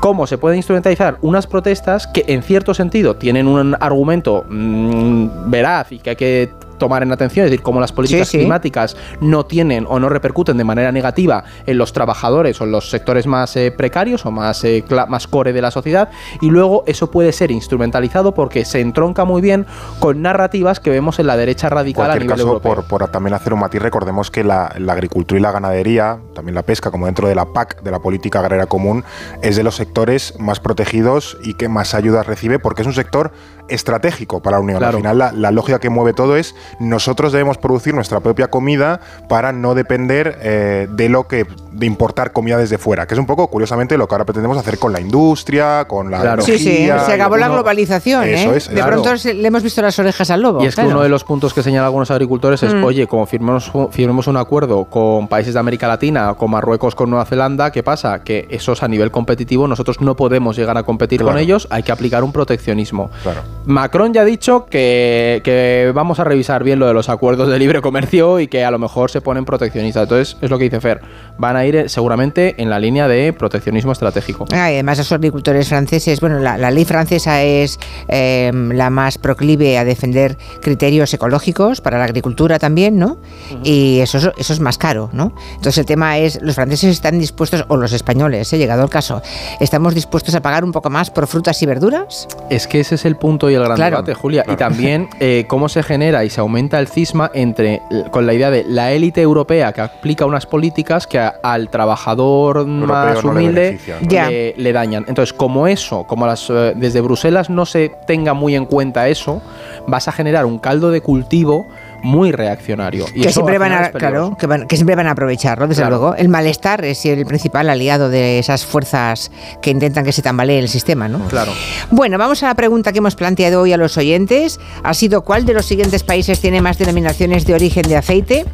cómo 0.00 0.26
se 0.26 0.38
pueden 0.38 0.56
instrumentalizar 0.58 1.18
unas 1.22 1.46
protestas 1.46 2.06
que 2.06 2.24
en 2.28 2.42
cierto 2.42 2.72
sentido 2.74 3.16
tienen 3.16 3.46
un 3.46 3.76
argumento 3.80 4.44
mm, 4.48 5.50
veraz 5.50 5.92
y 5.92 5.98
que 5.98 6.10
hay 6.10 6.16
que 6.16 6.50
tomar 6.80 7.04
en 7.04 7.12
atención, 7.12 7.44
es 7.46 7.52
decir, 7.52 7.62
cómo 7.62 7.78
las 7.80 7.92
políticas 7.92 8.26
Sí, 8.26 8.32
sí. 8.32 8.38
climáticas 8.38 8.96
no 9.20 9.46
tienen 9.46 9.86
o 9.88 10.00
no 10.00 10.08
repercuten 10.08 10.56
de 10.56 10.64
manera 10.64 10.90
negativa 10.90 11.44
en 11.66 11.78
los 11.78 11.92
trabajadores 11.92 12.60
o 12.60 12.64
en 12.64 12.72
los 12.72 12.90
sectores 12.90 13.28
más 13.28 13.54
eh, 13.54 13.70
precarios 13.70 14.26
o 14.26 14.32
más, 14.32 14.64
eh, 14.64 14.84
cla- 14.88 15.06
más 15.06 15.28
core 15.28 15.52
de 15.52 15.62
la 15.62 15.70
sociedad 15.70 16.08
y 16.40 16.50
luego 16.50 16.82
eso 16.88 17.12
puede 17.12 17.30
ser 17.30 17.52
instrumentalizado 17.52 18.34
porque 18.34 18.64
se 18.64 18.80
entronca 18.80 19.24
muy 19.24 19.40
bien 19.40 19.66
con 20.00 20.22
narrativas 20.22 20.80
que 20.80 20.90
vemos 20.90 21.18
en 21.20 21.28
la 21.28 21.36
derecha 21.36 21.68
En 21.68 21.74
radical 21.74 22.04
a 22.04 22.06
cualquier 22.08 22.22
nivel 22.22 22.36
caso, 22.38 22.48
europeo. 22.48 22.74
por, 22.74 22.84
por 23.00 23.08
también 23.10 23.34
hacer 23.34 23.52
un 23.52 23.60
matiz, 23.60 23.80
recordemos 23.82 24.30
que 24.30 24.42
la, 24.42 24.74
la 24.78 24.94
agricultura 24.94 25.38
y 25.38 25.42
la 25.42 25.52
ganadería, 25.52 26.18
también 26.34 26.54
la 26.54 26.62
pesca, 26.62 26.90
como 26.90 27.06
dentro 27.06 27.28
de 27.28 27.34
la 27.34 27.52
PAC, 27.52 27.82
de 27.82 27.90
la 27.90 27.98
Política 28.00 28.40
Agraria 28.40 28.66
Común, 28.66 29.04
es 29.42 29.56
de 29.56 29.62
los 29.62 29.74
sectores 29.76 30.34
más 30.38 30.58
protegidos 30.60 31.36
y 31.44 31.54
que 31.54 31.68
más 31.68 31.94
ayudas 31.94 32.26
recibe 32.26 32.58
porque 32.58 32.80
es 32.82 32.86
un 32.88 32.94
sector 32.94 33.32
estratégico 33.70 34.40
para 34.40 34.58
la 34.58 34.62
Unión. 34.62 34.78
Claro. 34.78 34.96
Al 34.96 35.02
final, 35.02 35.18
la, 35.18 35.32
la 35.32 35.50
lógica 35.50 35.78
que 35.78 35.90
mueve 35.90 36.12
todo 36.12 36.36
es 36.36 36.54
nosotros 36.78 37.32
debemos 37.32 37.58
producir 37.58 37.94
nuestra 37.94 38.20
propia 38.20 38.48
comida 38.48 39.00
para 39.28 39.52
no 39.52 39.74
depender 39.74 40.38
eh, 40.42 40.88
de 40.90 41.08
lo 41.08 41.26
que 41.26 41.46
de 41.72 41.86
importar 41.86 42.32
comida 42.32 42.56
desde 42.58 42.78
fuera, 42.78 43.06
que 43.06 43.14
es 43.14 43.20
un 43.20 43.26
poco, 43.26 43.46
curiosamente, 43.48 43.96
lo 43.96 44.08
que 44.08 44.14
ahora 44.14 44.24
pretendemos 44.24 44.58
hacer 44.58 44.78
con 44.78 44.92
la 44.92 45.00
industria, 45.00 45.84
con 45.86 46.10
la 46.10 46.20
Claro. 46.20 46.42
Sí, 46.42 46.58
sí, 46.58 46.86
se 46.86 46.92
acabó 47.12 47.36
la 47.36 47.46
uno- 47.46 47.54
globalización, 47.56 48.24
Eso 48.24 48.52
¿eh? 48.52 48.56
es, 48.56 48.68
de 48.68 48.74
claro. 48.74 49.02
pronto 49.02 49.28
le 49.32 49.46
hemos 49.46 49.62
visto 49.62 49.80
las 49.80 49.98
orejas 49.98 50.30
al 50.30 50.42
lobo. 50.42 50.62
Y 50.62 50.66
es 50.66 50.74
que 50.76 50.82
uno 50.82 51.02
de 51.02 51.08
los 51.08 51.24
puntos 51.24 51.54
que 51.54 51.62
señalan 51.62 51.86
algunos 51.86 52.10
agricultores 52.10 52.62
es, 52.62 52.74
Mm. 52.74 52.84
oye, 52.84 53.06
como 53.06 53.24
firmemos, 53.26 53.70
firmemos 53.92 54.26
un 54.26 54.36
acuerdo 54.36 54.84
con 54.86 55.28
países 55.28 55.54
de 55.54 55.60
América 55.60 55.86
Latina, 55.88 56.34
con 56.34 56.50
Marruecos, 56.50 56.94
con 56.94 57.08
Nueva 57.10 57.24
Zelanda, 57.24 57.70
¿qué 57.70 57.82
pasa? 57.82 58.22
Que 58.22 58.46
esos 58.50 58.82
a 58.82 58.88
nivel 58.88 59.10
competitivo 59.10 59.66
nosotros 59.68 60.00
no 60.00 60.16
podemos 60.16 60.56
llegar 60.56 60.76
a 60.76 60.82
competir 60.82 61.20
Claro. 61.20 61.32
con 61.34 61.40
ellos, 61.40 61.66
hay 61.70 61.82
que 61.82 61.92
aplicar 61.92 62.24
un 62.24 62.32
proteccionismo. 62.32 63.10
Claro. 63.22 63.42
Macron 63.66 64.12
ya 64.14 64.22
ha 64.22 64.24
dicho 64.24 64.66
que, 64.66 65.42
que 65.44 65.92
vamos 65.94 66.18
a 66.18 66.24
revisar 66.24 66.64
bien 66.64 66.78
lo 66.78 66.86
de 66.86 66.94
los 66.94 67.08
acuerdos 67.10 67.48
de 67.48 67.58
libre 67.58 67.82
comercio 67.82 68.40
y 68.40 68.48
que 68.48 68.64
a 68.64 68.70
lo 68.70 68.78
mejor 68.78 69.10
se 69.10 69.20
ponen 69.20 69.44
proteccionistas. 69.44 70.04
Entonces, 70.04 70.36
es 70.40 70.50
lo 70.50 70.56
que 70.58 70.64
dice 70.64 70.80
Fer, 70.80 71.00
van 71.36 71.56
a 71.56 71.66
ir 71.66 71.76
eh, 71.76 71.88
seguramente 71.88 72.54
en 72.60 72.70
la 72.70 72.78
línea 72.78 73.06
de 73.06 73.32
proteccionismo 73.34 73.92
estratégico. 73.92 74.46
Ah, 74.52 74.70
y 74.70 74.74
además 74.74 74.98
los 74.98 75.12
agricultores 75.12 75.68
franceses, 75.68 76.20
bueno, 76.20 76.38
la, 76.38 76.56
la 76.56 76.70
ley 76.70 76.84
francesa 76.86 77.42
es 77.42 77.78
eh, 78.08 78.50
la 78.54 78.88
más 78.88 79.18
proclive 79.18 79.76
a 79.78 79.84
defender 79.84 80.38
criterios 80.62 81.12
ecológicos 81.12 81.80
para 81.82 81.98
la 81.98 82.04
agricultura 82.04 82.58
también, 82.58 82.98
¿no? 82.98 83.18
Y 83.62 84.00
eso, 84.00 84.18
es- 84.18 84.30
eso 84.38 84.52
es 84.54 84.60
más 84.60 84.78
caro, 84.78 85.10
¿no? 85.12 85.34
Entonces 85.50 85.78
el 85.78 85.84
tema 85.86 86.16
es, 86.18 86.40
los 86.40 86.54
franceses 86.54 86.90
están 86.92 87.18
dispuestos, 87.18 87.66
o 87.68 87.76
los 87.76 87.92
españoles, 87.92 88.50
he 88.54 88.58
llegado 88.58 88.82
el 88.82 88.90
caso, 88.90 89.20
estamos 89.60 89.94
dispuestos 89.94 90.34
a 90.34 90.40
pagar 90.40 90.64
un 90.64 90.72
poco 90.72 90.88
más 90.88 91.10
por 91.10 91.26
frutas 91.26 91.60
y 91.62 91.66
verduras. 91.66 92.26
Es 92.48 92.66
que 92.66 92.80
ese 92.80 92.94
es 92.94 93.04
el 93.04 93.16
punto 93.16 93.49
y 93.50 93.54
el 93.54 93.62
gran 93.64 93.76
Claro. 93.76 93.96
debate, 93.96 94.14
Julia. 94.14 94.44
Y 94.48 94.56
también 94.56 95.08
eh, 95.20 95.44
cómo 95.48 95.68
se 95.68 95.82
genera 95.82 96.24
y 96.24 96.30
se 96.30 96.40
aumenta 96.40 96.78
el 96.78 96.88
cisma 96.88 97.30
entre 97.34 97.82
con 98.10 98.26
la 98.26 98.34
idea 98.34 98.50
de 98.50 98.64
la 98.64 98.92
élite 98.92 99.20
europea 99.20 99.72
que 99.72 99.80
aplica 99.80 100.24
unas 100.26 100.46
políticas 100.46 101.06
que 101.06 101.18
a- 101.18 101.34
al 101.42 101.68
trabajador 101.68 102.66
más 102.66 103.22
no 103.24 103.32
le 103.32 103.40
humilde 103.40 103.78
le, 104.08 104.54
le 104.56 104.72
dañan. 104.72 105.04
Entonces, 105.08 105.32
como 105.32 105.66
eso, 105.66 106.04
como 106.04 106.26
las, 106.26 106.48
eh, 106.50 106.72
desde 106.76 107.00
Bruselas 107.00 107.50
no 107.50 107.66
se 107.66 107.90
tenga 108.06 108.34
muy 108.34 108.54
en 108.54 108.66
cuenta 108.66 109.08
eso, 109.08 109.42
vas 109.86 110.08
a 110.08 110.12
generar 110.12 110.46
un 110.46 110.58
caldo 110.58 110.90
de 110.90 111.00
cultivo 111.00 111.66
muy 112.02 112.32
reaccionario. 112.32 113.06
Y 113.14 113.22
que 113.22 113.32
siempre 113.32 113.58
van 113.58 113.72
a, 113.72 113.90
claro, 113.90 114.36
que, 114.38 114.46
van- 114.46 114.66
que 114.66 114.76
siempre 114.76 114.94
van 114.96 115.06
a 115.06 115.12
aprovecharlo, 115.12 115.66
desde 115.68 115.82
Claro. 115.82 115.96
luego. 115.98 116.14
El 116.16 116.28
malestar 116.28 116.84
es 116.84 117.04
el 117.06 117.24
principal 117.26 117.68
aliado 117.70 118.08
de 118.08 118.38
esas 118.38 118.64
fuerzas 118.64 119.30
que 119.62 119.70
intentan 119.70 120.04
que 120.04 120.12
se 120.12 120.22
tambalee 120.22 120.58
el 120.58 120.68
sistema, 120.68 121.08
¿no? 121.08 121.20
Claro. 121.28 121.52
Bueno, 121.90 122.18
vamos 122.18 122.42
a 122.42 122.46
la 122.48 122.54
pregunta 122.54 122.92
que 122.92 122.98
hemos 122.98 123.14
planteado 123.14 123.60
hoy 123.62 123.72
a 123.72 123.76
los 123.76 123.96
oyentes. 123.96 124.58
Ha 124.82 124.94
sido 124.94 125.22
¿cuál 125.22 125.44
de 125.46 125.54
los 125.54 125.66
siguientes 125.66 126.02
países 126.02 126.40
tiene 126.40 126.60
más 126.60 126.78
denominaciones 126.78 127.44
de 127.46 127.54
origen 127.54 127.82
de 127.88 127.96
aceite? 127.96 128.44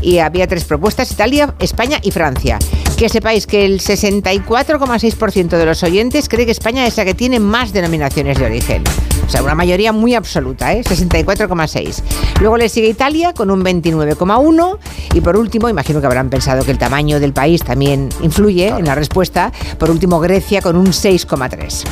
Y 0.00 0.18
había 0.18 0.46
tres 0.46 0.64
propuestas, 0.64 1.10
Italia, 1.12 1.54
España 1.60 1.98
y 2.02 2.10
Francia. 2.10 2.58
Que 3.02 3.08
sepáis 3.08 3.48
que 3.48 3.64
el 3.64 3.80
64,6% 3.80 5.48
de 5.48 5.66
los 5.66 5.82
oyentes 5.82 6.28
cree 6.28 6.46
que 6.46 6.52
España 6.52 6.86
es 6.86 6.96
la 6.96 7.04
que 7.04 7.14
tiene 7.14 7.40
más 7.40 7.72
denominaciones 7.72 8.38
de 8.38 8.44
origen. 8.46 8.84
O 9.26 9.28
sea, 9.28 9.42
una 9.42 9.56
mayoría 9.56 9.90
muy 9.90 10.14
absoluta, 10.14 10.72
¿eh? 10.72 10.84
64,6. 10.84 12.00
Luego 12.38 12.56
le 12.58 12.68
sigue 12.68 12.86
Italia 12.86 13.34
con 13.34 13.50
un 13.50 13.64
29,1. 13.64 14.78
Y 15.14 15.20
por 15.20 15.36
último, 15.36 15.68
imagino 15.68 16.00
que 16.00 16.06
habrán 16.06 16.30
pensado 16.30 16.64
que 16.64 16.70
el 16.70 16.78
tamaño 16.78 17.18
del 17.18 17.32
país 17.32 17.64
también 17.64 18.08
influye 18.20 18.68
en 18.68 18.84
la 18.84 18.94
respuesta. 18.94 19.50
Por 19.78 19.90
último, 19.90 20.20
Grecia 20.20 20.62
con 20.62 20.76
un 20.76 20.86
6,3. 20.86 21.82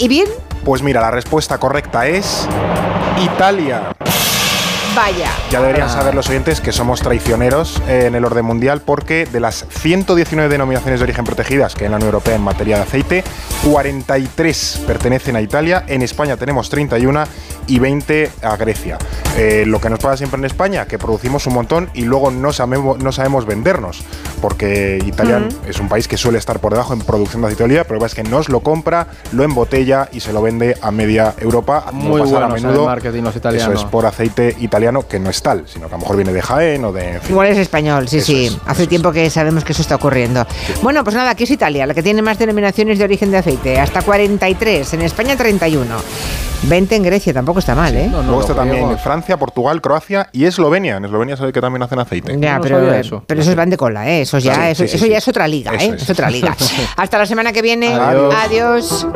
¿Y 0.00 0.08
bien? 0.08 0.26
Pues 0.64 0.82
mira, 0.82 1.00
la 1.00 1.12
respuesta 1.12 1.58
correcta 1.58 2.08
es 2.08 2.48
Italia. 3.22 3.94
Vaya. 4.94 5.30
Ya 5.50 5.60
deberían 5.60 5.88
saber 5.88 6.14
los 6.14 6.28
oyentes 6.28 6.60
que 6.60 6.70
somos 6.70 7.00
traicioneros 7.00 7.80
eh, 7.88 8.04
en 8.06 8.14
el 8.14 8.24
orden 8.26 8.44
mundial 8.44 8.82
porque 8.84 9.24
de 9.24 9.40
las 9.40 9.64
119 9.70 10.50
denominaciones 10.50 11.00
de 11.00 11.04
origen 11.04 11.24
protegidas 11.24 11.74
que 11.74 11.84
hay 11.84 11.86
en 11.86 11.92
la 11.92 11.96
Unión 11.96 12.08
Europea 12.08 12.34
en 12.34 12.42
materia 12.42 12.76
de 12.76 12.82
aceite, 12.82 13.24
43 13.64 14.82
pertenecen 14.86 15.36
a 15.36 15.40
Italia, 15.40 15.84
en 15.86 16.02
España 16.02 16.36
tenemos 16.36 16.68
31 16.68 17.24
y 17.68 17.78
20 17.78 18.30
a 18.42 18.56
Grecia. 18.56 18.98
Eh, 19.36 19.64
lo 19.66 19.80
que 19.80 19.88
nos 19.88 19.98
pasa 19.98 20.18
siempre 20.18 20.38
en 20.38 20.44
España, 20.44 20.86
que 20.86 20.98
producimos 20.98 21.46
un 21.46 21.54
montón 21.54 21.88
y 21.94 22.02
luego 22.02 22.30
no 22.30 22.52
sabemos, 22.52 22.98
no 22.98 23.12
sabemos 23.12 23.46
vendernos, 23.46 24.02
porque 24.42 24.98
Italia 25.06 25.38
Mm. 25.38 25.48
es 25.68 25.80
un 25.80 25.88
país 25.88 26.08
que 26.08 26.16
suele 26.16 26.38
estar 26.38 26.58
por 26.58 26.72
debajo 26.72 26.92
en 26.92 27.00
producción 27.00 27.40
de 27.42 27.48
aceite 27.48 27.62
de 27.62 27.64
oliva, 27.64 27.84
pero 27.84 28.04
es 28.04 28.14
que 28.14 28.24
nos 28.24 28.48
lo 28.48 28.60
compra, 28.60 29.06
lo 29.32 29.44
embotella 29.44 30.08
y 30.12 30.20
se 30.20 30.32
lo 30.32 30.42
vende 30.42 30.76
a 30.82 30.90
media 30.90 31.34
Europa. 31.38 31.86
Muy 31.92 32.20
pasa 32.20 32.32
buenos 32.32 32.62
en 32.62 32.70
el 32.70 32.80
marketing 32.80 33.22
los 33.22 33.36
italianos. 33.36 33.74
Eso 33.74 33.84
es 33.84 33.90
por 33.90 34.04
aceite 34.06 34.56
italiano, 34.58 34.81
que 35.08 35.18
no 35.18 35.30
es 35.30 35.42
tal, 35.42 35.64
sino 35.66 35.88
que 35.88 35.94
a 35.94 35.96
lo 35.96 36.02
mejor 36.02 36.16
viene 36.16 36.32
de 36.32 36.42
Jaén 36.42 36.84
o 36.84 36.92
de... 36.92 37.12
en 37.14 37.20
fin. 37.20 37.30
Igual 37.30 37.48
es 37.48 37.58
español, 37.58 38.08
sí, 38.08 38.18
Eso 38.18 38.26
sí. 38.26 38.46
es, 38.46 38.58
Hace 38.66 38.86
tiempo 38.86 39.12
que 39.12 39.30
sabemos 39.30 39.64
que 39.64 39.72
eso 39.72 39.82
está 39.82 39.96
ocurriendo. 39.96 40.46
Bueno, 40.82 41.04
pues 41.04 41.14
nada, 41.16 41.30
aquí 41.30 41.44
es 41.44 41.50
Italia, 41.50 41.86
la 41.86 41.94
que 41.94 42.02
tiene 42.02 42.22
más 42.22 42.38
denominaciones 42.38 42.98
de 42.98 43.04
origen 43.04 43.30
de 43.30 43.38
aceite. 43.38 43.80
Hasta 43.80 44.02
43, 44.02 44.94
en 44.94 45.02
España 45.02 45.36
31. 45.36 45.94
20 46.64 46.94
en 46.96 47.02
Grecia, 47.02 47.32
tampoco 47.34 47.58
está 47.58 47.74
mal, 47.74 47.94
¿eh? 47.96 48.08
Luego 48.08 48.40
está 48.40 48.54
también 48.54 48.96
Francia, 48.98 49.36
Portugal, 49.36 49.80
Croacia 49.80 50.28
y 50.32 50.44
Eslovenia. 50.44 50.96
En 50.96 51.04
Eslovenia 51.04 51.36
sabe 51.36 51.52
que 51.52 51.60
también 51.60 51.82
hacen 51.82 51.98
aceite. 51.98 52.36
Ya, 52.38 52.60
pero, 52.62 52.78
pero 53.26 53.40
esos 53.40 53.54
van 53.56 53.70
de 53.70 53.76
cola, 53.76 54.08
¿eh? 54.08 54.22
Esos 54.22 54.44
ya, 54.44 54.54
Sí, 54.54 54.60
eso, 54.70 54.82
sí, 54.84 54.88
sí, 54.90 54.96
eso 54.96 55.04
sí. 55.06 55.10
ya 55.10 55.18
es 55.18 55.28
otra 55.28 55.48
liga, 55.48 55.72
Eso 55.74 55.92
¿eh? 55.92 55.96
es. 55.96 56.02
Es 56.02 56.10
otra 56.10 56.30
liga. 56.30 56.56
Hasta 56.96 57.18
la 57.18 57.26
semana 57.26 57.52
que 57.52 57.62
viene. 57.62 57.92
Adiós. 57.92 58.34
Adiós. 58.44 59.06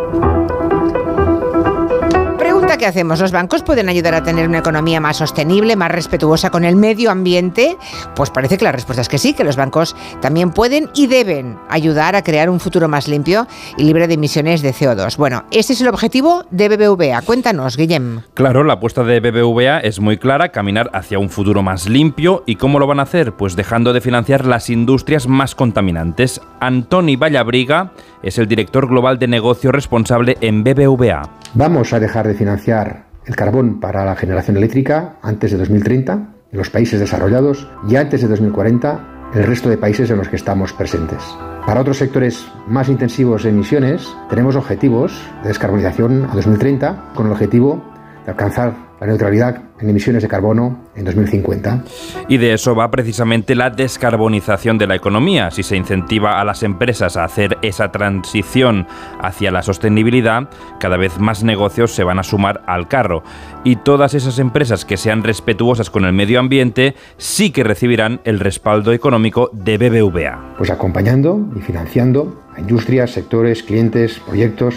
Pregunta 2.77 2.93
que 2.93 2.99
hacemos, 2.99 3.21
¿los 3.21 3.33
bancos 3.33 3.63
pueden 3.63 3.89
ayudar 3.89 4.13
a 4.13 4.23
tener 4.23 4.47
una 4.47 4.59
economía 4.59 5.01
más 5.01 5.17
sostenible, 5.17 5.77
más 5.77 5.91
respetuosa 5.91 6.51
con 6.51 6.63
el 6.63 6.77
medio 6.77 7.11
ambiente? 7.11 7.75
Pues 8.15 8.29
parece 8.29 8.59
que 8.59 8.65
la 8.65 8.73
respuesta 8.73 9.01
es 9.01 9.09
que 9.09 9.17
sí, 9.17 9.33
que 9.33 9.45
los 9.45 9.57
bancos 9.57 9.97
también 10.21 10.51
pueden 10.51 10.91
y 10.95 11.07
deben 11.07 11.57
ayudar 11.71 12.17
a 12.17 12.23
crear 12.23 12.51
un 12.51 12.61
futuro 12.61 12.87
más 12.87 13.09
limpio 13.09 13.47
y 13.79 13.85
libre 13.85 14.07
de 14.09 14.15
emisiones 14.15 14.61
de 14.61 14.75
CO2. 14.75 15.17
Bueno, 15.17 15.45
ese 15.53 15.73
es 15.73 15.81
el 15.81 15.89
objetivo 15.89 16.45
de 16.51 16.69
BBVA. 16.69 17.23
Cuéntanos, 17.23 17.79
Guillem. 17.79 18.21
Claro, 18.35 18.63
la 18.63 18.75
apuesta 18.75 19.05
de 19.05 19.21
BBVA 19.21 19.79
es 19.79 19.99
muy 19.99 20.19
clara, 20.19 20.51
caminar 20.51 20.91
hacia 20.93 21.19
un 21.19 21.31
futuro 21.31 21.63
más 21.63 21.89
limpio. 21.89 22.43
¿Y 22.45 22.57
cómo 22.57 22.79
lo 22.79 22.87
van 22.87 23.01
a 23.01 23.05
hacer? 23.05 23.33
Pues 23.33 23.57
dejando 23.57 23.95
de 23.95 24.03
financiar 24.03 24.45
las 24.45 24.69
industrias 24.69 25.29
más 25.29 25.55
contaminantes. 25.55 26.43
Antoni 26.61 27.17
Vallabriga 27.17 27.93
es 28.23 28.37
el 28.37 28.47
director 28.47 28.87
global 28.87 29.19
de 29.19 29.29
negocio 29.29 29.73
responsable 29.73 30.37
en 30.43 30.63
BBVA. 30.63 31.46
Vamos 31.59 31.95
a 31.95 31.99
dejar 31.99 32.29
de 32.29 32.35
financiar 32.35 33.07
el 33.25 33.35
carbón 33.35 33.81
para 33.81 34.05
la 34.05 34.15
generación 34.15 34.59
eléctrica 34.59 35.17
antes 35.23 35.53
de 35.53 35.57
2030 35.57 36.13
en 36.53 36.59
los 36.59 36.69
países 36.69 37.01
desarrollados 37.01 37.67
y 37.89 37.97
antes 37.97 38.21
de 38.21 38.29
2040 38.29 39.31
en 39.33 39.41
el 39.41 39.47
resto 39.47 39.71
de 39.71 39.79
países 39.79 40.11
en 40.11 40.19
los 40.19 40.29
que 40.29 40.37
estamos 40.37 40.75
presentes. 40.75 41.23
Para 41.67 41.81
otros 41.81 41.97
sectores 41.97 42.47
más 42.69 42.91
intensivos 42.91 43.47
en 43.47 43.55
emisiones, 43.55 44.07
tenemos 44.29 44.55
objetivos 44.55 45.19
de 45.43 45.49
descarbonización 45.49 46.27
a 46.27 46.35
2030 46.35 47.13
con 47.15 47.25
el 47.25 47.33
objetivo 47.33 47.83
de 48.27 48.33
alcanzar 48.33 48.75
la 49.01 49.07
neutralidad 49.07 49.63
en 49.79 49.91
emisiones 49.91 50.23
de 50.23 50.29
carbono 50.29 50.87
en 50.95 51.05
2050. 51.05 51.85
Y 52.29 52.39
de 52.39 52.55
eso 52.55 52.75
va 52.75 52.91
precisamente 52.91 53.55
la 53.55 53.71
descarbonización 53.71 54.79
de 54.79 54.87
la 54.87 54.95
economía. 54.95 55.51
Si 55.51 55.63
se 55.63 55.77
incentiva 55.77 56.41
a 56.41 56.45
las 56.45 56.63
empresas 56.63 57.17
a 57.17 57.25
hacer 57.25 57.59
esa 57.63 57.93
transición 57.93 58.87
hacia 59.21 59.51
la 59.51 59.63
sostenibilidad, 59.63 60.49
cada 60.81 60.97
vez 60.97 61.19
más 61.19 61.45
negocios 61.45 61.93
se 61.93 62.05
van 62.05 62.19
a 62.19 62.23
sumar 62.23 62.63
al 62.67 62.89
carro. 62.89 63.23
Y 63.65 63.77
todas 63.77 64.15
esas 64.15 64.39
empresas 64.39 64.85
que 64.85 64.97
sean 64.97 65.23
respetuosas 65.23 65.91
con 65.91 66.05
el 66.05 66.13
medio 66.13 66.41
ambiente 66.41 66.95
sí 67.19 67.51
que 67.51 67.65
recibirán 67.65 68.21
el 68.25 68.41
respaldo 68.41 68.93
económico 68.93 69.51
de 69.53 69.77
BBVA. 69.77 70.55
Pues 70.57 70.71
acompañando 70.71 71.49
y 71.55 71.61
financiando 71.61 72.43
a 72.55 72.61
industrias, 72.61 73.11
sectores, 73.11 73.63
clientes, 73.63 74.19
proyectos 74.21 74.75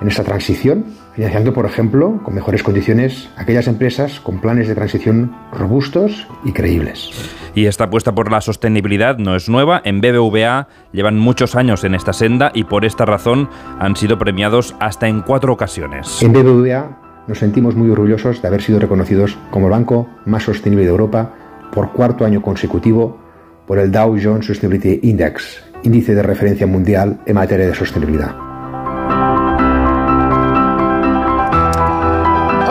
en 0.00 0.08
esta 0.08 0.22
transición, 0.22 0.84
financiando, 1.18 1.52
por 1.52 1.66
ejemplo, 1.66 2.20
con 2.22 2.36
mejores 2.36 2.62
condiciones 2.62 3.28
aquellas 3.36 3.66
empresas 3.66 4.20
con 4.20 4.40
planes 4.40 4.68
de 4.68 4.76
transición 4.76 5.34
robustos 5.50 6.28
y 6.44 6.52
creíbles. 6.52 7.10
Y 7.56 7.66
esta 7.66 7.84
apuesta 7.84 8.14
por 8.14 8.30
la 8.30 8.40
sostenibilidad 8.40 9.18
no 9.18 9.34
es 9.34 9.48
nueva. 9.48 9.82
En 9.84 10.00
BBVA 10.00 10.68
llevan 10.92 11.18
muchos 11.18 11.56
años 11.56 11.82
en 11.82 11.96
esta 11.96 12.12
senda 12.12 12.52
y 12.54 12.62
por 12.62 12.84
esta 12.84 13.04
razón 13.04 13.48
han 13.80 13.96
sido 13.96 14.16
premiados 14.16 14.76
hasta 14.78 15.08
en 15.08 15.22
cuatro 15.22 15.52
ocasiones. 15.52 16.22
En 16.22 16.32
BBVA 16.32 17.24
nos 17.26 17.40
sentimos 17.40 17.74
muy 17.74 17.90
orgullosos 17.90 18.40
de 18.40 18.46
haber 18.46 18.62
sido 18.62 18.78
reconocidos 18.78 19.36
como 19.50 19.66
el 19.66 19.72
banco 19.72 20.08
más 20.24 20.44
sostenible 20.44 20.84
de 20.84 20.90
Europa 20.90 21.34
por 21.72 21.90
cuarto 21.90 22.24
año 22.26 22.42
consecutivo 22.42 23.18
por 23.66 23.80
el 23.80 23.90
Dow 23.90 24.16
Jones 24.22 24.46
Sustainability 24.46 25.08
Index, 25.08 25.64
índice 25.82 26.14
de 26.14 26.22
referencia 26.22 26.68
mundial 26.68 27.18
en 27.26 27.34
materia 27.34 27.66
de 27.66 27.74
sostenibilidad. 27.74 28.47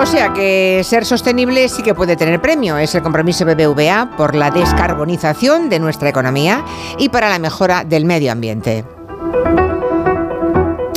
Sea 0.07 0.31
que 0.31 0.81
ser 0.85 1.05
sostenible 1.05 1.67
sí 1.67 1.83
que 1.83 1.93
puede 1.93 2.15
tener 2.15 2.41
premio. 2.41 2.77
Es 2.77 2.95
el 2.95 3.01
compromiso 3.01 3.45
BBVA 3.45 4.11
por 4.15 4.35
la 4.35 4.51
descarbonización 4.51 5.69
de 5.69 5.79
nuestra 5.79 6.07
economía 6.07 6.63
y 6.97 7.09
para 7.09 7.29
la 7.29 7.39
mejora 7.39 7.83
del 7.83 8.05
medio 8.05 8.31
ambiente. 8.31 8.85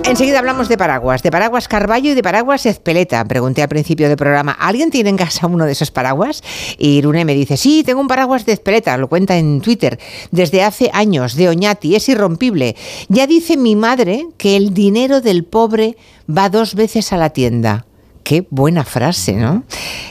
Enseguida 0.05 0.39
hablamos 0.39 0.69
de 0.69 0.79
paraguas, 0.79 1.23
de 1.23 1.31
paraguas 1.31 1.67
Carballo 1.67 2.13
y 2.13 2.15
de 2.15 2.23
paraguas 2.23 2.67
Ezpeleta. 2.67 3.25
Pregunté 3.25 3.63
al 3.63 3.69
principio 3.69 4.07
del 4.09 4.17
programa, 4.17 4.53
¿alguien 4.53 4.91
tiene 4.91 5.11
en 5.11 5.17
casa 5.17 5.47
uno 5.49 5.67
de 5.67 5.73
esos 5.73 5.91
paraguas? 5.91 6.43
Y 6.79 6.99
Irune 6.99 7.25
me 7.25 7.35
dice, 7.35 7.57
sí, 7.57 7.83
tengo 7.85 8.01
un 8.01 8.09
paraguas 8.09 8.47
de 8.47 8.53
Ezpeleta, 8.53 8.97
lo 8.97 9.09
cuenta 9.09 9.37
en 9.39 9.61
Twitter, 9.61 9.99
desde 10.31 10.63
hace 10.63 10.91
años, 10.93 11.35
de 11.35 11.49
Oñati, 11.49 11.97
es 11.97 12.09
irrompible. 12.09 12.77
Ya 13.09 13.27
dice 13.27 13.57
mi 13.57 13.75
madre 13.75 14.27
que 14.37 14.57
el 14.57 14.73
dinero 14.73 15.21
del 15.21 15.45
pobre 15.45 15.97
va 16.29 16.49
dos 16.49 16.75
veces 16.75 17.13
a 17.13 17.17
la 17.17 17.31
tienda. 17.31 17.87
Qué 18.31 18.47
buena 18.49 18.85
frase, 18.85 19.33
¿no? 19.33 19.65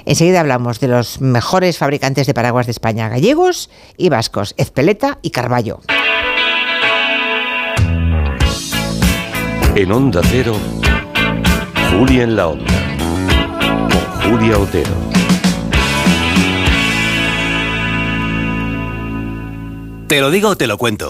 Enseguida 0.04 0.42
hablamos 0.42 0.82
de 0.82 0.90
los 0.90 1.22
mejores 1.22 1.78
fabricantes 1.78 2.28
de 2.28 2.34
paraguas 2.34 2.66
de 2.66 2.74
España, 2.74 3.08
gallegos 3.08 3.70
y 3.96 4.10
vascos, 4.10 4.56
Ezpeleta 4.58 5.20
y 5.22 5.30
Carballo. 5.30 5.80
En 9.74 9.90
Onda 9.90 10.20
Cero, 10.26 10.54
Julia 11.92 12.24
en 12.24 12.36
la 12.36 12.48
Onda, 12.50 12.98
con 13.90 14.32
Julia 14.32 14.60
Otero. 14.60 14.92
Te 20.10 20.20
lo 20.20 20.30
digo 20.30 20.50
o 20.50 20.58
te 20.58 20.68
lo 20.68 20.78
cuento. 20.78 21.10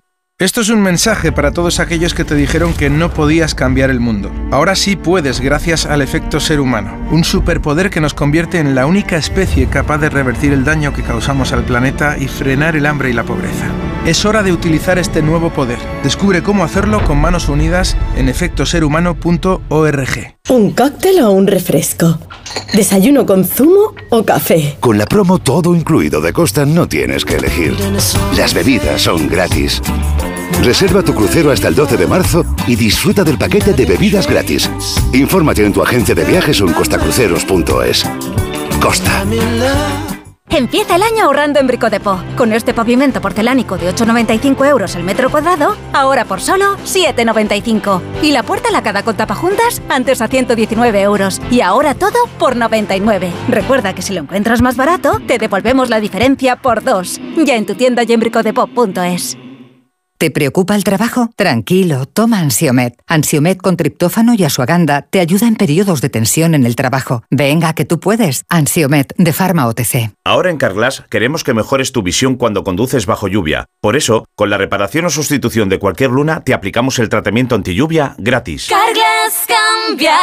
Esto 0.41 0.61
es 0.61 0.69
un 0.69 0.81
mensaje 0.81 1.31
para 1.31 1.51
todos 1.51 1.79
aquellos 1.79 2.15
que 2.15 2.25
te 2.25 2.33
dijeron 2.33 2.73
que 2.73 2.89
no 2.89 3.13
podías 3.13 3.53
cambiar 3.53 3.91
el 3.91 3.99
mundo. 3.99 4.31
Ahora 4.49 4.75
sí 4.75 4.95
puedes 4.95 5.39
gracias 5.39 5.85
al 5.85 6.01
efecto 6.01 6.39
ser 6.39 6.59
humano, 6.59 6.97
un 7.11 7.23
superpoder 7.23 7.91
que 7.91 8.01
nos 8.01 8.15
convierte 8.15 8.57
en 8.57 8.73
la 8.73 8.87
única 8.87 9.17
especie 9.17 9.67
capaz 9.67 9.99
de 9.99 10.09
revertir 10.09 10.51
el 10.51 10.63
daño 10.63 10.95
que 10.95 11.03
causamos 11.03 11.53
al 11.53 11.63
planeta 11.63 12.17
y 12.17 12.27
frenar 12.27 12.75
el 12.75 12.87
hambre 12.87 13.11
y 13.11 13.13
la 13.13 13.23
pobreza. 13.23 13.67
Es 14.03 14.25
hora 14.25 14.41
de 14.41 14.51
utilizar 14.51 14.97
este 14.97 15.21
nuevo 15.21 15.51
poder. 15.51 15.77
Descubre 16.01 16.41
cómo 16.41 16.63
hacerlo 16.63 17.03
con 17.03 17.21
manos 17.21 17.47
unidas 17.47 17.95
en 18.17 18.27
efectoserhumano.org. 18.27 20.35
¿Un 20.49 20.71
cóctel 20.71 21.21
o 21.21 21.29
un 21.29 21.45
refresco? 21.45 22.17
¿Desayuno 22.73 23.27
con 23.27 23.45
zumo 23.45 23.93
o 24.09 24.23
café? 24.23 24.75
Con 24.79 24.97
la 24.97 25.05
promo 25.05 25.37
todo 25.37 25.75
incluido 25.75 26.19
de 26.19 26.33
Costa 26.33 26.65
no 26.65 26.87
tienes 26.87 27.25
que 27.25 27.35
elegir. 27.35 27.77
Las 28.35 28.55
bebidas 28.55 29.03
son 29.03 29.27
gratis. 29.27 29.79
Reserva 30.63 31.01
tu 31.03 31.13
crucero 31.13 31.51
hasta 31.51 31.67
el 31.67 31.75
12 31.75 31.97
de 31.97 32.07
marzo 32.07 32.45
y 32.67 32.75
disfruta 32.75 33.23
del 33.23 33.37
paquete 33.37 33.73
de 33.73 33.85
bebidas 33.85 34.27
gratis. 34.27 34.69
Infórmate 35.13 35.65
en 35.65 35.73
tu 35.73 35.81
agencia 35.81 36.13
de 36.13 36.23
viajes 36.23 36.61
o 36.61 36.67
en 36.67 36.73
costacruceros.es. 36.73 38.05
Costa. 38.79 39.23
Empieza 40.51 40.97
el 40.97 41.03
año 41.03 41.23
ahorrando 41.23 41.61
en 41.61 41.67
Brico 41.67 41.89
Depot. 41.89 42.19
Con 42.35 42.51
este 42.51 42.73
pavimento 42.73 43.21
porcelánico 43.21 43.77
de 43.77 43.89
8,95 43.95 44.67
euros 44.67 44.95
el 44.95 45.03
metro 45.03 45.31
cuadrado, 45.31 45.77
ahora 45.93 46.25
por 46.25 46.41
solo 46.41 46.75
7,95. 46.83 48.01
Y 48.21 48.31
la 48.31 48.43
puerta 48.43 48.69
lacada 48.69 49.01
con 49.01 49.15
tapajuntas, 49.15 49.81
antes 49.87 50.21
a 50.21 50.27
119 50.27 51.01
euros. 51.01 51.41
Y 51.49 51.61
ahora 51.61 51.95
todo 51.95 52.27
por 52.37 52.57
99. 52.57 53.31
Recuerda 53.47 53.95
que 53.95 54.01
si 54.01 54.13
lo 54.13 54.19
encuentras 54.19 54.61
más 54.61 54.75
barato, 54.75 55.21
te 55.25 55.37
devolvemos 55.37 55.89
la 55.89 56.01
diferencia 56.01 56.57
por 56.57 56.83
dos. 56.83 57.21
Ya 57.37 57.55
en 57.55 57.65
tu 57.65 57.75
tienda 57.75 58.03
y 58.03 58.11
en 58.11 58.19
bricodepot.es. 58.19 59.37
¿Te 60.21 60.29
preocupa 60.29 60.75
el 60.75 60.83
trabajo? 60.83 61.31
Tranquilo, 61.35 62.05
toma 62.05 62.41
Ansiomet. 62.41 62.93
Ansiomet 63.07 63.57
con 63.57 63.75
triptófano 63.75 64.35
y 64.35 64.43
asuaganda 64.43 65.01
te 65.01 65.19
ayuda 65.19 65.47
en 65.47 65.55
periodos 65.55 65.99
de 65.99 66.09
tensión 66.09 66.53
en 66.53 66.63
el 66.63 66.75
trabajo. 66.75 67.23
Venga, 67.31 67.73
que 67.73 67.85
tú 67.85 67.99
puedes. 67.99 68.45
Ansiomet 68.47 69.15
de 69.17 69.33
Pharma 69.33 69.65
OTC. 69.65 70.11
Ahora 70.23 70.51
en 70.51 70.57
Carglass 70.57 71.03
queremos 71.09 71.43
que 71.43 71.55
mejores 71.55 71.91
tu 71.91 72.03
visión 72.03 72.35
cuando 72.35 72.63
conduces 72.63 73.07
bajo 73.07 73.27
lluvia. 73.27 73.65
Por 73.81 73.95
eso, 73.95 74.25
con 74.35 74.51
la 74.51 74.59
reparación 74.59 75.05
o 75.05 75.09
sustitución 75.09 75.69
de 75.69 75.79
cualquier 75.79 76.11
luna, 76.11 76.43
te 76.43 76.53
aplicamos 76.53 76.99
el 76.99 77.09
tratamiento 77.09 77.55
anti 77.55 77.73
lluvia 77.73 78.13
gratis. 78.19 78.69
Carglass 78.69 79.47
cambia, 79.47 80.19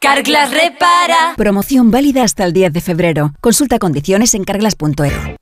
Carglass 0.00 0.50
repara. 0.50 1.34
Promoción 1.36 1.90
válida 1.90 2.22
hasta 2.22 2.44
el 2.44 2.54
10 2.54 2.72
de 2.72 2.80
febrero. 2.80 3.34
Consulta 3.42 3.78
condiciones 3.78 4.32
en 4.32 4.44
carglass.es. 4.44 5.41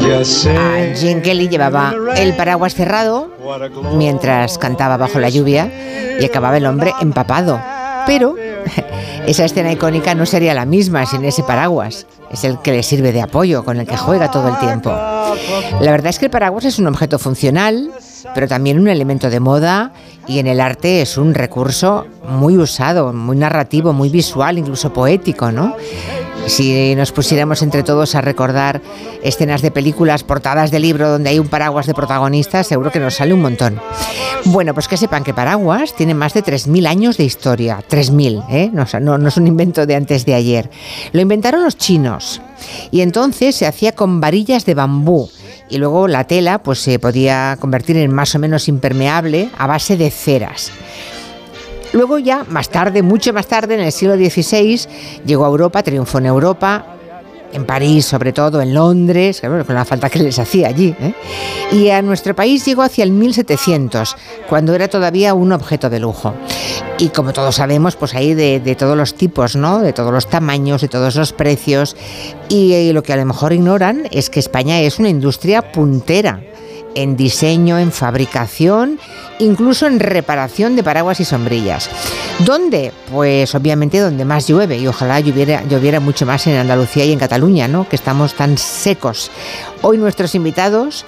A 0.00 0.96
Gene 0.96 1.22
Kelly 1.22 1.48
llevaba 1.48 1.94
el 2.16 2.34
paraguas 2.34 2.74
cerrado 2.74 3.30
mientras 3.94 4.56
cantaba 4.58 4.96
bajo 4.96 5.18
la 5.18 5.28
lluvia 5.28 5.70
y 6.18 6.24
acababa 6.24 6.56
el 6.56 6.66
hombre 6.66 6.92
empapado. 7.00 7.60
Pero 8.06 8.34
esa 9.26 9.44
escena 9.44 9.72
icónica 9.72 10.14
no 10.14 10.26
sería 10.26 10.54
la 10.54 10.64
misma 10.64 11.04
sin 11.06 11.24
ese 11.24 11.42
paraguas. 11.42 12.06
Es 12.32 12.44
el 12.44 12.58
que 12.60 12.72
le 12.72 12.82
sirve 12.82 13.12
de 13.12 13.22
apoyo, 13.22 13.64
con 13.64 13.78
el 13.78 13.86
que 13.86 13.96
juega 13.96 14.30
todo 14.30 14.48
el 14.48 14.58
tiempo. 14.58 14.90
La 14.90 15.90
verdad 15.90 16.08
es 16.08 16.18
que 16.18 16.26
el 16.26 16.30
paraguas 16.30 16.64
es 16.64 16.78
un 16.78 16.86
objeto 16.86 17.18
funcional, 17.18 17.90
pero 18.34 18.48
también 18.48 18.78
un 18.78 18.88
elemento 18.88 19.30
de 19.30 19.40
moda 19.40 19.92
y 20.26 20.38
en 20.38 20.46
el 20.46 20.60
arte 20.60 21.02
es 21.02 21.18
un 21.18 21.34
recurso 21.34 22.06
muy 22.28 22.56
usado, 22.56 23.12
muy 23.12 23.36
narrativo, 23.36 23.92
muy 23.92 24.08
visual, 24.08 24.58
incluso 24.58 24.92
poético, 24.92 25.52
¿no? 25.52 25.76
Si 26.50 26.96
nos 26.96 27.12
pusiéramos 27.12 27.62
entre 27.62 27.84
todos 27.84 28.16
a 28.16 28.22
recordar 28.22 28.82
escenas 29.22 29.62
de 29.62 29.70
películas, 29.70 30.24
portadas 30.24 30.72
de 30.72 30.80
libro 30.80 31.08
donde 31.08 31.30
hay 31.30 31.38
un 31.38 31.46
paraguas 31.46 31.86
de 31.86 31.94
protagonistas, 31.94 32.66
seguro 32.66 32.90
que 32.90 32.98
nos 32.98 33.14
sale 33.14 33.32
un 33.32 33.40
montón. 33.40 33.80
Bueno, 34.46 34.74
pues 34.74 34.88
que 34.88 34.96
sepan 34.96 35.22
que 35.22 35.32
paraguas 35.32 35.94
tiene 35.94 36.12
más 36.12 36.34
de 36.34 36.42
3.000 36.42 36.88
años 36.88 37.16
de 37.16 37.24
historia. 37.24 37.84
3.000, 37.88 38.46
¿eh? 38.50 38.68
No, 38.72 38.84
no, 39.16 39.28
es 39.28 39.36
un 39.36 39.46
invento 39.46 39.86
de 39.86 39.94
antes 39.94 40.26
de 40.26 40.34
ayer. 40.34 40.70
Lo 41.12 41.20
inventaron 41.20 41.62
los 41.62 41.76
chinos 41.76 42.42
y 42.90 43.02
entonces 43.02 43.54
se 43.54 43.66
hacía 43.66 43.92
con 43.92 44.20
varillas 44.20 44.66
de 44.66 44.74
bambú 44.74 45.30
y 45.68 45.78
luego 45.78 46.08
la 46.08 46.24
tela 46.24 46.64
pues 46.64 46.80
se 46.80 46.98
podía 46.98 47.58
convertir 47.60 47.96
en 47.96 48.12
más 48.12 48.34
o 48.34 48.40
menos 48.40 48.66
impermeable 48.66 49.50
a 49.56 49.68
base 49.68 49.96
de 49.96 50.10
ceras. 50.10 50.72
Luego 51.92 52.18
ya, 52.18 52.44
más 52.48 52.68
tarde, 52.68 53.02
mucho 53.02 53.32
más 53.32 53.46
tarde, 53.46 53.74
en 53.74 53.80
el 53.80 53.92
siglo 53.92 54.14
XVI, 54.16 54.80
llegó 55.24 55.44
a 55.44 55.48
Europa, 55.48 55.82
triunfó 55.82 56.18
en 56.18 56.26
Europa, 56.26 56.96
en 57.52 57.66
París 57.66 58.06
sobre 58.06 58.32
todo, 58.32 58.60
en 58.60 58.74
Londres, 58.74 59.40
con 59.40 59.74
la 59.74 59.84
falta 59.84 60.08
que 60.08 60.20
les 60.20 60.38
hacía 60.38 60.68
allí. 60.68 60.94
¿eh? 61.00 61.14
Y 61.72 61.90
a 61.90 62.02
nuestro 62.02 62.34
país 62.34 62.64
llegó 62.64 62.82
hacia 62.82 63.04
el 63.04 63.10
1700, 63.12 64.16
cuando 64.48 64.74
era 64.74 64.88
todavía 64.88 65.34
un 65.34 65.52
objeto 65.52 65.90
de 65.90 66.00
lujo. 66.00 66.34
Y 66.98 67.08
como 67.08 67.32
todos 67.32 67.56
sabemos, 67.56 67.96
pues 67.96 68.14
hay 68.14 68.34
de, 68.34 68.76
todos 68.78 68.96
los 68.96 69.14
tipos, 69.14 69.56
¿no? 69.56 69.80
De 69.80 69.92
todos 69.92 70.12
los 70.12 70.28
tamaños, 70.28 70.82
de 70.82 70.88
todos 70.88 71.16
los 71.16 71.32
precios. 71.32 71.96
Y, 72.48 72.74
y 72.74 72.92
lo 72.92 73.02
que 73.02 73.12
a 73.12 73.16
lo 73.16 73.24
mejor 73.24 73.52
ignoran 73.52 74.02
es 74.10 74.30
que 74.30 74.38
España 74.38 74.80
es 74.80 74.98
una 74.98 75.08
industria 75.08 75.72
puntera 75.72 76.40
en 76.94 77.16
diseño, 77.16 77.78
en 77.78 77.92
fabricación, 77.92 78.98
incluso 79.38 79.86
en 79.86 80.00
reparación 80.00 80.76
de 80.76 80.82
paraguas 80.82 81.20
y 81.20 81.24
sombrillas. 81.24 81.88
¿Dónde? 82.40 82.92
Pues 83.10 83.54
obviamente 83.54 83.98
donde 83.98 84.24
más 84.24 84.46
llueve 84.46 84.78
y 84.78 84.86
ojalá 84.86 85.20
lloviera, 85.20 86.00
mucho 86.00 86.26
más 86.26 86.46
en 86.46 86.56
Andalucía 86.56 87.04
y 87.04 87.12
en 87.12 87.18
Cataluña, 87.18 87.68
¿no? 87.68 87.88
que 87.88 87.96
estamos 87.96 88.34
tan 88.34 88.58
secos. 88.58 89.30
Hoy 89.82 89.98
nuestros 89.98 90.34
invitados 90.34 91.04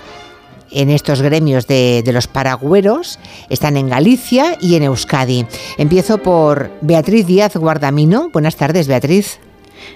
en 0.70 0.88
estos 0.88 1.20
gremios 1.20 1.66
de, 1.66 2.02
de, 2.02 2.12
los 2.12 2.26
paragüeros 2.26 3.18
están 3.50 3.76
en 3.76 3.88
Galicia 3.88 4.56
y 4.60 4.76
en 4.76 4.84
Euskadi. 4.84 5.46
Empiezo 5.76 6.18
por 6.18 6.70
Beatriz 6.80 7.26
Díaz 7.26 7.56
Guardamino. 7.56 8.30
Buenas 8.30 8.56
tardes, 8.56 8.88
Beatriz. 8.88 9.38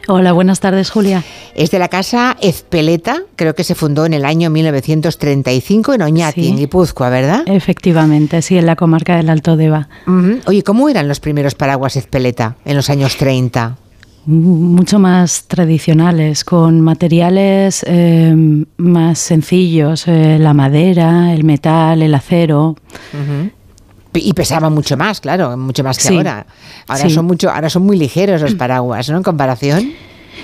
Hola, 0.09 0.33
buenas 0.33 0.61
tardes, 0.61 0.91
Julia. 0.91 1.25
Es 1.55 1.71
de 1.71 1.79
la 1.79 1.89
casa 1.89 2.37
Ezpeleta, 2.41 3.23
creo 3.35 3.55
que 3.55 3.65
se 3.65 3.75
fundó 3.75 4.07
en 4.07 4.15
el 4.15 4.25
año 4.25 4.51
1935 4.51 5.95
en 5.95 6.03
Oñati, 6.03 6.43
sí. 6.43 6.49
en 6.49 6.57
Guipúzcoa, 6.57 7.11
¿verdad? 7.11 7.43
Efectivamente, 7.47 8.43
sí, 8.43 8.57
en 8.59 8.67
la 8.67 8.77
comarca 8.77 9.17
del 9.17 9.31
Alto 9.31 9.57
Deva. 9.57 9.89
Uh 10.07 10.11
-huh. 10.11 10.41
Oye, 10.47 10.63
¿cómo 10.63 10.89
eran 10.89 11.09
los 11.09 11.21
primeros 11.21 11.55
paraguas 11.55 11.97
Ezpeleta 11.97 12.57
en 12.65 12.77
los 12.77 12.91
años 12.91 13.17
30? 13.17 13.77
mucho 14.27 14.99
más 14.99 15.45
tradicionales, 15.47 16.45
con 16.45 16.81
materiales 16.81 17.85
eh, 17.87 18.35
más 18.77 19.19
sencillos, 19.19 20.09
eh, 20.09 20.39
la 20.41 20.53
madera, 20.53 21.33
el 21.33 21.45
metal, 21.45 22.03
el 22.03 22.15
acero. 22.15 22.71
Uh 22.71 23.17
-huh. 23.17 23.51
Y 24.19 24.33
pesaba 24.33 24.71
mucho 24.71 24.97
más, 24.97 25.21
claro, 25.21 25.57
mucho 25.57 25.85
más 25.85 25.99
que 25.99 26.05
sí. 26.05 26.17
ahora. 26.17 26.47
Ahora 26.87 27.03
sí. 27.03 27.11
son 27.11 27.27
mucho, 27.27 27.51
ahora 27.51 27.71
son 27.71 27.85
muy 27.85 27.97
ligeros 27.97 28.41
los 28.41 28.55
paraguas, 28.55 29.09
¿no? 29.09 29.19
En 29.19 29.23
comparación. 29.23 29.93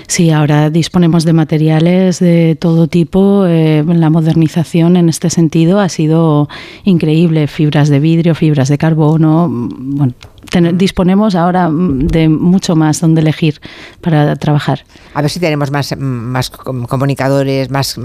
Sí, 0.07 0.31
ahora 0.31 0.69
disponemos 0.69 1.23
de 1.23 1.33
materiales 1.33 2.19
de 2.19 2.57
todo 2.59 2.87
tipo. 2.87 3.45
Eh, 3.47 3.83
la 3.85 4.09
modernización 4.09 4.97
en 4.97 5.09
este 5.09 5.29
sentido 5.29 5.79
ha 5.79 5.89
sido 5.89 6.49
increíble. 6.83 7.47
Fibras 7.47 7.89
de 7.89 7.99
vidrio, 7.99 8.35
fibras 8.35 8.69
de 8.69 8.77
carbono. 8.77 9.47
Bueno, 9.49 10.13
ten, 10.49 10.77
disponemos 10.77 11.35
ahora 11.35 11.69
de 11.71 12.29
mucho 12.29 12.75
más 12.75 12.99
donde 12.99 13.21
elegir 13.21 13.59
para 14.01 14.35
trabajar. 14.35 14.85
A 15.13 15.21
ver 15.21 15.29
si 15.29 15.39
tenemos 15.39 15.71
más, 15.71 15.95
más 15.97 16.49
comunicadores, 16.49 17.69
más 17.69 17.99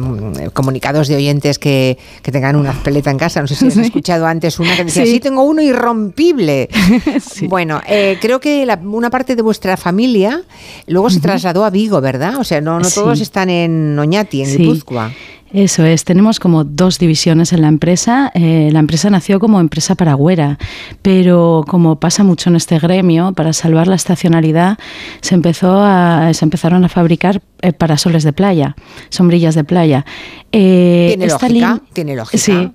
comunicados 0.52 1.08
de 1.08 1.16
oyentes 1.16 1.58
que, 1.58 1.98
que 2.22 2.32
tengan 2.32 2.56
una 2.56 2.72
peleta 2.72 3.10
en 3.10 3.18
casa. 3.18 3.40
No 3.40 3.46
sé 3.46 3.54
si 3.54 3.66
has 3.66 3.74
sí. 3.74 3.80
escuchado 3.80 4.26
antes 4.26 4.58
una 4.58 4.76
que 4.76 4.84
decía, 4.84 5.04
sí, 5.04 5.12
sí 5.12 5.20
tengo 5.20 5.42
uno 5.42 5.62
irrompible. 5.62 6.68
sí. 7.20 7.46
Bueno, 7.46 7.80
eh, 7.86 8.18
creo 8.20 8.40
que 8.40 8.64
la, 8.66 8.78
una 8.82 9.10
parte 9.10 9.36
de 9.36 9.42
vuestra 9.42 9.76
familia 9.76 10.42
luego 10.86 11.10
se 11.10 11.20
trasladó 11.20 11.64
a 11.64 11.70
Vigo, 11.70 12.00
¿verdad? 12.00 12.36
O 12.36 12.44
sea, 12.44 12.60
no, 12.60 12.78
no 12.78 12.88
todos 12.90 13.20
están 13.20 13.50
en 13.50 13.98
Oñati, 13.98 14.42
en 14.42 14.56
Guipúzcoa. 14.56 15.12
Eso 15.52 15.84
es, 15.84 16.04
tenemos 16.04 16.40
como 16.40 16.64
dos 16.64 16.98
divisiones 16.98 17.52
en 17.52 17.62
la 17.62 17.68
empresa. 17.68 18.30
Eh, 18.34 18.68
la 18.70 18.80
empresa 18.80 19.08
nació 19.08 19.40
como 19.40 19.60
empresa 19.60 19.94
paragüera, 19.94 20.58
pero 21.00 21.64
como 21.66 21.98
pasa 21.98 22.22
mucho 22.22 22.50
en 22.50 22.56
este 22.56 22.78
gremio, 22.78 23.32
para 23.32 23.52
salvar 23.54 23.86
la 23.86 23.94
estacionalidad 23.94 24.78
se, 25.22 25.34
empezó 25.34 25.80
a, 25.80 26.32
se 26.34 26.44
empezaron 26.44 26.84
a 26.84 26.88
fabricar 26.90 27.40
eh, 27.62 27.72
parasoles 27.72 28.24
de 28.24 28.32
playa, 28.34 28.76
sombrillas 29.08 29.54
de 29.54 29.64
playa. 29.64 30.04
Eh, 30.52 31.14
¿Tiene, 31.16 31.26
lógica? 31.28 31.80
¿Tiene 31.94 32.16
lógica? 32.16 32.38
Sí. 32.38 32.72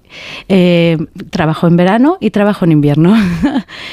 Trabajo 1.30 1.68
en 1.68 1.78
verano 1.78 2.18
y 2.20 2.32
trabajo 2.32 2.66
en 2.66 2.72
invierno. 2.72 3.16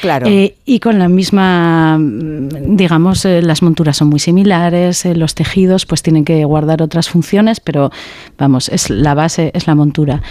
Claro. 0.01 0.27
y 0.29 0.81
con 0.81 0.99
la 0.99 1.09
misma, 1.09 1.99
digamos, 2.01 3.25
las 3.25 3.63
monturas 3.63 3.97
son 3.97 4.09
muy 4.09 4.19
similares, 4.19 5.05
los 5.05 5.35
tejidos 5.35 5.85
pues 5.85 6.03
tienen 6.03 6.25
que 6.25 6.45
guardar 6.45 6.81
otras 6.81 7.09
funciones, 7.09 7.61
pero 7.61 7.91
vamos, 8.39 8.70
es 8.71 8.91
la 8.91 9.15
base, 9.15 9.51
es 9.55 9.67
la 9.67 9.75
montura. 9.75 10.23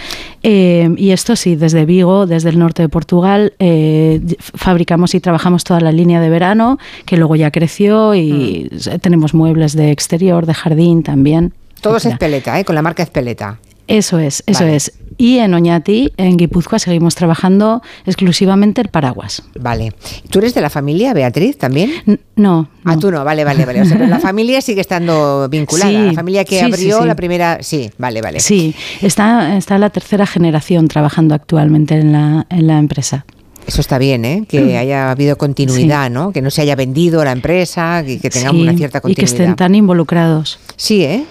Eh, 0.42 0.88
y 0.96 1.10
esto 1.10 1.36
sí, 1.36 1.56
desde 1.56 1.84
Vigo, 1.84 2.26
desde 2.26 2.48
el 2.50 2.58
norte 2.58 2.82
de 2.82 2.88
Portugal, 2.88 3.52
eh, 3.58 4.20
fabricamos 4.38 5.14
y 5.14 5.20
trabajamos 5.20 5.64
toda 5.64 5.80
la 5.80 5.92
línea 5.92 6.20
de 6.20 6.30
verano, 6.30 6.78
que 7.06 7.16
luego 7.16 7.36
ya 7.36 7.50
creció 7.50 8.14
y 8.14 8.68
Mm. 8.72 8.98
tenemos 9.00 9.34
muebles 9.34 9.74
de 9.74 9.90
exterior, 9.90 10.46
de 10.46 10.54
jardín 10.54 11.02
también. 11.02 11.52
Todo 11.80 11.96
es. 11.96 12.06
Espeleta, 12.06 12.58
¿eh? 12.60 12.64
con 12.64 12.74
la 12.74 12.82
marca 12.82 13.02
Espeleta. 13.02 13.58
Eso 13.86 14.18
es, 14.18 14.42
eso 14.46 14.60
Vale. 14.64 14.76
es. 14.76 14.92
Y 15.20 15.36
en 15.38 15.52
Oñati, 15.52 16.14
en 16.16 16.38
Guipúzcoa, 16.38 16.78
seguimos 16.78 17.14
trabajando 17.14 17.82
exclusivamente 18.06 18.80
el 18.80 18.88
paraguas. 18.88 19.42
Vale. 19.60 19.92
¿Tú 20.30 20.38
eres 20.38 20.54
de 20.54 20.62
la 20.62 20.70
familia, 20.70 21.12
Beatriz, 21.12 21.58
también? 21.58 21.90
no. 22.36 22.70
Ah, 22.86 22.96
tú 22.96 23.10
no, 23.10 23.22
vale, 23.22 23.44
vale, 23.44 23.66
vale. 23.66 23.82
O 23.82 23.84
sea, 23.84 23.98
pero 23.98 24.08
la 24.08 24.18
familia 24.30 24.62
sigue 24.62 24.80
estando 24.80 25.46
vinculada. 25.50 25.90
Sí, 25.90 26.06
la 26.06 26.12
familia 26.14 26.44
que 26.46 26.58
sí, 26.60 26.64
abrió 26.64 27.00
sí. 27.02 27.06
la 27.06 27.16
primera. 27.16 27.58
Sí, 27.60 27.90
vale, 27.98 28.22
vale. 28.22 28.40
Sí, 28.40 28.74
está, 29.02 29.58
está 29.58 29.76
la 29.76 29.90
tercera 29.90 30.24
generación 30.24 30.88
trabajando 30.88 31.34
actualmente 31.34 31.96
en 31.96 32.12
la, 32.12 32.46
en 32.48 32.66
la 32.66 32.78
empresa. 32.78 33.26
Eso 33.66 33.82
está 33.82 33.98
bien, 33.98 34.24
¿eh? 34.24 34.46
Que 34.48 34.78
haya 34.78 35.10
habido 35.10 35.36
continuidad, 35.36 36.08
¿no? 36.08 36.32
Que 36.32 36.40
no 36.40 36.50
se 36.50 36.62
haya 36.62 36.76
vendido 36.76 37.22
la 37.26 37.32
empresa, 37.32 38.02
que, 38.06 38.18
que 38.18 38.30
tengamos 38.30 38.62
Sí, 38.62 38.68
una 38.68 38.74
cierta 38.78 38.98
y 38.98 39.00
que 39.00 39.02
continuidad. 39.02 39.32
estén 39.34 39.56
tan 39.56 39.74
involucrados. 39.74 40.58
Sí, 40.76 41.04
¿eh? 41.04 41.26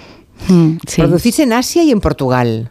Mm, 0.48 0.74
sí. 0.88 1.02
Producís 1.02 1.40
en 1.40 1.54
Asia 1.54 1.84
y 1.84 1.90
en 1.90 2.02
Portugal. 2.02 2.70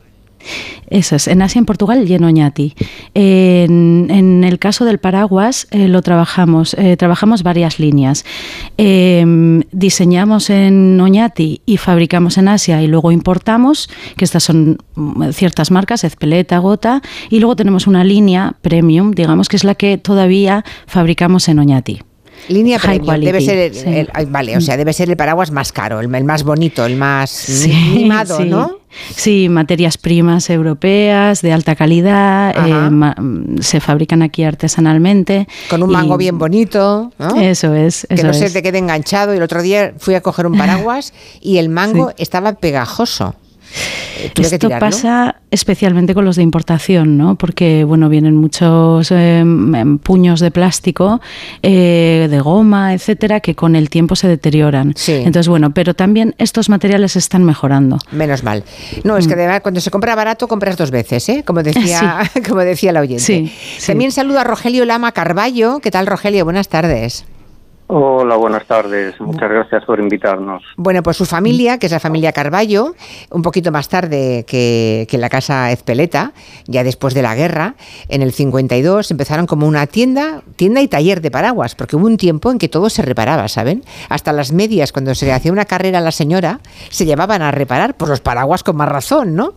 Eso 0.88 1.16
es, 1.16 1.28
en 1.28 1.42
Asia, 1.42 1.58
en 1.58 1.66
Portugal 1.66 2.08
y 2.08 2.14
en 2.14 2.24
Oñati. 2.24 2.74
En, 3.14 4.44
el 4.44 4.58
caso 4.58 4.84
del 4.84 4.98
paraguas 4.98 5.66
eh, 5.70 5.88
lo 5.88 6.02
trabajamos, 6.02 6.74
eh, 6.74 6.96
trabajamos 6.96 7.42
varias 7.42 7.78
líneas. 7.78 8.24
Eh, 8.78 9.62
diseñamos 9.72 10.50
en 10.50 11.00
Oñati 11.00 11.62
y 11.66 11.76
fabricamos 11.76 12.38
en 12.38 12.48
Asia 12.48 12.82
y 12.82 12.86
luego 12.86 13.12
importamos, 13.12 13.90
que 14.16 14.24
estas 14.24 14.44
son 14.44 14.78
mm, 14.94 15.30
ciertas 15.32 15.70
marcas, 15.70 16.04
Ezpeleta, 16.04 16.58
Gota, 16.58 17.02
y 17.30 17.40
luego 17.40 17.56
tenemos 17.56 17.86
una 17.86 18.04
línea 18.04 18.56
premium, 18.62 19.12
digamos, 19.12 19.48
que 19.48 19.56
es 19.56 19.64
la 19.64 19.74
que 19.74 19.98
todavía 19.98 20.64
fabricamos 20.86 21.48
en 21.48 21.58
Oñati. 21.58 22.07
Línea 22.48 22.78
High 22.78 23.00
premium. 23.00 23.24
Debe 23.24 23.40
ser 23.40 23.58
el, 23.58 23.74
sí. 23.74 23.84
el- 23.86 24.08
ay, 24.14 24.24
vale, 24.26 24.56
o 24.56 24.60
sea, 24.60 24.76
debe 24.76 24.92
ser 24.92 25.10
el 25.10 25.16
paraguas 25.16 25.50
más 25.50 25.72
caro, 25.72 26.00
el, 26.00 26.08
más 26.08 26.44
bonito, 26.44 26.86
el 26.86 26.96
más 26.96 27.30
Sí, 27.30 27.72
mimado, 27.94 28.38
sí. 28.38 28.44
¿no? 28.44 28.78
Sí, 29.14 29.48
materias 29.50 29.98
primas 29.98 30.48
europeas 30.48 31.42
de 31.42 31.52
alta 31.52 31.76
calidad, 31.76 32.54
eh, 32.66 32.90
ma- 32.90 33.14
se 33.60 33.80
fabrican 33.80 34.22
aquí 34.22 34.44
artesanalmente. 34.44 35.46
Con 35.68 35.82
un 35.82 35.90
y- 35.90 35.92
mango 35.92 36.16
bien 36.16 36.38
bonito, 36.38 37.12
¿no? 37.18 37.36
Eso 37.40 37.74
es, 37.74 38.06
que 38.08 38.14
eso 38.14 38.26
no 38.28 38.32
se 38.34 38.48
te 38.50 38.62
quede 38.62 38.78
enganchado. 38.78 39.34
Y 39.34 39.36
el 39.36 39.42
otro 39.42 39.60
día 39.62 39.92
fui 39.98 40.14
a 40.14 40.20
coger 40.22 40.46
un 40.46 40.56
paraguas 40.56 41.12
y 41.42 41.58
el 41.58 41.68
mango 41.68 42.12
estaba 42.16 42.54
pegajoso. 42.54 43.34
Eh, 44.18 44.30
que 44.34 44.42
Esto 44.42 44.68
pasa 44.80 45.36
especialmente 45.50 46.14
con 46.14 46.24
los 46.24 46.36
de 46.36 46.42
importación, 46.42 47.16
¿no? 47.16 47.36
Porque 47.36 47.84
bueno, 47.84 48.08
vienen 48.08 48.36
muchos 48.36 49.10
eh, 49.10 49.38
em, 49.38 49.98
puños 49.98 50.40
de 50.40 50.50
plástico, 50.50 51.20
eh, 51.62 52.26
de 52.30 52.40
goma, 52.40 52.94
etcétera, 52.94 53.40
que 53.40 53.54
con 53.54 53.76
el 53.76 53.90
tiempo 53.90 54.16
se 54.16 54.28
deterioran. 54.28 54.94
Entonces, 55.06 55.48
bueno, 55.48 55.72
pero 55.72 55.94
también 55.94 56.34
estos 56.38 56.68
materiales 56.68 57.16
están 57.16 57.44
mejorando. 57.44 57.98
Menos 58.10 58.42
mal. 58.42 58.64
No, 59.04 59.16
es 59.16 59.26
que 59.26 59.36
de 59.36 59.46
verdad, 59.46 59.62
cuando 59.62 59.80
se 59.80 59.90
compra 59.90 60.14
barato, 60.14 60.48
compras 60.48 60.76
dos 60.76 60.90
veces, 60.90 61.28
¿eh? 61.28 61.44
Como 61.46 61.62
decía, 61.62 62.20
como 62.48 62.60
decía 62.60 62.92
la 62.92 63.00
oyente. 63.00 63.22
Sí, 63.22 63.52
sí. 63.78 63.86
También 63.86 64.12
saludo 64.12 64.40
a 64.40 64.44
Rogelio 64.44 64.84
Lama 64.84 65.12
Carballo. 65.12 65.80
¿Qué 65.80 65.90
tal, 65.90 66.06
Rogelio? 66.06 66.44
Buenas 66.44 66.68
tardes. 66.68 67.24
Hola, 67.90 68.36
buenas 68.36 68.66
tardes. 68.66 69.18
Muchas 69.18 69.48
gracias 69.48 69.82
por 69.86 69.98
invitarnos. 69.98 70.62
Bueno, 70.76 71.02
pues 71.02 71.16
su 71.16 71.24
familia, 71.24 71.78
que 71.78 71.86
es 71.86 71.92
la 71.92 72.00
familia 72.00 72.32
Carballo, 72.32 72.94
un 73.30 73.40
poquito 73.40 73.72
más 73.72 73.88
tarde 73.88 74.44
que, 74.46 75.06
que 75.08 75.16
la 75.16 75.30
casa 75.30 75.72
Ezpeleta, 75.72 76.32
ya 76.66 76.84
después 76.84 77.14
de 77.14 77.22
la 77.22 77.34
guerra, 77.34 77.76
en 78.10 78.20
el 78.20 78.34
52 78.34 79.10
empezaron 79.10 79.46
como 79.46 79.66
una 79.66 79.86
tienda, 79.86 80.42
tienda 80.56 80.82
y 80.82 80.88
taller 80.88 81.22
de 81.22 81.30
paraguas, 81.30 81.74
porque 81.74 81.96
hubo 81.96 82.06
un 82.06 82.18
tiempo 82.18 82.52
en 82.52 82.58
que 82.58 82.68
todo 82.68 82.90
se 82.90 83.00
reparaba, 83.00 83.48
¿saben? 83.48 83.82
Hasta 84.10 84.34
las 84.34 84.52
medias, 84.52 84.92
cuando 84.92 85.14
se 85.14 85.24
le 85.24 85.32
hacía 85.32 85.50
una 85.50 85.64
carrera 85.64 85.96
a 85.96 86.02
la 86.02 86.12
señora, 86.12 86.60
se 86.90 87.06
llevaban 87.06 87.40
a 87.40 87.52
reparar 87.52 87.96
por 87.96 88.10
los 88.10 88.20
paraguas 88.20 88.64
con 88.64 88.76
más 88.76 88.90
razón, 88.90 89.34
¿no? 89.34 89.54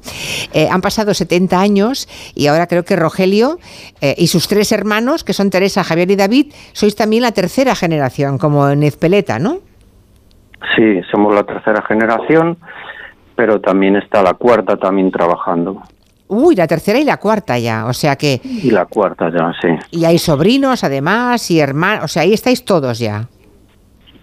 Eh, 0.53 0.69
han 0.71 0.79
pasado 0.79 1.13
70 1.13 1.59
años 1.59 2.07
y 2.33 2.47
ahora 2.47 2.67
creo 2.67 2.85
que 2.85 2.95
Rogelio 2.95 3.59
eh, 3.99 4.15
y 4.17 4.27
sus 4.27 4.47
tres 4.47 4.71
hermanos, 4.71 5.25
que 5.25 5.33
son 5.33 5.49
Teresa, 5.49 5.83
Javier 5.83 6.11
y 6.11 6.15
David, 6.15 6.53
sois 6.71 6.95
también 6.95 7.23
la 7.23 7.33
tercera 7.33 7.75
generación, 7.75 8.20
como 8.39 8.69
en 8.69 8.83
Ezpeleta, 8.83 9.39
¿no? 9.39 9.57
Sí, 10.75 11.01
somos 11.11 11.33
la 11.33 11.43
tercera 11.43 11.81
generación, 11.83 12.57
pero 13.35 13.59
también 13.59 13.95
está 13.95 14.21
la 14.21 14.35
cuarta 14.35 14.77
también 14.77 15.11
trabajando. 15.11 15.81
Uy, 16.27 16.55
la 16.55 16.67
tercera 16.67 16.97
y 16.97 17.03
la 17.03 17.17
cuarta 17.17 17.59
ya, 17.59 17.85
o 17.87 17.93
sea 17.93 18.15
que... 18.15 18.39
Y 18.43 18.71
la 18.71 18.85
cuarta 18.85 19.29
ya, 19.29 19.51
sí. 19.61 19.67
Y 19.91 20.05
hay 20.05 20.17
sobrinos 20.17 20.83
además 20.83 21.51
y 21.51 21.59
hermanos, 21.59 22.05
o 22.05 22.07
sea, 22.07 22.21
ahí 22.23 22.33
estáis 22.33 22.63
todos 22.63 22.99
ya. 22.99 23.27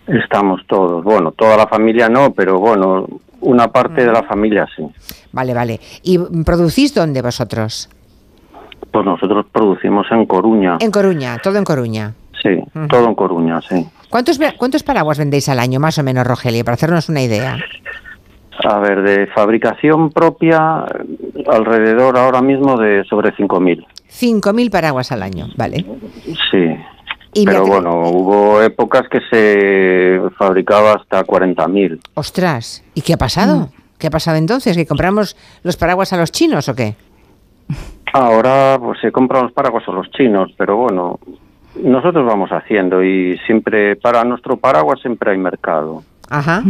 Estamos 0.06 0.62
todos. 0.66 1.04
Bueno, 1.04 1.32
toda 1.32 1.56
la 1.56 1.66
familia 1.66 2.08
no, 2.08 2.32
pero 2.32 2.58
bueno, 2.58 3.06
una 3.40 3.68
parte 3.68 4.06
de 4.06 4.12
la 4.12 4.22
familia 4.22 4.66
sí. 4.74 4.86
Vale, 5.32 5.52
vale. 5.52 5.80
¿Y 6.02 6.18
producís 6.44 6.94
dónde 6.94 7.20
vosotros? 7.20 7.90
Pues 8.90 9.04
nosotros 9.04 9.44
producimos 9.52 10.06
en 10.10 10.24
Coruña. 10.24 10.78
En 10.80 10.90
Coruña, 10.90 11.36
todo 11.42 11.58
en 11.58 11.64
Coruña. 11.64 12.14
Sí, 12.42 12.62
todo 12.88 13.08
en 13.08 13.14
Coruña, 13.14 13.60
sí. 13.62 13.86
¿Cuántos, 14.08 14.38
¿Cuántos 14.56 14.82
paraguas 14.82 15.18
vendéis 15.18 15.48
al 15.48 15.58
año, 15.58 15.80
más 15.80 15.98
o 15.98 16.02
menos, 16.02 16.26
Rogelio, 16.26 16.64
para 16.64 16.74
hacernos 16.74 17.08
una 17.08 17.22
idea? 17.22 17.58
A 18.64 18.78
ver, 18.78 19.02
de 19.02 19.26
fabricación 19.28 20.10
propia, 20.10 20.84
alrededor 21.46 22.18
ahora 22.18 22.42
mismo 22.42 22.76
de 22.76 23.04
sobre 23.04 23.32
5.000. 23.34 23.86
5.000 24.10 24.70
paraguas 24.70 25.12
al 25.12 25.22
año, 25.22 25.46
¿vale? 25.56 25.84
Sí. 26.50 26.76
Y 27.34 27.44
Pero 27.44 27.66
bueno, 27.66 28.00
hubo 28.08 28.62
épocas 28.62 29.02
que 29.08 29.20
se 29.30 30.20
fabricaba 30.36 30.94
hasta 30.94 31.24
40.000. 31.24 32.00
Ostras, 32.14 32.82
¿y 32.94 33.02
qué 33.02 33.14
ha 33.14 33.18
pasado? 33.18 33.70
¿Qué 33.98 34.06
ha 34.06 34.10
pasado 34.10 34.38
entonces? 34.38 34.76
¿Que 34.76 34.86
compramos 34.86 35.36
los 35.62 35.76
paraguas 35.76 36.12
a 36.12 36.16
los 36.16 36.32
chinos 36.32 36.68
o 36.68 36.74
qué? 36.74 36.94
Ahora 38.12 38.78
pues 38.80 38.98
se 39.00 39.12
compran 39.12 39.44
los 39.44 39.52
paraguas 39.52 39.84
a 39.86 39.92
los 39.92 40.10
chinos, 40.10 40.52
pero 40.56 40.76
bueno, 40.76 41.20
nosotros 41.82 42.26
vamos 42.26 42.50
haciendo 42.50 43.02
y 43.02 43.38
siempre, 43.46 43.96
para 43.96 44.24
nuestro 44.24 44.56
paraguas 44.56 45.00
siempre 45.00 45.32
hay 45.32 45.38
mercado. 45.38 46.02
Ajá. 46.28 46.62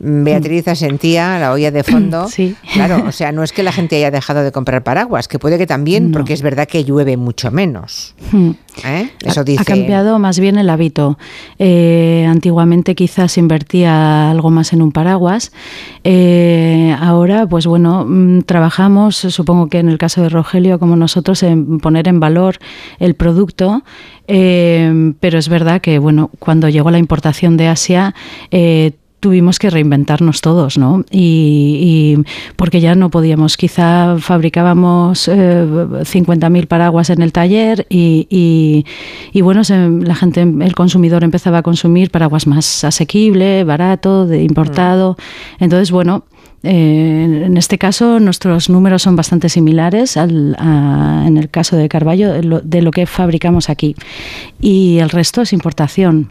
Beatriz 0.00 0.68
asentía, 0.68 1.40
la 1.40 1.50
oía 1.52 1.72
de 1.72 1.82
fondo. 1.82 2.28
Sí. 2.28 2.54
Claro, 2.72 3.02
o 3.08 3.10
sea, 3.10 3.32
no 3.32 3.42
es 3.42 3.52
que 3.52 3.64
la 3.64 3.72
gente 3.72 3.96
haya 3.96 4.12
dejado 4.12 4.44
de 4.44 4.52
comprar 4.52 4.84
paraguas, 4.84 5.26
que 5.26 5.40
puede 5.40 5.58
que 5.58 5.66
también, 5.66 6.12
porque 6.12 6.34
es 6.34 6.42
verdad 6.42 6.68
que 6.68 6.84
llueve 6.84 7.16
mucho 7.16 7.50
menos. 7.50 8.14
Hmm. 8.30 8.50
¿eh? 8.84 9.10
Eso 9.24 9.40
Ha- 9.40 9.44
dice. 9.44 9.60
Ha 9.62 9.64
cambiado 9.64 10.20
más 10.20 10.38
bien 10.38 10.56
el 10.56 10.70
hábito. 10.70 11.18
Eh, 11.58 12.24
antiguamente 12.28 12.94
quizás 12.94 13.32
se 13.32 13.40
invertía 13.40 14.30
algo 14.30 14.50
más 14.50 14.72
en 14.72 14.82
un 14.82 14.92
paraguas. 14.92 15.50
Eh, 16.04 16.94
ahora, 17.00 17.46
pues 17.48 17.66
bueno, 17.66 18.04
mm, 18.06 18.42
trabajamos, 18.42 19.16
supongo 19.16 19.68
que 19.68 19.80
en 19.80 19.88
el 19.88 19.98
caso 19.98 20.22
de 20.22 20.28
Rogelio, 20.28 20.78
como 20.78 20.94
nosotros, 20.94 21.42
en 21.42 21.80
poner 21.80 22.06
en 22.06 22.20
valor 22.20 22.58
el 23.00 23.16
producto. 23.16 23.82
Eh, 24.28 25.12
pero 25.20 25.38
es 25.38 25.48
verdad 25.48 25.80
que, 25.80 25.98
bueno, 25.98 26.30
cuando 26.38 26.68
llegó 26.68 26.90
la 26.90 26.98
importación 26.98 27.56
de 27.56 27.68
Asia, 27.68 28.14
eh, 28.50 28.92
tuvimos 29.20 29.58
que 29.58 29.68
reinventarnos 29.68 30.40
todos, 30.42 30.78
¿no? 30.78 31.04
Y, 31.10 32.14
y 32.20 32.24
porque 32.54 32.80
ya 32.80 32.94
no 32.94 33.10
podíamos, 33.10 33.56
quizá 33.56 34.16
fabricábamos 34.20 35.26
eh, 35.26 35.66
50.000 36.04 36.66
paraguas 36.68 37.10
en 37.10 37.22
el 37.22 37.32
taller 37.32 37.84
y, 37.90 38.28
y- 38.30 38.84
y 39.32 39.40
bueno, 39.40 39.64
se- 39.64 39.88
la 39.90 40.14
gente, 40.14 40.42
el 40.42 40.74
consumidor 40.76 41.24
empezaba 41.24 41.58
a 41.58 41.62
consumir 41.62 42.10
paraguas 42.12 42.46
más 42.46 42.84
asequible, 42.84 43.64
barato, 43.64 44.24
de 44.26 44.44
importado. 44.44 45.16
Entonces, 45.58 45.90
bueno, 45.90 46.24
eh, 46.62 47.42
en 47.46 47.56
este 47.56 47.78
caso 47.78 48.18
nuestros 48.20 48.68
números 48.68 49.02
son 49.02 49.14
bastante 49.16 49.48
similares 49.48 50.16
al, 50.16 50.56
a- 50.58 51.24
en 51.26 51.36
el 51.36 51.48
caso 51.50 51.76
de 51.76 51.88
Carballo 51.88 52.32
de 52.62 52.82
lo, 52.82 52.90
que 52.90 53.06
fabricamos 53.06 53.70
aquí 53.70 53.94
y 54.60 54.98
el 54.98 55.10
resto 55.10 55.42
es 55.42 55.52
importación. 55.52 56.30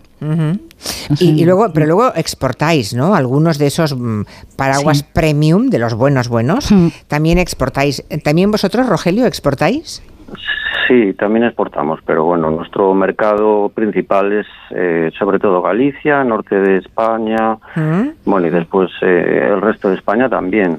Y, 1.19 1.29
y 1.41 1.45
luego, 1.45 1.71
pero 1.73 1.85
luego 1.85 2.11
exportáis, 2.15 2.93
¿no? 2.93 3.13
Algunos 3.15 3.57
de 3.59 3.67
esos 3.67 3.95
mm, 3.95 4.21
paraguas 4.55 4.99
Sí. 4.99 5.05
premium, 5.13 5.69
de 5.69 5.77
los 5.79 5.93
buenos 5.93 6.27
buenos, 6.27 6.71
Mm. 6.71 6.87
también 7.07 7.37
exportáis. 7.37 8.03
¿También 8.23 8.49
vosotros, 8.51 8.87
Rogelio, 8.87 9.25
exportáis? 9.27 10.01
Sí, 10.87 11.13
también 11.13 11.43
exportamos, 11.45 11.99
pero 12.05 12.23
bueno, 12.23 12.49
nuestro 12.49 12.93
mercado 12.93 13.69
principal 13.69 14.31
es 14.31 14.47
eh, 14.71 15.11
sobre 15.19 15.37
todo 15.37 15.61
Galicia, 15.61 16.23
norte 16.23 16.55
de 16.55 16.77
España, 16.77 17.57
¿Mm? 17.75 18.09
bueno, 18.25 18.47
y 18.47 18.51
después 18.51 18.89
eh, 19.01 19.49
el 19.51 19.61
resto 19.61 19.89
de 19.89 19.95
España 19.95 20.29
también. 20.29 20.77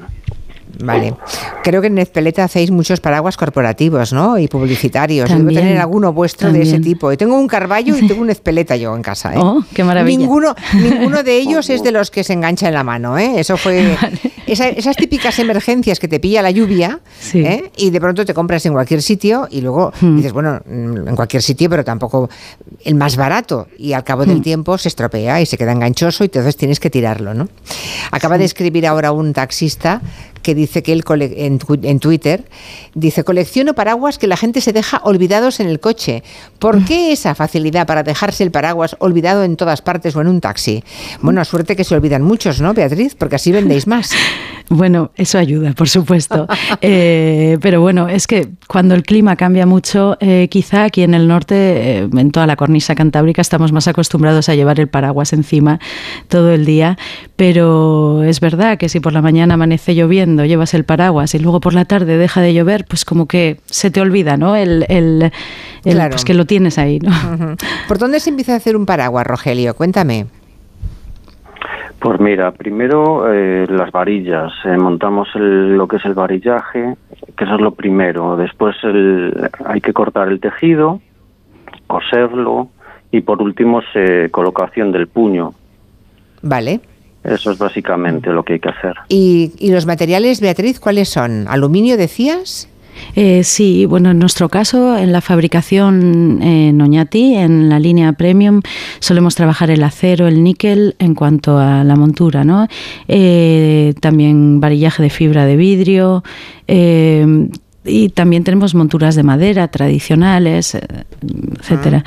Vale. 0.82 1.14
Creo 1.62 1.80
que 1.80 1.88
en 1.88 1.94
Nezpeleta 1.94 2.44
hacéis 2.44 2.70
muchos 2.70 3.00
paraguas 3.00 3.36
corporativos, 3.36 4.12
¿no? 4.12 4.38
Y 4.38 4.48
publicitarios. 4.48 5.28
Debo 5.28 5.40
También, 5.40 5.60
tener 5.62 5.78
alguno 5.78 6.12
vuestro 6.12 6.52
de 6.52 6.62
ese 6.62 6.78
tipo. 6.80 7.12
Y 7.12 7.16
tengo 7.16 7.36
un 7.38 7.46
carballo 7.48 7.96
y 7.96 8.06
tengo 8.06 8.22
un 8.22 8.30
Ezpeleta 8.38 8.76
yo 8.76 8.94
en 8.94 9.02
casa, 9.02 9.34
¿eh? 9.34 9.38
Oh, 9.38 9.62
qué 9.74 9.84
maravilla. 9.84 10.18
Ninguno, 10.18 10.54
ninguno 10.74 11.22
de 11.22 11.36
ellos 11.38 11.68
es 11.70 11.82
de 11.82 11.92
los 11.92 12.10
que 12.10 12.24
se 12.24 12.32
engancha 12.32 12.68
en 12.68 12.74
la 12.74 12.84
mano, 12.84 13.18
¿eh? 13.18 13.34
Eso 13.40 13.56
fue... 13.56 13.96
esa- 14.46 14.68
esas 14.68 14.96
típicas 14.96 15.38
emergencias 15.38 15.98
que 15.98 16.08
te 16.08 16.20
pilla 16.20 16.40
la 16.42 16.50
lluvia 16.50 17.00
¿eh? 17.34 17.70
y 17.76 17.90
de 17.90 18.00
pronto 18.00 18.24
te 18.24 18.32
compras 18.34 18.64
en 18.66 18.72
cualquier 18.72 19.02
sitio 19.02 19.46
y 19.50 19.60
luego 19.60 19.92
Hmm. 20.00 20.16
dices, 20.16 20.32
bueno, 20.32 20.60
mm, 20.66 21.08
en 21.08 21.16
cualquier 21.16 21.42
sitio, 21.42 21.68
pero 21.68 21.84
tampoco 21.84 22.28
el 22.84 22.94
más 22.94 23.16
barato. 23.16 23.66
Y 23.78 23.92
al 23.94 24.04
cabo 24.04 24.24
del 24.24 24.38
Hmm. 24.38 24.42
tiempo 24.42 24.78
se 24.78 24.88
estropea 24.88 25.40
y 25.40 25.46
se 25.46 25.58
queda 25.58 25.72
enganchoso 25.72 26.24
y 26.24 26.26
entonces 26.26 26.56
tienes 26.56 26.78
que 26.80 26.88
tirarlo, 26.90 27.34
¿no? 27.34 27.48
Acaba 28.10 28.38
de 28.38 28.44
escribir 28.44 28.86
ahora 28.86 29.12
un 29.12 29.32
taxista 29.32 30.00
que 30.42 30.54
dice 30.54 30.82
que 30.82 30.92
él 30.92 31.04
en, 31.08 31.58
en 31.82 32.00
Twitter 32.00 32.44
dice 32.94 33.24
colecciono 33.24 33.74
paraguas 33.74 34.18
que 34.18 34.26
la 34.26 34.36
gente 34.36 34.60
se 34.60 34.72
deja 34.72 35.00
olvidados 35.04 35.60
en 35.60 35.68
el 35.68 35.80
coche. 35.80 36.22
¿Por 36.58 36.84
qué 36.84 37.12
esa 37.12 37.34
facilidad 37.34 37.86
para 37.86 38.02
dejarse 38.02 38.44
el 38.44 38.50
paraguas 38.50 38.96
olvidado 38.98 39.44
en 39.44 39.56
todas 39.56 39.82
partes 39.82 40.14
o 40.16 40.20
en 40.20 40.28
un 40.28 40.40
taxi? 40.40 40.82
Bueno, 41.20 41.44
suerte 41.44 41.76
que 41.76 41.84
se 41.84 41.94
olvidan 41.94 42.22
muchos, 42.22 42.60
¿no, 42.60 42.74
Beatriz? 42.74 43.14
Porque 43.14 43.36
así 43.36 43.52
vendéis 43.52 43.86
más. 43.86 44.10
Bueno, 44.70 45.12
eso 45.16 45.38
ayuda, 45.38 45.72
por 45.72 45.88
supuesto. 45.88 46.46
Eh, 46.80 47.58
pero 47.60 47.80
bueno, 47.80 48.08
es 48.08 48.26
que 48.26 48.50
cuando 48.66 48.94
el 48.94 49.02
clima 49.02 49.36
cambia 49.36 49.66
mucho, 49.66 50.16
eh, 50.20 50.48
quizá 50.50 50.84
aquí 50.84 51.02
en 51.02 51.14
el 51.14 51.26
norte, 51.26 51.54
eh, 51.54 52.08
en 52.12 52.30
toda 52.30 52.46
la 52.46 52.56
cornisa 52.56 52.94
cantábrica, 52.94 53.40
estamos 53.40 53.72
más 53.72 53.88
acostumbrados 53.88 54.48
a 54.48 54.54
llevar 54.54 54.78
el 54.78 54.88
paraguas 54.88 55.32
encima 55.32 55.80
todo 56.28 56.52
el 56.52 56.64
día. 56.64 56.98
Pero 57.36 58.22
es 58.22 58.40
verdad 58.40 58.78
que 58.78 58.88
si 58.88 59.00
por 59.00 59.12
la 59.12 59.22
mañana 59.22 59.54
amanece 59.54 59.94
lloviendo, 59.94 60.18
llevas 60.36 60.74
el 60.74 60.84
paraguas 60.84 61.34
y 61.34 61.38
luego 61.38 61.60
por 61.60 61.74
la 61.74 61.84
tarde 61.84 62.16
deja 62.18 62.40
de 62.40 62.54
llover, 62.54 62.84
pues 62.88 63.04
como 63.04 63.26
que 63.26 63.58
se 63.66 63.90
te 63.90 64.00
olvida, 64.00 64.36
¿no? 64.36 64.56
El, 64.56 64.84
el- 64.88 65.30
el- 65.84 65.92
Claro. 65.94 66.10
pues 66.10 66.24
que 66.24 66.34
lo 66.34 66.44
tienes 66.44 66.78
ahí, 66.78 66.98
¿no? 67.00 67.10
¿Por 67.88 67.98
dónde 67.98 68.20
se 68.20 68.30
empieza 68.30 68.52
a 68.54 68.56
hacer 68.56 68.76
un 68.76 68.86
paraguas, 68.86 69.26
Rogelio? 69.26 69.74
Cuéntame. 69.74 70.26
Pues 72.00 72.20
mira, 72.20 72.52
primero 72.52 73.32
eh, 73.32 73.66
las 73.68 73.90
varillas. 73.90 74.52
eh, 74.64 74.76
montamos 74.76 75.28
el- 75.34 75.76
lo 75.76 75.88
que 75.88 75.96
es 75.96 76.04
el 76.04 76.14
varillaje, 76.14 76.94
que 77.36 77.44
eso 77.44 77.54
es 77.56 77.60
lo 77.60 77.72
primero. 77.72 78.36
Después 78.36 78.76
el- 78.84 79.50
hay 79.64 79.80
que 79.80 79.92
cortar 79.92 80.28
el 80.28 80.38
tejido, 80.38 81.00
coserlo 81.88 82.68
y 83.10 83.20
por 83.22 83.42
último 83.42 83.80
se, 83.92 84.30
colocación 84.30 84.92
del 84.92 85.08
puño. 85.08 85.54
Vale. 86.42 86.80
Eso 87.24 87.50
es 87.50 87.58
básicamente 87.58 88.30
lo 88.30 88.42
que 88.44 88.54
hay 88.54 88.60
que 88.60 88.68
hacer. 88.68 88.94
¿Y, 89.08 89.52
y 89.58 89.70
los 89.70 89.86
materiales, 89.86 90.40
Beatriz, 90.40 90.80
cuáles 90.80 91.08
son? 91.08 91.46
¿Aluminio 91.48 91.96
decías? 91.96 92.68
Eh, 93.14 93.44
sí, 93.44 93.86
bueno, 93.86 94.10
en 94.10 94.18
nuestro 94.18 94.48
caso, 94.48 94.96
en 94.96 95.12
la 95.12 95.20
fabricación 95.20 96.42
en 96.42 96.80
Oñati, 96.80 97.34
en 97.34 97.68
la 97.68 97.78
línea 97.78 98.12
premium, 98.12 98.60
solemos 98.98 99.34
trabajar 99.34 99.70
el 99.70 99.82
acero, 99.82 100.26
el 100.26 100.42
níquel 100.42 100.96
en 100.98 101.14
cuanto 101.14 101.58
a 101.58 101.84
la 101.84 101.96
montura, 101.96 102.44
¿no? 102.44 102.66
Eh, 103.06 103.94
también 104.00 104.60
varillaje 104.60 105.02
de 105.02 105.10
fibra 105.10 105.46
de 105.46 105.56
vidrio. 105.56 106.24
eh, 106.66 107.48
y 107.84 108.10
también 108.10 108.44
tenemos 108.44 108.74
monturas 108.74 109.14
de 109.14 109.22
madera 109.22 109.68
tradicionales, 109.68 110.74
eh, 110.74 110.82
etcétera. 111.58 112.04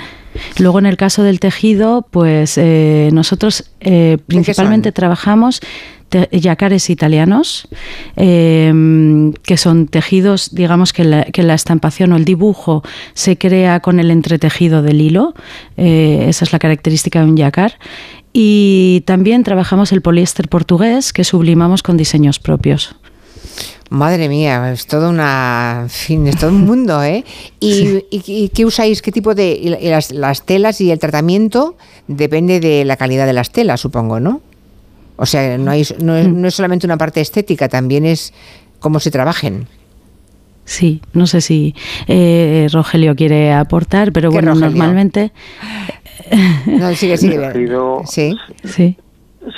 Luego, 0.57 0.79
en 0.79 0.85
el 0.85 0.97
caso 0.97 1.23
del 1.23 1.39
tejido, 1.39 2.07
pues 2.09 2.57
eh, 2.57 3.09
nosotros 3.13 3.71
eh, 3.79 4.17
principalmente 4.27 4.91
trabajamos 4.91 5.61
yacares 6.31 6.89
italianos, 6.89 7.67
eh, 8.15 9.31
que 9.43 9.57
son 9.57 9.87
tejidos, 9.87 10.53
digamos 10.53 10.93
que 10.93 11.03
la, 11.03 11.23
que 11.25 11.43
la 11.43 11.53
estampación 11.53 12.11
o 12.11 12.17
el 12.17 12.25
dibujo 12.25 12.83
se 13.13 13.37
crea 13.37 13.79
con 13.79 13.99
el 13.99 14.11
entretejido 14.11 14.81
del 14.81 15.01
hilo, 15.01 15.33
eh, 15.77 16.25
esa 16.27 16.45
es 16.45 16.53
la 16.53 16.59
característica 16.59 17.19
de 17.19 17.25
un 17.25 17.37
yacar. 17.37 17.79
Y 18.33 19.03
también 19.05 19.43
trabajamos 19.43 19.91
el 19.91 20.01
poliéster 20.01 20.47
portugués, 20.47 21.11
que 21.11 21.23
sublimamos 21.23 21.83
con 21.83 21.97
diseños 21.97 22.39
propios. 22.39 22.95
Madre 23.91 24.29
mía, 24.29 24.71
es 24.71 24.87
todo 24.87 25.09
una, 25.09 25.79
en 25.83 25.89
fin, 25.89 26.25
es 26.25 26.37
todo 26.37 26.49
un 26.51 26.65
mundo, 26.65 27.03
¿eh? 27.03 27.25
¿Y, 27.59 27.97
y- 28.09 28.23
y 28.25 28.47
qué 28.49 28.63
usáis? 28.63 29.01
¿Qué 29.01 29.11
tipo 29.11 29.35
de 29.35 29.51
y 29.51 29.67
las, 29.89 30.11
las 30.13 30.45
telas 30.45 30.79
y 30.79 30.91
el 30.91 30.97
tratamiento 30.99 31.75
depende 32.07 32.61
de 32.61 32.85
la 32.85 32.95
calidad 32.95 33.25
de 33.25 33.33
las 33.33 33.51
telas, 33.51 33.81
supongo, 33.81 34.21
¿no? 34.21 34.39
O 35.17 35.25
sea, 35.25 35.57
no, 35.57 35.71
hay, 35.71 35.85
no, 36.01 36.15
es, 36.15 36.29
no 36.29 36.47
es 36.47 36.53
solamente 36.55 36.87
una 36.87 36.97
parte 36.97 37.19
estética, 37.19 37.67
también 37.67 38.05
es 38.05 38.33
cómo 38.79 39.01
se 39.01 39.11
trabajen. 39.11 39.67
Sí, 40.63 41.01
no 41.11 41.27
sé 41.27 41.41
si 41.41 41.75
eh, 42.07 42.69
Rogelio 42.71 43.13
quiere 43.17 43.51
aportar, 43.51 44.13
pero 44.13 44.29
¿Qué 44.29 44.35
bueno, 44.37 44.51
Rogelio? 44.53 44.69
normalmente... 44.69 45.33
No, 46.65 46.95
sigue, 46.95 47.17
sigue. 47.17 47.67
Sí. 48.07 48.37
Sí. 48.63 48.95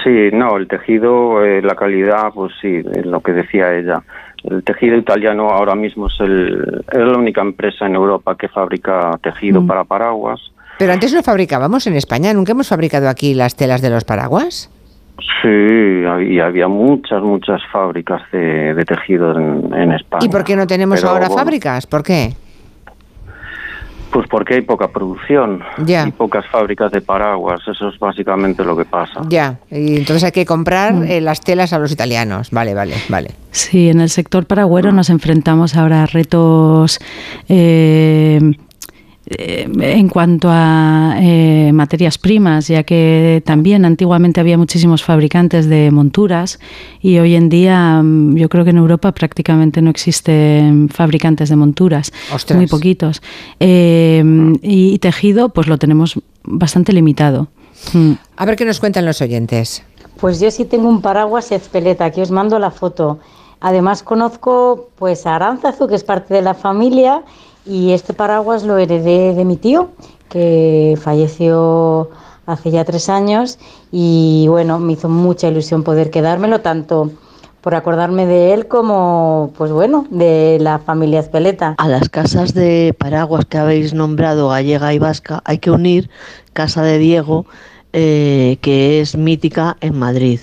Sí, 0.04 0.30
no, 0.32 0.56
el 0.58 0.68
tejido, 0.68 1.44
eh, 1.44 1.62
la 1.62 1.76
calidad, 1.76 2.32
pues 2.34 2.54
sí, 2.62 2.82
es 2.94 3.06
lo 3.06 3.20
que 3.22 3.34
decía 3.34 3.74
ella. 3.76 4.02
El 4.44 4.64
tejido 4.64 4.96
italiano 4.98 5.50
ahora 5.50 5.76
mismo 5.76 6.08
es, 6.08 6.14
el, 6.22 6.84
es 6.92 6.98
la 7.00 7.18
única 7.18 7.42
empresa 7.42 7.86
en 7.86 7.96
Europa 7.96 8.36
que 8.38 8.48
fabrica 8.48 9.18
tejido 9.22 9.62
Mm. 9.62 9.68
para 9.68 9.84
paraguas. 9.84 10.40
Pero 10.80 10.94
antes 10.94 11.14
lo 11.14 11.22
fabricábamos 11.22 11.86
en 11.88 11.96
España, 11.96 12.34
¿nunca 12.34 12.54
hemos 12.54 12.68
fabricado 12.70 13.08
aquí 13.10 13.34
las 13.34 13.56
telas 13.56 13.82
de 13.82 13.90
los 13.90 14.04
paraguas? 14.06 14.70
Sí, 15.42 15.48
y 16.30 16.40
había 16.40 16.68
muchas, 16.68 17.22
muchas 17.22 17.62
fábricas 17.72 18.22
de, 18.32 18.74
de 18.74 18.84
tejido 18.86 19.38
en, 19.38 19.74
en 19.74 19.92
España. 19.92 20.26
¿Y 20.26 20.30
por 20.30 20.44
qué 20.44 20.56
no 20.56 20.66
tenemos 20.66 21.00
Pero, 21.02 21.14
ahora 21.14 21.28
bueno, 21.28 21.40
fábricas? 21.44 21.86
¿Por 21.86 22.04
qué? 22.04 22.30
Pues 24.14 24.28
porque 24.30 24.54
hay 24.54 24.62
poca 24.62 24.88
producción 24.90 25.62
Ya. 25.86 26.08
y 26.08 26.12
pocas 26.12 26.46
fábricas 26.48 26.92
de 26.92 27.02
paraguas. 27.02 27.62
Eso 27.68 27.90
es 27.90 27.98
básicamente 27.98 28.64
lo 28.64 28.78
que 28.78 28.86
pasa. 28.86 29.22
Ya, 29.28 29.58
y 29.72 29.98
entonces 29.98 30.24
hay 30.24 30.32
que 30.32 30.46
comprar 30.46 30.94
Mm. 30.94 31.04
eh, 31.10 31.20
las 31.22 31.42
telas 31.42 31.74
a 31.74 31.80
los 31.80 31.92
italianos. 31.92 32.52
Vale, 32.52 32.76
vale, 32.76 32.94
vale. 33.10 33.32
Sí, 33.50 33.90
en 33.90 34.00
el 34.02 34.10
sector 34.10 34.46
paragüero 34.46 34.92
nos 34.92 35.10
enfrentamos 35.10 35.76
ahora 35.76 36.04
a 36.04 36.06
retos 36.06 37.00
eh, 37.50 38.40
eh, 39.26 39.70
en 39.80 40.10
cuanto 40.10 40.50
a 40.52 41.16
eh, 41.22 41.72
materias 41.74 42.18
primas, 42.18 42.68
ya 42.68 42.84
que 42.84 43.42
también 43.46 43.86
antiguamente 43.86 44.42
había 44.42 44.58
muchísimos 44.58 45.02
fabricantes 45.02 45.70
de 45.70 45.92
monturas 45.92 46.60
y 47.02 47.20
hoy 47.20 47.36
en 47.36 47.48
día 47.48 48.02
mm, 48.04 48.36
yo 48.36 48.50
creo 48.50 48.66
que 48.66 48.72
en 48.72 48.78
Europa 48.78 49.14
prácticamente 49.14 49.82
no 49.82 49.90
existen 49.90 50.90
fabricantes 50.90 51.48
de 51.48 51.56
monturas, 51.56 52.12
Ostras. 52.34 52.58
muy 52.58 52.68
poquitos. 52.68 53.22
Eh, 53.62 54.24
y 54.62 55.00
tejido 55.00 55.50
pues 55.50 55.68
lo 55.68 55.78
tenemos 55.78 56.20
bastante 56.44 56.92
limitado. 56.92 57.48
Mm. 57.94 58.14
A 58.36 58.46
ver 58.46 58.58
qué 58.58 58.66
nos 58.66 58.82
cuentan 58.82 59.06
los 59.06 59.22
oyentes. 59.22 59.84
Pues 60.20 60.42
yo 60.42 60.52
sí 60.52 60.66
tengo 60.66 60.90
un 60.90 61.02
paraguas 61.02 61.52
Ezpeleta, 61.52 62.06
aquí 62.06 62.22
os 62.22 62.32
mando 62.32 62.60
la 62.60 62.72
foto. 62.72 63.20
Además 63.62 64.04
conozco 64.04 64.90
pues 64.98 65.26
a 65.26 65.36
Aránzazu, 65.38 65.88
que 65.88 65.96
es 65.96 66.04
parte 66.04 66.34
de 66.34 66.42
la 66.42 66.54
familia, 66.54 67.24
y 67.66 67.92
este 67.92 68.14
paraguas 68.14 68.64
lo 68.64 68.78
heredé 68.78 69.34
de 69.34 69.46
mi 69.46 69.58
tío, 69.58 69.92
que 70.30 70.98
falleció 71.02 72.10
hace 72.46 72.72
ya 72.72 72.84
tres 72.84 73.10
años, 73.10 73.60
y 73.92 74.48
bueno, 74.50 74.80
me 74.80 74.94
hizo 74.94 75.10
mucha 75.10 75.48
ilusión 75.48 75.84
poder 75.84 76.10
quedármelo, 76.10 76.62
tanto 76.62 77.12
por 77.62 77.76
acordarme 77.76 78.26
de 78.26 78.54
él 78.54 78.68
como, 78.68 79.54
pues 79.58 79.72
bueno, 79.72 80.06
de 80.10 80.58
la 80.60 80.80
familia 80.80 81.22
Ezpeleta. 81.22 81.76
A 81.78 81.88
las 81.88 82.10
casas 82.10 82.54
de 82.54 82.94
paraguas 82.98 83.46
que 83.46 83.58
habéis 83.58 83.94
nombrado, 83.94 84.50
gallega 84.50 84.94
y 84.94 85.00
vasca, 85.00 85.42
hay 85.46 85.60
que 85.60 85.72
unir 85.72 86.10
Casa 86.52 86.84
de 86.84 86.98
Diego, 86.98 87.46
eh, 87.94 88.58
que 88.60 89.00
es 89.00 89.16
mítica 89.16 89.78
en 89.80 89.98
Madrid, 89.98 90.42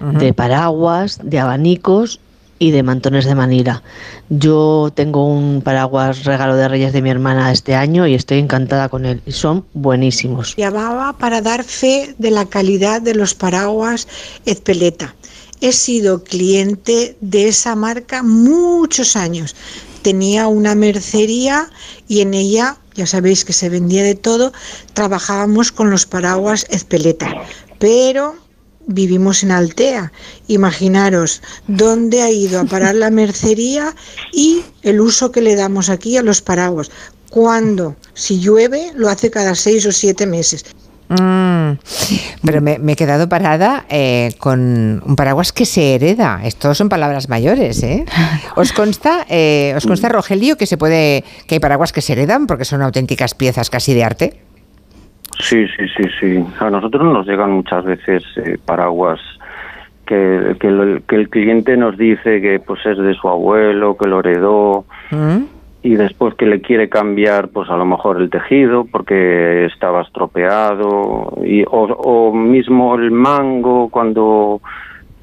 de 0.00 0.32
paraguas, 0.32 1.20
de 1.22 1.38
abanicos 1.38 2.20
y 2.62 2.70
de 2.70 2.84
mantones 2.84 3.24
de 3.24 3.34
Manila. 3.34 3.82
Yo 4.28 4.92
tengo 4.94 5.26
un 5.26 5.62
paraguas 5.62 6.22
regalo 6.22 6.54
de 6.54 6.68
Reyes 6.68 6.92
de 6.92 7.02
mi 7.02 7.10
hermana 7.10 7.50
este 7.50 7.74
año 7.74 8.06
y 8.06 8.14
estoy 8.14 8.38
encantada 8.38 8.88
con 8.88 9.04
él. 9.04 9.20
Y 9.26 9.32
son 9.32 9.64
buenísimos. 9.74 10.54
Llamaba 10.56 11.12
para 11.18 11.40
dar 11.40 11.64
fe 11.64 12.14
de 12.18 12.30
la 12.30 12.44
calidad 12.44 13.02
de 13.02 13.16
los 13.16 13.34
paraguas 13.34 14.06
Ezpeleta. 14.46 15.12
He 15.60 15.72
sido 15.72 16.22
cliente 16.22 17.16
de 17.20 17.48
esa 17.48 17.74
marca 17.74 18.22
muchos 18.22 19.16
años. 19.16 19.56
Tenía 20.02 20.46
una 20.46 20.76
mercería 20.76 21.68
y 22.06 22.20
en 22.20 22.32
ella, 22.32 22.76
ya 22.94 23.08
sabéis 23.08 23.44
que 23.44 23.52
se 23.52 23.70
vendía 23.70 24.04
de 24.04 24.14
todo, 24.14 24.52
trabajábamos 24.92 25.72
con 25.72 25.90
los 25.90 26.06
paraguas 26.06 26.64
Ezpeleta. 26.70 27.28
Pero 27.80 28.36
vivimos 28.86 29.42
en 29.42 29.50
Altea. 29.50 30.12
Imaginaros 30.48 31.42
dónde 31.66 32.22
ha 32.22 32.30
ido 32.30 32.60
a 32.60 32.64
parar 32.64 32.94
la 32.94 33.10
mercería 33.10 33.94
y 34.32 34.62
el 34.82 35.00
uso 35.00 35.32
que 35.32 35.40
le 35.40 35.56
damos 35.56 35.88
aquí 35.90 36.16
a 36.16 36.22
los 36.22 36.42
paraguas. 36.42 36.90
Cuando, 37.30 37.96
si 38.14 38.40
llueve, 38.40 38.92
lo 38.94 39.08
hace 39.08 39.30
cada 39.30 39.54
seis 39.54 39.86
o 39.86 39.92
siete 39.92 40.26
meses. 40.26 40.64
Mm, 41.08 41.78
pero 42.44 42.62
me, 42.62 42.78
me 42.78 42.92
he 42.92 42.96
quedado 42.96 43.28
parada 43.28 43.84
eh, 43.90 44.34
con 44.38 45.02
un 45.04 45.16
paraguas 45.16 45.52
que 45.52 45.66
se 45.66 45.94
hereda. 45.94 46.40
Estos 46.44 46.78
son 46.78 46.88
palabras 46.88 47.28
mayores, 47.28 47.82
¿eh? 47.82 48.06
¿Os 48.56 48.72
consta, 48.72 49.26
eh, 49.28 49.74
os 49.76 49.86
consta 49.86 50.08
Rogelio, 50.08 50.56
que 50.56 50.66
se 50.66 50.78
puede, 50.78 51.24
que 51.46 51.56
hay 51.56 51.60
paraguas 51.60 51.92
que 51.92 52.00
se 52.00 52.12
heredan 52.12 52.46
porque 52.46 52.64
son 52.64 52.80
auténticas 52.80 53.34
piezas 53.34 53.68
casi 53.68 53.92
de 53.92 54.04
arte? 54.04 54.41
Sí, 55.42 55.66
sí, 55.76 55.84
sí, 55.96 56.04
sí. 56.20 56.44
A 56.60 56.70
nosotros 56.70 57.02
nos 57.04 57.26
llegan 57.26 57.50
muchas 57.52 57.84
veces 57.84 58.22
eh, 58.36 58.58
paraguas 58.64 59.20
que, 60.06 60.56
que, 60.60 60.70
lo- 60.70 61.00
que 61.06 61.16
el 61.16 61.28
cliente 61.28 61.76
nos 61.76 61.96
dice 61.98 62.40
que 62.40 62.60
pues 62.60 62.84
es 62.86 62.96
de 62.98 63.14
su 63.14 63.28
abuelo, 63.28 63.96
que 63.96 64.08
lo 64.08 64.20
heredó 64.20 64.84
¿Mm? 65.10 65.44
y 65.82 65.94
después 65.96 66.34
que 66.34 66.46
le 66.46 66.60
quiere 66.60 66.88
cambiar 66.88 67.48
pues 67.48 67.68
a 67.70 67.76
lo 67.76 67.84
mejor 67.84 68.20
el 68.20 68.30
tejido 68.30 68.84
porque 68.90 69.64
estaba 69.66 70.02
estropeado 70.02 71.32
y, 71.44 71.62
o, 71.64 71.68
o 71.70 72.32
mismo 72.32 72.94
el 72.94 73.10
mango 73.10 73.88
cuando 73.90 74.60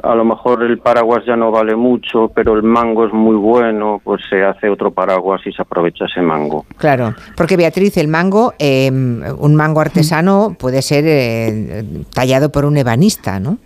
a 0.03 0.15
lo 0.15 0.26
mejor 0.26 0.63
el 0.63 0.80
paraguas 0.80 1.23
ya 1.26 1.35
no 1.35 1.51
vale 1.51 1.76
mucho 1.76 2.31
pero 2.34 2.53
el 2.55 2.63
mango 2.63 3.05
es 3.05 3.13
muy 3.13 3.35
bueno 3.35 4.01
pues 4.03 4.21
se 4.30 4.43
hace 4.43 4.69
otro 4.69 4.91
paraguas 4.91 5.41
y 5.45 5.51
se 5.51 5.61
aprovecha 5.61 6.05
ese 6.05 6.21
mango 6.21 6.65
Claro, 6.77 7.13
porque 7.35 7.57
Beatriz, 7.57 7.97
el 7.97 8.07
mango, 8.07 8.53
eh, 8.59 8.89
un 8.89 9.55
mango 9.55 9.81
artesano 9.81 10.55
puede 10.57 10.81
ser 10.81 11.03
eh, 11.07 11.84
tallado 12.13 12.51
por 12.51 12.65
un 12.65 12.77
ebanista, 12.77 13.39
¿no? 13.39 13.57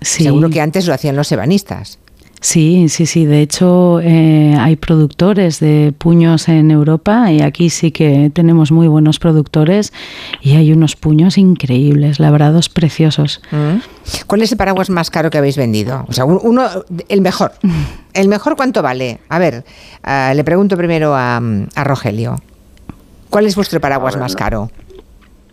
Sí. 0.00 0.24
Seguro 0.24 0.48
que 0.50 0.60
antes 0.60 0.86
lo 0.86 0.94
hacían 0.94 1.16
los 1.16 1.30
ebanistas. 1.30 1.99
Sí, 2.42 2.88
sí, 2.88 3.04
sí. 3.04 3.26
De 3.26 3.42
hecho, 3.42 4.00
eh, 4.00 4.54
hay 4.58 4.76
productores 4.76 5.60
de 5.60 5.92
puños 5.96 6.48
en 6.48 6.70
Europa 6.70 7.30
y 7.30 7.42
aquí 7.42 7.68
sí 7.68 7.92
que 7.92 8.30
tenemos 8.32 8.72
muy 8.72 8.88
buenos 8.88 9.18
productores 9.18 9.92
y 10.40 10.56
hay 10.56 10.72
unos 10.72 10.96
puños 10.96 11.36
increíbles, 11.36 12.18
labrados 12.18 12.70
preciosos. 12.70 13.42
¿Mm? 13.50 13.80
¿Cuál 14.26 14.40
es 14.42 14.52
el 14.52 14.58
paraguas 14.58 14.88
más 14.88 15.10
caro 15.10 15.28
que 15.28 15.36
habéis 15.36 15.58
vendido? 15.58 16.06
O 16.08 16.12
sea, 16.14 16.24
un- 16.24 16.40
uno, 16.42 16.64
el 17.08 17.20
mejor. 17.20 17.52
¿El 18.14 18.28
mejor 18.28 18.56
cuánto 18.56 18.82
vale? 18.82 19.20
A 19.28 19.38
ver, 19.38 19.64
ah, 20.02 20.32
le 20.34 20.42
pregunto 20.42 20.76
primero 20.78 21.14
a, 21.14 21.36
a 21.36 21.84
Rogelio. 21.84 22.36
¿Cuál 23.28 23.46
es 23.46 23.54
vuestro 23.54 23.80
paraguas 23.80 24.16
más 24.16 24.34
caro? 24.34 24.70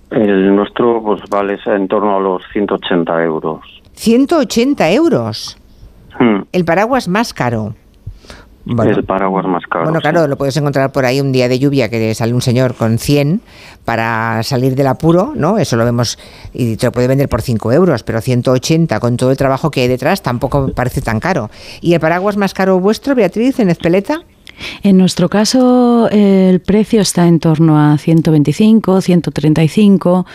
el 0.09 0.55
nuestro 0.55 1.03
pues 1.03 1.19
vale 1.30 1.59
en 1.65 1.88
torno 1.89 2.15
a 2.15 2.19
los 2.22 2.41
180 2.53 3.23
euros 3.26 3.59
180 3.95 4.89
euros. 4.91 5.57
Hmm, 6.19 6.44
El 6.52 6.65
paraguas 6.65 7.07
más 7.07 7.34
caro. 7.34 7.76
Bueno. 8.69 8.91
el 8.91 9.06
paraguas 9.06 9.45
más 9.45 9.64
caro 9.65 9.85
Bueno, 9.85 9.99
sí. 9.99 10.02
claro, 10.02 10.27
lo 10.27 10.38
puedes 10.38 10.57
encontrar 10.57 10.91
por 10.91 11.06
ahí 11.06 11.22
un 11.22 11.31
día 11.31 11.48
de 11.48 11.57
lluvia 11.57 11.88
que 11.88 12.14
sale 12.14 12.34
un 12.34 12.41
señor 12.41 12.76
con 12.76 12.98
100 12.99 13.39
para 13.85 14.44
salir 14.44 14.76
del 14.76 14.88
apuro, 14.88 15.31
¿no? 15.38 15.57
Eso 15.57 15.77
lo 15.77 15.85
vemos 15.85 16.19
y 16.53 16.76
te 16.76 16.88
lo 16.88 16.91
puede 16.91 17.07
vender 17.07 17.30
por 17.30 17.41
5 17.41 17.72
euros, 17.72 18.03
pero 18.03 18.19
180 18.19 18.99
con 18.99 19.15
todo 19.15 19.31
el 19.31 19.38
trabajo 19.38 19.72
que 19.72 19.81
hay 19.84 19.88
detrás 19.88 20.22
tampoco 20.22 20.73
parece 20.73 21.02
tan 21.02 21.22
caro. 21.22 21.49
¿Y 21.80 21.94
el 21.94 22.02
paraguas 22.02 22.35
más 22.35 22.53
caro 22.53 22.77
vuestro, 22.81 23.15
Beatriz, 23.15 23.57
en 23.61 23.69
Ezpeleta? 23.69 24.23
En 24.84 24.98
nuestro 24.98 25.30
caso, 25.30 26.10
el 26.11 26.60
precio 26.60 26.99
está 26.99 27.26
en 27.27 27.39
torno 27.39 27.80
a 27.80 27.98
125, 27.98 28.99
135, 28.99 30.26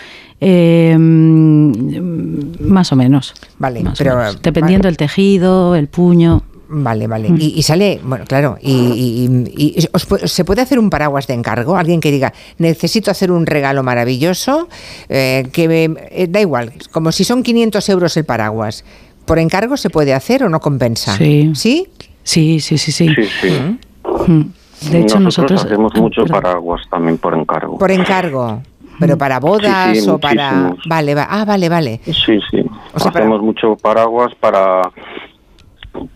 eh, 0.45 0.97
mm, 0.99 2.67
más 2.69 2.93
o 2.93 2.97
menos. 2.97 3.33
Vale, 3.59 3.83
Más 3.83 3.95
o 4.01 4.03
pero 4.05 4.17
menos. 4.17 4.43
dependiendo 4.43 4.89
del 4.89 4.97
tejido, 4.97 5.75
el 5.77 5.87
puño. 5.89 6.43
Vale, 6.75 7.07
vale. 7.07 7.29
Mm. 7.31 7.37
Y, 7.39 7.53
y 7.59 7.63
sale, 7.63 8.01
bueno, 8.03 8.25
claro, 8.27 8.57
y, 8.61 8.73
y- 8.73 9.53
y- 9.57 9.75
y 9.79 9.89
os 9.93 10.09
¿se 10.31 10.45
puede 10.45 10.63
hacer 10.63 10.79
un 10.79 10.89
paraguas 10.91 11.27
de 11.27 11.35
encargo? 11.35 11.77
Alguien 11.77 12.01
que 12.01 12.11
diga, 12.11 12.33
necesito 12.59 13.11
hacer 13.11 13.31
un 13.31 13.45
regalo 13.47 13.83
maravilloso, 13.83 14.69
eh, 15.11 15.47
que 15.53 15.69
me- 15.69 16.01
eh, 16.11 16.27
da 16.31 16.41
igual, 16.41 16.73
como 16.91 17.13
si 17.13 17.25
son 17.25 17.43
500 17.43 17.87
euros 17.91 18.17
el 18.17 18.25
paraguas. 18.25 18.85
¿Por 19.27 19.39
encargo 19.39 19.77
se 19.77 19.91
puede 19.91 20.15
hacer 20.15 20.43
o 20.45 20.49
no 20.49 20.61
compensa? 20.61 21.17
Sí. 21.17 21.53
¿Sí? 21.55 21.87
Sí, 22.25 22.59
sí, 22.61 22.79
sí, 22.79 22.91
sí. 22.93 23.09
sí 23.09 23.23
sí 23.41 23.79
Mm. 24.27 24.43
De 24.91 25.01
hecho, 25.01 25.21
nosotros... 25.21 25.65
hacemos 25.65 25.95
mucho 25.95 26.25
paraguas 26.27 26.83
también 26.91 27.17
por 27.19 27.35
encargo 27.35 27.79
Por 27.79 27.93
encargo. 27.93 28.63
Pero 29.07 29.19
para 29.19 29.39
bodas 29.41 29.89
Sí, 29.93 30.01
sí, 30.01 30.09
o 30.11 30.19
para... 30.19 30.75
Vale, 30.87 31.15
va- 31.15 31.27
ah, 31.29 31.45
vale, 31.45 31.69
vale. 31.69 32.01
Sí, 32.05 32.39
sí. 32.51 32.65
O 32.95 32.99
sea, 32.99 33.13
para- 33.13 33.25
Hacemos 33.25 33.43
mucho 33.43 33.77
paraguas 33.77 34.35
para 34.37 34.83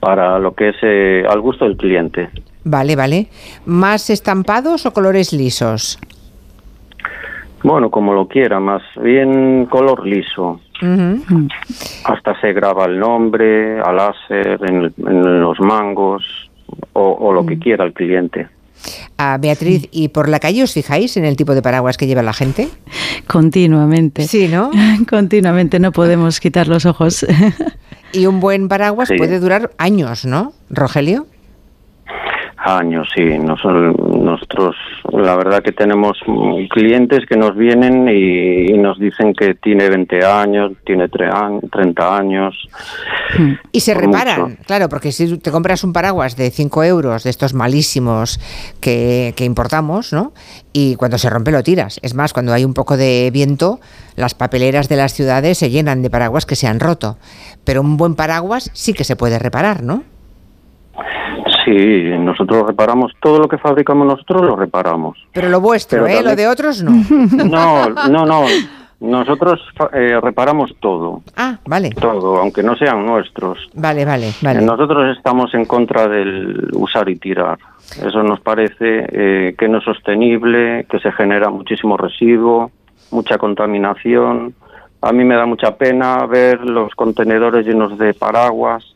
para 0.00 0.38
lo 0.38 0.54
que 0.54 0.70
es 0.70 0.76
eh, 0.82 1.24
al 1.28 1.40
gusto 1.42 1.66
del 1.66 1.76
cliente. 1.76 2.30
Vale, 2.64 2.96
vale. 2.96 3.28
¿Más 3.66 4.08
estampados 4.10 4.86
o 4.86 4.92
colores 4.92 5.32
lisos? 5.34 5.98
Bueno, 7.62 7.90
como 7.90 8.12
lo 8.14 8.26
quiera, 8.26 8.58
más 8.60 8.82
bien 9.02 9.66
color 9.66 10.06
liso. 10.06 10.60
Hasta 12.04 12.40
se 12.40 12.52
graba 12.52 12.84
el 12.86 12.98
nombre 12.98 13.80
a 13.80 13.92
láser 13.92 14.60
en, 14.68 14.92
en 15.06 15.40
los 15.40 15.58
mangos 15.60 16.22
o, 16.92 17.02
o 17.20 17.32
lo 17.32 17.44
que 17.46 17.58
quiera 17.58 17.84
el 17.84 17.92
cliente. 17.92 18.48
Ah, 19.18 19.38
Beatriz, 19.40 19.88
¿y 19.90 20.08
por 20.08 20.28
la 20.28 20.40
calle 20.40 20.62
os 20.62 20.72
fijáis 20.72 21.16
en 21.16 21.24
el 21.24 21.36
tipo 21.36 21.54
de 21.54 21.62
paraguas 21.62 21.96
que 21.96 22.06
lleva 22.06 22.22
la 22.22 22.32
gente? 22.32 22.68
Continuamente. 23.26 24.26
Sí, 24.26 24.48
¿no? 24.48 24.70
Continuamente, 25.10 25.78
no 25.78 25.92
podemos 25.92 26.40
quitar 26.40 26.68
los 26.68 26.86
ojos. 26.86 27.24
Y 28.12 28.24
un 28.26 28.40
buen 28.40 28.68
paraguas 28.68 29.08
Sí. 29.08 29.16
puede 29.18 29.40
durar 29.40 29.72
años, 29.78 30.24
¿no, 30.24 30.52
Rogelio? 30.70 31.26
Años, 32.58 33.08
sí. 33.14 33.22
Nos- 33.38 33.62
nosotros, 33.64 34.74
la 35.12 35.36
verdad 35.36 35.62
que 35.62 35.72
tenemos 35.72 36.18
clientes 36.70 37.24
que 37.28 37.36
nos 37.36 37.54
vienen 37.54 38.08
y, 38.08 38.72
y 38.72 38.78
nos 38.78 38.98
dicen 38.98 39.34
que 39.34 39.54
tiene 39.54 39.88
20 39.90 40.24
años, 40.24 40.72
tiene 40.84 41.08
tre- 41.08 41.30
an- 41.32 41.60
30 41.70 42.16
años. 42.16 42.54
Y 43.72 43.80
se 43.80 43.94
reparan, 43.94 44.40
mucho. 44.42 44.56
claro, 44.66 44.88
porque 44.88 45.12
si 45.12 45.36
te 45.38 45.50
compras 45.50 45.84
un 45.84 45.92
paraguas 45.92 46.36
de 46.36 46.50
5 46.50 46.82
euros, 46.84 47.24
de 47.24 47.30
estos 47.30 47.52
malísimos 47.54 48.40
que, 48.80 49.34
que 49.36 49.44
importamos, 49.44 50.12
¿no? 50.12 50.32
Y 50.72 50.96
cuando 50.96 51.18
se 51.18 51.28
rompe 51.30 51.52
lo 51.52 51.62
tiras. 51.62 52.00
Es 52.02 52.14
más, 52.14 52.32
cuando 52.32 52.52
hay 52.52 52.64
un 52.64 52.74
poco 52.74 52.96
de 52.96 53.30
viento, 53.32 53.80
las 54.16 54.34
papeleras 54.34 54.88
de 54.88 54.96
las 54.96 55.12
ciudades 55.12 55.58
se 55.58 55.70
llenan 55.70 56.02
de 56.02 56.10
paraguas 56.10 56.46
que 56.46 56.56
se 56.56 56.66
han 56.66 56.80
roto. 56.80 57.18
Pero 57.64 57.82
un 57.82 57.96
buen 57.96 58.14
paraguas 58.14 58.70
sí 58.72 58.92
que 58.94 59.04
se 59.04 59.14
puede 59.14 59.38
reparar, 59.38 59.82
¿no? 59.82 60.02
Sí, 61.66 61.72
nosotros 62.20 62.64
reparamos 62.66 63.12
todo 63.20 63.40
lo 63.40 63.48
que 63.48 63.58
fabricamos 63.58 64.06
nosotros, 64.06 64.42
lo 64.42 64.54
reparamos. 64.56 65.18
Pero 65.32 65.48
lo 65.50 65.60
vuestro, 65.60 66.04
Pero 66.04 66.20
¿eh? 66.20 66.22
Lo 66.22 66.34
de 66.36 66.46
otros 66.48 66.82
no. 66.82 66.92
No, 67.44 67.90
no, 68.08 68.24
no. 68.24 68.44
Nosotros 68.98 69.60
eh, 69.92 70.18
reparamos 70.22 70.74
todo, 70.80 71.20
Ah, 71.36 71.58
vale. 71.66 71.90
todo, 71.90 72.38
aunque 72.38 72.62
no 72.62 72.76
sean 72.76 73.04
nuestros. 73.04 73.58
Vale, 73.74 74.06
vale, 74.06 74.32
vale. 74.40 74.62
Nosotros 74.62 75.14
estamos 75.16 75.52
en 75.54 75.66
contra 75.66 76.08
del 76.08 76.70
usar 76.72 77.06
y 77.10 77.16
tirar. 77.16 77.58
Eso 78.02 78.22
nos 78.22 78.40
parece 78.40 78.74
eh, 79.12 79.54
que 79.58 79.68
no 79.68 79.78
es 79.78 79.84
sostenible, 79.84 80.86
que 80.90 80.98
se 81.00 81.12
genera 81.12 81.50
muchísimo 81.50 81.98
residuo, 81.98 82.70
mucha 83.10 83.36
contaminación. 83.36 84.54
A 85.02 85.12
mí 85.12 85.24
me 85.24 85.34
da 85.34 85.44
mucha 85.44 85.76
pena 85.76 86.24
ver 86.24 86.60
los 86.60 86.94
contenedores 86.94 87.66
llenos 87.66 87.98
de 87.98 88.14
paraguas. 88.14 88.95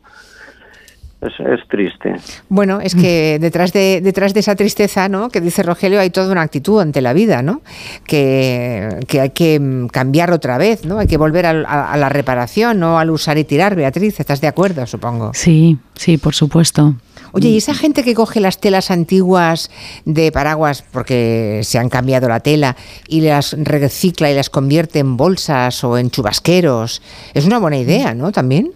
Es, 1.20 1.32
es 1.38 1.68
triste. 1.68 2.14
Bueno, 2.48 2.80
es 2.80 2.94
que 2.94 3.38
detrás 3.38 3.74
de, 3.74 4.00
detrás 4.02 4.32
de 4.32 4.40
esa 4.40 4.56
tristeza, 4.56 5.08
¿no? 5.10 5.28
Que 5.28 5.42
dice 5.42 5.62
Rogelio, 5.62 6.00
hay 6.00 6.08
toda 6.08 6.32
una 6.32 6.40
actitud 6.40 6.80
ante 6.80 7.02
la 7.02 7.12
vida, 7.12 7.42
¿no? 7.42 7.60
Que, 8.06 9.00
que 9.06 9.20
hay 9.20 9.30
que 9.30 9.86
cambiar 9.92 10.32
otra 10.32 10.56
vez, 10.56 10.84
¿no? 10.86 10.98
Hay 10.98 11.06
que 11.06 11.18
volver 11.18 11.44
al- 11.44 11.66
a, 11.66 11.92
a 11.92 11.96
la 11.98 12.08
reparación, 12.08 12.78
no 12.80 12.98
al 12.98 13.10
usar 13.10 13.36
y 13.36 13.44
tirar, 13.44 13.76
Beatriz. 13.76 14.18
¿Estás 14.18 14.40
de 14.40 14.46
acuerdo, 14.48 14.86
supongo? 14.86 15.32
Sí, 15.34 15.78
sí, 15.94 16.16
por 16.16 16.34
supuesto. 16.34 16.94
Oye, 17.32 17.48
¿y 17.50 17.58
esa 17.58 17.74
gente 17.74 18.02
que 18.02 18.14
coge 18.14 18.40
las 18.40 18.58
telas 18.58 18.90
antiguas 18.90 19.70
de 20.06 20.32
paraguas 20.32 20.82
porque 20.90 21.60
se 21.64 21.78
han 21.78 21.88
cambiado 21.88 22.28
la 22.28 22.40
tela 22.40 22.76
y 23.06 23.20
las 23.20 23.54
recicla 23.58 24.30
y 24.30 24.34
las 24.34 24.50
convierte 24.50 24.98
en 24.98 25.16
bolsas 25.16 25.84
o 25.84 25.96
en 25.98 26.10
chubasqueros? 26.10 27.02
Es 27.34 27.44
una 27.44 27.58
buena 27.58 27.76
idea, 27.76 28.14
¿no? 28.14 28.32
También. 28.32 28.72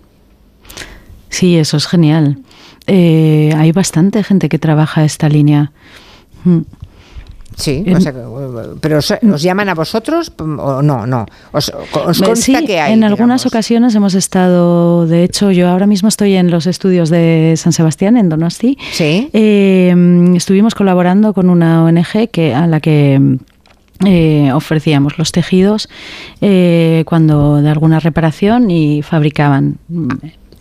Sí, 1.35 1.57
eso 1.57 1.77
es 1.77 1.87
genial. 1.87 2.39
Eh, 2.87 3.53
hay 3.57 3.73
bastante 3.73 4.23
gente 4.23 4.49
que 4.49 4.59
trabaja 4.59 5.05
esta 5.05 5.29
línea. 5.29 5.73
Mm. 6.45 6.61
Sí, 7.57 7.85
o 7.95 8.01
sea, 8.01 8.13
que, 8.13 8.19
pero 8.81 8.99
os, 8.99 9.13
os 9.33 9.41
llaman 9.43 9.69
a 9.69 9.75
vosotros 9.75 10.33
o 10.39 10.83
no, 10.83 11.07
no. 11.07 11.25
Os, 11.53 11.71
os 12.05 12.21
Eh, 12.21 12.25
consta 12.25 12.59
sí, 12.61 12.67
que 12.67 12.81
hay. 12.81 12.93
en 12.93 13.05
algunas 13.05 13.47
ocasiones 13.47 13.95
hemos 13.95 14.15
estado, 14.15 15.07
de 15.07 15.23
hecho, 15.23 15.53
yo 15.53 15.69
ahora 15.69 15.87
mismo 15.87 16.09
estoy 16.09 16.35
en 16.35 16.51
los 16.51 16.67
estudios 16.67 17.11
de 17.11 17.55
San 17.57 17.73
Sebastián, 17.73 18.17
en 18.17 18.29
Donosti. 18.29 18.77
Sí. 18.93 19.31
Eh, 19.33 19.95
estuvimos 20.35 20.75
colaborando 20.75 21.33
con 21.33 21.49
una 21.49 21.85
ONG 21.85 22.29
que, 22.33 22.53
a 22.55 22.67
la 22.67 22.81
que 22.81 23.39
eh, 24.05 24.51
ofrecíamos 24.53 25.17
los 25.19 25.31
tejidos 25.31 25.89
eh, 26.41 27.05
cuando 27.07 27.63
de 27.63 27.71
alguna 27.71 28.01
reparación 28.01 28.69
y 28.69 29.03
fabricaban 29.03 29.79
mm, 29.89 30.09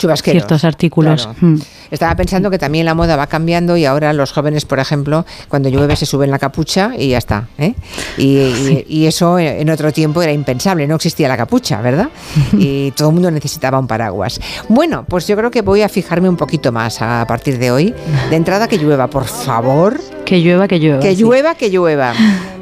Chubasqueros, 0.03 0.41
ciertos 0.43 0.63
artículos. 0.63 1.23
claro. 1.25 1.37
Mm. 1.41 1.59
Estaba 1.91 2.15
pensando 2.15 2.49
que 2.49 2.57
también 2.57 2.85
la 2.85 2.93
moda 2.95 3.15
va 3.15 3.27
cambiando 3.27 3.77
y 3.77 3.85
ahora 3.85 4.13
los 4.13 4.31
jóvenes, 4.31 4.65
por 4.65 4.79
ejemplo, 4.79 5.25
cuando 5.47 5.69
llueve 5.69 5.95
se 5.95 6.05
suben 6.07 6.31
la 6.31 6.39
capucha 6.39 6.91
y 6.97 7.09
ya 7.09 7.17
está. 7.19 7.47
¿eh? 7.57 7.73
Y, 8.17 8.23
y- 8.37 8.85
y 8.87 9.05
eso 9.05 9.37
en 9.37 9.69
otro 9.69 9.91
tiempo 9.91 10.21
era 10.23 10.31
impensable, 10.31 10.87
no 10.87 10.95
existía 10.95 11.27
la 11.27 11.37
capucha, 11.37 11.81
¿verdad? 11.81 12.09
Y 12.53 12.91
todo 12.91 13.09
el 13.09 13.13
mundo 13.15 13.29
necesitaba 13.31 13.77
un 13.79 13.87
paraguas. 13.87 14.39
Bueno, 14.69 15.05
pues 15.07 15.27
yo 15.27 15.35
creo 15.37 15.51
que 15.51 15.61
voy 15.61 15.81
a 15.83 15.89
fijarme 15.89 16.29
un 16.29 16.37
poquito 16.37 16.71
más 16.71 17.01
a 17.01 17.25
partir 17.27 17.59
de 17.59 17.69
hoy. 17.71 17.93
De 18.29 18.35
entrada 18.35 18.67
que 18.67 18.77
llueva, 18.77 19.07
por 19.07 19.25
favor. 19.25 19.99
Que 20.25 20.39
llueva, 20.41 20.67
que 20.67 20.79
llueva. 20.79 20.99
Que 20.99 21.15
sí. 21.15 21.21
llueva, 21.21 21.53
que 21.55 21.69
llueva. 21.69 22.13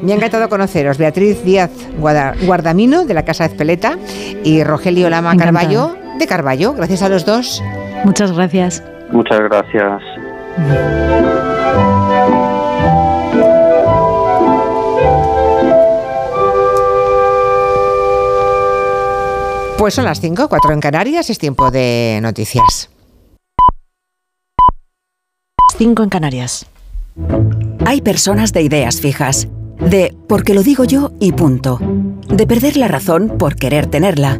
Me 0.01 0.11
ha 0.11 0.15
encantado 0.15 0.49
conoceros. 0.49 0.97
Beatriz 0.97 1.43
Díaz 1.43 1.69
Guardamino, 2.45 3.05
de 3.05 3.13
la 3.13 3.23
Casa 3.23 3.45
Ezpeleta, 3.45 3.97
y 4.43 4.63
Rogelio 4.63 5.09
Lama. 5.09 5.35
Carballo, 5.37 5.95
de 6.21 6.27
Carballo. 6.27 6.73
Gracias 6.73 7.01
a 7.01 7.09
los 7.09 7.25
dos. 7.25 7.61
Muchas 8.05 8.31
gracias. 8.31 8.83
Muchas 9.11 9.39
gracias. 9.41 10.01
Pues 19.77 19.95
son 19.95 20.05
las 20.05 20.21
5, 20.21 20.47
4 20.47 20.73
en 20.73 20.79
Canarias, 20.79 21.29
es 21.31 21.39
tiempo 21.39 21.71
de 21.71 22.19
noticias. 22.21 22.91
5 25.77 26.03
en 26.03 26.09
Canarias. 26.09 26.67
Hay 27.87 28.01
personas 28.01 28.53
de 28.53 28.61
ideas 28.61 29.01
fijas, 29.01 29.47
de 29.79 30.15
porque 30.29 30.53
lo 30.53 30.61
digo 30.61 30.83
yo 30.83 31.13
y 31.19 31.31
punto, 31.31 31.79
de 31.81 32.45
perder 32.45 32.77
la 32.77 32.87
razón 32.87 33.37
por 33.39 33.55
querer 33.55 33.87
tenerla. 33.87 34.39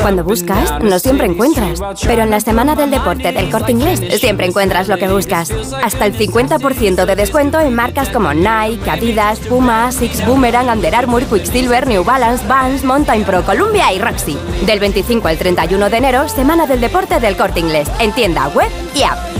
Cuando 0.00 0.24
buscas, 0.24 0.82
no 0.82 0.98
siempre 0.98 1.26
encuentras. 1.26 1.80
Pero 2.04 2.22
en 2.22 2.30
la 2.30 2.40
semana 2.40 2.74
del 2.74 2.90
deporte 2.90 3.32
del 3.32 3.50
corte 3.50 3.72
inglés, 3.72 4.00
siempre 4.18 4.46
encuentras 4.46 4.88
lo 4.88 4.96
que 4.96 5.08
buscas. 5.08 5.50
Hasta 5.82 6.06
el 6.06 6.16
50% 6.16 7.04
de 7.04 7.16
descuento 7.16 7.60
en 7.60 7.74
marcas 7.74 8.08
como 8.08 8.32
Nike, 8.34 8.90
Adidas, 8.90 9.38
Puma, 9.40 9.92
Six 9.92 10.26
Boomerang, 10.26 10.68
Under 10.68 10.94
Armour, 10.94 11.24
Quicksilver, 11.24 11.86
New 11.86 12.04
Balance, 12.04 12.46
Vans, 12.46 12.84
Mountain 12.84 13.24
Pro, 13.24 13.44
Columbia 13.44 13.92
y 13.92 13.98
Roxy. 13.98 14.36
Del 14.64 14.80
25 14.80 15.28
al 15.28 15.38
31 15.38 15.90
de 15.90 15.96
enero, 15.96 16.28
semana 16.28 16.66
del 16.66 16.80
deporte 16.80 17.20
del 17.20 17.36
corte 17.36 17.60
inglés. 17.60 17.88
En 18.00 18.12
tienda 18.12 18.48
web 18.48 18.70
y 18.94 19.02
app. 19.02 19.35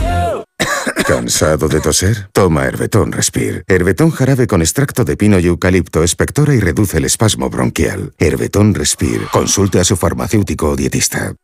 ¿Cansado 1.07 1.69
de 1.69 1.81
toser? 1.81 2.29
Toma 2.33 2.65
Herbetón 2.65 3.13
Respire. 3.13 3.63
Herbetón 3.69 4.11
jarabe 4.11 4.47
con 4.47 4.61
extracto 4.61 5.05
de 5.05 5.17
pino 5.17 5.39
y 5.39 5.47
eucalipto 5.47 6.03
espectora 6.03 6.55
y 6.55 6.61
reduce 6.61 6.99
el 6.99 7.05
espasmo 7.05 7.49
bronquial. 7.51 8.13
Herbetón 8.19 8.75
Respire. 8.75 9.27
Consulte 9.31 9.81
a 9.81 9.85
su 9.85 9.97
farmacéutico 9.97 10.71
o 10.71 10.77
dietista. 10.77 11.35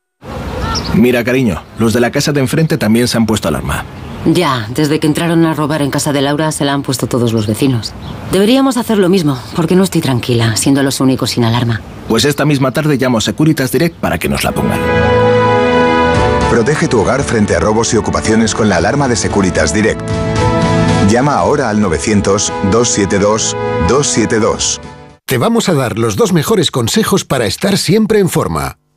Mira, 0.94 1.24
cariño, 1.24 1.62
los 1.78 1.92
de 1.92 2.00
la 2.00 2.10
casa 2.10 2.32
de 2.32 2.40
enfrente 2.40 2.76
también 2.76 3.08
se 3.08 3.16
han 3.16 3.26
puesto 3.26 3.48
alarma. 3.48 3.84
Ya, 4.26 4.68
desde 4.74 5.00
que 5.00 5.06
entraron 5.06 5.44
a 5.46 5.54
robar 5.54 5.82
en 5.82 5.90
casa 5.90 6.12
de 6.12 6.22
Laura 6.22 6.52
se 6.52 6.64
la 6.64 6.74
han 6.74 6.82
puesto 6.82 7.06
todos 7.08 7.32
los 7.32 7.46
vecinos. 7.46 7.92
Deberíamos 8.30 8.76
hacer 8.76 8.98
lo 8.98 9.08
mismo, 9.08 9.38
porque 9.56 9.74
no 9.74 9.82
estoy 9.82 10.00
tranquila, 10.00 10.54
siendo 10.56 10.82
los 10.82 11.00
únicos 11.00 11.30
sin 11.30 11.44
alarma. 11.44 11.80
Pues 12.08 12.24
esta 12.24 12.44
misma 12.44 12.72
tarde 12.72 12.96
llamo 12.98 13.18
a 13.18 13.20
Securitas 13.20 13.72
Direct 13.72 13.96
para 13.96 14.18
que 14.18 14.28
nos 14.28 14.44
la 14.44 14.52
pongan. 14.52 14.78
Protege 16.52 16.86
tu 16.86 17.00
hogar 17.00 17.22
frente 17.22 17.56
a 17.56 17.60
robos 17.60 17.94
y 17.94 17.96
ocupaciones 17.96 18.54
con 18.54 18.68
la 18.68 18.76
alarma 18.76 19.08
de 19.08 19.16
Securitas 19.16 19.72
Direct. 19.72 20.02
Llama 21.08 21.36
ahora 21.36 21.70
al 21.70 21.78
900-272-272. 21.78 24.78
Te 25.24 25.38
vamos 25.38 25.70
a 25.70 25.72
dar 25.72 25.98
los 25.98 26.16
dos 26.16 26.34
mejores 26.34 26.70
consejos 26.70 27.24
para 27.24 27.46
estar 27.46 27.78
siempre 27.78 28.18
en 28.18 28.28
forma. 28.28 28.76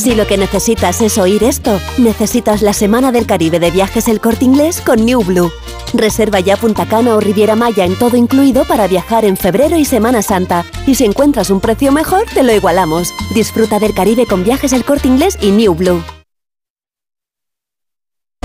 Si 0.00 0.14
lo 0.14 0.26
que 0.26 0.38
necesitas 0.38 1.02
es 1.02 1.18
oír 1.18 1.44
esto, 1.44 1.78
necesitas 1.98 2.62
la 2.62 2.72
Semana 2.72 3.12
del 3.12 3.26
Caribe 3.26 3.60
de 3.60 3.70
Viajes 3.70 4.08
El 4.08 4.18
Corte 4.18 4.46
Inglés 4.46 4.80
con 4.80 5.04
New 5.04 5.22
Blue. 5.22 5.52
Reserva 5.92 6.40
ya 6.40 6.56
Punta 6.56 6.86
Cana 6.86 7.16
o 7.16 7.20
Riviera 7.20 7.54
Maya 7.54 7.84
en 7.84 7.94
todo 7.98 8.16
incluido 8.16 8.64
para 8.64 8.86
viajar 8.86 9.26
en 9.26 9.36
febrero 9.36 9.76
y 9.76 9.84
Semana 9.84 10.22
Santa. 10.22 10.64
Y 10.86 10.94
si 10.94 11.04
encuentras 11.04 11.50
un 11.50 11.60
precio 11.60 11.92
mejor, 11.92 12.24
te 12.32 12.42
lo 12.42 12.50
igualamos. 12.50 13.12
Disfruta 13.34 13.78
del 13.78 13.92
Caribe 13.92 14.24
con 14.24 14.42
Viajes 14.42 14.72
El 14.72 14.86
Corte 14.86 15.06
Inglés 15.06 15.36
y 15.38 15.50
New 15.50 15.74
Blue. 15.74 16.02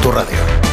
Tu 0.01 0.11
radio. 0.11 0.64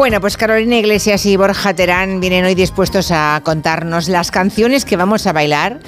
Bueno, 0.00 0.18
pues 0.22 0.38
Carolina 0.38 0.78
Iglesias 0.78 1.26
y 1.26 1.36
Borja 1.36 1.74
Terán 1.74 2.20
vienen 2.20 2.46
hoy 2.46 2.54
dispuestos 2.54 3.10
a 3.10 3.38
contarnos 3.44 4.08
las 4.08 4.30
canciones 4.30 4.86
que 4.86 4.96
vamos 4.96 5.26
a 5.26 5.34
bailar 5.34 5.78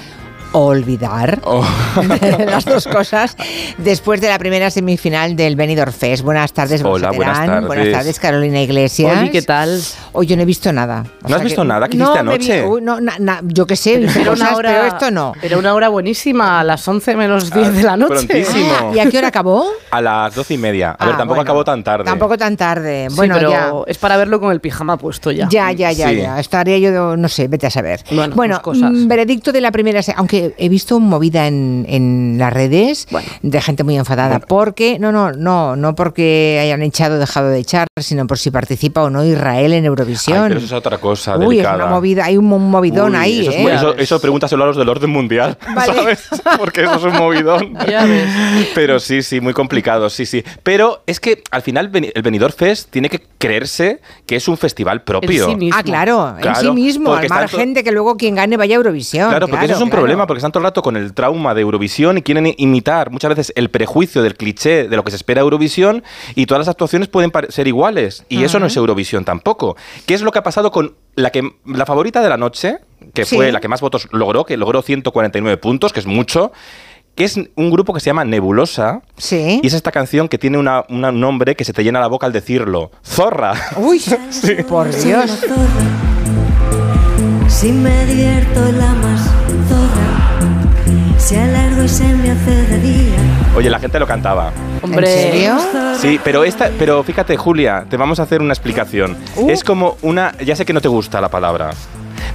olvidar. 0.53 1.41
las 2.45 2.65
dos 2.65 2.87
cosas 2.87 3.35
después 3.77 4.21
de 4.21 4.29
la 4.29 4.37
primera 4.39 4.69
semifinal 4.69 5.35
del 5.35 5.55
Benidorm 5.55 5.91
Fest. 5.91 6.23
Buenas 6.23 6.53
tardes, 6.53 6.83
Hola, 6.83 7.11
buenas 7.11 7.45
tardes. 7.45 7.67
Buenas 7.67 7.91
tardes, 7.91 8.19
Carolina 8.19 8.61
Iglesias. 8.61 9.17
Oli, 9.19 9.29
¿qué 9.29 9.41
tal? 9.41 9.81
Hoy 10.13 10.27
yo 10.27 10.35
no 10.35 10.43
he 10.43 10.45
visto 10.45 10.71
nada. 10.71 11.03
O 11.23 11.29
¿No 11.29 11.35
has 11.35 11.43
visto 11.43 11.61
que- 11.61 11.67
nada? 11.67 11.87
¿Qué 11.87 11.97
no, 11.97 12.05
hiciste 12.05 12.21
vi- 12.23 12.29
anoche? 12.29 12.65
uy, 12.65 12.81
no, 12.81 12.99
na- 13.01 13.17
na- 13.19 13.41
yo 13.43 13.65
qué 13.67 13.75
sé, 13.75 14.01
cosas, 14.05 14.27
una 14.39 14.55
hora, 14.55 14.69
pero 14.71 14.85
esto 14.85 15.11
no. 15.11 15.33
Era 15.41 15.57
una 15.57 15.73
hora 15.73 15.89
buenísima, 15.89 16.59
a 16.59 16.63
las 16.63 16.87
11 16.87 17.15
menos 17.15 17.51
10 17.51 17.73
de 17.73 17.83
la 17.83 17.97
noche. 17.97 18.25
prontísimo. 18.27 18.91
¿Y 18.95 18.99
a 18.99 19.09
qué 19.09 19.17
hora 19.17 19.27
acabó? 19.29 19.65
A 19.91 20.01
las 20.01 20.35
doce 20.35 20.53
y 20.53 20.57
media. 20.57 20.91
A 20.91 20.95
Ah, 20.99 21.05
ver, 21.07 21.17
tampoco 21.17 21.35
bueno. 21.35 21.41
acabó 21.41 21.63
tan 21.63 21.83
tarde. 21.83 22.05
Tampoco 22.05 22.37
tan 22.37 22.55
tarde. 22.57 23.07
Sí, 23.09 23.15
Bueno, 23.15 23.35
pero 23.35 23.49
ya. 23.51 23.71
es 23.87 23.97
para 23.97 24.17
verlo 24.17 24.39
con 24.39 24.51
el 24.51 24.59
pijama 24.61 24.97
puesto 24.97 25.31
ya. 25.31 25.47
Ya, 25.49 25.71
ya, 25.71 25.91
ya, 25.91 26.09
Sí. 26.09 26.17
ya. 26.17 26.39
Estaría 26.39 26.77
yo, 26.77 27.17
no 27.17 27.27
sé, 27.27 27.47
vete 27.47 27.67
a 27.67 27.71
saber. 27.71 28.01
Bueno, 28.11 28.35
Bueno, 28.35 28.61
cosas. 28.61 28.91
mm, 28.91 29.07
veredicto 29.07 29.51
de 29.51 29.61
la 29.61 29.71
primera, 29.71 30.01
aunque 30.15 30.42
he 30.57 30.69
visto 30.69 30.99
movida 30.99 31.47
en, 31.47 31.85
en 31.87 32.35
las 32.37 32.51
redes 32.53 33.07
de 33.41 33.61
gente 33.61 33.83
muy 33.83 33.97
enfadada, 33.97 34.39
porque, 34.39 34.97
no, 34.99 35.11
no, 35.11 35.31
no, 35.31 35.75
no 35.75 35.95
porque 35.95 36.59
hayan 36.61 36.81
echado 36.81 37.15
o 37.15 37.19
dejado 37.19 37.49
de 37.49 37.59
echar, 37.59 37.87
sino 37.99 38.27
por 38.27 38.37
si 38.37 38.51
participa 38.51 39.03
o 39.03 39.09
no 39.09 39.23
Israel 39.25 39.73
en 39.73 39.83
Ay, 39.83 39.87
Eurovisión. 39.87 40.47
pero 40.47 40.57
eso 40.57 40.65
es 40.67 40.71
otra 40.73 40.97
cosa 40.97 41.37
Uy, 41.37 41.43
es 41.43 41.49
delicada. 41.49 41.75
una 41.75 41.87
movida, 41.87 42.25
hay 42.25 42.37
un 42.37 42.45
mo- 42.45 42.59
movidón 42.59 43.11
Uy, 43.11 43.17
ahí, 43.17 43.39
eso, 43.41 43.51
es 43.51 43.55
¿eh? 43.57 43.61
muy- 43.61 43.71
eso, 43.71 43.95
eso 43.97 44.19
pregúntaselo 44.21 44.63
a 44.63 44.67
los 44.67 44.77
del 44.77 44.89
orden 44.89 45.09
mundial, 45.09 45.57
¿sabes? 45.85 46.27
Porque 46.57 46.83
eso 46.83 46.95
es 46.95 47.03
un 47.03 47.13
movidón. 47.17 47.77
Pero 48.75 48.99
sí, 48.99 49.21
sí, 49.21 49.39
muy 49.41 49.53
complicado, 49.53 50.09
sí, 50.09 50.25
sí. 50.25 50.43
Pero 50.63 51.03
es 51.07 51.19
que 51.19 51.43
al 51.51 51.61
final 51.61 51.91
el 51.93 52.21
Benidorm 52.21 52.53
Fest 52.53 52.89
tiene 52.89 53.09
que 53.09 53.21
creerse 53.37 53.99
que 54.25 54.35
es 54.35 54.47
un 54.47 54.57
festival 54.57 55.03
propio. 55.03 55.47
Ah, 55.73 55.83
claro, 55.83 56.35
en 56.41 56.55
sí 56.55 56.71
mismo, 56.71 57.13
al 57.13 57.27
margen 57.29 57.73
de 57.73 57.83
que 57.83 57.91
luego 57.91 58.17
quien 58.17 58.35
gane 58.35 58.57
vaya 58.57 58.75
a 58.75 58.77
Eurovisión. 58.77 59.29
Claro, 59.29 59.47
porque 59.47 59.65
eso 59.65 59.75
es 59.75 59.81
un 59.81 59.89
claro. 59.89 60.01
problema, 60.01 60.27
porque 60.33 60.39
están 60.39 60.51
todo 60.51 60.61
el 60.61 60.65
rato 60.65 60.81
con 60.81 60.97
el 60.97 61.13
trauma 61.13 61.53
de 61.53 61.61
Eurovisión 61.61 62.17
y 62.17 62.23
quieren 62.23 62.51
imitar 62.57 63.11
muchas 63.11 63.29
veces 63.29 63.53
el 63.55 63.69
prejuicio 63.69 64.23
del 64.23 64.35
cliché 64.35 64.87
de 64.87 64.95
lo 64.95 65.03
que 65.03 65.11
se 65.11 65.17
espera 65.17 65.41
de 65.41 65.43
Eurovisión 65.43 66.03
y 66.33 66.47
todas 66.47 66.59
las 66.61 66.67
actuaciones 66.69 67.07
pueden 67.07 67.31
ser 67.49 67.67
iguales. 67.67 68.25
Y 68.29 68.43
eso 68.43 68.59
no 68.59 68.65
es 68.65 68.75
Eurovisión 68.75 69.25
tampoco. 69.25 69.77
¿Qué 70.07 70.15
es 70.15 70.21
lo 70.23 70.31
que 70.31 70.39
ha 70.39 70.43
pasado 70.43 70.71
con 70.71 70.95
la, 71.15 71.29
que, 71.29 71.47
la 71.65 71.85
favorita 71.85 72.21
de 72.23 72.29
la 72.29 72.37
noche, 72.37 72.79
que 73.13 73.25
Sí. 73.25 73.35
fue 73.35 73.51
la 73.51 73.59
que 73.61 73.67
más 73.67 73.79
votos 73.81 74.07
logró, 74.11 74.43
que 74.45 74.57
logró 74.57 74.81
149 74.81 75.57
puntos, 75.57 75.93
que 75.93 75.99
es 75.99 76.07
mucho? 76.07 76.51
que 77.15 77.25
es 77.25 77.39
un 77.55 77.69
grupo 77.69 77.93
que 77.93 77.99
se 77.99 78.07
llama 78.07 78.25
Nebulosa. 78.25 79.03
Sí. 79.17 79.59
Y 79.61 79.67
es 79.67 79.73
esta 79.75 79.91
canción 79.91 80.27
que 80.27 80.39
tiene 80.39 80.57
una- 80.57 80.83
una- 80.89 81.09
un 81.09 81.19
nombre 81.19 81.55
que 81.55 81.63
se 81.63 81.71
te 81.71 81.83
llena 81.83 81.99
la 81.99 82.07
boca 82.07 82.25
al 82.25 82.33
decirlo. 82.33 82.89
Zorra. 83.05 83.53
Uy, 83.77 84.01
por 84.67 84.89
Dios. 84.91 85.39
Si 87.47 87.71
me 87.71 88.05
divierto 88.07 88.71
la 88.71 88.93
más 88.95 89.21
zorra, 89.69 90.22
si 91.23 91.35
alargo 91.37 91.83
y 91.83 91.87
se 91.89 92.03
me 92.03 92.31
hace 92.31 92.51
de 92.51 92.77
día. 92.79 93.17
Oye, 93.55 93.69
la 93.69 93.79
gente 93.79 93.97
lo 93.99 94.05
cantaba. 94.07 94.51
Hombre. 94.81 95.07
¿En 95.25 95.31
serio? 95.31 95.57
Sí, 95.99 96.19
pero 96.23 96.43
esta, 96.43 96.69
pero 96.77 97.03
fíjate, 97.03 97.37
Julia, 97.37 97.85
te 97.89 97.95
vamos 97.97 98.19
a 98.19 98.23
hacer 98.23 98.41
una 98.41 98.53
explicación. 98.53 99.15
Uh. 99.37 99.49
Es 99.49 99.63
como 99.63 99.97
una, 100.01 100.33
ya 100.39 100.55
sé 100.55 100.65
que 100.65 100.73
no 100.73 100.81
te 100.81 100.87
gusta 100.89 101.21
la 101.21 101.29
palabra, 101.29 101.69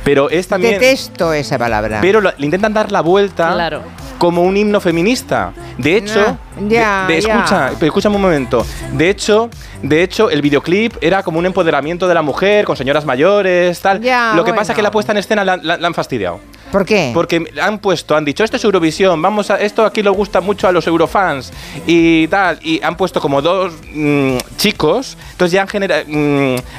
pero 0.05 0.31
es 0.31 0.49
también, 0.49 0.75
Detesto 0.75 1.33
esa 1.35 1.59
palabra. 1.59 1.99
pero 2.01 2.21
lo- 2.21 2.33
le 2.37 2.45
intentan 2.47 2.73
dar 2.73 2.91
la 2.91 3.03
vuelta 3.03 3.53
Claro. 3.53 3.83
como 4.17 4.43
un 4.43 4.57
himno 4.57 4.81
feminista. 4.81 5.53
De 5.77 5.97
hecho, 5.97 6.39
No, 6.59 6.69
ya, 6.69 7.05
de- 7.07 7.15
de- 7.17 7.21
ya. 7.21 7.35
escucha, 7.35 7.71
pero 7.79 7.87
escúchame 7.87 8.17
un 8.17 8.23
momento. 8.23 8.65
De 8.93 9.11
hecho, 9.11 9.51
de 9.83 10.03
hecho, 10.03 10.31
el 10.31 10.41
videoclip 10.41 10.95
era 11.03 11.23
como 11.23 11.39
un 11.39 11.47
empoderamiento 11.47 12.09
de 12.09 12.15
la 12.15 12.23
mujer 12.23 12.65
con 12.65 12.77
señoras 12.77 13.05
mayores, 13.05 13.79
tal. 13.81 14.01
Ya, 14.01 14.31
lo 14.35 14.45
que 14.45 14.51
bueno. 14.53 14.57
pasa 14.63 14.73
es 14.73 14.77
que 14.77 14.83
la 14.83 14.91
puesta 14.91 15.13
en 15.13 15.19
escena 15.19 15.45
la, 15.45 15.57
la- 15.59 15.77
la 15.77 15.87
han 15.87 15.95
fastidiado. 15.95 16.41
¿Por 16.71 16.85
qué? 16.85 17.11
Porque 17.15 17.45
han 17.61 17.79
puesto, 17.79 18.15
han 18.17 18.25
dicho, 18.25 18.45
esto 18.45 18.57
es 18.57 18.65
Eurovisión, 18.65 19.21
vamos 19.23 19.51
a, 19.51 19.57
esto 19.61 19.85
aquí 19.85 20.03
le 20.03 20.11
gusta 20.11 20.41
mucho 20.41 20.69
a 20.69 20.73
los 20.73 20.87
eurofans 20.87 21.53
y 21.87 22.29
tal, 22.29 22.59
y 22.63 22.83
han 22.83 22.97
puesto 22.97 23.21
como 23.21 23.41
dos 23.41 23.73
mm, 23.93 24.37
chicos, 24.57 25.17
entonces 25.33 25.53
ya 25.53 25.63
han 25.63 25.69
generado, 25.69 26.05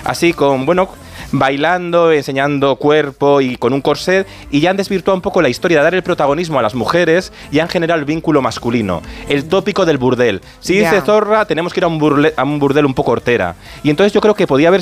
así 0.04 0.34
con, 0.34 0.66
bueno, 0.66 0.90
bailando, 1.32 2.12
enseñando 2.12 2.76
cuerpo 2.78 3.42
y 3.42 3.56
con 3.58 3.74
un 3.74 3.82
corset, 3.82 4.28
y 4.52 4.60
ya 4.62 4.70
han 4.72 4.78
desvirtuado 4.78 5.16
un 5.16 5.22
poco 5.22 5.42
la 5.42 5.50
historia, 5.50 5.78
de 5.80 5.84
dar 5.84 5.96
el 5.96 6.04
protagonismo 6.04 6.60
a 6.60 6.62
las 6.62 6.76
mujeres 6.76 7.32
y 7.52 7.60
han 7.60 7.68
generado 7.70 8.00
el 8.00 8.06
vínculo 8.06 8.42
masculino, 8.42 9.02
el 9.28 9.46
tópico 9.48 9.86
del 9.86 9.98
burdel. 9.98 10.42
Si 10.60 10.78
dice 10.80 11.02
Zorra, 11.02 11.46
tenemos 11.46 11.74
que 11.74 11.80
ir 11.80 11.84
a 11.84 11.88
un, 11.88 12.00
burle- 12.00 12.34
a 12.36 12.44
un 12.44 12.60
burdel 12.60 12.86
un 12.86 12.94
poco 12.94 13.12
hortera. 13.12 13.56
Y 13.84 13.90
entonces 13.90 14.14
yo 14.14 14.22
creo 14.22 14.34
que 14.36 14.48
podía 14.48 14.70
haber, 14.70 14.82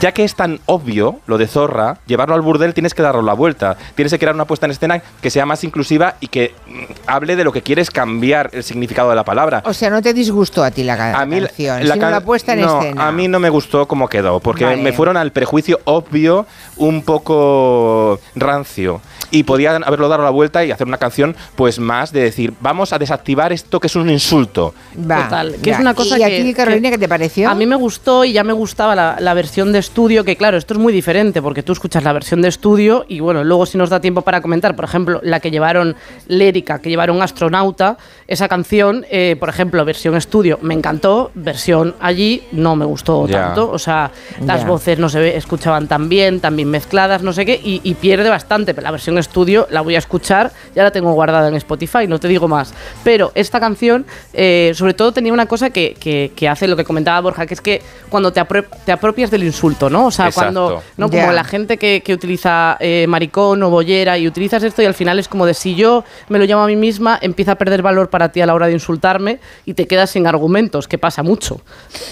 ya 0.00 0.12
que 0.12 0.24
es 0.24 0.34
tan 0.34 0.60
obvio 0.66 1.20
lo 1.26 1.38
de 1.38 1.46
Zorra, 1.46 1.98
llevarlo 2.06 2.34
al 2.34 2.40
burdel 2.42 2.74
tienes 2.74 2.94
que 2.94 3.02
darle 3.02 3.22
la 3.22 3.32
vuelta. 3.34 3.76
Tienes 3.94 4.12
que 4.12 4.18
crear 4.18 4.34
una 4.34 4.44
puesta 4.44 4.66
en 4.66 4.72
escena 4.72 5.02
que 5.20 5.30
sea 5.30 5.46
más 5.46 5.64
inclusiva 5.64 6.16
y 6.20 6.28
que 6.28 6.54
mm, 6.66 6.78
hable 7.06 7.36
de 7.36 7.44
lo 7.44 7.52
que 7.52 7.62
quieres 7.62 7.90
cambiar 7.90 8.50
el 8.52 8.62
significado 8.62 9.10
de 9.10 9.16
la 9.16 9.24
palabra. 9.24 9.62
O 9.66 9.72
sea, 9.72 9.90
¿no 9.90 10.00
te 10.02 10.14
disgustó 10.14 10.62
a 10.62 10.70
ti 10.70 10.82
la 10.84 10.94
A 11.20 11.26
mí 11.26 11.40
la- 11.40 11.46
canción, 11.48 11.76
la 11.88 11.94
sino 11.94 12.00
can- 12.04 12.10
la 12.12 12.20
puesta 12.20 12.52
en 12.54 12.60
no, 12.60 12.80
escena? 12.80 13.08
A 13.08 13.12
mí 13.12 13.28
no 13.28 13.38
me 13.40 13.48
gustó 13.50 13.86
cómo 13.88 14.08
quedó, 14.08 14.40
porque 14.40 14.64
Vale. 14.64 14.82
me 14.82 14.92
fueron 14.92 15.16
al 15.16 15.32
prejuicio 15.32 15.79
obvio 15.84 16.46
un 16.76 17.02
poco 17.02 18.18
rancio. 18.34 19.00
Y 19.32 19.44
podían 19.44 19.84
haberlo 19.84 20.08
dado 20.08 20.24
la 20.24 20.30
vuelta 20.30 20.64
y 20.64 20.72
hacer 20.72 20.88
una 20.88 20.98
canción, 20.98 21.36
pues 21.54 21.78
más 21.78 22.12
de 22.12 22.20
decir, 22.22 22.52
vamos 22.60 22.92
a 22.92 22.98
desactivar 22.98 23.52
esto 23.52 23.78
que 23.78 23.86
es 23.86 23.94
un 23.94 24.10
insulto. 24.10 24.74
Va, 25.08 25.22
Total, 25.24 25.54
que 25.62 25.70
es 25.70 25.78
una 25.78 25.94
cosa 25.94 26.18
¿Y 26.18 26.22
a 26.24 26.28
que- 26.28 26.42
ti, 26.42 26.52
Carolina, 26.52 26.88
que 26.88 26.96
qué 26.96 26.98
te 26.98 27.08
pareció? 27.08 27.48
A 27.48 27.54
mí 27.54 27.64
me 27.64 27.76
gustó 27.76 28.24
y 28.24 28.32
ya 28.32 28.42
me 28.42 28.52
gustaba 28.52 28.96
la, 28.96 29.18
la 29.20 29.32
versión 29.34 29.70
de 29.72 29.78
estudio, 29.78 30.24
que 30.24 30.34
claro, 30.36 30.56
esto 30.56 30.74
es 30.74 30.80
muy 30.80 30.92
diferente 30.92 31.40
porque 31.42 31.62
tú 31.62 31.72
escuchas 31.72 32.02
la 32.02 32.12
versión 32.12 32.42
de 32.42 32.48
estudio 32.48 33.04
y 33.06 33.20
bueno, 33.20 33.44
luego 33.44 33.66
si 33.66 33.78
nos 33.78 33.88
da 33.88 34.00
tiempo 34.00 34.22
para 34.22 34.40
comentar, 34.40 34.74
por 34.74 34.84
ejemplo, 34.84 35.20
la 35.22 35.38
que 35.38 35.52
llevaron 35.52 35.94
Lérica, 36.26 36.80
que 36.80 36.88
llevaron 36.88 37.22
Astronauta, 37.22 37.98
esa 38.26 38.48
canción, 38.48 39.06
eh, 39.12 39.36
por 39.38 39.48
ejemplo, 39.48 39.84
versión 39.84 40.16
estudio 40.16 40.58
me 40.60 40.74
encantó, 40.74 41.30
versión 41.36 41.94
allí 42.00 42.42
no 42.50 42.74
me 42.74 42.84
gustó 42.84 43.28
tanto, 43.28 43.70
o 43.70 43.78
sea, 43.78 44.10
las 44.44 44.66
voces 44.66 44.98
no 44.98 45.08
se 45.08 45.20
ve- 45.20 45.36
escuchaban 45.70 45.88
tan 45.88 46.08
bien, 46.08 46.40
tan 46.40 46.56
bien 46.56 46.68
mezcladas, 46.70 47.22
no 47.22 47.32
sé 47.32 47.46
qué, 47.46 47.60
y, 47.62 47.80
y 47.84 47.94
pierde 47.94 48.28
bastante, 48.28 48.74
pero 48.74 48.84
la 48.84 48.90
versión 48.90 49.18
estudio 49.18 49.66
la 49.70 49.80
voy 49.82 49.94
a 49.94 49.98
escuchar, 49.98 50.50
ya 50.74 50.82
la 50.82 50.90
tengo 50.90 51.12
guardada 51.12 51.48
en 51.48 51.54
Spotify, 51.54 52.06
no 52.08 52.18
te 52.18 52.26
digo 52.28 52.48
más. 52.48 52.74
Pero 53.04 53.30
esta 53.34 53.60
canción, 53.60 54.04
eh, 54.32 54.72
sobre 54.74 54.94
todo, 54.94 55.12
tenía 55.12 55.32
una 55.32 55.46
cosa 55.46 55.70
que, 55.70 55.94
que- 55.98 56.32
que 56.34 56.48
hace 56.48 56.66
lo 56.66 56.76
que 56.76 56.84
comentaba 56.84 57.20
Borja, 57.20 57.46
que 57.46 57.54
es 57.54 57.60
que 57.60 57.82
cuando 58.08 58.32
te, 58.32 58.40
apro- 58.40 58.66
te 58.84 58.90
apropias 58.92 59.30
del 59.30 59.44
insulto, 59.44 59.88
¿no? 59.90 60.06
O 60.06 60.10
sea, 60.10 60.26
Exacto. 60.26 60.40
cuando, 60.52 60.82
¿no? 60.96 61.08
Ya. 61.10 61.20
Como 61.20 61.32
la 61.32 61.44
gente 61.44 61.76
que, 61.76 62.02
que 62.04 62.14
utiliza 62.14 62.76
eh, 62.80 63.06
maricón 63.08 63.62
o 63.62 63.70
bollera 63.70 64.18
y 64.18 64.26
utilizas 64.26 64.62
esto 64.64 64.82
y 64.82 64.86
al 64.86 64.94
final 64.94 65.18
es 65.18 65.28
como 65.28 65.46
de 65.46 65.54
si 65.54 65.74
yo 65.76 66.04
me 66.28 66.38
lo 66.38 66.44
llamo 66.46 66.62
a 66.64 66.66
mí 66.66 66.76
misma, 66.76 67.18
empieza 67.22 67.52
a 67.52 67.54
perder 67.56 67.82
valor 67.82 68.10
para 68.10 68.32
ti 68.32 68.40
a 68.40 68.46
la 68.46 68.54
hora 68.54 68.66
de 68.66 68.72
insultarme 68.72 69.38
y 69.64 69.74
te 69.74 69.86
quedas 69.86 70.10
sin 70.10 70.26
argumentos, 70.26 70.88
que 70.88 70.98
pasa 70.98 71.22
mucho. 71.22 71.60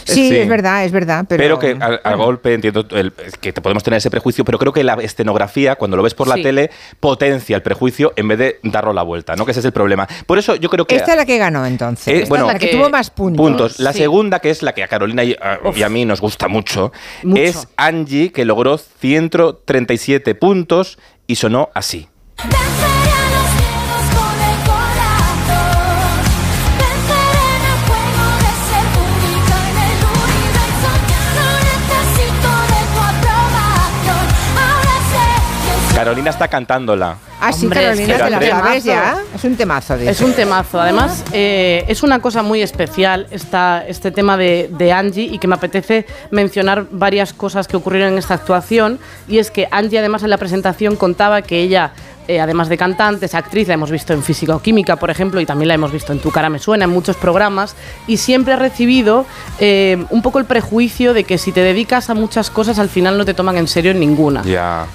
Sí, 0.04 0.28
Sí. 0.28 0.36
es 0.36 0.48
verdad, 0.48 0.84
es 0.84 0.92
verdad. 0.92 1.24
Pero, 1.28 1.42
Pero, 1.42 1.58
que 1.58 1.82
al, 1.84 2.00
al 2.04 2.16
golpe 2.16 2.54
entiendo 2.54 2.84
el- 2.90 3.12
que 3.40 3.47
te 3.52 3.60
podemos 3.60 3.82
tener 3.82 3.98
ese 3.98 4.10
prejuicio, 4.10 4.44
pero 4.44 4.58
creo 4.58 4.72
que 4.72 4.84
la 4.84 4.94
escenografía, 4.94 5.76
cuando 5.76 5.96
lo 5.96 6.02
ves 6.02 6.14
por 6.14 6.28
la 6.28 6.34
Sí. 6.36 6.42
tele, 6.42 6.70
potencia 7.00 7.56
el 7.56 7.62
prejuicio 7.62 8.12
en 8.16 8.28
vez 8.28 8.38
de 8.38 8.60
darlo 8.62 8.92
la 8.92 9.02
vuelta, 9.02 9.34
¿no? 9.36 9.44
Que 9.44 9.50
ese 9.52 9.60
es 9.60 9.66
el 9.66 9.72
problema. 9.72 10.06
Por 10.26 10.38
eso 10.38 10.54
yo 10.56 10.68
creo 10.68 10.86
que. 10.86 10.96
Esta 10.96 11.12
es 11.12 11.16
la 11.16 11.26
que 11.26 11.38
ganó 11.38 11.64
entonces. 11.66 12.08
Eh, 12.08 12.16
Esta 12.18 12.28
bueno, 12.28 12.46
es 12.48 12.52
la 12.54 12.58
que, 12.58 12.70
que- 12.70 12.76
tuvo 12.76 12.90
más 12.90 13.10
puntos. 13.10 13.46
puntos. 13.46 13.78
La 13.80 13.92
Sí. 13.92 13.98
segunda, 14.00 14.38
que 14.40 14.50
es 14.50 14.62
la 14.62 14.72
que 14.72 14.82
a 14.82 14.88
Carolina 14.88 15.24
y 15.24 15.32
a, 15.40 15.58
y 15.74 15.82
a 15.82 15.88
mí 15.88 16.04
nos 16.04 16.20
gusta 16.20 16.48
mucho, 16.48 16.92
Mucho. 17.22 17.42
es 17.42 17.68
Angie, 17.76 18.32
que 18.32 18.44
logró 18.44 18.78
137 18.78 20.34
puntos 20.34 20.98
y 21.26 21.36
sonó 21.36 21.70
así. 21.74 22.08
Carolina 36.08 36.30
está 36.30 36.48
cantándola. 36.48 37.18
Ah, 37.38 37.52
sí, 37.52 37.66
Hombre, 37.66 37.80
es 37.80 37.86
Carolina, 37.86 38.16
que 38.16 38.22
te 38.24 38.30
la 38.30 38.38
es 38.38 38.42
un 38.54 38.60
sabes 38.60 38.84
temazo. 38.84 38.86
ya. 38.86 39.36
Es 39.36 39.44
un 39.44 39.56
temazo 39.56 39.98
de 39.98 40.10
Es 40.10 40.20
un 40.22 40.32
temazo. 40.32 40.80
Además, 40.80 41.24
eh, 41.32 41.84
es 41.86 42.02
una 42.02 42.20
cosa 42.20 42.42
muy 42.42 42.62
especial 42.62 43.26
esta, 43.30 43.84
este 43.86 44.10
tema 44.10 44.38
de, 44.38 44.70
de 44.72 44.90
Angie 44.90 45.24
y 45.24 45.38
que 45.38 45.46
me 45.48 45.56
apetece 45.56 46.06
mencionar 46.30 46.86
varias 46.90 47.34
cosas 47.34 47.68
que 47.68 47.76
ocurrieron 47.76 48.12
en 48.12 48.18
esta 48.18 48.32
actuación. 48.32 48.98
Y 49.28 49.36
es 49.36 49.50
que 49.50 49.68
Angie, 49.70 49.98
además, 49.98 50.22
en 50.22 50.30
la 50.30 50.38
presentación 50.38 50.96
contaba 50.96 51.42
que 51.42 51.60
ella, 51.60 51.92
eh, 52.28 52.40
además 52.40 52.68
de 52.68 52.76
cantante, 52.76 53.24
es 53.24 53.34
actriz, 53.34 53.68
la 53.68 53.74
hemos 53.74 53.90
visto 53.90 54.12
en 54.12 54.22
Física 54.22 54.54
o 54.54 54.60
Química, 54.60 54.96
por 54.96 55.08
ejemplo, 55.08 55.40
y 55.40 55.46
también 55.46 55.68
la 55.68 55.74
hemos 55.74 55.90
visto 55.90 56.12
en 56.12 56.20
Tu 56.20 56.30
cara 56.30 56.50
me 56.50 56.58
suena, 56.58 56.84
en 56.84 56.90
muchos 56.90 57.16
programas. 57.16 57.74
Y 58.06 58.18
siempre 58.18 58.52
ha 58.52 58.56
recibido 58.56 59.24
eh, 59.58 60.04
un 60.10 60.20
poco 60.20 60.38
el 60.38 60.44
prejuicio 60.44 61.14
de 61.14 61.24
que 61.24 61.38
si 61.38 61.52
te 61.52 61.62
dedicas 61.62 62.10
a 62.10 62.14
muchas 62.14 62.50
cosas, 62.50 62.78
al 62.78 62.90
final 62.90 63.16
no 63.16 63.24
te 63.24 63.32
toman 63.32 63.56
en 63.56 63.66
serio 63.66 63.92
en 63.92 64.00
ninguna. 64.00 64.42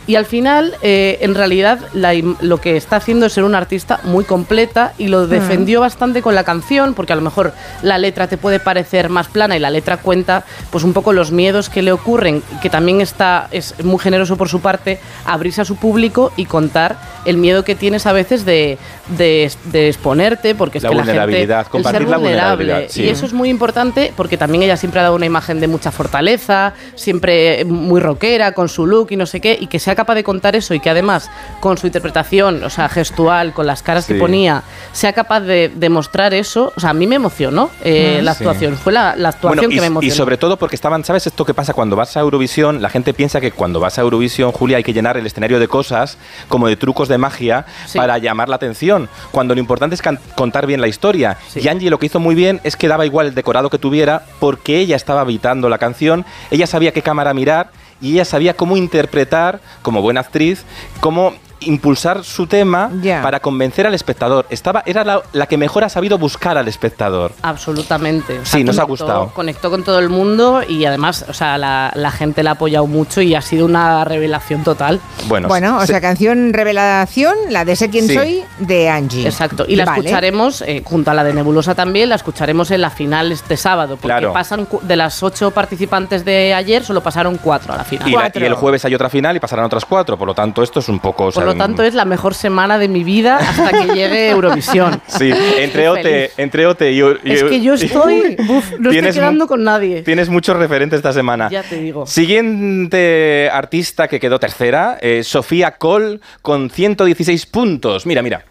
Y 0.06 0.16
al 0.16 0.26
final, 0.26 0.76
eh, 0.84 1.18
en 1.22 1.34
realidad, 1.34 1.80
la 1.94 2.14
lo 2.14 2.62
que 2.62 2.78
está 2.78 2.98
haciendo 2.98 3.26
es 3.26 3.34
ser 3.34 3.44
una 3.44 3.58
artista 3.58 4.00
muy 4.04 4.24
completa 4.24 4.94
y 5.00 5.08
lo 5.08 5.26
defendió 5.26 5.82
bastante 5.82 6.22
con 6.22 6.36
la 6.36 6.44
canción, 6.44 6.94
porque 6.94 7.14
a 7.14 7.16
lo 7.16 7.24
mejor 7.24 7.54
la 7.82 7.98
letra 7.98 8.28
te 8.28 8.38
puede 8.38 8.60
parecer 8.60 9.10
más 9.10 9.28
plana 9.28 9.58
y 9.58 9.60
la 9.60 9.72
letra 9.72 9.98
cuenta, 9.98 10.46
pues 10.70 10.84
un 10.84 10.94
poco 10.94 11.12
los 11.12 11.32
miedos 11.32 11.70
que 11.70 11.82
le 11.82 11.92
ocurren, 11.92 12.44
que 12.62 12.70
también 12.70 13.02
está 13.02 13.48
es 13.52 13.84
muy 13.84 13.98
generoso 13.98 14.38
por 14.38 14.50
su 14.50 14.62
parte 14.62 15.00
abrirse 15.26 15.62
a 15.62 15.66
su 15.66 15.78
público 15.78 16.32
y 16.38 16.46
contar 16.46 16.98
el 17.26 17.38
miedo 17.38 17.64
que 17.64 17.76
tienes 17.76 18.06
a 18.06 18.12
veces 18.14 18.46
de, 18.46 18.78
de, 19.18 19.52
de 19.66 19.88
exponerte, 19.88 20.56
porque 20.56 20.78
es 20.80 20.84
La 20.84 20.90
que 20.90 20.96
la 20.96 21.02
vulnerabilidad, 21.04 21.58
gente 21.64 21.68
el 21.68 21.72
compartir 21.72 22.02
ser 22.02 22.10
la 22.10 22.18
vulnerable. 22.18 22.56
vulnerabilidad, 22.56 22.92
sí. 22.94 23.04
Y 23.04 23.10
eso 23.10 23.26
es 23.26 23.34
muy 23.34 23.50
importante 23.50 24.14
porque 24.16 24.38
también 24.38 24.64
ella 24.64 24.78
siempre 24.78 25.00
ha 25.00 25.04
dado 25.04 25.16
una 25.16 25.26
imagen 25.26 25.60
de 25.60 25.68
mucha 25.68 25.92
fortaleza, 25.92 26.74
siempre 26.96 27.66
muy 27.66 28.00
rockera, 28.02 28.54
con 28.54 28.70
su 28.70 28.86
look 28.88 29.08
y 29.12 29.16
no 29.16 29.26
sé 29.26 29.40
qué, 29.42 29.58
y 29.60 29.68
que 29.68 29.80
sea 29.80 29.96
capaz 29.96 30.16
de 30.16 30.24
contar 30.24 30.56
eso 30.56 30.74
y 30.74 30.80
que 30.80 30.90
además 30.90 31.30
con 31.60 31.78
su 31.78 31.88
interpretación, 31.88 32.64
o 32.64 32.70
sea, 32.70 32.90
gestual, 32.90 33.54
con 33.54 33.68
las 33.68 33.82
caras 33.84 34.06
Sí. 34.06 34.14
que 34.14 34.20
ponía, 34.20 34.64
sea 34.92 35.14
capaz 35.14 35.42
de 35.42 35.72
demostrar 35.76 36.34
eso, 36.34 36.74
o 36.76 36.80
sea, 36.80 36.90
a 36.90 36.94
mí 36.94 37.08
me 37.08 37.16
emocionó 37.16 37.70
eh, 37.84 38.20
la 38.24 38.34
Sí. 38.34 38.44
actuación, 38.44 38.76
fue 38.78 38.92
la, 38.94 39.16
la 39.16 39.30
actuación 39.30 39.58
Bueno, 39.60 39.72
y, 39.72 39.76
que 39.76 39.82
me 39.82 39.86
y 39.86 39.88
emocionó. 39.88 40.16
sobre 40.16 40.38
todo 40.38 40.58
porque 40.58 40.76
estaban, 40.76 41.04
¿sabes 41.04 41.28
esto 41.28 41.46
que 41.46 41.54
pasa 41.54 41.74
cuando 41.74 41.96
vas 41.96 42.18
a 42.18 42.20
Eurovisión? 42.22 42.82
La 42.82 42.90
gente 42.90 43.14
piensa 43.14 43.40
que 43.40 43.52
cuando 43.52 43.80
vas 43.80 43.98
a 43.98 44.02
Eurovisión, 44.02 44.52
Julia, 44.52 44.78
hay 44.78 44.84
que 44.84 44.94
llenar 44.94 45.18
el 45.18 45.26
escenario 45.26 45.60
de 45.60 45.68
cosas, 45.68 46.18
como 46.48 46.68
de 46.68 46.76
trucos 46.76 47.08
de 47.08 47.13
magia, 47.18 47.66
Sí. 47.86 47.98
para 47.98 48.18
llamar 48.18 48.50
la 48.50 48.56
atención, 48.56 49.10
cuando 49.32 49.54
lo 49.54 49.60
importante 49.60 49.96
es 49.96 50.02
contar 50.36 50.66
bien 50.68 50.82
la 50.82 50.88
historia. 50.88 51.38
Y 51.56 51.68
Angie 51.68 51.90
lo 51.90 52.00
que 52.00 52.06
hizo 52.08 52.20
muy 52.20 52.36
bien 52.36 52.60
es 52.64 52.76
que 52.76 52.88
daba 52.88 53.06
igual 53.06 53.28
el 53.28 53.36
decorado 53.36 53.70
que 53.70 53.78
tuviera, 53.78 54.24
porque 54.40 54.80
ella 54.80 54.96
estaba 54.96 55.22
habitando 55.22 55.70
la 55.70 55.78
canción, 55.78 56.26
ella 56.52 56.68
sabía 56.68 56.92
qué 56.92 57.02
cámara 57.02 57.34
mirar 57.34 57.70
y 58.02 58.14
ella 58.14 58.26
sabía 58.26 58.54
cómo 58.56 58.76
interpretar, 58.78 59.60
como 59.82 60.02
buena 60.02 60.20
actriz, 60.22 60.64
cómo 61.00 61.34
impulsar 61.66 62.24
su 62.24 62.48
tema 62.48 62.90
para 63.22 63.40
convencer 63.40 63.88
al 63.88 63.94
espectador. 63.94 64.46
Estaba, 64.50 64.84
era 64.86 65.04
la, 65.04 65.22
la 65.34 65.48
que 65.48 65.58
mejor 65.58 65.84
ha 65.84 65.90
sabido 65.90 66.18
buscar 66.18 66.58
al 66.58 66.68
espectador. 66.68 67.32
Absolutamente. 67.42 68.40
O 68.40 68.46
Sí, 68.46 68.64
nos 68.64 68.78
ha 68.78 68.84
conectó- 68.84 68.88
gustado. 68.88 69.28
Conectó 69.34 69.70
con 69.72 69.84
todo 69.84 70.00
el 70.00 70.10
mundo 70.10 70.62
y 70.68 70.86
además, 70.86 71.26
o 71.28 71.34
sea, 71.34 71.58
la, 71.58 71.92
la 71.96 72.12
gente 72.12 72.44
la 72.44 72.52
ha 72.52 72.54
apoyado 72.54 72.88
mucho 72.88 73.22
y 73.22 73.36
ha 73.36 73.42
sido 73.42 73.66
una 73.66 74.04
revelación 74.06 74.64
total. 74.64 75.00
Bueno, 75.28 75.48
Bueno, 75.48 75.78
o 75.78 75.86
sea, 75.86 76.02
canción 76.02 76.54
revelación, 76.54 77.36
la 77.50 77.66
de 77.66 77.76
Sé 77.76 77.90
quién 77.90 78.08
Sí. 78.08 78.14
soy, 78.16 78.44
de 78.60 78.90
Angie. 78.90 79.26
Exacto. 79.26 79.66
Y 79.68 79.76
la 79.76 79.86
Vale. 79.86 80.00
escucharemos, 80.00 80.62
eh, 80.62 80.82
junto 80.86 81.12
a 81.12 81.14
la 81.14 81.24
de 81.24 81.34
Nebulosa 81.34 81.74
también, 81.76 82.10
la 82.10 82.16
escucharemos 82.16 82.70
en 82.72 82.82
la 82.82 82.90
final 82.90 83.32
este 83.32 83.58
sábado. 83.58 83.96
Porque 83.96 84.08
Claro. 84.08 84.34
pasan 84.34 84.68
de 84.82 84.96
las 84.96 85.22
ocho 85.24 85.52
participantes 85.52 86.24
de 86.26 86.54
ayer, 86.54 86.84
solo 86.84 87.02
pasaron 87.02 87.38
cuatro 87.42 87.74
a 87.74 87.78
la 87.78 87.84
final. 87.84 88.10
Y, 88.10 88.12
la- 88.14 88.32
y 88.34 88.44
el 88.44 88.54
jueves 88.54 88.86
hay 88.86 88.94
otra 88.96 89.10
final 89.10 89.36
y 89.36 89.40
pasarán 89.40 89.66
otras 89.66 89.86
cuatro. 89.86 90.18
Por 90.18 90.28
lo 90.28 90.34
tanto, 90.36 90.62
esto 90.64 90.80
es 90.80 90.90
un 90.90 91.00
poco. 91.00 91.24
o 91.24 91.32
Por 91.32 91.34
sea, 91.34 91.53
lo 91.54 91.64
tanto, 91.64 91.84
es 91.84 91.94
la 91.94 92.06
mejor 92.06 92.34
semana 92.34 92.78
de 92.78 92.88
mi 92.88 93.04
vida 93.04 93.38
hasta 93.38 93.72
que 93.72 93.94
llegue 93.94 94.30
Eurovisión. 94.30 95.02
Sí, 95.08 95.32
entre 95.58 95.90
Ote, 95.90 96.32
entre 96.38 96.66
Ote 96.66 96.92
y, 96.92 97.00
y- 97.00 97.32
Es 97.32 97.44
que 97.44 97.62
yo 97.62 97.74
estoy. 97.76 98.36
uf, 98.50 98.72
no 98.80 98.92
estoy 98.92 99.12
quedando 99.12 99.48
con 99.48 99.64
nadie. 99.64 100.02
Tienes 100.02 100.30
muchos 100.30 100.58
referentes 100.58 100.98
esta 100.98 101.14
semana. 101.14 101.50
Ya 101.50 101.64
te 101.64 101.80
digo. 101.80 102.06
Siguiente 102.08 103.50
artista 103.52 104.08
que 104.08 104.20
quedó 104.20 104.40
tercera, 104.40 104.98
eh, 105.02 105.24
Sofía 105.24 105.72
Cole, 105.78 106.20
con 106.42 106.70
116 106.70 107.46
puntos. 107.46 108.06
Mira, 108.06 108.22
mira. 108.22 108.44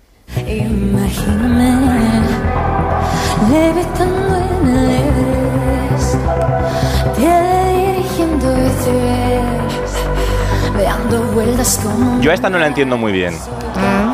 Imagíname 0.46 1.72
Yo 12.20 12.30
a 12.30 12.34
esta 12.34 12.48
no 12.50 12.58
la 12.58 12.66
entiendo 12.66 12.96
muy 12.96 13.12
bien. 13.12 13.36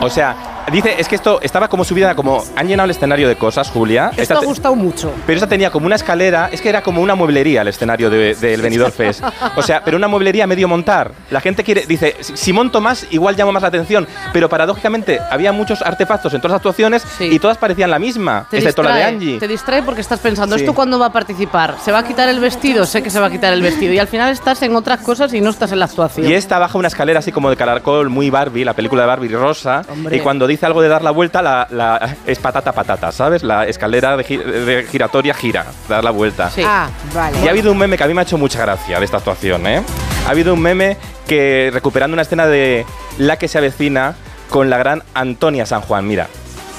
O 0.00 0.08
sea, 0.10 0.64
dice, 0.72 0.94
es 0.98 1.08
que 1.08 1.16
esto 1.16 1.40
estaba 1.42 1.68
como 1.68 1.82
subida, 1.84 2.14
como 2.14 2.44
han 2.56 2.68
llenado 2.68 2.84
el 2.84 2.92
escenario 2.92 3.26
de 3.28 3.36
cosas, 3.36 3.68
Julia. 3.70 4.08
Esto 4.10 4.22
Esta 4.22 4.34
ha 4.38 4.44
gustado 4.44 4.74
mucho. 4.76 5.12
Pero 5.26 5.36
esa 5.38 5.48
tenía 5.48 5.70
como 5.70 5.86
una 5.86 5.96
escalera, 5.96 6.48
es 6.52 6.60
que 6.60 6.68
era 6.68 6.82
como 6.82 7.02
una 7.02 7.14
mueblería 7.16 7.62
el 7.62 7.68
escenario 7.68 8.08
de- 8.08 8.34
del 8.36 8.62
Benidorm 8.62 8.92
Fest. 8.92 9.22
O 9.56 9.62
sea, 9.62 9.82
pero 9.84 9.96
una 9.96 10.06
mueblería 10.08 10.46
medio 10.46 10.68
montar. 10.68 11.10
La 11.30 11.40
gente 11.40 11.64
quiere, 11.64 11.84
dice, 11.86 12.16
si 12.20 12.52
monto 12.52 12.80
más, 12.80 13.06
igual 13.10 13.34
llamo 13.36 13.50
más 13.52 13.62
la 13.62 13.68
atención. 13.68 14.06
Pero 14.32 14.48
paradójicamente 14.48 15.20
había 15.30 15.50
muchos 15.52 15.82
artefactos 15.82 16.32
en 16.32 16.40
todas 16.40 16.52
las 16.52 16.58
actuaciones 16.58 17.04
y 17.20 17.38
todas 17.40 17.58
parecían 17.58 17.90
la 17.90 17.98
misma, 17.98 18.46
Te 18.50 18.58
excepto 18.58 18.82
la 18.84 18.94
de 18.94 19.02
Angie. 19.04 19.38
te 19.38 19.48
distrae 19.48 19.82
porque 19.82 20.00
estás 20.00 20.20
pensando, 20.20 20.56
Sí. 20.56 20.62
¿esto 20.62 20.74
cuándo 20.74 20.98
va 20.98 21.06
a 21.06 21.12
participar? 21.12 21.74
¿Se 21.84 21.90
va 21.92 21.98
a 21.98 22.04
quitar 22.04 22.28
el 22.28 22.38
vestido? 22.40 22.86
Sé 22.86 23.02
que 23.02 23.10
se 23.10 23.18
va 23.18 23.26
a 23.26 23.30
quitar 23.30 23.52
el 23.52 23.62
vestido. 23.62 23.92
Y 23.92 23.98
al 23.98 24.06
final 24.08 24.30
estás 24.30 24.62
en 24.62 24.76
otras 24.76 25.00
cosas 25.00 25.34
y 25.34 25.40
no 25.40 25.50
estás 25.50 25.72
en 25.72 25.80
la 25.80 25.86
actuación. 25.86 26.28
Y 26.28 26.34
esta 26.34 26.58
baja 26.58 26.78
una 26.78 26.88
escalera 26.88 27.18
así 27.18 27.32
como 27.32 27.50
de 27.50 27.56
caracol, 27.56 28.08
muy 28.08 28.30
Barbie, 28.30 28.64
la 28.64 28.74
película 28.74 29.02
de 29.02 29.08
Barbie 29.08 29.28
rosa. 29.48 29.82
Hombre. 29.88 30.16
Y 30.16 30.20
cuando 30.20 30.46
dice 30.46 30.66
algo 30.66 30.80
de 30.82 30.88
dar 30.88 31.02
la 31.02 31.10
vuelta, 31.10 31.42
la, 31.42 31.66
la- 31.70 32.16
es 32.26 32.38
patata 32.38 32.72
patata, 32.72 33.10
¿sabes? 33.12 33.42
La 33.42 33.66
escalera 33.66 34.16
de, 34.16 34.24
gi- 34.24 34.36
de 34.38 34.86
giratoria 34.90 35.34
gira, 35.34 35.66
dar 35.88 36.04
la 36.04 36.10
vuelta. 36.10 36.50
Ah, 36.64 36.88
vale. 37.14 37.38
Y 37.42 37.48
ha 37.48 37.50
habido 37.50 37.72
un 37.72 37.78
meme 37.78 37.96
que 37.96 38.04
a 38.04 38.06
mí 38.06 38.14
me 38.14 38.20
ha 38.20 38.24
hecho 38.24 38.38
mucha 38.38 38.60
gracia 38.60 38.98
de 38.98 39.04
esta 39.04 39.16
actuación, 39.18 39.66
¿eh? 39.66 39.82
Ha 40.26 40.30
habido 40.30 40.54
un 40.54 40.60
meme 40.60 40.96
que 41.26 41.70
recuperando 41.72 42.14
una 42.14 42.22
escena 42.22 42.46
de 42.46 42.84
La 43.18 43.36
que 43.38 43.48
se 43.48 43.58
avecina 43.58 44.14
con 44.50 44.70
la 44.70 44.78
gran 44.78 45.02
Antonia 45.14 45.66
San 45.66 45.80
Juan, 45.82 46.06
mira. 46.06 46.26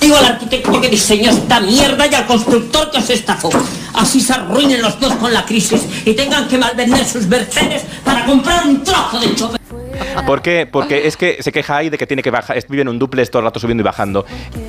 Digo 0.02 0.16
al 0.16 0.26
arquitecto 0.26 0.80
que 0.80 0.88
diseñó 0.88 1.30
esta 1.30 1.60
mierda 1.60 2.08
y 2.08 2.16
al 2.16 2.26
constructor 2.26 2.90
que 2.90 3.00
os 3.00 3.10
estafó. 3.10 3.50
Así 3.94 4.22
se 4.22 4.32
arruinen 4.34 4.82
los 4.82 4.98
dos 5.00 5.14
con 5.16 5.34
la 5.34 5.46
crisis 5.46 5.82
y 6.06 6.14
tengan 6.14 6.48
que 6.48 6.58
malvender 6.58 7.04
sus 7.06 7.26
Mercedes 7.28 7.84
para 8.06 8.26
comprar 8.26 8.66
un 8.66 8.82
trozo 8.84 9.20
de 9.20 9.36
chope. 9.36 9.58
¿Por 10.26 10.42
qué? 10.42 10.68
Porque 10.72 11.08
es 11.08 11.18
que 11.18 11.42
se 11.42 11.52
queja 11.52 11.78
ahí 11.78 11.90
de 11.90 11.98
que 11.98 12.06
tiene 12.08 12.22
que 12.24 12.32
bajar, 12.32 12.58
vive 12.70 12.82
en 12.82 12.88
un 12.90 13.00
duplex 13.00 13.30
todo 13.32 13.40
el 13.42 13.46
rato 13.46 13.60
subiendo 13.60 13.82
y 13.82 13.86
bajando. 13.86 14.26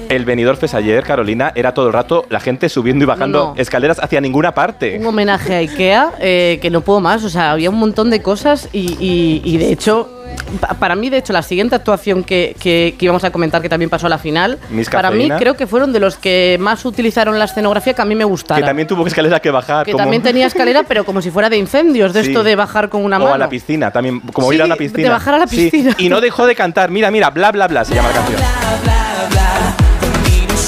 El 0.08 0.24
Benidorm 0.24 0.58
Fest 0.58 0.74
ayer, 0.74 1.04
Carolina, 1.04 1.52
era 1.54 1.72
todo 1.74 1.86
el 1.88 1.92
rato 1.92 2.24
la 2.30 2.40
gente 2.40 2.68
subiendo 2.68 3.04
y 3.04 3.06
bajando 3.06 3.38
No, 3.38 3.54
no. 3.54 3.60
escaleras 3.60 3.98
hacia 4.02 4.20
ninguna 4.20 4.52
parte. 4.54 4.98
Un 4.98 5.06
homenaje 5.06 5.54
a 5.54 5.58
Ikea 5.58 6.12
eh, 6.20 6.58
que 6.60 6.70
no 6.70 6.80
puedo 6.80 7.00
más. 7.00 7.24
O 7.24 7.28
sea, 7.30 7.52
había 7.52 7.70
un 7.70 7.78
montón 7.78 8.10
de 8.10 8.22
cosas 8.22 8.68
y, 8.72 8.96
y- 9.00 9.42
y 9.44 9.56
de 9.58 9.72
hecho, 9.72 10.19
para 10.80 10.96
mí, 10.96 11.10
de 11.10 11.18
hecho, 11.18 11.32
la 11.32 11.42
siguiente 11.42 11.76
actuación 11.76 12.24
que, 12.24 12.56
que- 12.58 12.96
que 12.98 13.04
íbamos 13.04 13.22
a 13.24 13.30
comentar, 13.30 13.62
que 13.62 13.68
también 13.68 13.88
pasó 13.88 14.06
a 14.06 14.10
la 14.10 14.18
final, 14.18 14.58
Miss 14.70 14.88
para 14.90 15.10
mí 15.10 15.30
creo 15.38 15.56
que 15.56 15.66
fueron 15.66 15.92
de 15.92 16.00
los 16.00 16.16
que 16.16 16.56
más 16.60 16.84
utilizaron 16.84 17.38
la 17.38 17.44
escenografía 17.44 17.94
que 17.94 18.02
a 18.02 18.04
mí 18.04 18.14
me 18.16 18.24
gustara. 18.24 18.60
Que 18.60 18.66
también 18.66 18.88
tuvo 18.88 19.06
escalera 19.06 19.38
que 19.40 19.50
bajar. 19.50 19.86
Que 19.86 19.92
como- 19.92 20.02
también 20.04 20.22
tenía 20.22 20.46
escalera, 20.46 20.82
pero 20.82 21.04
como 21.04 21.22
si 21.22 21.30
fuera 21.30 21.48
de 21.48 21.56
incendios, 21.56 22.12
de 22.12 22.22
Sí. 22.24 22.28
esto 22.30 22.42
de 22.42 22.56
bajar 22.56 22.88
con 22.88 23.04
una 23.04 23.16
o 23.18 23.20
mano. 23.20 23.34
a 23.34 23.38
la 23.38 23.48
piscina, 23.48 23.90
también, 23.92 24.20
como 24.32 24.48
Sí, 24.50 24.56
ir 24.56 24.62
a 24.62 24.66
de 24.66 24.76
piscina. 24.76 25.10
bajar 25.10 25.34
a 25.34 25.38
la 25.38 25.46
Sí, 25.46 25.56
piscina. 25.70 25.94
Y 25.98 26.08
no 26.08 26.20
dejó 26.20 26.46
de 26.46 26.54
cantar, 26.56 26.90
mira, 26.90 27.10
mira, 27.10 27.30
bla, 27.30 27.52
bla, 27.52 27.68
bla, 27.68 27.84
se 27.84 27.94
llama 27.94 28.08
la 28.08 28.14
canción. 28.16 28.40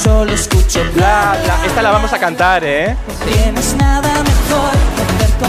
solo 0.03 0.33
escucho 0.33 0.81
Bla, 0.95 1.37
bla. 1.45 1.67
Esta 1.67 1.83
la 1.83 1.91
vamos 1.91 2.13
a 2.13 2.19
cantar, 2.19 2.63
¿eh? 2.65 2.97
Tienes 3.25 3.75
nada 3.77 4.09
mejor 4.23 4.73
que 5.19 5.45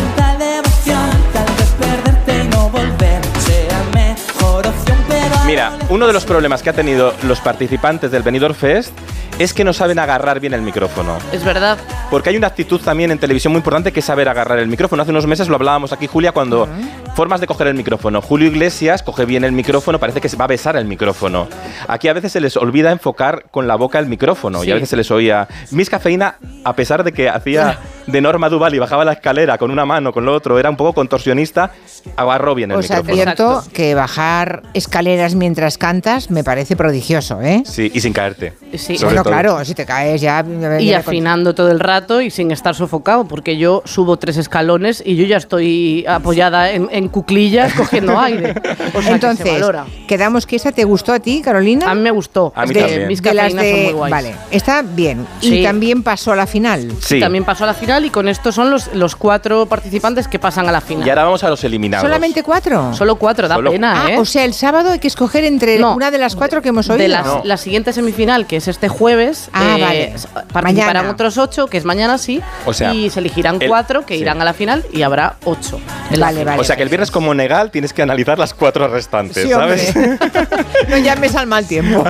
Mira, 5.54 5.72
uno 5.90 6.08
de 6.08 6.14
los 6.14 6.26
problemas 6.26 6.64
que 6.64 6.72
ha 6.72 6.74
tenido 6.74 7.14
los 7.28 7.40
participantes 7.40 8.10
del 8.10 8.24
Benidorm 8.24 8.56
Fest 8.56 8.92
es 9.38 9.54
que 9.54 9.64
no 9.64 9.72
saben 9.72 10.00
agarrar 10.00 10.40
bien 10.40 10.56
el 10.56 10.64
micrófono. 10.64 11.20
Es 11.32 11.46
verdad. 11.46 11.78
Porque 12.10 12.32
hay 12.32 12.38
una 12.38 12.48
actitud 12.48 12.82
también 12.82 13.12
en 13.12 13.20
televisión 13.20 13.54
muy 13.54 13.60
importante 13.60 13.92
que 13.92 14.00
es 14.00 14.06
saber 14.08 14.28
agarrar 14.30 14.58
el 14.58 14.68
micrófono. 14.68 15.04
Hace 15.04 15.12
unos 15.12 15.28
meses 15.28 15.50
lo 15.50 15.56
hablábamos 15.56 15.94
aquí, 15.94 16.08
Julia, 16.08 16.32
cuando 16.32 16.68
formas 17.16 17.40
de 17.40 17.46
coger 17.46 17.68
el 17.68 17.76
micrófono. 17.76 18.20
Julio 18.20 18.48
Iglesias 18.48 19.04
coge 19.04 19.26
bien 19.26 19.44
el 19.44 19.52
micrófono, 19.52 20.00
parece 20.00 20.22
que 20.22 20.28
se 20.28 20.38
va 20.38 20.46
a 20.46 20.48
besar 20.48 20.76
el 20.76 20.86
micrófono. 20.86 21.48
Aquí 21.88 22.08
a 22.08 22.14
veces 22.14 22.32
se 22.32 22.42
les 22.42 22.58
olvida 22.58 22.92
enfocar 22.92 23.46
con 23.52 23.68
la 23.68 23.76
boca 23.76 24.00
el 24.00 24.08
micrófono 24.08 24.64
y 24.64 24.72
a 24.72 24.74
veces 24.74 24.90
se 24.90 24.98
les 24.98 25.12
oía. 25.12 25.48
Miss 25.70 25.88
Cafeína, 25.88 26.38
a 26.64 26.76
pesar 26.76 27.04
de 27.04 27.12
que 27.12 27.30
hacía 27.30 27.78
de 28.08 28.22
Norma 28.22 28.50
Duval 28.50 28.74
y 28.76 28.80
bajaba 28.80 29.06
la 29.06 29.14
escalera 29.14 29.58
con 29.58 29.72
una 29.72 29.86
mano, 29.86 30.12
con 30.12 30.26
lo 30.26 30.34
otro, 30.34 30.60
era 30.60 30.70
un 30.70 30.76
poco 30.78 30.94
contorsionista, 30.94 31.72
agarró 32.16 32.56
bien 32.56 32.72
el 32.72 32.78
Os 32.78 32.90
micrófono. 32.90 33.12
advierto 33.14 33.64
que 33.74 33.96
bajar 33.96 34.64
escaleras 34.74 35.36
mientras 35.36 35.78
cantas 35.78 36.30
me 36.30 36.44
parece 36.44 36.76
prodigioso, 36.76 37.42
¿eh? 37.42 37.64
Sí, 37.66 37.92
y 37.94 38.00
sin 38.02 38.14
caerte. 38.14 38.54
Sí. 38.78 38.98
Bueno, 39.02 39.24
todo. 39.24 39.32
claro, 39.34 39.66
si 39.66 39.74
te 39.74 39.86
caes 39.86 40.22
ya... 40.22 40.44
Y 40.80 40.88
ya- 40.88 41.00
afinando 41.00 41.54
todo 41.56 41.72
el 41.72 41.80
rato 41.80 42.22
y 42.22 42.30
sin 42.30 42.52
estar 42.52 42.76
sofocado, 42.76 43.26
porque 43.26 43.58
yo 43.58 43.82
subo 43.86 44.18
tres 44.18 44.38
escalones 44.38 45.02
y 45.06 45.16
yo 45.16 45.26
ya 45.26 45.38
estoy 45.38 46.06
apoyada 46.08 46.72
en, 46.72 46.88
en 46.92 47.08
cuclillas 47.10 47.74
cogiendo 47.78 48.20
aire. 48.20 48.52
O 48.52 48.54
sea, 48.54 48.92
que 48.94 49.02
se 49.04 49.12
Entonces, 49.12 49.52
valora. 49.54 49.86
quedamos 50.08 50.46
que 50.46 50.56
esa 50.56 50.72
te 50.72 50.84
gustó 50.84 51.14
a 51.14 51.20
ti, 51.20 51.42
Carolina. 51.42 51.90
A 51.90 51.96
mí 51.96 52.02
me 52.02 52.12
gustó. 52.12 52.52
A 52.56 52.66
mí 52.66 52.74
de, 52.74 52.80
también. 52.82 53.08
Mis 53.08 53.22
de 53.22 53.34
las 53.34 53.54
de- 53.54 53.60
son 53.72 53.84
muy 53.84 53.94
guays. 53.94 54.12
Vale, 54.12 54.36
está 54.52 54.82
bien. 54.82 55.26
Sí. 55.40 55.60
Y 55.60 55.64
también 55.64 56.04
pasó 56.04 56.32
a 56.32 56.36
la 56.36 56.48
final. 56.48 56.92
Sí. 57.00 57.20
También 57.20 57.44
pasó 57.44 57.64
a 57.64 57.68
la 57.68 57.74
final 57.74 57.93
y 58.04 58.10
con 58.10 58.28
esto 58.28 58.52
son 58.52 58.72
los, 58.72 58.94
los 58.94 59.16
cuatro 59.16 59.66
participantes 59.66 60.28
que 60.28 60.40
pasan 60.40 60.68
a 60.68 60.72
la 60.72 60.82
final. 60.82 61.06
Y 61.06 61.10
ahora 61.10 61.26
vamos 61.26 61.44
a 61.44 61.50
los 61.50 61.64
eliminados. 61.64 62.04
¿Solamente 62.04 62.42
cuatro? 62.44 62.94
Solo 62.94 63.16
cuatro, 63.18 63.48
da 63.48 63.56
Solo- 63.56 63.72
pena, 63.72 64.06
Ah, 64.06 64.12
¿eh? 64.14 64.18
o 64.18 64.26
sea, 64.26 64.46
el 64.46 64.54
sábado 64.54 64.92
hay 64.92 65.00
que 65.00 65.08
escoger 65.08 65.44
entre 65.44 65.78
No, 65.78 65.96
una 65.96 66.10
de 66.12 66.18
las 66.18 66.36
cuatro 66.36 66.62
que 66.62 66.70
hemos 66.70 66.90
oído. 66.90 67.02
de 67.02 67.08
las- 67.10 67.26
No. 67.26 67.42
la 67.44 67.58
siguiente 67.58 67.94
semifinal, 67.94 68.48
que 68.48 68.56
es 68.58 68.68
este 68.68 68.88
jueves, 68.88 69.50
Ah, 69.54 69.76
eh, 69.78 69.82
vale. 69.82 70.04
s- 70.16 70.28
participarán 70.52 70.96
Mañana. 71.04 71.10
otros 71.12 71.38
ocho, 71.38 71.68
que 71.68 71.78
es 71.78 71.86
mañana 71.86 72.18
sí, 72.18 72.42
O 72.66 72.74
sea, 72.74 72.94
y 72.94 73.10
se 73.10 73.20
elegirán 73.20 73.58
el- 73.62 73.68
cuatro 73.68 74.06
que 74.06 74.16
sí. 74.16 74.22
irán 74.22 74.42
a 74.42 74.46
la 74.46 74.54
final 74.54 74.86
y 74.92 75.02
habrá 75.04 75.36
ocho. 75.46 75.80
en 76.12 76.20
la 76.20 76.28
Vale, 76.28 76.40
final. 76.40 76.46
vale. 76.54 76.62
O 76.62 76.64
sea 76.64 76.76
que 76.76 76.84
el 76.84 76.90
viernes 76.90 77.10
como 77.12 77.34
Negal 77.34 77.72
tienes 77.72 77.92
que 77.94 78.02
analizar 78.02 78.38
las 78.38 78.54
cuatro 78.54 78.88
restantes, 78.88 79.44
Sí, 79.44 79.50
¿sabes? 79.50 79.94
no 80.90 80.98
llames 80.98 81.36
al 81.36 81.48
mal 81.48 81.66
tiempo. 81.68 82.04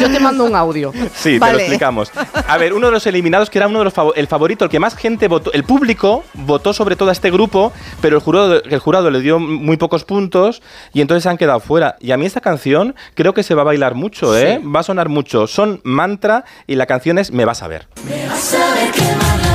Yo 0.00 0.10
te 0.10 0.20
mando 0.20 0.44
un 0.44 0.54
audio. 0.56 0.92
Sí, 1.14 1.32
te 1.34 1.38
Vale. 1.38 1.52
lo 1.54 1.58
explicamos. 1.60 2.10
A 2.46 2.58
ver, 2.58 2.72
uno 2.72 2.86
de 2.86 2.92
los 2.92 3.06
eliminados 3.06 3.48
que 3.50 3.58
era 3.58 3.68
uno 3.68 3.78
de 3.80 3.84
los 3.86 3.94
el 4.16 4.26
favorito, 4.26 4.64
el 4.64 4.70
que 4.70 4.78
más 4.80 4.96
gente 4.96 5.15
votó, 5.28 5.52
el 5.52 5.64
público 5.64 6.24
votó 6.34 6.72
sobre 6.72 6.96
todo 6.96 7.08
a 7.08 7.12
este 7.12 7.30
grupo, 7.30 7.72
pero 8.00 8.16
el 8.16 8.22
jurado, 8.22 8.62
el 8.62 8.78
jurado 8.78 9.10
le 9.10 9.20
dio 9.20 9.38
muy 9.38 9.76
pocos 9.76 10.04
puntos 10.04 10.62
y 10.92 11.00
entonces 11.00 11.22
se 11.22 11.28
han 11.28 11.38
quedado 11.38 11.60
fuera. 11.60 11.96
Y 12.00 12.12
a 12.12 12.16
mí 12.16 12.26
esta 12.26 12.40
canción 12.40 12.94
creo 13.14 13.34
que 13.34 13.42
se 13.42 13.54
va 13.54 13.62
a 13.62 13.64
bailar 13.64 13.94
mucho, 13.94 14.36
¿eh? 14.36 14.60
Va 14.62 14.80
a 14.80 14.82
sonar 14.82 15.08
mucho. 15.08 15.46
Son 15.46 15.80
mantra 15.84 16.44
y 16.66 16.76
la 16.76 16.86
canción 16.86 17.18
es 17.18 17.32
Me 17.32 17.44
vas 17.44 17.62
a 17.62 17.68
ver. 17.68 17.88
Me 18.04 18.28
vas 18.28 18.54
a 18.54 18.74
ver 18.74 19.45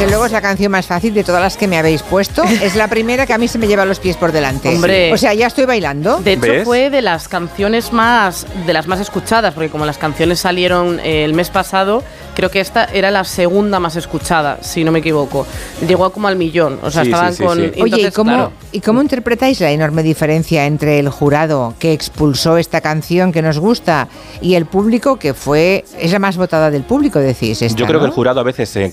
Desde 0.00 0.12
luego 0.12 0.24
es 0.24 0.32
la 0.32 0.40
canción 0.40 0.72
más 0.72 0.86
fácil 0.86 1.12
de 1.12 1.22
todas 1.22 1.42
las 1.42 1.58
que 1.58 1.68
me 1.68 1.76
habéis 1.76 2.02
puesto. 2.02 2.42
Es 2.62 2.74
la 2.74 2.88
primera 2.88 3.26
que 3.26 3.34
a 3.34 3.38
mí 3.38 3.48
se 3.48 3.58
me 3.58 3.66
lleva 3.66 3.84
los 3.84 4.00
pies 4.00 4.16
por 4.16 4.32
delante. 4.32 4.70
Hombre. 4.70 5.12
O 5.12 5.18
sea, 5.18 5.34
ya 5.34 5.46
estoy 5.46 5.66
bailando. 5.66 6.20
De 6.20 6.32
hecho, 6.32 6.40
¿Ves? 6.40 6.64
fue 6.64 6.88
de 6.88 7.02
las 7.02 7.28
canciones 7.28 7.92
más 7.92 8.46
de 8.66 8.72
las 8.72 8.86
más 8.86 8.98
escuchadas, 8.98 9.52
porque 9.52 9.68
como 9.68 9.84
las 9.84 9.98
canciones 9.98 10.40
salieron 10.40 10.98
eh, 11.00 11.24
el 11.24 11.34
mes 11.34 11.50
pasado, 11.50 12.02
creo 12.34 12.50
que 12.50 12.60
esta 12.60 12.86
era 12.86 13.10
la 13.10 13.24
segunda 13.24 13.78
más 13.78 13.94
escuchada, 13.96 14.56
si 14.62 14.84
no 14.84 14.90
me 14.90 15.00
equivoco. 15.00 15.46
Llegó 15.86 16.10
como 16.12 16.28
al 16.28 16.36
millón, 16.36 16.78
o 16.82 16.90
sea, 16.90 17.02
Sí, 17.04 17.10
estaban 17.10 17.32
sí, 17.32 17.36
sí, 17.38 17.44
con. 17.44 17.58
sí. 17.58 17.64
Oye, 17.64 17.74
¿y 17.76 17.84
entonces, 17.84 18.14
cómo, 18.14 18.30
claro, 18.32 18.52
¿y 18.72 18.80
cómo 18.80 19.02
interpretáis 19.02 19.60
la 19.60 19.70
enorme 19.70 20.02
diferencia 20.02 20.64
entre 20.64 20.98
el 20.98 21.10
jurado 21.10 21.74
que 21.78 21.92
expulsó 21.92 22.56
esta 22.56 22.80
canción 22.80 23.32
que 23.32 23.42
nos 23.42 23.58
gusta 23.58 24.08
y 24.40 24.54
el 24.54 24.64
público 24.64 25.18
que 25.18 25.34
fue... 25.34 25.84
Es 25.98 26.12
la 26.12 26.18
más 26.18 26.38
votada 26.38 26.70
del 26.70 26.84
público, 26.84 27.18
decís. 27.18 27.60
esta, 27.60 27.78
Yo 27.78 27.86
creo 27.86 28.00
que 28.00 28.06
el 28.06 28.10
¿no? 28.10 28.14
jurado 28.14 28.40
a 28.40 28.44
veces 28.44 28.68
se, 28.70 28.90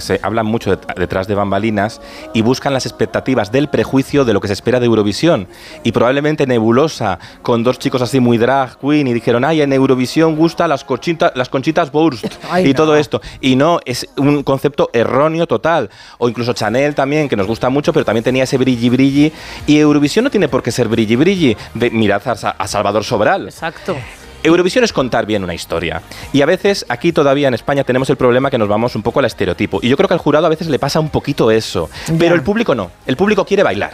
se 0.00 0.20
mucho 0.44 0.70
det- 0.76 0.94
detrás 0.96 1.26
de 1.26 1.34
bambalinas 1.34 2.00
y 2.32 2.42
buscan 2.42 2.72
las 2.72 2.86
expectativas 2.86 3.50
del 3.52 3.68
prejuicio 3.68 4.24
de 4.24 4.32
lo 4.32 4.40
que 4.40 4.48
se 4.48 4.54
espera 4.54 4.80
de 4.80 4.86
Eurovisión. 4.86 5.48
Y 5.82 5.92
probablemente 5.92 6.46
Nebulosa, 6.46 7.18
con 7.42 7.62
dos 7.64 7.78
chicos 7.78 8.02
así 8.02 8.20
muy 8.20 8.38
drag 8.38 8.78
queen, 8.78 9.06
y 9.06 9.12
dijeron, 9.14 9.44
ay, 9.44 9.62
en 9.62 9.72
Eurovisión 9.72 10.36
gusta 10.36 10.68
las, 10.68 10.84
conchita- 10.86 11.32
las 11.34 11.48
conchitas 11.48 11.90
Wurst 11.92 12.26
Ay, 12.50 12.66
y 12.66 12.68
no. 12.68 12.74
todo 12.74 12.96
esto. 12.96 13.20
Y 13.40 13.56
no, 13.56 13.80
es 13.84 14.08
un 14.16 14.42
concepto 14.42 14.90
erróneo 14.92 15.46
total. 15.46 15.90
O 16.18 16.28
incluso 16.28 16.52
Chanel 16.52 16.94
también, 16.94 17.28
que 17.28 17.36
nos 17.36 17.46
gusta 17.46 17.68
mucho, 17.70 17.92
pero 17.92 18.04
también 18.04 18.24
tenía 18.24 18.44
ese 18.44 18.56
brilli 18.58 18.88
brilli. 18.90 19.32
Y 19.66 19.78
Eurovisión 19.78 20.24
no 20.24 20.30
tiene 20.30 20.48
por 20.48 20.62
qué 20.62 20.70
ser 20.70 20.88
brilli 20.88 21.16
brilli. 21.16 21.56
Mirad 21.92 22.22
a 22.26 22.66
Salvador 22.66 23.04
Sobral. 23.04 23.44
Exacto. 23.46 23.96
Eurovisión 24.44 24.84
es 24.84 24.92
contar 24.92 25.24
bien 25.24 25.42
una 25.42 25.54
historia. 25.54 26.02
Y 26.34 26.42
a 26.42 26.46
veces 26.46 26.84
aquí 26.90 27.12
todavía 27.12 27.48
en 27.48 27.54
España 27.54 27.82
tenemos 27.82 28.10
el 28.10 28.16
problema 28.18 28.50
que 28.50 28.58
nos 28.58 28.68
vamos 28.68 28.94
un 28.94 29.02
poco 29.02 29.20
al 29.20 29.24
estereotipo. 29.24 29.78
Y 29.82 29.88
yo 29.88 29.96
creo 29.96 30.06
que 30.06 30.12
al 30.12 30.20
jurado 30.20 30.44
a 30.44 30.50
veces 30.50 30.68
le 30.68 30.78
pasa 30.78 31.00
un 31.00 31.08
poquito 31.08 31.50
eso. 31.50 31.88
Pero 32.18 32.34
el 32.34 32.42
público 32.42 32.74
no. 32.74 32.90
El 33.06 33.16
público 33.16 33.46
quiere 33.46 33.62
bailar. 33.62 33.92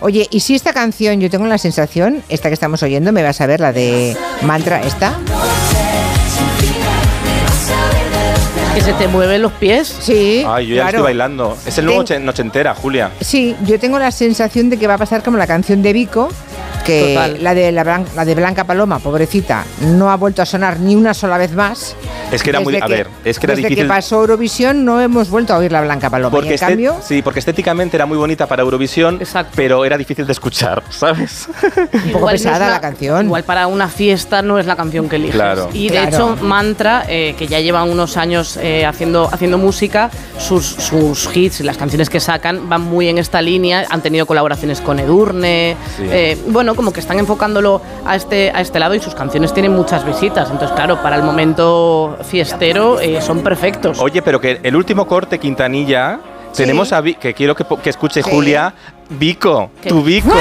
Oye, 0.00 0.26
y 0.32 0.40
si 0.40 0.56
esta 0.56 0.72
canción, 0.72 1.20
yo 1.20 1.30
tengo 1.30 1.46
la 1.46 1.56
sensación, 1.56 2.24
esta 2.28 2.48
que 2.48 2.54
estamos 2.54 2.82
oyendo, 2.82 3.12
me 3.12 3.22
vas 3.22 3.40
a 3.40 3.46
ver 3.46 3.60
la 3.60 3.72
de 3.72 4.16
Mantra, 4.42 4.82
esta. 4.82 5.16
Que 8.74 8.80
se 8.80 8.92
te 8.94 9.06
mueven 9.06 9.40
los 9.40 9.52
pies. 9.52 9.86
Sí. 10.00 10.44
Ay, 10.48 10.66
yo 10.66 10.74
ya 10.74 10.82
claro. 10.82 10.88
estoy 10.98 11.02
bailando. 11.04 11.56
Es 11.64 11.78
el 11.78 11.84
nuevo 11.84 12.04
Ten- 12.04 12.18
che- 12.18 12.24
Nochentera, 12.24 12.74
Julia. 12.74 13.10
Sí, 13.20 13.54
yo 13.64 13.78
tengo 13.78 14.00
la 14.00 14.10
sensación 14.10 14.68
de 14.68 14.78
que 14.78 14.88
va 14.88 14.94
a 14.94 14.98
pasar 14.98 15.22
como 15.22 15.36
la 15.36 15.46
canción 15.46 15.80
de 15.82 15.92
Vico, 15.92 16.28
que 16.84 17.14
Total. 17.14 17.42
la 17.42 17.54
de 17.54 17.72
la, 17.72 17.84
Blan- 17.84 18.06
la 18.14 18.24
de 18.24 18.34
Blanca 18.34 18.64
Paloma, 18.64 18.98
pobrecita, 18.98 19.64
no 19.80 20.10
ha 20.10 20.16
vuelto 20.16 20.42
a 20.42 20.46
sonar 20.46 20.78
ni 20.80 20.96
una 20.96 21.14
sola 21.14 21.38
vez 21.38 21.52
más. 21.52 21.94
Es 22.30 22.42
que 22.42 22.50
era 22.50 22.60
muy. 22.60 22.72
Desde 22.72 22.84
A 22.84 22.88
ver, 22.88 23.06
es 23.24 23.38
que 23.38 23.46
era 23.46 23.54
desde 23.54 23.68
difícil. 23.68 23.84
que 23.84 23.88
pasó 23.88 24.20
Eurovisión 24.20 24.84
no 24.84 25.00
hemos 25.00 25.28
vuelto 25.30 25.52
a 25.54 25.58
oír 25.58 25.70
la 25.72 25.80
Blanca 25.82 26.08
Paloma. 26.10 26.30
Porque 26.30 26.46
y 26.46 26.48
en 26.50 26.54
este- 26.54 26.66
cambio, 26.66 26.96
sí, 27.02 27.22
porque 27.22 27.38
estéticamente 27.40 27.96
era 27.96 28.06
muy 28.06 28.16
bonita 28.16 28.46
para 28.46 28.62
Eurovisión, 28.62 29.20
pero 29.54 29.84
era 29.84 29.96
difícil 29.98 30.26
de 30.26 30.32
escuchar, 30.32 30.82
¿sabes? 30.90 31.48
un 31.48 31.86
poco 31.88 32.08
Igual 32.08 32.20
no 32.22 32.26
pesada 32.30 32.56
una- 32.66 32.70
la 32.70 32.80
canción. 32.80 33.26
Igual 33.26 33.44
para 33.44 33.66
una 33.66 33.88
fiesta 33.88 34.42
no 34.42 34.58
es 34.58 34.66
la 34.66 34.76
canción 34.76 35.08
que 35.08 35.16
eliges. 35.16 35.34
Claro. 35.34 35.68
Y 35.72 35.88
de 35.88 36.00
Claro. 36.00 36.08
hecho, 36.08 36.36
Mantra, 36.44 37.04
eh, 37.08 37.34
que 37.38 37.46
ya 37.46 37.60
lleva 37.60 37.82
unos 37.84 38.16
años 38.16 38.56
eh, 38.60 38.86
haciendo, 38.86 39.28
haciendo 39.32 39.58
música, 39.58 40.10
sus, 40.38 40.64
sus 40.66 41.28
hits 41.36 41.60
y 41.60 41.62
las 41.64 41.76
canciones 41.76 42.08
que 42.10 42.20
sacan 42.20 42.68
van 42.68 42.80
muy 42.82 43.08
en 43.08 43.18
esta 43.18 43.42
línea. 43.42 43.86
Han 43.90 44.00
tenido 44.02 44.26
colaboraciones 44.26 44.80
con 44.80 44.98
Edurne. 44.98 45.76
Sí. 45.96 46.04
eh, 46.10 46.38
bueno, 46.48 46.71
como 46.74 46.92
que 46.92 47.00
están 47.00 47.18
enfocándolo 47.18 47.80
a 48.06 48.16
este, 48.16 48.50
a 48.54 48.60
este 48.60 48.78
lado 48.78 48.94
y 48.94 49.00
sus 49.00 49.14
canciones 49.14 49.52
tienen 49.54 49.72
muchas 49.72 50.04
visitas. 50.04 50.50
Entonces, 50.50 50.74
claro, 50.74 51.02
para 51.02 51.16
el 51.16 51.22
momento 51.22 52.16
fiestero 52.24 53.00
eh, 53.00 53.20
son 53.22 53.40
perfectos. 53.42 53.98
Oye, 54.00 54.22
pero 54.22 54.40
que 54.40 54.60
el 54.62 54.76
último 54.76 55.06
corte, 55.06 55.38
Quintanilla, 55.38 56.20
tenemos 56.56 56.92
a 56.92 57.00
Vi- 57.00 57.14
que 57.14 57.34
quiero 57.34 57.54
que, 57.54 57.64
que 57.82 57.90
escuche 57.90 58.22
Sí. 58.22 58.30
Julia, 58.30 58.74
Vico, 59.10 59.70
¿Qué? 59.80 59.88
tu 59.88 60.02
Vico. 60.02 60.34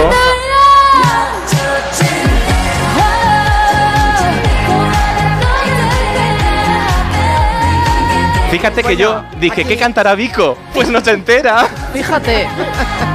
Fíjate 8.50 8.84
que 8.84 8.98
yo 8.98 9.24
dije, 9.40 9.64
¿qué 9.64 9.78
cantará 9.78 10.14
Vico? 10.14 10.58
Pues 10.74 10.90
no 10.90 11.00
se 11.02 11.12
entera. 11.12 11.68
Fíjate. 11.94 12.48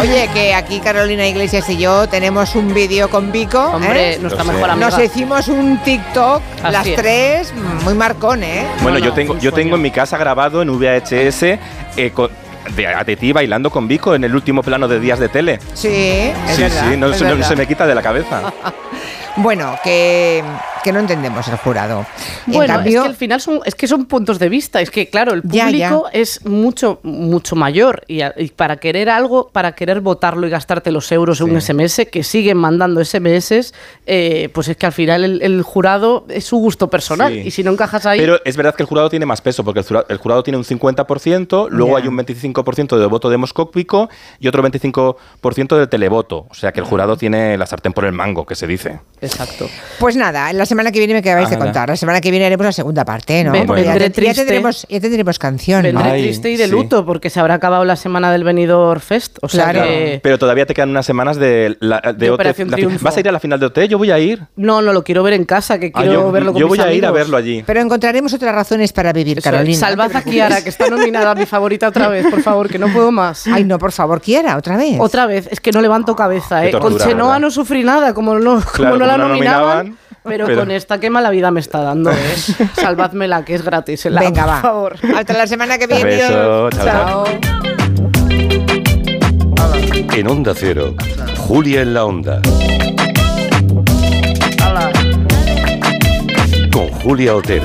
oye, 0.00 0.28
que 0.32 0.54
aquí 0.54 0.80
Carolina 0.80 1.26
Iglesias 1.26 1.68
y 1.70 1.76
yo 1.78 2.08
tenemos 2.08 2.54
un 2.54 2.72
vídeo 2.74 3.08
con 3.10 3.32
Vico. 3.32 3.60
Hombre, 3.62 4.14
¿eh? 4.14 4.18
nuestra 4.20 4.44
mejor 4.44 4.70
amiga. 4.70 4.90
Nos 4.90 5.00
hicimos 5.00 5.48
un 5.48 5.78
TikTok, 5.82 6.42
Así 6.62 6.72
las 6.72 6.86
es. 6.86 6.96
tres, 6.96 7.54
muy 7.84 7.94
marcón, 7.94 8.42
¿eh? 8.42 8.66
Bueno, 8.82 8.98
No, 8.98 9.04
yo 9.04 9.12
tengo, 9.12 9.38
yo 9.38 9.52
tengo 9.52 9.76
en 9.76 9.82
mi 9.82 9.90
casa 9.90 10.16
grabado 10.18 10.62
en 10.62 10.70
VHS 10.70 11.58
eh, 11.96 12.10
con- 12.14 12.30
de, 12.76 12.86
de 13.04 13.16
ti 13.16 13.32
bailando 13.32 13.70
con 13.70 13.88
Vico 13.88 14.14
en 14.14 14.22
el 14.24 14.34
último 14.34 14.62
plano 14.62 14.86
de 14.86 15.00
días 15.00 15.18
de 15.18 15.28
tele. 15.28 15.58
Sí, 15.74 15.88
es 15.88 16.56
sí, 16.56 16.62
verdad, 16.62 16.84
sí, 16.90 16.96
no, 16.96 17.06
es 17.10 17.16
se- 17.18 17.34
no 17.34 17.44
se 17.44 17.56
me 17.56 17.66
quita 17.66 17.86
de 17.86 17.94
la 17.94 18.02
cabeza. 18.02 18.52
Bueno, 19.36 19.78
que, 19.84 20.42
que 20.82 20.92
no 20.92 21.00
entendemos 21.00 21.46
el 21.48 21.56
jurado. 21.56 22.06
En 22.46 22.52
Bueno, 22.54 22.74
cambio, 22.74 22.98
es 23.00 23.02
que 23.04 23.08
al 23.10 23.16
final 23.16 23.40
son, 23.40 23.60
es 23.64 23.74
que 23.74 23.86
son 23.86 24.06
puntos 24.06 24.38
de 24.38 24.48
vista. 24.48 24.80
Es 24.80 24.90
que, 24.90 25.08
claro, 25.08 25.32
el 25.34 25.42
Ya, 25.44 25.66
público 25.66 26.06
es 26.12 26.44
mucho, 26.46 27.00
mucho 27.02 27.56
mayor. 27.56 28.02
Y, 28.06 28.20
para 28.56 28.76
querer 28.78 29.08
algo, 29.10 29.48
para 29.52 29.72
querer 29.72 30.00
votarlo 30.00 30.46
y 30.46 30.50
gastarte 30.50 30.90
los 30.90 31.10
euros 31.12 31.40
en 31.40 31.50
un 31.50 31.60
SMS, 31.60 32.06
que 32.10 32.22
siguen 32.22 32.56
mandando 32.56 33.04
SMS, 33.04 33.72
eh, 34.06 34.48
pues 34.52 34.68
es 34.68 34.76
que 34.76 34.86
al 34.86 34.92
final 34.92 35.24
el, 35.24 35.42
el 35.42 35.62
jurado 35.62 36.24
es 36.28 36.44
su 36.44 36.56
gusto 36.58 36.88
personal. 36.90 37.32
Sí. 37.32 37.42
Y 37.46 37.50
si 37.50 37.62
no 37.62 37.72
encajas 37.72 38.06
ahí. 38.06 38.18
Pero 38.20 38.40
es 38.44 38.56
verdad 38.56 38.74
que 38.74 38.82
el 38.82 38.88
jurado 38.88 39.08
tiene 39.10 39.26
más 39.26 39.40
peso, 39.40 39.64
porque 39.64 39.80
el 39.80 39.86
jurado, 39.86 40.06
el 40.08 40.16
jurado 40.18 40.42
tiene 40.42 40.56
un 40.56 40.64
50%, 40.64 41.68
luego 41.70 41.98
Ya. 41.98 42.02
hay 42.02 42.08
un 42.08 42.16
25% 42.16 42.98
de 42.98 43.06
voto 43.06 43.30
de 43.30 43.36
Moscópico 43.36 44.08
y 44.38 44.48
otro 44.48 44.62
25% 44.62 45.76
de 45.78 45.86
televoto. 45.86 46.46
O 46.50 46.54
sea 46.54 46.72
que 46.72 46.80
el 46.80 46.86
jurado 46.86 47.16
tiene 47.16 47.56
la 47.58 47.66
sartén 47.66 47.92
por 47.92 48.04
el 48.04 48.12
mango, 48.12 48.46
que 48.46 48.54
se 48.54 48.66
dice. 48.66 49.00
Exacto. 49.20 49.68
pues 49.98 50.16
nada, 50.16 50.52
la 50.52 50.66
semana 50.70 50.90
que 50.90 50.98
viene 51.00 51.12
me 51.12 51.18
acabáis 51.20 51.48
Ah, 51.48 51.50
de 51.50 51.58
contar. 51.58 51.88
La 51.90 51.96
semana 51.96 52.20
que 52.22 52.30
viene 52.30 52.46
haremos 52.46 52.64
la 52.64 52.72
segunda 52.72 53.04
parte, 53.04 53.44
¿no? 53.44 53.52
Ven- 53.52 53.66
Porque 53.66 53.84
ya, 53.84 53.90
vendré 53.90 54.08
te- 54.10 54.20
ya 54.22 54.26
triste. 54.32 54.40
tendremos, 54.46 54.86
ya 54.88 55.00
tendremos 55.00 55.38
canción. 55.38 55.82
Vendré 55.82 56.10
Ay, 56.10 56.22
triste 56.22 56.50
y 56.50 56.56
de 56.56 56.64
sí. 56.64 56.70
luto, 56.70 57.04
porque 57.04 57.28
se 57.28 57.38
habrá 57.40 57.54
acabado 57.54 57.84
la 57.84 57.96
semana 57.96 58.32
del 58.32 58.42
Benidorm 58.44 59.00
Fest. 59.00 59.38
O 59.42 59.48
sea 59.48 59.70
Claro. 59.70 59.86
que. 59.86 60.20
Pero 60.22 60.38
todavía 60.38 60.64
te 60.64 60.72
quedan 60.72 60.88
unas 60.90 61.04
semanas 61.04 61.36
de, 61.36 61.76
la, 61.80 62.00
de, 62.00 62.12
De 62.14 62.30
OT. 62.30 62.44
La. 62.66 62.88
¿Vas 63.02 63.16
a 63.16 63.20
ir 63.20 63.28
a 63.28 63.32
la 63.32 63.40
final 63.40 63.60
de 63.60 63.66
OT? 63.66 63.78
Yo 63.88 63.98
voy 63.98 64.10
a 64.10 64.18
ir. 64.18 64.40
No, 64.56 64.80
no 64.80 64.92
lo 64.94 65.04
quiero 65.04 65.22
ver 65.22 65.34
en 65.34 65.44
casa, 65.44 65.78
que 65.78 65.90
Ah, 65.94 65.98
quiero 66.00 66.12
yo 66.14 66.32
verlo 66.32 66.52
con 66.52 66.60
yo 66.60 66.68
mis 66.68 66.78
voy 66.78 66.86
a 66.88 66.92
ir 66.92 67.04
a 67.04 67.10
verlo 67.10 67.36
allí. 67.36 67.62
Pero 67.66 67.80
encontraremos 67.80 68.32
otras 68.32 68.54
razones 68.54 68.92
para 68.92 69.12
vivir, 69.12 69.38
Eso 69.38 69.48
es. 69.48 69.52
Carolina. 69.52 69.78
Salvad 69.78 70.14
a 70.16 70.22
Kiara, 70.22 70.62
que 70.62 70.68
está 70.70 70.88
nominada 70.88 71.32
a 71.32 71.34
mi 71.34 71.46
favorita 71.46 71.88
otra 71.88 72.08
vez, 72.08 72.26
por 72.30 72.42
favor, 72.42 72.68
que 72.68 72.78
no 72.78 72.88
puedo 72.92 73.10
más. 73.12 73.46
Ay, 73.48 73.64
no, 73.64 73.78
por 73.78 73.92
favor, 73.92 74.20
Kiara, 74.20 74.56
otra 74.56 74.76
vez. 74.76 74.96
Otra 75.00 75.26
vez, 75.26 75.48
es 75.50 75.60
que 75.60 75.72
no 75.72 75.80
levanto 75.80 76.14
cabeza, 76.14 76.64
¿eh? 76.64 76.70
Con 76.72 76.96
Chenoa 76.96 77.26
¿verdad? 77.34 77.40
no 77.40 77.50
sufrí 77.50 77.82
nada, 77.82 78.14
como 78.14 78.38
no, 78.38 78.54
como 78.54 78.62
Claro, 78.72 78.96
no 78.98 79.06
la 79.06 79.16
nominaban. 79.18 79.86
nominaban, 79.88 79.98
pero, 80.24 80.46
pero- 80.46 80.60
con 80.60 80.70
esta 80.70 80.98
qué 81.00 81.10
mala 81.10 81.30
vida 81.30 81.50
me 81.50 81.60
está 81.60 81.80
dando, 81.80 82.10
¿eh? 82.12 82.34
Salvadmela, 82.74 83.44
que 83.44 83.54
es 83.54 83.64
gratis. 83.64 84.06
el 84.06 84.14
Venga, 84.18 84.42
por 84.44 84.50
va. 84.52 84.60
favor. 84.60 84.96
Hasta 85.16 85.32
la 85.34 85.46
semana 85.46 85.78
que 85.78 85.86
viene. 85.86 86.04
beso, 86.04 86.70
chao, 86.70 86.84
chao. 86.84 87.24
En 90.16 90.28
Onda 90.28 90.52
Cero, 90.54 90.94
Julia 91.38 91.82
en 91.82 91.94
la 91.94 92.04
Onda. 92.04 92.40
Con 96.72 96.88
Julia 97.02 97.34
Otero. 97.34 97.64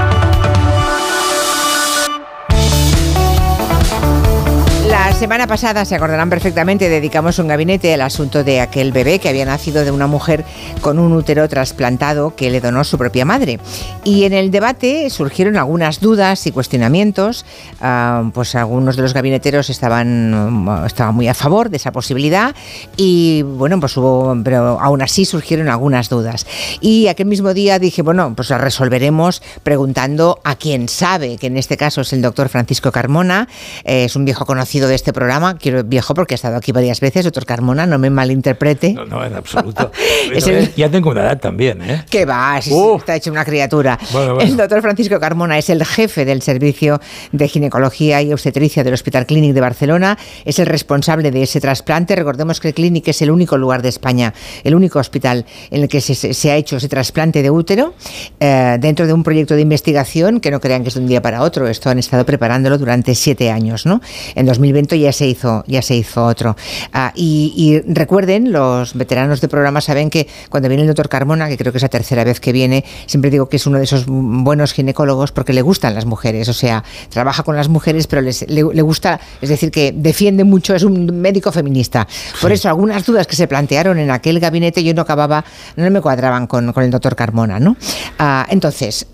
Semana 5.21 5.45
pasada, 5.45 5.85
se 5.85 5.93
acordarán 5.93 6.31
perfectamente, 6.31 6.89
dedicamos 6.89 7.37
un 7.37 7.47
gabinete 7.47 7.93
al 7.93 8.01
asunto 8.01 8.43
de 8.43 8.59
aquel 8.59 8.91
bebé 8.91 9.19
que 9.19 9.29
había 9.29 9.45
nacido 9.45 9.85
de 9.85 9.91
una 9.91 10.07
mujer 10.07 10.43
con 10.81 10.97
un 10.97 11.13
útero 11.13 11.47
trasplantado 11.47 12.35
que 12.35 12.49
le 12.49 12.59
donó 12.59 12.83
su 12.83 12.97
propia 12.97 13.23
madre. 13.23 13.59
Y 14.03 14.23
en 14.23 14.33
el 14.33 14.49
debate 14.49 15.11
surgieron 15.11 15.57
algunas 15.57 15.99
dudas 15.99 16.47
y 16.47 16.51
cuestionamientos. 16.51 17.45
Ah, 17.79 18.31
pues 18.33 18.55
algunos 18.55 18.95
de 18.95 19.03
los 19.03 19.13
gabineteros 19.13 19.69
estaban, 19.69 20.63
mm, 20.65 20.85
estaban 20.87 21.13
muy 21.13 21.27
a 21.27 21.35
favor 21.35 21.69
de 21.69 21.77
esa 21.77 21.91
posibilidad 21.91 22.55
y 22.97 23.43
bueno, 23.43 23.79
pues 23.79 23.95
hubo, 23.97 24.35
pero 24.43 24.79
aún 24.81 25.03
así 25.03 25.25
surgieron 25.25 25.69
algunas 25.69 26.09
dudas. 26.09 26.47
Y 26.79 27.09
aquel 27.09 27.27
mismo 27.27 27.53
día 27.53 27.77
dije, 27.77 28.01
bueno, 28.01 28.33
pues 28.35 28.49
la 28.49 28.57
resolveremos 28.57 29.43
preguntando 29.61 30.39
a 30.43 30.55
quien 30.55 30.89
sabe, 30.89 31.37
que 31.37 31.45
en 31.45 31.57
este 31.57 31.77
caso 31.77 32.01
es 32.01 32.11
el 32.11 32.23
doctor 32.23 32.49
Francisco 32.49 32.91
Carmona, 32.91 33.47
eh, 33.83 34.05
es 34.05 34.15
un 34.15 34.25
viejo 34.25 34.47
conocido 34.47 34.87
de 34.87 34.95
este 34.95 35.10
este 35.11 35.19
programa, 35.19 35.57
quiero 35.57 35.83
viejo 35.83 36.13
porque 36.13 36.33
ha 36.33 36.37
estado 36.37 36.55
aquí 36.55 36.71
varias 36.71 37.01
veces, 37.01 37.25
doctor 37.25 37.45
Carmona, 37.45 37.85
no 37.85 37.99
me 37.99 38.09
malinterprete. 38.09 38.93
No, 38.93 39.05
no, 39.05 39.23
en 39.25 39.35
absoluto. 39.35 39.91
Es 40.33 40.47
el- 40.47 40.73
Ya 40.75 40.89
tengo 40.89 41.09
una 41.09 41.21
edad 41.23 41.39
también, 41.39 41.81
¿eh? 41.81 42.05
Que 42.09 42.25
va, 42.25 42.61
sí, 42.61 42.73
está 42.97 43.15
hecho 43.15 43.31
una 43.31 43.43
criatura. 43.43 43.99
Bueno, 44.13 44.35
bueno. 44.35 44.49
El 44.49 44.55
doctor 44.55 44.81
Francisco 44.81 45.19
Carmona 45.19 45.57
es 45.57 45.69
el 45.69 45.83
jefe 45.85 46.23
del 46.23 46.41
Servicio 46.41 47.01
de 47.33 47.47
Ginecología 47.47 48.21
y 48.21 48.31
Obstetricia 48.31 48.83
del 48.83 48.93
Hospital 48.93 49.25
Clínic 49.25 49.53
de 49.53 49.61
Barcelona, 49.61 50.17
es 50.45 50.59
el 50.59 50.67
responsable 50.67 51.31
de 51.31 51.43
ese 51.43 51.59
trasplante. 51.59 52.15
Recordemos 52.15 52.59
que 52.61 52.69
el 52.69 52.73
Clínic 52.73 53.07
es 53.09 53.21
el 53.21 53.31
único 53.31 53.57
lugar 53.57 53.81
de 53.81 53.89
España, 53.89 54.33
el 54.63 54.75
único 54.75 54.99
hospital 54.99 55.45
en 55.69 55.81
el 55.83 55.89
que 55.89 55.99
se, 55.99 56.15
se- 56.15 56.33
se 56.33 56.51
ha 56.51 56.55
hecho 56.55 56.77
ese 56.77 56.87
trasplante 56.87 57.41
de 57.41 57.49
útero 57.49 57.93
eh, 58.39 58.77
dentro 58.79 59.05
de 59.07 59.13
un 59.13 59.23
proyecto 59.23 59.55
de 59.55 59.61
investigación 59.61 60.39
que 60.39 60.51
no 60.51 60.59
crean 60.61 60.83
que 60.83 60.89
es 60.89 60.95
de 60.95 61.01
un 61.01 61.07
día 61.07 61.21
para 61.21 61.41
otro. 61.41 61.67
Esto 61.67 61.89
han 61.89 61.99
estado 61.99 62.25
preparándolo 62.25 62.77
durante 62.77 63.15
siete 63.15 63.51
años, 63.51 63.85
¿no? 63.85 64.01
En 64.35 64.45
2020 64.45 64.97
ya 65.01 65.11
se 65.13 65.27
hizo, 65.27 65.63
ya 65.67 65.81
se 65.81 65.95
hizo 65.95 66.25
otro. 66.25 66.55
Ah, 66.93 67.11
y, 67.15 67.53
y 67.55 67.91
recuerden, 67.93 68.51
los 68.51 68.93
veteranos 68.93 69.41
de 69.41 69.47
programa 69.47 69.81
saben 69.81 70.09
que 70.09 70.27
cuando 70.49 70.69
viene 70.69 70.83
el 70.83 70.87
doctor 70.87 71.09
Carmona, 71.09 71.47
que 71.49 71.57
creo 71.57 71.71
que 71.71 71.77
es 71.77 71.81
la 71.83 71.89
tercera 71.89 72.23
vez 72.23 72.39
que 72.39 72.51
viene, 72.51 72.83
siempre 73.05 73.31
digo 73.31 73.49
que 73.49 73.57
es 73.57 73.65
uno 73.67 73.77
de 73.77 73.83
esos 73.83 74.05
buenos 74.07 74.73
ginecólogos 74.73 75.31
porque 75.31 75.53
le 75.53 75.61
gustan 75.61 75.93
las 75.95 76.05
mujeres, 76.05 76.47
o 76.49 76.53
sea, 76.53 76.83
trabaja 77.09 77.43
con 77.43 77.55
las 77.55 77.67
mujeres, 77.69 78.07
pero 78.07 78.21
les- 78.21 78.47
le, 78.49 78.63
le 78.73 78.81
gusta, 78.81 79.19
es 79.41 79.49
decir, 79.49 79.71
que 79.71 79.91
defiende 79.95 80.43
mucho, 80.43 80.73
es 80.75 80.83
un 80.83 81.05
médico 81.21 81.51
feminista. 81.51 82.07
Por 82.41 82.51
eso, 82.51 82.69
algunas 82.69 83.05
dudas 83.05 83.27
que 83.27 83.35
se 83.35 83.47
plantearon 83.47 83.99
en 83.99 84.11
aquel 84.11 84.39
gabinete 84.39 84.83
yo 84.83 84.93
no 84.93 85.01
acababa, 85.01 85.43
no 85.75 85.89
me 85.89 86.01
cuadraban 86.01 86.47
con, 86.47 86.71
con 86.73 86.83
el 86.83 86.91
doctor 86.91 87.15
Carmona, 87.15 87.59
¿no? 87.59 87.75
Ah, 88.19 88.45
entonces, 88.49 89.05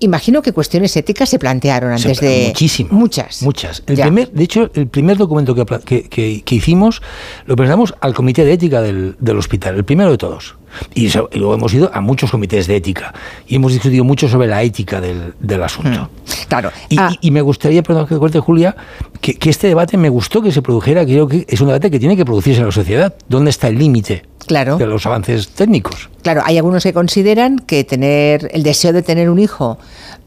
imagino 0.00 0.42
que 0.42 0.52
cuestiones 0.52 0.96
éticas 0.96 1.28
se 1.28 1.38
plantearon 1.38 1.92
antes 1.92 2.18
Se- 2.18 2.26
de... 2.26 2.46
Muchísimas. 2.48 2.92
Muchas. 2.92 3.42
Muchas. 3.42 3.82
El 3.86 3.96
primer, 4.00 4.30
de 4.32 4.44
hecho, 4.44 4.70
el 4.74 4.86
primer 4.88 5.16
documento 5.16 5.54
que, 5.54 5.64
que- 5.84 6.02
que- 6.08 6.42
que 6.44 6.54
hicimos 6.54 7.02
lo 7.46 7.56
presentamos 7.56 7.94
al 8.00 8.14
Comité 8.14 8.44
de 8.44 8.52
Ética 8.52 8.80
del, 8.82 9.16
del 9.18 9.36
hospital, 9.38 9.76
el 9.76 9.84
primero 9.84 10.10
de 10.10 10.18
todos. 10.18 10.54
Y, 10.94 11.08
so- 11.08 11.30
y 11.32 11.38
luego 11.38 11.54
hemos 11.54 11.72
ido 11.72 11.90
a 11.94 12.00
muchos 12.02 12.30
comités 12.30 12.66
de 12.66 12.76
ética 12.76 13.14
y 13.46 13.54
hemos 13.56 13.72
discutido 13.72 14.04
mucho 14.04 14.28
sobre 14.28 14.48
la 14.48 14.62
ética 14.62 15.00
del, 15.00 15.32
del 15.40 15.62
asunto. 15.62 16.10
Claro. 16.48 16.70
Y, 16.90 17.00
y- 17.00 17.18
y 17.22 17.30
me 17.30 17.40
gustaría, 17.40 17.82
perdón 17.82 18.06
que 18.06 18.14
te 18.14 18.18
corte, 18.20 18.38
Julia, 18.38 18.76
que, 19.20 19.34
que 19.34 19.50
este 19.50 19.66
debate 19.68 19.96
me 19.96 20.08
gustó 20.08 20.40
que 20.42 20.52
se 20.52 20.62
produjera, 20.62 21.04
creo 21.04 21.26
que 21.28 21.44
es 21.48 21.60
un 21.60 21.68
debate 21.68 21.90
que 21.90 21.98
tiene 21.98 22.16
que 22.16 22.24
producirse 22.24 22.60
en 22.60 22.66
la 22.66 22.72
sociedad. 22.72 23.14
¿Dónde 23.28 23.50
está 23.50 23.68
el 23.68 23.78
límite 23.78 24.22
Claro. 24.46 24.76
de 24.78 24.86
los 24.86 25.04
avances 25.06 25.48
técnicos? 25.48 26.08
Claro, 26.22 26.42
hay 26.44 26.56
algunos 26.56 26.82
que 26.82 26.92
consideran 26.92 27.58
que 27.58 27.84
tener 27.84 28.48
el 28.52 28.62
deseo 28.62 28.92
de 28.92 29.02
tener 29.02 29.28
un 29.30 29.38
hijo 29.38 29.78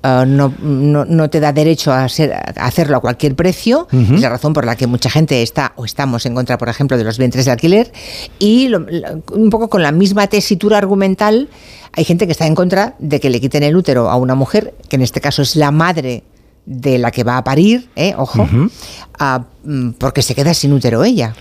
eh, 0.04 0.24
no, 0.28 0.54
no, 0.62 1.06
no 1.06 1.30
te 1.30 1.40
da 1.40 1.54
derecho 1.54 1.92
a, 1.94 2.08
ser- 2.10 2.34
a 2.34 2.66
hacerlo 2.66 2.98
a 2.98 3.00
cualquier 3.02 3.36
precio. 3.36 3.88
Es 3.92 4.22
la 4.22 4.30
razón 4.30 4.54
por 4.54 4.66
la 4.66 4.76
que 4.76 4.88
mucha 4.88 5.10
gente 5.10 5.42
está 5.44 5.74
o 5.76 5.86
estamos 5.86 6.26
en 6.26 6.34
contra, 6.36 6.58
por 6.58 6.70
ejemplo, 6.70 6.98
de 6.98 7.04
los 7.04 7.18
vientres 7.18 7.46
de 7.46 7.52
alquiler. 7.52 7.92
Y 8.40 8.68
lo- 8.68 8.80
lo- 8.80 9.24
un 9.34 9.50
poco 9.50 9.70
con 9.70 9.82
la 9.84 9.92
misma 9.92 10.28
tesitura 10.28 10.78
argumental, 10.78 11.50
hay 11.94 12.04
gente 12.04 12.26
que 12.26 12.32
está 12.32 12.48
en 12.48 12.56
contra 12.56 12.96
de 13.00 13.20
que 13.20 13.30
le 13.30 13.40
quiten 13.42 13.64
el 13.64 13.76
útero 13.76 14.10
a 14.10 14.16
una 14.16 14.34
mujer, 14.36 14.74
que 14.90 14.96
en 14.96 15.02
este 15.04 15.22
caso 15.22 15.42
es 15.42 15.56
la 15.56 15.72
madre 15.72 16.24
de 16.66 16.98
la 16.98 17.12
que 17.12 17.24
va 17.24 17.38
a 17.38 17.44
parir, 17.44 17.90
¿eh? 17.96 18.14
ojo, 18.18 18.46
mm, 18.46 19.92
porque 19.98 20.22
se 20.22 20.36
queda 20.36 20.54
sin 20.54 20.74
útero 20.74 21.04
ella. 21.04 21.34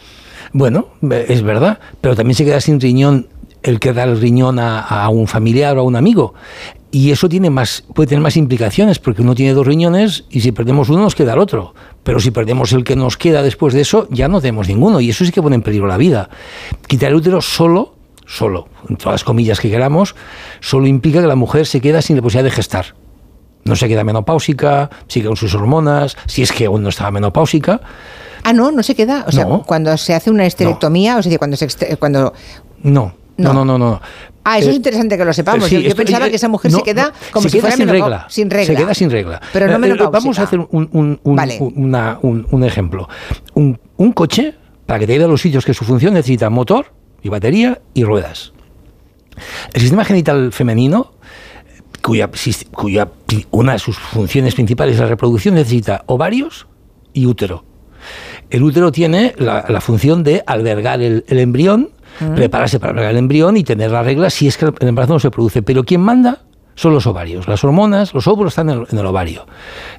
Bueno, 0.52 0.88
eh, 1.10 1.26
es 1.28 1.42
verdad, 1.42 1.78
pero 2.00 2.16
también 2.16 2.34
se 2.34 2.44
queda 2.44 2.60
sin 2.60 2.80
riñón 2.80 3.28
el 3.62 3.78
que 3.78 3.92
da 3.92 4.04
el 4.04 4.20
riñón 4.20 4.58
a, 4.58 4.80
a 4.80 5.08
un 5.10 5.26
familiar 5.26 5.76
o 5.76 5.80
a 5.80 5.84
un 5.84 5.96
amigo. 5.96 6.34
Y 6.92 7.12
eso 7.12 7.28
tiene 7.28 7.50
más, 7.50 7.84
puede 7.94 8.08
tener 8.08 8.22
más 8.22 8.36
implicaciones, 8.36 8.98
porque 8.98 9.22
uno 9.22 9.34
tiene 9.34 9.52
dos 9.52 9.66
riñones 9.66 10.24
y 10.30 10.40
si 10.40 10.50
perdemos 10.50 10.88
uno 10.88 11.02
nos 11.02 11.14
queda 11.14 11.34
el 11.34 11.38
otro. 11.38 11.74
Pero 12.02 12.18
si 12.18 12.32
perdemos 12.32 12.72
el 12.72 12.82
que 12.82 12.96
nos 12.96 13.16
queda 13.16 13.42
después 13.42 13.74
de 13.74 13.82
eso, 13.82 14.08
ya 14.10 14.26
no 14.26 14.40
tenemos 14.40 14.66
ninguno. 14.66 15.00
Y 15.00 15.10
eso 15.10 15.24
sí 15.24 15.30
que 15.30 15.42
pone 15.42 15.54
en 15.54 15.62
peligro 15.62 15.86
la 15.86 15.98
vida. 15.98 16.30
Quitar 16.88 17.10
el 17.10 17.16
útero 17.16 17.40
solo, 17.42 17.94
solo, 18.26 18.68
en 18.88 18.96
todas 18.96 19.14
las 19.14 19.24
comillas 19.24 19.60
que 19.60 19.70
queramos, 19.70 20.16
solo 20.60 20.88
implica 20.88 21.20
que 21.20 21.28
la 21.28 21.36
mujer 21.36 21.66
se 21.66 21.80
queda 21.80 22.02
sin 22.02 22.16
la 22.16 22.22
posibilidad 22.22 22.50
de 22.50 22.56
gestar. 22.56 22.94
No 23.64 23.76
se 23.76 23.88
queda 23.88 24.04
menopáusica, 24.04 24.88
sigue 25.06 25.26
con 25.28 25.36
sus 25.36 25.54
hormonas, 25.54 26.16
si 26.26 26.42
es 26.42 26.50
que 26.52 26.66
aún 26.66 26.82
no 26.82 26.88
estaba 26.88 27.10
menopáusica. 27.10 27.80
Ah, 28.42 28.52
no, 28.54 28.70
no 28.72 28.82
se 28.82 28.94
queda. 28.94 29.24
O 29.28 29.32
sea, 29.32 29.44
No. 29.44 29.62
cuando 29.64 29.96
se 29.98 30.14
hace 30.14 30.30
una 30.30 30.46
esterectomía, 30.46 31.18
o 31.18 31.22
sea, 31.22 31.36
cuando 31.38 31.56
se 31.56 31.96
cuando 31.98 32.32
No, 32.82 33.12
no, 33.36 33.52
no, 33.52 33.64
no, 33.64 33.78
no. 33.78 34.00
Ah, 34.42 34.58
eso 34.58 34.68
Eh, 34.68 34.70
es 34.70 34.76
interesante 34.76 35.18
que 35.18 35.24
lo 35.26 35.32
sepamos. 35.34 35.66
sí, 35.68 35.74
yo, 35.74 35.80
yo 35.82 35.88
esto- 35.88 36.02
pensaba 36.02 36.26
eh, 36.26 36.30
que 36.30 36.36
esa 36.36 36.48
mujer 36.48 36.72
no, 36.72 36.78
se 36.78 36.84
queda 36.84 37.04
no, 37.08 37.12
como 37.32 37.42
se 37.42 37.50
si 37.50 37.56
queda 37.58 37.60
fuera 37.70 37.76
sin 37.76 37.88
regla. 37.88 38.26
Sin 38.30 38.50
regla. 38.50 38.66
Se 38.74 38.74
queda 38.82 38.94
sin 38.94 39.10
regla. 39.10 39.40
Pero 39.52 39.66
no 39.66 39.72
Eh, 39.72 39.74
eh, 39.74 39.78
menopáusica. 39.78 40.18
Vamos 40.18 40.38
a 40.38 40.42
hacer 40.44 40.58
un, 40.60 40.88
un- 40.92 41.20
un- 41.22 41.36
Vale. 41.36 41.58
una- 41.60 42.18
un- 42.22 42.46
un 42.50 42.64
ejemplo. 42.64 43.06
Un, 43.52 43.78
un 43.98 44.12
coche, 44.12 44.54
para 44.86 44.98
que 44.98 45.06
te 45.06 45.12
lleve 45.12 45.26
a 45.26 45.28
los 45.28 45.42
sitios 45.42 45.66
que 45.66 45.74
su 45.74 45.84
función 45.84 46.14
necesita 46.14 46.48
motor 46.48 46.86
y 47.22 47.28
batería 47.28 47.82
y 47.92 48.04
ruedas. 48.04 48.52
El 49.74 49.80
sistema 49.82 50.04
genital 50.06 50.52
femenino, 50.52 51.12
cuya, 52.02 52.28
una 53.50 53.72
de 53.72 53.78
sus 53.78 53.98
funciones 53.98 54.54
principales 54.54 54.94
es 54.94 55.00
la 55.00 55.06
reproducción, 55.06 55.54
necesita 55.54 56.02
ovarios 56.06 56.66
y 57.12 57.26
útero. 57.26 57.64
El 58.48 58.62
útero 58.62 58.90
tiene 58.90 59.34
la, 59.38 59.64
la 59.68 59.80
función 59.80 60.22
de 60.24 60.42
albergar 60.46 61.00
el, 61.02 61.24
el 61.28 61.38
embrión, 61.38 61.90
Mm. 62.18 62.34
prepararse 62.34 62.80
para 62.80 62.90
albergar 62.90 63.12
el 63.12 63.18
embrión 63.18 63.56
y 63.56 63.62
tener 63.62 63.92
la 63.92 64.02
regla 64.02 64.30
si 64.30 64.48
es 64.48 64.58
que 64.58 64.64
el 64.64 64.88
embarazo 64.88 65.12
no 65.14 65.20
se 65.20 65.30
produce. 65.30 65.62
Pero 65.62 65.84
quien 65.84 66.00
manda 66.00 66.42
son 66.74 66.92
los 66.92 67.06
ovarios. 67.06 67.46
Las 67.46 67.62
hormonas, 67.62 68.12
los 68.14 68.26
óvulos 68.26 68.50
están 68.52 68.68
en 68.68 68.80
el, 68.80 68.86
en 68.90 68.98
el 68.98 69.06
ovario. 69.06 69.46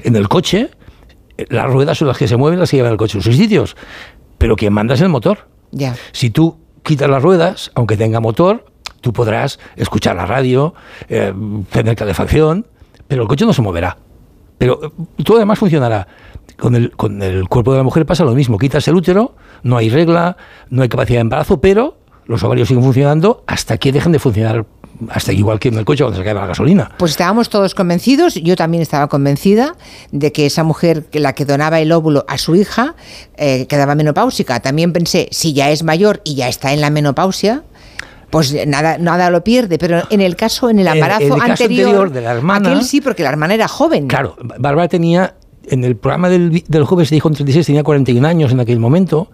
En 0.03 0.17
el 0.17 0.27
coche, 0.27 0.71
eh, 1.37 1.45
las 1.49 1.71
ruedas 1.71 1.97
son 1.97 2.09
las 2.09 2.17
que 2.17 2.27
se 2.27 2.35
mueven, 2.35 2.59
las 2.59 2.69
que 2.69 2.75
llevan 2.77 2.91
el 2.91 2.97
coche 2.97 3.17
a 3.17 3.25
los 3.25 3.35
sitios. 3.35 3.77
Pero 4.37 4.57
quien 4.57 4.73
manda 4.73 4.95
es 4.95 5.01
el 5.01 5.07
motor. 5.07 5.47
Si 6.11 6.31
tú 6.31 6.57
quitas 6.83 7.09
las 7.09 7.23
ruedas, 7.23 7.71
aunque 7.75 7.95
tenga 7.95 8.19
motor, 8.19 8.65
tú 9.01 9.11
podrás 9.11 9.59
escuchar 9.75 10.15
la 10.15 10.25
radio, 10.25 10.73
eh, 11.09 11.33
tener 11.71 11.95
calefacción, 11.95 12.65
pero 13.07 13.23
el 13.23 13.27
coche 13.27 13.45
no 13.45 13.53
se 13.53 13.61
moverá. 13.61 13.97
Pero 14.57 14.79
eh, 14.83 15.23
todo 15.23 15.37
además 15.37 15.59
funcionará. 15.59 16.07
Con 16.57 16.75
el, 16.75 16.91
con 16.91 17.21
el 17.23 17.47
cuerpo 17.49 17.71
de 17.71 17.79
la 17.79 17.83
mujer 17.83 18.05
pasa 18.05 18.23
lo 18.23 18.35
mismo. 18.35 18.59
Quitas 18.59 18.87
el 18.87 18.95
útero, 18.95 19.35
no 19.63 19.77
hay 19.77 19.89
regla, 19.89 20.37
no 20.69 20.83
hay 20.83 20.89
capacidad 20.89 21.17
de 21.17 21.21
embarazo, 21.21 21.59
pero 21.59 21.97
los 22.25 22.43
ovarios 22.43 22.67
siguen 22.67 22.83
funcionando 22.83 23.43
hasta 23.47 23.77
que 23.77 23.91
dejen 23.91 24.11
de 24.11 24.19
funcionar, 24.19 24.65
hasta 25.09 25.33
igual 25.33 25.59
que 25.59 25.69
en 25.69 25.77
el 25.77 25.85
coche 25.85 26.03
cuando 26.03 26.17
se 26.17 26.21
acaba 26.21 26.41
la 26.41 26.47
gasolina. 26.47 26.91
Pues 26.97 27.11
estábamos 27.11 27.49
todos 27.49 27.73
convencidos, 27.73 28.35
yo 28.35 28.55
también 28.55 28.83
estaba 28.83 29.07
convencida 29.07 29.75
de 30.11 30.31
que 30.31 30.45
esa 30.45 30.63
mujer, 30.63 31.07
la 31.13 31.33
que 31.33 31.45
donaba 31.45 31.79
el 31.79 31.91
óvulo 31.91 32.23
a 32.27 32.37
su 32.37 32.55
hija, 32.55 32.95
eh, 33.37 33.65
quedaba 33.67 33.95
menopáusica. 33.95 34.59
También 34.59 34.93
pensé, 34.93 35.27
si 35.31 35.53
ya 35.53 35.71
es 35.71 35.83
mayor 35.83 36.21
y 36.23 36.35
ya 36.35 36.47
está 36.47 36.73
en 36.73 36.81
la 36.81 36.91
menopausia, 36.91 37.63
pues 38.31 38.55
nada, 38.65 38.97
nada 38.97 39.29
lo 39.29 39.43
pierde. 39.43 39.77
Pero 39.77 40.01
en 40.09 40.21
el 40.21 40.35
caso, 40.35 40.69
en 40.69 40.79
el 40.79 40.87
embarazo 40.87 41.21
en 41.25 41.33
el 41.33 41.39
caso 41.39 41.51
anterior, 41.51 41.87
anterior 41.89 42.11
de 42.11 42.21
la 42.21 42.31
hermana- 42.31 42.69
aquel 42.71 42.83
sí, 42.83 43.01
porque 43.01 43.23
la 43.23 43.29
hermana 43.29 43.53
era 43.53 43.67
joven. 43.67 44.07
Claro, 44.07 44.35
Bárbara 44.57 44.87
tenía, 44.87 45.35
en 45.65 45.83
el 45.83 45.95
programa 45.95 46.29
del, 46.29 46.63
del 46.67 46.83
jueves 46.85 47.09
se 47.09 47.15
dijo 47.15 47.27
en 47.27 47.35
36, 47.35 47.65
tenía 47.67 47.83
41 47.83 48.27
años 48.27 48.51
en 48.51 48.59
aquel 48.59 48.79
momento, 48.79 49.29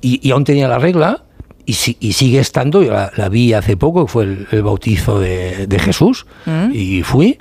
y, 0.00 0.26
y 0.26 0.32
aún 0.32 0.44
tenía 0.44 0.66
la 0.66 0.78
regla, 0.78 1.24
y, 1.66 1.74
si- 1.74 1.96
y 2.00 2.14
sigue 2.14 2.40
estando, 2.40 2.82
yo 2.82 2.92
la, 2.92 3.12
la 3.16 3.28
vi 3.28 3.52
hace 3.52 3.76
poco, 3.76 4.06
fue 4.08 4.24
el, 4.24 4.48
el 4.50 4.62
bautizo 4.62 5.20
de, 5.20 5.66
de 5.68 5.78
Jesús, 5.78 6.26
Mm. 6.46 6.70
y 6.72 7.02
fui, 7.02 7.38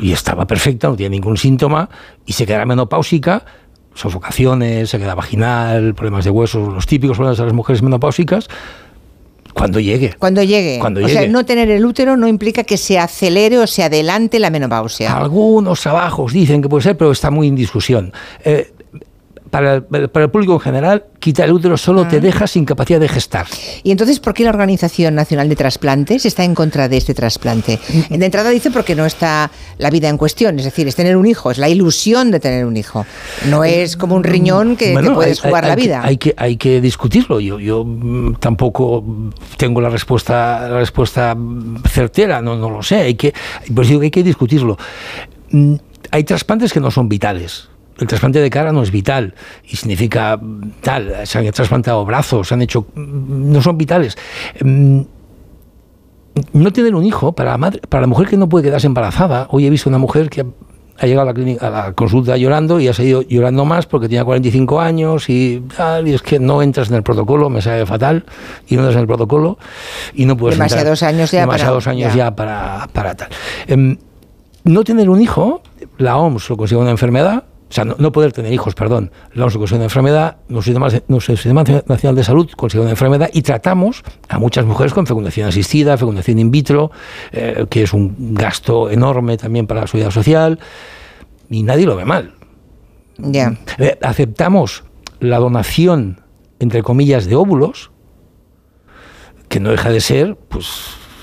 y 0.00 0.12
estaba 0.12 0.46
perfecta, 0.46 0.88
no 0.88 0.96
tenía 0.96 1.10
ningún 1.10 1.36
síntoma, 1.36 1.88
y 2.26 2.32
se 2.32 2.44
quedaba 2.46 2.64
menopáusica, 2.66 3.44
sofocaciones, 3.94 4.90
se 4.90 4.98
queda 4.98 5.14
vaginal, 5.14 5.94
problemas 5.94 6.24
de 6.24 6.30
huesos, 6.30 6.72
los 6.72 6.86
típicos 6.86 7.16
problemas 7.16 7.38
de 7.38 7.44
las 7.44 7.52
mujeres 7.52 7.82
menopáusicas, 7.82 8.48
cuando 9.58 9.80
llegue. 9.80 10.14
Cuando 10.18 10.42
llegue. 10.42 10.78
Cuando 10.78 11.04
o 11.04 11.08
sea, 11.08 11.26
no 11.28 11.44
tener 11.44 11.70
el 11.70 11.84
útero 11.84 12.16
no 12.16 12.28
implica 12.28 12.64
que 12.64 12.76
se 12.76 12.98
acelere 12.98 13.58
o 13.58 13.66
se 13.66 13.82
adelante 13.82 14.38
la 14.38 14.50
menopausia. 14.50 15.16
Algunos 15.16 15.80
trabajos 15.80 16.32
dicen 16.32 16.62
que 16.62 16.68
puede 16.68 16.82
ser, 16.82 16.96
pero 16.96 17.12
está 17.12 17.30
muy 17.30 17.48
en 17.48 17.56
discusión. 17.56 18.12
Eh, 18.44 18.72
para, 19.50 19.74
el- 19.76 20.08
para 20.10 20.24
el 20.26 20.30
público 20.30 20.54
en 20.54 20.60
general, 20.60 21.04
quitar 21.18 21.46
el 21.46 21.52
útero 21.52 21.76
solo 21.76 22.06
te 22.06 22.20
deja 22.20 22.46
sin 22.46 22.64
capacidad 22.64 23.00
de 23.00 23.08
gestar. 23.08 23.46
¿Y 23.82 23.90
entonces 23.90 24.20
por 24.20 24.34
qué 24.34 24.44
la 24.44 24.50
Organización 24.50 25.14
Nacional 25.14 25.48
de 25.48 25.56
Trasplantes 25.56 26.24
está 26.26 26.44
en 26.44 26.54
contra 26.54 26.88
de 26.88 26.96
este 26.96 27.14
trasplante? 27.14 27.78
De 28.10 28.24
entrada 28.24 28.50
dice 28.50 28.70
porque 28.70 28.94
no 28.94 29.06
está 29.06 29.50
la 29.78 29.90
vida 29.90 30.08
en 30.08 30.16
cuestión, 30.16 30.58
es 30.58 30.64
decir, 30.64 30.86
es 30.88 30.96
tener 30.96 31.16
un 31.16 31.26
hijo, 31.26 31.50
es 31.50 31.58
la 31.58 31.68
ilusión 31.68 32.30
de 32.30 32.40
tener 32.40 32.64
un 32.66 32.76
hijo. 32.76 33.04
No 33.48 33.64
es 33.64 33.96
como 33.96 34.14
un 34.14 34.24
riñón 34.24 34.76
que 34.76 34.92
Bueno, 34.92 35.08
te 35.10 35.14
puedes 35.14 35.44
hay- 35.44 35.50
jugar 35.50 35.64
hay- 35.64 35.68
la 35.68 35.72
hay 35.74 35.76
que- 35.76 35.82
vida. 35.86 36.00
Hay 36.04 36.16
que, 36.16 36.34
hay 36.36 36.56
que 36.56 36.80
discutirlo. 36.80 37.40
Yo, 37.40 37.58
yo 37.58 37.84
mm, 37.84 38.34
tampoco 38.36 39.04
tengo 39.56 39.80
la 39.80 39.88
respuesta, 39.88 40.68
la 40.68 40.78
respuesta 40.78 41.34
mm, 41.34 41.82
certera, 41.88 42.40
no, 42.42 42.56
no 42.56 42.70
lo 42.70 42.82
sé. 42.82 42.96
Hay 42.96 43.14
que, 43.14 43.32
pues 43.74 43.88
digo 43.88 44.00
que 44.00 44.06
hay 44.06 44.10
que 44.10 44.22
discutirlo. 44.22 44.76
Mm, 45.50 45.74
Hay 46.10 46.24
trasplantes 46.24 46.72
que 46.72 46.80
no 46.80 46.90
son 46.90 47.06
vitales. 47.08 47.68
El 47.98 48.06
trasplante 48.06 48.40
de 48.40 48.48
cara 48.50 48.72
no 48.72 48.82
es 48.82 48.90
vital 48.90 49.34
y 49.64 49.76
significa 49.76 50.38
tal. 50.82 51.14
Se 51.24 51.38
han 51.38 51.50
trasplantado 51.50 52.04
brazos, 52.04 52.48
se 52.48 52.54
han 52.54 52.62
hecho. 52.62 52.86
mm, 52.94 53.52
No 53.52 53.60
son 53.62 53.76
vitales. 53.76 54.16
Mm, 54.62 55.00
no 56.52 56.72
tener 56.72 56.94
un 56.94 57.04
hijo 57.04 57.32
para 57.32 57.52
la 57.52 57.58
madre, 57.58 57.80
para 57.88 58.02
la 58.02 58.06
mujer 58.06 58.28
que 58.28 58.36
no 58.36 58.48
puede 58.48 58.66
quedarse 58.66 58.86
embarazada. 58.86 59.48
Hoy 59.50 59.66
he 59.66 59.70
visto 59.70 59.88
una 59.88 59.98
mujer 59.98 60.30
que 60.30 60.46
ha, 61.00 61.06
llegado 61.06 61.22
a 61.22 61.24
la, 61.26 61.34
clínica, 61.34 61.66
a 61.66 61.70
la 61.70 61.92
consulta 61.94 62.36
llorando 62.36 62.78
y 62.78 62.86
ha 62.88 62.92
seguido 62.94 63.22
llorando 63.22 63.64
más 63.64 63.86
porque 63.86 64.08
tenía 64.08 64.24
45 64.24 64.80
años 64.80 65.28
y 65.28 65.62
tal, 65.76 66.06
y 66.06 66.14
es 66.14 66.22
que 66.22 66.38
no 66.38 66.62
entras 66.62 66.90
en 66.90 66.94
el 66.96 67.02
protocolo, 67.02 67.50
me 67.50 67.60
sabe 67.62 67.84
fatal, 67.86 68.24
y 68.68 68.74
no 68.76 68.82
entras 68.82 68.94
en 68.96 69.00
el 69.02 69.06
protocolo 69.08 69.58
y 70.14 70.24
no 70.26 70.36
puedes 70.36 70.56
entrar- 70.56 70.68
Demasiados 70.70 71.02
años 71.02 71.30
ya 71.32 71.46
para- 71.46 71.68
años 71.90 72.14
ya. 72.14 72.16
ya, 72.26 72.36
para, 72.36 72.88
para 72.92 73.14
tal. 73.16 73.28
Em, 73.66 73.96
no 74.64 74.84
tener 74.84 75.08
un 75.10 75.20
hijo, 75.20 75.62
la 75.98 76.16
OMS 76.18 76.48
lo 76.50 76.56
considera 76.56 76.82
una 76.82 76.90
enfermedad, 76.92 77.44
o 77.70 77.72
sea, 77.72 77.84
no, 77.84 77.96
no 77.98 78.12
poder 78.12 78.32
tener 78.32 78.52
hijos, 78.52 78.74
perdón, 78.74 79.10
la 79.34 79.44
lo 79.44 79.52
considera 79.52 79.76
una 79.76 79.84
enfermedad, 79.84 80.36
nuestro 80.48 81.36
sistema, 81.36 81.64
nacional 81.86 82.16
de 82.16 82.24
salud 82.24 82.48
considera 82.56 82.82
una 82.82 82.92
enfermedad 82.92 83.28
y 83.32 83.42
tratamos 83.42 84.02
a 84.28 84.38
muchas 84.38 84.64
mujeres 84.64 84.94
con 84.94 85.06
fecundación 85.06 85.48
asistida, 85.48 85.98
fecundación 85.98 86.38
in 86.38 86.50
vitro, 86.50 86.90
eh, 87.32 87.66
que 87.68 87.82
es 87.82 87.92
un 87.92 88.34
gasto 88.34 88.90
enorme 88.90 89.36
también 89.36 89.66
para 89.66 89.82
la 89.82 89.86
seguridad 89.86 90.10
social, 90.10 90.58
y 91.50 91.62
nadie 91.62 91.84
lo 91.84 91.96
ve 91.96 92.06
mal. 92.06 92.34
Ya. 93.18 93.58
Eh, 93.78 93.98
aceptamos 94.00 94.84
la 95.20 95.38
donación, 95.38 96.22
entre 96.60 96.82
comillas, 96.82 97.26
de 97.26 97.36
óvulos, 97.36 97.90
que 99.48 99.60
no 99.60 99.70
deja 99.70 99.90
de 99.90 100.00
ser, 100.00 100.36
pues, 100.36 100.66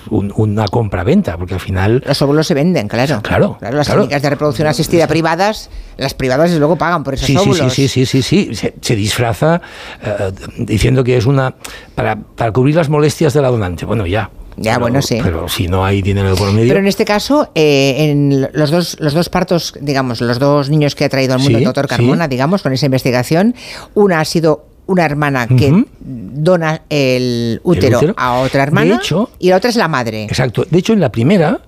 un- 0.09 0.33
una 0.35 0.67
compra-venta, 0.67 1.37
porque 1.37 1.53
al 1.55 1.59
final... 1.59 2.03
Los 2.05 2.21
óvulos 2.21 2.47
se 2.47 2.53
venden, 2.53 2.87
claro. 2.87 3.21
Claro, 3.21 3.57
las 3.61 3.87
claro. 3.87 4.01
clínicas 4.01 4.21
de 4.21 4.29
reproducción 4.29 4.67
asistida 4.67 5.07
privadas, 5.07 5.69
las 5.97 6.13
privadas 6.13 6.51
luego 6.53 6.75
pagan 6.75 7.03
por 7.03 7.13
esos 7.13 7.27
Sí, 7.27 7.33
sí, 7.33 7.39
óvulos. 7.39 7.73
sí, 7.73 7.87
sí, 7.87 8.05
sí, 8.05 8.21
sí, 8.21 8.47
sí. 8.47 8.55
Se, 8.55 8.73
se 8.81 8.95
disfraza 8.95 9.61
eh, 10.03 10.31
diciendo 10.57 11.03
que 11.03 11.17
es 11.17 11.25
una... 11.25 11.55
Para, 11.95 12.15
para 12.17 12.51
cubrir 12.51 12.75
las 12.75 12.89
molestias 12.89 13.33
de 13.33 13.41
la 13.41 13.49
donante. 13.49 13.85
Bueno, 13.85 14.05
ya. 14.05 14.29
Ya, 14.57 14.73
Pero- 14.75 14.81
bueno, 14.81 15.01
sí. 15.01 15.19
Pero 15.21 15.49
si 15.49 15.67
no 15.67 15.83
hay 15.85 16.01
dinero 16.01 16.33
por 16.35 16.51
medio... 16.53 16.69
Pero 16.69 16.79
en 16.79 16.87
este 16.87 17.03
caso, 17.03 17.49
eh, 17.55 17.95
en 18.11 18.47
los 18.53 18.71
dos, 18.71 18.95
los 19.01 19.13
dos 19.13 19.27
partos, 19.27 19.73
digamos, 19.81 20.21
los 20.21 20.39
dos 20.39 20.69
niños 20.69 20.95
que 20.95 21.03
ha 21.05 21.09
traído 21.09 21.33
al 21.33 21.39
mundo 21.39 21.57
Sí, 21.57 21.63
el 21.63 21.65
doctor 21.65 21.85
sí. 21.85 21.89
Carmona, 21.89 22.27
digamos, 22.29 22.61
con 22.61 22.71
esa 22.71 22.85
investigación, 22.85 23.53
una 23.95 24.21
ha 24.21 24.25
sido 24.25 24.65
una 24.87 25.05
hermana 25.05 25.47
que 25.47 25.85
dona 25.99 26.81
el 26.89 27.59
útero, 27.63 27.97
útero. 27.97 28.13
a 28.17 28.39
otra 28.39 28.63
hermana 28.63 28.91
De 28.91 28.95
hecho- 28.97 29.29
y 29.39 29.49
la 29.49 29.57
otra 29.57 29.69
es 29.69 29.75
la 29.75 29.87
madre. 29.87 30.23
Exacto. 30.25 30.65
De 30.69 30.77
hecho, 30.79 30.93
en 30.93 30.99
la 30.99 31.11
primera, 31.11 31.61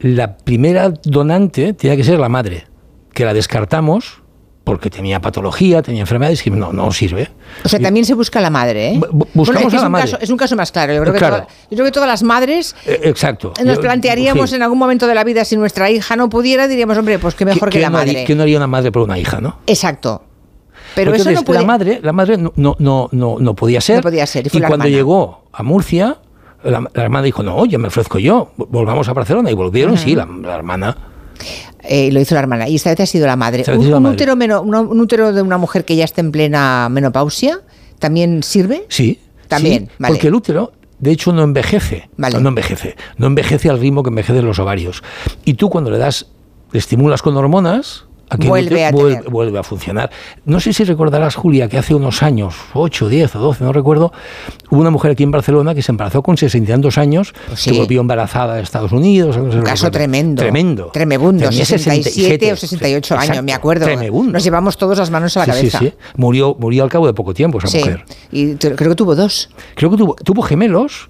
la 0.00 0.36
primera 0.36 0.90
donante 1.04 1.72
tenía 1.72 1.96
que 1.96 2.04
ser 2.04 2.18
la 2.18 2.28
madre, 2.28 2.66
que 3.12 3.24
la 3.24 3.34
descartamos 3.34 4.20
porque 4.64 4.88
tenía 4.88 5.20
patología, 5.20 5.82
tenía 5.82 6.00
enfermedades, 6.00 6.46
y 6.46 6.50
no, 6.50 6.72
no 6.72 6.90
sirve. 6.90 7.28
O 7.66 7.68
sea, 7.68 7.78
también 7.80 8.06
se 8.06 8.14
busca 8.14 8.40
la 8.40 8.48
madre, 8.48 8.92
¿eh? 8.94 9.00
buscamos 9.34 9.64
es 9.66 9.70
que 9.72 9.76
a 9.76 9.82
la 9.82 9.88
madre. 9.90 10.10
Caso, 10.12 10.22
es 10.22 10.30
un 10.30 10.38
caso 10.38 10.56
más 10.56 10.72
claro. 10.72 10.94
Yo 10.94 11.02
creo, 11.02 11.12
Claro. 11.12 11.36
que, 11.36 11.42
toda- 11.42 11.54
yo 11.70 11.76
creo 11.76 11.84
que 11.84 11.92
todas 11.92 12.08
las 12.08 12.22
madres 12.22 12.74
Eh, 12.86 13.00
exacto. 13.02 13.52
nos 13.62 13.78
plantearíamos 13.78 14.48
sí. 14.48 14.56
en 14.56 14.62
algún 14.62 14.78
momento 14.78 15.06
de 15.06 15.14
la 15.14 15.22
vida 15.22 15.44
si 15.44 15.58
nuestra 15.58 15.90
hija 15.90 16.16
no 16.16 16.30
pudiera, 16.30 16.66
diríamos, 16.66 16.96
hombre, 16.96 17.18
pues 17.18 17.34
qué 17.34 17.44
mejor 17.44 17.68
que, 17.68 17.76
¿Qué 17.78 17.82
la 17.82 17.90
madre. 17.90 18.24
¿Qué 18.24 18.34
no 18.34 18.42
haría 18.42 18.56
una 18.56 18.66
madre 18.66 18.90
por 18.90 19.02
una 19.02 19.18
hija, 19.18 19.38
no? 19.42 19.58
Exacto. 19.66 20.22
Pero 20.94 21.10
Entonces, 21.10 21.32
eso 21.32 21.40
no 21.40 21.44
puede... 21.44 21.60
la 21.60 21.66
madre, 21.66 22.00
la 22.02 22.12
madre 22.12 22.36
no, 22.36 22.52
no, 22.56 22.76
no, 22.78 23.08
no, 23.12 23.36
no 23.38 23.54
podía 23.54 23.80
ser. 23.80 23.96
No 23.96 24.02
podía 24.02 24.26
ser, 24.26 24.46
y 24.46 24.50
cuando 24.50 24.68
hermana. 24.68 24.88
llegó 24.90 25.44
a 25.52 25.62
Murcia, 25.62 26.18
la, 26.62 26.80
la 26.92 27.02
hermana 27.02 27.24
dijo, 27.24 27.42
no, 27.42 27.64
yo 27.66 27.78
me 27.78 27.88
ofrezco 27.88 28.18
yo, 28.18 28.52
volvamos 28.56 29.08
a 29.08 29.12
Barcelona. 29.12 29.50
Y 29.50 29.54
volvieron, 29.54 29.98
sí, 29.98 30.14
la, 30.14 30.26
la 30.26 30.54
hermana. 30.54 30.96
Eh, 31.82 32.10
lo 32.12 32.20
hizo 32.20 32.34
la 32.34 32.40
hermana. 32.40 32.68
Y 32.68 32.76
esta 32.76 32.90
vez 32.90 33.00
ha 33.00 33.06
sido 33.06 33.26
la 33.26 33.36
madre. 33.36 33.64
¿Un, 33.76 33.90
la 33.90 34.00
madre. 34.00 34.14
útero 34.14 34.36
meno- 34.36 34.62
un 34.62 35.00
útero 35.00 35.32
de 35.32 35.42
una 35.42 35.58
mujer 35.58 35.84
que 35.84 35.96
ya 35.96 36.04
está 36.04 36.20
en 36.20 36.32
plena 36.32 36.88
menopausia 36.90 37.60
también 37.98 38.42
sirve? 38.42 38.86
Sí. 38.88 39.20
También, 39.48 39.86
sí, 39.86 39.92
vale. 39.98 40.14
Porque 40.14 40.28
el 40.28 40.34
útero, 40.34 40.72
de 40.98 41.10
hecho, 41.12 41.32
no 41.32 41.42
envejece. 41.42 42.08
Vale. 42.16 42.40
No 42.40 42.48
envejece. 42.48 42.96
No 43.18 43.26
envejece 43.26 43.68
al 43.68 43.78
ritmo 43.78 44.02
que 44.02 44.08
envejecen 44.08 44.46
los 44.46 44.58
ovarios. 44.58 45.02
Y 45.44 45.54
tú 45.54 45.68
cuando 45.68 45.90
le 45.90 45.98
das, 45.98 46.26
le 46.72 46.78
estimulas 46.78 47.20
con 47.20 47.36
hormonas, 47.36 48.06
aquel 48.30 48.48
Vuelve 48.48 48.88
útero 48.92 49.26
a 49.26 49.30
vuelve 49.30 49.58
a 49.58 49.62
funcionar. 49.62 50.10
No 50.44 50.60
sé 50.60 50.72
si 50.72 50.84
recordarás, 50.84 51.34
Julia, 51.34 51.68
que 51.68 51.78
hace 51.78 51.94
unos 51.94 52.22
años, 52.22 52.54
8, 52.72 53.08
10 53.08 53.36
o 53.36 53.38
12, 53.38 53.64
no 53.64 53.72
recuerdo, 53.72 54.12
hubo 54.70 54.80
una 54.80 54.90
mujer 54.90 55.12
aquí 55.12 55.22
en 55.22 55.30
Barcelona 55.30 55.74
que 55.74 55.82
se 55.82 55.92
embarazó 55.92 56.22
con 56.22 56.36
62 56.36 56.98
años, 56.98 57.34
Pues 57.48 57.60
sí. 57.60 57.70
que 57.70 57.78
volvió 57.78 58.00
embarazada 58.00 58.54
de 58.54 58.62
Estados 58.62 58.92
Unidos. 58.92 59.36
no 59.36 59.50
sé 59.52 59.58
Un 59.58 59.64
caso 59.64 59.86
recuerdo. 59.86 59.90
tremendo. 59.92 60.42
Tremendo. 60.42 60.90
Tremebundo. 60.92 61.48
Tenía 61.48 61.64
67 61.64 62.52
o 62.52 62.56
68 62.56 63.14
años, 63.14 63.24
exacto, 63.24 63.42
me 63.44 63.52
acuerdo. 63.52 63.84
Tremebundo. 63.86 64.32
Nos 64.32 64.44
llevamos 64.44 64.76
todos 64.76 64.98
las 64.98 65.10
manos 65.10 65.36
a 65.36 65.40
la 65.40 65.44
Sí, 65.46 65.50
cabeza. 65.52 65.78
sí, 65.78 65.86
sí. 65.88 65.94
Murió, 66.16 66.56
murió 66.58 66.84
al 66.84 66.90
cabo 66.90 67.06
de 67.06 67.14
poco 67.14 67.34
tiempo 67.34 67.58
esa 67.58 67.68
Sí. 67.68 67.78
mujer. 67.78 68.04
Y 68.32 68.54
creo 68.54 68.76
que 68.90 68.94
tuvo 68.94 69.14
dos. 69.14 69.50
Creo 69.74 69.90
que 69.90 69.96
tuvo, 69.96 70.14
tuvo 70.16 70.42
gemelos 70.42 71.08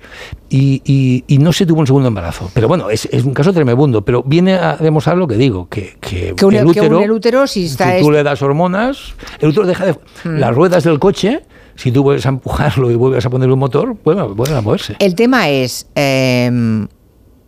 y, 0.50 0.82
y- 0.84 1.24
y 1.26 1.38
no 1.38 1.52
se 1.52 1.66
tuvo 1.66 1.80
un 1.80 1.86
segundo 1.86 2.08
embarazo. 2.08 2.50
Pero 2.54 2.68
bueno, 2.68 2.90
es, 2.90 3.06
es 3.10 3.24
un 3.24 3.32
caso 3.34 3.52
tremebundo. 3.52 4.04
Pero 4.04 4.22
viene 4.22 4.54
a 4.54 4.76
demostrar 4.76 5.16
lo 5.16 5.26
que 5.26 5.36
digo, 5.36 5.68
que, 5.68 5.96
que, 6.00 6.34
Que 6.36 6.44
un, 6.44 6.54
el 6.54 6.64
que 6.64 6.80
útero, 6.80 6.98
un- 6.98 7.02
el 7.04 7.10
útero, 7.10 7.46
si 7.46 7.66
está... 7.66 7.96
si 7.96 8.02
tú 8.02 8.10
le 8.10 8.22
das 8.22 8.40
hormonas, 8.42 9.14
el 9.40 9.48
útero 9.48 9.66
deja 9.66 9.86
de... 9.86 9.92
Mm. 10.24 10.38
Las 10.38 10.54
ruedas 10.54 10.84
del 10.84 10.98
coche, 10.98 11.42
si 11.76 11.90
tú 11.90 12.02
vuelves 12.02 12.26
a 12.26 12.28
empujarlo 12.28 12.90
y 12.90 12.94
vuelves 12.94 13.24
a 13.26 13.30
ponerle 13.30 13.52
un 13.54 13.58
motor, 13.60 13.96
vuelven, 14.04 14.36
vuelven 14.36 14.56
a 14.58 14.60
moverse. 14.60 14.96
El 14.98 15.14
tema 15.14 15.48
es, 15.48 15.86
eh, 15.94 16.86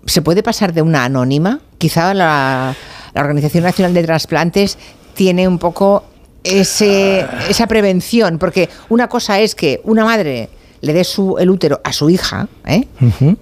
¿se 0.06 0.22
puede 0.22 0.42
pasar 0.42 0.72
de 0.72 0.82
una 0.82 1.04
anónima? 1.04 1.60
Quizá 1.78 2.12
la, 2.14 2.74
la 3.14 3.20
Organización 3.20 3.64
Nacional 3.64 3.94
de 3.94 4.02
Trasplantes 4.04 4.78
tiene 5.14 5.46
un 5.46 5.58
poco 5.58 6.04
ese, 6.42 7.26
esa 7.48 7.66
prevención, 7.66 8.38
porque 8.38 8.68
una 8.88 9.08
cosa 9.08 9.40
es 9.40 9.54
que 9.54 9.80
una 9.84 10.04
madre 10.04 10.48
le 10.80 10.92
dé 10.92 11.04
su, 11.04 11.36
el 11.38 11.50
útero 11.50 11.80
a 11.84 11.92
su 11.92 12.10
hija 12.10 12.48
¿eh? 12.66 12.86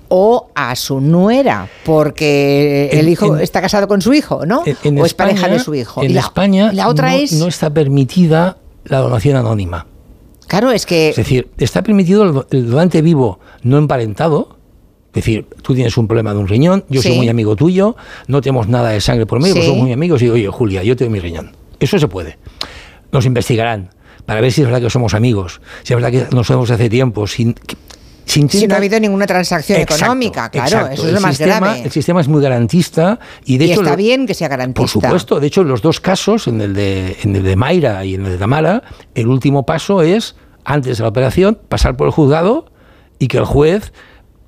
O 0.09 0.49
a 0.55 0.75
su 0.77 1.01
nuera, 1.01 1.69
porque 1.85 2.89
En- 2.93 2.99
el 3.01 3.09
hijo 3.09 3.37
en- 3.37 3.43
está 3.43 3.61
casado 3.61 3.89
con 3.89 4.01
su 4.03 4.13
hijo, 4.15 4.45
¿no? 4.47 4.63
En- 4.83 4.99
o 4.99 5.07
es 5.07 5.15
pareja 5.15 5.49
de 5.49 5.59
su 5.59 5.75
hijo. 5.75 6.03
En 6.03 6.11
y 6.11 6.15
la, 6.15 6.21
España 6.21 6.73
la 6.73 6.89
otra 6.89 7.11
no, 7.11 7.17
es, 7.17 7.33
no 7.33 7.47
está 7.49 7.71
permitida 7.71 8.59
la 8.85 8.99
donación 8.99 9.37
anónima. 9.37 9.87
claro, 10.47 10.71
es 10.71 10.87
que 10.87 11.11
Es 11.11 11.17
decir, 11.17 11.49
está 11.59 11.83
permitido 11.83 12.23
el, 12.25 12.33
do- 12.35 12.47
el 12.51 12.71
donante 12.71 13.03
vivo 13.03 13.39
no 13.63 13.79
emparentado. 13.79 14.57
Es 15.09 15.25
decir, 15.25 15.47
tú 15.63 15.75
tienes 15.75 15.97
un 15.97 16.09
problema 16.09 16.33
de 16.35 16.41
un 16.41 16.49
riñón, 16.49 16.85
yo 16.89 17.01
soy 17.01 17.13
muy 17.17 17.29
amigo 17.29 17.55
tuyo, 17.55 17.95
no 18.27 18.41
tenemos 18.41 18.67
nada 18.69 18.91
de 18.91 19.01
sangre 19.01 19.27
por 19.27 19.39
medio, 19.39 19.55
pero 19.55 19.63
Sí. 19.65 19.71
somos 19.71 19.85
muy 19.85 19.93
amigos 19.93 20.21
y 20.21 20.25
digo, 20.25 20.35
oye, 20.35 20.49
Julia, 20.49 20.83
yo 20.83 20.97
te 20.97 21.05
doy 21.05 21.13
mi 21.13 21.21
riñón. 21.21 21.53
Eso 21.79 21.99
se 22.01 22.09
puede. 22.09 22.37
Nos 23.13 23.25
investigarán 23.25 23.91
para 24.27 24.41
ver 24.41 24.53
si 24.53 24.61
es 24.63 24.67
verdad 24.67 24.81
que 24.83 24.91
somos 24.91 25.15
amigos, 25.15 25.61
si 25.83 25.93
es 25.93 26.01
verdad 26.01 26.11
que 26.29 26.35
nos 26.35 26.49
vemos 26.49 26.71
hace 26.71 26.89
tiempo, 26.89 27.27
sin, 27.27 27.55
si 28.27 28.67
no 28.67 28.75
ha 28.75 28.79
habido 28.79 28.99
ninguna 28.99 29.27
transacción 29.27 29.81
Exacto, 29.81 30.03
económica, 30.05 30.49
claro, 30.49 30.67
exacto. 30.67 30.93
eso 30.95 31.03
es 31.03 31.09
El 31.09 31.15
lo 31.17 31.21
más 31.21 31.37
sistema- 31.37 31.61
grave. 31.67 31.83
El 31.85 31.91
sistema 31.93 32.21
es 32.23 32.29
muy 32.29 32.43
garantista 32.43 33.19
y 33.45 33.59
de 33.59 33.67
y 33.67 33.71
hecho 33.73 33.81
está 33.83 33.91
lo- 33.93 33.97
bien 33.99 34.27
que 34.27 34.33
sea 34.35 34.49
garantista. 34.49 34.81
por 34.81 34.89
supuesto, 34.89 35.41
de 35.41 35.47
hecho, 35.47 35.61
en 35.61 35.69
los 35.69 35.83
dos 35.83 36.01
casos, 36.01 36.49
en 36.49 36.61
el, 36.63 36.73
de, 36.73 37.17
en 37.23 37.37
el 37.37 37.43
de 37.43 37.55
Mayra 37.57 38.05
y 38.05 38.15
en 38.15 38.25
el 38.25 38.33
de 38.33 38.39
Tamara, 38.39 38.83
el 39.15 39.27
último 39.27 39.67
paso 39.67 40.01
es, 40.03 40.37
antes 40.65 40.97
de 40.97 41.03
la 41.03 41.09
operación, 41.11 41.59
pasar 41.69 41.97
por 41.97 42.07
el 42.07 42.13
juzgado 42.15 42.73
y 43.19 43.29
que 43.29 43.37
el 43.37 43.45
juez 43.45 43.93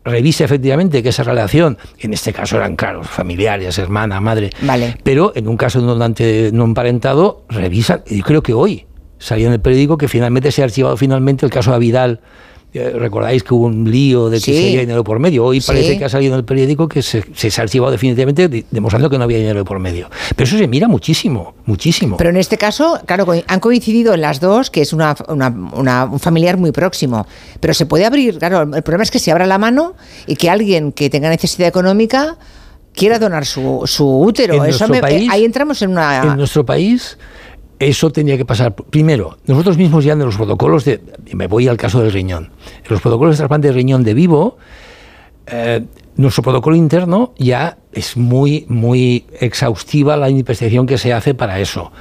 revise 0.04 0.44
efectivamente 0.44 1.02
que 1.02 1.10
esa 1.10 1.24
relación, 1.24 1.76
en 1.98 2.14
este 2.14 2.32
caso 2.32 2.56
eran, 2.56 2.76
claro, 2.76 3.02
familiares, 3.04 3.76
hermana, 3.78 4.20
madre, 4.20 4.50
Vale. 4.62 4.96
pero 5.02 5.32
en 5.34 5.48
un 5.48 5.56
caso 5.58 5.80
de 5.80 5.84
un 5.84 5.88
donante 5.90 6.50
no 6.52 6.64
emparentado, 6.64 7.44
revisan, 7.50 8.02
y 8.06 8.22
creo 8.22 8.42
que 8.42 8.54
hoy 8.54 8.86
salió 9.18 9.46
en 9.48 9.54
el 9.54 9.60
periódico 9.60 9.96
que 9.98 10.08
finalmente 10.08 10.50
se 10.52 10.62
ha 10.62 10.64
archivado 10.66 10.96
finalmente 10.96 11.44
el 11.46 11.52
caso 11.52 11.72
de 11.72 11.78
Vidal. 11.78 12.20
Eh, 12.74 12.90
Recordáis 12.94 13.42
que 13.42 13.54
hubo 13.54 13.64
un 13.66 13.90
lío 13.90 14.28
de 14.28 14.36
que 14.36 14.44
Sí. 14.44 14.52
se 14.52 14.68
había 14.68 14.80
dinero 14.80 15.02
por 15.02 15.18
medio. 15.18 15.44
Hoy 15.46 15.62
Sí. 15.62 15.68
parece 15.68 15.96
que 15.96 16.04
ha 16.04 16.08
salido 16.10 16.34
en 16.34 16.40
el 16.40 16.44
periódico 16.44 16.88
que 16.88 17.00
se, 17.00 17.24
se 17.34 17.48
ha 17.58 17.62
archivado 17.62 17.90
definitivamente, 17.90 18.66
demostrando 18.70 19.08
que 19.08 19.16
no 19.16 19.24
había 19.24 19.38
dinero 19.38 19.64
por 19.64 19.78
medio. 19.78 20.10
Pero 20.34 20.44
eso 20.46 20.58
se 20.58 20.68
mira 20.68 20.86
muchísimo, 20.86 21.54
muchísimo. 21.64 22.18
Pero 22.18 22.28
en 22.28 22.36
este 22.36 22.58
caso, 22.58 23.00
claro, 23.06 23.24
han 23.46 23.60
coincidido 23.60 24.12
en 24.12 24.20
las 24.20 24.40
dos, 24.40 24.68
que 24.70 24.82
es 24.82 24.92
una, 24.92 25.16
una- 25.28 25.48
una- 25.72 26.04
un 26.04 26.18
familiar 26.20 26.58
muy 26.58 26.72
próximo. 26.72 27.26
Pero 27.60 27.72
se 27.72 27.86
puede 27.86 28.04
abrir, 28.04 28.38
claro, 28.38 28.62
el 28.62 28.82
problema 28.82 29.04
es 29.04 29.10
que 29.10 29.20
se 29.20 29.30
abra 29.32 29.46
la 29.46 29.56
mano 29.56 29.94
y 30.26 30.36
que 30.36 30.50
alguien 30.50 30.92
que 30.92 31.08
tenga 31.08 31.30
necesidad 31.30 31.68
económica 31.68 32.36
quiera 32.92 33.18
donar 33.18 33.46
su, 33.46 33.82
su 33.86 34.06
útero. 34.20 34.54
En 34.54 34.60
Eso 34.70 34.86
nuestro 34.86 34.88
me- 34.88 35.00
país- 35.00 35.22
eh, 35.22 35.28
ahí 35.30 35.44
entramos 35.46 35.80
en 35.80 35.90
una... 35.92 36.22
En 36.22 36.36
nuestro 36.36 36.66
país 36.66 37.16
eso 37.78 38.10
tendría 38.10 38.36
que 38.36 38.44
pasar. 38.44 38.74
Primero, 38.74 39.38
nosotros 39.46 39.76
mismos 39.76 40.04
ya 40.04 40.14
en 40.14 40.20
los 40.20 40.36
protocolos 40.36 40.84
de... 40.84 41.00
Me 41.32 41.46
voy 41.46 41.68
al 41.68 41.76
caso 41.76 42.00
del 42.00 42.12
riñón. 42.12 42.50
En 42.84 42.90
los 42.90 43.00
protocolos 43.00 43.34
de 43.34 43.38
trasplante 43.38 43.68
de 43.68 43.74
riñón 43.74 44.02
de 44.02 44.14
vivo, 44.14 44.56
eh, 45.46 45.84
nuestro 46.16 46.42
protocolo 46.42 46.76
interno 46.76 47.34
ya 47.38 47.76
es 47.92 48.16
muy, 48.16 48.64
muy 48.68 49.26
exhaustiva 49.40 50.16
la 50.16 50.30
investigación 50.30 50.86
que 50.86 50.98
se 50.98 51.12
hace 51.12 51.34
para 51.34 51.60
eso. 51.60 51.92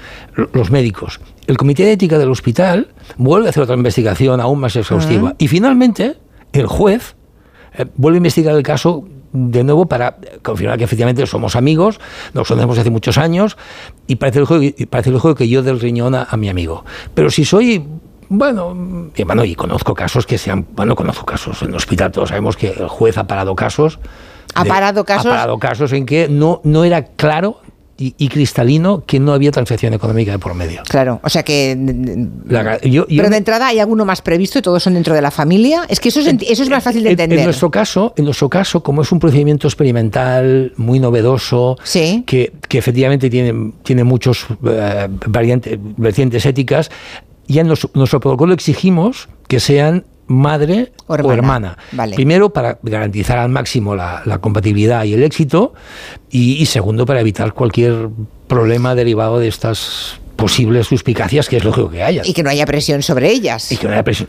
Los 0.53 0.71
médicos. 0.71 1.19
El 1.47 1.57
Comité 1.57 1.83
de 1.83 1.93
Ética 1.93 2.17
del 2.17 2.31
hospital 2.31 2.93
vuelve 3.17 3.47
a 3.47 3.49
hacer 3.49 3.63
otra 3.63 3.75
investigación 3.75 4.39
aún 4.39 4.59
más 4.59 4.75
exhaustiva. 4.75 5.29
Ujú. 5.29 5.35
Y 5.37 5.47
finalmente, 5.47 6.15
el 6.53 6.67
juez 6.67 7.15
eh, 7.77 7.85
vuelve 7.97 8.17
a 8.17 8.19
investigar 8.19 8.55
el 8.55 8.63
caso 8.63 9.05
de 9.35 9.63
nuevo 9.63 9.85
para 9.85 10.17
confirmar 10.41 10.77
que 10.77 10.85
efectivamente 10.85 11.25
somos 11.27 11.55
amigos, 11.55 11.99
nos 12.33 12.47
conocemos 12.47 12.77
hace 12.77 12.89
muchos 12.89 13.17
años 13.17 13.57
y 14.07 14.15
parece 14.15 14.39
lógico, 14.39 14.75
y 14.77 14.85
parece 14.85 15.11
lógico 15.11 15.35
que 15.35 15.47
yo 15.47 15.61
del 15.61 15.79
riñón 15.79 16.15
a, 16.15 16.23
a 16.23 16.37
mi 16.37 16.49
amigo. 16.49 16.85
Pero 17.13 17.29
si 17.29 17.45
soy, 17.45 17.85
bueno, 18.29 19.11
y, 19.15 19.23
bueno, 19.23 19.43
y 19.43 19.55
conozco 19.55 19.93
casos 19.93 20.25
que 20.25 20.37
sean, 20.37 20.65
bueno, 20.71 20.95
conozco 20.95 21.25
casos 21.25 21.61
en 21.61 21.69
el 21.69 21.75
hospital, 21.75 22.11
todos 22.11 22.29
sabemos 22.29 22.57
que 22.57 22.69
el 22.69 22.87
juez 22.87 23.17
ha 23.17 23.27
parado 23.27 23.55
casos. 23.55 23.99
¿Ha 24.55 24.63
parado 24.63 25.03
casos? 25.03 25.25
Ha 25.27 25.29
parado 25.29 25.59
casos 25.59 25.91
en 25.91 26.05
que 26.05 26.29
no, 26.29 26.61
no 26.63 26.85
era 26.85 27.03
claro 27.03 27.59
y, 27.97 28.13
y 28.17 28.27
cristalino 28.27 29.03
que 29.05 29.19
no 29.19 29.31
había 29.33 29.51
transacción 29.51 29.93
económica 29.93 30.31
de 30.31 30.39
por 30.39 30.53
medio. 30.53 30.83
Claro, 30.87 31.19
o 31.23 31.29
sea 31.29 31.43
que... 31.43 31.77
La- 32.47 32.79
yo- 32.81 33.07
yo 33.07 33.17
Pero 33.23 33.29
de 33.29 33.37
entrada 33.37 33.67
hay 33.67 33.79
alguno 33.79 34.03
más 34.05 34.21
previsto 34.21 34.59
y 34.59 34.61
todos 34.61 34.83
son 34.83 34.95
dentro 34.95 35.13
de 35.15 35.21
la 35.21 35.31
familia. 35.31 35.83
Es 35.87 35.99
que 36.01 36.09
eso 36.09 36.19
es, 36.19 36.27
eso 36.27 36.63
es 36.63 36.69
más 36.69 36.83
fácil 36.83 37.03
de 37.03 37.09
En- 37.09 37.13
entender. 37.13 37.39
En 37.39 37.45
nuestro 37.45 37.71
caso, 37.71 38.13
en 38.17 38.25
nuestro 38.25 38.49
caso, 38.49 38.83
como 38.83 39.01
es 39.01 39.11
un 39.11 39.19
procedimiento 39.19 39.67
experimental 39.67 40.73
muy 40.77 40.99
novedoso, 40.99 41.77
que, 42.25 42.53
que 42.67 42.77
efectivamente 42.77 43.29
tiene, 43.29 43.71
tiene 43.83 44.03
muchos 44.03 44.45
eh, 44.67 45.07
variantes, 45.27 45.77
vertientes 45.97 46.45
éticas, 46.45 46.91
ya 47.47 47.61
en 47.61 47.67
nos- 47.67 47.89
nuestro 47.93 48.19
protocolo 48.19 48.53
exigimos 48.53 49.29
que 49.47 49.59
sean 49.59 50.03
madre 50.27 50.91
O 51.07 51.13
o 51.13 51.31
hermana. 51.31 51.77
Vale. 51.91 52.15
Primero, 52.15 52.51
para 52.51 52.79
garantizar 52.81 53.37
al 53.37 53.49
máximo 53.49 53.95
la, 53.95 54.21
la 54.25 54.39
compatibilidad 54.39 55.03
y 55.03 55.13
el 55.13 55.23
éxito, 55.23 55.73
y, 56.29 56.53
y 56.53 56.65
segundo, 56.65 57.05
para 57.05 57.21
evitar 57.21 57.53
cualquier 57.53 58.09
problema 58.47 58.95
derivado 58.95 59.39
de 59.39 59.47
estas 59.47 60.19
posibles 60.35 60.87
suspicacias, 60.87 61.47
que 61.47 61.57
es 61.57 61.63
lógico 61.63 61.89
que 61.89 62.03
haya. 62.03 62.21
Y 62.25 62.33
que 62.33 62.43
no 62.43 62.49
haya 62.49 62.65
presión 62.65 63.01
sobre 63.03 63.31
ellas. 63.31 63.71
Y 63.71 63.77
que 63.77 63.87
no 63.87 63.93
haya 63.93 64.03
presión. 64.03 64.27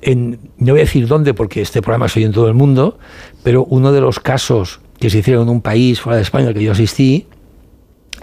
En- 0.00 0.38
no 0.58 0.72
voy 0.72 0.80
a 0.80 0.84
decir 0.84 1.06
dónde, 1.06 1.34
porque 1.34 1.60
este 1.62 1.80
programa 1.82 2.08
soy 2.08 2.24
en 2.24 2.32
todo 2.32 2.48
el 2.48 2.54
mundo, 2.54 2.98
pero 3.42 3.64
uno 3.64 3.92
de 3.92 4.00
los 4.00 4.20
casos 4.20 4.80
que 4.98 5.10
se 5.10 5.18
hicieron 5.18 5.44
en 5.44 5.48
un 5.48 5.60
país 5.60 6.00
fuera 6.00 6.16
de 6.16 6.22
España 6.22 6.48
al 6.48 6.54
que 6.54 6.62
yo 6.62 6.72
asistí, 6.72 7.26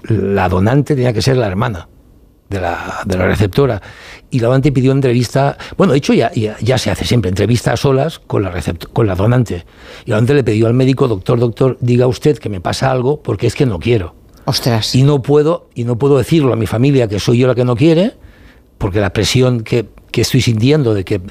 la 0.04 0.48
donante 0.50 0.96
tenía 0.96 1.14
que 1.14 1.22
ser 1.22 1.38
la 1.38 1.48
hermana 1.48 1.88
de 2.52 2.60
la, 2.60 3.02
de 3.06 3.18
la 3.18 3.26
receptora. 3.26 3.82
Y 4.30 4.40
la 4.40 4.48
donante 4.48 4.72
pidió 4.72 4.92
entrevista, 4.92 5.58
bueno, 5.78 5.94
de 5.94 5.98
hecho 5.98 6.14
ya, 6.14 6.32
ya, 6.34 6.58
ya 6.62 6.78
se 6.78 6.92
hace 6.92 7.06
siempre, 7.06 7.30
entrevista 7.30 7.74
a 7.74 7.78
solas 7.78 8.20
con 8.20 8.44
la, 8.44 8.54
con 8.94 9.08
la 9.08 9.16
donante. 9.16 9.66
Y 10.06 10.12
la 10.12 10.18
donante 10.18 10.36
le 10.36 10.44
pidió 10.44 10.68
al 10.68 10.74
médico, 10.74 11.08
doctor, 11.08 11.40
doctor, 11.40 11.78
diga 11.82 12.06
usted 12.06 12.38
que 12.38 12.50
me 12.50 12.62
pasa 12.62 12.92
algo 12.92 13.24
porque 13.24 13.48
es 13.48 13.56
que 13.56 13.66
no 13.66 13.80
quiero. 13.80 14.14
Ostras. 14.46 14.94
Y 14.94 15.04
no 15.04 15.22
puedo, 15.22 15.70
y 15.74 15.86
no 15.86 15.98
puedo 15.98 16.18
decirlo 16.18 16.54
a 16.54 16.56
mi 16.56 16.68
familia 16.68 17.08
que 17.08 17.20
soy 17.20 17.40
yo 17.40 17.48
la 17.48 17.56
que 17.56 17.66
no 17.66 17.76
quiere, 17.76 18.14
porque 18.78 19.00
la 19.00 19.14
presión 19.14 19.62
que, 19.62 19.88
que 20.12 20.22
estoy 20.22 20.42
sintiendo 20.42 20.94
de 20.94 21.06
que 21.06 21.22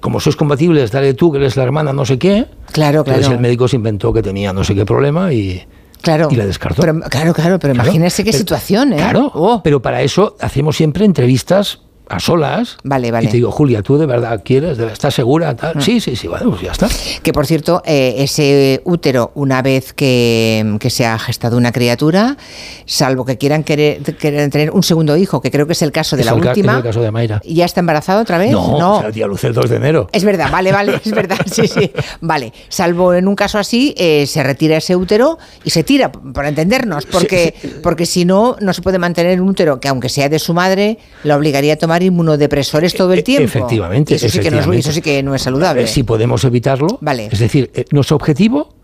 como 0.00 0.18
sois 0.18 0.36
compatibles, 0.36 0.90
dale 0.90 1.14
tú 1.14 1.30
que 1.30 1.38
eres 1.38 1.56
la 1.56 1.64
hermana, 1.64 1.92
no 1.92 2.06
sé 2.06 2.18
qué. 2.18 2.46
Claro, 2.72 3.00
Entonces 3.00 3.26
claro. 3.26 3.34
el 3.36 3.40
médico 3.40 3.68
se 3.68 3.76
inventó 3.76 4.12
que 4.12 4.22
tenía 4.22 4.52
no 4.52 4.64
sé 4.64 4.74
qué 4.74 4.86
problema 4.86 5.32
y, 5.32 5.62
Claro. 6.02 6.28
y 6.30 6.36
la 6.36 6.46
descartó. 6.46 6.80
Pero, 6.80 7.00
claro, 7.00 7.32
claro, 7.34 7.58
pero 7.58 7.74
Claro. 7.74 7.88
imagínese 7.88 8.24
qué 8.24 8.30
Pero- 8.30 8.38
situación, 8.38 8.92
¿eh? 8.92 8.96
Claro, 8.96 9.60
pero 9.64 9.80
para 9.82 10.02
eso 10.02 10.36
hacemos 10.40 10.76
siempre 10.76 11.04
entrevistas 11.04 11.80
a 12.10 12.20
solas. 12.20 12.76
Vale, 12.82 13.10
vale. 13.10 13.26
Y 13.28 13.30
te 13.30 13.36
digo, 13.36 13.50
Julia, 13.50 13.82
¿tú 13.82 13.96
de 13.96 14.06
verdad 14.06 14.42
quieres? 14.44 14.76
¿De- 14.78 14.92
¿Estás 14.92 15.14
segura? 15.14 15.54
Tal? 15.56 15.76
Mm. 15.76 15.80
Sí, 15.80 16.00
sí, 16.00 16.16
sí, 16.16 16.26
bueno, 16.28 16.50
pues 16.50 16.62
ya 16.62 16.72
está. 16.72 16.88
Que 17.22 17.32
por 17.32 17.46
cierto, 17.46 17.82
eh, 17.86 18.16
ese 18.18 18.82
útero, 18.84 19.30
una 19.34 19.62
vez 19.62 19.92
que, 19.92 20.76
que 20.80 20.90
se 20.90 21.06
ha 21.06 21.18
gestado 21.18 21.56
una 21.56 21.72
criatura, 21.72 22.36
salvo 22.84 23.24
que 23.24 23.38
quieran 23.38 23.62
querer, 23.64 24.02
querer 24.16 24.50
tener 24.50 24.70
un 24.72 24.82
segundo 24.82 25.16
hijo, 25.16 25.40
que 25.40 25.50
creo 25.50 25.66
que 25.66 25.72
es 25.72 25.82
el 25.82 25.92
caso 25.92 26.16
de 26.16 26.22
Es 26.22 26.26
la 26.26 26.32
el 26.32 26.40
ca- 26.40 26.48
última, 26.50 26.72
es 26.72 26.78
el 26.78 26.84
caso 26.84 27.00
de 27.02 27.10
Mayra. 27.10 27.40
¿ya 27.44 27.64
está 27.64 27.80
embarazada 27.80 28.20
otra 28.22 28.38
vez? 28.38 28.50
No, 28.50 28.98
o 28.98 29.00
sea, 29.12 29.26
luz 29.26 29.44
el 29.44 29.52
2 29.54 29.70
de 29.70 29.76
enero. 29.76 30.08
Es 30.12 30.24
verdad, 30.24 30.50
vale, 30.50 30.72
vale, 30.72 31.00
es 31.04 31.12
verdad, 31.12 31.38
sí, 31.50 31.66
sí. 31.68 31.90
Vale, 32.20 32.52
salvo 32.68 33.14
en 33.14 33.28
un 33.28 33.36
caso 33.36 33.58
así, 33.58 33.94
eh, 33.96 34.26
se 34.26 34.42
retira 34.42 34.76
ese 34.76 34.96
útero 34.96 35.38
y 35.64 35.70
se 35.70 35.84
tira, 35.84 36.10
para 36.10 36.48
entendernos, 36.48 37.06
porque, 37.06 37.54
porque 37.82 38.06
si 38.06 38.24
no, 38.24 38.56
no 38.60 38.72
se 38.72 38.82
puede 38.82 38.98
mantener 38.98 39.40
un 39.40 39.48
útero 39.48 39.78
que 39.80 39.88
aunque 39.88 40.08
sea 40.08 40.28
de 40.28 40.38
su 40.38 40.54
madre, 40.54 40.98
la 41.22 41.36
obligaría 41.36 41.74
a 41.74 41.76
tomar 41.76 41.99
inmunodepresores 42.02 42.94
todo 42.94 43.12
el 43.12 43.22
tiempo. 43.24 43.42
E, 43.42 43.44
Efectivamente. 43.46 44.14
Y 44.14 44.16
eso, 44.16 44.28
sí 44.28 44.38
que 44.40 44.50
no 44.50 44.56
es, 44.58 44.66
efectivamente. 44.66 44.80
eso 44.80 44.92
sí 44.92 45.02
que 45.02 45.22
no 45.22 45.34
es 45.34 45.42
saludable. 45.42 45.82
Eh, 45.82 45.86
Si 45.86 46.02
podemos 46.02 46.44
evitarlo. 46.44 46.98
Vale. 47.00 47.28
Es 47.30 47.38
decir, 47.38 47.70
eh, 47.74 47.84
nuestro 47.90 48.16
objetivo, 48.16 48.74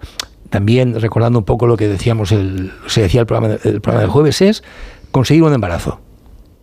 también 0.50 1.00
recordando 1.00 1.38
un 1.38 1.44
poco 1.44 1.66
lo 1.66 1.76
que 1.76 1.88
decíamos, 1.88 2.32
el, 2.32 2.72
se 2.86 3.02
decía 3.02 3.20
el 3.20 3.26
programa, 3.26 3.54
el 3.64 3.80
programa 3.80 4.00
del 4.02 4.10
jueves, 4.10 4.40
es 4.42 4.62
conseguir 5.10 5.42
un 5.42 5.52
embarazo. 5.52 6.00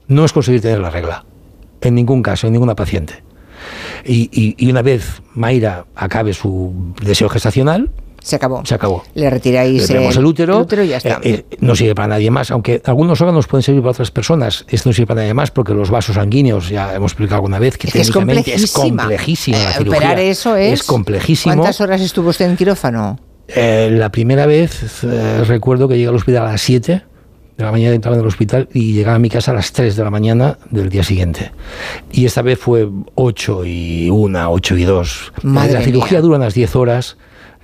No 0.08 0.26
es 0.26 0.34
conseguir 0.34 0.62
tener 0.62 0.80
la 0.80 0.90
regla. 0.90 1.26
En 1.82 1.96
ningún 1.96 2.22
caso, 2.24 2.48
en 2.48 2.54
ninguna 2.54 2.76
paciente. 2.76 3.24
Y, 4.06 4.30
y- 4.34 4.56
y 4.58 4.70
una 4.70 4.82
vez 4.82 5.22
Mayra 5.34 5.86
acabe 5.96 6.34
su 6.34 6.94
deseo 7.02 7.30
gestacional, 7.30 7.90
se 8.24 8.36
acabó. 8.38 8.66
Se 8.66 8.74
acabó. 8.74 9.04
Le 9.14 9.30
retiráis 9.30 9.82
Le 9.82 9.88
ponemos 9.96 10.18
el 10.18 10.26
útero, 10.26 10.66
y 10.84 10.88
ya 10.88 10.98
está. 10.98 11.20
eh, 11.22 11.46
eh, 11.52 11.58
no 11.60 11.76
sirve 11.76 11.94
para 11.94 12.08
nadie 12.08 12.32
más, 12.32 12.50
aunque 12.52 12.82
algunos 12.86 13.20
órganos 13.22 13.46
pueden 13.48 13.62
servir 13.64 13.82
para 13.82 13.92
otras 13.92 14.10
personas. 14.12 14.66
Esto 14.70 14.90
no 14.90 14.94
sirve 14.94 15.08
para 15.08 15.22
nadie 15.22 15.34
más 15.34 15.52
porque 15.52 15.74
los 15.74 15.90
vasos 15.92 16.16
sanguíneos, 16.16 16.70
ya 16.70 16.96
hemos 16.96 17.12
explicado 17.12 17.36
alguna 17.36 17.60
vez, 17.60 17.78
que 17.78 17.88
Es 17.88 17.94
que 17.94 18.00
es 18.00 18.08
técnicamente 18.08 18.54
es 18.56 18.72
complejísima. 18.72 19.04
complejísima 19.04 19.58
la 19.60 19.70
Eh, 19.70 19.74
cirugía. 19.78 19.98
operar 19.98 20.20
eso 20.20 20.56
es. 20.56 20.74
Es 20.74 20.84
complejísimo. 20.84 21.56
¿Cuántas 21.56 21.80
horas 21.82 22.02
estuvo 22.02 22.30
usted 22.30 22.46
en 22.50 22.56
quirófano? 22.58 23.20
Eh, 23.48 23.90
la 23.92 24.10
primera 24.10 24.46
vez 24.46 25.04
eh, 25.04 25.44
recuerdo 25.46 25.88
que 25.90 25.96
llegué 25.98 26.08
al 26.08 26.16
hospital 26.16 26.48
a 26.48 26.52
las 26.54 26.62
7 26.62 27.04
de 27.58 27.64
la 27.64 27.72
mañana, 27.72 27.94
entraba 27.94 28.16
en 28.16 28.22
el 28.22 28.28
hospital 28.28 28.68
y 28.74 28.94
llegaba 28.94 29.18
a 29.18 29.20
mi 29.20 29.30
casa 29.30 29.52
a 29.52 29.54
las 29.54 29.72
3 29.74 29.96
de 29.96 30.04
la 30.04 30.10
mañana 30.10 30.58
del 30.72 30.90
día 30.90 31.04
siguiente. 31.04 31.52
Y 32.12 32.26
esta 32.26 32.42
vez 32.42 32.58
fue 32.58 32.90
8 33.16 33.66
y 33.66 34.10
1, 34.10 34.50
8 34.52 34.78
y 34.78 34.84
2. 34.86 35.34
Madre 35.44 35.74
la 35.74 35.82
cirugía 35.82 36.14
mía. 36.18 36.22
dura 36.22 36.38
unas 36.38 36.54
10 36.54 36.76
horas. 36.78 37.18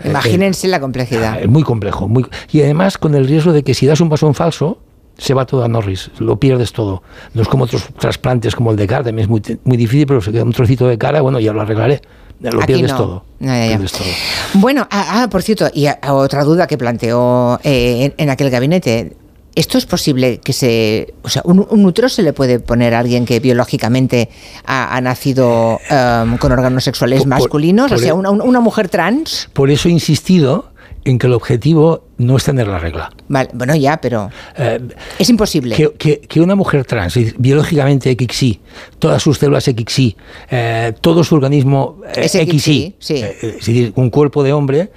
Eh, 0.03 0.09
Imagínense 0.09 0.67
la 0.67 0.79
complejidad. 0.79 1.41
es 1.41 1.47
muy 1.47 1.63
complejo. 1.63 2.07
Muy, 2.07 2.25
y 2.51 2.61
además 2.61 2.97
con 2.97 3.15
el 3.15 3.27
riesgo 3.27 3.51
de 3.53 3.63
que 3.63 3.73
si 3.73 3.85
das 3.85 3.99
un 4.01 4.09
paso 4.09 4.27
en 4.27 4.33
falso, 4.33 4.77
se 5.17 5.33
va 5.33 5.45
todo 5.45 5.63
a 5.63 5.67
Norris, 5.67 6.11
lo 6.19 6.39
pierdes 6.39 6.71
todo. 6.71 7.03
No 7.33 7.41
es 7.41 7.47
como 7.49 7.65
otros 7.65 7.87
trasplantes 7.99 8.55
como 8.55 8.71
el 8.71 8.77
de 8.77 8.87
cara, 8.87 9.03
también 9.03 9.23
es 9.25 9.29
muy, 9.29 9.41
muy 9.65 9.75
difícil, 9.77 10.07
pero 10.07 10.21
se 10.21 10.31
queda 10.31 10.43
un 10.43 10.53
trocito 10.53 10.87
de 10.87 10.97
cara, 10.97 11.19
bueno, 11.21 11.39
ya 11.39 11.51
lo 11.51 11.61
arreglaré. 11.61 12.01
Lo 12.39 12.59
Aquí 12.61 12.67
pierdes 12.67 12.91
no. 12.91 12.97
todo. 12.97 13.25
Ya, 13.41 13.47
ya, 13.47 13.61
ya. 13.63 13.67
Pierdes 13.71 13.91
todo. 13.91 14.07
Bueno, 14.53 14.87
ah, 14.89 15.23
ah, 15.23 15.27
por 15.29 15.43
cierto, 15.43 15.67
y 15.73 15.87
a- 15.87 15.99
a 16.01 16.13
otra 16.13 16.45
duda 16.45 16.67
que 16.67 16.77
planteó 16.77 17.59
eh, 17.65 18.05
en, 18.05 18.13
en 18.15 18.29
aquel 18.29 18.49
gabinete. 18.49 19.17
¿Esto 19.59 19.77
es 19.77 19.85
posible 19.85 20.39
que 20.39 20.53
se... 20.53 21.13
O 21.21 21.27
sea, 21.29 21.41
un, 21.43 21.65
un 21.69 21.85
útero 21.85 22.07
se 22.07 22.23
le 22.23 22.31
puede 22.31 22.59
poner 22.59 22.93
a 22.93 22.99
alguien 22.99 23.25
que 23.25 23.41
biológicamente 23.41 24.29
ha, 24.65 24.95
ha 24.95 25.01
nacido 25.01 25.79
em, 25.89 26.37
con 26.37 26.53
órganos 26.53 26.85
sexuales 26.85 27.19
Por- 27.19 27.27
masculinos? 27.27 27.89
por 27.89 27.97
o 27.97 27.99
sea, 27.99 28.13
el- 28.13 28.19
una, 28.19 28.31
una 28.31 28.59
mujer 28.61 28.87
trans. 28.87 29.49
Por 29.51 29.69
eso 29.69 29.89
he 29.89 29.91
insistido 29.91 30.71
en 31.03 31.19
que 31.19 31.27
el 31.27 31.33
objetivo 31.33 32.05
no 32.17 32.37
es 32.37 32.43
tener 32.45 32.67
la 32.67 32.79
regla. 32.79 33.11
Vale, 33.27 33.49
bueno, 33.53 33.75
ya, 33.75 33.99
pero 33.99 34.29
Eh, 34.57 34.79
es 35.17 35.29
imposible. 35.29 35.75
que, 35.75 35.91
que- 35.97 36.19
que 36.21 36.39
una 36.39 36.55
mujer 36.55 36.85
trans, 36.85 37.15
biológicamente 37.37 38.15
XY, 38.17 38.61
todas 38.97 39.21
sus 39.21 39.37
células 39.39 39.65
XY, 39.65 40.15
eh, 40.51 40.93
todo 41.01 41.23
su 41.25 41.35
organismo 41.35 41.97
eh, 42.15 42.21
Es 42.25 42.31
XY, 42.31 42.59
XY, 42.59 42.95
sí. 42.99 43.15
eh, 43.15 43.37
es 43.41 43.53
decir, 43.55 43.91
un 43.95 44.09
cuerpo 44.09 44.41
de 44.43 44.53
hombre, 44.53 44.89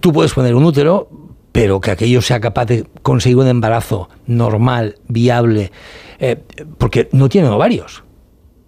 tú 0.00 0.12
puedes 0.12 0.32
poner 0.34 0.54
un 0.54 0.64
útero, 0.64 1.08
pero 1.52 1.80
que 1.80 1.90
aquello 1.90 2.20
sea 2.22 2.40
capaz 2.40 2.66
de 2.66 2.86
conseguir 3.02 3.38
un 3.38 3.48
embarazo 3.48 4.08
normal, 4.26 4.96
viable, 5.08 5.72
eh, 6.18 6.36
porque 6.78 7.08
no 7.12 7.28
tienen 7.28 7.50
ovarios. 7.50 8.04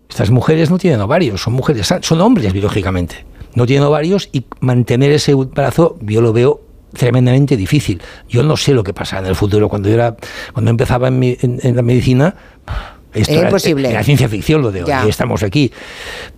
Estas 0.09 0.31
mujeres 0.31 0.70
no 0.70 0.78
tienen 0.78 1.01
ovarios, 1.01 1.43
son 1.43 1.52
mujeres, 1.52 1.93
son 2.01 2.20
hombres 2.20 2.52
biológicamente. 2.52 3.24
No 3.55 3.66
tienen 3.66 3.86
ovarios 3.86 4.28
y 4.32 4.44
mantener 4.61 5.12
ese 5.12 5.32
embarazo 5.32 5.98
yo 6.02 6.20
lo 6.20 6.32
veo 6.32 6.62
tremendamente 6.93 7.57
difícil. 7.57 8.01
Yo 8.28 8.43
no 8.43 8.57
sé 8.57 8.74
lo 8.74 8.82
que 8.82 8.93
pasa 8.93 9.19
en 9.20 9.27
el 9.27 9.36
futuro. 9.36 9.69
Cuando 9.69 9.89
yo 9.89 9.94
era, 9.94 10.16
cuando 10.52 10.70
empezaba 10.73 11.09
en, 11.09 11.19
mi- 11.20 11.36
en 11.40 11.77
la 11.77 11.82
medicina, 11.82 12.35
esto 13.14 13.32
Era 13.32 13.40
era, 13.40 13.48
imposible. 13.50 13.90
era 13.90 14.02
ciencia 14.04 14.28
ficción 14.28 14.62
lo 14.62 14.70
de 14.70 14.82
hoy. 14.82 14.88
Ya. 14.88 15.04
estamos 15.06 15.42
aquí. 15.42 15.72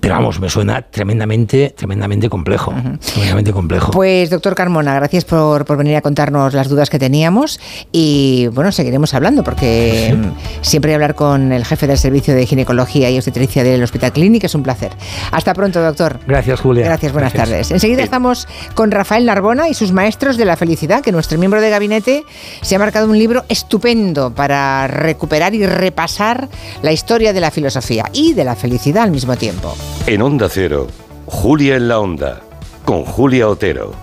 Pero 0.01 0.15
vamos, 0.15 0.41
me 0.41 0.49
suena 0.49 0.83
tremendamente, 0.83 1.75
tremendamente 1.77 2.29
complejo. 2.29 2.73
Tremendamente 3.13 3.53
complejo. 3.53 3.93
Pues 3.93 4.31
doctor 4.31 4.55
Carmona, 4.55 4.95
gracias 4.95 5.25
por, 5.25 5.65
por 5.65 5.77
venir 5.77 5.97
a 5.97 6.01
contarnos 6.01 6.55
las 6.55 6.69
dudas 6.69 6.91
que 6.91 6.99
teníamos 6.99 7.61
y 7.93 8.49
bueno, 8.53 8.73
seguiremos 8.73 9.15
hablando 9.15 9.45
porque 9.45 10.15
mm, 10.17 10.63
siempre 10.63 10.95
hablar 10.95 11.15
con 11.15 11.53
el 11.53 11.65
jefe 11.65 11.87
del 11.87 11.99
servicio 11.99 12.35
de 12.35 12.47
ginecología 12.47 13.11
y 13.11 13.17
obstetricia 13.17 13.65
del 13.65 13.83
Hospital 13.83 14.13
Clínic 14.13 14.45
es 14.45 14.55
un 14.55 14.63
placer. 14.63 14.93
Hasta 15.31 15.55
pronto, 15.55 15.83
doctor. 15.83 16.19
Gracias, 16.27 16.61
Julia. 16.61 16.85
Gracias, 16.87 17.13
buenas 17.13 17.33
tardes. 17.33 17.71
Enseguida 17.71 18.03
estamos 18.03 18.49
con 18.75 18.91
Rafael 18.91 19.25
Narbona 19.27 19.69
y 19.69 19.75
sus 19.75 19.93
maestros 19.93 20.37
de 20.37 20.45
la 20.45 20.57
felicidad, 20.57 21.03
que 21.03 21.13
nuestro 21.13 21.39
miembro 21.39 21.61
de 21.61 21.71
gabinete 21.71 22.25
se 22.61 22.77
ha 22.77 22.79
marcado 22.79 23.09
un 23.09 23.19
libro 23.19 23.45
estupendo 23.49 24.35
para 24.35 24.87
recuperar 24.87 25.55
y 25.55 25.67
repasar 25.67 26.49
la 26.83 26.93
historia 26.93 27.33
de 27.33 27.41
la 27.41 27.51
filosofía 27.51 28.05
y 28.13 28.33
de 28.35 28.45
la 28.45 28.57
felicidad 28.57 29.05
al 29.05 29.11
mismo 29.11 29.37
tiempo. 29.37 29.77
En 30.07 30.23
Onda 30.23 30.49
Cero, 30.49 30.89
Julia 31.27 31.77
en 31.77 31.89
la 31.89 31.99
Onda, 31.99 32.41
con 32.85 33.05
Julia 33.05 33.49
Otero. 33.49 33.95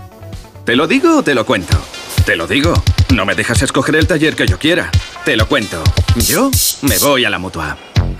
¿Te 0.65 0.75
lo 0.75 0.87
digo 0.87 1.17
o 1.17 1.23
te 1.23 1.33
lo 1.33 1.45
cuento? 1.45 1.77
Te 2.25 2.35
lo 2.35 2.47
digo. 2.47 2.73
No 3.13 3.25
me 3.25 3.33
dejas 3.35 3.61
escoger 3.61 3.95
el 3.95 4.07
taller 4.07 4.35
que 4.35 4.45
yo 4.45 4.59
quiera. 4.59 4.91
Te 5.25 5.35
lo 5.35 5.47
cuento. 5.47 5.81
Yo 6.15 6.51
me 6.83 6.97
voy 6.99 7.25
a 7.25 7.29
la 7.29 7.39
mutua. 7.39 7.77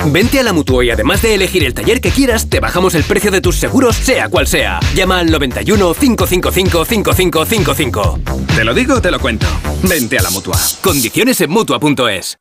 Vente 0.08 0.40
a 0.40 0.44
la 0.44 0.54
Mutua 0.54 0.86
y 0.86 0.90
además 0.90 1.22
de 1.22 1.36
elegir 1.36 1.64
el 1.64 1.74
taller 1.74 2.00
que 2.00 2.10
quieras, 2.10 2.50
te 2.50 2.60
bajamos 2.60 2.96
el 2.96 3.04
precio 3.04 3.32
de 3.32 3.42
tus 3.42 3.58
seguros, 3.58 3.96
sea 3.96 4.30
cual 4.30 4.48
sea. 4.48 4.80
Llama 4.96 5.20
al 5.20 5.30
91 5.30 5.94
555 5.94 6.86
5555. 6.86 8.20
Te 8.56 8.64
lo 8.64 8.74
digo 8.74 8.96
o 8.96 9.02
te 9.02 9.12
lo 9.12 9.20
cuento. 9.20 9.48
Vente 9.84 10.18
a 10.18 10.22
la 10.22 10.30
mutua. 10.30 10.58
Condiciones 10.82 11.42
en 11.42 11.52
Mutua.es 11.52 12.38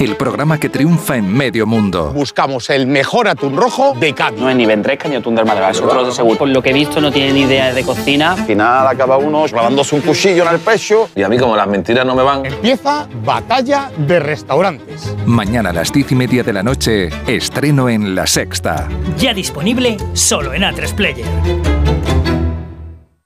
el 0.00 0.16
programa 0.16 0.58
que 0.58 0.68
triunfa 0.68 1.16
en 1.16 1.32
medio 1.32 1.66
mundo. 1.66 2.12
Buscamos 2.14 2.70
el 2.70 2.86
mejor 2.86 3.28
atún 3.28 3.56
rojo 3.56 3.94
de 3.98 4.14
Cádiz. 4.14 4.40
No 4.40 4.48
es 4.48 4.56
ni 4.56 4.66
ventresca 4.66 5.08
ni 5.08 5.16
atún 5.16 5.34
del 5.34 5.44
Málaga, 5.44 5.70
es 5.70 5.80
otro 5.80 6.04
de 6.04 6.12
seguro. 6.12 6.38
Por 6.38 6.48
lo 6.48 6.62
que 6.62 6.70
he 6.70 6.72
visto 6.72 7.00
no 7.00 7.12
tiene 7.12 7.32
ni 7.32 7.42
idea 7.42 7.72
de 7.72 7.84
cocina. 7.84 8.32
Al 8.32 8.44
final 8.46 8.86
acaba 8.86 9.18
uno 9.18 9.44
clavándose 9.44 9.94
un 9.94 10.00
cuchillo 10.00 10.44
en 10.44 10.54
el 10.54 10.60
pecho 10.60 11.08
y 11.14 11.22
a 11.22 11.28
mí 11.28 11.38
como 11.38 11.56
las 11.56 11.68
mentiras 11.68 12.06
no 12.06 12.14
me 12.14 12.22
van. 12.22 12.46
Empieza 12.46 13.06
Batalla 13.24 13.90
de 13.96 14.20
Restaurantes. 14.20 15.14
Mañana 15.26 15.70
a 15.70 15.72
las 15.72 15.92
diez 15.92 16.10
y 16.12 16.14
media 16.14 16.42
de 16.42 16.52
la 16.52 16.62
noche, 16.62 17.10
estreno 17.26 17.88
en 17.88 18.14
La 18.14 18.26
Sexta. 18.26 18.88
Ya 19.18 19.34
disponible 19.34 19.96
solo 20.14 20.54
en 20.54 20.62
A3 20.62 20.94
Player. 20.94 21.69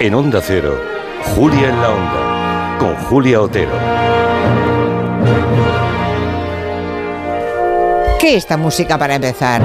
En 0.00 0.14
Onda 0.14 0.40
Cero, 0.40 0.80
Julia 1.34 1.70
en 1.70 1.82
la 1.82 1.88
Onda, 1.90 2.78
con 2.78 2.94
Julia 3.06 3.40
Otero. 3.40 3.72
¿Qué 8.20 8.36
esta 8.36 8.56
música 8.56 8.96
para 8.96 9.16
empezar? 9.16 9.60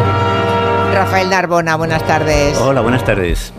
Rafael 0.91 1.29
Narbona, 1.29 1.75
buenas 1.75 2.05
tardes. 2.07 2.57
Hola, 2.57 2.81
buenas 2.81 3.05
tardes. 3.05 3.53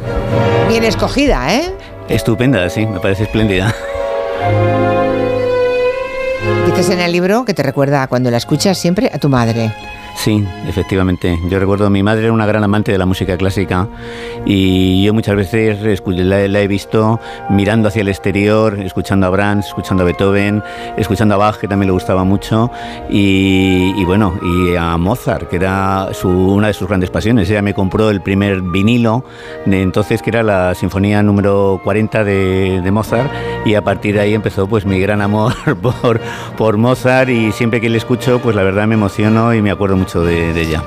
Bien 0.69 0.83
escogida, 0.83 1.55
¿eh? 1.55 1.73
Estupenda, 2.09 2.69
sí, 2.69 2.87
me 2.87 2.99
parece 2.99 3.23
espléndida. 3.23 3.73
Dices 6.67 6.91
en 6.91 7.01
el 7.01 7.13
libro 7.13 7.45
que 7.45 7.55
te 7.55 7.63
recuerda 7.63 8.09
cuando 8.09 8.33
la 8.33 8.39
escuchas 8.39 8.77
siempre 8.79 9.11
a 9.15 9.19
tu 9.19 9.29
madre. 9.29 9.73
Sí, 10.25 10.43
efectivamente. 10.67 11.39
Yo 11.51 11.59
recuerdo, 11.59 11.91
mi 11.91 12.03
madre 12.03 12.23
era 12.25 12.33
una 12.33 12.47
gran 12.47 12.65
amante 12.65 12.91
de 12.91 12.97
la 12.97 13.05
música 13.05 13.37
clásica 13.37 13.87
y 14.47 15.05
yo 15.05 15.13
muchas 15.13 15.37
veces 15.37 16.01
la, 16.07 16.49
la 16.49 16.61
he 16.61 16.67
visto 16.67 17.21
mirando 17.51 17.89
hacia 17.89 18.01
el 18.01 18.09
exterior, 18.09 18.79
escuchando 18.81 19.27
a 19.27 19.31
Brahms, 19.31 19.67
escuchando 19.67 20.03
a 20.03 20.07
Beethoven, 20.07 20.63
escuchando 20.97 21.35
a 21.35 21.37
Bach, 21.37 21.59
que 21.59 21.69
también 21.69 21.89
le 21.89 21.93
gustaba 21.93 22.25
mucho, 22.25 22.71
y, 23.11 23.93
y 23.99 24.05
bueno, 24.07 24.33
y 24.43 24.75
a 24.77 24.97
Mozart, 24.97 25.47
que 25.51 25.57
era 25.57 26.09
su- 26.15 26.29
una 26.31 26.69
de 26.69 26.73
sus 26.73 26.89
grandes 26.89 27.11
pasiones. 27.11 27.51
Ella 27.51 27.61
me 27.61 27.75
compró 27.75 28.09
el 28.09 28.23
primer 28.23 28.63
vinilo 28.63 29.25
de 29.67 29.83
entonces, 29.83 30.23
que 30.23 30.31
era 30.31 30.43
la 30.43 30.75
Sinfonía 30.75 31.23
número 31.23 31.83
40 31.85 32.25
de, 32.25 32.81
de 32.83 32.91
Mozart, 32.91 33.31
y 33.67 33.75
a 33.75 33.83
partir 33.85 34.15
de 34.15 34.21
ahí 34.23 34.33
empezó 34.35 34.67
pues 34.69 34.87
mi 34.87 34.99
gran 35.01 35.21
amor 35.21 35.53
por, 35.83 36.19
por 36.57 36.79
Mozart 36.79 37.29
y 37.29 37.53
siempre 37.53 37.83
que 37.83 37.91
le 37.91 37.99
escucho, 37.99 38.39
pues 38.39 38.57
la 38.57 38.63
verdad 38.63 38.87
me 38.87 38.95
emociono 38.95 39.53
y 39.53 39.61
me 39.61 39.71
acuerdo 39.71 39.97
mucho 39.99 40.14
de, 40.23 40.53
de 40.53 40.61
ella. 40.63 40.83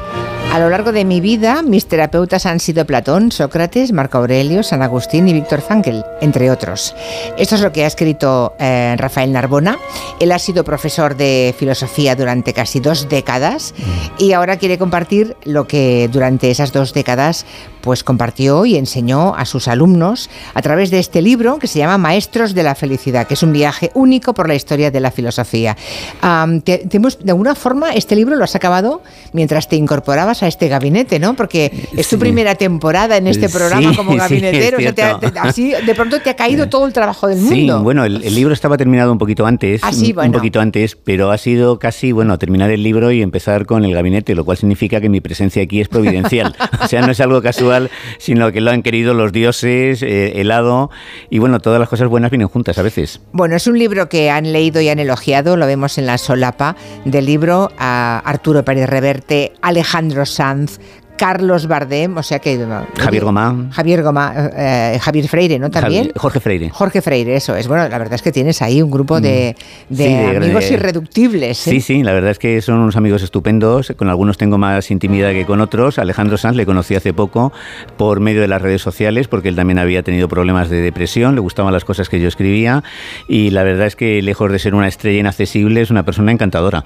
A 0.54 0.60
lo 0.60 0.70
largo 0.70 0.92
de 0.94 1.04
mi 1.04 1.20
vida, 1.20 1.62
mis 1.62 1.88
terapeutas 1.88 2.46
han 2.46 2.60
sido 2.60 2.86
Platón, 2.86 3.32
Sócrates, 3.32 3.92
Marco 3.92 4.18
Aurelio, 4.18 4.64
San 4.64 4.82
Agustín 4.82 5.28
y 5.28 5.34
Víctor 5.34 5.62
Frankl, 5.62 6.00
entre 6.22 6.50
otros. 6.50 6.96
Esto 7.38 7.56
es 7.56 7.62
lo 7.62 7.72
que 7.74 7.84
ha 7.84 7.88
escrito 7.88 8.56
eh, 8.58 8.96
Rafael 8.98 9.34
Narbona. 9.34 9.78
Él 10.20 10.32
ha 10.32 10.40
sido 10.40 10.64
profesor 10.64 11.18
de 11.18 11.54
filosofía 11.60 12.16
durante 12.16 12.54
casi 12.54 12.80
dos 12.80 13.10
décadas 13.10 13.76
y 14.18 14.32
ahora 14.32 14.58
quiere 14.58 14.78
compartir 14.78 15.36
lo 15.44 15.68
que 15.68 16.10
durante 16.12 16.50
esas 16.50 16.72
dos 16.72 16.94
décadas 16.94 17.46
pues 17.88 18.04
compartió 18.04 18.66
y 18.66 18.76
enseñó 18.76 19.34
a 19.34 19.46
sus 19.46 19.70
alumnos 19.70 20.30
a 20.54 20.62
través 20.62 20.92
de 20.92 21.00
este 21.00 21.22
libro 21.22 21.58
que 21.58 21.68
se 21.68 21.80
llama 21.80 21.98
Maestros 21.98 22.54
de 22.54 22.62
la 22.62 22.76
Felicidad, 22.76 23.26
que 23.28 23.36
es 23.36 23.44
un 23.44 23.54
viaje 23.54 23.92
único 23.94 24.34
por 24.34 24.50
la 24.50 24.56
historia 24.56 24.92
de 24.92 25.00
la 25.00 25.10
filosofía. 25.10 25.78
Am, 26.20 26.60
te- 26.60 26.80
te 26.80 26.98
hemos- 26.98 27.18
de 27.24 27.32
alguna 27.32 27.56
forma, 27.56 27.94
este 27.94 28.18
libro 28.18 28.36
lo 28.36 28.44
has 28.44 28.56
acabado 28.56 29.02
mientras 29.32 29.70
te 29.70 29.78
incorporabas 29.78 30.44
a 30.44 30.48
este 30.50 30.68
gabinete, 30.68 31.18
¿no? 31.18 31.34
Porque 31.38 31.88
es 31.96 32.10
tu 32.10 32.18
Sí. 32.18 32.20
primera 32.20 32.56
temporada 32.56 33.16
en 33.16 33.28
este 33.28 33.48
Sí, 33.48 33.58
programa 33.58 33.96
como 33.96 34.12
sí, 34.12 34.18
gabinetero. 34.18 34.80
es 34.80 34.92
o 34.92 34.94
sea, 34.94 35.20
te 35.20 35.32
te- 35.32 35.40
así 35.40 35.72
de 35.72 35.96
pronto 35.96 36.20
te 36.20 36.30
ha 36.30 36.36
caído 36.36 36.68
todo 36.68 36.86
el 36.88 36.92
trabajo 36.92 37.28
del 37.30 37.40
Sí, 37.40 37.56
mundo. 37.56 37.84
bueno, 37.84 38.04
el, 38.04 38.22
el 38.22 38.36
libro 38.36 38.54
estaba 38.54 38.76
terminado 38.76 39.14
un 39.14 39.18
poquito 39.18 39.46
antes, 39.46 39.80
Ah, 39.82 39.94
sí, 39.94 40.12
bueno. 40.12 40.28
un 40.32 40.34
poquito 40.34 40.60
antes, 40.60 40.98
pero 41.02 41.32
ha 41.32 41.38
sido 41.38 41.80
casi, 41.80 42.12
bueno, 42.12 42.38
terminar 42.38 42.70
el 42.70 42.84
libro 42.84 43.12
y 43.12 43.22
empezar 43.22 43.66
con 43.66 43.86
el 43.86 43.94
gabinete, 43.94 44.36
lo 44.36 44.44
cual 44.44 44.58
significa 44.58 45.00
que 45.00 45.08
mi 45.08 45.22
presencia 45.22 45.64
aquí 45.64 45.80
es 45.80 45.88
providencial. 45.88 46.54
o 46.84 46.88
sea, 46.90 47.00
no 47.00 47.14
es 47.14 47.22
algo 47.22 47.42
casual, 47.42 47.77
sino 48.18 48.52
que 48.52 48.62
lo 48.62 48.72
han 48.72 48.84
querido 48.84 49.14
los 49.14 49.32
dioses, 49.32 50.02
eh, 50.04 50.34
el 50.42 50.52
hado, 50.52 50.90
y 51.30 51.40
bueno, 51.40 51.60
todas 51.60 51.80
las 51.80 51.90
cosas 51.90 52.08
buenas 52.08 52.32
vienen 52.32 52.48
juntas 52.48 52.78
a 52.78 52.82
veces. 52.82 53.22
Bueno, 53.32 53.56
es 53.56 53.68
un 53.68 53.78
libro 53.78 54.10
que 54.10 54.30
han 54.30 54.52
leído 54.52 54.82
y 54.82 54.90
han 54.90 55.00
elogiado, 55.00 55.58
lo 55.58 55.66
vemos 55.66 55.98
en 55.98 56.06
la 56.06 56.18
solapa 56.18 56.76
del 57.06 57.26
libro, 57.26 57.72
a 57.78 58.22
Arturo 58.26 58.64
Pérez 58.64 58.90
Reverte, 58.90 59.54
Alejandro 59.62 60.26
Sanz, 60.26 60.80
Carlos 61.18 61.68
Bardem, 61.68 62.16
o 62.18 62.24
sea 62.24 62.40
que... 62.40 62.58
Javier 62.98 63.24
Gomá. 63.24 63.68
Javier 63.72 64.04
Goma, 64.04 64.34
eh, 64.56 65.00
Javier 65.02 65.28
Freire, 65.28 65.60
¿no? 65.60 65.70
También. 65.70 66.06
Javi- 66.10 66.18
Jorge 66.20 66.40
Freire. 66.40 66.70
Jorge 66.70 67.02
Freire, 67.02 67.36
eso 67.36 67.56
es. 67.56 67.68
Bueno, 67.68 67.88
la 67.90 67.98
verdad 67.98 68.14
es 68.14 68.22
que 68.22 68.32
tienes 68.32 68.62
ahí 68.62 68.82
un 68.82 68.92
grupo 68.92 69.20
de, 69.20 69.56
de 69.90 70.04
Sí, 70.06 70.14
de- 70.14 70.38
amigos 70.38 70.68
de- 70.68 70.74
irreductibles. 70.76 71.68
¿eh? 71.68 71.72
Sí, 71.72 71.82
sí, 71.82 72.04
la 72.04 72.14
verdad 72.14 72.32
es 72.32 72.40
que 72.40 72.62
son 72.62 72.76
unos 72.80 72.96
amigos 72.96 73.24
estupendos, 73.24 73.92
con 73.98 74.10
algunos 74.10 74.38
tengo 74.38 74.58
más 74.58 74.92
intimidad 74.92 75.32
que 75.32 75.46
con 75.46 75.60
otros. 75.62 75.98
Alejandro 76.00 76.38
Sanz 76.38 76.56
le 76.56 76.66
conocí 76.66 76.96
hace 76.96 77.14
poco 77.14 77.52
por 77.98 78.20
medio 78.20 78.42
de 78.42 78.48
las 78.48 78.62
redes 78.62 78.82
sociales, 78.82 79.28
porque 79.28 79.50
él 79.50 79.56
también 79.56 79.80
había 79.80 80.04
tenido 80.04 80.28
problemas 80.28 80.70
de 80.70 80.82
depresión, 80.82 81.36
le 81.36 81.42
gustaban 81.42 81.74
las 81.74 81.84
cosas 81.86 82.10
que 82.10 82.20
yo 82.20 82.28
escribía, 82.28 82.84
y 83.28 83.50
la 83.50 83.64
verdad 83.64 83.88
es 83.88 83.96
que 83.96 84.22
lejos 84.22 84.52
de 84.52 84.60
ser 84.60 84.76
una 84.76 84.88
estrella 84.88 85.20
inaccesible, 85.20 85.82
es 85.82 85.90
una 85.90 86.04
persona 86.04 86.32
encantadora. 86.32 86.84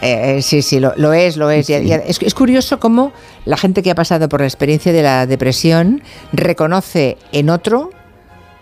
Eh, 0.00 0.40
sí, 0.42 0.62
sí, 0.62 0.78
lo, 0.78 0.92
lo 0.96 1.12
es, 1.12 1.36
lo 1.36 1.50
es. 1.50 1.68
Y- 1.70 1.74
y 1.74 1.92
es. 1.92 2.20
es 2.22 2.34
curioso 2.34 2.78
cómo 2.78 3.12
la 3.48 3.56
gente 3.56 3.82
que 3.82 3.90
ha 3.90 3.94
pasado 3.94 4.28
por 4.28 4.40
la 4.40 4.46
experiencia 4.46 4.92
de 4.92 5.02
la 5.02 5.26
depresión 5.26 6.02
reconoce 6.34 7.16
en 7.32 7.48
otro 7.48 7.88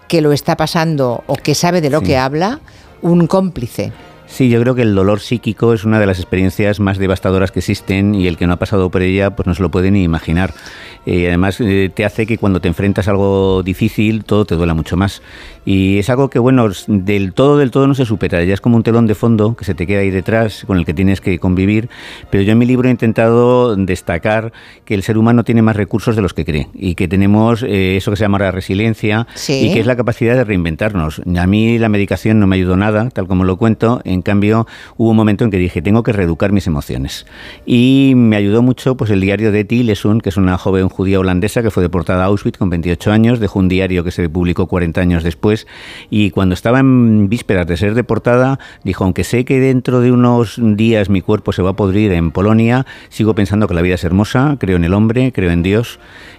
que 0.07 0.21
lo 0.21 0.31
está 0.33 0.57
pasando 0.57 1.25
o 1.27 1.35
que 1.35 1.57
sabe 1.57 1.81
de 1.81 1.91
lo 1.91 1.99
Sí. 1.99 2.07
que 2.07 2.17
habla 2.17 2.61
un 3.03 3.27
cómplice. 3.27 3.93
Sí, 4.29 4.51
yo 4.51 4.61
creo 4.61 4.75
que 4.75 4.83
el 4.83 4.95
dolor 4.95 5.21
psíquico 5.21 5.73
es 5.73 5.85
una 5.85 5.99
de 6.01 6.07
las 6.07 6.19
experiencias 6.19 6.81
más 6.81 6.99
devastadoras 6.99 7.53
que 7.53 7.61
existen 7.61 8.15
y 8.15 8.27
el 8.27 8.37
que 8.37 8.47
no 8.47 8.55
ha 8.55 8.57
pasado 8.59 8.91
por 8.91 9.01
ella 9.03 9.31
pues 9.31 9.47
no 9.47 9.55
se 9.55 9.63
lo 9.63 9.71
puede 9.71 9.91
ni 9.91 10.03
imaginar. 10.03 10.53
Eh, 11.07 11.29
además 11.29 11.59
eh, 11.61 11.91
te 11.95 12.05
hace 12.05 12.27
que 12.27 12.37
cuando 12.37 12.61
te 12.61 12.67
enfrentas 12.69 13.07
a 13.07 13.13
algo 13.13 13.63
difícil 13.63 14.25
todo 14.25 14.45
te 14.45 14.57
duela 14.57 14.75
mucho 14.75 14.97
más. 14.97 15.23
Y 15.65 15.99
es 15.99 16.11
algo 16.11 16.31
que, 16.31 16.39
bueno, 16.39 16.69
del 16.87 17.33
todo, 17.33 17.59
del 17.59 17.71
todo 17.73 17.87
no 17.89 17.95
se 17.95 18.05
supera. 18.05 18.43
Ya 18.45 18.55
es 18.55 18.61
como 18.61 18.77
un 18.77 18.83
telón 18.85 19.07
de 19.07 19.15
fondo 19.17 19.57
que 19.57 19.65
se 19.65 19.75
te 19.75 19.87
queda 19.87 20.01
ahí 20.01 20.11
detrás 20.11 20.65
con 20.65 20.79
el 20.79 20.85
que 20.85 20.95
tienes 20.95 21.21
que 21.21 21.39
convivir. 21.41 21.89
Pero 22.31 22.43
yo 22.45 22.53
en 22.53 22.59
mi 22.59 22.67
libro 22.67 22.89
he 22.89 22.91
intentado 22.93 23.75
destacar 23.75 24.53
que 24.85 24.95
el 24.95 25.03
ser 25.03 25.19
humano 25.19 25.43
tiene 25.45 25.63
más 25.63 25.75
recursos 25.77 26.15
de 26.15 26.23
los 26.23 26.35
que 26.35 26.45
cree 26.45 26.69
y 26.75 26.95
que 26.95 27.09
tenemos 27.09 27.63
eh, 27.65 27.97
eso 27.97 28.11
que 28.13 28.17
se 28.17 28.25
llama 28.25 28.39
la 28.39 28.51
resiliencia 28.53 29.27
Sí. 29.35 29.69
y 29.69 29.73
que 29.73 29.81
es 29.81 29.87
la 29.87 29.97
capacidad 29.97 30.35
de 30.35 30.45
reinventarnos. 30.45 31.23
A 31.37 31.47
mí 31.47 31.79
la 31.79 31.89
medicación 31.89 32.39
no 32.39 32.47
me 32.47 32.57
ayudó 32.57 32.77
nada, 32.77 33.09
tal 33.11 33.27
como 33.27 33.43
lo 33.45 33.57
cuento. 33.57 34.01
En 34.05 34.16
cambio, 34.23 34.67
hubo 34.97 35.11
un 35.11 35.17
momento 35.17 35.45
en 35.45 35.51
que 35.51 35.59
dije, 35.59 35.83
tengo 35.83 36.03
que 36.03 36.13
reeducar 36.13 36.53
mis 36.53 36.67
emociones. 36.67 37.27
Y 37.65 38.15
me 38.17 38.37
ayudó 38.37 38.63
mucho 38.63 38.97
pues 38.97 39.11
el 39.11 39.21
diario 39.21 39.53
de 39.53 39.61
Eti 39.61 39.83
Lesun, 39.83 40.21
que 40.21 40.29
es 40.29 40.37
una 40.37 40.59
joven 40.59 40.89
judía 40.89 41.21
holandesa 41.21 41.63
que 41.63 41.71
fue 41.71 41.83
deportada 41.83 42.25
a 42.25 42.27
Auschwitz 42.27 42.59
con 42.59 42.71
28 42.71 43.13
años, 43.13 43.41
dejó 43.41 43.59
un 43.59 43.69
diario 43.69 44.05
que 44.05 44.11
se 44.11 44.29
publicó 44.29 44.67
40 44.67 45.01
años 45.01 45.23
después 45.23 45.67
y 46.11 46.31
cuando 46.31 46.55
estaba 46.55 46.81
en 46.81 47.29
vísperas 47.29 47.67
de 47.67 47.77
ser 47.77 47.95
deportada, 47.95 48.59
dijo, 48.85 49.05
aunque 49.05 49.25
sé 49.25 49.45
que 49.45 49.61
dentro 49.61 50.01
de 50.01 50.13
unos 50.13 50.59
días 50.61 51.09
mi 51.09 51.21
cuerpo 51.21 51.53
se 51.53 51.63
va 51.63 51.71
a 51.71 51.77
podrir 51.77 52.13
en 52.13 52.31
Polonia, 52.31 52.87
sigo 53.09 53.35
pensando 53.35 53.69
que 53.69 53.75
la 53.75 53.83
vida 53.83 53.95
es 53.95 54.05
hermosa, 54.05 54.57
creo 54.59 54.77
en 54.77 54.85
el 54.85 54.95
hombre, 54.95 55.33
creo 55.33 55.51
en 55.51 55.63
Dios. 55.63 55.99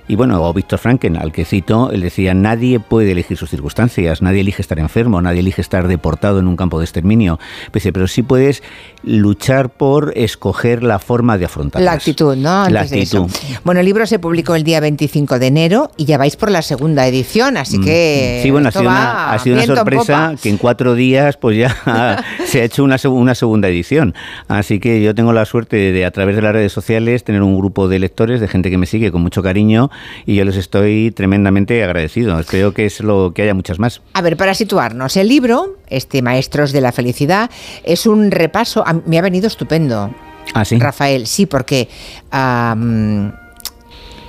Y 0.09 0.15
bueno, 0.15 0.41
o 0.41 0.53
Víctor 0.53 0.79
Franken, 0.79 1.17
al 1.17 1.33
que 1.33 1.43
cito, 1.43 1.91
él 1.91 1.99
decía, 1.99 2.33
nadie 2.33 2.79
puede 2.79 3.11
elegir 3.11 3.35
sus 3.35 3.49
circunstancias, 3.49 4.21
nadie 4.21 4.39
elige 4.39 4.61
estar 4.61 4.79
enfermo, 4.79 5.21
nadie 5.21 5.41
elige 5.41 5.61
estar 5.61 5.87
deportado 5.89 6.39
en 6.39 6.47
un 6.47 6.55
campo 6.55 6.79
de 6.79 6.85
exterminio, 6.85 7.39
Dice, 7.73 7.93
pero 7.93 8.07
sí 8.07 8.23
puedes 8.23 8.63
luchar 9.03 9.69
por 9.69 10.13
escoger 10.15 10.83
la 10.83 10.99
forma 10.99 11.37
de 11.37 11.45
afrontarlas. 11.45 11.85
La 11.85 11.93
actitud, 11.93 12.35
¿no? 12.35 12.69
La 12.69 12.81
Antes 12.81 12.89
de 12.91 13.01
actitud. 13.01 13.29
Bueno, 13.63 13.79
el 13.79 13.85
libro 13.85 14.05
se 14.05 14.19
publicó 14.19 14.55
el 14.55 14.63
día 14.63 14.79
25 14.79 15.39
de 15.39 15.47
enero 15.47 15.91
y 15.97 16.05
ya 16.05 16.17
vais 16.17 16.35
por 16.35 16.51
la 16.51 16.61
segunda 16.61 17.07
edición, 17.07 17.57
así 17.57 17.79
que. 17.79 18.39
Mm. 18.39 18.43
Sí, 18.43 18.51
bueno, 18.51 18.69
ha 18.69 18.71
sido, 18.71 18.83
una, 18.83 19.31
ha 19.31 19.39
sido 19.39 19.55
una 19.55 19.63
viento 19.63 19.73
en 19.73 19.77
sorpresa 19.77 20.35
que 20.41 20.49
en 20.49 20.57
cuatro 20.57 20.95
días 20.95 21.37
pues 21.37 21.57
ya 21.57 22.23
se 22.45 22.61
ha 22.61 22.63
hecho 22.63 22.83
una, 22.83 22.97
una 23.05 23.35
segunda 23.35 23.67
edición. 23.67 24.13
Así 24.47 24.79
que 24.79 25.01
yo 25.01 25.15
tengo 25.15 25.33
la 25.33 25.45
suerte 25.45 25.91
de, 25.91 26.05
a 26.05 26.11
través 26.11 26.35
de 26.35 26.41
las 26.41 26.53
redes 26.53 26.71
sociales, 26.71 27.23
tener 27.23 27.41
un 27.41 27.57
grupo 27.57 27.87
de 27.87 27.99
lectores, 27.99 28.41
de 28.41 28.47
gente 28.47 28.69
que 28.69 28.77
me 28.77 28.85
sigue 28.85 29.11
con 29.11 29.21
mucho 29.21 29.43
cariño 29.43 29.89
y 30.25 30.35
yo 30.35 30.45
les 30.45 30.55
estoy 30.55 31.11
tremendamente 31.11 31.83
agradecido. 31.83 32.39
Espero 32.39 32.73
que 32.73 32.85
es 32.85 33.01
lo 33.01 33.31
que 33.33 33.43
haya 33.43 33.53
muchas 33.53 33.79
más. 33.79 34.01
A 34.13 34.21
ver, 34.21 34.37
para 34.37 34.53
situarnos, 34.53 35.17
el 35.17 35.27
libro, 35.27 35.77
este 35.89 36.21
Maestros 36.21 36.71
de 36.71 36.81
la 36.81 36.91
Felicidad, 36.91 37.49
es 37.83 38.05
un 38.05 38.31
repaso. 38.31 38.83
a- 38.85 38.93
me 39.05 39.17
ha 39.17 39.21
venido 39.21 39.47
estupendo. 39.47 40.11
¿Ah, 40.53 40.63
sí? 40.65 40.77
Rafael, 40.79 41.27
sí, 41.27 41.45
porque 41.45 41.87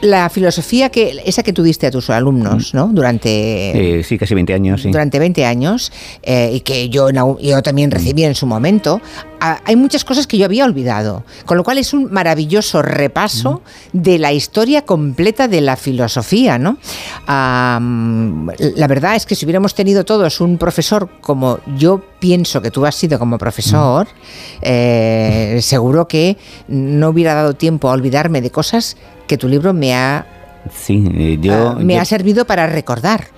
la 0.00 0.28
filosofía 0.30 0.90
que 0.90 1.20
esa 1.24 1.42
que 1.42 1.52
tú 1.52 1.62
diste 1.64 1.86
a 1.88 1.90
tus 1.90 2.08
alumnos, 2.10 2.72
¿no? 2.72 2.86
Durante 2.92 3.98
Eh, 3.98 4.04
sí, 4.04 4.16
casi 4.16 4.32
20 4.34 4.54
años, 4.54 4.82
sí. 4.82 4.90
durante 4.92 5.18
20 5.18 5.44
años 5.44 5.90
eh, 6.22 6.52
y 6.54 6.60
que 6.60 6.88
yo, 6.88 7.08
yo 7.40 7.62
también 7.62 7.90
recibí 7.90 8.22
en 8.22 8.36
su 8.36 8.46
momento, 8.46 9.00
hay 9.41 9.76
muchas 9.76 10.05
cosas 10.05 10.26
que 10.26 10.36
yo 10.39 10.44
había 10.44 10.65
olvidado. 10.65 11.25
Con 11.47 11.57
lo 11.57 11.65
cual 11.65 11.78
es 11.78 11.92
un 11.92 12.10
maravilloso 12.12 12.83
repaso 12.83 13.62
de 13.92 14.18
la 14.18 14.33
historia 14.33 14.83
completa 14.83 15.49
de 15.49 15.60
la 15.60 15.76
filosofía. 15.76 16.58
¿no? 16.58 16.76
La 17.28 18.86
verdad 18.89 19.15
es 19.17 19.26
que 19.26 19.34
si 19.34 19.44
hubiéramos 19.44 19.75
tenido 19.75 20.05
todos 20.05 20.41
un 20.41 20.58
profesor 20.58 21.08
como 21.20 21.60
yo 21.76 22.02
pienso 22.20 22.60
que 22.62 22.70
tú 22.70 22.84
has 22.86 22.94
sido 22.94 23.18
como 23.18 23.39
profesor, 23.39 24.08
eh, 24.62 25.58
seguro 25.62 26.08
que 26.08 26.36
no 26.68 27.08
hubiera 27.10 27.34
dado 27.34 27.55
tiempo 27.55 27.89
a 27.89 27.92
olvidarme 27.92 28.41
de 28.41 28.50
cosas 28.50 28.97
que 29.26 29.36
tu 29.36 29.49
libro 29.49 29.73
me 29.73 29.94
ha, 29.94 30.26
Sí, 30.75 31.05
eh, 31.15 31.39
yo, 31.41 31.75
me 31.76 31.94
yo- 31.94 32.00
ha 32.00 32.05
servido 32.05 32.44
para 32.47 32.67
recordar. 32.67 33.28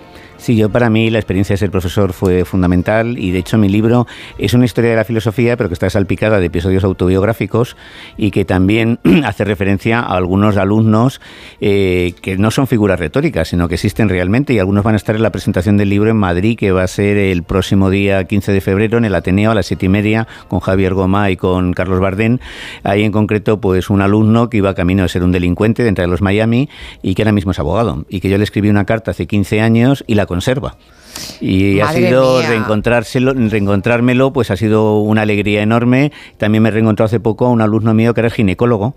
Sí, 0.41 0.57
yo 0.57 0.71
para 0.71 0.89
mí 0.89 1.11
la 1.11 1.19
experiencia 1.19 1.53
de 1.53 1.59
ser 1.59 1.71
profesor 1.71 2.15
fue 2.15 2.47
fundamental 2.47 3.19
y 3.19 3.31
de 3.31 3.41
hecho 3.41 3.59
mi 3.59 3.69
libro 3.69 4.07
es 4.39 4.55
una 4.55 4.65
historia 4.65 4.89
de 4.89 4.97
la 4.97 5.05
filosofía 5.05 5.55
pero 5.59 5.69
que 5.69 5.75
está 5.75 5.91
salpicada 5.91 6.41
de 6.41 6.47
episodios 6.47 6.83
autobiográficos 6.83 7.77
y 8.17 8.31
que 8.31 8.47
también 8.47 9.01
hace 9.27 9.45
referencia 9.45 10.01
a 10.01 10.17
algunos 10.17 10.57
alumnos 10.57 11.21
eh, 11.61 12.15
que 12.23 12.39
no 12.39 12.51
son 12.51 12.67
figuras 12.69 12.99
retóricas 12.99 13.49
sino 13.49 13.69
que 13.69 13.75
existen 13.75 14.09
realmente 14.09 14.55
y 14.55 14.59
algunos 14.59 14.83
van 14.83 14.95
a 14.95 14.97
estar 14.97 15.15
en 15.15 15.23
la 15.23 15.31
presentación 15.31 15.77
del 15.77 15.91
libro 15.91 16.09
en 16.09 16.17
Madrid 16.17 16.57
que 16.57 16.73
va 16.73 16.85
a 16.85 16.89
ser 16.89 17.19
el 17.19 17.43
próximo 17.43 17.91
día 17.91 18.25
15 18.25 18.51
de 18.51 18.63
febrero 18.63 18.97
en 18.97 19.05
el 19.05 19.15
Ateneo 19.15 19.51
a 19.51 19.55
las 19.55 19.67
siete 19.67 19.87
y 19.87 19.89
media 19.91 20.27
con 20.49 20.61
Javier 20.61 20.95
Goma 20.95 21.31
y 21.31 21.37
con 21.37 21.75
Carlos 21.75 22.01
Bardén. 22.01 22.41
Ahí 22.83 23.03
en 23.03 23.13
concreto 23.13 23.61
pues 23.61 23.91
un 23.91 24.01
alumno 24.01 24.49
que 24.49 24.57
iba 24.57 24.75
camino 24.75 25.03
de 25.03 25.11
ser 25.11 25.23
un 25.23 25.33
delincuente 25.33 25.85
dentro 25.85 26.03
de 26.03 26.09
los 26.09 26.23
Miami 26.23 26.71
y 27.03 27.15
que 27.15 27.25
ahora 27.25 27.33
mismo 27.33 27.51
es 27.51 27.59
abogado 27.59 28.07
y 28.09 28.21
que 28.21 28.31
yo 28.31 28.39
le 28.39 28.45
escribí 28.45 28.71
una 28.71 28.87
carta 28.87 29.11
hace 29.11 29.27
15 29.27 29.61
años 29.61 30.03
y 30.07 30.15
la 30.15 30.30
conserva. 30.31 30.77
Y 31.41 31.81
ha 31.81 31.93
sido 31.93 32.41
reencontrárselo, 32.41 33.35
reencontrármelo, 33.35 34.33
pues 34.33 34.53
ha 34.53 34.57
sido 34.57 35.01
una 35.01 35.23
alegría 35.23 35.61
enorme. 35.61 36.13
También 36.39 36.63
me 36.63 36.71
reencontró 36.71 37.05
hace 37.05 37.19
poco 37.19 37.47
a 37.47 37.51
un 37.51 37.61
alumno 37.61 37.95
mío 37.95 38.15
que 38.15 38.21
era 38.21 38.31
ginecólogo 38.31 38.95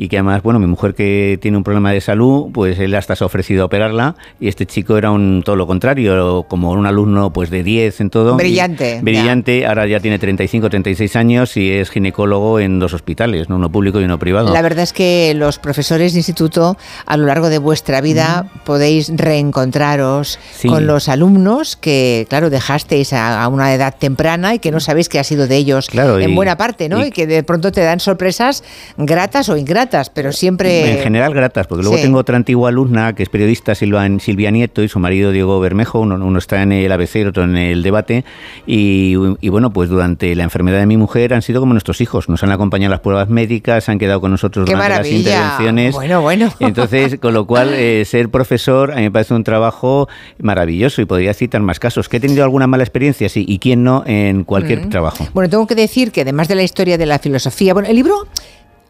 y 0.00 0.08
que 0.08 0.16
además, 0.16 0.42
bueno, 0.44 0.58
mi 0.60 0.66
mujer 0.68 0.94
que 0.94 1.38
tiene 1.42 1.56
un 1.58 1.64
problema 1.64 1.90
de 1.92 2.00
salud, 2.00 2.46
pues 2.54 2.78
él 2.78 2.94
hasta 2.94 3.16
se 3.16 3.24
ha 3.24 3.26
ofrecido 3.26 3.62
a 3.62 3.66
operarla 3.66 4.14
y 4.40 4.46
este 4.48 4.64
chico 4.64 4.96
era 4.96 5.10
un 5.10 5.42
todo 5.44 5.56
lo 5.56 5.66
contrario, 5.66 6.46
como 6.48 6.70
un 6.70 6.86
alumno 6.86 7.32
pues 7.32 7.50
de 7.50 7.62
10 7.64 8.00
en 8.00 8.10
todo. 8.10 8.36
Brillante, 8.36 9.00
brillante, 9.02 9.66
ahora 9.66 9.86
ya 9.88 9.98
tiene 10.00 10.18
35, 10.20 10.70
36 10.70 11.16
años 11.16 11.56
y 11.56 11.70
es 11.72 11.90
ginecólogo 11.90 12.60
en 12.60 12.78
dos 12.78 12.94
hospitales, 12.94 13.48
¿no? 13.48 13.56
uno 13.56 13.70
público 13.72 14.00
y 14.00 14.04
uno 14.04 14.18
privado. 14.20 14.52
La 14.54 14.62
verdad 14.62 14.84
es 14.84 14.92
que 14.92 15.34
los 15.34 15.58
profesores 15.58 16.12
de 16.12 16.20
instituto 16.20 16.76
a 17.04 17.16
lo 17.16 17.26
largo 17.26 17.48
de 17.48 17.58
vuestra 17.58 18.00
vida 18.00 18.46
podéis 18.64 19.10
reencontraros 19.16 20.38
Sí. 20.52 20.68
con 20.68 20.86
los 20.86 21.08
alumnos 21.08 21.76
que, 21.76 22.26
claro, 22.28 22.50
dejasteis 22.50 23.12
a, 23.12 23.42
a 23.42 23.48
una 23.48 23.74
edad 23.74 23.94
temprana 23.98 24.54
y 24.54 24.58
que 24.60 24.70
no 24.70 24.78
sabéis 24.80 25.08
qué 25.08 25.18
ha 25.18 25.24
sido 25.24 25.46
de 25.48 25.56
ellos 25.56 25.88
Claro, 25.88 26.18
en 26.20 26.30
y- 26.30 26.34
buena 26.34 26.56
parte, 26.56 26.88
¿no? 26.88 27.04
y- 27.04 27.08
Y, 27.08 27.10
que 27.10 27.26
de 27.26 27.42
pronto 27.42 27.72
te 27.72 27.80
dan 27.80 28.00
sorpresas 28.00 28.62
gratas 28.98 29.48
o 29.48 29.56
ingratas, 29.56 29.87
pero 30.14 30.32
siempre... 30.32 30.92
En 30.92 30.98
general 31.02 31.32
gratas, 31.34 31.66
porque 31.66 31.82
luego 31.82 31.96
Sí. 31.96 32.02
tengo 32.04 32.18
otra 32.18 32.36
antigua 32.36 32.68
alumna 32.68 33.14
que 33.14 33.22
es 33.22 33.28
periodista 33.28 33.74
Silva, 33.74 34.06
Silvia 34.20 34.50
Nieto 34.50 34.82
y 34.82 34.88
su 34.88 34.98
marido 34.98 35.32
Diego 35.32 35.58
Bermejo, 35.60 36.00
uno, 36.00 36.14
uno 36.16 36.38
está 36.38 36.62
en 36.62 36.72
el 36.72 36.90
ABC, 36.92 37.26
otro 37.28 37.44
en 37.44 37.56
el 37.56 37.82
debate, 37.82 38.24
y, 38.66 39.14
y 39.40 39.48
bueno, 39.48 39.72
pues 39.72 39.88
durante 39.88 40.34
la 40.34 40.44
enfermedad 40.44 40.78
de 40.78 40.86
mi 40.86 40.96
mujer 40.96 41.34
han 41.34 41.42
sido 41.42 41.60
como 41.60 41.72
nuestros 41.72 42.00
hijos, 42.00 42.28
nos 42.28 42.42
han 42.42 42.52
acompañado 42.52 42.90
las 42.90 43.00
pruebas 43.00 43.28
médicas, 43.28 43.88
han 43.88 43.98
quedado 43.98 44.20
con 44.20 44.30
nosotros 44.30 44.66
¡Qué 44.66 44.74
durante 44.74 44.98
las 44.98 45.06
intervenciones. 45.10 45.94
Bueno, 45.94 46.20
bueno. 46.22 46.52
Entonces, 46.60 47.18
con 47.20 47.34
lo 47.34 47.46
cual, 47.46 47.72
eh, 47.74 48.04
ser 48.04 48.28
profesor 48.30 48.92
a 48.92 48.96
mí 48.96 49.02
me 49.02 49.10
parece 49.10 49.34
un 49.34 49.44
trabajo 49.44 50.08
maravilloso 50.38 51.02
y 51.02 51.04
podría 51.04 51.34
citar 51.34 51.60
más 51.62 51.78
casos. 51.80 52.08
¿Que 52.08 52.18
he 52.18 52.20
tenido 52.20 52.44
alguna 52.44 52.66
mala 52.66 52.82
experiencia? 52.84 53.28
Sí, 53.28 53.44
y 53.48 53.58
quién 53.58 53.82
no 53.84 54.02
en 54.06 54.44
cualquier 54.44 54.86
Mm. 54.86 54.90
trabajo. 54.90 55.26
Bueno, 55.34 55.48
tengo 55.50 55.66
que 55.66 55.74
decir 55.74 56.12
que 56.12 56.20
además 56.22 56.48
de 56.48 56.54
la 56.54 56.62
historia 56.62 56.98
de 56.98 57.06
la 57.06 57.18
filosofía, 57.18 57.72
bueno, 57.74 57.88
el 57.88 57.96
libro 57.96 58.26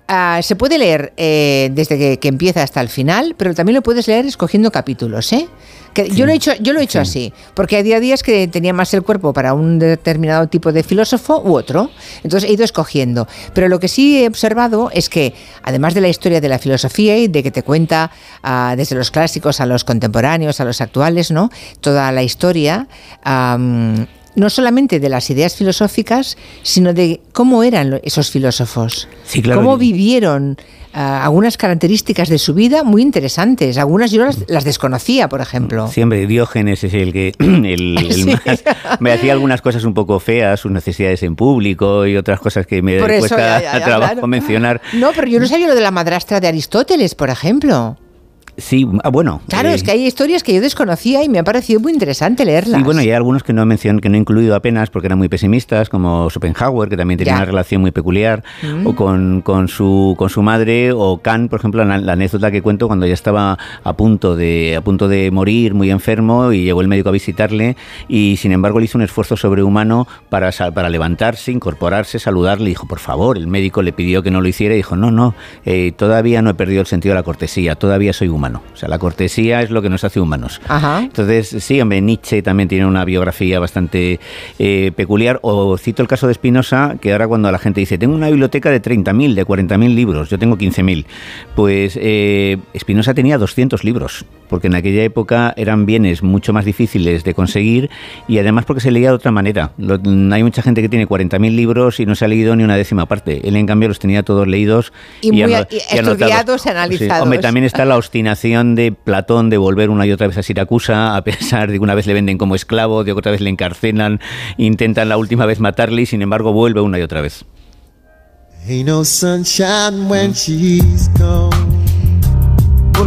ah, 0.09 0.41
se 0.43 0.57
puede 0.57 0.79
leer 0.79 1.13
eh, 1.17 1.71
desde 1.73 1.99
que, 1.99 2.19
que 2.19 2.29
empieza 2.29 2.63
hasta 2.63 2.81
el 2.81 2.89
final, 2.89 3.35
pero 3.37 3.55
también 3.55 3.77
lo 3.77 3.83
puedes 3.83 4.09
leer 4.09 4.27
escogiendo 4.27 4.71
capítulos, 4.73 5.33
¿eh? 5.33 5.49
Que 5.95 6.11
yo 6.11 6.27
lo 6.27 6.33
he 6.33 6.37
hecho, 6.37 6.53
yo 6.61 6.73
lo 6.73 6.81
he 6.81 6.85
hecho 6.85 7.01
así, 7.01 7.33
porque 7.55 7.77
había 7.77 7.99
días 7.99 8.23
que 8.23 8.47
tenía 8.47 8.73
más 8.73 8.93
el 8.95 9.03
cuerpo 9.03 9.33
para 9.33 9.55
un 9.55 9.79
determinado 9.79 10.47
tipo 10.47 10.71
de 10.71 10.83
filósofo 10.83 11.43
u 11.45 11.57
otro, 11.57 11.91
entonces 12.23 12.49
he 12.49 12.53
ido 12.53 12.65
escogiendo. 12.65 13.27
Pero 13.55 13.69
lo 13.69 13.81
que 13.81 13.89
sí 13.89 14.23
he 14.23 14.29
observado 14.29 14.91
es 14.93 15.09
que, 15.09 15.35
además 15.63 15.95
de 15.95 16.01
la 16.01 16.09
historia 16.09 16.41
de 16.41 16.49
la 16.49 16.59
filosofía 16.59 17.17
y 17.17 17.29
de 17.29 17.43
que 17.43 17.51
te 17.51 17.63
cuenta 17.63 18.11
ah, 18.43 18.75
desde 18.77 18.97
los 18.97 19.11
clásicos 19.11 19.61
a 19.61 19.67
los 19.67 19.85
contemporáneos, 19.85 20.61
a 20.61 20.65
los 20.65 20.81
actuales, 20.81 21.31
¿no? 21.31 21.51
Toda 21.81 22.13
la 22.13 22.23
historia. 22.23 22.87
No 24.39 24.51
solamente 24.51 25.01
de 25.01 25.09
las 25.09 25.29
ideas 25.31 25.55
filosóficas, 25.57 26.37
sino 26.63 26.93
de 26.95 27.21
cómo 27.33 27.63
eran 27.63 28.01
esos 28.03 28.31
filósofos. 28.31 29.09
Sí, 29.25 29.43
claro. 29.43 29.61
Cómo 29.61 29.77
vivieron 29.77 30.57
ah, 30.93 31.25
algunas 31.25 31.57
características 31.57 32.29
de 32.29 32.39
su 32.39 32.55
vida 32.55 32.83
muy 32.85 33.03
interesantes. 33.03 33.79
Algunas 33.79 34.11
yo 34.11 34.25
las, 34.25 34.45
las 34.49 34.65
desconocía, 34.65 35.29
por 35.29 35.41
ejemplo. 35.41 35.89
Siempre 35.89 36.27
Diógenes 36.27 36.85
es 36.85 36.95
el 36.95 37.13
que 37.13 37.35
el, 37.39 37.99
el 37.99 38.13
Sí. 38.13 38.27
más 38.27 38.65
me 39.01 39.13
hacía 39.13 39.33
algunas 39.33 39.61
cosas 39.63 39.85
un 39.85 39.95
poco 39.95 40.19
feas, 40.21 40.61
sus 40.61 40.71
necesidades 40.73 41.23
en 41.23 41.37
público 41.37 42.07
y 42.07 42.17
otras 42.17 42.41
cosas 42.41 42.67
que 42.67 42.83
me 42.83 42.99
Por 42.99 43.11
eso, 43.11 43.21
cuesta 43.21 43.61
ya, 43.61 43.73
ya, 43.73 43.79
ya, 43.79 43.85
trabajo 43.85 44.13
claro. 44.15 44.27
mencionar. 44.29 44.81
No, 44.95 45.11
pero 45.15 45.27
yo 45.29 45.41
no 45.41 45.47
sabía 45.47 45.69
lo 45.69 45.75
de 45.75 45.81
la 45.81 45.91
madrastra 45.91 46.41
de 46.41 46.49
Aristóteles, 46.49 47.15
por 47.15 47.31
ejemplo. 47.31 47.97
Sí, 48.59 48.87
ah, 49.05 49.09
bueno. 49.11 49.41
Claro, 49.49 49.69
eh, 49.69 49.75
es 49.75 49.85
que 49.85 49.93
hay 49.93 50.05
historias 50.05 50.43
que 50.43 50.53
yo 50.53 50.61
desconocía 50.61 51.23
y 51.23 51.29
me 51.29 51.39
ha 51.39 51.45
parecido 51.45 51.79
muy 51.81 51.93
interesante 51.93 52.45
leerlas. 52.45 52.81
Y 52.81 52.83
bueno, 52.83 53.01
y 53.01 53.05
hay 53.05 53.13
algunos 53.13 53.45
que 53.45 53.53
no 53.53 53.63
he 53.63 53.65
mencionado, 53.65 54.01
que 54.01 54.09
no 54.09 54.17
he 54.17 54.19
incluido 54.19 54.57
apenas 54.57 54.91
porque 54.91 55.07
eran 55.07 55.17
muy 55.19 55.29
pesimistas, 55.29 55.89
como 55.89 56.29
Schopenhauer, 56.29 56.89
que 56.89 56.97
también 56.97 57.19
tenía 57.19 57.35
Ya. 57.35 57.37
una 57.37 57.45
relación 57.47 57.81
muy 57.81 57.93
peculiar, 57.93 58.43
Mm. 58.65 58.87
o 58.87 58.97
con, 58.97 59.43
con 59.43 59.69
su 59.69 60.17
con 60.19 60.29
su 60.29 60.43
madre, 60.43 60.91
o 60.93 61.19
Kant, 61.23 61.49
por 61.51 61.61
ejemplo, 61.61 61.85
la, 61.85 61.99
la 61.99 62.13
anécdota 62.15 62.51
que 62.51 62.61
cuento 62.61 62.89
cuando 62.89 63.07
ya 63.07 63.15
estaba 63.15 63.57
a 63.85 63.93
punto 63.93 64.35
de 64.35 64.75
a 64.77 64.81
punto 64.81 65.07
de 65.07 65.31
morir, 65.31 65.75
muy 65.75 65.91
enfermo, 65.93 66.53
y 66.53 66.65
llegó 66.65 66.81
el 66.81 66.89
médico 66.89 67.11
a 67.11 67.13
visitarle, 67.13 67.77
y 68.09 68.39
sin 68.39 68.51
embargo 68.51 68.81
le 68.81 68.87
hizo 68.87 68.99
un 68.99 69.03
esfuerzo 69.05 69.37
sobrehumano 69.37 70.09
para, 70.31 70.51
para 70.75 70.89
levantarse, 70.89 71.53
incorporarse, 71.53 72.19
saludarle, 72.19 72.65
y 72.65 72.69
dijo, 72.71 72.89
por 72.89 72.99
favor, 72.99 73.37
el 73.39 73.47
médico 73.47 73.83
le 73.83 73.93
pidió 73.93 74.23
que 74.25 74.33
no 74.33 74.41
lo 74.41 74.49
hiciera, 74.49 74.75
y 74.75 74.79
dijo, 74.79 74.97
no, 74.97 75.13
no, 75.13 75.35
eh, 75.65 75.93
todavía 75.97 76.43
no 76.43 76.51
he 76.51 76.55
perdido 76.55 76.81
el 76.81 76.87
sentido 76.89 77.15
de 77.15 77.21
la 77.21 77.23
cortesía, 77.23 77.77
todavía 77.77 78.13
soy 78.13 78.27
humano. 78.27 78.48
Humano. 78.49 78.63
O 78.73 78.77
sea, 78.77 78.89
la 78.89 78.99
cortesía 78.99 79.63
es 79.63 79.71
lo 79.71 79.83
que 79.83 79.89
nos 79.91 80.05
hace 80.05 80.21
humanos. 80.21 80.61
Ajá. 80.69 81.01
Entonces, 81.03 81.49
sí, 81.63 81.81
hombre, 81.81 82.01
Nietzsche 82.01 82.43
también 82.43 82.69
tiene 82.69 82.87
una 82.87 83.05
biografía 83.05 83.59
bastante 83.61 84.21
eh, 84.59 84.93
peculiar. 84.97 85.39
O 85.43 85.77
cito 85.79 86.03
el 86.03 86.09
caso 86.09 86.27
de 86.27 86.35
Spinoza, 86.35 86.97
que 87.01 87.13
ahora 87.13 87.29
cuando 87.29 87.51
la 87.53 87.59
gente 87.59 87.81
dice, 87.81 87.99
tengo 87.99 88.15
una 88.15 88.29
biblioteca 88.29 88.71
de 88.71 88.81
30.000, 88.83 89.35
de 89.35 89.47
40.000 89.47 89.95
libros, 89.95 90.31
yo 90.31 90.39
tengo 90.39 90.57
15.000. 90.57 91.05
Pues 91.55 91.99
eh, 92.01 92.59
Spinoza 92.79 93.15
tenía 93.15 93.39
200 93.39 93.85
libros, 93.85 94.25
porque 94.49 94.69
en 94.69 94.75
aquella 94.75 95.03
época 95.05 95.53
eran 95.57 95.87
bienes 95.87 96.23
mucho 96.23 96.53
más 96.53 96.65
difíciles 96.65 97.25
de 97.25 97.35
conseguir 97.35 97.91
y 98.29 98.39
además 98.39 98.65
porque 98.65 98.81
se 98.81 98.91
leía 98.91 99.09
de 99.09 99.15
otra 99.15 99.31
manera. 99.33 99.73
Lo- 99.79 99.99
hay 100.33 100.43
mucha 100.43 100.63
gente 100.63 100.83
que 100.83 100.89
tiene 100.89 101.07
40.000 101.07 101.55
libros 101.55 102.01
y 102.01 102.07
no 102.07 102.15
se 102.15 102.25
ha 102.25 102.29
leído 102.29 102.55
ni 102.57 102.65
una 102.65 102.77
décima 102.77 103.07
parte. 103.07 103.47
Él, 103.47 103.57
en 103.57 103.67
cambio, 103.67 103.89
los 103.89 103.99
tenía 103.99 104.23
todos 104.23 104.47
leídos 104.47 104.93
Y 105.21 105.33
muy 105.33 105.43
ano- 105.43 105.57
a- 105.57 105.69
y 105.71 105.99
anotados. 105.99 106.09
estudiados 106.21 106.61
y 106.61 106.63
Sí. 106.63 106.69
analizados. 106.71 107.23
Hombre, 107.23 107.39
también 107.39 107.65
está 107.65 107.85
la 107.85 107.97
obstinación 107.97 108.38
de 108.43 108.93
Platón 108.93 109.51
de 109.51 109.59
volver 109.59 109.91
una 109.91 110.07
y 110.07 110.13
otra 110.13 110.27
vez 110.27 110.39
a 110.39 110.43
Siracusa, 110.43 111.17
a 111.17 111.25
pesar 111.25 111.71
de 111.71 111.75
que 111.75 111.83
una 111.83 111.95
vez 111.95 112.07
le 112.07 112.15
venden 112.15 112.39
como 112.39 112.55
esclavo, 112.55 113.05
de 113.05 113.13
otra 113.13 113.33
vez 113.33 113.41
le 113.41 113.51
encarcelan, 113.51 114.21
intentan 114.57 115.09
la 115.09 115.17
última 115.17 115.47
vez 115.47 115.61
matarle 115.61 116.03
y 116.03 116.07
sin 116.07 116.23
embargo 116.23 116.53
vuelve 116.53 116.81
una 116.81 116.99
y 116.99 117.03
otra 117.03 117.21
vez. 117.21 117.45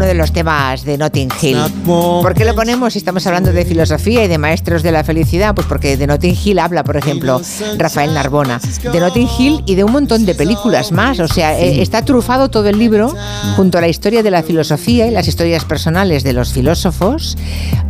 Uno 0.02 0.08
de 0.08 0.16
los 0.16 0.32
temas 0.34 0.84
de 0.84 0.98
Notting 0.98 1.30
Hill. 1.44 1.60
¿Por 1.86 2.34
qué 2.34 2.44
lo 2.44 2.56
ponemos 2.56 2.94
si 2.94 2.98
estamos 2.98 3.28
hablando 3.28 3.54
de 3.54 3.64
filosofía 3.66 4.24
y 4.24 4.28
de 4.28 4.40
maestros 4.40 4.82
de 4.82 4.92
la 4.92 5.04
felicidad? 5.04 5.54
Pues 5.54 5.68
porque 5.68 5.96
de 5.96 6.08
Notting 6.08 6.36
Hill 6.44 6.58
habla, 6.58 6.84
por 6.84 6.98
ejemplo, 6.98 7.40
Rafael 7.78 8.12
Narbona. 8.12 8.60
De 8.92 9.00
Notting 9.00 9.30
Hill 9.38 9.62
y 9.68 9.76
de 9.76 9.84
un 9.84 9.92
montón 9.92 10.26
de 10.26 10.34
películas 10.34 10.92
más. 10.92 11.20
O 11.20 11.28
sea, 11.28 11.56
eh, 11.60 11.84
está 11.84 12.02
trufado 12.04 12.50
todo 12.50 12.68
el 12.68 12.80
libro 12.80 13.14
junto 13.56 13.78
a 13.78 13.82
la 13.82 13.90
historia 13.90 14.24
de 14.24 14.32
la 14.32 14.42
filosofía 14.42 15.06
y 15.06 15.12
las 15.12 15.28
historias 15.28 15.66
personales 15.66 16.24
de 16.24 16.34
los 16.34 16.52
filósofos. 16.52 17.38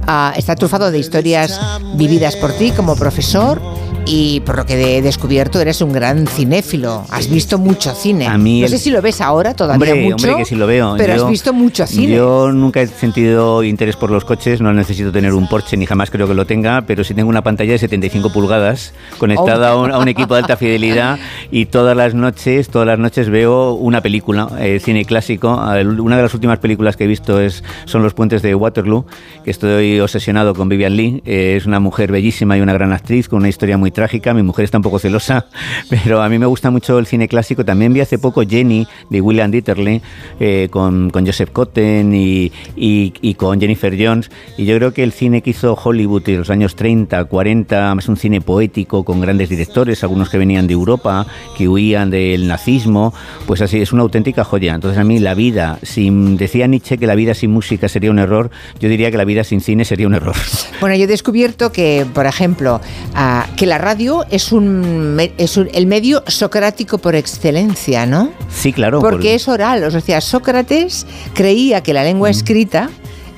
Ah, 0.05 0.33
está 0.35 0.55
trufado 0.57 0.91
de 0.91 0.99
historias 0.99 1.57
vividas 1.95 2.35
por 2.35 2.51
ti 2.51 2.71
como 2.71 2.97
profesor. 2.97 3.61
Y 4.03 4.39
por 4.41 4.57
lo 4.57 4.65
que 4.65 4.97
he 4.97 5.01
descubierto, 5.03 5.61
eres 5.61 5.79
un 5.79 5.93
gran 5.93 6.25
cinéfilo. 6.25 7.05
Has 7.11 7.29
visto 7.29 7.59
mucho 7.59 7.93
cine. 7.93 8.25
A 8.25 8.35
mí 8.35 8.59
no 8.61 8.65
el- 8.65 8.71
sé 8.71 8.79
si 8.79 8.89
lo 8.89 8.99
ves 8.99 9.21
ahora 9.21 9.53
todavía 9.53 9.93
Hombre, 9.93 10.03
mucho. 10.09 10.15
hombre, 10.27 10.35
que 10.43 10.45
sí 10.49 10.55
lo 10.55 10.65
veo. 10.65 10.95
Pero 10.97 11.15
Yo- 11.15 11.25
has 11.25 11.29
visto 11.29 11.53
mucho 11.53 11.85
cine. 11.85 12.00
Yo 12.07 12.51
nunca 12.51 12.81
he 12.81 12.87
sentido 12.87 13.63
interés 13.63 13.95
por 13.95 14.11
los 14.11 14.25
coches, 14.25 14.61
no 14.61 14.73
necesito 14.73 15.11
tener 15.11 15.33
un 15.33 15.47
Porsche 15.47 15.77
ni 15.77 15.85
jamás 15.85 16.09
creo 16.09 16.27
que 16.27 16.33
lo 16.33 16.45
tenga, 16.45 16.81
pero 16.81 17.03
sí 17.03 17.13
tengo 17.13 17.29
una 17.29 17.43
pantalla 17.43 17.73
de 17.73 17.79
75 17.79 18.31
pulgadas 18.31 18.93
conectada 19.17 19.71
a, 19.71 19.77
un, 19.77 19.91
a 19.91 19.97
un 19.97 20.07
equipo 20.07 20.33
de 20.33 20.41
alta 20.41 20.57
fidelidad 20.57 21.19
y 21.51 21.65
todas 21.65 21.95
las 21.95 22.13
noches, 22.13 22.69
todas 22.69 22.87
las 22.87 22.99
noches 22.99 23.29
veo 23.29 23.73
una 23.73 24.01
película, 24.01 24.49
eh, 24.59 24.79
cine 24.79 25.05
clásico. 25.05 25.53
Una 25.53 26.17
de 26.17 26.21
las 26.23 26.33
últimas 26.33 26.59
películas 26.59 26.95
que 26.97 27.05
he 27.05 27.07
visto 27.07 27.39
es 27.39 27.63
son 27.85 28.03
Los 28.03 28.13
puentes 28.13 28.41
de 28.41 28.55
Waterloo, 28.55 29.05
que 29.43 29.51
estoy 29.51 29.99
obsesionado 29.99 30.53
con 30.53 30.69
Vivian 30.69 30.95
Lee. 30.95 31.21
Eh, 31.25 31.55
es 31.57 31.65
una 31.65 31.79
mujer 31.79 32.11
bellísima 32.11 32.57
y 32.57 32.61
una 32.61 32.73
gran 32.73 32.93
actriz 32.93 33.27
con 33.27 33.39
una 33.39 33.49
historia 33.49 33.77
muy 33.77 33.91
trágica. 33.91 34.33
Mi 34.33 34.43
mujer 34.43 34.65
está 34.65 34.77
un 34.77 34.83
poco 34.83 34.99
celosa, 34.99 35.45
pero 35.89 36.21
a 36.21 36.29
mí 36.29 36.39
me 36.39 36.45
gusta 36.45 36.71
mucho 36.71 36.99
el 36.99 37.05
cine 37.05 37.27
clásico. 37.27 37.65
También 37.65 37.93
vi 37.93 38.01
hace 38.01 38.17
poco 38.17 38.43
Jenny 38.43 38.87
de 39.09 39.21
William 39.21 39.51
Dieterle 39.51 40.01
eh, 40.39 40.67
con, 40.71 41.09
con 41.09 41.25
Joseph 41.25 41.51
Y, 41.81 42.51
y- 42.75 43.13
y 43.21 43.33
con 43.35 43.59
Jennifer 43.59 43.95
Jones. 43.97 44.29
Y 44.57 44.65
yo 44.65 44.75
creo 44.77 44.93
que 44.93 45.03
el 45.03 45.11
cine 45.11 45.41
que 45.41 45.49
hizo 45.51 45.73
Hollywood 45.81 46.27
en 46.29 46.39
los 46.39 46.49
años 46.49 46.75
30, 46.75 47.25
40, 47.25 47.95
es 47.97 48.07
un 48.07 48.17
cine 48.17 48.41
poético 48.41 49.03
con 49.03 49.21
grandes 49.21 49.49
directores, 49.49 50.03
algunos 50.03 50.29
que 50.29 50.37
venían 50.37 50.67
de 50.67 50.73
Europa, 50.73 51.25
que 51.57 51.67
huían 51.67 52.09
del 52.09 52.47
nazismo, 52.47 53.13
pues 53.47 53.61
así 53.61 53.81
es 53.81 53.91
una 53.93 54.03
auténtica 54.03 54.43
joya. 54.43 54.75
Entonces 54.75 54.99
a 54.99 55.03
mí 55.03 55.19
la 55.19 55.33
vida, 55.33 55.79
sin 55.83 56.37
decía 56.37 56.67
Nietzsche 56.67 56.97
que 56.97 57.07
la 57.07 57.15
vida 57.15 57.33
sin 57.33 57.51
música 57.51 57.87
sería 57.89 58.11
un 58.11 58.19
error, 58.19 58.51
yo 58.79 58.89
diría 58.89 59.11
que 59.11 59.17
la 59.17 59.25
vida 59.25 59.43
sin 59.43 59.61
cine 59.61 59.85
sería 59.85 60.07
un 60.07 60.13
error. 60.15 60.35
Bueno, 60.81 60.95
yo 60.95 61.03
he 61.03 61.07
descubierto 61.07 61.71
que, 61.71 62.07
por 62.11 62.25
ejemplo, 62.25 62.81
ah, 63.13 63.45
que 63.55 63.67
la 63.67 63.77
radio 63.77 64.25
es 64.31 64.51
un 64.51 65.15
es 65.37 65.55
un- 65.55 65.69
el 65.75 65.85
medio 65.85 66.23
socrático 66.25 66.97
por 66.97 67.13
excelencia, 67.15 68.07
¿no? 68.07 68.31
Sí, 68.49 68.73
claro. 68.73 68.99
Porque 68.99 69.27
por- 69.27 69.35
es 69.35 69.47
oral. 69.47 69.83
O 69.83 69.91
sea, 70.01 70.19
Sócrates 70.21 71.05
creía 71.35 71.70
que 71.79 71.93
la 71.93 72.03
lengua 72.03 72.29
escrita 72.29 72.89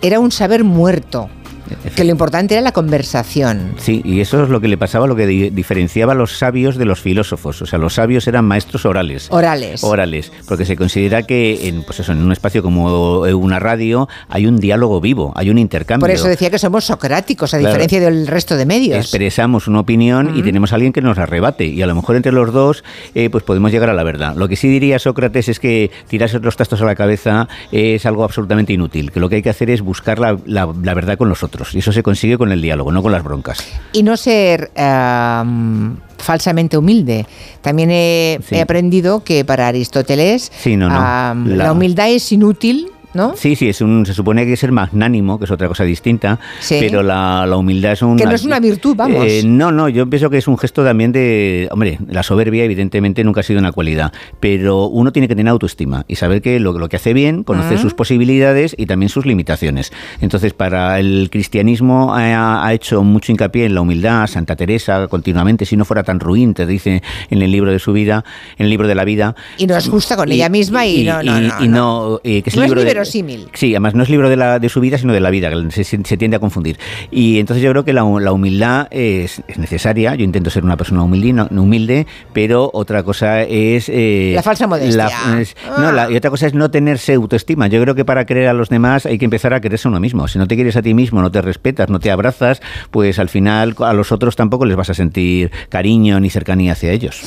era 0.02 0.20
un 0.20 0.32
saber 0.32 0.64
muerto, 0.64 1.30
que 1.96 2.04
lo 2.04 2.12
importante 2.12 2.54
era 2.56 2.62
la 2.62 2.72
conversación. 2.72 3.74
Sí, 3.78 4.02
y 4.06 4.20
eso 4.22 4.44
es 4.44 4.50
lo 4.50 4.62
que 4.62 4.68
le 4.68 4.78
pasaba, 4.78 5.08
lo 5.08 5.16
que 5.16 5.28
di- 5.28 5.50
diferenciaba 5.50 6.14
a 6.14 6.16
los 6.16 6.38
sabios 6.38 6.78
de 6.78 6.86
los 6.86 7.02
filósofos. 7.02 7.62
O 7.62 7.66
sea, 7.66 7.80
los 7.80 7.94
sabios 7.96 8.28
eran 8.28 8.46
maestros 8.46 8.86
orales. 8.86 9.28
Orales. 9.32 9.84
Orales, 9.84 10.32
porque 10.48 10.66
se 10.66 10.76
considera 10.76 11.24
que 11.24 11.68
en, 11.68 11.84
pues 11.84 12.00
eso, 12.00 12.12
en 12.12 12.20
un 12.22 12.32
espacio 12.32 12.64
como 12.64 13.20
una 13.22 13.60
radio 13.60 14.08
hay 14.30 14.46
un 14.46 14.58
diálogo 14.60 15.02
vivo, 15.02 15.32
hay 15.36 15.50
un 15.50 15.58
intercambio. 15.58 16.02
Por 16.04 16.12
eso 16.12 16.28
decía 16.28 16.50
que 16.50 16.60
somos 16.60 16.86
socráticos, 16.86 17.54
a 17.54 17.60
Claro. 17.60 17.74
diferencia 17.76 18.00
del 18.00 18.28
resto 18.28 18.56
de 18.58 18.66
medios. 18.66 18.98
Expresamos 19.00 19.68
una 19.68 19.80
opinión 19.80 20.36
y 20.38 20.42
tenemos 20.44 20.72
a 20.72 20.76
alguien 20.76 20.94
que 20.94 21.02
nos 21.02 21.18
arrebate. 21.18 21.66
Y 21.66 21.82
a 21.82 21.88
lo 21.88 21.96
mejor 21.96 22.16
entre 22.16 22.32
los 22.32 22.52
dos 22.52 22.84
eh, 23.16 23.30
pues 23.30 23.44
podemos 23.44 23.72
llegar 23.72 23.90
a 23.90 23.94
la 23.94 24.04
verdad. 24.04 24.36
Lo 24.36 24.48
que 24.48 24.56
sí 24.56 24.68
diría 24.68 25.00
Sócrates 25.00 25.50
es 25.50 25.60
que 25.60 25.92
tirarse 26.08 26.40
los 26.40 26.58
tastos 26.58 26.82
a 26.82 26.86
la 26.86 26.96
cabeza 26.96 27.48
es 27.72 28.06
algo 28.06 28.24
absolutamente 28.24 28.74
inútil. 28.74 29.12
Que 29.12 29.20
lo 29.20 29.30
que 29.30 29.36
hay 29.38 29.42
que 29.42 29.50
hacer 29.50 29.70
es 29.70 29.82
buscar 29.82 30.20
la, 30.20 30.38
la- 30.46 30.74
la 30.82 30.94
verdad 30.94 31.18
con 31.18 31.30
los 31.30 31.44
otros. 31.44 31.53
Y 31.74 31.80
eso 31.80 31.92
se 31.92 32.04
consigue 32.04 32.38
con 32.38 32.52
el 32.52 32.62
diálogo, 32.62 32.92
no 32.92 33.02
con 33.02 33.12
las 33.12 33.24
broncas. 33.24 33.60
y 33.94 34.04
no 34.04 34.18
ser 34.18 34.72
am, 34.76 35.98
falsamente 36.18 36.78
humilde. 36.78 37.26
También 37.62 37.90
he, 37.92 38.40
Sí. 38.48 38.56
he 38.56 38.62
aprendido 38.62 39.24
que 39.24 39.44
para 39.46 39.68
Aristóteles 39.68 40.52
Sí, 40.58 40.76
no, 40.78 40.90
no. 40.90 40.96
am, 40.96 41.48
La- 41.50 41.66
la 41.66 41.72
humildad 41.72 42.10
es 42.10 42.32
inútil, 42.32 42.88
¿no? 43.14 43.36
Sí, 43.36 43.56
sí, 43.56 43.68
es 43.70 43.82
un, 43.82 44.06
se 44.06 44.14
supone 44.14 44.46
que 44.46 44.54
que 44.54 44.58
ser 44.58 44.72
magnánimo, 44.72 45.40
que 45.40 45.46
es 45.46 45.52
otra 45.52 45.68
cosa 45.68 45.84
distinta, 45.84 46.40
Sí. 46.60 46.78
pero 46.80 47.02
la, 47.02 47.48
la 47.48 47.58
humildad 47.58 47.94
es 47.94 48.04
un... 48.04 48.18
Que 48.18 48.26
no 48.26 48.34
es 48.34 48.44
una 48.46 48.60
virtud, 48.60 48.96
vamos. 48.96 49.26
Eh, 49.28 49.42
no, 49.44 49.72
no, 49.72 49.90
yo 49.90 50.08
pienso 50.08 50.30
que 50.30 50.38
es 50.38 50.48
un 50.48 50.60
gesto 50.60 50.84
también 50.84 51.12
de... 51.12 51.68
Hombre, 51.72 51.98
la 52.08 52.22
soberbia 52.22 52.64
evidentemente 52.64 53.24
nunca 53.24 53.40
ha 53.40 53.44
sido 53.44 53.60
una 53.60 53.72
cualidad, 53.72 54.14
pero 54.40 54.86
uno 54.86 55.12
tiene 55.12 55.28
que 55.28 55.36
tener 55.36 55.50
autoestima 55.50 56.06
y 56.08 56.18
saber 56.18 56.44
que 56.44 56.60
lo, 56.60 56.74
lo 56.78 56.88
que 56.88 56.98
hace 56.98 57.14
bien, 57.14 57.44
conocer 57.44 57.80
Ah. 57.80 57.82
sus 57.82 57.96
posibilidades 57.96 58.76
y 58.78 58.86
también 58.86 59.10
sus 59.10 59.26
limitaciones. 59.26 59.92
Entonces, 60.22 60.54
para 60.54 61.00
el 61.00 61.30
cristianismo 61.32 62.14
ha, 62.14 62.64
ha 62.68 62.74
hecho 62.74 63.02
mucho 63.02 63.32
hincapié 63.32 63.66
en 63.66 63.74
la 63.74 63.82
humildad, 63.82 64.28
Santa 64.28 64.56
Teresa 64.56 65.08
continuamente, 65.08 65.66
si 65.66 65.76
no 65.78 65.84
fuera 65.86 66.04
tan 66.04 66.20
ruin, 66.20 66.54
te 66.54 66.68
dice 66.68 67.02
en 67.32 67.42
el 67.42 67.52
libro 67.52 67.72
de 67.72 67.80
su 67.80 67.92
vida, 67.92 68.24
en 68.60 68.66
el 68.66 68.70
libro 68.70 68.88
de 68.88 68.94
la 68.94 69.04
vida. 69.04 69.36
Y 69.58 69.66
no 69.66 69.76
es 69.76 69.90
justa 69.90 70.16
con 70.16 70.32
ella 70.32 70.50
misma 70.50 70.86
y, 70.86 71.04
no, 71.06 71.24
no, 71.24 71.42
no, 71.42 71.64
y 71.64 71.68
no, 71.68 72.20
eh, 72.24 72.44
que 72.44 72.52
es 72.52 72.56
el 72.58 72.64
es 72.64 73.03
Sí, 73.54 73.74
además 73.74 73.94
no 73.96 74.04
es 74.04 74.10
libro 74.10 74.30
de, 74.30 74.36
la, 74.36 74.60
de 74.60 74.70
su 74.70 74.80
vida, 74.80 74.98
sino 74.98 75.14
de 75.14 75.20
la 75.20 75.30
vida, 75.30 75.50
que 75.50 75.72
se, 75.72 75.84
se 75.84 76.18
tiende 76.18 76.38
a 76.38 76.40
confundir. 76.40 76.78
Y 77.12 77.40
entonces 77.40 77.64
yo 77.64 77.72
creo 77.72 77.84
que 77.86 77.94
la, 77.94 78.04
la 78.20 78.32
humildad 78.32 78.88
es, 78.92 79.42
es 79.48 79.58
necesaria. 79.58 80.16
Yo 80.16 80.24
intento 80.24 80.50
ser 80.50 80.64
una 80.64 80.78
persona 80.78 81.04
humilde, 81.04 81.34
no- 81.34 81.48
humilde 81.62 82.06
pero 82.34 82.70
otra 82.74 83.04
cosa 83.04 83.42
es... 83.44 83.90
eh, 83.90 84.32
La 84.36 84.44
falsa 84.44 84.68
modestia. 84.68 85.10
la- 85.28 85.42
es- 85.42 85.56
no, 85.78 85.92
la- 85.92 86.12
y 86.12 86.16
otra 86.16 86.30
cosa 86.30 86.48
es 86.48 86.54
no 86.54 86.70
tenerse 86.72 87.14
autoestima. 87.14 87.68
Yo 87.68 87.82
creo 87.82 87.96
que 87.96 88.06
para 88.06 88.26
querer 88.26 88.48
a 88.48 88.54
los 88.54 88.70
demás 88.70 89.06
hay 89.06 89.18
que 89.18 89.26
empezar 89.26 89.54
a 89.54 89.62
quererse 89.62 89.88
a 89.88 89.92
uno 89.92 90.00
mismo. 90.00 90.28
Si 90.28 90.38
no 90.40 90.48
te 90.48 90.56
quieres 90.56 90.76
a 90.76 90.82
ti 90.82 90.94
mismo, 90.94 91.22
no 91.22 91.32
te 91.32 91.42
respetas, 91.42 91.90
no 91.90 92.00
te 92.00 92.12
abrazas, 92.12 92.62
pues 92.92 93.20
al 93.20 93.30
final 93.30 93.76
a 93.80 93.94
los 93.94 94.12
otros 94.12 94.36
tampoco 94.36 94.66
les 94.66 94.76
vas 94.76 94.90
a 94.90 94.94
sentir 94.94 95.52
cariño 95.70 96.20
ni 96.20 96.30
cercanía 96.30 96.74
hacia 96.74 96.92
ellos. 96.92 97.22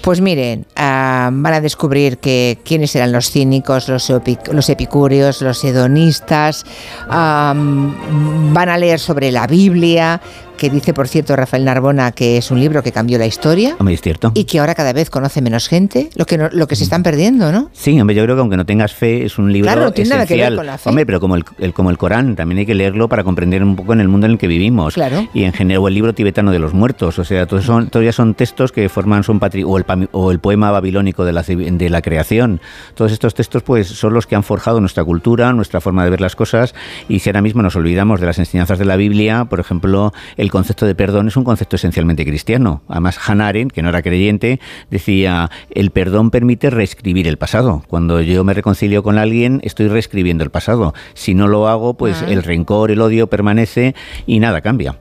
Pues 0.00 0.20
miren, 0.20 0.66
ah, 0.76 1.30
van 1.32 1.52
a 1.54 1.60
descubrir 1.60 2.18
que 2.18 2.58
quiénes 2.64 2.94
eran 2.96 3.12
los 3.12 3.30
cínicos, 3.30 3.88
los, 3.88 4.10
los 4.52 4.68
epicúreos, 4.70 5.19
los 5.42 5.64
hedonistas, 5.64 6.64
van 7.08 8.68
a 8.68 8.76
leer 8.76 8.98
sobre 8.98 9.30
la 9.30 9.46
Biblia, 9.46 10.20
que 10.60 10.68
dice, 10.68 10.92
por 10.92 11.08
cierto, 11.08 11.34
Rafael 11.36 11.64
Narbona, 11.64 12.12
que 12.12 12.36
es 12.36 12.50
un 12.50 12.60
libro 12.60 12.82
que 12.82 12.92
cambió 12.92 13.16
la 13.16 13.24
historia 13.24 13.76
Hombre, 13.78 13.94
es 13.94 14.02
cierto. 14.02 14.30
y 14.34 14.44
que 14.44 14.58
ahora 14.58 14.74
cada 14.74 14.92
vez 14.92 15.08
conoce 15.08 15.40
menos 15.40 15.68
gente, 15.68 16.10
lo 16.16 16.26
que, 16.26 16.36
no- 16.36 16.50
lo 16.52 16.68
que 16.68 16.76
se 16.76 16.84
están 16.84 17.02
perdiendo, 17.02 17.50
¿no? 17.50 17.70
Sí, 17.72 17.98
hombre, 17.98 18.14
yo 18.14 18.22
creo 18.24 18.36
que 18.36 18.40
aunque 18.40 18.58
no 18.58 18.66
tengas 18.66 18.92
fe, 18.92 19.24
es 19.24 19.38
un 19.38 19.50
libro 19.52 19.66
Claro, 19.72 19.84
no 19.86 19.92
tiene 19.92 20.10
nada 20.10 20.26
que 20.26 20.34
ver 20.34 20.40
esencial. 20.42 20.56
con 20.56 20.66
la 20.66 20.76
fe. 20.76 20.88
Hombre, 20.90 21.06
pero 21.06 21.18
como 21.18 21.34
el, 21.36 21.44
el- 21.60 21.72
como 21.72 21.88
el 21.88 21.96
Corán, 21.96 22.36
también 22.36 22.58
hay 22.58 22.66
que 22.66 22.74
leerlo 22.74 23.08
para 23.08 23.24
comprender 23.24 23.62
un 23.64 23.74
poco 23.74 23.94
en 23.94 24.00
el 24.00 24.08
mundo 24.08 24.26
en 24.26 24.32
el 24.32 24.38
que 24.38 24.48
vivimos. 24.48 24.92
Claro. 24.92 25.26
Y 25.32 25.44
en 25.44 25.54
general, 25.54 25.82
o 25.82 25.88
el 25.88 25.94
libro 25.94 26.12
tibetano 26.12 26.50
de 26.52 26.58
los 26.58 26.74
muertos, 26.74 27.18
o 27.18 27.24
sea, 27.24 27.46
todos 27.46 27.64
son, 27.64 27.88
todavía 27.88 28.12
son 28.12 28.34
textos 28.34 28.70
que 28.70 28.88
forman, 28.90 29.24
son 29.24 29.40
patri 29.40 29.64
o, 29.64 29.78
el, 29.78 29.86
o 30.12 30.30
el 30.30 30.40
poema 30.40 30.70
babilónico 30.70 31.24
de 31.24 31.32
la, 31.32 31.42
de 31.42 31.88
la 31.88 32.02
creación. 32.02 32.60
Todos 32.94 33.12
estos 33.12 33.32
textos, 33.32 33.62
pues, 33.62 33.86
son 33.86 34.12
los 34.12 34.26
que 34.26 34.36
han 34.36 34.42
forjado 34.42 34.78
nuestra 34.80 35.04
cultura, 35.04 35.54
nuestra 35.54 35.80
forma 35.80 36.04
de 36.04 36.10
ver 36.10 36.20
las 36.20 36.36
cosas, 36.36 36.74
y 37.08 37.20
si 37.20 37.30
ahora 37.30 37.40
mismo 37.40 37.62
nos 37.62 37.76
olvidamos 37.76 38.20
de 38.20 38.26
las 38.26 38.38
enseñanzas 38.38 38.78
de 38.78 38.84
la 38.84 38.96
Biblia, 38.96 39.46
por 39.46 39.58
ejemplo, 39.58 40.12
el 40.36 40.49
concepto 40.50 40.86
de 40.86 40.94
perdón 40.94 41.28
es 41.28 41.36
un 41.36 41.44
concepto 41.44 41.76
esencialmente 41.76 42.24
cristiano. 42.24 42.82
Además, 42.88 43.18
Hannah 43.26 43.48
Arendt, 43.48 43.72
que 43.72 43.82
no 43.82 43.88
era 43.88 44.02
creyente, 44.02 44.60
decía, 44.90 45.50
el 45.70 45.90
perdón 45.90 46.30
permite 46.30 46.70
reescribir 46.70 47.28
el 47.28 47.36
pasado. 47.38 47.82
Cuando 47.88 48.20
yo 48.20 48.44
me 48.44 48.54
reconcilio 48.54 49.02
con 49.02 49.18
alguien, 49.18 49.60
estoy 49.64 49.88
reescribiendo 49.88 50.44
el 50.44 50.50
pasado. 50.50 50.94
Si 51.14 51.34
no 51.34 51.48
lo 51.48 51.68
hago, 51.68 51.94
pues 51.94 52.22
Ah. 52.22 52.26
el 52.30 52.42
rencor, 52.42 52.90
el 52.90 53.00
odio 53.00 53.28
permanece 53.28 53.94
y 54.26 54.40
nada 54.40 54.60
cambia. 54.60 54.98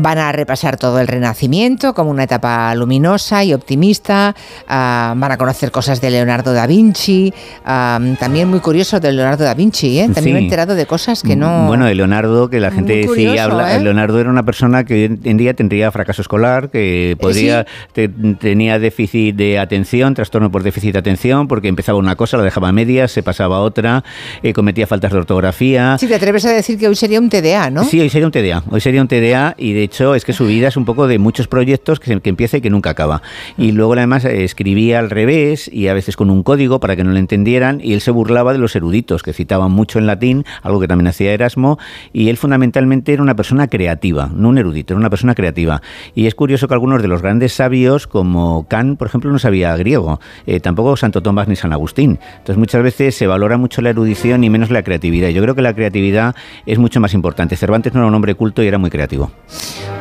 Van 0.00 0.18
a 0.18 0.30
repasar 0.32 0.76
todo 0.76 1.00
el 1.00 1.08
Renacimiento 1.08 1.92
como 1.92 2.10
una 2.10 2.22
etapa 2.24 2.72
luminosa 2.74 3.42
y 3.42 3.52
optimista. 3.52 4.34
Ah, 4.68 5.14
van 5.16 5.32
a 5.32 5.36
conocer 5.36 5.70
cosas 5.72 6.00
de 6.00 6.10
Leonardo 6.10 6.52
da 6.52 6.66
Vinci. 6.66 7.32
Ah, 7.64 7.98
también 8.20 8.48
muy 8.48 8.60
curioso 8.60 9.00
de 9.00 9.10
Leonardo 9.12 9.44
da 9.44 9.54
Vinci. 9.54 9.98
¿eh? 9.98 10.08
También 10.14 10.34
me 10.34 10.38
he 10.40 10.42
Sí. 10.42 10.46
enterado 10.46 10.74
de 10.76 10.86
cosas 10.86 11.22
que 11.22 11.34
no. 11.34 11.66
Bueno, 11.66 11.86
de 11.86 11.94
Leonardo, 11.96 12.48
que 12.48 12.60
la 12.60 12.70
gente 12.70 13.02
sí 13.02 13.08
curioso, 13.08 13.42
habla. 13.42 13.76
¿eh? 13.76 13.80
Leonardo 13.80 14.20
era 14.20 14.30
una 14.30 14.44
persona 14.44 14.84
que 14.84 14.94
hoy 14.94 15.18
en 15.24 15.36
día 15.36 15.54
tendría 15.54 15.90
fracaso 15.90 16.22
escolar, 16.22 16.70
que 16.70 17.16
podría 17.20 17.66
te- 17.92 18.08
tenía 18.08 18.78
déficit 18.78 19.34
de 19.34 19.58
atención, 19.58 20.14
trastorno 20.14 20.50
por 20.52 20.62
déficit 20.62 20.92
de 20.92 20.98
atención, 21.00 21.48
porque 21.48 21.68
empezaba 21.68 21.98
una 21.98 22.14
cosa, 22.14 22.36
la 22.36 22.44
dejaba 22.44 22.68
a 22.68 22.72
medias, 22.72 23.10
se 23.10 23.22
pasaba 23.24 23.56
a 23.56 23.60
otra, 23.60 24.04
eh, 24.42 24.52
cometía 24.52 24.86
faltas 24.86 25.10
de 25.12 25.18
ortografía. 25.18 25.96
Si 25.98 26.06
te 26.06 26.14
atreves 26.14 26.44
a 26.44 26.50
decir 26.50 26.78
que 26.78 26.86
hoy 26.88 26.94
sería 26.94 27.18
un 27.18 27.28
TDA, 27.28 27.70
¿no? 27.70 27.84
Sí, 27.84 28.00
hoy 28.00 28.08
sería 28.10 28.26
un 28.26 28.32
TDA. 28.32 28.62
Hoy 28.70 28.80
sería 28.80 29.02
un 29.02 29.08
TDA 29.08 29.54
y 29.58 29.72
de 29.72 29.87
hecho 29.88 30.14
es 30.14 30.26
que 30.26 30.34
su 30.34 30.44
vida 30.44 30.68
es 30.68 30.76
un 30.76 30.84
poco 30.84 31.06
de 31.06 31.18
muchos 31.18 31.48
proyectos 31.48 31.98
que, 31.98 32.20
empieza 32.22 32.58
y 32.58 32.60
que 32.60 32.68
nunca 32.68 32.90
acaba. 32.90 33.22
Y 33.56 33.72
luego 33.72 33.94
además 33.94 34.24
escribía 34.26 34.98
al 34.98 35.08
revés 35.08 35.70
y 35.72 35.88
a 35.88 35.94
veces 35.94 36.14
con 36.14 36.30
un 36.30 36.42
código 36.42 36.78
para 36.78 36.94
que 36.94 37.04
no 37.04 37.12
lo 37.12 37.18
entendieran 37.18 37.80
y 37.82 37.94
él 37.94 38.02
se 38.02 38.10
burlaba 38.10 38.52
de 38.52 38.58
los 38.58 38.76
eruditos 38.76 39.22
que 39.22 39.32
citaban 39.32 39.72
mucho 39.72 39.98
en 39.98 40.06
latín, 40.06 40.44
algo 40.62 40.78
que 40.78 40.88
también 40.88 41.08
hacía 41.08 41.32
Erasmo, 41.32 41.78
y 42.12 42.28
él 42.28 42.36
fundamentalmente 42.36 43.14
era 43.14 43.22
una 43.22 43.34
persona 43.34 43.66
creativa, 43.68 44.30
no 44.34 44.50
un 44.50 44.58
erudito, 44.58 44.92
era 44.92 45.00
una 45.00 45.10
persona 45.10 45.34
creativa. 45.34 45.80
Y 46.14 46.26
es 46.26 46.34
curioso 46.34 46.68
que 46.68 46.74
algunos 46.74 47.00
de 47.00 47.08
los 47.08 47.22
grandes 47.22 47.54
sabios, 47.54 48.06
como 48.06 48.68
Kant, 48.68 48.98
por 48.98 49.08
ejemplo, 49.08 49.32
no 49.32 49.38
sabía 49.38 49.74
griego, 49.76 50.20
eh, 50.46 50.60
tampoco 50.60 50.96
Santo 50.96 51.22
Tomás 51.22 51.48
ni 51.48 51.56
San 51.56 51.72
Agustín. 51.72 52.18
Entonces 52.32 52.58
muchas 52.58 52.82
veces 52.82 53.14
se 53.14 53.26
valora 53.26 53.56
mucho 53.56 53.80
la 53.80 53.90
erudición 53.90 54.44
y 54.44 54.50
menos 54.50 54.70
la 54.70 54.82
creatividad. 54.82 55.30
Yo 55.30 55.42
creo 55.42 55.54
que 55.54 55.62
la 55.62 55.74
creatividad 55.74 56.34
es 56.66 56.78
mucho 56.78 57.00
más 57.00 57.14
importante. 57.14 57.56
Cervantes 57.56 57.94
no 57.94 58.00
era 58.00 58.08
un 58.08 58.14
hombre 58.14 58.34
culto 58.34 58.62
y 58.62 58.66
era 58.66 58.78
muy 58.78 58.90
creativo. 58.90 59.30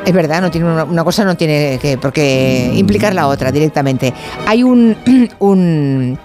Es 0.06 0.14
verdad, 0.14 0.42
no 0.42 0.52
tiene 0.52 0.84
una, 0.84 1.04
cosa 1.04 1.26
no 1.26 1.36
tiene 1.36 1.80
que 1.82 1.98
por 1.98 2.14
qué 2.14 2.72
implicar 2.76 3.14
la 3.14 3.28
otra 3.28 3.52
directamente. 3.52 4.14
Hay 4.46 4.64
un, 4.64 4.96
un 5.40 6.18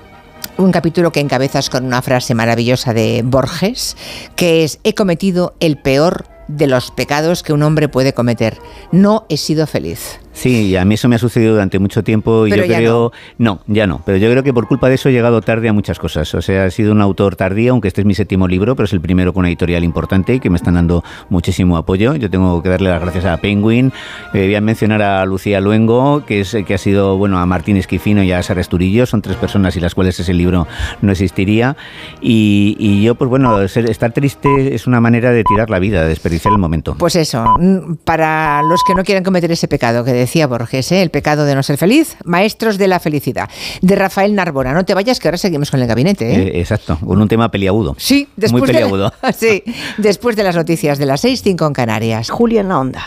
un 0.58 0.70
capítulo 0.70 1.12
que 1.12 1.20
encabezas 1.20 1.70
con 1.70 1.84
una 1.84 2.02
frase 2.02 2.34
maravillosa 2.34 2.92
de 2.92 3.22
Borges, 3.24 3.96
que 4.36 4.64
es 4.64 4.78
he 4.84 4.94
cometido 4.94 5.54
el 5.60 5.78
peor 5.78 6.26
de 6.48 6.66
los 6.66 6.90
pecados 6.90 7.42
que 7.42 7.52
un 7.52 7.62
hombre 7.62 7.88
puede 7.88 8.12
cometer. 8.12 8.58
No 8.90 9.24
he 9.28 9.36
sido 9.36 9.66
feliz. 9.66 10.20
Sí, 10.32 10.68
y 10.68 10.76
a 10.76 10.84
mí 10.84 10.94
eso 10.94 11.08
me 11.08 11.16
ha 11.16 11.18
sucedido 11.18 11.52
durante 11.52 11.78
mucho 11.78 12.02
tiempo 12.02 12.46
y 12.46 12.50
Pero 12.50 12.64
yo 12.64 12.74
creo, 12.74 13.12
no. 13.38 13.60
ya 13.66 13.86
no, 13.86 14.00
pero 14.04 14.18
yo 14.18 14.30
creo 14.30 14.42
que 14.42 14.52
por 14.52 14.66
culpa 14.66 14.88
de 14.88 14.94
eso 14.94 15.08
he 15.08 15.12
llegado 15.12 15.40
tarde 15.42 15.68
a 15.68 15.72
muchas 15.72 15.98
cosas. 15.98 16.34
O 16.34 16.42
sea, 16.42 16.66
he 16.66 16.70
sido 16.70 16.92
un 16.92 17.02
autor 17.02 17.36
tardío, 17.36 17.72
aunque 17.72 17.88
este 17.88 18.00
es 18.00 18.06
mi 18.06 18.14
séptimo 18.14 18.48
libro, 18.48 18.74
pero 18.74 18.86
es 18.86 18.92
el 18.92 19.00
primero 19.00 19.32
con 19.32 19.40
una 19.40 19.48
editorial 19.48 19.84
importante 19.84 20.34
y 20.34 20.40
que 20.40 20.50
me 20.50 20.56
están 20.56 20.74
dando 20.74 21.04
muchísimo 21.28 21.76
apoyo. 21.76 22.14
Yo 22.16 22.30
tengo 22.30 22.62
que 22.62 22.68
darle 22.68 22.90
las 22.90 23.00
gracias 23.00 23.24
a 23.26 23.36
Penguin, 23.36 23.92
eh, 24.32 24.46
voy 24.46 24.54
a 24.54 24.60
mencionar 24.60 25.02
a 25.02 25.24
Lucía 25.26 25.60
Luengo, 25.60 26.24
que 26.24 26.40
es 26.40 26.56
que 26.66 26.74
ha 26.74 26.78
sido, 26.78 27.18
bueno, 27.18 27.38
a 27.38 27.46
Martín 27.46 27.76
Esquifino 27.76 28.22
y 28.22 28.32
a 28.32 28.42
Sara 28.42 28.60
Esturillo, 28.60 29.06
son 29.06 29.22
tres 29.22 29.36
personas 29.36 29.76
y 29.76 29.80
las 29.80 29.94
cuales 29.94 30.18
ese 30.18 30.32
libro 30.32 30.66
no 31.02 31.12
existiría. 31.12 31.76
Y, 32.20 32.76
y 32.78 33.02
yo, 33.02 33.14
pues 33.16 33.28
bueno, 33.28 33.60
estar 33.60 34.12
triste 34.12 34.74
es 34.74 34.86
una 34.86 35.00
manera 35.00 35.30
de 35.30 35.44
tirar 35.44 35.68
la 35.70 35.78
vida, 35.78 36.02
de 36.02 36.08
desperdiciar 36.08 36.52
el 36.52 36.58
momento. 36.58 36.94
Pues 36.98 37.16
eso, 37.16 37.44
mm, 37.58 37.96
para 38.04 38.62
los 38.62 38.82
que 38.86 38.94
no 38.94 39.04
quieran 39.04 39.24
cometer 39.24 39.50
ese 39.50 39.68
pecado 39.68 40.04
que 40.04 40.21
decía 40.22 40.46
Borges, 40.46 40.90
¿eh? 40.92 41.02
el 41.02 41.10
pecado 41.10 41.44
de 41.44 41.54
no 41.54 41.62
ser 41.62 41.76
feliz, 41.76 42.16
maestros 42.24 42.78
de 42.78 42.88
la 42.88 42.98
felicidad, 43.00 43.48
de 43.80 43.94
Rafael 43.96 44.34
Narbona. 44.34 44.72
No 44.72 44.84
te 44.84 44.94
vayas, 44.94 45.20
que 45.20 45.28
ahora 45.28 45.38
seguimos 45.38 45.70
con 45.70 45.80
el 45.80 45.86
gabinete. 45.86 46.32
¿eh? 46.32 46.42
Eh, 46.48 46.60
exacto, 46.60 46.98
con 47.04 47.20
un 47.20 47.28
tema 47.28 47.50
peliagudo. 47.50 47.94
Sí, 47.98 48.28
después 48.36 48.60
Muy 48.62 48.66
de- 48.68 48.72
peliagudo. 48.72 49.12
sí, 49.38 49.62
después 49.98 50.34
de 50.36 50.42
las 50.44 50.56
noticias 50.56 50.98
de 50.98 51.06
las 51.06 51.20
6, 51.20 51.42
5 51.42 51.66
en 51.66 51.72
Canarias. 51.72 52.30
Julia 52.30 52.60
en 52.62 52.68
la 52.68 52.78
onda. 52.78 53.04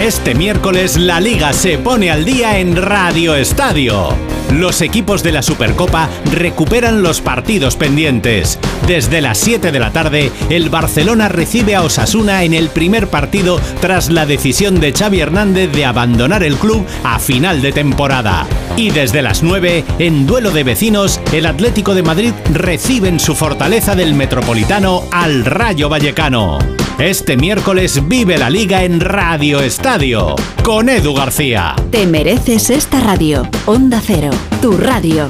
Este 0.00 0.34
miércoles 0.34 0.96
la 0.96 1.20
liga 1.20 1.52
se 1.52 1.78
pone 1.78 2.10
al 2.10 2.24
día 2.24 2.58
en 2.58 2.74
Radio 2.76 3.34
Estadio. 3.34 4.08
Los 4.52 4.80
equipos 4.80 5.22
de 5.22 5.30
la 5.32 5.42
Supercopa 5.42 6.08
recuperan 6.32 7.02
los 7.02 7.20
partidos 7.20 7.76
pendientes. 7.76 8.58
Desde 8.90 9.20
las 9.20 9.38
7 9.38 9.70
de 9.70 9.78
la 9.78 9.92
tarde, 9.92 10.32
el 10.48 10.68
Barcelona 10.68 11.28
recibe 11.28 11.76
a 11.76 11.82
Osasuna 11.84 12.42
en 12.42 12.54
el 12.54 12.70
primer 12.70 13.06
partido 13.06 13.60
tras 13.80 14.10
la 14.10 14.26
decisión 14.26 14.80
de 14.80 14.92
Xavi 14.92 15.20
Hernández 15.20 15.70
de 15.70 15.84
abandonar 15.84 16.42
el 16.42 16.56
club 16.56 16.84
a 17.04 17.20
final 17.20 17.62
de 17.62 17.70
temporada. 17.70 18.48
Y 18.76 18.90
desde 18.90 19.22
las 19.22 19.44
9, 19.44 19.84
en 20.00 20.26
duelo 20.26 20.50
de 20.50 20.64
vecinos, 20.64 21.20
el 21.32 21.46
Atlético 21.46 21.94
de 21.94 22.02
Madrid 22.02 22.32
recibe 22.52 23.06
en 23.06 23.20
su 23.20 23.36
fortaleza 23.36 23.94
del 23.94 24.16
Metropolitano 24.16 25.04
al 25.12 25.44
Rayo 25.44 25.88
Vallecano. 25.88 26.58
Este 26.98 27.36
miércoles 27.36 28.08
vive 28.08 28.38
la 28.38 28.50
liga 28.50 28.82
en 28.82 28.98
Radio 28.98 29.60
Estadio 29.60 30.34
con 30.64 30.88
Edu 30.88 31.14
García. 31.14 31.76
Te 31.92 32.06
mereces 32.06 32.70
esta 32.70 32.98
radio. 32.98 33.48
Onda 33.66 34.02
Cero, 34.04 34.30
tu 34.60 34.76
radio. 34.76 35.28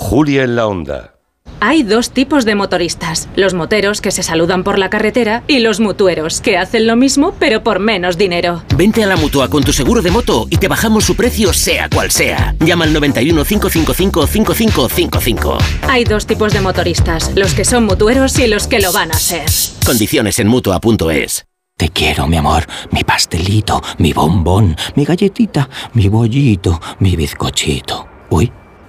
Julia 0.00 0.44
en 0.44 0.56
la 0.56 0.66
onda. 0.66 1.14
Hay 1.60 1.82
dos 1.82 2.10
tipos 2.10 2.46
de 2.46 2.54
motoristas, 2.54 3.28
los 3.36 3.52
moteros 3.52 4.00
que 4.00 4.10
se 4.10 4.22
saludan 4.22 4.64
por 4.64 4.78
la 4.78 4.88
carretera 4.88 5.44
y 5.46 5.58
los 5.58 5.78
mutueros 5.78 6.40
que 6.40 6.56
hacen 6.56 6.86
lo 6.86 6.96
mismo 6.96 7.34
pero 7.38 7.62
por 7.62 7.80
menos 7.80 8.16
dinero. 8.16 8.64
Vente 8.76 9.04
a 9.04 9.06
la 9.06 9.16
mutua 9.16 9.48
con 9.48 9.62
tu 9.62 9.74
seguro 9.74 10.00
de 10.00 10.10
moto 10.10 10.46
y 10.50 10.56
te 10.56 10.68
bajamos 10.68 11.04
su 11.04 11.14
precio 11.16 11.52
sea 11.52 11.90
cual 11.90 12.10
sea. 12.10 12.56
Llama 12.60 12.86
al 12.86 12.94
91 12.94 13.44
555 13.44 14.26
5555. 14.26 15.58
Hay 15.86 16.04
dos 16.04 16.26
tipos 16.26 16.54
de 16.54 16.62
motoristas, 16.62 17.30
los 17.36 17.52
que 17.52 17.66
son 17.66 17.84
mutueros 17.84 18.38
y 18.38 18.46
los 18.46 18.66
que 18.66 18.80
lo 18.80 18.92
van 18.92 19.12
a 19.12 19.18
ser. 19.18 19.44
Condiciones 19.84 20.38
en 20.38 20.48
mutua.es. 20.48 21.44
Te 21.76 21.90
quiero, 21.90 22.26
mi 22.26 22.38
amor, 22.38 22.66
mi 22.90 23.04
pastelito, 23.04 23.82
mi 23.98 24.14
bombón, 24.14 24.76
mi 24.96 25.04
galletita, 25.04 25.68
mi 25.92 26.08
bollito, 26.08 26.80
mi 27.00 27.16
bizcochito. 27.16 28.08
Uy, 28.30 28.50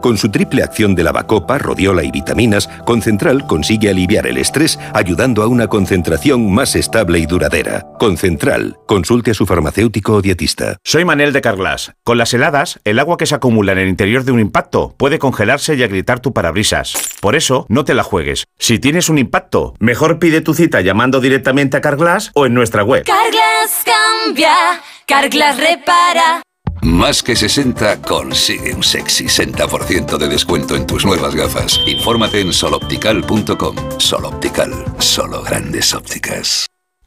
Con 0.00 0.16
su 0.16 0.30
triple 0.30 0.62
acción 0.62 0.94
de 0.94 1.02
lavacopa, 1.02 1.58
rodiola 1.58 2.04
y 2.04 2.10
vitaminas, 2.10 2.68
Concentral 2.84 3.46
consigue 3.46 3.90
aliviar 3.90 4.26
el 4.26 4.38
estrés 4.38 4.78
ayudando 4.94 5.42
a 5.42 5.48
una 5.48 5.66
concentración 5.66 6.52
más 6.52 6.76
estable 6.76 7.18
y 7.18 7.26
duradera. 7.26 7.86
Concentral. 7.98 8.78
Consulte 8.86 9.32
a 9.32 9.34
su 9.34 9.46
farmacéutico 9.46 10.14
o 10.14 10.22
dietista. 10.22 10.76
Soy 10.84 11.04
Manel 11.04 11.32
de 11.32 11.40
Carglass. 11.40 11.92
Con 12.04 12.18
las 12.18 12.32
heladas, 12.32 12.80
el 12.84 12.98
agua 12.98 13.16
que 13.16 13.26
se 13.26 13.34
acumula 13.34 13.72
en 13.72 13.78
el 13.78 13.88
interior 13.88 14.24
de 14.24 14.32
un 14.32 14.40
impacto 14.40 14.94
puede 14.96 15.18
congelarse 15.18 15.74
y 15.74 15.82
agrietar 15.82 16.20
tu 16.20 16.32
parabrisas. 16.32 16.94
Por 17.20 17.34
eso, 17.36 17.66
no 17.68 17.84
te 17.84 17.94
la 17.94 18.02
juegues. 18.02 18.44
Si 18.58 18.78
tienes 18.78 19.08
un 19.08 19.18
impacto, 19.18 19.74
mejor 19.80 20.18
pide 20.18 20.40
tu 20.40 20.54
cita 20.54 20.80
llamando 20.80 21.20
directamente 21.20 21.76
a 21.76 21.80
Carglass 21.80 22.30
o 22.34 22.46
en 22.46 22.54
nuestra 22.54 22.84
web. 22.84 23.04
Carglass 23.04 23.84
cambia, 23.84 24.54
Carglass 25.06 25.56
repara. 25.58 26.42
Más 26.82 27.22
que 27.22 27.34
60 27.36 28.02
consigue 28.02 28.74
un 28.74 28.82
sexy 28.82 29.24
60% 29.24 30.16
de 30.16 30.28
descuento 30.28 30.76
en 30.76 30.86
tus 30.86 31.04
nuevas 31.04 31.34
gafas. 31.34 31.80
Infórmate 31.86 32.40
en 32.40 32.52
soloptical.com. 32.52 33.76
Soloptical, 33.98 34.72
solo 34.98 35.42
grandes 35.42 35.92
ópticas. 35.94 36.66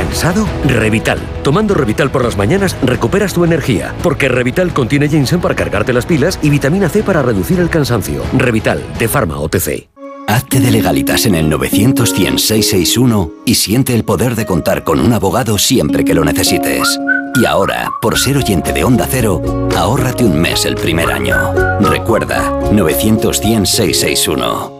¿Cansado? 0.00 0.48
Revital. 0.64 1.18
Tomando 1.42 1.74
Revital 1.74 2.10
por 2.10 2.24
las 2.24 2.34
mañanas 2.34 2.74
recuperas 2.82 3.34
tu 3.34 3.44
energía, 3.44 3.94
porque 4.02 4.28
Revital 4.28 4.72
contiene 4.72 5.10
ginseng 5.10 5.42
para 5.42 5.54
cargarte 5.54 5.92
las 5.92 6.06
pilas 6.06 6.38
y 6.40 6.48
vitamina 6.48 6.88
C 6.88 7.02
para 7.02 7.20
reducir 7.20 7.60
el 7.60 7.68
cansancio. 7.68 8.22
Revital, 8.32 8.82
de 8.98 9.08
Pharma 9.08 9.38
OTC. 9.38 9.88
Hazte 10.26 10.58
de 10.58 10.70
legalitas 10.70 11.26
en 11.26 11.34
el 11.34 11.50
900 11.50 12.08
661 12.08 13.30
y 13.44 13.56
siente 13.56 13.94
el 13.94 14.04
poder 14.04 14.36
de 14.36 14.46
contar 14.46 14.84
con 14.84 15.00
un 15.00 15.12
abogado 15.12 15.58
siempre 15.58 16.02
que 16.02 16.14
lo 16.14 16.24
necesites. 16.24 16.98
Y 17.38 17.44
ahora, 17.44 17.90
por 18.00 18.18
ser 18.18 18.38
oyente 18.38 18.72
de 18.72 18.84
Onda 18.84 19.06
Cero, 19.06 19.68
ahórrate 19.76 20.24
un 20.24 20.40
mes 20.40 20.64
el 20.64 20.76
primer 20.76 21.12
año. 21.12 21.36
Recuerda, 21.80 22.58
900 22.72 23.36
661 23.36 24.79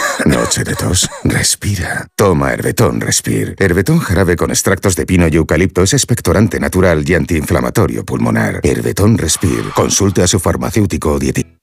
Noche 0.26 0.64
de 0.64 0.74
tos. 0.74 1.08
Respira. 1.24 2.06
Toma 2.14 2.52
Herbetón 2.52 3.00
Respir. 3.00 3.54
Herbetón 3.58 3.98
jarabe 3.98 4.36
con 4.36 4.50
extractos 4.50 4.96
de 4.96 5.06
pino 5.06 5.26
y 5.28 5.36
eucalipto 5.36 5.82
es 5.82 5.92
expectorante 5.92 6.60
natural 6.60 7.04
y 7.08 7.14
antiinflamatorio 7.14 8.04
pulmonar. 8.04 8.60
Herbetón 8.62 9.18
Respir. 9.18 9.70
Consulte 9.74 10.22
a 10.22 10.26
su 10.26 10.38
farmacéutico 10.38 11.12
o 11.12 11.18
dietista. 11.18 11.56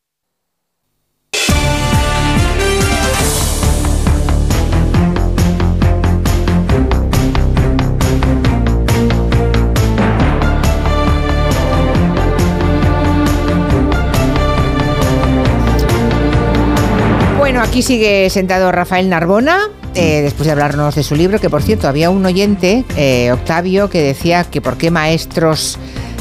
Aquí 17.74 17.82
sigue 17.82 18.30
sentado 18.30 18.72
Rafael 18.72 19.10
Narbona, 19.10 19.72
eh, 19.96 20.22
después 20.22 20.46
de 20.46 20.52
hablarnos 20.52 20.94
de 20.94 21.02
su 21.02 21.16
libro, 21.16 21.40
que 21.40 21.50
por 21.50 21.64
cierto, 21.64 21.88
había 21.88 22.12
un 22.12 22.24
oyente, 22.24 22.86
eh, 22.96 23.32
Octavio, 23.32 23.90
que 23.90 24.00
decía 24.00 24.44
que 24.44 24.62
por 24.62 24.78
qué 24.78 24.92
maestros 24.92 25.80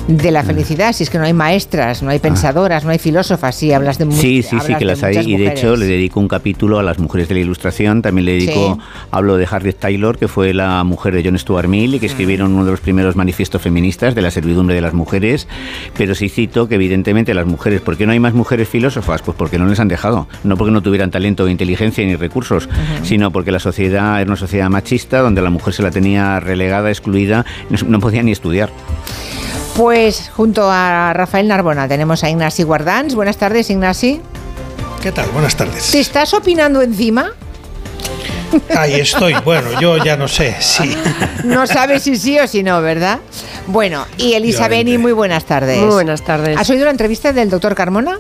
de 0.09 0.31
la 0.31 0.43
felicidad, 0.43 0.93
si 0.93 1.05
es 1.05 1.11
que 1.11 1.19
no 1.19 1.25
hay 1.25 1.33
maestras, 1.33 2.03
no 2.03 2.11
hay 2.11 2.19
pensadoras, 2.19 2.85
no 2.85 2.91
hay 2.91 2.99
filósofas, 2.99 3.55
si 3.55 3.73
hablas 3.73 3.99
de 3.99 4.11
Sí, 4.13 4.43
sí, 4.43 4.57
sí, 4.67 4.75
que 4.75 4.85
las 4.85 5.03
hay. 5.03 5.19
Y 5.19 5.37
de 5.37 5.49
hecho 5.49 5.77
le 5.77 5.87
dedico 5.87 6.19
un 6.21 6.29
capítulo 6.29 6.79
a 6.79 6.83
las 6.83 6.99
mujeres 6.99 7.29
de 7.29 7.35
la 7.35 7.41
ilustración. 7.41 8.03
También 8.03 8.25
le 8.25 8.33
dedico, 8.33 8.79
Sí. 8.81 9.07
hablo 9.11 9.37
de 9.37 9.47
Harriet 9.49 9.79
Taylor, 9.79 10.19
que 10.19 10.29
fue 10.29 10.53
la 10.55 10.83
mujer 10.85 11.15
de 11.15 11.23
John 11.25 11.39
Stuart 11.39 11.69
Mill 11.69 11.95
y 11.95 11.99
que 12.01 12.07
escribieron 12.07 12.53
uno 12.53 12.65
de 12.65 12.73
los 12.73 12.81
primeros 12.81 13.17
manifiestos 13.17 13.63
feministas 13.63 14.15
de 14.15 14.23
la 14.23 14.31
servidumbre 14.31 14.75
de 14.75 14.81
las 14.81 14.93
mujeres. 14.93 15.47
Pero 15.97 16.15
sí 16.15 16.29
cito 16.29 16.69
que 16.69 16.75
evidentemente 16.75 17.33
las 17.35 17.47
mujeres, 17.47 17.81
¿por 17.81 17.97
qué 17.97 18.05
no 18.07 18.13
hay 18.13 18.21
más 18.21 18.35
mujeres 18.35 18.69
filósofas? 18.69 19.23
Pues 19.23 19.37
porque 19.37 19.59
no 19.59 19.67
les 19.67 19.79
han 19.81 19.89
dejado. 19.89 20.27
No 20.45 20.57
porque 20.57 20.73
no 20.73 20.83
tuvieran 20.83 21.11
talento, 21.11 21.49
inteligencia 21.49 22.05
ni 22.05 22.17
recursos, 22.17 22.69
sino 23.05 23.31
porque 23.31 23.53
la 23.53 23.61
sociedad 23.61 24.21
era 24.21 24.29
una 24.29 24.37
sociedad 24.37 24.69
machista 24.69 25.21
donde 25.21 25.43
la 25.43 25.51
mujer 25.51 25.75
se 25.75 25.83
la 25.83 25.91
tenía 25.91 26.41
relegada, 26.41 26.91
excluida, 26.91 27.45
no 27.87 28.01
podía 28.01 28.23
ni 28.23 28.33
estudiar. 28.33 28.71
Pues 29.77 30.31
junto 30.37 30.71
a 30.71 31.13
Rafael 31.15 31.49
Narbona 31.49 31.89
tenemos 31.89 32.23
a 32.25 32.31
Ignasi 32.31 32.63
Guardans. 32.63 33.15
Buenas 33.15 33.39
tardes, 33.39 33.71
Ignasi. 33.71 34.21
¿Qué 35.03 35.13
tal? 35.13 35.31
Buenas 35.31 35.57
tardes. 35.57 35.91
¿Te 35.91 36.01
estás 36.01 36.35
opinando 36.35 36.83
encima? 36.83 37.33
Ahí 38.77 39.01
estoy. 39.01 39.35
Bueno, 39.45 39.81
yo 39.81 39.97
ya 39.97 40.17
no 40.17 40.29
sé. 40.29 40.55
Sí. 40.61 40.95
No 41.45 41.67
sabes 41.67 42.03
si 42.03 42.17
sí 42.17 42.39
o 42.39 42.47
si 42.47 42.63
no, 42.63 42.83
¿verdad? 42.83 43.19
Bueno, 43.67 44.07
y 44.19 44.35
Elisa 44.35 44.69
Beni, 44.69 44.99
muy 44.99 45.13
buenas 45.13 45.45
tardes. 45.45 45.79
Muy 45.79 45.89
buenas 45.89 46.23
tardes. 46.23 46.59
¿Has 46.59 46.69
oído 46.69 46.85
la 46.85 46.91
entrevista 46.91 47.33
del 47.33 47.49
doctor 47.49 47.75
Carmona? 47.75 48.19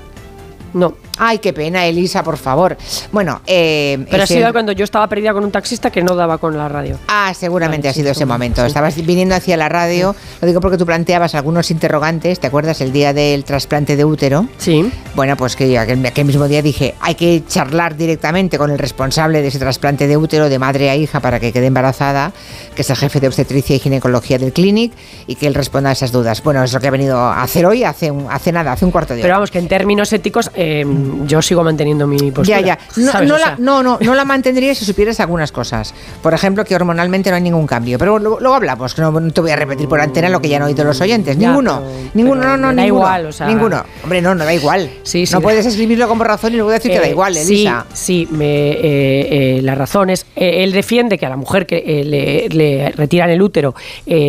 No. 0.74 0.94
Ay, 1.18 1.38
qué 1.38 1.52
pena, 1.52 1.84
Elisa, 1.86 2.22
por 2.24 2.36
favor. 2.38 2.76
Bueno, 3.12 3.42
eh, 3.46 4.04
Pero 4.10 4.22
ha 4.22 4.26
sido 4.26 4.46
el- 4.46 4.52
cuando 4.52 4.72
yo 4.72 4.82
estaba 4.84 5.06
perdida 5.08 5.32
con 5.32 5.44
un 5.44 5.50
taxista 5.52 5.90
que 5.90 6.02
no 6.02 6.14
daba 6.16 6.38
con 6.38 6.56
la 6.56 6.68
radio. 6.68 6.98
Ah, 7.06 7.32
seguramente 7.34 7.88
ha 7.88 7.92
sido 7.92 8.10
ese 8.10 8.24
momento. 8.24 8.62
sí. 8.62 8.66
Estabas 8.68 8.96
viniendo 8.96 9.34
hacia 9.34 9.56
la 9.56 9.68
radio, 9.68 10.16
lo 10.40 10.48
digo 10.48 10.60
porque 10.60 10.78
tú 10.78 10.86
planteabas 10.86 11.34
algunos 11.34 11.70
interrogantes, 11.70 12.40
¿te 12.40 12.46
acuerdas 12.46 12.80
el 12.80 12.92
día 12.92 13.12
del 13.12 13.44
trasplante 13.44 13.94
de 13.96 14.04
útero? 14.04 14.46
Sí. 14.58 14.90
Bueno, 15.14 15.36
pues 15.36 15.54
que 15.54 15.78
aquel 15.78 16.24
mismo 16.24 16.48
día 16.48 16.62
dije, 16.62 16.94
hay 17.00 17.14
que 17.14 17.42
charlar 17.46 17.96
directamente 17.96 18.56
con 18.58 18.70
el 18.70 18.78
responsable 18.78 19.42
de 19.42 19.48
ese 19.48 19.58
trasplante 19.58 20.06
de 20.06 20.16
útero 20.16 20.48
de 20.48 20.58
madre 20.58 20.88
a 20.90 20.96
hija 20.96 21.20
para 21.20 21.38
que 21.38 21.52
quede 21.52 21.66
embarazada, 21.66 22.32
que 22.74 22.82
es 22.82 22.90
el 22.90 22.96
jefe 22.96 23.20
de 23.20 23.28
obstetricia 23.28 23.76
y 23.76 23.78
ginecología 23.78 24.38
del 24.38 24.52
Clinic, 24.52 24.92
y 25.26 25.34
que 25.36 25.46
él 25.46 25.54
responda 25.54 25.90
a 25.90 25.92
esas 25.92 26.10
dudas. 26.10 26.42
Bueno, 26.42 26.64
es 26.64 26.72
lo 26.72 26.80
que 26.80 26.88
ha 26.88 26.90
venido 26.90 27.18
a 27.18 27.42
hacer 27.42 27.66
hoy, 27.66 27.84
hace, 27.84 28.10
un- 28.10 28.26
hace 28.30 28.50
nada, 28.50 28.72
hace 28.72 28.84
un 28.86 28.90
cuarto 28.90 29.12
de 29.14 29.20
hora. 29.20 29.24
Pero 29.24 29.34
vamos, 29.34 29.50
que 29.50 29.58
en 29.58 29.68
términos 29.68 30.12
éticos 30.12 30.50
eh, 30.62 30.86
yo 31.26 31.42
sigo 31.42 31.62
manteniendo 31.64 32.06
mi 32.06 32.30
postura. 32.30 32.60
Ya, 32.60 32.66
ya. 32.66 32.78
No, 32.96 33.12
no 33.24 33.34
O 33.34 33.38
la, 33.38 33.56
no, 33.58 33.82
no, 33.82 33.98
no 34.00 34.14
la 34.14 34.24
mantendría 34.24 34.74
si 34.74 34.84
supieras 34.84 35.18
algunas 35.20 35.50
cosas. 35.52 35.94
Por 36.22 36.34
ejemplo, 36.34 36.64
que 36.64 36.74
hormonalmente 36.76 37.30
no 37.30 37.36
hay 37.36 37.42
ningún 37.42 37.66
cambio. 37.66 37.98
Pero 37.98 38.18
luego, 38.18 38.38
luego 38.40 38.54
hablamos, 38.54 38.94
que 38.94 39.02
no, 39.02 39.30
te 39.32 39.40
voy 39.40 39.50
a 39.50 39.56
repetir 39.56 39.88
por 39.88 40.00
antena 40.00 40.28
lo 40.28 40.40
que 40.40 40.48
ya 40.48 40.56
han 40.58 40.62
oído 40.62 40.84
los 40.84 41.00
oyentes. 41.00 41.36
Ya, 41.38 41.48
ninguno. 41.48 41.82
pero- 41.84 42.10
ninguno, 42.14 42.40
pero 42.40 42.56
no, 42.56 42.56
no, 42.56 42.66
da 42.68 42.72
ninguno. 42.82 42.86
igual, 42.86 43.26
o 43.26 43.32
sea- 43.32 43.46
Ninguno. 43.46 43.84
Hombre, 44.02 44.22
no, 44.22 44.34
no 44.34 44.44
da 44.44 44.54
igual. 44.54 44.90
Sí, 45.02 45.26
sí. 45.26 45.32
no 45.32 45.40
puedes 45.40 45.66
escribirlo 45.66 46.06
como 46.08 46.24
razón 46.24 46.52
y 46.52 46.56
luego 46.56 46.70
decir 46.70 46.90
que 46.92 46.98
da 47.00 47.06
eh, 47.06 47.10
igual, 47.10 47.36
Elisa. 47.36 47.86
Sí, 47.92 48.26
sí, 48.26 48.28
me, 48.30 48.70
eh, 48.72 48.78
eh, 49.58 49.60
la 49.62 49.74
razón 49.74 50.10
es, 50.10 50.26
eh, 50.36 50.62
él 50.64 50.72
defiende 50.72 51.18
que 51.18 51.26
a 51.26 51.28
la 51.28 51.36
mujer 51.36 51.66
que 51.66 52.02
le, 52.04 52.48
le 52.48 52.90
retiran 52.92 53.30
el 53.30 53.40
útero 53.42 53.74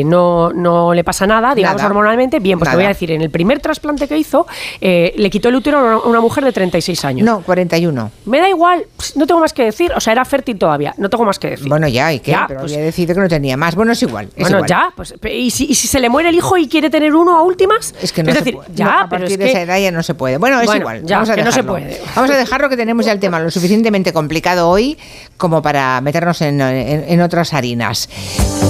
no, 0.06 0.52
no 0.54 0.94
le 0.94 1.04
pasa 1.04 1.28
nada, 1.28 1.54
digamos 1.56 1.78
Nada. 1.78 1.88
hormonalmente. 1.90 2.40
Bien, 2.40 2.58
pues 2.58 2.68
Nada. 2.68 2.78
te 2.78 2.78
voy 2.78 2.86
a 2.86 2.90
decir, 2.90 3.12
en 3.12 3.22
el 3.22 3.30
primer 3.30 3.60
trasplante 3.60 4.08
que 4.08 4.18
hizo, 4.18 4.48
le 4.82 5.30
quitó 5.30 5.50
el 5.50 5.56
útero 5.56 5.78
a 5.78 6.08
una 6.08 6.20
mujer 6.24 6.44
de 6.44 6.52
36 6.52 7.06
años. 7.06 7.26
No, 7.26 7.42
41. 7.42 8.12
Me 8.26 8.40
da 8.40 8.50
igual, 8.50 8.86
no 9.16 9.28
tengo 9.28 9.40
más 9.42 9.54
que 9.54 9.64
decir. 9.64 9.92
O 9.96 10.00
sea, 10.00 10.14
era 10.14 10.26
fértil 10.26 10.58
todavía, 10.58 10.94
no 10.98 11.10
tengo 11.10 11.24
más 11.26 11.38
que 11.38 11.52
decir. 11.52 11.70
Bueno, 11.70 11.88
ya, 11.88 12.12
¿y 12.12 12.20
qué? 12.20 12.32
Ya, 12.32 12.46
pero 12.48 12.62
pues- 12.62 12.72
había 12.74 12.86
decidido 12.86 13.14
que 13.16 13.22
no 13.22 13.28
tenía 13.30 13.56
más. 13.58 13.76
Bueno, 13.76 13.92
es 13.92 14.02
igual. 14.02 14.26
es 14.36 14.42
bueno, 14.42 14.58
igual. 14.58 14.70
ya, 14.70 14.94
pues, 14.96 15.14
¿y 15.32 15.52
si, 15.52 15.66
y 15.66 15.76
si 15.76 15.88
se 15.88 16.00
le 16.00 16.10
muere 16.10 16.30
el 16.30 16.36
hijo 16.36 16.58
y 16.58 16.68
quiere 16.68 16.90
tener 16.90 17.14
uno 17.14 17.38
a 17.38 17.44
últimas? 17.44 17.94
Es 18.02 18.12
que 18.12 18.24
no 18.24 18.32
se 18.32 18.40
decir, 18.40 18.56
puede. 18.56 18.70
ya, 18.74 18.86
No, 18.86 18.92
a 18.92 18.96
pero 19.10 19.10
partir 19.10 19.26
es 19.34 19.38
de 19.38 19.46
que- 19.46 19.52
esa 19.52 19.62
edad 19.62 19.80
ya 19.80 19.92
no 19.92 20.02
se 20.04 20.14
puede. 20.16 20.38
Bueno, 20.38 20.60
es 20.60 20.66
Bueno, 20.66 20.82
igual. 20.82 21.04
ya, 21.06 21.18
vamos 21.18 21.30
a 21.30 21.36
que 21.36 21.44
no 21.44 21.52
se 21.52 21.64
puede. 21.64 22.02
Vamos 22.16 22.32
a 22.32 22.38
dejarlo 22.38 22.70
que 22.70 22.78
tenemos 22.78 23.06
ya 23.06 23.12
el 23.12 23.20
tema 23.20 23.40
lo 23.40 23.52
suficientemente 23.52 24.14
complicado 24.14 24.70
hoy 24.70 24.98
como 25.38 25.62
para 25.62 26.00
meternos 26.02 26.42
en, 26.42 26.62
en- 26.62 27.22
otras 27.22 27.54
harinas. 27.54 28.10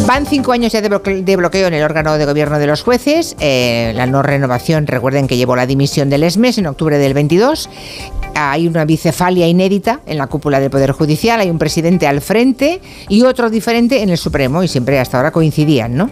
Van 0.08 0.26
cinco 0.26 0.52
años 0.52 0.72
ya 0.74 0.82
de 0.82 1.36
bloqueo 1.36 1.68
en 1.68 1.74
el 1.74 1.84
órgano 1.84 2.18
de 2.18 2.26
gobierno 2.26 2.60
de 2.60 2.68
los 2.68 2.84
jueces. 2.84 3.36
Eh, 3.40 3.94
la 3.96 4.06
no 4.06 4.22
renovación, 4.22 4.88
recuerden 4.88 5.28
que 5.28 5.38
llevó 5.38 5.56
la 5.56 5.66
dimisión 5.66 6.10
del 6.10 6.24
ESMES 6.24 6.58
en 6.58 6.68
octubre 6.68 6.98
del 6.98 7.14
22. 7.14 7.70
Hay 8.36 8.68
una 8.68 8.86
bicefalia 8.86 9.48
inédita 9.48 10.02
en 10.06 10.18
la 10.18 10.28
cúpula 10.28 10.60
del 10.60 10.70
Poder 10.70 10.92
Judicial, 10.92 11.40
hay 11.40 11.50
un 11.50 11.60
presidente 11.60 12.08
al 12.08 12.22
frente 12.22 12.82
y 13.08 13.24
otro 13.24 13.50
diferente 13.50 14.02
en 14.02 14.10
el 14.10 14.18
Supremo, 14.18 14.64
y 14.64 14.68
siempre 14.68 15.00
hasta 15.00 15.18
ahora 15.18 15.32
coincidían, 15.32 15.96
¿no? 15.96 16.10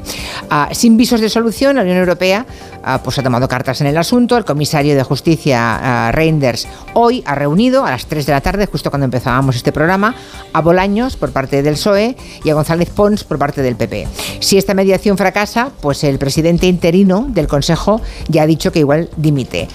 Ah, 0.49 0.69
sin 0.71 0.97
visos 0.97 1.21
de 1.21 1.29
solución, 1.29 1.75
la 1.75 1.81
Unión 1.81 1.97
Europea 1.97 2.45
ah, 2.83 3.01
pues 3.03 3.17
ha 3.17 3.23
tomado 3.23 3.47
cartas 3.47 3.81
en 3.81 3.87
el 3.87 3.97
asunto. 3.97 4.37
El 4.37 4.45
comisario 4.45 4.95
de 4.95 5.03
Justicia, 5.03 6.07
ah, 6.07 6.11
Reinders, 6.11 6.67
hoy 6.93 7.23
ha 7.25 7.35
reunido 7.35 7.85
a 7.85 7.91
las 7.91 8.05
3 8.05 8.25
de 8.25 8.31
la 8.33 8.41
tarde, 8.41 8.67
justo 8.67 8.89
cuando 8.89 9.05
empezábamos 9.05 9.55
este 9.55 9.71
programa, 9.71 10.15
a 10.53 10.61
Bolaños 10.61 11.15
por 11.15 11.31
parte 11.31 11.63
del 11.63 11.73
PSOE 11.73 12.15
y 12.43 12.49
a 12.49 12.53
González 12.53 12.89
Pons 12.89 13.23
por 13.23 13.39
parte 13.39 13.61
del 13.61 13.75
PP. 13.75 14.07
Si 14.39 14.57
esta 14.57 14.73
mediación 14.73 15.17
fracasa, 15.17 15.71
pues 15.81 16.03
el 16.03 16.19
presidente 16.19 16.67
interino 16.67 17.25
del 17.29 17.47
Consejo 17.47 18.01
ya 18.27 18.43
ha 18.43 18.47
dicho 18.47 18.71
que 18.71 18.79
igual 18.79 19.09
dimite. 19.17 19.67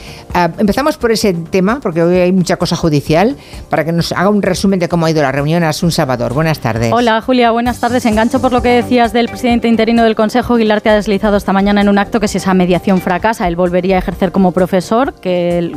Empezamos 0.58 0.96
por 0.98 1.12
ese 1.12 1.32
tema, 1.32 1.80
porque 1.80 2.02
hoy 2.02 2.16
hay 2.16 2.32
mucha 2.36 2.56
cosa 2.56 2.76
judicial, 2.76 3.36
para 3.68 3.84
que 3.84 3.92
nos 3.92 4.12
haga 4.12 4.28
un 4.28 4.42
resumen 4.42 4.78
de 4.78 4.88
cómo 4.88 5.06
ha 5.06 5.10
ido 5.10 5.22
la 5.22 5.32
reunión 5.32 5.62
a 5.64 5.70
Asun 5.70 5.90
Salvador. 5.90 6.32
Buenas 6.32 6.60
tardes. 6.60 6.92
Hola 6.92 7.20
Julia, 7.20 7.50
buenas 7.50 7.80
tardes. 7.80 8.04
Engancho 8.06 8.40
por 8.40 8.52
lo 8.52 8.62
que 8.62 8.68
decías 8.68 9.12
del 9.12 9.28
presidente 9.28 9.68
interino 9.68 10.04
del 10.04 10.14
Consejo. 10.14 10.54
Aguilar 10.54 10.80
te 10.80 10.90
ha 10.90 10.94
deslizado 10.94 11.36
esta 11.36 11.52
mañana 11.52 11.80
en 11.80 11.88
un 11.88 11.98
acto 11.98 12.20
que 12.20 12.28
si 12.28 12.38
esa 12.38 12.54
mediación 12.54 13.00
fracasa, 13.00 13.48
él 13.48 13.56
volvería 13.56 13.96
a 13.96 13.98
ejercer 13.98 14.32
como 14.32 14.52
profesor, 14.52 15.14
que 15.14 15.72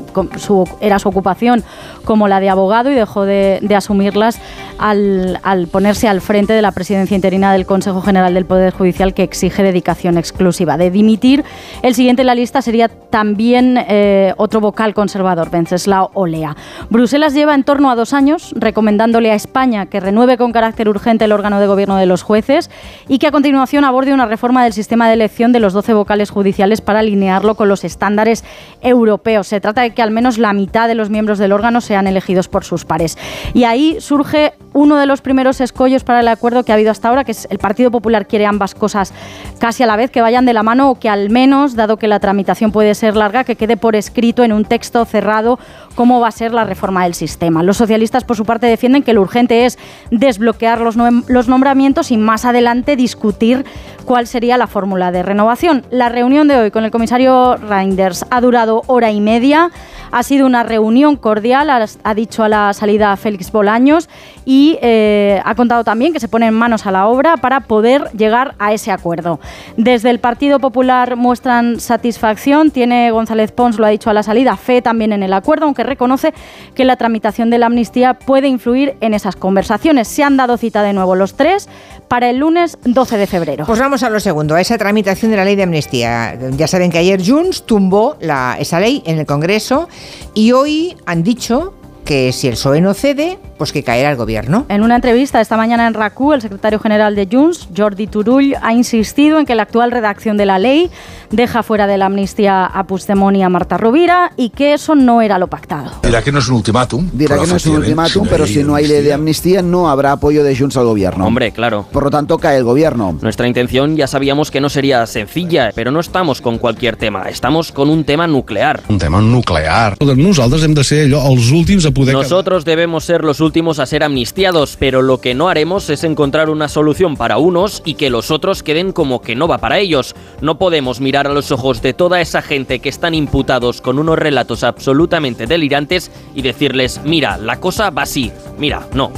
era 0.81 0.99
su 0.99 1.09
ocupación 1.09 1.63
como 2.05 2.27
la 2.27 2.39
de 2.39 2.49
abogado 2.49 2.91
y 2.91 2.95
dejó 2.95 3.25
de, 3.25 3.59
asumirlas 3.75 4.39
al, 4.77 5.39
al 5.43 5.67
ponerse 5.67 6.07
al 6.07 6.21
frente 6.21 6.53
de 6.53 6.61
la 6.61 6.71
presidencia 6.71 7.15
interina 7.15 7.53
del 7.53 7.65
Consejo 7.65 8.01
General 8.01 8.33
del 8.33 8.45
Poder 8.45 8.73
Judicial 8.73 9.13
que 9.13 9.23
exige 9.23 9.63
dedicación 9.63 10.17
exclusiva. 10.17 10.77
De 10.77 10.91
dimitir, 10.91 11.43
el 11.81 11.95
siguiente 11.95 12.21
en 12.21 12.27
la 12.27 12.35
lista 12.35 12.61
sería 12.61 12.87
también 12.87 13.77
eh, 13.87 14.33
otro 14.37 14.59
vocal 14.59 14.93
conservador, 14.93 15.49
Venceslao 15.49 16.11
Olea. 16.13 16.48
Bruselas 16.89 17.33
lleva 17.33 17.55
en 17.55 17.63
torno 17.63 17.91
a 17.91 17.95
dos 17.95 18.13
años 18.13 18.53
recomendándole 18.55 19.31
a 19.31 19.35
España 19.35 19.87
que 19.87 19.99
renueve 19.99 20.37
con 20.37 20.51
carácter 20.51 20.89
urgente 20.89 21.25
el 21.25 21.31
órgano 21.31 21.59
de 21.59 21.67
gobierno 21.67 21.97
de 21.97 22.05
los 22.05 22.23
jueces 22.23 22.69
y 23.07 23.19
que 23.19 23.27
a 23.27 23.31
continuación 23.31 23.85
aborde 23.85 24.13
una 24.13 24.25
reforma 24.25 24.63
del 24.63 24.73
sistema 24.73 25.07
de 25.07 25.13
elección 25.13 25.51
de 25.51 25.59
los 25.59 25.73
12 25.73 25.93
vocales 25.93 26.29
judiciales 26.29 26.81
para 26.81 26.99
alinearlo 26.99 27.55
con 27.55 27.69
los 27.69 27.83
estándares 27.83 28.43
europeos. 28.81 29.47
Se 29.47 29.61
trata 29.61 29.81
de 29.81 29.93
que 29.93 30.01
al 30.01 30.11
menos 30.11 30.37
la 30.37 30.53
mitad 30.53 30.87
de 30.87 30.95
los 30.95 31.09
miembros 31.09 31.37
del 31.37 31.51
órgano 31.51 31.81
sean 31.81 32.07
elegidos 32.07 32.47
por 32.47 32.63
sus 32.63 32.85
pares. 32.85 33.17
Y 33.53 33.63
ahí 33.63 33.97
surge 33.99 34.53
uno 34.73 34.97
de 34.97 35.05
los 35.05 35.21
primeros 35.21 35.61
escollos 35.61 36.03
para 36.03 36.19
el 36.19 36.27
acuerdo 36.27 36.63
que 36.63 36.71
ha 36.71 36.75
habido 36.75 36.91
hasta 36.91 37.09
ahora, 37.09 37.23
que 37.23 37.31
es 37.31 37.47
el 37.49 37.57
Partido 37.57 37.91
Popular 37.91 38.27
quiere 38.27 38.45
ambas 38.45 38.75
cosas 38.75 39.13
casi 39.59 39.83
a 39.83 39.87
la 39.87 39.95
vez, 39.95 40.11
que 40.11 40.21
vayan 40.21 40.45
de 40.45 40.53
la 40.53 40.63
mano 40.63 40.91
o 40.91 40.99
que 40.99 41.09
al 41.09 41.29
menos, 41.29 41.75
dado 41.75 41.97
que 41.97 42.07
la 42.07 42.19
tramitación 42.19 42.71
puede 42.71 42.95
ser 42.95 43.15
larga, 43.15 43.43
que 43.43 43.55
quede 43.55 43.77
por 43.77 43.95
escrito 43.95 44.43
en 44.43 44.53
un 44.53 44.65
texto 44.65 45.03
cerrado 45.05 45.59
cómo 45.95 46.19
va 46.19 46.27
a 46.29 46.31
ser 46.31 46.53
la 46.53 46.63
reforma 46.63 47.03
del 47.03 47.13
sistema. 47.13 47.63
Los 47.63 47.77
socialistas, 47.77 48.23
por 48.23 48.37
su 48.37 48.45
parte, 48.45 48.67
defienden 48.67 49.03
que 49.03 49.13
lo 49.13 49.21
urgente 49.21 49.65
es 49.65 49.77
desbloquear 50.11 50.81
los, 50.81 50.97
nom- 50.97 51.25
los 51.27 51.47
nombramientos 51.47 52.11
y 52.11 52.17
más 52.17 52.45
adelante 52.45 52.95
discutir 52.95 53.65
cuál 54.05 54.27
sería 54.27 54.57
la 54.57 54.67
fórmula 54.67 55.11
de 55.11 55.23
renovación. 55.23 55.83
La 55.91 56.09
reunión 56.09 56.47
de 56.47 56.55
hoy 56.57 56.71
con 56.71 56.85
el 56.85 56.91
comisario 56.91 57.57
Reinders 57.57 58.25
ha 58.29 58.39
durado 58.41 58.83
hora 58.87 59.11
y 59.11 59.19
media. 59.19 59.71
Ha 60.11 60.23
sido 60.23 60.45
una 60.45 60.63
reunión 60.63 61.15
cordial, 61.17 61.69
ha 61.69 62.13
dicho 62.15 62.43
a 62.43 62.49
la 62.49 62.73
salida 62.73 63.15
Félix 63.15 63.51
Bolaños, 63.51 64.09
y 64.43 64.58
eh, 64.81 65.41
ha 65.45 65.55
contado 65.55 65.83
también 65.83 66.13
que 66.13 66.19
se 66.19 66.27
ponen 66.27 66.53
manos 66.53 66.85
a 66.85 66.91
la 66.91 67.07
obra 67.07 67.37
para 67.37 67.61
poder 67.61 68.09
llegar 68.17 68.55
a 68.59 68.73
ese 68.73 68.91
acuerdo. 68.91 69.39
Desde 69.77 70.09
el 70.09 70.19
Partido 70.19 70.59
Popular 70.59 71.15
muestran 71.15 71.79
satisfacción, 71.79 72.71
tiene 72.71 73.11
González 73.11 73.51
Pons, 73.51 73.77
lo 73.77 73.85
ha 73.85 73.89
dicho 73.89 74.09
a 74.09 74.13
la 74.13 74.23
salida, 74.23 74.57
fe 74.57 74.81
también 74.81 75.13
en 75.13 75.23
el 75.23 75.33
acuerdo, 75.33 75.65
aunque 75.65 75.83
reconoce 75.83 76.33
que 76.75 76.85
la 76.85 76.95
tramitación 76.95 77.49
de 77.49 77.57
la 77.57 77.67
amnistía 77.67 78.15
puede 78.15 78.47
influir 78.47 78.95
en 79.01 79.13
esas 79.13 79.35
conversaciones. 79.35 80.07
Se 80.07 80.23
han 80.23 80.37
dado 80.37 80.57
cita 80.57 80.83
de 80.83 80.93
nuevo 80.93 81.15
los 81.15 81.35
tres 81.35 81.69
para 82.07 82.29
el 82.29 82.37
lunes 82.37 82.77
12 82.83 83.17
de 83.17 83.27
febrero. 83.27 83.65
Pues 83.65 83.79
vamos 83.79 84.03
a 84.03 84.09
lo 84.09 84.19
segundo, 84.19 84.55
a 84.55 84.61
esa 84.61 84.77
tramitación 84.77 85.31
de 85.31 85.37
la 85.37 85.45
ley 85.45 85.55
de 85.55 85.63
amnistía. 85.63 86.37
Ya 86.57 86.67
saben 86.67 86.91
que 86.91 86.97
ayer 86.97 87.21
Junts 87.23 87.65
tumbó 87.65 88.17
esa 88.59 88.79
ley 88.79 89.03
en 89.05 89.19
el 89.19 89.25
Congreso 89.25 89.87
y 90.33 90.51
hoy 90.51 90.97
han 91.05 91.23
dicho 91.23 91.73
que 92.05 92.31
si 92.31 92.47
el 92.47 92.53
PSOE 92.53 92.81
no 92.81 92.93
cede, 92.93 93.37
pues 93.59 93.71
que 93.71 93.83
caerá 93.83 94.09
el 94.09 94.15
gobierno. 94.15 94.65
En 94.69 94.81
una 94.81 94.95
entrevista 94.95 95.39
esta 95.39 95.57
mañana 95.57 95.85
en 95.85 95.93
RACU, 95.93 96.33
el 96.33 96.41
secretario 96.41 96.79
general 96.79 97.13
de 97.15 97.27
Junts, 97.31 97.67
Jordi 97.77 98.07
Turull, 98.07 98.55
ha 98.61 98.73
insistido 98.73 99.37
en 99.37 99.45
que 99.45 99.53
la 99.53 99.63
actual 99.63 99.91
redacción 99.91 100.37
de 100.37 100.47
la 100.47 100.57
ley 100.57 100.89
deja 101.29 101.61
fuera 101.61 101.85
de 101.85 101.97
la 101.97 102.07
amnistía 102.07 102.65
a 102.65 102.85
Puigdemont 102.85 103.37
y 103.37 103.43
a 103.43 103.49
Marta 103.49 103.77
Rovira 103.77 104.31
y 104.37 104.49
que 104.49 104.73
eso 104.73 104.95
no 104.95 105.21
era 105.21 105.37
lo 105.37 105.47
pactado. 105.47 105.91
Dirá 106.01 106.23
que 106.23 106.31
no 106.31 106.39
es 106.39 106.47
un 106.47 106.55
ultimátum. 106.55 107.07
Dirá 107.13 107.35
pero 107.35 107.43
que 107.43 107.49
no 107.49 107.57
es 107.57 107.65
un 107.67 107.75
ultimátum, 107.75 108.27
pero 108.29 108.47
si 108.47 108.63
no 108.63 108.75
hay 108.75 108.87
ley 108.87 109.03
de 109.03 109.13
amnistía 109.13 109.61
no 109.61 109.89
habrá 109.89 110.13
apoyo 110.13 110.43
de 110.43 110.57
Junts 110.57 110.77
al 110.77 110.85
gobierno. 110.85 111.27
Hombre, 111.27 111.51
claro. 111.51 111.85
Por 111.91 112.03
lo 112.03 112.09
tanto, 112.09 112.37
cae 112.37 112.57
el 112.57 112.63
gobierno. 112.63 113.17
Nuestra 113.21 113.45
intención 113.45 113.97
ya 113.97 114.07
sabíamos 114.07 114.51
que 114.51 114.61
no 114.61 114.69
sería 114.69 115.05
sencilla, 115.05 115.71
pero 115.75 115.91
no 115.91 115.99
estamos 115.99 116.41
con 116.41 116.57
cualquier 116.57 116.95
tema, 116.95 117.29
estamos 117.29 117.73
con 117.73 117.89
un 117.89 118.05
tema 118.05 118.25
nuclear. 118.25 118.81
Un 118.87 118.97
tema 118.97 119.21
nuclear. 119.21 119.97
Nosaltres 119.99 120.63
hem 120.63 120.73
de 120.77 120.83
ser 120.83 121.07
allò, 121.07 121.23
els 121.31 121.49
últims 121.51 121.85
a 121.87 121.91
poder... 121.91 122.13
Nosotros 122.13 122.63
debemos 122.63 123.03
ser 123.03 123.23
los 123.23 123.39
últimos 123.39 123.48
a 123.79 123.85
ser 123.85 124.03
amnistiados, 124.03 124.77
pero 124.79 125.01
lo 125.01 125.19
que 125.19 125.33
no 125.33 125.49
haremos 125.49 125.89
es 125.89 126.03
encontrar 126.03 126.49
una 126.49 126.67
solución 126.67 127.17
para 127.17 127.37
unos 127.37 127.81
y 127.83 127.95
que 127.95 128.09
los 128.09 128.31
otros 128.31 128.63
queden 128.63 128.91
como 128.91 129.21
que 129.21 129.35
no 129.35 129.47
va 129.47 129.57
para 129.57 129.79
ellos. 129.79 130.15
No 130.39 130.57
podemos 130.57 131.01
mirar 131.01 131.27
a 131.27 131.33
los 131.33 131.51
ojos 131.51 131.81
de 131.81 131.93
toda 131.93 132.21
esa 132.21 132.41
gente 132.41 132.79
que 132.79 132.89
están 132.89 133.13
imputados 133.13 133.81
con 133.81 133.99
unos 133.99 134.17
relatos 134.17 134.63
absolutamente 134.63 135.45
delirantes 135.45 136.09
y 136.33 136.41
decirles, 136.41 137.01
mira, 137.03 137.37
la 137.37 137.59
cosa 137.59 137.89
va 137.89 138.03
así. 138.03 138.31
Mira, 138.57 138.87
no. 138.93 139.11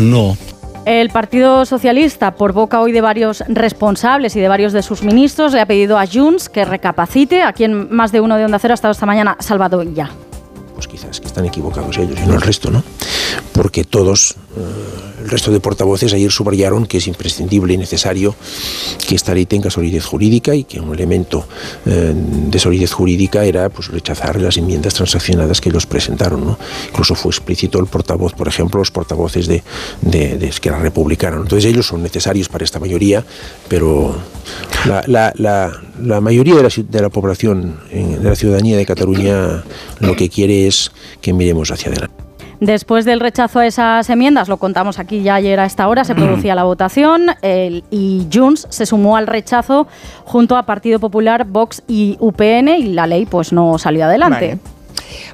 No. 0.00 0.36
El 0.86 1.10
Partido 1.10 1.66
Socialista, 1.66 2.34
por 2.34 2.52
boca 2.52 2.80
hoy 2.80 2.92
de 2.92 3.00
varios 3.00 3.44
responsables 3.48 4.34
y 4.36 4.40
de 4.40 4.48
varios 4.48 4.72
de 4.72 4.82
sus 4.82 5.02
ministros, 5.02 5.52
le 5.52 5.60
ha 5.60 5.66
pedido 5.66 5.98
a 5.98 6.06
Junts 6.06 6.48
que 6.48 6.64
recapacite. 6.64 7.42
Aquí 7.42 7.64
en 7.64 7.94
más 7.94 8.12
de 8.12 8.20
uno 8.20 8.36
de 8.36 8.44
Onda 8.44 8.58
Cero 8.58 8.72
ha 8.72 8.76
estado 8.76 8.92
esta 8.92 9.04
mañana 9.04 9.36
Salvador 9.40 9.92
ya. 9.92 10.10
Pues 10.78 10.86
quizás 10.86 11.18
que 11.18 11.26
están 11.26 11.44
equivocados 11.44 11.98
ellos 11.98 12.16
y 12.24 12.28
no 12.28 12.34
el 12.34 12.40
resto, 12.40 12.70
¿no? 12.70 12.84
Porque 13.52 13.82
todos, 13.82 14.36
eh, 14.56 15.24
el 15.24 15.28
resto 15.28 15.50
de 15.50 15.58
portavoces 15.58 16.12
ayer 16.12 16.30
subrayaron 16.30 16.86
que 16.86 16.98
es 16.98 17.08
imprescindible 17.08 17.74
y 17.74 17.76
necesario 17.76 18.36
que 19.08 19.16
esta 19.16 19.34
ley 19.34 19.44
tenga 19.44 19.70
solidez 19.70 20.04
jurídica 20.04 20.54
y 20.54 20.62
que 20.62 20.78
un 20.78 20.94
elemento 20.94 21.48
eh, 21.84 22.14
de 22.14 22.58
solidez 22.60 22.92
jurídica 22.92 23.44
era 23.44 23.70
pues, 23.70 23.88
rechazar 23.88 24.40
las 24.40 24.56
enmiendas 24.56 24.94
transaccionadas 24.94 25.60
que 25.60 25.70
ellos 25.70 25.84
presentaron, 25.84 26.46
¿no? 26.46 26.56
Incluso 26.90 27.16
fue 27.16 27.30
explícito 27.30 27.80
el 27.80 27.86
portavoz, 27.86 28.34
por 28.34 28.46
ejemplo, 28.46 28.78
los 28.78 28.92
portavoces 28.92 29.48
de, 29.48 29.64
de, 30.00 30.38
de 30.38 30.46
Esquerra 30.46 30.78
Republicana. 30.78 31.38
Entonces 31.38 31.64
ellos 31.64 31.88
son 31.88 32.04
necesarios 32.04 32.48
para 32.48 32.62
esta 32.62 32.78
mayoría, 32.78 33.24
pero 33.66 34.16
la, 34.86 36.20
mayoría 36.20 36.54
de 36.54 36.62
la, 36.62 36.68
de 36.68 37.02
la 37.02 37.08
población, 37.08 37.80
de 37.90 38.22
la 38.22 38.36
ciudadanía 38.36 38.76
de 38.76 38.86
Cataluña, 38.86 39.64
lo 40.00 40.16
que 40.16 40.28
quiere 40.28 40.67
es 40.68 40.92
que 41.20 41.32
miremos 41.32 41.70
hacia 41.70 41.90
adelante. 41.90 42.14
Después 42.60 43.04
del 43.04 43.20
rechazo 43.20 43.60
a 43.60 43.66
esas 43.66 44.10
enmiendas, 44.10 44.48
lo 44.48 44.56
contamos 44.56 44.98
aquí 44.98 45.22
ya 45.22 45.36
ayer 45.36 45.60
a 45.60 45.64
esta 45.64 45.86
hora, 45.86 46.04
se 46.04 46.16
producía 46.16 46.56
la 46.56 46.64
votación 46.64 47.26
el- 47.42 47.84
y 47.90 48.26
Junts 48.32 48.66
se 48.68 48.84
sumó 48.84 49.16
al 49.16 49.28
rechazo 49.28 49.86
junto 50.24 50.56
a 50.56 50.64
Partido 50.64 50.98
Popular, 50.98 51.44
Vox 51.44 51.82
y 51.86 52.16
UPN 52.18 52.76
y 52.76 52.92
la 52.94 53.06
ley 53.06 53.26
pues 53.26 53.52
no 53.52 53.78
salió 53.78 54.06
adelante. 54.06 54.56
Vale. 54.56 54.77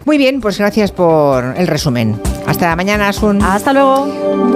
Muy 0.05 0.19
bien, 0.19 0.41
pues 0.41 0.59
gracias 0.59 0.93
por 0.93 1.55
el 1.57 1.67
resumen. 1.67 2.21
Hasta 2.47 2.75
mañana, 2.77 3.09
Asun. 3.09 3.43
Hasta 3.43 3.73
luego. 3.73 4.07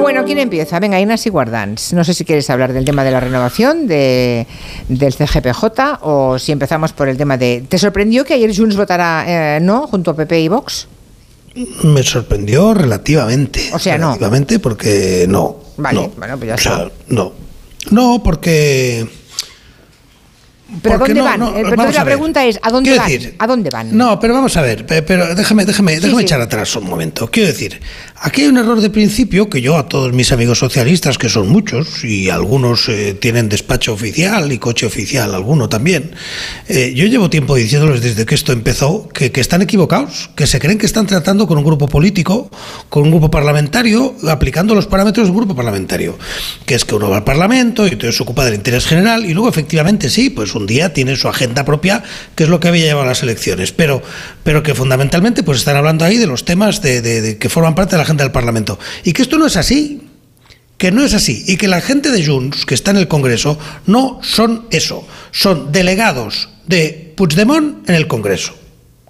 Bueno, 0.00 0.24
¿quién 0.24 0.38
empieza? 0.38 0.78
Venga, 0.78 1.00
Inés 1.00 1.26
y 1.26 1.30
Guardans. 1.30 1.92
No 1.94 2.04
sé 2.04 2.12
si 2.14 2.24
quieres 2.24 2.48
hablar 2.50 2.72
del 2.72 2.84
tema 2.84 3.02
de 3.04 3.10
la 3.10 3.20
renovación 3.20 3.86
de, 3.86 4.46
del 4.88 5.14
CGPJ 5.14 5.64
o 6.02 6.38
si 6.38 6.52
empezamos 6.52 6.92
por 6.92 7.08
el 7.08 7.16
tema 7.16 7.36
de... 7.36 7.64
¿Te 7.68 7.78
sorprendió 7.78 8.24
que 8.24 8.34
ayer 8.34 8.54
Junts 8.54 8.76
votara 8.76 9.24
eh, 9.56 9.60
no 9.60 9.86
junto 9.86 10.10
a 10.10 10.16
PP 10.16 10.40
y 10.40 10.48
Vox? 10.48 10.86
Me 11.82 12.02
sorprendió 12.02 12.74
relativamente. 12.74 13.70
O 13.72 13.78
sea, 13.78 13.98
no. 13.98 14.08
Relativamente 14.08 14.58
porque 14.58 15.26
no. 15.28 15.56
Vale, 15.78 16.02
no. 16.02 16.08
bueno, 16.16 16.36
pues 16.36 16.48
ya 16.48 16.54
O 16.54 16.58
sea, 16.58 16.72
está. 16.74 16.90
no. 17.08 17.32
No, 17.90 18.22
porque. 18.22 19.08
¿Pero 20.82 20.98
dónde 20.98 21.14
no, 21.14 21.24
van? 21.24 21.40
no, 21.40 21.56
Eh, 21.56 21.64
pero 21.70 21.90
la 21.90 22.04
pregunta 22.04 22.44
es, 22.44 22.58
¿a 22.62 22.70
dónde 22.70 22.94
van? 22.96 23.08
decir, 23.08 23.34
¿A 23.38 23.46
dónde 23.46 23.70
van? 23.70 23.96
No, 23.96 24.20
pero 24.20 24.34
vamos 24.34 24.54
a 24.56 24.60
ver, 24.62 24.84
pe- 24.84 25.00
pero 25.02 25.34
déjame, 25.34 25.64
déjame, 25.64 25.94
déjame 25.98 26.16
sí. 26.18 26.22
echar 26.24 26.40
atrás 26.42 26.76
un 26.76 26.84
momento. 26.84 27.30
Quiero 27.30 27.48
decir, 27.48 27.80
aquí 28.20 28.42
hay 28.42 28.48
un 28.48 28.58
error 28.58 28.80
de 28.80 28.90
principio 28.90 29.48
que 29.48 29.60
yo 29.60 29.76
a 29.76 29.88
todos 29.88 30.12
mis 30.12 30.32
amigos 30.32 30.58
socialistas, 30.58 31.18
que 31.18 31.28
son 31.28 31.48
muchos, 31.48 32.04
y 32.04 32.30
algunos 32.30 32.88
eh, 32.88 33.14
tienen 33.14 33.48
despacho 33.48 33.92
oficial 33.92 34.50
y 34.52 34.58
coche 34.58 34.86
oficial, 34.86 35.34
alguno 35.34 35.68
también, 35.68 36.10
eh, 36.68 36.92
yo 36.94 37.06
llevo 37.06 37.30
tiempo 37.30 37.54
diciéndoles 37.54 38.02
desde 38.02 38.26
que 38.26 38.34
esto 38.34 38.52
empezó 38.52 39.08
que, 39.08 39.30
que 39.32 39.40
están 39.40 39.62
equivocados, 39.62 40.30
que 40.34 40.46
se 40.46 40.58
creen 40.58 40.78
que 40.78 40.86
están 40.86 41.06
tratando 41.06 41.46
con 41.46 41.58
un 41.58 41.64
grupo 41.64 41.88
político, 41.88 42.50
con 42.88 43.04
un 43.04 43.10
grupo 43.10 43.30
parlamentario, 43.30 44.14
aplicando 44.28 44.74
los 44.74 44.86
parámetros 44.86 45.26
de 45.26 45.30
un 45.30 45.36
grupo 45.36 45.54
parlamentario, 45.54 46.18
que 46.66 46.74
es 46.74 46.84
que 46.84 46.94
uno 46.94 47.10
va 47.10 47.18
al 47.18 47.24
Parlamento 47.24 47.86
y 47.86 47.90
entonces 47.90 48.16
se 48.16 48.22
ocupa 48.22 48.44
del 48.44 48.54
interés 48.54 48.86
general 48.86 49.24
y 49.26 49.34
luego 49.34 49.48
efectivamente 49.48 50.10
sí, 50.10 50.30
pues 50.30 50.54
un 50.54 50.66
día 50.66 50.92
tiene 50.92 51.16
su 51.16 51.28
agenda 51.28 51.64
propia, 51.64 52.02
que 52.34 52.44
es 52.44 52.48
lo 52.50 52.58
que 52.60 52.68
había 52.68 52.84
llevado 52.84 53.04
a 53.04 53.08
las 53.08 53.22
elecciones, 53.22 53.72
pero, 53.72 54.02
pero 54.42 54.62
que 54.62 54.74
fundamentalmente 54.74 55.42
pues 55.42 55.58
están 55.58 55.76
hablando 55.76 56.04
ahí 56.04 56.16
de 56.16 56.26
los 56.26 56.44
temas 56.44 56.82
de, 56.82 57.00
de- 57.02 57.20
de 57.20 57.38
que 57.38 57.48
forman 57.48 57.74
parte 57.74 57.92
de 57.96 57.98
la 57.98 58.07
agenda 58.08 58.24
del 58.24 58.32
Parlamento. 58.32 58.78
Y 59.04 59.12
que 59.12 59.22
esto 59.22 59.36
no 59.38 59.46
es 59.46 59.56
así, 59.56 60.00
que 60.78 60.90
no 60.90 61.04
es 61.04 61.12
así, 61.12 61.44
y 61.46 61.56
que 61.56 61.68
la 61.68 61.80
gente 61.80 62.10
de 62.10 62.24
Junts, 62.24 62.64
que 62.64 62.74
está 62.74 62.90
en 62.90 62.96
el 62.96 63.08
Congreso, 63.08 63.58
no 63.86 64.20
son 64.22 64.66
eso, 64.70 65.06
son 65.30 65.70
delegados 65.70 66.48
de 66.66 67.12
Puigdemont 67.16 67.88
en 67.88 67.94
el 67.94 68.06
Congreso, 68.06 68.54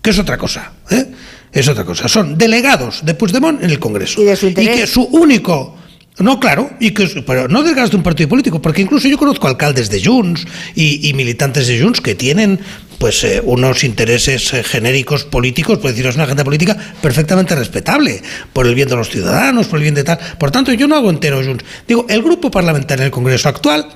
que 0.03 0.11
es 0.11 0.19
otra 0.19 0.37
cosa, 0.37 0.73
¿eh? 0.91 1.07
Es 1.53 1.67
otra 1.69 1.85
cosa, 1.85 2.09
son 2.09 2.37
delegados 2.37 3.05
de 3.05 3.15
Puigdemont 3.15 3.63
en 3.63 3.71
el 3.71 3.79
Congreso. 3.79 4.21
¿Y 4.21 4.25
de 4.25 4.37
su 4.37 4.49
interés? 4.49 4.81
que 4.81 4.87
su 4.87 5.03
único... 5.03 5.78
No, 6.19 6.41
claro, 6.41 6.71
y 6.81 6.91
que, 6.91 7.07
pero 7.27 7.47
no 7.49 7.63
delegados 7.63 7.91
de 7.93 7.97
un 7.97 8.03
partido 8.03 8.29
político, 8.29 8.61
porque 8.61 8.83
incluso 8.83 9.07
yo 9.07 9.17
conozco 9.17 9.47
alcaldes 9.47 9.89
de 9.89 10.05
Junts 10.05 10.47
y, 10.75 11.09
y 11.09 11.15
militantes 11.15 11.69
de 11.69 11.81
Junts 11.81 12.01
que 12.01 12.17
tienen 12.17 12.59
pues 12.99 13.23
eh, 13.23 13.41
unos 13.45 13.85
intereses 13.85 14.53
eh, 14.53 14.65
genéricos 14.65 15.25
políticos, 15.25 15.79
por 15.79 15.91
decirlo, 15.91 16.11
es 16.11 16.17
una 16.17 16.25
agenda 16.25 16.43
política 16.43 16.77
perfectamente 17.01 17.55
respetable, 17.55 18.21
por 18.53 18.67
el 18.67 18.75
bien 18.75 18.89
de 18.89 18.97
los 18.97 19.09
ciudadanos, 19.09 19.69
por 19.69 19.79
el 19.79 19.85
bien 19.85 19.95
de 19.95 20.05
tal. 20.05 20.19
Por 20.39 20.51
tanto, 20.51 20.73
yo 20.73 20.89
no 20.89 20.97
hago 20.97 21.11
entero 21.11 21.41
Junts. 21.43 21.65
Digo, 21.87 22.07
el 22.09 22.23
grupo 22.23 22.51
parlamentario 22.51 23.03
en 23.03 23.07
el 23.07 23.13
Congreso 23.13 23.49
actual 23.49 23.87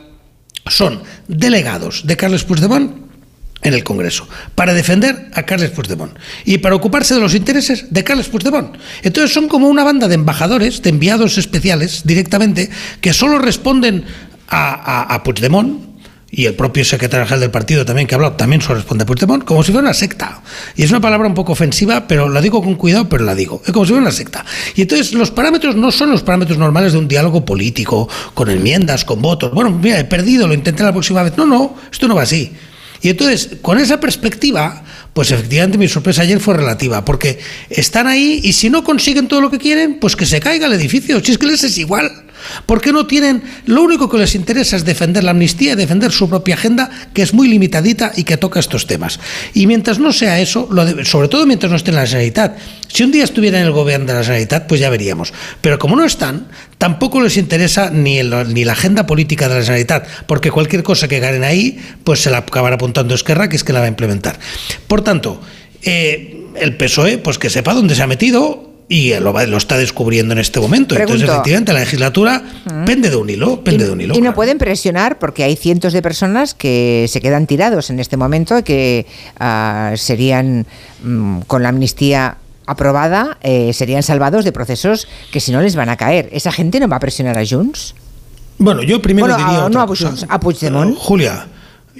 son 0.66 1.02
delegados 1.26 2.06
de 2.06 2.16
Carles 2.16 2.44
Puigdemont 2.44 3.11
en 3.62 3.74
el 3.74 3.84
Congreso 3.84 4.28
para 4.54 4.74
defender 4.74 5.30
a 5.34 5.44
Carles 5.44 5.70
Puigdemont 5.70 6.12
y 6.44 6.58
para 6.58 6.74
ocuparse 6.74 7.14
de 7.14 7.20
los 7.20 7.34
intereses 7.34 7.86
de 7.90 8.04
Carles 8.04 8.28
Puigdemont. 8.28 8.76
Entonces 9.02 9.32
son 9.32 9.48
como 9.48 9.68
una 9.68 9.84
banda 9.84 10.08
de 10.08 10.16
embajadores, 10.16 10.82
de 10.82 10.90
enviados 10.90 11.38
especiales 11.38 12.02
directamente, 12.04 12.70
que 13.00 13.12
solo 13.12 13.38
responden 13.38 14.04
a, 14.48 15.14
a, 15.14 15.22
Puigdemont 15.22 15.92
y 16.30 16.46
el 16.46 16.54
propio 16.54 16.84
secretario 16.84 17.24
general 17.24 17.40
del 17.40 17.50
partido 17.50 17.84
también 17.84 18.06
que 18.06 18.14
ha 18.14 18.16
hablado, 18.16 18.34
también 18.34 18.60
solo 18.60 18.76
responde 18.76 19.04
a 19.04 19.06
Puigdemont, 19.06 19.44
como 19.44 19.62
si 19.62 19.70
fuera 19.70 19.86
una 19.86 19.94
secta. 19.94 20.42
Y 20.76 20.82
es 20.82 20.90
una 20.90 21.00
palabra 21.00 21.28
un 21.28 21.34
poco 21.34 21.52
ofensiva, 21.52 22.06
pero 22.08 22.28
la 22.28 22.40
digo 22.40 22.62
con 22.62 22.74
cuidado, 22.74 23.08
pero 23.08 23.24
la 23.24 23.34
digo. 23.34 23.62
Es 23.64 23.72
como 23.72 23.84
si 23.84 23.92
fuera 23.92 24.02
una 24.02 24.12
secta. 24.12 24.44
Y 24.74 24.82
entonces 24.82 25.12
los 25.12 25.30
parámetros 25.30 25.76
no 25.76 25.90
son 25.90 26.10
los 26.10 26.22
parámetros 26.22 26.58
normales 26.58 26.92
de 26.92 26.98
un 26.98 27.08
diálogo 27.08 27.44
político, 27.44 28.08
con 28.34 28.50
enmiendas, 28.50 29.04
con 29.04 29.22
votos. 29.22 29.52
Bueno, 29.52 29.70
mira, 29.70 29.98
he 29.98 30.04
perdido, 30.04 30.48
lo 30.48 30.54
intenté 30.54 30.82
la 30.82 30.92
próxima 30.92 31.22
vez. 31.22 31.36
No, 31.36 31.46
no, 31.46 31.76
esto 31.90 32.08
no 32.08 32.14
va 32.14 32.22
así. 32.22 32.52
Y 33.02 33.08
entonces, 33.10 33.50
con 33.60 33.78
esa 33.78 33.98
perspectiva, 34.00 34.84
pues 35.12 35.30
efectivamente 35.30 35.76
mi 35.76 35.88
sorpresa 35.88 36.22
ayer 36.22 36.40
fue 36.40 36.54
relativa, 36.54 37.04
porque 37.04 37.38
están 37.68 38.06
ahí 38.06 38.40
y 38.42 38.52
si 38.52 38.70
no 38.70 38.84
consiguen 38.84 39.28
todo 39.28 39.40
lo 39.40 39.50
que 39.50 39.58
quieren, 39.58 39.98
pues 40.00 40.16
que 40.16 40.24
se 40.24 40.40
caiga 40.40 40.66
el 40.66 40.72
edificio. 40.72 41.20
Si 41.22 41.32
es 41.32 41.38
que 41.38 41.46
les 41.46 41.64
es 41.64 41.76
igual. 41.78 42.10
Porque 42.66 42.90
no 42.92 43.06
tienen, 43.06 43.40
lo 43.66 43.82
único 43.82 44.10
que 44.10 44.18
les 44.18 44.34
interesa 44.34 44.74
es 44.74 44.84
defender 44.84 45.22
la 45.22 45.30
amnistía 45.30 45.76
defender 45.76 46.10
su 46.10 46.28
propia 46.28 46.56
agenda, 46.56 46.90
que 47.14 47.22
es 47.22 47.32
muy 47.34 47.46
limitadita 47.46 48.10
y 48.16 48.24
que 48.24 48.36
toca 48.36 48.58
estos 48.58 48.88
temas. 48.88 49.20
Y 49.54 49.68
mientras 49.68 50.00
no 50.00 50.12
sea 50.12 50.40
eso, 50.40 50.66
lo 50.72 50.84
de- 50.84 51.04
sobre 51.04 51.28
todo 51.28 51.46
mientras 51.46 51.70
no 51.70 51.76
esté 51.76 51.90
en 51.90 51.96
la 51.96 52.06
Generalitat, 52.06 52.58
si 52.88 53.04
un 53.04 53.12
día 53.12 53.22
estuviera 53.22 53.60
en 53.60 53.66
el 53.66 53.70
gobierno 53.72 54.06
de 54.08 54.14
la 54.14 54.24
Generalitat, 54.24 54.66
pues 54.66 54.80
ya 54.80 54.90
veríamos. 54.90 55.32
Pero 55.60 55.78
como 55.78 55.94
no 55.94 56.04
están, 56.04 56.48
tampoco 56.82 57.20
les 57.20 57.36
interesa 57.36 57.90
ni, 57.90 58.18
el- 58.18 58.52
ni 58.52 58.64
la 58.64 58.72
agenda 58.72 59.06
política 59.06 59.48
de 59.48 59.54
la 59.54 59.60
Generalitat, 59.60 60.04
porque 60.26 60.50
cualquier 60.50 60.82
cosa 60.82 61.06
que 61.06 61.20
ganen 61.20 61.44
ahí, 61.44 61.78
pues 62.02 62.20
se 62.20 62.28
la 62.28 62.38
acabará 62.38 62.74
apuntando 62.74 63.14
Esquerra, 63.14 63.48
que 63.48 63.54
es 63.54 63.62
que 63.62 63.72
la 63.72 63.78
va 63.78 63.84
a 63.86 63.88
implementar. 63.88 64.36
Por 64.88 65.02
tanto, 65.02 65.40
eh, 65.84 66.44
el 66.60 66.76
PSOE, 66.76 67.18
pues 67.18 67.38
que 67.38 67.50
sepa 67.50 67.72
dónde 67.74 67.94
se 67.94 68.02
ha 68.02 68.08
metido 68.08 68.68
y 68.88 69.14
lo, 69.14 69.32
va- 69.32 69.46
lo 69.46 69.58
está 69.58 69.78
descubriendo 69.78 70.32
en 70.32 70.40
este 70.40 70.58
momento. 70.58 70.96
Entonces, 70.96 71.28
efectivamente, 71.34 71.72
la 71.72 71.78
legislatura 71.80 72.42
pende 72.84 73.10
de 73.10 73.16
un 73.16 73.30
hilo, 73.30 73.62
pende 73.62 73.84
de 73.86 73.92
un 73.92 74.00
hilo. 74.00 74.14
Y 74.16 74.20
no 74.20 74.34
pueden 74.34 74.58
presionar 74.58 75.20
porque 75.20 75.44
hay 75.44 75.54
cientos 75.54 75.92
de 75.92 76.02
personas 76.02 76.52
que 76.52 77.06
se 77.08 77.20
quedan 77.20 77.46
tirados 77.46 77.90
en 77.90 78.00
este 78.00 78.16
momento 78.16 78.58
y 78.58 78.64
que 78.64 79.06
ah, 79.38 79.92
serían, 79.94 80.66
mm, 81.04 81.42
con 81.46 81.62
la 81.62 81.68
amnistía 81.68 82.38
aprobada, 82.66 83.38
eh, 83.42 83.72
serían 83.72 84.02
salvados 84.02 84.44
de 84.44 84.52
procesos 84.52 85.08
que 85.32 85.40
si 85.40 85.52
no 85.52 85.60
les 85.60 85.76
van 85.76 85.88
a 85.88 85.96
caer. 85.96 86.28
¿Esa 86.32 86.52
gente 86.52 86.80
no 86.80 86.88
va 86.88 86.96
a 86.96 87.00
presionar 87.00 87.38
a 87.38 87.44
Junts? 87.46 87.94
Bueno, 88.58 88.82
yo 88.82 89.02
primero 89.02 89.26
Bueno, 89.28 89.36
diría 89.38 89.60
a- 89.62 89.64
otra 89.66 89.78
no 89.78 89.80
a 89.82 89.86
cosa. 89.86 90.12
A 90.28 90.38
Puigdemont. 90.40 90.96
Julia, 90.96 91.46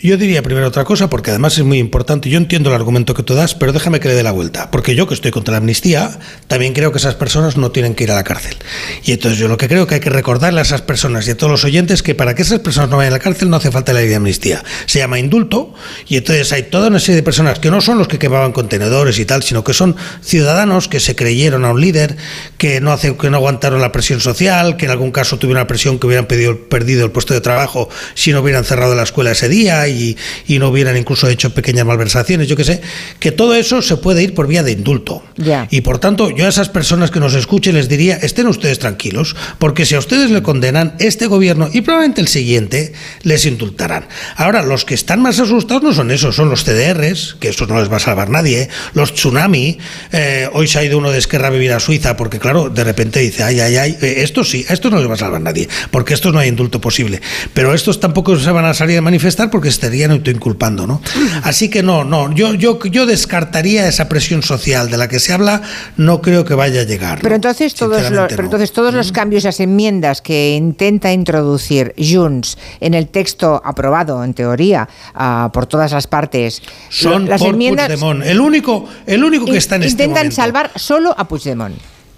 yo 0.08 0.16
diría 0.16 0.42
primero 0.42 0.66
otra 0.66 0.84
cosa 0.84 1.08
porque 1.08 1.30
además 1.30 1.56
es 1.58 1.64
muy 1.64 1.78
importante. 1.78 2.28
Yo 2.28 2.36
entiendo 2.36 2.70
el 2.70 2.76
argumento 2.76 3.14
que 3.14 3.22
tú 3.22 3.34
das, 3.34 3.54
pero 3.54 3.72
déjame 3.72 4.00
que 4.00 4.08
le 4.08 4.14
dé 4.14 4.22
la 4.22 4.32
vuelta. 4.32 4.70
Porque 4.70 4.96
yo 4.96 5.06
que 5.06 5.14
estoy 5.14 5.30
contra 5.30 5.52
la 5.52 5.58
amnistía, 5.58 6.18
también 6.48 6.72
creo 6.72 6.90
que 6.90 6.98
esas 6.98 7.14
personas 7.14 7.56
no 7.56 7.70
tienen 7.70 7.94
que 7.94 8.04
ir 8.04 8.10
a 8.10 8.16
la 8.16 8.24
cárcel. 8.24 8.56
Y 9.04 9.12
entonces 9.12 9.38
yo 9.38 9.46
lo 9.46 9.56
que 9.56 9.68
creo 9.68 9.86
que 9.86 9.94
hay 9.96 10.00
que 10.00 10.10
recordarle 10.10 10.58
a 10.58 10.62
esas 10.62 10.82
personas 10.82 11.28
y 11.28 11.30
a 11.30 11.36
todos 11.36 11.50
los 11.52 11.64
oyentes 11.64 12.02
que 12.02 12.16
para 12.16 12.34
que 12.34 12.42
esas 12.42 12.58
personas 12.58 12.90
no 12.90 12.96
vayan 12.96 13.12
a 13.12 13.16
la 13.16 13.22
cárcel 13.22 13.48
no 13.48 13.56
hace 13.56 13.70
falta 13.70 13.92
la 13.92 14.00
ley 14.00 14.08
de 14.08 14.16
amnistía. 14.16 14.64
Se 14.86 14.98
llama 14.98 15.20
indulto 15.20 15.72
y 16.08 16.16
entonces 16.16 16.52
hay 16.52 16.64
toda 16.64 16.88
una 16.88 16.98
serie 16.98 17.16
de 17.16 17.22
personas 17.22 17.60
que 17.60 17.70
no 17.70 17.80
son 17.80 17.98
los 17.98 18.08
que 18.08 18.18
quemaban 18.18 18.50
contenedores 18.52 19.18
y 19.20 19.24
tal, 19.24 19.44
sino 19.44 19.62
que 19.62 19.72
son 19.72 19.94
ciudadanos 20.20 20.88
que 20.88 20.98
se 20.98 21.14
creyeron 21.14 21.64
a 21.64 21.70
un 21.70 21.80
líder, 21.80 22.16
que 22.58 22.80
no, 22.80 22.92
hace, 22.92 23.16
que 23.16 23.30
no 23.30 23.36
aguantaron 23.36 23.80
la 23.80 23.92
presión 23.92 24.20
social, 24.20 24.76
que 24.76 24.86
en 24.86 24.90
algún 24.90 25.12
caso 25.12 25.38
tuvieron 25.38 25.60
una 25.60 25.68
presión 25.68 26.00
que 26.00 26.08
hubieran 26.08 26.26
pedido, 26.26 26.58
perdido 26.68 27.04
el 27.04 27.12
puesto 27.12 27.34
de 27.34 27.40
trabajo 27.40 27.88
si 28.14 28.32
no 28.32 28.40
hubieran 28.40 28.64
cerrado 28.64 28.96
la 28.96 29.04
escuela 29.04 29.30
ese 29.30 29.48
día 29.48 29.91
y, 29.92 30.16
y 30.46 30.58
no 30.58 30.68
hubieran 30.68 30.96
incluso 30.96 31.28
hecho 31.28 31.54
pequeñas 31.54 31.86
malversaciones, 31.86 32.48
yo 32.48 32.56
qué 32.56 32.64
sé, 32.64 32.80
que 33.20 33.32
todo 33.32 33.54
eso 33.54 33.82
se 33.82 33.96
puede 33.96 34.22
ir 34.22 34.34
por 34.34 34.46
vía 34.46 34.62
de 34.62 34.72
indulto. 34.72 35.22
Ya. 35.36 35.68
Y 35.70 35.82
por 35.82 35.98
tanto, 35.98 36.30
yo 36.30 36.46
a 36.46 36.48
esas 36.48 36.68
personas 36.68 37.10
que 37.10 37.20
nos 37.20 37.34
escuchen 37.34 37.74
les 37.74 37.88
diría, 37.88 38.16
estén 38.16 38.46
ustedes 38.46 38.78
tranquilos, 38.78 39.36
porque 39.58 39.86
si 39.86 39.94
a 39.94 39.98
ustedes 39.98 40.30
le 40.30 40.42
condenan, 40.42 40.94
este 40.98 41.26
gobierno 41.26 41.68
y 41.72 41.82
probablemente 41.82 42.20
el 42.20 42.28
siguiente 42.28 42.92
les 43.22 43.46
indultarán. 43.46 44.06
Ahora, 44.36 44.62
los 44.62 44.84
que 44.84 44.94
están 44.94 45.22
más 45.22 45.38
asustados 45.38 45.82
no 45.82 45.92
son 45.92 46.10
esos, 46.10 46.34
son 46.36 46.48
los 46.48 46.64
CDRs, 46.64 47.36
que 47.40 47.48
eso 47.48 47.66
no 47.66 47.78
les 47.78 47.90
va 47.90 47.96
a 47.96 48.00
salvar 48.00 48.30
nadie, 48.30 48.68
los 48.94 49.14
tsunami, 49.14 49.78
eh, 50.12 50.48
hoy 50.52 50.68
se 50.68 50.78
ha 50.78 50.84
ido 50.84 50.98
uno 50.98 51.10
de 51.10 51.18
Esquerra 51.18 51.48
a 51.48 51.50
vivir 51.50 51.72
a 51.72 51.80
Suiza, 51.80 52.16
porque 52.16 52.38
claro, 52.38 52.68
de 52.68 52.84
repente 52.84 53.20
dice, 53.20 53.42
ay, 53.42 53.60
ay, 53.60 53.76
ay, 53.76 53.96
eh, 54.02 54.14
esto 54.18 54.44
sí, 54.44 54.64
a 54.68 54.72
estos 54.72 54.90
no 54.90 54.98
les 54.98 55.08
va 55.08 55.14
a 55.14 55.18
salvar 55.18 55.40
nadie, 55.40 55.68
porque 55.90 56.14
estos 56.14 56.32
no 56.32 56.38
hay 56.38 56.48
indulto 56.48 56.80
posible. 56.80 57.20
Pero 57.54 57.74
estos 57.74 58.00
tampoco 58.00 58.38
se 58.38 58.50
van 58.50 58.64
a 58.64 58.74
salir 58.74 58.98
a 58.98 59.02
manifestar 59.02 59.50
porque 59.50 59.68
estarían 59.72 60.12
autoinculpando, 60.12 60.86
¿no? 60.86 61.00
Así 61.42 61.68
que 61.68 61.82
no, 61.82 62.04
no, 62.04 62.32
yo, 62.32 62.54
yo, 62.54 62.78
yo 62.84 63.06
descartaría 63.06 63.88
esa 63.88 64.08
presión 64.08 64.42
social 64.42 64.90
de 64.90 64.96
la 64.96 65.08
que 65.08 65.18
se 65.18 65.32
habla, 65.32 65.62
no 65.96 66.22
creo 66.22 66.44
que 66.44 66.54
vaya 66.54 66.82
a 66.82 66.84
llegar. 66.84 67.18
Pero 67.20 67.34
entonces 67.34 67.74
todos 67.74 68.10
los, 68.10 68.28
pero 68.28 68.42
no. 68.42 68.46
entonces 68.46 68.72
todos 68.72 68.94
los 68.94 69.12
cambios, 69.12 69.44
las 69.44 69.60
enmiendas 69.60 70.22
que 70.22 70.54
intenta 70.54 71.12
introducir 71.12 71.94
Junts 71.98 72.56
en 72.80 72.94
el 72.94 73.08
texto 73.08 73.60
aprobado, 73.64 74.22
en 74.22 74.34
teoría, 74.34 74.88
ah, 75.14 75.50
por 75.52 75.66
todas 75.66 75.92
las 75.92 76.06
partes, 76.06 76.62
Son 76.88 77.28
las 77.28 77.40
por 77.40 77.50
enmiendas 77.50 77.88
Puigdemont. 77.88 78.24
El 78.24 78.40
único, 78.40 78.88
el 79.06 79.24
único 79.24 79.46
que 79.46 79.56
está 79.56 79.76
en 79.76 79.82
este 79.82 80.04
intentan 80.04 80.24
momento. 80.24 80.36
salvar 80.36 80.70
solo 80.76 81.14
a 81.16 81.26
Puigdemont. 81.26 81.74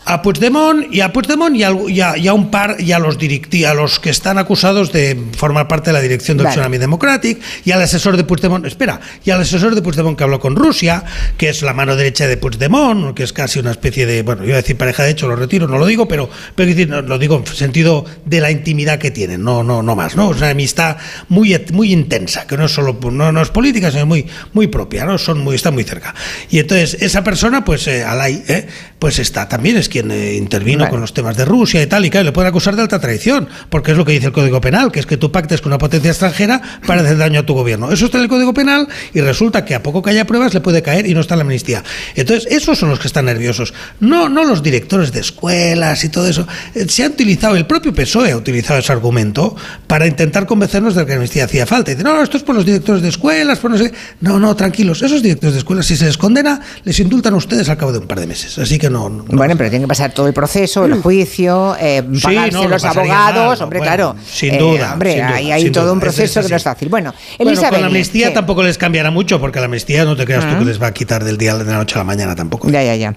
A 0.07 0.21
Puigdemont 0.21 0.93
y 0.93 1.01
a 1.01 1.13
Puigdemont 1.13 1.57
y 1.57 1.63
a, 1.65 1.71
y 1.89 2.01
a- 2.01 2.17
y 2.19 2.29
a 2.29 2.35
un 2.35 2.51
par 2.51 2.77
y 2.79 2.93
a 2.93 2.99
los 2.99 3.19
directi- 3.19 3.65
a 3.65 3.73
los 3.73 3.99
que 4.01 4.11
están 4.11 4.37
acusados 4.39 4.93
de 4.93 5.19
formar 5.37 5.67
parte 5.67 5.91
de 5.91 5.95
la 5.95 6.01
dirección 6.03 6.37
Vale. 6.37 6.51
Tsunami 6.51 6.77
Democratic 6.79 7.41
y 7.65 7.71
al 7.71 7.81
asesor 7.81 8.17
de 8.19 8.25
Puigdemont, 8.25 8.67
espera, 8.67 9.01
y 9.25 9.31
al 9.31 9.41
asesor 9.41 9.75
de 9.75 9.81
Puigdemont 9.81 10.17
que 10.19 10.25
habló 10.25 10.41
con 10.41 10.57
Rusia, 10.57 11.05
que 11.39 11.49
es 11.49 11.63
la 11.63 11.73
mano 11.73 11.97
derecha 11.97 12.27
de 12.27 12.37
Puigdemont, 12.37 13.15
que 13.15 13.23
es 13.23 13.33
casi 13.33 13.59
una 13.61 13.71
especie 13.71 14.05
de, 14.05 14.23
bueno, 14.23 14.43
yo 14.43 14.49
iba 14.49 14.59
a 14.59 14.61
decir 14.63 14.77
pareja 14.77 15.05
de 15.05 15.11
hecho, 15.13 15.27
lo 15.27 15.37
retiro, 15.37 15.67
no 15.69 15.79
lo 15.79 15.87
digo, 15.87 16.07
pero, 16.07 16.29
pero 16.55 16.69
decir, 16.69 16.89
no, 16.89 17.01
lo 17.01 17.19
digo 17.19 17.37
en 17.37 17.47
sentido 17.55 18.05
de 18.27 18.41
la 18.43 18.51
intimidad 18.51 18.99
que 18.99 19.11
tienen, 19.11 19.43
no, 19.43 19.63
no, 19.63 19.83
no 19.83 19.97
más, 19.97 20.17
¿no? 20.17 20.33
Es 20.33 20.37
una 20.39 20.51
amistad 20.51 20.99
muy, 21.31 21.59
muy 21.73 21.93
intensa, 21.93 22.47
que 22.47 22.59
no 22.59 22.67
es 22.67 22.73
solo, 22.73 22.99
no, 23.11 23.33
no 23.33 23.41
es 23.41 23.49
política, 23.49 23.91
sino 23.91 24.05
muy, 24.05 24.27
muy 24.53 24.67
propia, 24.67 25.07
¿no? 25.07 25.17
Son 25.17 25.39
muy, 25.39 25.55
está 25.57 25.71
muy 25.71 25.85
cerca. 25.85 26.15
Y 26.51 26.59
entonces, 26.59 26.99
esa 27.01 27.25
persona, 27.25 27.65
pues, 27.65 27.87
eh, 27.87 28.05
Alay, 28.05 28.45
¿eh? 28.49 28.67
pues 28.99 29.19
está, 29.19 29.49
también 29.49 29.77
es 29.79 29.89
quien 29.95 30.11
eh, 30.11 30.35
intervino 30.35 30.81
Vale. 30.81 30.91
con 30.91 31.01
los 31.01 31.15
temas 31.15 31.37
de 31.37 31.45
Rusia 31.45 31.81
y 31.81 31.87
tal, 31.87 32.05
y 32.05 32.11
claro, 32.11 32.25
le 32.25 32.33
pueden 32.33 32.49
acusar 32.49 32.75
de 32.75 32.83
alta 32.83 32.99
traición, 33.01 33.49
porque 33.71 33.93
es 33.93 33.97
lo 33.97 34.05
que 34.05 34.11
dice 34.13 34.27
el 34.27 34.33
Código 34.33 34.61
Penal, 34.61 34.91
que 34.91 34.99
es 34.99 35.07
que 35.07 35.17
tú 35.17 35.31
pactes 35.31 35.61
con 35.61 35.71
una 35.71 35.79
potencia 35.79 36.11
extranjera 36.11 36.61
para 36.87 37.03
hacer 37.03 37.17
daño 37.17 37.41
a 37.41 37.47
tu 37.47 37.55
gobierno. 37.55 37.93
Eso 37.93 38.07
está 38.07 38.19
en 38.19 38.25
el 38.25 38.29
Código 38.29 38.53
Penal 38.53 38.89
y 39.13 39.21
resulta 39.21 39.65
que 39.65 39.75
a 39.77 39.83
poco 39.83 40.03
que 40.03 40.11
haya 40.11 40.27
pruebas 40.27 40.53
le 40.53 40.61
puede 40.61 40.83
caer 40.83 41.07
y 41.07 41.15
no 41.15 41.21
está 41.21 41.35
en 41.35 41.39
la 41.39 41.43
amnistía. 41.45 41.85
Entonces, 42.17 42.51
esos 42.51 42.77
son 42.79 42.89
los 42.91 42.99
que 42.99 43.07
están 43.07 43.27
nerviosos, 43.27 43.73
no, 44.01 44.29
no 44.29 44.45
los 44.45 44.63
directores 44.63 45.13
de 45.13 45.21
escuelas 45.21 46.03
y 46.05 46.09
todo 46.09 46.27
eso. 46.29 46.47
Eh, 46.75 46.87
Se 46.89 47.05
ha 47.05 47.07
utilizado, 47.09 47.55
el 47.57 47.67
propio 47.67 47.95
PSOE 47.95 48.33
ha 48.33 48.37
utilizado 48.37 48.81
ese 48.81 48.93
argumento 48.93 49.55
para 49.87 50.07
intentar 50.07 50.47
convencernos 50.47 50.95
de 50.95 51.05
que 51.05 51.11
la 51.11 51.17
amnistía 51.17 51.45
hacía 51.45 51.67
falta. 51.67 51.93
Y 51.93 51.95
dice, 51.95 52.05
no, 52.05 52.21
esto 52.23 52.37
es 52.37 52.43
por 52.43 52.55
los 52.57 52.67
directores 52.67 53.03
de 53.03 53.09
escuelas, 53.11 53.59
por 53.61 53.71
no 53.71 53.79
sé. 53.79 53.91
qué". 53.91 53.97
No, 54.21 54.41
no, 54.41 54.57
tranquilos, 54.57 55.03
esos 55.03 55.23
directores 55.23 55.53
de 55.55 55.59
escuelas, 55.61 55.87
si 55.87 55.97
se 55.97 56.07
les 56.07 56.19
condena, 56.19 56.61
les 56.85 56.99
indultan 56.99 57.35
a 57.35 57.37
ustedes 57.37 57.69
al 57.69 57.77
cabo 57.77 57.93
de 57.93 57.99
un 57.99 58.07
par 58.07 58.19
de 58.21 58.27
meses. 58.27 58.59
Así 58.59 58.79
que 58.79 58.91
no. 58.91 59.09
no- 59.09 59.25
Bueno, 59.29 59.55
pero 59.57 59.71
que 59.85 59.89
pasar 59.89 60.13
todo 60.13 60.27
el 60.27 60.35
proceso, 60.35 60.85
el 60.85 60.95
juicio, 61.03 61.77
eh, 61.81 62.03
Sí, 62.15 62.21
pagarse 62.23 62.53
no, 62.53 62.63
lo 62.65 62.69
los 62.71 62.85
abogados, 62.85 63.59
mal, 63.59 63.63
hombre, 63.63 63.79
bueno, 63.79 63.93
claro. 63.97 64.17
sin 64.27 64.55
Eh, 64.55 64.59
duda, 64.59 64.93
hombre, 64.95 65.13
sin 65.13 65.27
duda, 65.27 65.37
hay, 65.37 65.53
hay 65.53 65.63
sin 65.63 65.73
todo 65.73 65.85
duda, 65.85 65.93
un 65.93 65.99
es- 65.99 66.05
es 66.09 66.15
proceso 66.17 66.43
que 66.43 66.49
no 66.49 66.57
es 66.57 66.63
fácil. 66.63 66.89
Bueno, 66.89 67.13
Bueno, 67.39 67.51
Elisa 67.51 67.71
con 67.71 67.81
la 67.81 67.87
amnistía 67.87 68.29
¿qué? 68.29 68.35
tampoco 68.35 68.63
les 68.63 68.79
cambiará 68.79 69.11
mucho, 69.11 69.41
porque 69.41 69.59
la 69.61 69.67
amnistía 69.67 70.05
no 70.05 70.17
te 70.17 70.25
creas 70.25 70.45
tú 70.45 70.51
Ah. 70.55 70.59
que 70.59 70.65
les 70.65 70.81
va 70.83 70.89
a 70.89 70.93
quitar 70.95 71.23
del 71.25 71.39
día 71.39 71.55
de 71.57 71.65
la 71.65 71.77
noche 71.79 71.95
a 71.95 71.99
la 71.99 72.05
mañana 72.05 72.35
tampoco. 72.35 72.69
Ya, 72.71 72.83
ya, 72.83 72.97
ya. 72.97 73.15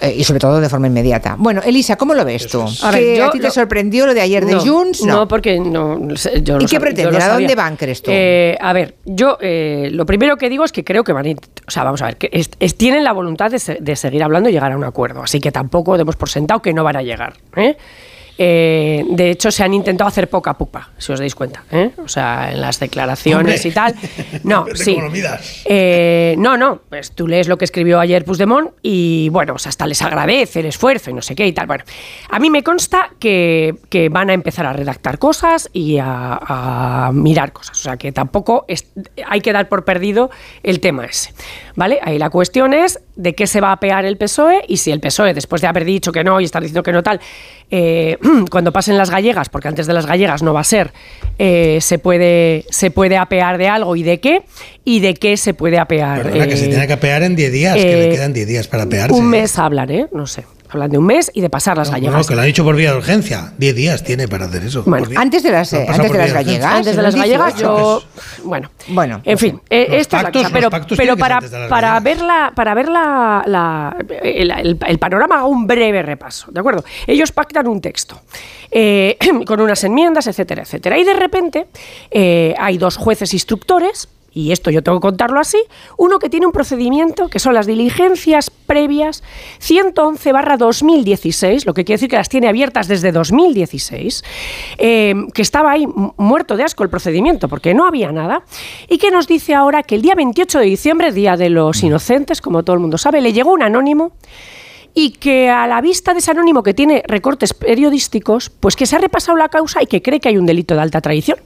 Eh, 0.00 0.14
y 0.18 0.24
sobre 0.24 0.38
todo 0.40 0.60
de 0.60 0.68
forma 0.68 0.86
inmediata. 0.86 1.34
Bueno, 1.38 1.60
Elisa, 1.64 1.96
¿cómo 1.96 2.14
lo 2.14 2.24
ves 2.24 2.46
tú? 2.46 2.62
A 2.82 2.90
ver, 2.92 3.00
¿Que 3.02 3.16
yo 3.16 3.26
¿A 3.26 3.30
ti 3.30 3.38
te 3.38 3.48
lo- 3.48 3.50
sorprendió 3.52 4.06
lo 4.06 4.14
de 4.14 4.20
ayer 4.20 4.46
de 4.46 4.52
no, 4.52 4.60
Junts? 4.60 5.04
No, 5.04 5.26
porque 5.26 5.58
no. 5.58 5.98
sé, 6.14 6.40
Yo 6.42 6.58
¿Y 6.60 6.66
qué 6.66 6.78
pretenden? 6.80 7.20
¿A 7.20 7.28
dónde 7.34 7.54
van, 7.54 7.76
crees 7.76 8.00
tú? 8.02 8.10
Eh, 8.14 8.56
a 8.60 8.72
ver, 8.72 8.94
yo 9.04 9.36
eh, 9.40 9.88
lo 9.92 10.06
primero 10.06 10.36
que 10.36 10.48
digo 10.48 10.64
es 10.64 10.70
que 10.72 10.84
creo 10.84 11.02
que 11.04 11.12
van 11.12 11.26
a. 11.26 11.30
O 11.30 11.70
sea, 11.70 11.82
vamos 11.84 12.00
a 12.02 12.06
ver, 12.06 12.16
que 12.16 12.30
es- 12.32 12.50
es- 12.60 12.76
tienen 12.78 13.02
la 13.04 13.12
voluntad 13.12 13.50
de, 13.50 13.58
se- 13.58 13.78
de 13.80 13.96
seguir 13.96 14.22
hablando 14.22 14.48
y 14.48 14.52
llegar 14.52 14.70
a 14.72 14.76
un 14.76 14.84
acuerdo. 14.84 15.22
Así 15.22 15.40
que 15.40 15.50
tampoco 15.50 15.97
demos 15.98 16.16
por 16.16 16.30
sentado 16.30 16.62
que 16.62 16.72
no 16.72 16.84
van 16.84 16.96
a 16.96 17.02
llegar. 17.02 17.34
¿eh? 17.56 17.76
Eh, 18.40 19.04
de 19.10 19.30
hecho, 19.30 19.50
se 19.50 19.64
han 19.64 19.74
intentado 19.74 20.06
hacer 20.06 20.28
poca 20.30 20.54
pupa, 20.56 20.90
si 20.96 21.10
os 21.12 21.18
dais 21.18 21.34
cuenta. 21.34 21.64
¿eh? 21.72 21.90
O 21.98 22.06
sea, 22.08 22.52
en 22.52 22.60
las 22.60 22.78
declaraciones 22.78 23.56
Hombre. 23.64 23.68
y 23.68 23.72
tal. 23.72 23.94
No, 24.44 24.66
sí. 24.74 24.96
Eh, 25.64 26.34
no, 26.38 26.56
no, 26.56 26.80
pues 26.88 27.12
tú 27.12 27.26
lees 27.26 27.48
lo 27.48 27.58
que 27.58 27.64
escribió 27.64 27.98
ayer 28.00 28.24
Puigdemont 28.24 28.70
y 28.82 29.28
bueno, 29.30 29.54
pues 29.54 29.66
hasta 29.66 29.86
les 29.86 30.00
agradece 30.02 30.60
el 30.60 30.66
esfuerzo 30.66 31.10
y 31.10 31.14
no 31.14 31.22
sé 31.22 31.34
qué 31.34 31.46
y 31.46 31.52
tal. 31.52 31.66
Bueno, 31.66 31.84
a 32.30 32.38
mí 32.38 32.48
me 32.50 32.62
consta 32.62 33.10
que, 33.18 33.74
que 33.88 34.08
van 34.08 34.30
a 34.30 34.34
empezar 34.34 34.66
a 34.66 34.72
redactar 34.72 35.18
cosas 35.18 35.68
y 35.72 35.98
a, 35.98 36.38
a 36.40 37.10
mirar 37.12 37.52
cosas. 37.52 37.78
O 37.78 37.82
sea, 37.82 37.96
que 37.96 38.12
tampoco 38.12 38.64
es- 38.68 38.86
hay 39.26 39.40
que 39.40 39.52
dar 39.52 39.68
por 39.68 39.84
perdido 39.84 40.30
el 40.62 40.80
tema 40.80 41.04
ese. 41.06 41.32
¿Vale? 41.74 42.00
Ahí 42.02 42.18
la 42.18 42.30
cuestión 42.30 42.74
es 42.74 43.00
de 43.16 43.34
qué 43.34 43.46
se 43.46 43.60
va 43.60 43.72
a 43.72 43.78
pear 43.80 44.04
el 44.04 44.16
PSOE 44.16 44.64
y 44.68 44.78
si 44.78 44.90
el 44.90 45.00
PSOE, 45.00 45.32
después 45.34 45.60
de 45.62 45.68
haber 45.68 45.84
dicho 45.84 46.10
que 46.12 46.24
no 46.24 46.40
y 46.40 46.44
estar 46.44 46.60
diciendo 46.62 46.82
que 46.82 46.92
no 46.92 47.02
tal, 47.02 47.20
eh, 47.70 48.18
cuando 48.50 48.72
pasen 48.72 48.96
las 48.96 49.10
gallegas, 49.10 49.48
porque 49.48 49.68
antes 49.68 49.86
de 49.86 49.92
las 49.92 50.06
gallegas 50.06 50.42
no 50.42 50.54
va 50.54 50.60
a 50.60 50.64
ser, 50.64 50.92
eh, 51.38 51.78
se, 51.80 51.98
puede, 51.98 52.64
se 52.70 52.90
puede 52.90 53.16
apear 53.16 53.58
de 53.58 53.68
algo 53.68 53.96
y 53.96 54.02
de 54.02 54.20
qué, 54.20 54.42
y 54.84 55.00
de 55.00 55.14
qué 55.14 55.36
se 55.36 55.54
puede 55.54 55.78
apear. 55.78 56.22
Perdona, 56.22 56.46
que 56.46 56.56
se 56.56 56.66
eh, 56.66 56.68
tiene 56.68 56.86
que 56.86 56.92
apear 56.94 57.22
en 57.22 57.36
10 57.36 57.52
días, 57.52 57.76
que 57.76 57.82
le 57.82 58.08
eh, 58.08 58.10
quedan 58.10 58.32
10 58.32 58.46
días 58.46 58.68
para 58.68 58.84
apearse. 58.84 59.14
Un 59.14 59.26
mes 59.26 59.58
hablan, 59.58 59.90
¿eh? 59.90 60.06
No 60.12 60.26
sé. 60.26 60.44
Hablan 60.70 60.90
de 60.90 60.98
un 60.98 61.06
mes 61.06 61.30
y 61.34 61.40
de 61.40 61.48
pasar 61.48 61.76
las 61.78 61.88
No, 61.88 61.92
gallegas. 61.94 62.26
que 62.26 62.34
lo 62.34 62.40
han 62.42 62.46
dicho 62.46 62.62
por 62.64 62.76
vía 62.76 62.92
de 62.92 62.98
urgencia. 62.98 63.52
10 63.56 63.74
días 63.74 64.04
tiene 64.04 64.28
para 64.28 64.46
hacer 64.46 64.64
eso. 64.64 64.82
Bueno, 64.84 65.08
Antes 65.16 65.42
de 65.42 65.50
las, 65.50 65.72
No 65.72 65.78
eh, 65.80 65.86
antes 65.88 66.12
de 66.12 66.18
las 66.18 66.32
gallegas. 66.32 66.74
Antes 66.74 66.96
de 66.96 67.02
las 67.02 67.14
gallegas, 67.14 67.54
18. 67.54 67.60
yo. 67.60 68.02
Bueno, 68.44 68.70
Bueno, 68.88 69.20
en 69.24 69.38
fin, 69.38 69.60
eh, 69.70 69.86
esto 69.92 70.16
es 70.16 70.22
la 70.22 70.28
pactos- 70.30 70.42
cosa. 70.42 70.52
Pero, 70.54 70.70
pero 70.96 71.16
para, 71.16 71.40
para 71.68 71.88
gallegas. 72.00 72.02
ver, 72.04 72.20
la, 72.20 72.52
para 72.54 72.74
ver 72.74 72.88
la, 72.88 73.42
la- 73.46 73.96
el, 74.22 74.50
el- 74.50 74.78
el 74.86 74.98
panorama, 74.98 75.38
hago 75.38 75.48
un 75.48 75.66
breve 75.66 76.02
repaso. 76.02 76.50
¿De 76.52 76.60
acuerdo? 76.60 76.84
Ellos 77.06 77.32
pactan 77.32 77.66
un 77.66 77.80
texto 77.80 78.20
eh, 78.70 79.16
con 79.46 79.60
unas 79.60 79.82
enmiendas, 79.84 80.26
etcétera, 80.26 80.62
etcétera. 80.62 80.98
Y 80.98 81.04
de 81.04 81.14
repente 81.14 81.66
eh, 82.10 82.54
hay 82.58 82.76
dos 82.78 82.96
jueces 82.96 83.32
instructores. 83.32 84.08
Y 84.30 84.52
esto 84.52 84.70
yo 84.70 84.82
tengo 84.82 84.98
que 85.00 85.06
contarlo 85.08 85.40
así. 85.40 85.58
Uno 85.96 86.18
que 86.18 86.28
tiene 86.28 86.46
un 86.46 86.52
procedimiento 86.52 87.28
que 87.28 87.38
son 87.38 87.54
las 87.54 87.66
diligencias 87.66 88.50
previas 88.50 89.22
111 89.58 90.32
2016, 90.58 91.64
lo 91.66 91.74
que 91.74 91.84
quiere 91.84 91.96
decir 91.96 92.10
que 92.10 92.16
las 92.16 92.28
tiene 92.28 92.46
abiertas 92.48 92.88
desde 92.88 93.10
2016, 93.10 94.22
eh, 94.76 95.14
que 95.32 95.42
estaba 95.42 95.72
ahí 95.72 95.86
mu- 95.86 96.12
muerto 96.18 96.56
de 96.56 96.62
asco 96.64 96.84
el 96.84 96.90
procedimiento 96.90 97.48
porque 97.48 97.72
no 97.74 97.86
había 97.86 98.12
nada, 98.12 98.42
y 98.88 98.98
que 98.98 99.10
nos 99.10 99.26
dice 99.26 99.54
ahora 99.54 99.82
que 99.82 99.94
el 99.94 100.02
día 100.02 100.14
28 100.14 100.58
de 100.60 100.64
diciembre, 100.66 101.10
Día 101.12 101.36
de 101.36 101.48
los 101.50 101.82
Inocentes, 101.82 102.40
como 102.40 102.62
todo 102.62 102.74
el 102.74 102.80
mundo 102.80 102.98
sabe, 102.98 103.20
le 103.20 103.32
llegó 103.32 103.52
un 103.52 103.62
anónimo 103.62 104.12
y 104.94 105.10
que 105.12 105.48
a 105.48 105.66
la 105.66 105.80
vista 105.80 106.12
de 106.12 106.18
ese 106.20 106.30
anónimo 106.32 106.62
que 106.62 106.74
tiene 106.74 107.02
recortes 107.06 107.54
periodísticos, 107.54 108.50
pues 108.50 108.76
que 108.76 108.84
se 108.86 108.96
ha 108.96 108.98
repasado 108.98 109.36
la 109.38 109.48
causa 109.48 109.82
y 109.82 109.86
que 109.86 110.02
cree 110.02 110.20
que 110.20 110.28
hay 110.28 110.36
un 110.36 110.46
delito 110.46 110.74
de 110.74 110.80
alta 110.82 111.00
traición 111.00 111.38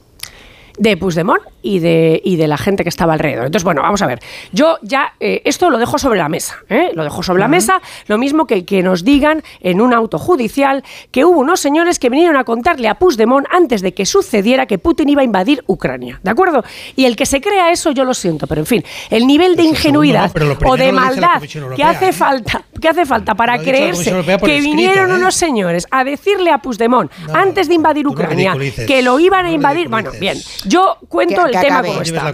de 0.77 0.97
Puigdemont 0.97 1.41
y 1.61 1.79
de, 1.79 2.21
y 2.23 2.35
de 2.35 2.47
la 2.47 2.57
gente 2.57 2.83
que 2.83 2.89
estaba 2.89 3.13
alrededor. 3.13 3.45
Entonces, 3.45 3.63
bueno, 3.63 3.81
vamos 3.81 4.01
a 4.01 4.07
ver. 4.07 4.19
Yo 4.51 4.77
ya 4.81 5.13
eh, 5.19 5.41
esto 5.45 5.69
lo 5.69 5.77
dejo 5.77 5.97
sobre 5.97 6.19
la 6.19 6.29
mesa. 6.29 6.57
¿eh? 6.69 6.91
Lo 6.93 7.03
dejo 7.03 7.23
sobre 7.23 7.39
la 7.39 7.47
mesa, 7.47 7.81
lo 8.07 8.17
mismo 8.17 8.45
que 8.45 8.65
que 8.65 8.81
nos 8.81 9.03
digan 9.03 9.43
en 9.61 9.81
un 9.81 9.93
auto 9.93 10.17
judicial 10.19 10.83
que 11.11 11.25
hubo 11.25 11.39
unos 11.39 11.59
señores 11.59 11.99
que 11.99 12.09
vinieron 12.09 12.37
a 12.37 12.43
contarle 12.43 12.87
a 12.87 12.95
Puigdemont 12.95 13.45
antes 13.51 13.81
de 13.81 13.93
que 13.93 14.05
sucediera 14.05 14.65
que 14.65 14.77
Putin 14.77 15.09
iba 15.09 15.21
a 15.21 15.25
invadir 15.25 15.63
Ucrania. 15.67 16.19
¿De 16.23 16.31
acuerdo? 16.31 16.63
Y 16.95 17.05
el 17.05 17.15
que 17.15 17.25
se 17.25 17.41
crea 17.41 17.71
eso, 17.71 17.91
yo 17.91 18.03
lo 18.03 18.13
siento, 18.13 18.47
pero 18.47 18.61
en 18.61 18.67
fin, 18.67 18.83
el 19.09 19.27
nivel 19.27 19.55
de 19.55 19.63
ingenuidad 19.63 20.33
no, 20.35 20.69
o 20.69 20.77
de 20.77 20.91
maldad 20.91 21.41
que 21.75 21.83
hace 21.83 22.09
¿eh? 22.09 22.13
falta, 22.13 22.63
que 22.83 22.89
hace 22.89 23.05
falta 23.05 23.33
para 23.33 23.57
creerse 23.59 24.11
que 24.11 24.19
escrito, 24.33 24.45
vinieron 24.61 25.09
¿eh? 25.09 25.13
unos 25.15 25.35
señores 25.35 25.87
a 25.89 26.03
decirle 26.03 26.51
a 26.51 26.57
Puigdemont 26.57 27.09
antes 27.33 27.69
de 27.69 27.75
invadir 27.75 28.05
Ucrania 28.05 28.53
que 28.85 29.01
lo 29.01 29.17
iban 29.21 29.45
a 29.45 29.51
invadir. 29.51 29.87
Bueno, 29.87 30.11
bien, 30.19 30.37
yo 30.65 30.97
cuento 31.07 31.43
Que- 31.45 31.47
el 31.47 31.51
que 31.55 31.61
tema 31.61 31.81
como 31.81 32.01
está. 32.01 32.31
ridícula, 32.31 32.33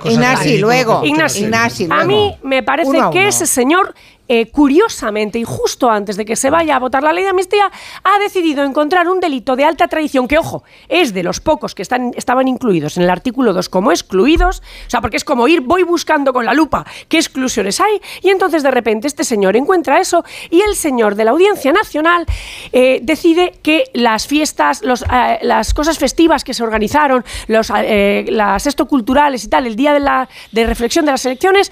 luego. 0.57 1.01
Ignasi, 1.05 1.43
Ignasi, 1.43 1.87
a 1.87 2.03
mí 2.03 2.35
me 2.41 2.63
parece 2.63 2.89
Uno 2.89 3.11
que 3.11 3.19
uno. 3.19 3.27
ese 3.29 3.45
señor, 3.45 3.93
eh, 4.31 4.45
curiosamente 4.51 5.39
y 5.39 5.43
justo 5.43 5.89
antes 5.89 6.15
de 6.15 6.23
que 6.23 6.35
se 6.35 6.51
vaya 6.51 6.75
a 6.75 6.79
votar 6.79 7.01
la 7.01 7.11
ley 7.11 7.23
de 7.23 7.31
amnistía, 7.31 7.71
ha 8.03 8.19
decidido 8.19 8.63
encontrar 8.63 9.07
un 9.07 9.19
delito 9.19 9.55
de 9.55 9.65
alta 9.65 9.87
traición 9.87 10.27
que, 10.27 10.37
ojo, 10.37 10.63
es 10.87 11.15
de 11.15 11.23
los 11.23 11.39
pocos 11.39 11.73
que 11.73 11.81
están, 11.81 12.11
estaban 12.15 12.47
incluidos 12.47 12.97
en 12.97 13.03
el 13.03 13.09
artículo 13.09 13.53
2 13.53 13.69
como 13.69 13.91
excluidos, 13.91 14.61
o 14.85 14.89
sea, 14.89 15.01
porque 15.01 15.17
es 15.17 15.23
como 15.23 15.47
ir, 15.47 15.61
voy 15.61 15.81
buscando 15.81 16.31
con 16.31 16.45
la 16.45 16.53
lupa 16.53 16.85
qué 17.07 17.17
exclusiones 17.17 17.79
hay, 17.79 17.99
y 18.21 18.29
entonces 18.29 18.61
de 18.61 18.69
repente 18.69 19.07
este 19.07 19.23
señor 19.23 19.55
encuentra 19.55 19.99
eso 19.99 20.23
y 20.51 20.61
el 20.61 20.75
señor 20.75 21.15
de 21.15 21.25
la 21.25 21.31
Audiencia 21.31 21.73
Nacional 21.73 22.27
eh, 22.71 22.99
decide 23.01 23.53
que 23.63 23.85
las 23.93 24.27
fiestas, 24.27 24.83
eh, 24.83 25.39
las 25.41 25.73
cosas 25.73 25.97
festivas 25.97 26.43
que 26.43 26.53
se 26.53 26.63
organizaron, 26.63 27.25
los, 27.47 27.69
las 27.71 28.67
esto 28.67 28.87
culturales 28.87 29.43
y 29.43 29.47
tal, 29.47 29.65
el 29.65 29.75
día 29.75 29.91
de 29.93 29.99
la 29.99 30.29
de 30.51 30.67
reflexión 30.67 31.05
de 31.05 31.11
las 31.11 31.25
elecciones, 31.25 31.71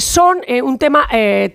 son 0.00 0.42
un 0.62 0.78
tema 0.78 1.08
eh, 1.10 1.48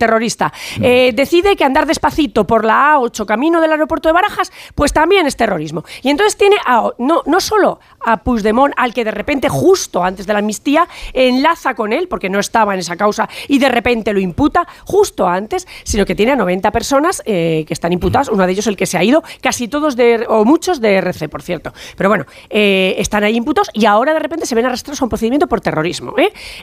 Eh, 0.80 1.12
decide 1.14 1.56
que 1.56 1.64
andar 1.64 1.86
despacito 1.86 2.46
por 2.46 2.64
la 2.64 2.96
A8 2.96 3.26
camino 3.26 3.60
del 3.60 3.72
aeropuerto 3.72 4.08
de 4.08 4.12
Barajas, 4.12 4.52
pues 4.74 4.92
también 4.92 5.26
es 5.26 5.36
terrorismo. 5.36 5.84
Y 6.02 6.10
entonces 6.10 6.36
tiene 6.36 6.56
a- 6.64 6.90
no, 6.98 7.22
no 7.26 7.40
solo 7.40 7.80
a 8.00 8.18
Puigdemont, 8.18 8.72
al 8.76 8.94
que 8.94 9.04
de 9.04 9.10
repente, 9.10 9.48
justo 9.48 10.02
antes 10.02 10.26
de 10.26 10.32
la 10.32 10.38
amnistía, 10.38 10.86
enlaza 11.12 11.74
con 11.74 11.92
él, 11.92 12.08
porque 12.08 12.30
no 12.30 12.38
estaba 12.38 12.74
en 12.74 12.80
esa 12.80 12.96
causa, 12.96 13.28
y 13.48 13.58
de 13.58 13.68
repente 13.68 14.12
lo 14.12 14.20
imputa 14.20 14.66
justo 14.84 15.26
antes, 15.26 15.66
sino 15.84 16.06
que 16.06 16.14
tiene 16.14 16.32
a 16.32 16.36
90 16.36 16.70
personas 16.70 17.22
eh, 17.26 17.64
que 17.66 17.74
están 17.74 17.92
imputadas, 17.92 18.28
uno 18.28 18.46
de 18.46 18.52
ellos 18.52 18.66
el 18.66 18.76
que 18.76 18.86
se 18.86 18.96
ha 18.96 19.04
ido, 19.04 19.22
casi 19.42 19.68
todos 19.68 19.96
de, 19.96 20.24
o 20.28 20.44
muchos 20.44 20.80
de 20.80 20.94
RC, 20.96 21.28
por 21.28 21.42
cierto. 21.42 21.72
Pero 21.96 22.08
bueno, 22.08 22.24
eh, 22.48 22.94
están 22.98 23.24
ahí 23.24 23.36
imputados 23.36 23.70
y 23.74 23.84
ahora 23.86 24.14
de 24.14 24.20
repente 24.20 24.46
se 24.46 24.54
ven 24.54 24.66
arrastrados 24.66 25.00
a 25.02 25.04
un 25.04 25.08
procedimiento 25.08 25.46
por 25.48 25.60
terrorismo. 25.60 26.14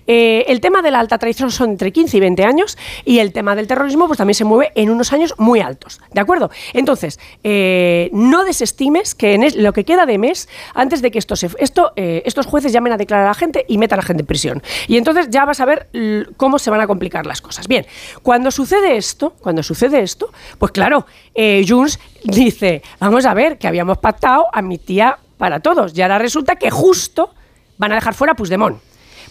el 0.06 0.62
tema 0.62 0.82
de 0.82 0.92
la 0.92 1.00
alta 1.00 1.18
traición 1.18 1.52
son 1.52 1.72
entre 1.72 1.92
15 1.92 2.18
y 2.18 2.20
20 2.20 2.44
años 2.46 2.78
y 3.06 3.20
el 3.20 3.32
tema 3.34 3.56
del 3.56 3.67
terrorismo 3.68 4.08
pues 4.08 4.18
también 4.18 4.36
se 4.36 4.46
mueve 4.46 4.72
en 4.76 4.90
unos 4.90 5.14
años 5.14 5.34
muy 5.38 5.60
altos. 5.60 6.00
¿De 6.14 6.22
acuerdo? 6.22 6.50
Entonces, 6.74 7.20
eh, 7.44 8.10
no 8.14 8.44
desestimes 8.44 9.16
que 9.16 9.34
en 9.34 9.64
lo 9.64 9.74
que 9.74 9.84
queda 9.84 10.06
de 10.06 10.18
mes, 10.18 10.50
antes 10.74 11.02
de 11.02 11.12
que 11.12 11.20
esto 11.20 11.36
se, 11.36 11.50
esto, 11.60 11.92
eh, 11.96 12.24
estos 12.26 12.46
jueces 12.46 12.72
llamen 12.72 12.94
a 12.94 12.98
declarar 12.98 13.26
a 13.26 13.30
la 13.30 13.36
gente 13.36 13.66
y 13.68 13.78
metan 13.78 14.00
a 14.00 14.02
la 14.02 14.06
gente 14.06 14.22
en 14.22 14.28
prisión. 14.28 14.64
Y 14.88 14.98
entonces 14.98 15.30
ya 15.30 15.46
vas 15.46 15.60
a 15.60 15.66
ver 15.66 15.90
cómo 16.38 16.60
se 16.60 16.70
van 16.70 16.82
a 16.82 16.88
complicar 16.88 17.26
las 17.26 17.42
cosas. 17.42 17.68
Bien, 17.68 17.86
cuando 18.24 18.52
sucede 18.52 18.98
esto, 18.98 19.34
cuando 19.42 19.64
sucede 19.64 20.02
esto, 20.02 20.32
pues 20.58 20.72
claro, 20.72 21.06
eh, 21.34 21.66
Junts 21.68 22.00
dice, 22.24 22.82
vamos 23.00 23.26
a 23.26 23.34
ver, 23.34 23.58
que 23.58 23.68
habíamos 23.68 23.98
pactado 23.98 24.48
a 24.52 24.62
mi 24.62 24.78
tía 24.78 25.18
para 25.38 25.60
todos. 25.60 25.98
Y 25.98 26.02
ahora 26.02 26.20
resulta 26.20 26.56
que 26.56 26.70
justo 26.70 27.32
van 27.78 27.92
a 27.92 27.96
dejar 27.96 28.14
fuera 28.14 28.34
a 28.34 28.36
Puigdemont. 28.36 28.80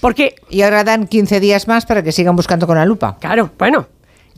Porque 0.01 0.37
Y 0.51 0.63
ahora 0.63 0.85
dan 0.85 1.07
15 1.07 1.41
días 1.41 1.69
más 1.69 1.87
para 1.87 2.03
que 2.03 2.13
sigan 2.13 2.37
buscando 2.37 2.67
con 2.67 2.77
la 2.77 2.85
lupa. 2.85 3.17
Claro, 3.21 3.51
bueno. 3.59 3.87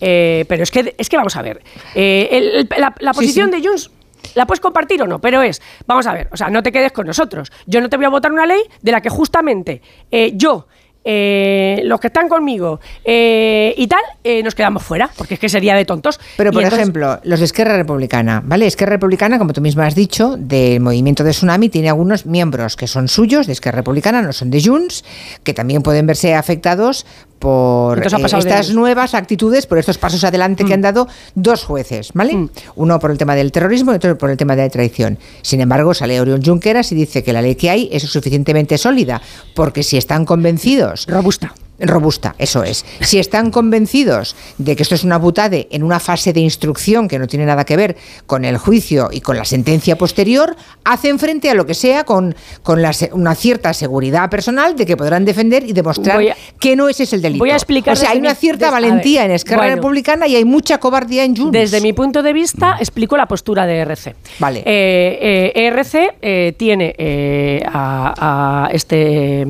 Eh, 0.01 0.45
pero 0.49 0.63
es 0.63 0.71
que, 0.71 0.95
es 0.97 1.09
que 1.09 1.17
vamos 1.17 1.37
a 1.37 1.43
ver. 1.43 1.63
eh, 1.95 2.29
el- 2.33 2.49
el- 2.57 2.69
la, 2.81 2.95
la 3.01 3.13
Sí, 3.13 3.17
posición 3.21 3.51
sí. 3.53 3.61
de 3.61 3.69
Junts. 3.69 3.91
¿La 4.35 4.47
puedes 4.47 4.61
compartir 4.61 5.01
o 5.03 5.07
no? 5.07 5.21
Pero 5.21 5.43
es, 5.43 5.63
vamos 5.87 6.07
a 6.07 6.13
ver, 6.13 6.29
o 6.33 6.37
sea, 6.37 6.51
no 6.51 6.63
te 6.63 6.71
quedes 6.73 6.93
con 6.93 7.07
nosotros. 7.07 7.51
Yo 7.67 7.81
no 7.81 7.89
te 7.89 7.97
voy 7.97 8.07
a 8.07 8.11
votar 8.11 8.33
una 8.33 8.47
ley 8.47 8.61
de 8.83 8.93
la 8.93 9.01
que 9.01 9.09
justamente 9.09 9.81
eh, 10.11 10.33
yo, 10.35 10.67
eh, 11.05 11.81
los 11.85 12.01
que 12.01 12.09
están 12.09 12.29
conmigo 12.29 12.81
eh, 13.05 13.73
y 13.79 13.87
tal, 13.87 14.03
eh, 14.25 14.43
nos 14.43 14.55
quedamos 14.55 14.83
fuera, 14.83 15.09
porque 15.17 15.35
es 15.35 15.41
que 15.41 15.49
sería 15.49 15.75
de 15.75 15.85
tontos. 15.87 16.21
Pero, 16.37 16.51
Y 16.51 16.53
por 16.53 16.63
entonces- 16.65 16.81
ejemplo, 16.81 17.19
los 17.23 17.39
de 17.39 17.47
Esquerra 17.47 17.77
Republicana, 17.77 18.43
¿vale? 18.45 18.67
Esquerra 18.67 18.91
Republicana, 18.93 19.39
como 19.39 19.53
tú 19.55 19.61
misma 19.63 19.87
has 19.87 19.95
dicho, 19.95 20.37
del 20.37 20.81
movimiento 20.81 21.25
de 21.25 21.31
Tsunami, 21.31 21.69
tiene 21.71 21.89
algunos 21.89 22.27
miembros 22.27 22.77
que 22.77 22.87
son 22.87 23.09
suyos, 23.09 23.47
de 23.47 23.55
Esquerra 23.55 23.77
Republicana, 23.77 24.21
no 24.21 24.33
son 24.33 24.51
de 24.51 24.61
Junts, 24.63 25.05
que 25.45 25.55
también 25.55 25.83
pueden 25.83 26.07
verse 26.07 26.35
afectados 26.35 27.07
por 27.39 27.99
eh, 28.03 28.07
estas 28.07 28.71
nuevas 28.71 29.15
actitudes, 29.15 29.67
por 29.67 29.79
estos 29.79 29.99
pasos 29.99 30.25
adelante 30.25 30.65
que 30.65 30.75
han 30.75 30.83
dado 30.83 31.09
dos 31.35 31.65
jueces, 31.65 32.11
¿vale? 32.15 32.49
Uno 32.77 32.99
por 32.99 33.11
el 33.11 33.19
tema 33.19 33.35
del 33.35 33.53
terrorismo 33.53 33.93
y 33.93 33.97
otro 33.97 34.19
por 34.19 34.31
el 34.31 34.37
tema 34.37 34.57
de 34.57 34.63
la 34.63 34.71
traición. 34.71 35.19
Sin 35.43 35.61
embargo, 35.61 35.95
sale 35.95 36.21
Oriol 36.21 36.43
Junqueras 36.45 36.93
y 36.93 36.95
dice 36.95 37.23
que 37.23 37.33
la 37.33 37.43
ley 37.43 37.55
que 37.55 37.71
hay 37.71 37.89
es 37.93 38.03
suficientemente 38.03 38.79
sólida, 38.79 39.21
porque 39.55 39.83
si 39.83 39.97
están 39.97 40.25
convencidos... 40.25 41.07
Robusta. 41.07 41.55
Robusta, 41.81 42.35
eso 42.39 42.65
es. 42.65 42.85
Si 43.01 43.19
están 43.19 43.51
convencidos 43.51 44.35
de 44.59 44.75
que 44.77 44.83
esto 44.83 44.95
es 44.95 45.05
una 45.05 45.19
butade 45.19 45.69
en 45.71 45.83
una 45.83 46.01
fase 46.01 46.33
de 46.33 46.41
instrucción 46.41 47.07
que 47.09 47.19
no 47.19 47.27
tiene 47.27 47.47
nada 47.47 47.65
que 47.65 47.77
ver 47.77 47.97
con 48.27 48.45
el 48.45 48.59
juicio 48.59 49.09
y 49.13 49.21
con 49.21 49.37
la 49.37 49.45
sentencia 49.45 49.97
posterior, 49.97 50.57
hacen 50.85 51.19
frente 51.19 51.51
a 51.51 51.55
lo 51.55 51.67
que 51.67 51.75
sea 51.75 52.05
con, 52.05 52.35
con 52.63 52.83
la 52.83 52.91
una 53.13 53.35
cierta 53.35 53.73
seguridad 53.75 54.29
personal 54.31 54.75
de 54.77 54.87
que 54.87 54.97
podrán 54.97 55.25
defender 55.25 55.63
y 55.65 55.73
demostrar 55.73 56.21
a- 56.21 56.37
que 56.59 56.75
no 56.75 56.89
ese 56.89 57.05
es 57.05 57.13
el 57.13 57.23
delito. 57.23 57.39
voy 57.45 57.51
a 57.51 57.55
explicar 57.55 57.93
O 57.93 57.97
sea, 57.97 58.11
hay 58.11 58.19
una 58.19 58.35
cierta 58.35 58.71
valentía 58.71 59.21
ver, 59.23 59.31
en 59.31 59.37
Esquerra 59.37 59.59
bueno. 59.63 59.77
Republicana 59.77 60.27
y 60.27 60.35
hay 60.37 60.45
mucha 60.45 60.79
cobardía 60.79 61.25
en 61.25 61.37
Junts. 61.37 61.53
Desde 61.53 61.81
mi 61.81 61.93
punto 61.93 62.23
de 62.23 62.33
vista, 62.33 62.77
explico 62.81 63.17
la 63.17 63.27
postura 63.27 63.67
de 63.67 63.77
ERC. 63.79 64.17
Vale. 64.39 64.61
Eh, 64.67 65.53
eh, 65.55 65.67
ERC 65.67 66.17
eh, 66.23 66.55
tiene 66.57 66.95
eh, 66.99 67.63
a, 67.67 68.65
a 68.67 68.71
este. 68.73 69.47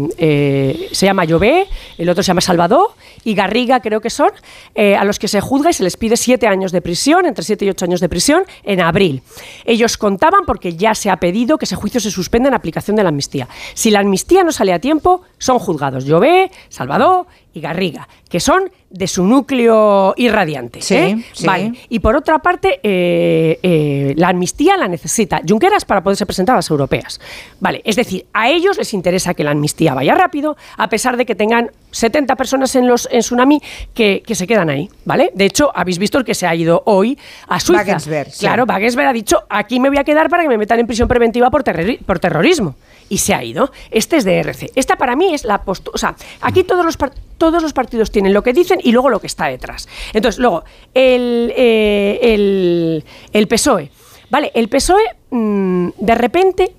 se 0.92 1.06
llama 1.06 1.24
Llobé, 1.24 1.66
el 1.96 2.08
otro 2.08 2.17
se 2.22 2.28
llama 2.28 2.40
Salvador 2.40 2.90
y 3.24 3.34
Garriga, 3.34 3.80
creo 3.80 4.00
que 4.00 4.10
son, 4.10 4.30
eh, 4.74 4.96
a 4.96 5.04
los 5.04 5.18
que 5.18 5.28
se 5.28 5.40
juzga 5.40 5.70
y 5.70 5.72
se 5.72 5.82
les 5.82 5.96
pide 5.96 6.16
siete 6.16 6.46
años 6.46 6.72
de 6.72 6.80
prisión, 6.80 7.26
entre 7.26 7.44
siete 7.44 7.64
y 7.64 7.70
ocho 7.70 7.84
años 7.84 8.00
de 8.00 8.08
prisión, 8.08 8.44
en 8.62 8.80
abril. 8.80 9.22
Ellos 9.64 9.96
contaban 9.96 10.44
porque 10.46 10.76
ya 10.76 10.94
se 10.94 11.10
ha 11.10 11.16
pedido 11.16 11.58
que 11.58 11.64
ese 11.64 11.76
juicio 11.76 12.00
se 12.00 12.10
suspenda 12.10 12.48
en 12.48 12.54
aplicación 12.54 12.96
de 12.96 13.02
la 13.02 13.08
amnistía. 13.08 13.48
Si 13.74 13.90
la 13.90 14.00
amnistía 14.00 14.44
no 14.44 14.52
sale 14.52 14.72
a 14.72 14.78
tiempo, 14.78 15.22
son 15.38 15.58
juzgados 15.58 16.04
Llobé, 16.04 16.50
Salvador 16.68 17.26
y 17.58 17.60
Garriga, 17.60 18.08
que 18.28 18.40
son 18.40 18.70
de 18.90 19.06
su 19.06 19.22
núcleo 19.24 20.14
irradiante. 20.16 20.80
Sí, 20.80 20.94
¿eh? 20.94 21.24
sí. 21.34 21.46
Vale. 21.46 21.72
Y 21.90 21.98
por 21.98 22.16
otra 22.16 22.38
parte, 22.38 22.80
eh, 22.82 23.58
eh, 23.62 24.14
la 24.16 24.28
amnistía 24.28 24.76
la 24.76 24.88
necesita 24.88 25.42
Junqueras 25.46 25.84
para 25.84 26.02
poderse 26.02 26.24
presentar 26.24 26.54
a 26.54 26.58
las 26.58 26.70
europeas. 26.70 27.20
Vale, 27.60 27.82
es 27.84 27.96
decir, 27.96 28.26
a 28.32 28.48
ellos 28.48 28.78
les 28.78 28.94
interesa 28.94 29.34
que 29.34 29.44
la 29.44 29.50
amnistía 29.50 29.92
vaya 29.94 30.14
rápido, 30.14 30.56
a 30.76 30.88
pesar 30.88 31.16
de 31.16 31.26
que 31.26 31.34
tengan 31.34 31.70
70 31.90 32.34
personas 32.36 32.74
en 32.76 32.86
los 32.88 33.08
en 33.10 33.20
Tsunami 33.20 33.60
que, 33.94 34.22
que 34.26 34.34
se 34.34 34.46
quedan 34.46 34.70
ahí, 34.70 34.88
¿vale? 35.04 35.30
De 35.34 35.44
hecho, 35.44 35.70
habéis 35.74 35.98
visto 35.98 36.16
el 36.18 36.24
que 36.24 36.34
se 36.34 36.46
ha 36.46 36.54
ido 36.54 36.82
hoy 36.86 37.18
a 37.46 37.60
Suiza. 37.60 37.82
Wagensberg, 37.82 38.30
sí. 38.30 38.40
Claro, 38.40 38.64
Wagensberg 38.66 39.08
ha 39.08 39.12
dicho, 39.12 39.42
aquí 39.50 39.80
me 39.80 39.88
voy 39.88 39.98
a 39.98 40.04
quedar 40.04 40.28
para 40.30 40.42
que 40.42 40.48
me 40.48 40.56
metan 40.58 40.78
en 40.80 40.86
prisión 40.86 41.08
preventiva 41.08 41.50
por, 41.50 41.62
terrori- 41.64 41.98
por 41.98 42.18
terrorismo. 42.18 42.74
Y 43.10 43.18
se 43.18 43.32
ha 43.34 43.42
ido. 43.42 43.72
Este 43.90 44.18
es 44.18 44.24
de 44.24 44.38
RC. 44.40 44.70
Esta 44.74 44.96
para 44.96 45.16
mí 45.16 45.32
es 45.32 45.44
la 45.44 45.62
postura. 45.62 45.92
O 45.94 45.98
sea, 45.98 46.14
aquí 46.42 46.62
todos 46.62 46.84
los, 46.84 46.98
par- 46.98 47.12
todos 47.38 47.62
los 47.62 47.72
partidos 47.72 48.10
tienen 48.10 48.34
lo 48.34 48.42
que 48.42 48.52
dicen 48.52 48.80
y 48.82 48.92
luego 48.92 49.08
lo 49.08 49.20
que 49.20 49.26
está 49.26 49.46
detrás. 49.46 49.88
Entonces, 50.12 50.38
luego, 50.38 50.64
el, 50.92 51.52
eh, 51.56 52.18
el, 52.22 53.04
el 53.32 53.48
PSOE. 53.48 53.90
Vale, 54.30 54.50
el 54.54 54.68
PSOE, 54.68 55.04
mm, 55.30 55.88
de 55.98 56.14
repente, 56.14 56.72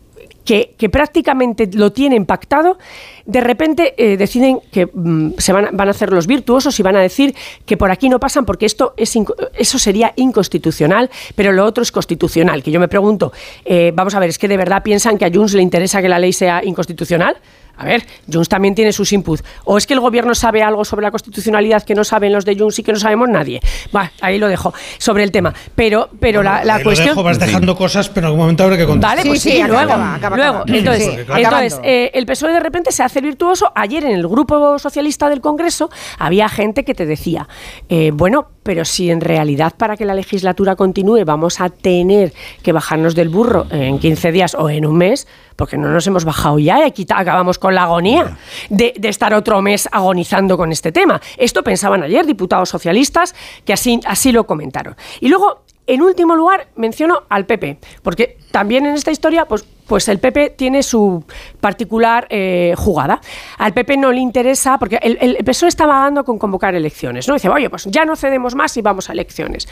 que, 0.50 0.74
que 0.78 0.90
prácticamente 0.90 1.70
lo 1.74 1.92
tienen 1.92 2.26
pactado, 2.26 2.80
de 3.26 3.40
repente 3.40 3.94
eh, 3.98 4.18
deciden 4.18 4.60
que 4.72 4.88
mm, 4.92 5.34
se 5.38 5.54
van, 5.54 5.70
van 5.74 5.88
a 5.88 5.92
hacer 5.92 6.12
los 6.12 6.26
virtuosos 6.26 6.80
y 6.80 6.84
van 6.84 6.96
a 6.96 7.02
decir 7.02 7.36
que 7.68 7.78
por 7.78 7.92
aquí 7.92 8.10
no 8.10 8.20
pasan 8.20 8.46
porque 8.46 8.66
esto 8.66 8.96
es 8.98 9.16
eso 9.54 9.78
sería 9.78 10.12
inconstitucional, 10.16 11.12
pero 11.36 11.52
lo 11.52 11.66
otro 11.66 11.84
es 11.84 11.92
constitucional. 11.92 12.64
Que 12.64 12.72
yo 12.72 12.80
me 12.80 12.88
pregunto, 12.88 13.32
eh, 13.64 13.92
vamos 13.94 14.16
a 14.16 14.20
ver, 14.20 14.30
¿es 14.30 14.40
que 14.40 14.48
de 14.48 14.58
verdad 14.58 14.82
piensan 14.82 15.20
que 15.20 15.26
a 15.26 15.32
Junts 15.32 15.54
le 15.54 15.62
interesa 15.62 16.02
que 16.02 16.10
la 16.10 16.18
ley 16.18 16.34
sea 16.34 16.64
inconstitucional? 16.64 17.38
A 17.80 17.86
ver, 17.86 18.06
Junts 18.32 18.50
también 18.50 18.76
tiene 18.76 18.92
sus 18.92 19.14
inputs. 19.14 19.42
¿O 19.64 19.78
es 19.78 19.88
que 19.88 19.94
el 19.94 20.02
gobierno 20.02 20.36
sabe 20.36 20.62
algo 20.62 20.84
sobre 20.84 21.04
la 21.04 21.12
constitucionalidad 21.12 21.84
que 21.84 21.96
no 21.96 22.04
saben 22.04 22.34
los 22.34 22.44
de 22.44 22.58
Junts 22.58 22.80
y 22.80 22.84
que 22.84 22.92
no 22.92 23.00
sabemos 23.00 23.30
nadie? 23.30 23.62
Va, 23.96 24.12
ahí 24.20 24.38
lo 24.38 24.50
dejo 24.50 24.74
sobre 24.98 25.24
el 25.24 25.32
tema. 25.32 25.54
Pero, 25.76 26.10
pero 26.20 26.44
la, 26.44 26.66
la 26.66 26.76
Ahí 26.76 26.80
lo 26.80 26.90
cuestión... 26.90 27.10
dejo, 27.10 27.24
vas 27.24 27.40
dejando 27.40 27.78
cosas, 27.78 28.10
pero 28.10 28.20
en 28.20 28.26
algún 28.26 28.42
momento 28.42 28.66
habrá 28.66 28.76
que 28.76 28.86
contar. 28.86 29.16
Vale, 29.16 29.30
pues 29.30 29.42
sí, 29.42 29.64
luego. 29.66 29.94
luego. 30.36 30.64
Entonces, 30.68 31.26
entonces 31.30 31.80
eh, 31.84 32.12
el 32.14 32.26
PSOE 32.26 32.52
de 32.52 32.60
repente 32.60 32.92
se 32.92 33.02
hace 33.02 33.22
virtuoso. 33.22 33.72
Ayer 33.74 34.04
en 34.04 34.12
el 34.12 34.28
grupo 34.28 34.78
socialista 34.78 35.30
del 35.30 35.40
Congreso 35.40 35.90
había 36.18 36.50
gente 36.50 36.84
que 36.84 36.94
te 36.94 37.06
decía, 37.06 37.48
eh, 37.88 38.12
bueno, 38.14 38.50
pero 38.64 38.84
si 38.84 39.10
en 39.10 39.22
realidad 39.22 39.74
para 39.78 39.96
que 39.96 40.06
la 40.06 40.14
legislatura 40.14 40.76
continúe 40.76 41.24
vamos 41.26 41.62
a 41.62 41.70
tener 41.70 42.34
que 42.62 42.72
bajarnos 42.72 43.16
del 43.16 43.30
burro 43.30 43.66
en 43.72 44.00
15 44.00 44.32
días 44.32 44.54
o 44.54 44.70
en 44.70 44.86
un 44.86 44.98
mes, 44.98 45.28
porque 45.60 45.78
no 45.78 45.90
nos 45.90 46.08
hemos 46.08 46.24
bajado 46.24 46.58
ya 46.58 46.80
y 46.80 46.84
aquí 46.84 47.06
acabamos 47.10 47.60
con 47.60 47.76
la 47.76 47.84
agonía 47.84 48.38
de, 48.70 48.94
de 48.98 49.10
estar 49.10 49.34
otro 49.34 49.62
mes 49.62 49.90
agonizando 49.92 50.56
con 50.56 50.72
este 50.72 50.94
tema. 50.94 51.20
Esto 51.36 51.66
pensaban 51.66 52.02
ayer 52.02 52.26
diputados 52.26 52.70
socialistas 52.70 53.36
que 53.66 53.74
así, 53.74 54.00
así 54.06 54.32
lo 54.32 54.46
comentaron. 54.46 54.96
Y 55.20 55.28
luego, 55.28 55.66
en 55.90 56.04
último 56.04 56.36
lugar, 56.36 56.68
menciono 56.76 57.24
al 57.30 57.48
PP, 57.48 57.80
porque 58.04 58.38
también 58.52 58.86
en 58.86 58.94
esta 58.94 59.10
historia, 59.10 59.46
pues, 59.46 59.66
pues 59.88 60.08
el 60.08 60.20
PP 60.20 60.52
tiene 60.52 60.84
su 60.84 61.24
particular 61.60 62.28
eh, 62.30 62.76
jugada. 62.78 63.20
Al 63.58 63.74
PP 63.74 63.98
no 63.98 64.12
le 64.12 64.20
interesa, 64.20 64.78
porque 64.78 65.00
el, 65.02 65.38
PSOE 65.44 65.70
está 65.70 65.88
vagando 65.88 66.24
con 66.24 66.38
convocar 66.38 66.76
elecciones, 66.76 67.28
¿no? 67.28 67.34
Dice, 67.34 67.50
oye, 67.50 67.72
pues 67.72 67.86
ya 67.86 68.06
no 68.06 68.16
cedemos 68.16 68.54
más 68.54 68.78
y 68.78 68.84
vamos 68.84 69.10
a 69.10 69.14
elecciones. 69.14 69.68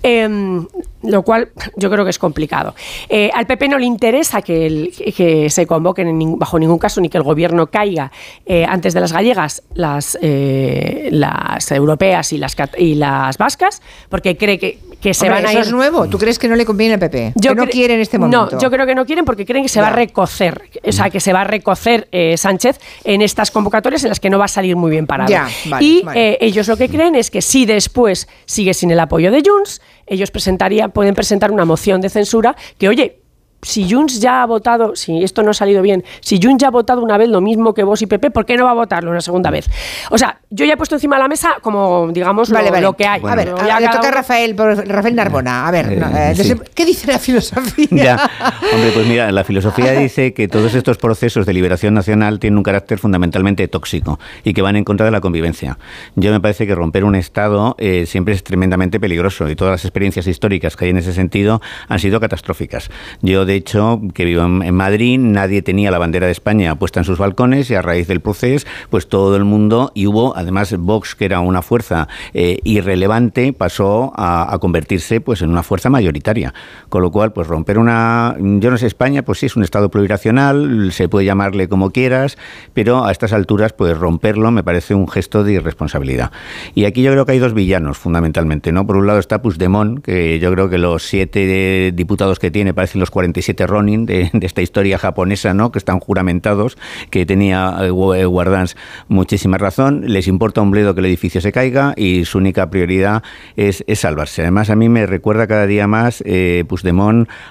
Em, 0.00 0.64
lo 1.02 1.22
cual 1.22 1.48
yo 1.76 1.90
creo 1.90 2.04
que 2.04 2.10
es 2.10 2.20
complicado. 2.20 2.76
Eh, 3.08 3.32
al 3.34 3.48
PP 3.48 3.68
no 3.68 3.78
le 3.78 3.86
interesa 3.86 4.42
que, 4.42 4.92
que 5.16 5.50
se 5.50 5.66
convoquen 5.66 6.38
bajo 6.38 6.56
ningún 6.56 6.78
caso 6.78 7.00
ni 7.00 7.08
que 7.08 7.18
el 7.18 7.24
gobierno 7.24 7.66
caiga 7.66 8.12
eh, 8.46 8.64
antes 8.64 8.94
de 8.94 9.00
las 9.00 9.12
gallegas, 9.12 9.64
las, 9.74 10.16
las 10.22 11.72
europeas 11.72 12.32
y 12.32 12.38
las, 12.38 12.56
y 12.76 12.94
las 12.94 13.38
vascas, 13.38 13.82
porque 14.08 14.36
cree 14.36 14.60
que, 14.60 14.87
que 15.00 15.14
se 15.14 15.26
Hombre, 15.26 15.42
van 15.42 15.46
a 15.46 15.50
eso 15.50 15.58
ir 15.60 15.64
es 15.66 15.72
nuevo. 15.72 16.08
¿Tú 16.08 16.18
crees 16.18 16.38
que 16.38 16.48
no 16.48 16.56
le 16.56 16.64
conviene 16.64 16.94
al 16.94 17.00
PP? 17.00 17.34
que 17.40 17.54
no 17.54 17.64
cre- 17.64 17.70
quiere 17.70 17.94
en 17.94 18.00
este 18.00 18.18
momento. 18.18 18.48
No, 18.52 18.58
yo 18.60 18.70
creo 18.70 18.84
que 18.86 18.94
no 18.94 19.06
quieren 19.06 19.24
porque 19.24 19.44
creen 19.46 19.62
que 19.64 19.68
se 19.68 19.80
va 19.80 19.88
a 19.88 19.92
recocer. 19.92 20.62
O 20.84 20.92
sea, 20.92 21.08
que 21.10 21.20
se 21.20 21.32
va 21.32 21.42
a 21.42 21.44
recocer 21.44 22.08
eh, 22.10 22.36
Sánchez 22.36 22.78
en 23.04 23.22
estas 23.22 23.50
convocatorias 23.50 24.02
en 24.02 24.08
las 24.08 24.18
que 24.20 24.28
no 24.30 24.38
va 24.38 24.46
a 24.46 24.48
salir 24.48 24.74
muy 24.76 24.90
bien 24.90 25.06
parado. 25.06 25.30
Ya, 25.30 25.48
vale, 25.66 25.84
y 25.84 26.02
vale. 26.02 26.30
eh, 26.32 26.38
ellos 26.40 26.66
lo 26.68 26.76
que 26.76 26.88
creen 26.88 27.14
es 27.14 27.30
que 27.30 27.42
si 27.42 27.64
después 27.66 28.28
sigue 28.44 28.74
sin 28.74 28.90
el 28.90 28.98
apoyo 29.00 29.30
de 29.30 29.42
Junts, 29.46 29.80
ellos 30.06 30.30
pueden 30.92 31.14
presentar 31.14 31.52
una 31.52 31.64
moción 31.64 32.00
de 32.00 32.08
censura 32.08 32.56
que, 32.78 32.88
oye, 32.88 33.20
si 33.62 33.90
Junts 33.90 34.20
ya 34.20 34.42
ha 34.42 34.46
votado, 34.46 34.94
si 34.94 35.22
esto 35.22 35.42
no 35.42 35.50
ha 35.50 35.54
salido 35.54 35.82
bien, 35.82 36.04
si 36.20 36.40
Junts 36.42 36.60
ya 36.62 36.68
ha 36.68 36.70
votado 36.70 37.02
una 37.02 37.18
vez 37.18 37.28
lo 37.28 37.40
mismo 37.40 37.74
que 37.74 37.82
vos 37.82 38.00
y 38.02 38.06
PP, 38.06 38.30
¿por 38.30 38.46
qué 38.46 38.56
no 38.56 38.64
va 38.64 38.70
a 38.70 38.74
votarlo 38.74 39.10
una 39.10 39.20
segunda 39.20 39.50
vez? 39.50 39.68
O 40.10 40.18
sea, 40.18 40.40
yo 40.50 40.64
ya 40.64 40.74
he 40.74 40.76
puesto 40.76 40.94
encima 40.94 41.16
de 41.16 41.22
la 41.22 41.28
mesa 41.28 41.56
como, 41.62 42.08
digamos, 42.12 42.50
Vale, 42.50 42.66
lo, 42.66 42.70
vale. 42.72 42.82
lo 42.82 42.92
que 42.94 43.06
hay. 43.06 43.20
a 43.24 43.34
ver, 43.34 43.48
a- 43.50 43.80
le 43.80 43.88
toca 43.88 44.08
a 44.08 44.10
Rafael, 44.12 44.56
Rafael 44.56 45.14
Narbona. 45.16 45.66
A 45.66 45.70
ver, 45.70 45.92
Eh, 45.92 45.96
no, 45.96 46.06
eh, 46.16 46.34
sí. 46.34 46.54
¿qué 46.74 46.84
dice 46.86 47.06
la 47.10 47.18
filosofía? 47.18 47.86
Ya, 47.90 48.30
hombre, 48.72 48.90
pues 48.94 49.06
mira, 49.06 49.30
la 49.32 49.44
filosofía 49.44 49.92
dice 49.92 50.32
que 50.34 50.46
todos 50.48 50.74
estos 50.74 50.98
procesos 50.98 51.46
de 51.46 51.52
liberación 51.52 51.94
nacional 51.94 52.38
tienen 52.38 52.58
un 52.58 52.62
carácter 52.62 52.98
fundamentalmente 52.98 53.66
tóxico 53.68 54.18
y 54.44 54.54
que 54.54 54.62
van 54.62 54.76
en 54.76 54.84
contra 54.84 55.06
de 55.06 55.12
la 55.12 55.20
convivencia. 55.20 55.78
Yo 56.14 56.30
me 56.30 56.40
parece 56.40 56.66
que 56.66 56.74
romper 56.74 57.04
un 57.04 57.14
Estado 57.14 57.74
eh, 57.78 58.04
siempre 58.06 58.34
es 58.34 58.44
tremendamente 58.44 59.00
peligroso 59.00 59.48
y 59.48 59.56
todas 59.56 59.72
las 59.72 59.84
experiencias 59.84 60.26
históricas 60.26 60.76
que 60.76 60.84
hay 60.84 60.90
en 60.92 60.98
ese 60.98 61.12
sentido 61.12 61.60
han 61.88 61.98
sido 61.98 62.20
catastróficas. 62.20 62.90
Yo, 63.22 63.44
de 63.48 63.54
hecho, 63.54 64.02
que 64.12 64.26
vivo 64.26 64.42
en, 64.42 64.74
Madrid, 64.74 65.18
nadie 65.18 65.62
tenía 65.62 65.90
la 65.90 65.96
bandera 65.96 66.26
de 66.26 66.32
España 66.32 66.78
puesta 66.78 67.00
en 67.00 67.04
sus 67.04 67.16
balcones 67.16 67.70
y 67.70 67.74
a 67.74 67.80
raíz 67.80 68.06
del 68.06 68.20
proceso, 68.20 68.66
pues 68.90 69.08
todo 69.08 69.36
el 69.36 69.44
mundo, 69.44 69.90
y 69.94 70.06
hubo 70.06 70.36
además 70.36 70.76
Vox, 70.76 71.14
que 71.14 71.24
era 71.24 71.40
una 71.40 71.62
fuerza 71.62 72.08
eh, 72.34 72.58
irrelevante, 72.64 73.54
pasó 73.54 74.12
a, 74.14 74.54
convertirse 74.60 75.22
pues 75.22 75.40
en 75.40 75.48
una 75.48 75.62
fuerza 75.62 75.88
mayoritaria. 75.88 76.52
Con 76.90 77.00
lo 77.00 77.10
cual, 77.10 77.32
pues 77.32 77.46
romper 77.46 77.78
una, 77.78 78.36
yo 78.38 78.70
no 78.70 78.76
sé, 78.76 78.86
España, 78.86 79.22
pues 79.22 79.38
sí 79.38 79.46
es 79.46 79.56
un 79.56 79.62
Estado 79.62 79.90
plurinacional, 79.90 80.92
se 80.92 81.08
puede 81.08 81.24
llamarle 81.24 81.68
como 81.68 81.90
quieras, 81.90 82.36
pero 82.74 83.06
a 83.06 83.12
estas 83.12 83.32
alturas, 83.32 83.72
pues 83.72 83.96
romperlo 83.96 84.50
me 84.50 84.62
parece 84.62 84.94
un 84.94 85.08
gesto 85.08 85.42
de 85.42 85.54
irresponsabilidad. 85.54 86.32
Y 86.74 86.84
aquí 86.84 87.02
yo 87.02 87.12
creo 87.12 87.24
que 87.24 87.32
hay 87.32 87.38
dos 87.38 87.54
villanos, 87.54 87.96
fundamentalmente, 87.96 88.72
¿no? 88.72 88.86
Por 88.86 88.96
un 88.96 89.06
lado 89.06 89.20
está 89.20 89.40
Puigdemont, 89.40 90.04
que 90.04 90.38
yo 90.38 90.52
creo 90.52 90.68
que 90.68 90.76
los 90.76 91.02
siete 91.02 91.92
diputados 91.94 92.38
que 92.38 92.50
tiene 92.50 92.74
parecen 92.74 93.00
los 93.00 93.10
47 93.38 93.66
Ronin 93.66 94.06
de, 94.06 94.30
de 94.32 94.46
esta 94.46 94.62
historia 94.62 94.98
japonesa, 94.98 95.54
¿no? 95.54 95.70
Que 95.70 95.78
están 95.78 96.00
juramentados, 96.00 96.76
que 97.10 97.24
tenía 97.24 97.76
eh, 97.80 97.86
eh, 97.86 98.24
Guardans 98.24 98.76
muchísima 99.08 99.58
razón, 99.58 100.04
les 100.06 100.26
importa 100.26 100.60
un 100.60 100.70
bledo 100.70 100.94
que 100.94 101.00
el 101.00 101.06
edificio 101.06 101.40
se 101.40 101.52
caiga 101.52 101.94
y 101.96 102.24
su 102.24 102.38
única 102.38 102.68
prioridad 102.70 103.22
es, 103.56 103.84
salvarse. 103.94 104.42
Además, 104.42 104.70
a 104.70 104.76
mí 104.76 104.88
me 104.88 105.06
recuerda 105.06 105.46
cada 105.46 105.66
día 105.66 105.86
más 105.86 106.22
eh, 106.26 106.64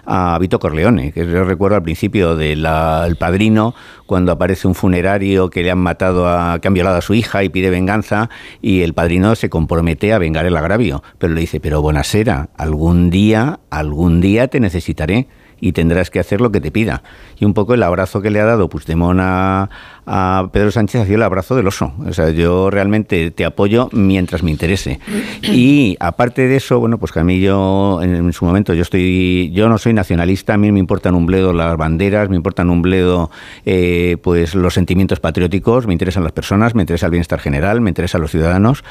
a 0.05 0.37
Vito 0.39 0.59
Corleone, 0.59 1.11
que 1.11 1.25
yo 1.25 1.43
recuerdo 1.43 1.77
al 1.77 1.83
principio 1.83 2.35
del 2.35 2.65
padrino, 3.17 3.73
cuando 4.05 4.31
aparece 4.31 4.67
un 4.67 4.75
funerario 4.75 5.49
que 5.49 5.63
le 5.63 5.71
han 5.71 5.79
matado, 5.79 6.27
a, 6.27 6.59
que 6.59 6.67
han 6.67 6.73
violado 6.73 6.97
a 6.97 7.01
su 7.01 7.13
hija 7.13 7.43
y 7.43 7.49
pide 7.49 7.69
venganza, 7.69 8.29
y 8.61 8.81
el 8.81 8.93
padrino 8.93 9.35
se 9.35 9.49
compromete 9.49 10.13
a 10.13 10.17
vengar 10.17 10.45
el 10.45 10.55
agravio. 10.57 11.03
Pero 11.17 11.33
le 11.33 11.41
dice, 11.41 11.59
pero 11.59 11.81
Bonasera, 11.81 12.49
algún 12.57 13.09
día, 13.09 13.59
algún 13.69 14.21
día 14.21 14.47
te 14.47 14.59
necesitaré 14.59 15.27
y 15.59 15.71
tendrás 15.71 16.09
que 16.09 16.19
hacer 16.19 16.41
lo 16.41 16.51
que 16.51 16.61
te 16.61 16.71
pida. 16.71 17.03
Y 17.39 17.45
un 17.45 17.53
poco 17.53 17.73
el 17.73 17.83
abrazo 17.83 18.21
que 18.21 18.29
le 18.29 18.39
ha 18.39 18.45
dado 18.45 18.69
Puigdemont 18.69 19.19
a, 19.21 19.69
a 20.05 20.49
Pedro 20.51 20.71
Sánchez 20.71 21.01
ha 21.01 21.05
sido 21.05 21.17
el 21.17 21.23
abrazo 21.23 21.55
del 21.55 21.67
oso. 21.67 21.93
O 22.05 22.13
sea, 22.13 22.29
yo 22.29 22.69
realmente 22.69 23.31
te 23.31 23.45
apoyo 23.45 23.89
mientras 23.91 24.43
me 24.43 24.51
interese. 24.51 24.99
Y 25.43 25.97
aparte 25.99 26.47
de 26.47 26.55
eso, 26.55 26.79
bueno, 26.79 26.97
pues 26.97 27.11
que 27.11 27.19
a 27.19 27.23
mí 27.23 27.39
yo, 27.39 27.99
en, 28.01 28.15
en 28.15 28.33
su 28.33 28.45
momento, 28.45 28.73
yo 28.73 28.81
estoy, 28.81 29.51
yo 29.53 29.69
no 29.69 29.77
soy 29.77 29.93
nacionalista, 29.93 30.53
a 30.53 30.57
mí 30.57 30.71
me 30.71 30.79
importan 30.79 31.15
un 31.15 31.25
bledo 31.25 31.53
las 31.53 31.75
banderas, 31.77 32.29
me 32.29 32.35
importan 32.35 32.69
un 32.69 32.81
bledo 32.81 33.29
eh, 33.65 34.17
pues 34.21 34.55
los 34.55 34.73
sentimientos 34.73 35.19
patrióticos, 35.19 35.87
me 35.87 35.93
interesan 35.93 36.23
las 36.23 36.31
personas, 36.31 36.75
me 36.75 36.83
interesa 36.83 37.07
el 37.07 37.11
bienestar 37.11 37.39
general, 37.39 37.81
me 37.81 37.89
interesan 37.89 38.21
los 38.21 38.31
ciudadanos, 38.31 38.83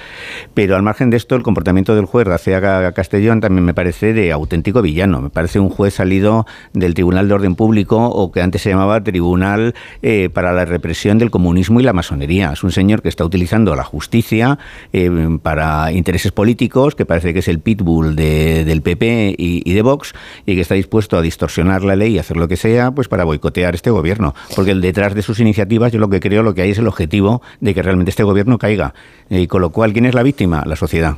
pero 0.55 0.77
al 0.77 0.83
margen 0.83 1.11
de 1.11 1.17
esto, 1.17 1.35
el 1.35 1.43
comportamiento 1.43 1.95
del 1.95 2.05
juez 2.05 2.29
García 2.29 2.93
Castellón 2.93 3.41
también 3.41 3.65
me 3.65 3.75
parece 3.75 4.13
de 4.13 4.33
auténtico 4.33 4.83
villano. 4.83 5.21
Me 5.21 5.31
parece 5.31 5.61
un 5.61 5.71
juez 5.71 5.95
salido 5.95 6.47
del 6.73 6.95
Tribunal 6.95 7.29
de 7.29 7.35
Orden 7.35 7.55
Público 7.55 8.07
o 8.07 8.31
que 8.33 8.43
antes 8.43 8.63
se 8.63 8.71
llamaba 8.71 9.03
Tribunal 9.03 9.75
eh, 10.03 10.29
para 10.33 10.53
la 10.53 10.65
Represión 10.65 11.19
del 11.19 11.31
Comunismo 11.31 11.81
y 11.81 11.83
la 11.83 11.93
Masonería. 11.93 12.53
Es 12.53 12.65
un 12.65 12.73
señor 12.73 13.03
que 13.03 13.09
está 13.09 13.25
utilizando 13.25 13.75
la 13.77 13.85
justicia 13.85 14.59
eh, 14.93 15.11
para 15.43 15.93
intereses 15.93 16.33
políticos, 16.33 16.95
que 16.95 17.07
parece 17.07 17.33
que 17.33 17.41
es 17.41 17.49
el 17.49 17.61
pitbull 17.61 18.17
de- 18.17 18.65
del 18.65 18.83
PP 18.83 19.35
y, 19.39 19.63
y 19.65 19.73
de 19.75 19.83
Vox, 19.83 20.15
y 20.47 20.55
que 20.55 20.61
está 20.61 20.75
dispuesto 20.75 21.17
a 21.17 21.23
distorsionar 21.23 21.83
la 21.85 21.97
ley 21.97 22.15
y 22.15 22.19
hacer 22.19 22.37
lo 22.37 22.49
que 22.49 22.57
sea 22.57 22.91
pues 22.91 23.09
para 23.09 23.25
boicotear 23.25 23.75
este 23.75 23.91
gobierno. 23.91 24.35
Porque 24.55 24.75
detrás 24.75 25.15
de 25.15 25.23
sus 25.23 25.41
iniciativas 25.41 25.93
yo 25.93 25.99
lo 25.99 26.09
que 26.09 26.21
creo 26.21 26.43
lo 26.43 26.55
que 26.55 26.63
hay 26.63 26.71
es 26.71 26.79
el 26.79 26.89
objetivo 26.89 27.43
de 27.61 27.75
que 27.75 27.83
realmente 27.83 28.11
este 28.11 28.23
gobierno 28.23 28.59
caiga. 28.59 28.95
Y 29.29 29.47
con 29.47 29.61
lo 29.61 29.71
cual, 29.71 29.93
¿quién 29.93 30.07
es 30.07 30.15
la 30.15 30.23
víctima? 30.23 30.63
La 30.67 30.77
sociedad. 30.77 31.17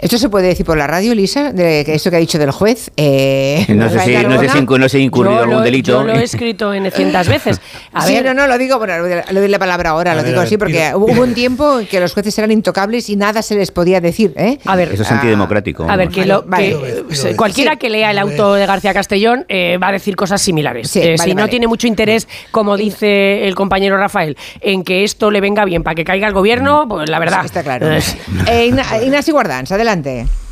¿Esto 0.00 0.16
se 0.16 0.28
puede 0.28 0.46
decir 0.46 0.64
por 0.64 0.78
la 0.78 0.86
radio, 0.86 1.12
Lisa? 1.12 1.52
De 1.52 1.84
que 1.84 1.94
esto 1.94 2.08
que 2.10 2.16
ha 2.16 2.20
dicho 2.20 2.38
del 2.38 2.52
juez. 2.52 2.90
Eh, 2.96 3.66
No 3.70 3.90
sé 3.90 3.98
si, 4.04 4.12
no 4.12 4.38
sé 4.40 4.48
si, 4.48 4.60
no 4.62 4.88
sé 4.88 4.98
si 4.98 5.02
incurrido 5.02 5.34
Yo 5.34 5.40
algún 5.42 5.56
lo, 5.56 5.62
delito. 5.62 5.90
yo 5.90 6.04
lo 6.04 6.12
he 6.14 6.22
escrito 6.22 6.72
en 6.72 6.88
cientos 6.92 7.26
veces. 7.36 7.60
A 7.92 8.02
sí, 8.06 8.14
ver, 8.14 8.26
no, 8.26 8.34
no, 8.34 8.46
lo 8.46 8.56
digo, 8.58 8.78
bueno, 8.78 8.94
le 9.04 9.40
doy 9.40 9.48
la 9.48 9.58
palabra 9.58 9.90
ahora, 9.90 10.12
A 10.12 10.14
lo 10.14 10.22
ver, 10.22 10.30
digo 10.30 10.40
así, 10.40 10.56
porque 10.56 10.74
pido- 10.92 10.98
hubo 10.98 11.22
un 11.22 11.34
tiempo 11.34 11.80
en 11.80 11.86
que 11.86 11.98
los 11.98 12.12
jueces 12.14 12.38
eran 12.38 12.52
intocables 12.52 13.10
y 13.10 13.16
nada 13.16 13.42
se 13.42 13.56
les 13.56 13.72
podía 13.72 14.00
decir, 14.00 14.32
¿eh? 14.36 14.58
a 14.66 14.76
ver, 14.76 14.92
Eso 14.92 15.02
es 15.02 15.10
antidemocrático. 15.10 15.90
A 15.90 15.96
ver, 15.96 16.10
que, 16.10 16.24
lo, 16.26 16.44
Vale, 16.44 16.68
que, 16.68 16.74
vale. 16.76 17.30
eh, 17.32 17.36
cualquiera 17.36 17.74
que 17.74 17.90
lea 17.90 18.12
el 18.12 18.18
auto 18.18 18.54
de 18.54 18.66
García 18.66 18.94
Castellón 18.94 19.46
eh, 19.48 19.78
va 19.82 19.88
a 19.88 19.92
decir 19.92 20.14
cosas 20.14 20.40
similares. 20.40 20.90
Sí, 20.90 21.00
Eh, 21.00 21.16
vale, 21.18 21.30
si 21.32 21.34
no 21.34 21.48
tiene 21.48 21.66
mucho 21.66 21.88
interés, 21.88 22.28
como 22.52 22.76
dice 22.76 23.48
el 23.48 23.56
compañero 23.56 23.96
Rafael, 23.96 24.36
en 24.60 24.84
que 24.84 25.02
esto 25.02 25.32
le 25.32 25.40
venga 25.40 25.64
bien 25.64 25.82
para 25.82 25.96
que 25.96 26.04
caiga 26.04 26.28
el 26.28 26.34
gobierno, 26.34 26.86
pues 26.88 27.10
la 27.10 27.18
verdad. 27.18 27.44
Está 27.44 27.64
claro. 27.64 27.88
Igna- 28.46 29.02
Ignacio 29.04 29.34
Guardans, 29.34 29.72
adelante. 29.72 29.87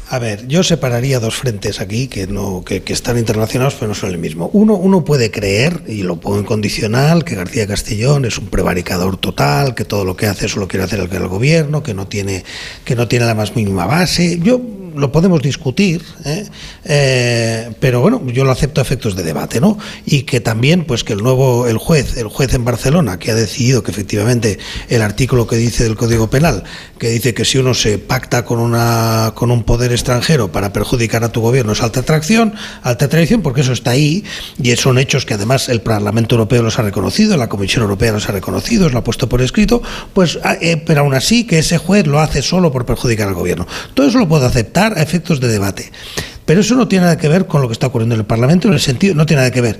A 0.08 0.20
ver, 0.20 0.47
yo 0.47 0.62
separaría 0.62 1.18
dos 1.18 1.34
frentes 1.34 1.81
aquí 1.81 2.06
que 2.06 2.28
no 2.28 2.62
que, 2.65 2.81
están 2.86 3.18
interrelacionados 3.18 3.74
pero 3.74 3.89
no 3.89 3.94
son 3.94 4.10
el 4.10 4.18
mismo. 4.18 4.48
Uno, 4.52 4.74
uno 4.74 5.05
puede 5.05 5.32
creer, 5.32 5.82
y 5.89 6.05
lo 6.05 6.20
pongo 6.20 6.39
en 6.39 6.44
condicional, 6.44 7.24
que 7.24 7.34
García 7.34 7.66
Castellón 7.66 8.24
es 8.24 8.39
un 8.39 8.47
prevaricador 8.47 9.16
total, 9.16 9.74
que 9.74 9.84
todo 9.84 10.05
lo 10.05 10.16
que 10.16 10.26
hace 10.26 10.48
solo 10.48 10.68
quiere 10.68 10.84
hacer 10.84 11.00
el 11.00 11.12
el 11.12 11.26
gobierno, 11.26 11.82
que 11.82 11.92
no 11.92 12.06
tiene, 12.06 12.44
que 12.84 12.94
no 12.94 13.08
tiene 13.08 13.26
la 13.26 13.34
más 13.34 13.56
mínima 13.56 13.86
base. 13.86 14.39
Yo 14.39 14.60
lo 14.97 15.12
podemos 15.12 15.42
discutir, 15.42 16.02
¿eh? 16.25 16.47
Eh, 16.84 17.70
pero 17.81 18.00
bueno, 18.00 18.23
yo 18.28 18.44
lo 18.44 18.50
acepto 18.50 18.81
a 18.81 18.83
efectos 18.83 19.16
de 19.16 19.23
debate, 19.23 19.60
¿no? 19.60 19.78
Y 20.05 20.23
que 20.23 20.41
también, 20.41 20.84
pues 20.84 21.05
que 21.05 21.12
el 21.12 21.23
nuevo, 21.23 21.66
el 21.66 21.78
juez, 21.78 22.16
el 22.16 22.28
juez 22.28 22.55
en 22.55 22.65
Barcelona, 22.65 23.18
que 23.18 23.31
ha 23.31 23.34
decidido 23.34 23.83
que 23.83 23.91
efectivamente 23.91 24.58
el 24.89 25.02
artículo 25.02 25.47
que 25.47 25.57
dice 25.57 25.84
del 25.84 25.97
Código 25.97 26.31
Penal, 26.31 26.65
que 26.99 27.10
dice 27.10 27.34
que 27.34 27.44
si 27.44 27.58
uno 27.58 27.75
se 27.75 27.99
pacta 27.99 28.44
con 28.44 28.58
una 28.58 29.33
con 29.34 29.50
un 29.50 29.65
poder 29.65 29.92
extranjero 29.92 30.50
para 30.50 30.73
perjudicar 30.73 31.25
a 31.25 31.31
tu 31.31 31.41
gobierno 31.41 31.73
es 31.73 31.83
alta 31.83 32.02
traición, 32.02 32.55
alta 32.83 33.08
traición, 33.08 33.42
porque 33.42 33.60
eso 33.60 33.73
está 33.73 33.92
ahí 33.92 34.25
y 34.62 34.75
son 34.76 34.99
hechos 34.99 35.26
que 35.26 35.34
además 35.34 35.68
el 35.68 35.81
Parlamento 35.81 36.34
Europeo 36.34 36.62
los 36.62 36.78
ha 36.78 36.83
reconocido, 36.83 37.36
la 37.36 37.49
Comisión 37.49 37.83
Europea 37.83 38.12
los 38.12 38.28
ha 38.28 38.33
reconocido, 38.33 38.89
lo 38.89 38.99
ha 38.99 39.05
puesto 39.05 39.28
por 39.28 39.42
escrito, 39.42 39.83
pues, 40.15 40.39
ah, 40.44 40.57
eh, 40.60 40.76
pero 40.76 41.00
aún 41.00 41.15
así 41.15 41.44
que 41.44 41.58
ese 41.58 41.78
juez 41.78 42.07
lo 42.07 42.20
hace 42.20 42.42
solo 42.42 42.73
por 42.73 42.86
perjudicar 42.86 43.28
al 43.28 43.34
gobierno. 43.34 43.66
Todo 43.94 44.07
eso 44.07 44.18
lo 44.18 44.28
puedo 44.28 44.47
aceptar 44.47 44.85
a 44.94 45.02
efectos 45.02 45.40
de 45.40 45.48
debate. 45.48 45.90
Pero 46.44 46.60
eso 46.60 46.74
no 46.76 46.86
tiene 46.86 47.05
nada 47.05 47.18
que 47.18 47.28
ver 47.28 47.47
con 47.47 47.60
lo 47.60 47.68
que 47.68 47.73
está 47.73 47.89
ocurriendo 47.89 48.15
en 48.15 48.20
el 48.20 48.26
Parlamento, 48.26 48.68
en 48.68 48.74
el 48.74 48.81
sentido, 48.81 49.15
no 49.15 49.26
tiene 49.26 49.40
nada 49.40 49.50
que 49.50 49.60
ver. 49.60 49.78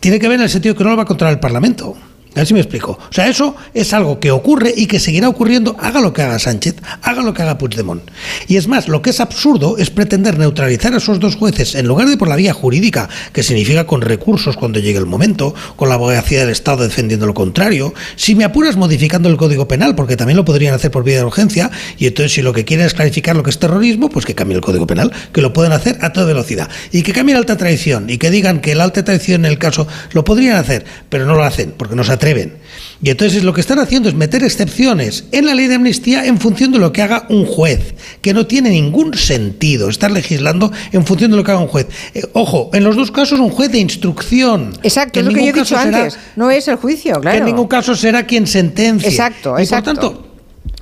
Tiene 0.00 0.18
que 0.18 0.28
ver 0.28 0.36
en 0.38 0.44
el 0.44 0.50
sentido 0.50 0.74
que 0.74 0.84
no 0.84 0.90
lo 0.90 0.96
va 0.96 1.02
a 1.02 1.06
controlar 1.06 1.34
el 1.34 1.40
Parlamento. 1.40 1.96
A 2.34 2.40
ver 2.40 2.46
si 2.46 2.54
me 2.54 2.60
explico. 2.60 2.92
O 2.92 3.12
sea, 3.12 3.28
eso 3.28 3.54
es 3.74 3.92
algo 3.92 4.18
que 4.18 4.32
ocurre 4.32 4.74
y 4.76 4.86
que 4.86 4.98
seguirá 4.98 5.28
ocurriendo, 5.28 5.76
haga 5.78 6.00
lo 6.00 6.12
que 6.12 6.22
haga 6.22 6.40
Sánchez, 6.40 6.74
haga 7.02 7.22
lo 7.22 7.32
que 7.32 7.42
haga 7.42 7.58
Puigdemont. 7.58 8.02
Y 8.48 8.56
es 8.56 8.66
más, 8.66 8.88
lo 8.88 9.02
que 9.02 9.10
es 9.10 9.20
absurdo 9.20 9.78
es 9.78 9.90
pretender 9.90 10.36
neutralizar 10.36 10.94
a 10.94 10.96
esos 10.96 11.20
dos 11.20 11.36
jueces 11.36 11.76
en 11.76 11.86
lugar 11.86 12.08
de 12.08 12.16
por 12.16 12.26
la 12.26 12.34
vía 12.34 12.52
jurídica, 12.52 13.08
que 13.32 13.44
significa 13.44 13.86
con 13.86 14.00
recursos 14.00 14.56
cuando 14.56 14.80
llegue 14.80 14.98
el 14.98 15.06
momento, 15.06 15.54
con 15.76 15.88
la 15.88 15.94
abogacía 15.94 16.40
del 16.40 16.50
Estado 16.50 16.82
defendiendo 16.82 17.26
lo 17.26 17.34
contrario, 17.34 17.94
si 18.16 18.34
me 18.34 18.44
apuras 18.44 18.76
modificando 18.76 19.28
el 19.28 19.36
Código 19.36 19.68
Penal, 19.68 19.94
porque 19.94 20.16
también 20.16 20.36
lo 20.36 20.44
podrían 20.44 20.74
hacer 20.74 20.90
por 20.90 21.04
vía 21.04 21.18
de 21.18 21.24
urgencia, 21.24 21.70
y 21.98 22.08
entonces 22.08 22.32
si 22.32 22.42
lo 22.42 22.52
que 22.52 22.64
quieren 22.64 22.86
es 22.86 22.94
clarificar 22.94 23.36
lo 23.36 23.44
que 23.44 23.50
es 23.50 23.58
terrorismo, 23.60 24.08
pues 24.08 24.26
que 24.26 24.34
cambie 24.34 24.56
el 24.56 24.62
Código 24.62 24.88
Penal, 24.88 25.12
que 25.32 25.40
lo 25.40 25.52
pueden 25.52 25.72
hacer 25.72 25.98
a 26.00 26.12
toda 26.12 26.26
velocidad. 26.26 26.68
Y 26.90 27.02
que 27.02 27.12
cambie 27.12 27.34
la 27.34 27.38
alta 27.38 27.56
traición, 27.56 28.10
y 28.10 28.18
que 28.18 28.30
digan 28.30 28.60
que 28.60 28.74
la 28.74 28.84
alta 28.84 29.04
traición 29.04 29.44
en 29.44 29.52
el 29.52 29.58
caso 29.58 29.86
lo 30.12 30.24
podrían 30.24 30.56
hacer, 30.56 30.84
pero 31.08 31.26
no 31.26 31.34
lo 31.34 31.44
hacen, 31.44 31.72
porque 31.76 31.94
no 31.94 32.02
se 32.02 32.12
atreven. 32.24 32.54
Y 33.02 33.10
entonces 33.10 33.44
lo 33.44 33.52
que 33.52 33.60
están 33.60 33.78
haciendo 33.78 34.08
es 34.08 34.14
meter 34.14 34.42
excepciones 34.42 35.24
en 35.30 35.44
la 35.44 35.54
ley 35.54 35.66
de 35.66 35.74
amnistía 35.74 36.24
en 36.24 36.38
función 36.38 36.72
de 36.72 36.78
lo 36.78 36.90
que 36.92 37.02
haga 37.02 37.26
un 37.28 37.44
juez, 37.44 37.94
que 38.22 38.32
no 38.32 38.46
tiene 38.46 38.70
ningún 38.70 39.14
sentido 39.14 39.90
estar 39.90 40.10
legislando 40.10 40.72
en 40.92 41.04
función 41.04 41.30
de 41.30 41.36
lo 41.36 41.44
que 41.44 41.50
haga 41.50 41.60
un 41.60 41.68
juez. 41.68 41.86
Eh, 42.14 42.22
ojo, 42.32 42.70
en 42.72 42.82
los 42.82 42.96
dos 42.96 43.10
casos 43.10 43.38
un 43.38 43.50
juez 43.50 43.70
de 43.70 43.78
instrucción. 43.78 44.72
Exacto, 44.82 45.20
es 45.20 45.26
lo 45.26 45.32
que 45.32 45.44
yo 45.44 45.50
he 45.50 45.52
dicho 45.52 45.76
antes. 45.76 46.18
No 46.36 46.50
es 46.50 46.66
el 46.68 46.76
juicio, 46.76 47.20
claro. 47.20 47.32
que 47.32 47.38
en 47.40 47.44
ningún 47.44 47.68
caso 47.68 47.94
será 47.94 48.24
quien 48.24 48.46
sentencie. 48.46 49.10
Exacto, 49.10 49.58
Y 49.58 49.62
exacto. 49.62 49.92
por 49.92 50.00
tanto, 50.00 50.34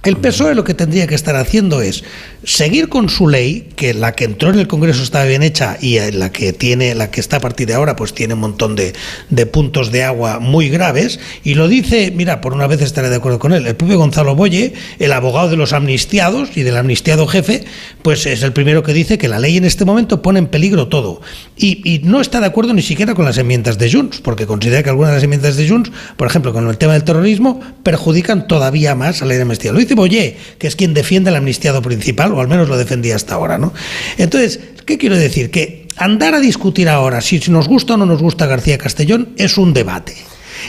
el 0.05 0.17
PSOE 0.17 0.55
lo 0.55 0.65
que 0.65 0.75
tendría 0.75 1.07
que 1.07 1.15
estar 1.15 1.35
haciendo 1.37 1.81
es 1.81 2.05
seguir 2.45 2.89
con 2.89 3.09
su 3.09 3.29
ley, 3.29 3.69
que 3.77 3.95
la 3.95 4.13
que 4.13 4.25
entró 4.25 4.51
en 4.51 4.59
el 4.59 4.69
Congreso 4.69 5.03
estaba 5.03 5.25
bien 5.25 5.43
hecha 5.43 5.77
y 5.81 5.99
eh, 5.99 6.13
la 6.13 6.33
que 6.33 6.53
tiene, 6.53 6.95
la 6.95 7.11
que 7.11 7.21
está 7.21 7.37
a 7.37 7.41
partir 7.41 7.67
de 7.67 7.75
ahora, 7.75 7.97
pues 7.97 8.15
tiene 8.15 8.35
un 8.35 8.41
montón 8.41 8.77
de, 8.77 8.93
de 9.31 9.47
puntos 9.47 9.93
de 9.93 10.05
agua 10.05 10.39
muy 10.41 10.69
graves. 10.69 11.21
Y 11.45 11.55
lo 11.55 11.69
dice, 11.69 12.13
mira, 12.15 12.41
por 12.41 12.53
una 12.53 12.67
vez 12.67 12.83
estaré 12.83 13.11
de 13.11 13.17
acuerdo 13.17 13.39
con 13.39 13.53
él, 13.53 13.67
el 13.67 13.77
propio 13.77 13.99
Gonzalo 13.99 14.35
Boye, 14.35 14.73
el 14.99 15.13
abogado 15.13 15.51
de 15.51 15.57
los 15.57 15.73
amnistiados 15.73 16.57
y 16.57 16.63
del 16.63 16.77
amnistiado 16.77 17.27
jefe, 17.27 17.65
pues 18.03 18.27
es 18.27 18.43
el 18.43 18.53
primero 18.53 18.83
que 18.83 18.93
dice 18.93 19.19
que 19.19 19.29
la 19.29 19.39
ley 19.39 19.57
en 19.57 19.65
este 19.65 19.85
momento 19.85 20.23
pone 20.23 20.39
en 20.39 20.47
peligro 20.47 20.89
todo. 20.89 21.21
Y, 21.57 21.81
y 21.89 22.01
no 22.01 22.21
está 22.21 22.41
de 22.41 22.47
acuerdo 22.47 22.75
ni 22.75 22.83
siquiera 22.83 23.15
con 23.15 23.25
las 23.25 23.39
enmiendas 23.39 23.79
de 23.79 23.91
Junts, 23.91 24.21
porque 24.21 24.47
considera 24.47 24.83
que 24.83 24.91
algunas 24.91 25.11
de 25.11 25.17
las 25.17 25.25
enmiendas 25.25 25.57
de 25.57 25.69
Junts, 25.69 25.93
por 26.17 26.27
ejemplo, 26.27 26.53
con 26.53 26.69
el 26.69 26.79
tema 26.79 26.95
del 26.95 27.05
terrorismo, 27.05 27.61
perjudican 27.83 28.49
todavía 28.49 28.95
más 28.95 29.23
a 29.23 29.25
la 29.25 29.31
ley 29.31 29.37
de 29.37 29.43
amnistía. 29.43 29.73
Lo 29.73 29.79
dice 29.79 29.95
Boye, 29.95 30.37
que 30.59 30.67
es 30.67 30.77
quien 30.77 30.95
defiende 30.95 31.31
el 31.31 31.37
amnistiado 31.37 31.83
principal, 31.83 32.32
o 32.33 32.41
al 32.41 32.49
menos 32.49 32.69
lo 32.69 32.77
defendía 32.77 33.17
hasta 33.17 33.35
ahora, 33.35 33.59
¿no? 33.59 33.73
Entonces, 34.19 34.61
¿qué 34.85 34.99
quiero 34.99 35.17
decir? 35.17 35.51
Que 35.51 35.87
andar 35.97 36.35
a 36.35 36.41
discutir 36.41 36.89
ahora 36.89 37.21
si 37.21 37.39
nos 37.49 37.69
gusta 37.69 37.95
o 37.95 37.97
no 37.97 38.07
nos 38.07 38.23
gusta 38.23 38.47
García 38.47 38.79
Castellón 38.79 39.31
es 39.37 39.59
un 39.59 39.73
debate. 39.73 40.17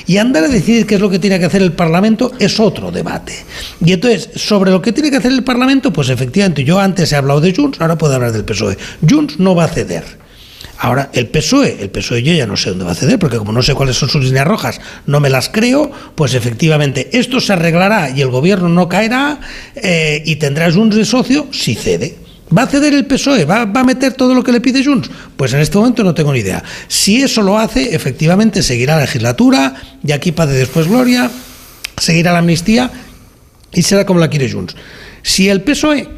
Y 0.08 0.18
andar 0.18 0.44
a 0.44 0.48
decidir 0.48 0.86
qué 0.86 0.96
es 0.96 1.02
lo 1.02 1.10
que 1.10 1.20
tiene 1.20 1.40
que 1.40 1.46
hacer 1.46 1.62
el 1.62 1.74
Parlamento 1.74 2.32
es 2.40 2.60
otro 2.60 2.92
debate. 2.92 3.34
Y 3.86 3.94
entonces, 3.94 4.30
sobre 4.36 4.72
lo 4.72 4.82
que 4.82 4.92
tiene 4.92 5.12
que 5.12 5.18
hacer 5.18 5.32
el 5.32 5.44
Parlamento, 5.44 5.94
pues 5.94 6.10
efectivamente, 6.10 6.64
yo 6.64 6.80
antes 6.80 7.12
he 7.12 7.16
hablado 7.16 7.42
de 7.42 7.54
Junts, 7.54 7.80
ahora 7.80 7.98
puedo 7.98 8.16
hablar 8.16 8.32
del 8.32 8.44
PSOE. 8.44 8.78
Junts 9.08 9.40
no 9.40 9.56
va 9.56 9.66
a 9.66 9.68
ceder. 9.68 10.23
Ahora, 10.80 11.10
el 11.14 11.28
PSOE, 11.28 11.78
el 11.82 11.90
PSOE 11.90 12.24
yo 12.24 12.34
ya 12.34 12.46
no 12.46 12.58
sé 12.58 12.70
dónde 12.70 12.86
va 12.86 12.92
a 12.92 12.96
ceder, 12.96 13.20
porque 13.20 13.38
como 13.38 13.52
no 13.52 13.62
sé 13.62 13.74
cuáles 13.74 13.96
son 13.96 14.10
sus 14.10 14.24
líneas 14.24 14.46
rojas, 14.46 14.82
no 15.06 15.20
me 15.20 15.30
las 15.30 15.50
creo, 15.50 15.92
pues 16.16 16.34
efectivamente 16.34 17.10
esto 17.14 17.40
se 17.40 17.54
arreglará 17.54 18.10
y 18.10 18.22
el 18.22 18.30
gobierno 18.30 18.70
no 18.70 18.90
caerá 18.90 19.40
eh, 19.76 20.22
y 20.26 20.36
tendrá 20.38 20.72
Junts 20.72 20.96
de 20.96 21.06
socio 21.06 21.48
si 21.52 21.76
cede. 21.76 22.18
¿Va 22.56 22.64
a 22.64 22.68
ceder 22.68 22.94
el 22.94 23.06
PSOE? 23.06 23.46
¿Va, 23.46 23.66
¿Va 23.66 23.82
a 23.82 23.84
meter 23.84 24.14
todo 24.14 24.36
lo 24.36 24.44
que 24.44 24.52
le 24.52 24.62
pide 24.62 24.84
Junts? 24.84 25.10
Pues 25.38 25.54
en 25.54 25.62
este 25.62 25.78
momento 25.78 26.04
no 26.04 26.14
tengo 26.14 26.34
ni 26.34 26.40
idea. 26.40 26.64
Si 26.88 27.22
eso 27.22 27.42
lo 27.42 27.58
hace, 27.58 27.96
efectivamente 27.96 28.62
seguirá 28.62 28.96
la 28.96 29.02
legislatura, 29.02 29.76
y 30.06 30.12
aquí 30.12 30.32
paz 30.32 30.50
de 30.50 30.58
después 30.58 30.88
gloria, 30.88 31.32
seguirá 31.98 32.34
la 32.34 32.40
amnistía 32.40 32.92
y 33.72 33.82
será 33.84 34.06
como 34.06 34.20
la 34.20 34.30
quiere 34.30 34.52
Junts. 34.52 34.76
Si 35.22 35.50
el 35.50 35.62
PSOE 35.62 36.10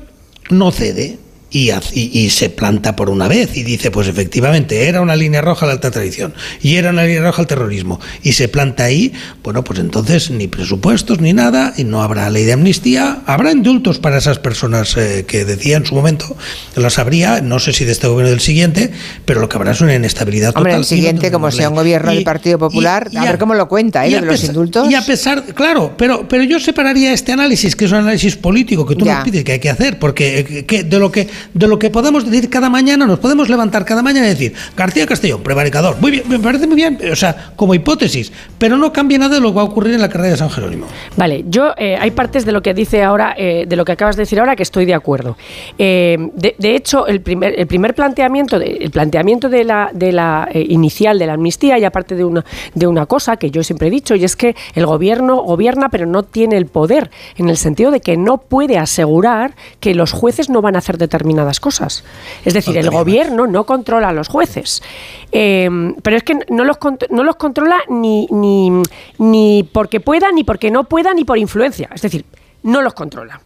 no 0.50 0.72
cede 0.72 1.19
y, 1.56 2.30
se 2.30 2.50
planta 2.50 2.95
por 2.95 3.09
una 3.09 3.27
vez 3.30 3.56
y 3.56 3.64
dice, 3.64 3.90
pues 3.90 4.08
efectivamente, 4.08 4.88
era 4.88 5.00
una 5.01 5.16
línea 5.16 5.42
roja 5.42 5.66
la 5.66 5.72
alta 5.74 5.90
tradición 5.90 6.34
y 6.61 6.75
era 6.75 6.90
una 6.90 7.03
línea 7.03 7.22
roja 7.24 7.42
el 7.42 7.48
terrorismo, 7.48 8.00
y 8.24 8.34
se 8.34 8.48
planta 8.50 8.84
ahí, 8.85 9.14
bueno, 9.43 9.64
pues 9.64 9.80
entonces 9.80 10.30
ni 10.32 10.48
presupuestos 10.48 11.22
ni 11.22 11.32
nada, 11.34 11.74
y 11.77 11.84
no 11.85 12.01
habrá 12.03 12.30
ley 12.30 12.43
de 12.43 12.53
amnistía, 12.53 13.19
habrá 13.25 13.51
indultos 13.51 14.00
para 14.00 14.17
esas 14.17 14.40
personas 14.40 14.98
eh, 14.98 15.24
que 15.27 15.45
decía 15.45 15.77
en 15.77 15.85
su 15.85 15.95
momento, 15.95 16.35
las 16.75 17.00
habría, 17.00 17.40
no 17.42 17.59
sé 17.59 17.72
si 17.72 17.85
de 17.85 17.93
este 17.93 18.08
gobierno 18.08 18.27
o 18.30 18.32
del 18.32 18.42
siguiente, 18.42 18.92
pero 19.25 19.40
lo 19.40 19.48
que 19.48 19.56
habrá 19.56 19.72
es 19.72 19.82
una 19.82 19.95
inestabilidad 19.95 20.50
total. 20.50 20.61
Hombre, 20.61 20.74
el 20.74 20.80
no 20.80 20.84
siguiente, 20.84 21.32
como 21.32 21.51
sea 21.51 21.69
un 21.69 21.75
gobierno 21.75 22.11
Y- 22.11 22.16
del 22.16 22.24
Partido 22.25 22.58
Popular, 22.59 23.08
y 23.11 23.17
a 23.17 23.22
a- 23.22 23.25
ver 23.25 23.38
cómo 23.38 23.53
lo 23.53 23.67
cuenta, 23.67 24.06
¿eh? 24.06 24.11
lo 24.11 24.22
de 24.22 24.25
los 24.27 24.43
indultos. 24.43 24.90
Y 24.92 24.95
a 24.95 25.01
pesar, 25.01 25.43
claro, 25.53 25.93
pero, 25.98 26.27
pero 26.27 26.43
yo 26.43 26.59
separaría 26.59 27.14
este 27.14 27.32
análisis, 27.32 27.75
que 27.75 27.85
es 27.85 27.92
un 27.92 28.00
análisis 28.00 28.35
político 28.35 28.85
que 28.85 28.95
tú 28.95 29.06
Ya. 29.06 29.16
nos 29.16 29.24
pides 29.24 29.43
que 29.43 29.53
hay 29.53 29.59
que 29.59 29.69
hacer, 29.69 30.00
porque 30.00 30.40
eh, 30.40 30.66
que 30.66 30.84
de 30.84 31.00
lo 31.00 31.11
que 31.11 31.27
de 31.53 31.67
lo 31.67 31.80
que 31.80 31.90
podamos 31.90 32.25
decir 32.25 32.49
cada 32.49 32.69
mañana, 32.69 33.06
nos 33.06 33.19
podemos 33.19 33.49
levantar 33.49 33.85
cada 33.85 34.01
mañana 34.01 34.27
y 34.27 34.30
decir, 34.30 34.53
García 34.75 35.06
Castellón, 35.06 35.41
prevaricador, 35.41 35.98
muy 35.99 36.11
bien, 36.11 36.24
me 36.27 36.40
parece 36.40 36.67
muy 36.67 36.75
bien, 36.75 36.99
o 37.11 37.15
sea, 37.15 37.51
como 37.56 37.74
hipótesis, 37.74 38.32
pero 38.57 38.77
no 38.77 38.91
cambia 38.91 39.17
nada 39.17 39.35
de 39.35 39.41
lo 39.41 39.49
que 39.49 39.56
va 39.56 39.61
a 39.61 39.65
ocurrir 39.65 39.93
en 39.95 40.01
la 40.01 40.09
carrera 40.09 40.32
de 40.32 40.38
San 40.38 40.49
Jerónimo. 40.49 40.88
Vale, 41.17 41.45
yo 41.48 41.74
eh, 41.77 41.98
hay 41.99 42.11
partes 42.11 42.45
de 42.45 42.51
lo 42.51 42.61
que 42.61 42.74
dice 42.74 43.03
ahora, 43.03 43.35
eh, 43.38 43.65
de 43.67 43.75
lo 43.75 43.85
que 43.85 43.91
acabas 43.91 44.15
de 44.15 44.24
decir 44.24 44.40
ahora, 44.40 44.56
que 44.56 44.64
estoy 44.64 44.85
de 44.85 44.93
acuerdo. 44.93 45.38
Eh, 45.77 46.17
de, 46.35 46.75
hecho, 46.75 47.07
el 47.07 47.22
primer, 47.22 47.59
el 47.59 47.67
primer 47.67 47.93
planteamiento, 47.93 48.57
el 48.57 48.91
planteamiento 48.91 49.49
de 49.49 49.64
la, 49.64 49.90
de 49.93 50.11
la 50.11 50.49
inicial 50.53 51.19
de 51.19 51.27
la 51.27 51.33
amnistía, 51.33 51.77
y 51.77 51.83
aparte 51.83 52.15
de 52.15 52.24
una, 52.24 52.45
de 52.74 52.88
una 52.88 53.06
cosa 53.06 53.38
que 53.38 53.51
yo 53.51 53.64
siempre 53.64 53.88
he 53.88 53.91
dicho, 53.91 54.15
y 54.15 54.24
es 54.24 54.35
que 54.35 54.56
el 54.74 54.85
gobierno 54.85 55.38
gobierna, 55.38 55.90
pero 55.90 56.06
no 56.06 56.24
tiene 56.24 56.57
el 56.57 56.65
poder, 56.65 57.11
en 57.38 57.49
el 57.49 57.57
sentido 57.57 57.91
de 57.91 58.01
que 58.01 58.17
no 58.17 58.38
puede 58.38 58.77
asegurar 58.77 59.56
que 59.80 59.93
los 59.95 60.11
jueces 60.11 60.49
no 60.49 60.61
van 60.61 60.75
a 60.75 60.80
hacer 60.80 60.98
determinadas 60.98 61.34
cosas. 61.59 62.03
Es 62.43 62.53
decir, 62.53 62.77
el 62.77 62.89
gobierno 62.89 63.47
no 63.47 63.65
controla 63.65 64.09
a 64.09 64.14
los 64.14 64.27
jueces. 64.27 64.81
Eh, 65.31 65.69
pero 66.01 66.17
es 66.17 66.23
que 66.23 66.39
no 66.49 66.64
los, 66.64 66.77
no 67.09 67.23
los 67.23 67.35
controla 67.35 67.77
ni, 67.89 68.27
ni, 68.31 68.72
ni 69.17 69.64
porque 69.72 69.99
pueda, 69.99 70.31
ni 70.31 70.43
porque 70.43 70.72
no 70.72 70.85
pueda, 70.85 71.14
ni 71.14 71.25
por 71.25 71.38
influencia. 71.38 71.89
Es 71.93 72.01
decir, 72.01 72.25
no 72.66 72.82
los 72.82 72.94
controla. 72.94 73.42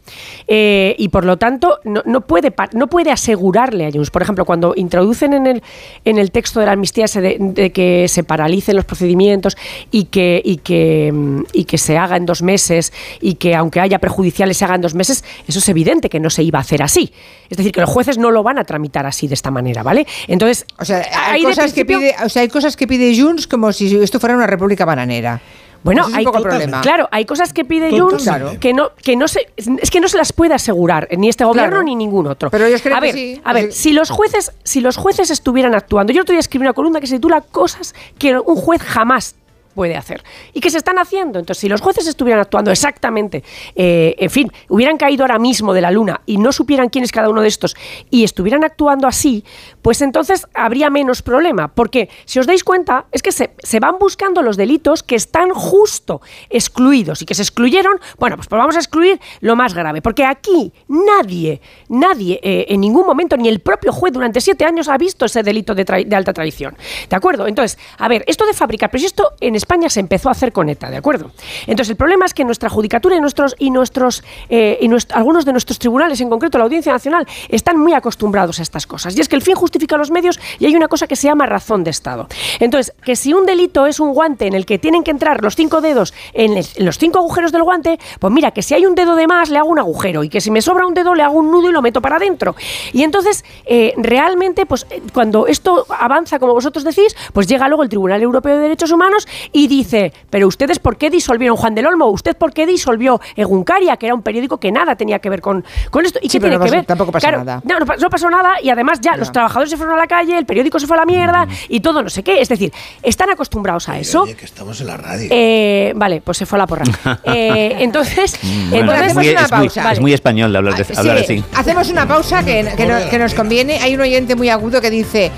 Eh, 0.48 0.96
y 0.98 1.10
por 1.10 1.26
lo 1.26 1.38
tanto, 1.38 1.80
no, 1.84 2.02
no 2.06 2.22
puede, 2.22 2.54
no 2.74 2.88
puede 2.88 3.12
asegurarle 3.12 3.86
a 3.86 3.92
Junts. 3.92 4.12
Por 4.12 4.22
ejemplo, 4.22 4.46
cuando 4.46 4.74
introducen 4.76 5.34
en 5.34 5.46
el, 5.46 5.64
en 6.06 6.18
el 6.18 6.32
texto 6.32 6.60
de 6.60 6.66
la 6.66 6.72
amnistía 6.72 7.06
ese 7.06 7.22
de, 7.22 7.38
de 7.40 7.72
que 7.72 8.08
se 8.08 8.24
paralicen 8.24 8.78
los 8.78 8.86
procedimientos 8.86 9.58
y 9.92 10.06
que, 10.06 10.42
y, 10.44 10.58
que, 10.58 11.14
y 11.54 11.66
que 11.66 11.78
se 11.78 11.98
haga 11.98 12.16
en 12.16 12.26
dos 12.26 12.42
meses 12.42 12.94
y 13.20 13.36
que 13.36 13.56
aunque 13.56 13.82
haya 13.82 14.00
prejudiciales 14.00 14.58
se 14.58 14.66
haga 14.66 14.76
en 14.76 14.82
dos 14.82 14.96
meses, 14.96 15.24
eso 15.48 15.60
es 15.60 15.70
evidente 15.70 16.10
que 16.10 16.20
no 16.20 16.30
se 16.30 16.44
iba 16.44 16.60
a 16.60 16.62
hacer 16.62 16.82
así. 16.82 17.12
Es 17.50 17.58
decir, 17.58 17.74
que 17.74 17.82
los 17.82 17.90
jueces 17.90 18.18
no 18.18 18.32
lo 18.32 18.42
van 18.42 18.58
a 18.58 18.64
tramitar 18.64 19.06
así 19.06 19.28
de 19.28 19.34
esta 19.34 19.52
manera, 19.52 19.84
¿vale? 19.84 20.08
Entonces, 20.28 20.66
O 20.80 20.86
sea, 20.86 21.06
hay 21.28 21.44
cosas, 21.44 21.74
que 21.74 21.84
pide, 21.84 22.16
o 22.24 22.30
sea, 22.30 22.44
hay 22.44 22.48
cosas 22.48 22.78
que 22.78 22.88
pide 22.88 23.20
Junts 23.20 23.48
como 23.48 23.74
si 23.74 23.96
esto 23.98 24.20
fuera 24.20 24.36
una 24.36 24.48
república 24.48 24.86
bananera. 24.86 25.42
Bueno, 25.84 26.02
Ese 26.08 26.22
es 26.22 26.26
un 26.28 26.36
hay, 26.36 26.42
problema. 26.44 26.82
claro, 26.82 27.08
hay 27.12 27.26
cosas 27.26 27.54
que 27.54 27.64
pide. 27.66 27.98
Junts 27.98 28.30
que 28.60 28.74
no, 28.74 28.92
que 29.02 29.16
no 29.16 29.28
se, 29.28 29.48
es 29.58 29.90
que 29.90 30.00
no 30.00 30.08
se 30.08 30.18
las 30.18 30.34
puede 30.34 30.54
asegurar 30.54 31.08
ni 31.18 31.30
este 31.30 31.46
gobierno 31.46 31.70
Claro. 31.70 31.84
ni 31.84 31.96
ningún 31.96 32.28
otro. 32.28 32.50
Pero 32.50 32.66
ellos 32.66 32.82
creen 32.82 32.98
a 32.98 33.00
que 33.02 33.06
ver, 33.08 33.16
sí. 33.16 33.42
a 33.44 33.54
ver, 33.54 33.72
si 33.72 33.94
los 33.94 34.10
jueces, 34.10 34.52
si 34.64 34.82
los 34.82 34.98
jueces 34.98 35.30
estuvieran 35.32 35.74
actuando, 35.76 36.12
yo 36.14 36.22
otro 36.22 36.34
día 36.34 36.40
escribí 36.40 36.66
una 36.66 36.74
columna 36.74 37.00
que 37.00 37.08
se 37.08 37.16
titula 37.16 37.42
cosas 37.42 37.96
que 38.18 38.38
un 38.38 38.56
juez 38.56 38.82
jamás 38.82 39.36
puede 39.80 39.96
hacer 39.96 40.26
y 40.52 40.60
que 40.60 40.70
se 40.72 40.78
están 40.78 41.00
haciendo. 41.00 41.40
Entonces, 41.40 41.62
si 41.62 41.70
los 41.70 41.80
jueces 41.80 42.06
estuvieran 42.06 42.42
actuando 42.42 42.70
exactamente, 42.70 43.46
eh, 43.76 44.14
en 44.20 44.30
fin, 44.30 44.52
hubieran 44.68 44.98
caído 44.98 45.24
ahora 45.24 45.40
mismo 45.40 45.74
de 45.74 45.80
la 45.80 45.90
luna 45.90 46.20
y 46.26 46.36
no 46.36 46.52
supieran 46.52 46.90
quién 46.90 47.06
es 47.06 47.14
cada 47.14 47.30
uno 47.30 47.42
de 47.42 47.48
estos 47.48 47.78
y 48.10 48.26
estuvieran 48.26 48.66
actuando 48.66 49.08
así, 49.08 49.46
pues 49.82 50.02
entonces 50.02 50.48
habría 50.54 50.90
menos 50.90 51.22
problema. 51.22 51.70
Porque 51.70 52.10
si 52.26 52.40
os 52.40 52.46
dais 52.46 52.66
cuenta, 52.66 53.06
es 53.14 53.22
que 53.22 53.32
se, 53.32 53.52
se 53.60 53.80
van 53.80 53.98
buscando 54.00 54.42
los 54.42 54.58
delitos 54.58 55.02
que 55.02 55.16
están 55.16 55.52
justo 55.52 56.20
excluidos 56.50 57.22
y 57.22 57.26
que 57.26 57.34
se 57.34 57.44
excluyeron, 57.44 58.02
bueno, 58.18 58.36
pues, 58.36 58.50
pues 58.50 58.60
vamos 58.60 58.76
a 58.76 58.80
excluir 58.80 59.18
lo 59.40 59.56
más 59.56 59.74
grave. 59.74 60.02
Porque 60.02 60.26
aquí 60.26 60.74
nadie, 60.90 61.62
nadie 61.88 62.38
eh, 62.44 62.66
en 62.68 62.82
ningún 62.82 63.06
momento, 63.06 63.38
ni 63.38 63.48
el 63.48 63.62
propio 63.62 63.94
juez 63.94 64.12
durante 64.12 64.42
siete 64.42 64.66
años 64.66 64.90
ha 64.90 64.98
visto 64.98 65.24
ese 65.24 65.42
delito 65.42 65.74
de, 65.74 65.86
de 65.86 66.16
alta 66.18 66.34
traición. 66.34 66.76
¿De 67.10 67.16
acuerdo? 67.16 67.48
Entonces, 67.48 67.80
a 67.98 68.10
ver, 68.10 68.26
esto 68.28 68.46
de 68.46 68.54
fabricar, 68.54 68.92
pero 68.92 69.00
si 69.00 69.06
esto 69.06 69.32
en 69.40 69.56
España 69.56 69.69
se 69.90 70.00
empezó 70.00 70.30
a 70.30 70.32
hacer 70.32 70.52
con 70.52 70.68
ETA, 70.68 70.90
¿de 70.90 70.98
acuerdo? 70.98 71.32
Entonces, 71.68 71.92
el 71.92 71.96
problema 71.96 72.26
es 72.26 72.34
que 72.34 72.44
nuestra 72.44 72.70
judicatura 72.70 73.16
y 73.16 73.22
nuestros, 73.22 73.56
y 73.60 73.70
nuestros, 73.70 74.24
eh, 74.50 74.80
y 74.82 74.88
nuest- 74.88 75.12
algunos 75.14 75.46
de 75.46 75.52
nuestros 75.52 75.78
tribunales, 75.78 76.20
en 76.22 76.30
concreto 76.30 76.58
la 76.58 76.64
Audiencia 76.64 76.92
Nacional, 76.92 77.28
están 77.50 77.78
muy 77.78 77.94
acostumbrados 77.94 78.60
a 78.60 78.64
estas 78.64 78.88
cosas. 78.88 79.16
Y 79.16 79.22
es 79.22 79.30
que 79.30 79.36
el 79.36 79.44
fin 79.44 79.54
justifica 79.56 79.96
los 79.96 80.10
medios 80.10 80.40
y 80.58 80.66
hay 80.66 80.76
una 80.76 80.88
cosa 80.88 81.06
que 81.08 81.16
se 81.16 81.28
llama 81.28 81.46
razón 81.46 81.84
de 81.84 81.92
Estado. 81.92 82.28
Entonces, 82.60 82.94
que 83.04 83.16
si 83.16 83.34
un 83.34 83.46
delito 83.46 83.86
es 83.86 84.00
un 84.00 84.14
guante 84.14 84.48
en 84.48 84.56
el 84.56 84.66
que 84.66 84.80
tienen 84.80 85.04
que 85.04 85.12
entrar 85.12 85.44
los 85.44 85.56
cinco 85.56 85.82
dedos 85.82 86.14
en 86.34 86.56
los 86.84 86.98
cinco 86.98 87.20
agujeros 87.20 87.52
del 87.52 87.62
guante, 87.64 88.00
pues 88.20 88.34
mira, 88.34 88.50
que 88.52 88.64
si 88.64 88.74
hay 88.74 88.86
un 88.88 88.96
dedo 88.96 89.16
de 89.16 89.28
más, 89.28 89.50
le 89.52 89.60
hago 89.60 89.70
un 89.70 89.80
agujero. 89.80 90.24
Y 90.24 90.30
que 90.30 90.42
si 90.42 90.50
me 90.50 90.62
sobra 90.64 90.88
un 90.88 90.96
dedo, 90.96 91.14
le 91.14 91.22
hago 91.24 91.38
un 91.38 91.52
nudo 91.52 91.70
y 91.70 91.74
lo 91.74 91.82
meto 91.84 92.02
para 92.02 92.16
adentro. 92.16 92.56
Y 92.92 93.04
entonces, 93.04 93.46
eh, 93.66 93.94
realmente, 93.98 94.66
pues 94.66 94.88
eh, 94.90 95.02
cuando 95.14 95.46
esto 95.46 95.86
avanza, 95.90 96.40
como 96.40 96.54
vosotros 96.54 96.84
decís, 96.84 97.16
pues 97.34 97.48
llega 97.48 97.68
luego 97.68 97.84
el 97.84 97.90
Tribunal 97.90 98.22
Europeo 98.24 98.56
de 98.56 98.62
Derechos 98.62 98.92
Humanos 98.92 99.28
y 99.52 99.68
dice, 99.68 100.14
pero 100.30 100.48
ustedes 100.48 100.80
por 100.80 100.98
qué 100.98 101.10
disolvieron 101.10 101.58
Juan 101.58 101.76
del 101.76 101.88
Olmo, 101.88 102.08
usted 102.08 102.36
por 102.38 102.54
qué 102.54 102.66
disolvió 102.66 103.20
Eguncaria, 103.36 103.98
que 103.98 104.06
era 104.08 104.16
un 104.16 104.22
periódico 104.22 104.60
que 104.60 104.72
nada 104.72 104.96
tenía 104.96 105.20
que 105.20 105.30
ver 105.30 105.42
con, 105.42 105.64
con 105.92 106.06
esto. 106.06 106.20
¿Y 106.22 106.30
Sí, 106.30 106.38
qué 106.38 106.42
tiene 106.42 106.56
no 106.58 106.62
que 106.64 106.66
pasó- 106.70 106.76
ver? 106.78 106.86
tampoco 106.86 107.12
pasó 107.12 107.28
Claro, 107.28 107.44
nada. 107.44 107.62
No, 107.64 107.80
no, 107.80 107.86
pa- 107.86 107.98
no 107.98 108.10
pasó 108.10 108.30
nada 108.30 108.62
y 108.62 108.70
además 108.70 109.00
ya 109.02 109.16
los 109.18 109.32
trabajadores 109.32 109.70
se 109.72 109.78
fueron 109.78 109.96
a 109.96 109.98
la 109.98 110.08
calle, 110.08 110.38
el 110.38 110.46
periódico 110.46 110.80
se 110.80 110.88
fue 110.88 110.98
a 110.98 111.00
la 111.02 111.06
mierda 111.06 111.48
y 111.68 111.80
todo 111.80 112.02
no 112.04 112.10
sé 112.10 112.24
qué. 112.24 112.42
Es 112.42 112.50
decir, 112.50 112.72
están 113.04 113.30
acostumbrados 113.30 113.90
a 113.90 113.98
eso. 114.00 114.24
Oye, 114.24 114.36
que 114.36 114.46
estamos 114.46 114.80
en 114.82 114.88
la 114.88 114.98
radio. 114.98 115.28
Eh, 115.32 115.94
vale, 115.96 116.22
pues 116.22 116.38
se 116.38 116.46
fue 116.46 116.58
a 116.58 116.60
la 116.60 116.68
porra. 116.68 116.84
Eh, 117.24 117.76
entonces, 117.80 118.38
Bueno, 118.70 118.92
entonces 118.94 119.08
es, 119.08 119.16
muy, 119.16 119.30
una 119.30 119.42
es 119.46 119.52
muy- 119.52 119.60
pausa. 119.70 119.92
es 119.92 120.00
muy 120.00 120.14
español 120.14 120.56
hablar, 120.56 120.76
de, 120.76 120.98
hablar 120.98 121.18
Sí, 121.20 121.24
así. 121.24 121.44
Hacemos 121.56 121.90
una 121.90 122.08
pausa 122.08 122.44
que, 122.44 122.68
que 122.78 122.86
no- 122.86 123.10
que 123.10 123.18
nos 123.20 123.34
conviene. 123.34 123.80
Hay 123.80 123.96
un 123.96 124.02
oyente 124.02 124.36
muy 124.36 124.50
agudo 124.50 124.82
que 124.82 124.90
dice: 124.90 125.32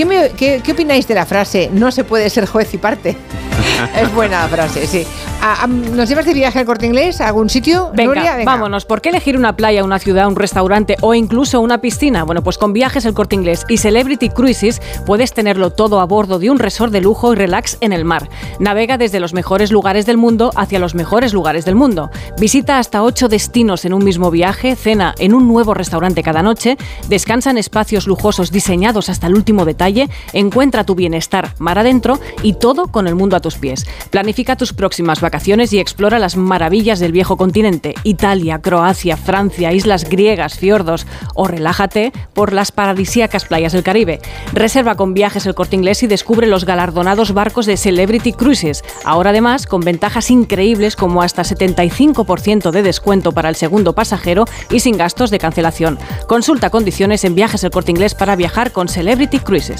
¿Qué, 0.00 0.06
me- 0.06 0.30
qué- 0.30 0.62
qué 0.64 0.72
opináis 0.72 1.06
de 1.06 1.14
la 1.14 1.26
frase 1.26 1.68
no 1.74 1.90
se 1.90 2.04
puede 2.04 2.30
ser 2.30 2.46
juez 2.46 2.72
y 2.72 2.78
parte? 2.78 3.18
es 4.00 4.14
buena 4.14 4.48
frase, 4.48 4.86
sí. 4.86 5.06
Ah, 5.42 5.58
ah, 5.62 5.66
¿Nos 5.66 6.08
llevas 6.08 6.24
de 6.26 6.34
viaje 6.34 6.58
al 6.58 6.66
corte 6.66 6.84
inglés 6.86 7.20
a 7.20 7.26
algún 7.28 7.48
sitio? 7.48 7.90
Venga, 7.94 8.14
Nuria? 8.14 8.36
Venga. 8.36 8.50
vámonos. 8.52 8.84
¿Por 8.86 9.00
qué 9.00 9.08
elegir 9.10 9.36
una 9.38 9.56
playa, 9.56 9.82
una 9.84 9.98
ciudad, 9.98 10.26
un 10.28 10.36
restaurante 10.36 10.96
o 11.00 11.14
incluso 11.14 11.60
una 11.60 11.80
piscina? 11.82 12.24
Bueno, 12.24 12.42
pues 12.42 12.56
con 12.58 12.72
Viajes 12.74 13.04
El 13.06 13.14
Corte 13.14 13.34
Inglés 13.36 13.64
y 13.68 13.76
Celebrity 13.78 14.28
Cruises 14.30 14.80
puedes 15.06 15.32
tenerlo 15.34 15.70
todo 15.70 16.00
a 16.00 16.04
bordo 16.06 16.38
de 16.38 16.50
un 16.50 16.58
resort 16.58 16.92
de 16.92 17.00
lujo 17.02 17.32
y 17.32 17.36
relax 17.36 17.76
en 17.80 17.92
el 17.94 18.04
mar. 18.06 18.28
Navega 18.58 18.96
desde 18.98 19.18
los 19.20 19.32
mejores 19.34 19.70
lugares 19.72 20.04
del 20.06 20.16
mundo 20.18 20.50
hacia 20.56 20.78
los 20.78 20.94
mejores 20.94 21.32
lugares 21.34 21.64
del 21.66 21.74
mundo. 21.74 22.10
Visita 22.38 22.78
hasta 22.78 23.02
ocho 23.02 23.28
destinos 23.28 23.84
en 23.86 23.94
un 23.94 24.04
mismo 24.04 24.30
viaje, 24.30 24.76
cena 24.76 25.14
en 25.18 25.32
un 25.34 25.48
nuevo 25.48 25.72
restaurante 25.74 26.22
cada 26.22 26.42
noche, 26.42 26.76
descansa 27.08 27.50
en 27.50 27.56
espacios 27.58 28.06
lujosos 28.06 28.50
diseñados 28.50 29.08
hasta 29.08 29.26
el 29.26 29.34
último 29.34 29.64
detalle, 29.64 29.89
encuentra 30.32 30.84
tu 30.84 30.94
bienestar 30.94 31.54
mar 31.58 31.78
adentro 31.78 32.18
y 32.42 32.54
todo 32.54 32.88
con 32.88 33.06
el 33.06 33.14
mundo 33.14 33.36
a 33.36 33.40
tus 33.40 33.56
pies. 33.56 33.86
Planifica 34.10 34.56
tus 34.56 34.72
próximas 34.72 35.20
vacaciones 35.20 35.72
y 35.72 35.78
explora 35.78 36.18
las 36.18 36.36
maravillas 36.36 36.98
del 37.00 37.12
viejo 37.12 37.36
continente, 37.36 37.94
Italia, 38.04 38.60
Croacia, 38.60 39.16
Francia, 39.16 39.72
islas 39.72 40.08
griegas, 40.08 40.58
fiordos 40.58 41.06
o 41.34 41.46
relájate 41.46 42.12
por 42.34 42.52
las 42.52 42.72
paradisíacas 42.72 43.44
playas 43.44 43.72
del 43.72 43.82
Caribe. 43.82 44.20
Reserva 44.52 44.96
con 44.96 45.14
viajes 45.14 45.46
el 45.46 45.54
corte 45.54 45.76
inglés 45.76 46.02
y 46.02 46.06
descubre 46.06 46.46
los 46.46 46.64
galardonados 46.64 47.32
barcos 47.32 47.66
de 47.66 47.76
Celebrity 47.76 48.32
Cruises, 48.32 48.84
ahora 49.04 49.30
además 49.30 49.66
con 49.66 49.80
ventajas 49.80 50.30
increíbles 50.30 50.96
como 50.96 51.22
hasta 51.22 51.42
75% 51.42 52.70
de 52.70 52.82
descuento 52.82 53.32
para 53.32 53.48
el 53.48 53.56
segundo 53.56 53.94
pasajero 53.94 54.44
y 54.70 54.80
sin 54.80 54.96
gastos 54.96 55.30
de 55.30 55.38
cancelación. 55.38 55.98
Consulta 56.26 56.70
condiciones 56.70 57.24
en 57.24 57.34
viajes 57.34 57.64
el 57.64 57.70
corte 57.70 57.90
inglés 57.90 58.14
para 58.14 58.36
viajar 58.36 58.72
con 58.72 58.88
Celebrity 58.88 59.38
Cruises. 59.38 59.79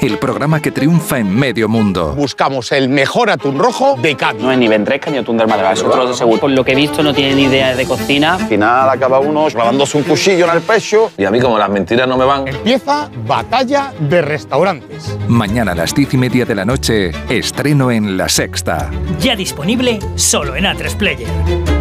El 0.00 0.18
programa 0.18 0.60
que 0.60 0.70
triunfa 0.70 1.18
en 1.18 1.34
medio 1.34 1.68
mundo. 1.68 2.14
Buscamos 2.14 2.72
el 2.72 2.88
mejor 2.88 3.30
atún 3.30 3.58
rojo 3.58 3.96
de 4.00 4.16
Cádiz. 4.16 4.42
No 4.42 4.50
es 4.50 4.58
ni 4.58 4.68
ventresca 4.68 5.10
ni 5.10 5.18
atún 5.18 5.36
del 5.36 5.46
Madrid, 5.46 5.66
es 5.72 5.82
otro 5.82 6.06
de 6.06 6.14
seguro. 6.14 6.40
Por 6.40 6.50
lo 6.50 6.64
que 6.64 6.72
he 6.72 6.74
visto 6.74 7.02
no 7.02 7.12
tiene 7.12 7.34
ni 7.34 7.42
idea 7.44 7.74
de 7.74 7.86
cocina. 7.86 8.34
Al 8.34 8.46
final 8.46 8.88
acaba 8.88 9.20
uno 9.20 9.46
clavándose 9.46 9.98
un 9.98 10.04
cuchillo 10.04 10.46
en 10.46 10.56
el 10.56 10.62
pecho 10.62 11.12
y 11.16 11.24
a 11.24 11.30
mí 11.30 11.40
como 11.40 11.58
las 11.58 11.68
mentiras 11.68 12.08
no 12.08 12.16
me 12.16 12.24
van. 12.24 12.48
Empieza 12.48 13.10
Batalla 13.26 13.92
de 13.98 14.22
Restaurantes. 14.22 15.16
Mañana 15.28 15.72
a 15.72 15.74
las 15.74 15.94
diez 15.94 16.14
y 16.14 16.16
media 16.16 16.44
de 16.44 16.54
la 16.54 16.64
noche, 16.64 17.12
estreno 17.28 17.90
en 17.90 18.16
La 18.16 18.28
Sexta. 18.28 18.90
Ya 19.20 19.36
disponible 19.36 19.98
solo 20.16 20.56
en 20.56 20.64
A3 20.64 20.96
Player. 20.96 21.79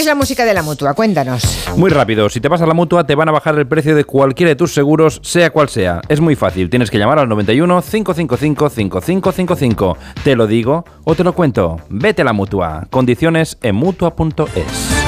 Es 0.00 0.06
la 0.06 0.14
música 0.14 0.46
de 0.46 0.54
la 0.54 0.62
mutua, 0.62 0.94
cuéntanos. 0.94 1.42
Muy 1.76 1.90
rápido, 1.90 2.30
si 2.30 2.40
te 2.40 2.48
vas 2.48 2.62
a 2.62 2.66
la 2.66 2.72
mutua 2.72 3.04
te 3.04 3.14
van 3.14 3.28
a 3.28 3.32
bajar 3.32 3.58
el 3.58 3.66
precio 3.66 3.94
de 3.94 4.04
cualquiera 4.04 4.48
de 4.48 4.56
tus 4.56 4.72
seguros, 4.72 5.20
sea 5.22 5.50
cual 5.50 5.68
sea. 5.68 6.00
Es 6.08 6.22
muy 6.22 6.36
fácil, 6.36 6.70
tienes 6.70 6.90
que 6.90 6.96
llamar 6.96 7.18
al 7.18 7.28
91 7.28 7.82
555 7.82 8.70
5555. 8.70 9.98
Te 10.24 10.36
lo 10.36 10.46
digo 10.46 10.86
o 11.04 11.14
te 11.14 11.22
lo 11.22 11.34
cuento. 11.34 11.82
Vete 11.90 12.22
a 12.22 12.24
la 12.24 12.32
mutua. 12.32 12.86
Condiciones 12.88 13.58
en 13.60 13.74
mutua.es. 13.74 14.99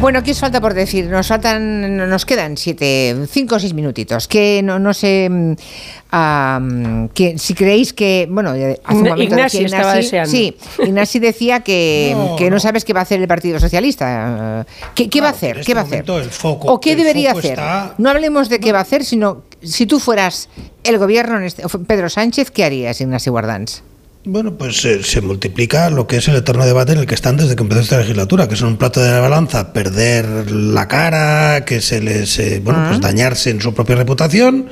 Bueno, 0.00 0.22
¿qué 0.22 0.30
os 0.30 0.40
falta 0.40 0.62
por 0.62 0.72
decir? 0.72 1.06
Nos 1.06 1.26
faltan, 1.28 1.96
nos 2.08 2.24
quedan 2.24 2.56
siete, 2.56 3.14
cinco 3.30 3.56
o 3.56 3.60
seis 3.60 3.74
minutitos. 3.74 4.26
Que 4.28 4.62
no, 4.64 4.78
no 4.78 4.94
sé 4.94 5.28
mm, 5.28 7.06
que, 7.12 7.36
si 7.38 7.52
creéis 7.52 7.92
que, 7.92 8.26
bueno, 8.30 8.54
eh, 8.54 8.80
hace 8.82 8.96
un 8.96 9.02
momento 9.08 9.22
Ignasi 9.34 9.58
decía 9.62 9.76
estaba 9.76 9.94
deseando. 9.94 10.30
Sí, 10.30 10.56
Ignasi 10.78 11.18
decía 11.18 11.60
que 11.60 12.14
No, 12.16 12.36
que 12.36 12.48
no, 12.50 12.58
sabes 12.58 12.86
qué 12.86 12.94
va 12.94 13.00
a 13.00 13.02
hacer 13.02 13.20
el 13.20 13.28
Partido 13.28 13.60
Socialista. 13.60 14.64
¿Qué, 14.94 15.10
qué 15.10 15.20
va 15.20 15.28
a 15.28 15.30
hacer? 15.32 15.50
en 15.50 15.54
¿Qué 15.56 15.60
este 15.60 15.74
va 15.74 15.80
a 15.82 15.84
hacer? 15.84 16.04
el 16.08 16.30
foco- 16.30 16.68
¿O 16.72 16.80
qué 16.80 16.92
el 16.92 16.96
debería 16.98 17.30
foco 17.30 17.40
hacer? 17.40 17.52
está- 17.52 17.94
No 17.98 18.08
hablemos 18.08 18.48
de 18.48 18.58
qué 18.58 18.72
va 18.72 18.78
a 18.78 18.82
hacer, 18.82 19.04
sino 19.04 19.42
si 19.62 19.84
tú 19.84 20.00
fueras 20.00 20.48
el 20.82 20.96
gobierno, 20.96 21.36
en 21.36 21.44
este- 21.44 21.62
Pedro 21.86 22.08
Sánchez, 22.08 22.50
¿qué 22.50 22.64
harías, 22.64 22.98
Ignasi 23.02 23.28
Guardans? 23.28 23.82
Bueno, 24.24 24.58
pues 24.58 24.84
eh, 24.84 25.02
se 25.02 25.22
multiplica 25.22 25.88
lo 25.88 26.06
que 26.06 26.18
es 26.18 26.28
el 26.28 26.36
eterno 26.36 26.66
debate 26.66 26.92
en 26.92 26.98
el 26.98 27.06
que 27.06 27.14
están 27.14 27.38
desde 27.38 27.56
que 27.56 27.62
empezó 27.62 27.80
esta 27.80 27.98
legislatura, 27.98 28.48
que 28.48 28.54
es 28.54 28.60
en 28.60 28.66
un 28.66 28.76
plato 28.76 29.00
de 29.00 29.10
la 29.10 29.20
balanza 29.20 29.72
perder 29.72 30.50
la 30.50 30.88
cara, 30.88 31.64
que 31.64 31.80
se 31.80 32.02
les, 32.02 32.38
eh, 32.38 32.60
bueno, 32.62 32.84
pues 32.88 33.00
dañarse 33.00 33.48
en 33.48 33.62
su 33.62 33.72
propia 33.72 33.96
reputación, 33.96 34.68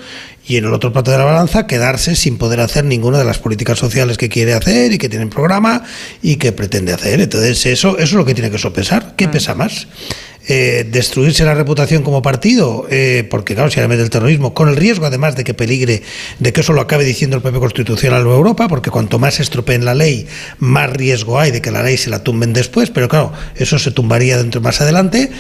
y 0.46 0.56
en 0.56 0.66
el 0.66 0.72
otro 0.74 0.92
plato 0.92 1.10
de 1.10 1.18
la 1.18 1.24
balanza 1.24 1.66
quedarse 1.66 2.14
sin 2.14 2.36
poder 2.36 2.60
hacer 2.60 2.84
ninguna 2.84 3.18
de 3.18 3.24
las 3.24 3.38
políticas 3.38 3.78
sociales 3.78 4.18
que 4.18 4.28
quiere 4.28 4.52
hacer 4.52 4.92
y 4.92 4.98
que 4.98 5.08
tiene 5.08 5.24
en 5.24 5.30
programa 5.30 5.82
y 6.22 6.36
que 6.36 6.52
pretende 6.52 6.92
hacer. 6.92 7.20
Entonces, 7.20 7.64
eso, 7.66 7.96
eso 7.96 8.02
es 8.02 8.12
lo 8.12 8.24
que 8.24 8.34
tiene 8.34 8.50
que 8.50 8.58
sopesar. 8.58 9.14
¿Qué 9.16 9.28
pesa 9.28 9.54
más? 9.54 9.88
Eh, 10.50 10.86
destruirse 10.90 11.44
la 11.44 11.52
reputación 11.52 12.02
como 12.02 12.22
partido, 12.22 12.86
eh, 12.88 13.26
porque 13.28 13.54
claro, 13.54 13.70
si 13.70 13.80
ahora 13.80 13.88
mete 13.88 14.02
el 14.02 14.08
terrorismo, 14.08 14.54
con 14.54 14.70
el 14.70 14.76
riesgo 14.76 15.04
además 15.04 15.36
de 15.36 15.44
que 15.44 15.52
peligre, 15.52 16.02
de 16.38 16.52
que 16.54 16.62
eso 16.62 16.72
lo 16.72 16.80
acabe 16.80 17.04
diciendo 17.04 17.36
el 17.36 17.42
propio 17.42 17.60
Constitucional 17.60 18.26
o 18.26 18.34
Europa, 18.34 18.66
porque 18.66 18.88
cuanto 18.90 19.18
más 19.18 19.34
se 19.34 19.42
estropeen 19.42 19.84
la 19.84 19.94
ley, 19.94 20.26
más 20.58 20.90
riesgo 20.90 21.38
hay 21.38 21.50
de 21.50 21.60
que 21.60 21.70
la 21.70 21.82
ley 21.82 21.98
se 21.98 22.08
la 22.08 22.24
tumben 22.24 22.54
después, 22.54 22.88
pero 22.88 23.10
claro, 23.10 23.30
eso 23.56 23.78
se 23.78 23.90
tumbaría 23.90 24.38
dentro 24.38 24.62
más 24.62 24.80
adelante. 24.80 25.30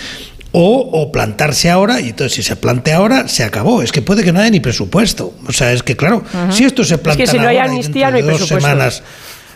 O, 0.50 0.78
o 0.78 1.12
plantarse 1.12 1.68
ahora, 1.68 2.00
y 2.00 2.08
entonces 2.08 2.34
si 2.34 2.42
se 2.42 2.56
plantea 2.56 2.96
ahora, 2.96 3.28
se 3.28 3.44
acabó. 3.44 3.82
Es 3.82 3.92
que 3.92 4.00
puede 4.00 4.24
que 4.24 4.32
no 4.32 4.40
haya 4.40 4.48
ni 4.48 4.60
presupuesto. 4.60 5.34
O 5.46 5.52
sea, 5.52 5.72
es 5.74 5.82
que 5.82 5.94
claro, 5.94 6.22
si 6.50 6.64
esto 6.64 6.84
se 6.84 6.96
planta 6.96 7.26
si 7.26 7.36
no 7.36 7.48
hay 7.48 7.58
ahora 7.58 7.68
y 7.68 7.70
amnistía, 7.70 8.10
dentro 8.10 8.10
no 8.10 8.16
hay 8.16 8.22
de 8.22 8.28
presupuesto. 8.28 8.68
semanas 8.68 9.02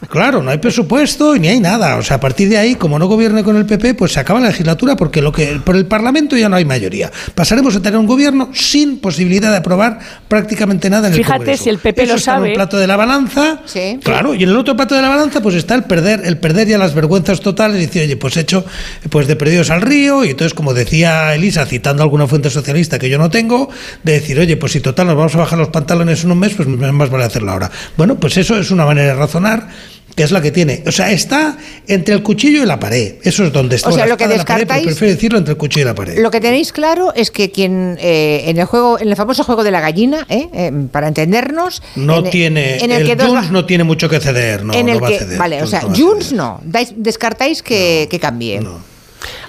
Claro, 0.08 0.42
no 0.42 0.50
hay 0.50 0.58
presupuesto 0.58 1.36
y 1.36 1.40
ni 1.40 1.48
hay 1.48 1.60
nada. 1.60 1.97
O 1.97 2.02
sea, 2.02 2.16
a 2.16 2.20
partir 2.20 2.48
de 2.48 2.58
ahí, 2.58 2.74
como 2.74 2.98
no 2.98 3.06
gobierne 3.06 3.44
con 3.44 3.56
el 3.56 3.64
PP, 3.66 3.94
pues 3.94 4.12
se 4.12 4.20
acaba 4.20 4.40
la 4.40 4.48
legislatura 4.48 4.97
porque 4.97 5.22
lo 5.22 5.32
que 5.32 5.60
por 5.64 5.76
el 5.76 5.86
Parlamento 5.86 6.36
ya 6.36 6.48
no 6.48 6.56
hay 6.56 6.64
mayoría. 6.64 7.10
Pasaremos 7.34 7.74
a 7.76 7.81
tener 7.82 7.98
un 7.98 8.06
gobierno 8.06 8.50
sin 8.52 8.98
posibilidad 8.98 9.50
de 9.50 9.58
aprobar 9.58 10.00
prácticamente 10.28 10.90
nada 10.90 11.08
en 11.08 11.14
el 11.14 11.18
Fíjate 11.18 11.39
Congreso. 11.39 11.64
si 11.64 11.70
el 11.70 11.78
PP 11.78 12.02
Eso 12.02 12.12
lo 12.12 12.18
está 12.18 12.32
en 12.32 12.36
sabe. 12.39 12.48
un 12.48 12.55
plato 12.55 12.76
de 12.78 12.86
la 12.86 12.97
balanza. 12.97 13.60
Claro, 14.02 14.34
y 14.34 14.42
en 14.42 14.48
el 14.50 14.56
otro 14.56 14.76
plato 14.76 14.94
de 14.94 15.02
la 15.02 15.08
balanza 15.08 15.40
pues 15.40 15.55
está 15.55 15.74
el 15.74 15.84
perder, 15.84 16.22
el 16.24 16.36
perder 16.39 16.68
ya 16.68 16.78
las 16.78 16.94
vergüenzas 16.94 17.40
totales 17.40 17.78
y 17.78 17.86
decir, 17.86 18.02
oye, 18.02 18.16
pues 18.16 18.36
hecho 18.36 18.64
pues 19.10 19.26
de 19.26 19.36
perdidos 19.36 19.70
al 19.70 19.81
río 19.82 20.24
y 20.24 20.31
entonces 20.31 20.55
como 20.55 20.74
decía 20.74 21.34
Elisa 21.34 21.64
citando 21.66 22.02
alguna 22.02 22.26
fuente 22.26 22.50
socialista 22.50 22.98
que 22.98 23.08
yo 23.08 23.18
no 23.18 23.31
tengo, 23.31 23.70
de 24.02 24.12
decir, 24.12 24.39
oye, 24.39 24.56
pues 24.56 24.72
si 24.72 24.81
total 24.81 25.06
nos 25.06 25.16
vamos 25.16 25.34
a 25.34 25.39
bajar 25.39 25.58
los 25.58 25.68
pantalones 25.68 26.24
en 26.24 26.32
un 26.32 26.39
mes, 26.39 26.55
pues 26.55 26.68
más 26.68 27.10
vale 27.10 27.24
hacerlo 27.24 27.52
ahora. 27.52 27.70
Bueno, 27.97 28.16
pues 28.16 28.36
eso 28.36 28.58
es 28.58 28.70
una 28.70 28.84
manera 28.84 29.08
de 29.08 29.14
razonar 29.14 29.68
que 30.15 30.23
es 30.23 30.31
la 30.31 30.41
que 30.42 30.50
tiene. 30.50 30.82
O 30.86 30.92
sea, 30.92 31.10
está 31.10 31.57
entre 31.86 32.15
el 32.15 32.23
cuchillo 32.23 32.62
y 32.62 32.66
la 32.66 32.78
pared. 32.78 33.15
Eso 33.23 33.44
es 33.44 33.52
donde 33.52 33.76
está. 33.76 33.89
O 33.89 33.92
sea, 33.92 34.05
la 34.05 34.10
lo 34.10 34.16
que 34.16 34.26
la 34.26 34.44
pared, 34.44 34.66
descartáis- 34.66 34.84
prefiero 34.84 35.15
decirlo 35.15 35.39
entre 35.39 35.52
el 35.52 35.58
cuchillo 35.58 35.82
y 35.82 35.86
la 35.86 35.94
pared. 35.94 36.18
Lo 36.18 36.31
que 36.31 36.41
tenéis 36.41 36.73
claro 36.73 37.12
es 37.15 37.31
que 37.31 37.50
quien 37.50 37.97
eh, 38.00 38.44
en 38.47 38.58
el 38.58 38.65
juego, 38.66 38.99
en 38.99 39.08
el 39.08 39.16
famoso 39.16 39.42
juego 39.44 39.65
de 39.65 39.70
la 39.70 39.81
gallina, 39.81 40.26
¿eh? 40.28 40.49
Eh, 40.52 40.73
para 40.91 41.08
entendernos, 41.08 41.82
No 41.97 42.18
en- 42.18 42.31
tiene, 42.31 42.76
en 42.84 42.91
el, 42.92 43.02
el 43.10 43.16
que 43.16 43.24
no 43.50 43.65
tiene 43.65 43.84
mucho 43.84 44.08
que 44.08 44.20
ceder, 44.20 44.65
no, 44.65 44.74
en 44.74 44.86
no 44.86 45.00
va 45.00 45.08
que, 45.08 45.16
a 45.16 45.18
ceder. 45.20 45.39
vale, 45.39 45.62
o 45.62 45.66
sea, 45.66 45.82
no 45.82 45.94
Junts 45.94 46.32
no, 46.32 46.60
descartáis 46.97 47.62
que, 47.62 48.07
que 48.10 48.18
cambie. 48.20 48.60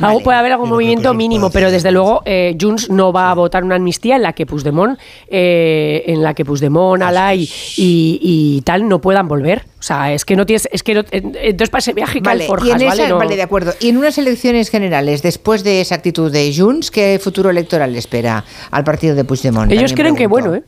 Algo 0.01 0.21
puede 0.21 0.37
haber 0.37 0.51
algún 0.53 0.69
movimiento 0.69 1.13
mínimo, 1.13 1.49
pero 1.49 1.71
desde 1.71 1.91
luego 1.91 2.21
eh, 2.25 2.55
Junts 2.59 2.89
no 2.89 3.11
va 3.13 3.31
a 3.31 3.33
votar 3.33 3.63
una 3.63 3.75
amnistía 3.75 4.15
en 4.15 4.21
la 4.23 4.33
que 4.33 4.45
Puigdemont, 4.45 4.99
eh, 5.27 6.03
en 6.07 6.21
la 6.23 6.33
que 6.33 6.45
Puigdemont, 6.45 7.01
Alay 7.03 7.49
y, 7.77 8.19
y 8.21 8.61
tal 8.61 8.87
no 8.87 8.99
puedan 9.01 9.27
volver. 9.27 9.63
O 9.79 9.83
sea, 9.85 10.13
es 10.13 10.23
que 10.25 10.35
no 10.35 10.45
tienes, 10.45 10.67
es 10.71 10.81
que 10.83 10.93
no- 10.95 11.03
en- 11.11 11.35
entonces 11.41 11.69
para 11.69 11.79
ese 11.79 11.93
viaje 11.93 12.19
Vale, 12.21 12.45
Forjas, 12.45 12.67
y 12.81 13.01
en 13.01 13.09
No- 13.09 13.17
vale, 13.17 13.35
de 13.35 13.41
acuerdo. 13.41 13.73
Y 13.81 13.89
en 13.89 13.97
unas 13.97 14.17
elecciones 14.17 14.69
generales, 14.69 15.21
después 15.21 15.63
de 15.63 15.81
esa 15.81 15.95
actitud 15.95 16.31
de 16.31 16.53
Junts, 16.55 16.89
¿qué 16.89 17.19
futuro 17.21 17.49
electoral 17.49 17.91
le 17.91 17.99
espera 17.99 18.43
al 18.71 18.83
partido 18.83 19.13
de 19.15 19.23
Puigdemont? 19.25 19.71
Ellos 19.71 19.93
creen 19.93 20.15
que 20.15 20.27
bueno, 20.27 20.55
¿eh? 20.55 20.63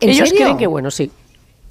¿En 0.00 0.08
Ellos 0.10 0.28
serio? 0.28 0.44
creen 0.44 0.58
que 0.58 0.66
bueno, 0.66 0.90
sí. 0.90 1.10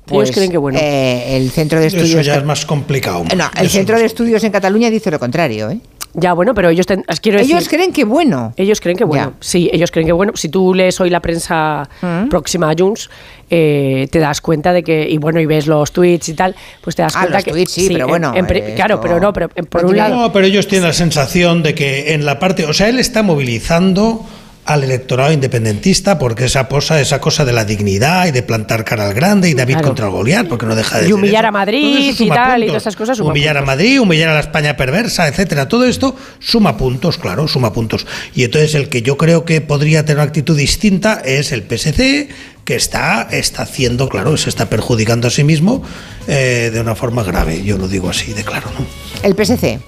Pues, 0.06 0.28
Ellos 0.30 0.36
creen 0.36 0.52
que 0.52 0.58
bueno. 0.58 0.80
eh, 0.82 1.38
el 1.38 1.50
centro 1.52 1.80
de 1.80 1.88
Eso 1.88 1.98
estudios. 1.98 2.26
ya 2.26 2.36
es 2.36 2.44
más 2.46 2.66
complicado. 2.66 3.24
No, 3.36 3.50
el 3.58 3.66
Eso 3.68 3.78
centro 3.78 3.98
de 3.98 4.06
estudios 4.06 4.44
en 4.44 4.52
Cataluña 4.52 4.90
dice 4.90 5.10
lo 5.12 5.20
contrario, 5.20 5.70
¿eh? 5.70 5.80
Ya, 6.16 6.34
bueno, 6.34 6.54
pero 6.54 6.70
ellos 6.70 6.86
ten- 6.86 7.04
quiero 7.22 7.40
decir, 7.40 7.56
Ellos 7.56 7.68
creen 7.68 7.92
que 7.92 8.04
bueno. 8.04 8.54
Ellos 8.56 8.80
creen 8.82 8.98
que 8.98 9.04
bueno. 9.04 9.34
Sí, 9.40 9.70
ellos 9.74 9.90
creen 9.90 10.06
que 10.06 10.12
bueno. 10.14 10.34
Si 10.36 10.48
tú 10.48 10.74
lees 10.76 11.02
hoy 11.02 11.10
la 11.10 11.20
prensa 11.22 11.90
Mm. 12.02 12.28
próxima 12.30 12.70
a 12.70 12.76
Junts, 12.78 13.10
eh, 13.50 14.08
te 14.12 14.20
das 14.20 14.40
cuenta 14.40 14.74
de 14.74 14.84
que, 14.84 15.10
y 15.10 15.18
bueno, 15.18 15.40
y 15.40 15.48
ves 15.48 15.66
los 15.66 15.92
tweets 15.92 16.30
y 16.30 16.34
tal, 16.36 16.56
pues 16.82 16.96
te 16.96 17.02
das 17.02 17.16
Ah, 17.16 17.22
cuenta 17.22 17.38
los 17.40 17.46
que. 17.46 17.52
tweets 17.52 17.72
sí, 17.72 17.88
pero 17.92 18.06
en- 18.06 18.10
bueno, 18.10 18.32
en 18.36 18.46
eh, 18.56 18.74
claro, 18.76 19.02
pero 19.02 19.20
no, 19.20 19.34
pero 19.34 19.50
por 19.50 19.86
un 19.86 19.98
lado. 19.98 20.16
No, 20.16 20.32
pero 20.32 20.46
ellos 20.46 20.68
tienen 20.68 20.88
la 20.88 20.94
sensación 20.94 21.64
de 21.64 21.74
que 21.74 22.14
en 22.14 22.26
la 22.26 22.38
parte, 22.38 22.66
o 22.66 22.74
sea, 22.74 22.90
él 22.90 23.00
está 23.00 23.24
movilizando 23.24 24.24
al 24.66 24.84
electorado 24.84 25.32
independentista 25.34 26.18
porque 26.18 26.46
esa 26.46 26.68
cosa, 26.68 27.00
esa 27.02 27.20
cosa 27.20 27.44
de 27.44 27.52
la 27.52 27.66
dignidad 27.66 28.28
y 28.28 28.32
de 28.32 28.44
plantar 28.44 28.86
cara 28.86 29.08
al 29.08 29.14
grande 29.14 29.50
y 29.50 29.54
David 29.54 29.74
Claro. 29.74 29.88
contra 29.90 30.08
Goliat, 30.08 30.48
porque 30.48 30.66
no 30.66 30.76
deja 30.76 31.00
de 31.02 31.10
Y 31.10 31.12
humillar 31.14 31.44
eso. 31.44 31.50
a 31.50 31.52
Madrid 31.52 32.16
y 32.18 32.30
tal, 32.30 32.64
y 32.64 32.68
todas 32.68 32.84
esas 32.84 32.96
cosas 32.96 33.18
suma 33.18 33.32
Humillar 33.32 33.58
a 33.58 33.60
puntos. 33.60 33.76
Madrid, 33.76 34.00
humillar 34.00 34.30
a 34.30 34.34
la 34.36 34.40
España 34.40 34.78
perversa, 34.78 35.28
etcétera. 35.28 35.68
Todo 35.68 35.86
esto 35.86 36.16
suma 36.40 36.78
puntos, 36.78 37.18
claro, 37.18 37.48
suma 37.48 37.74
puntos. 37.74 38.08
Y 38.36 38.44
entonces 38.46 38.74
el 38.76 38.88
que 38.90 39.02
yo 39.02 39.18
creo 39.18 39.44
que 39.46 39.60
podría 39.62 40.06
tener 40.06 40.18
una 40.20 40.24
actitud 40.28 40.58
distinta 40.58 41.22
es 41.26 41.52
el 41.52 41.64
PSC, 41.64 42.30
que 42.64 42.76
está, 42.76 43.28
está 43.32 43.64
haciendo, 43.64 44.08
claro, 44.08 44.38
se 44.38 44.48
está 44.50 44.70
perjudicando 44.70 45.28
a 45.28 45.32
sí 45.32 45.44
mismo 45.44 45.84
eh, 46.28 46.70
de 46.74 46.80
una 46.80 46.96
forma 46.96 47.24
grave. 47.24 47.62
Yo 47.64 47.78
lo 47.78 47.90
digo 47.90 48.10
así 48.10 48.32
de 48.32 48.44
claro, 48.46 48.70
¿no? 48.80 48.86
El 49.28 49.36
PSC. 49.36 49.80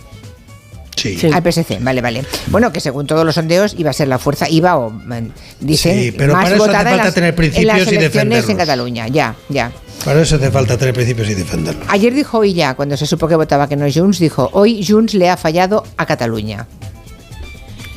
Sí. 0.95 1.17
Al 1.31 1.43
PSC, 1.43 1.79
vale, 1.81 2.01
vale. 2.01 2.23
Bueno, 2.47 2.71
que 2.71 2.79
según 2.79 3.05
todos 3.05 3.25
los 3.25 3.35
sondeos 3.35 3.75
iba 3.77 3.89
a 3.89 3.93
ser 3.93 4.07
la 4.07 4.17
fuerza, 4.17 4.49
iba 4.49 4.77
o 4.77 4.89
mm, 4.89 5.29
dicen 5.59 5.99
Sí, 5.99 6.11
pero 6.11 6.33
más 6.33 6.43
para 6.45 6.55
eso 6.55 6.63
hace 6.63 6.71
votada 6.71 6.81
en 6.81 6.87
falta 6.89 7.05
las, 7.05 7.13
tener 7.13 7.29
en 7.29 7.35
principios 7.35 7.65
las 7.67 7.77
y 7.77 7.81
elecciones 7.95 8.03
en 8.05 8.11
defenderlos. 8.11 8.57
Cataluña. 8.57 9.07
Ya, 9.07 9.35
ya. 9.49 9.71
Para 10.03 10.21
eso 10.21 10.35
hace 10.35 10.51
falta 10.51 10.77
tener 10.77 10.93
principios 10.93 11.29
y 11.29 11.33
defenderlos. 11.33 11.85
Ayer 11.89 12.13
dijo 12.13 12.39
hoy 12.39 12.53
ya, 12.53 12.75
cuando 12.75 12.95
se 12.97 13.05
supo 13.05 13.27
que 13.27 13.35
votaba 13.35 13.67
que 13.67 13.75
no 13.75 13.85
Junts, 13.91 14.19
dijo, 14.19 14.49
hoy 14.53 14.85
Junts 14.85 15.13
le 15.13 15.29
ha 15.29 15.37
fallado 15.37 15.83
a 15.97 16.05
Cataluña. 16.05 16.67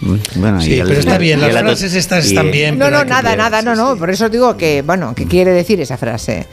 Bueno, 0.00 0.60
Sí, 0.60 0.74
y 0.74 0.82
pero 0.82 1.00
está 1.00 1.18
bien, 1.18 1.40
las 1.40 1.50
frases 1.50 1.94
estas 1.94 2.26
están 2.26 2.50
bien. 2.50 2.78
No, 2.78 2.90
no, 2.90 3.04
nada, 3.04 3.34
nada, 3.34 3.62
no, 3.62 3.74
no. 3.74 3.96
Por 3.96 4.10
eso 4.10 4.28
digo 4.28 4.56
que, 4.56 4.82
bueno, 4.82 5.12
¿qué 5.14 5.26
quiere 5.26 5.50
decir 5.50 5.80
esa 5.80 5.96
frase? 5.96 6.46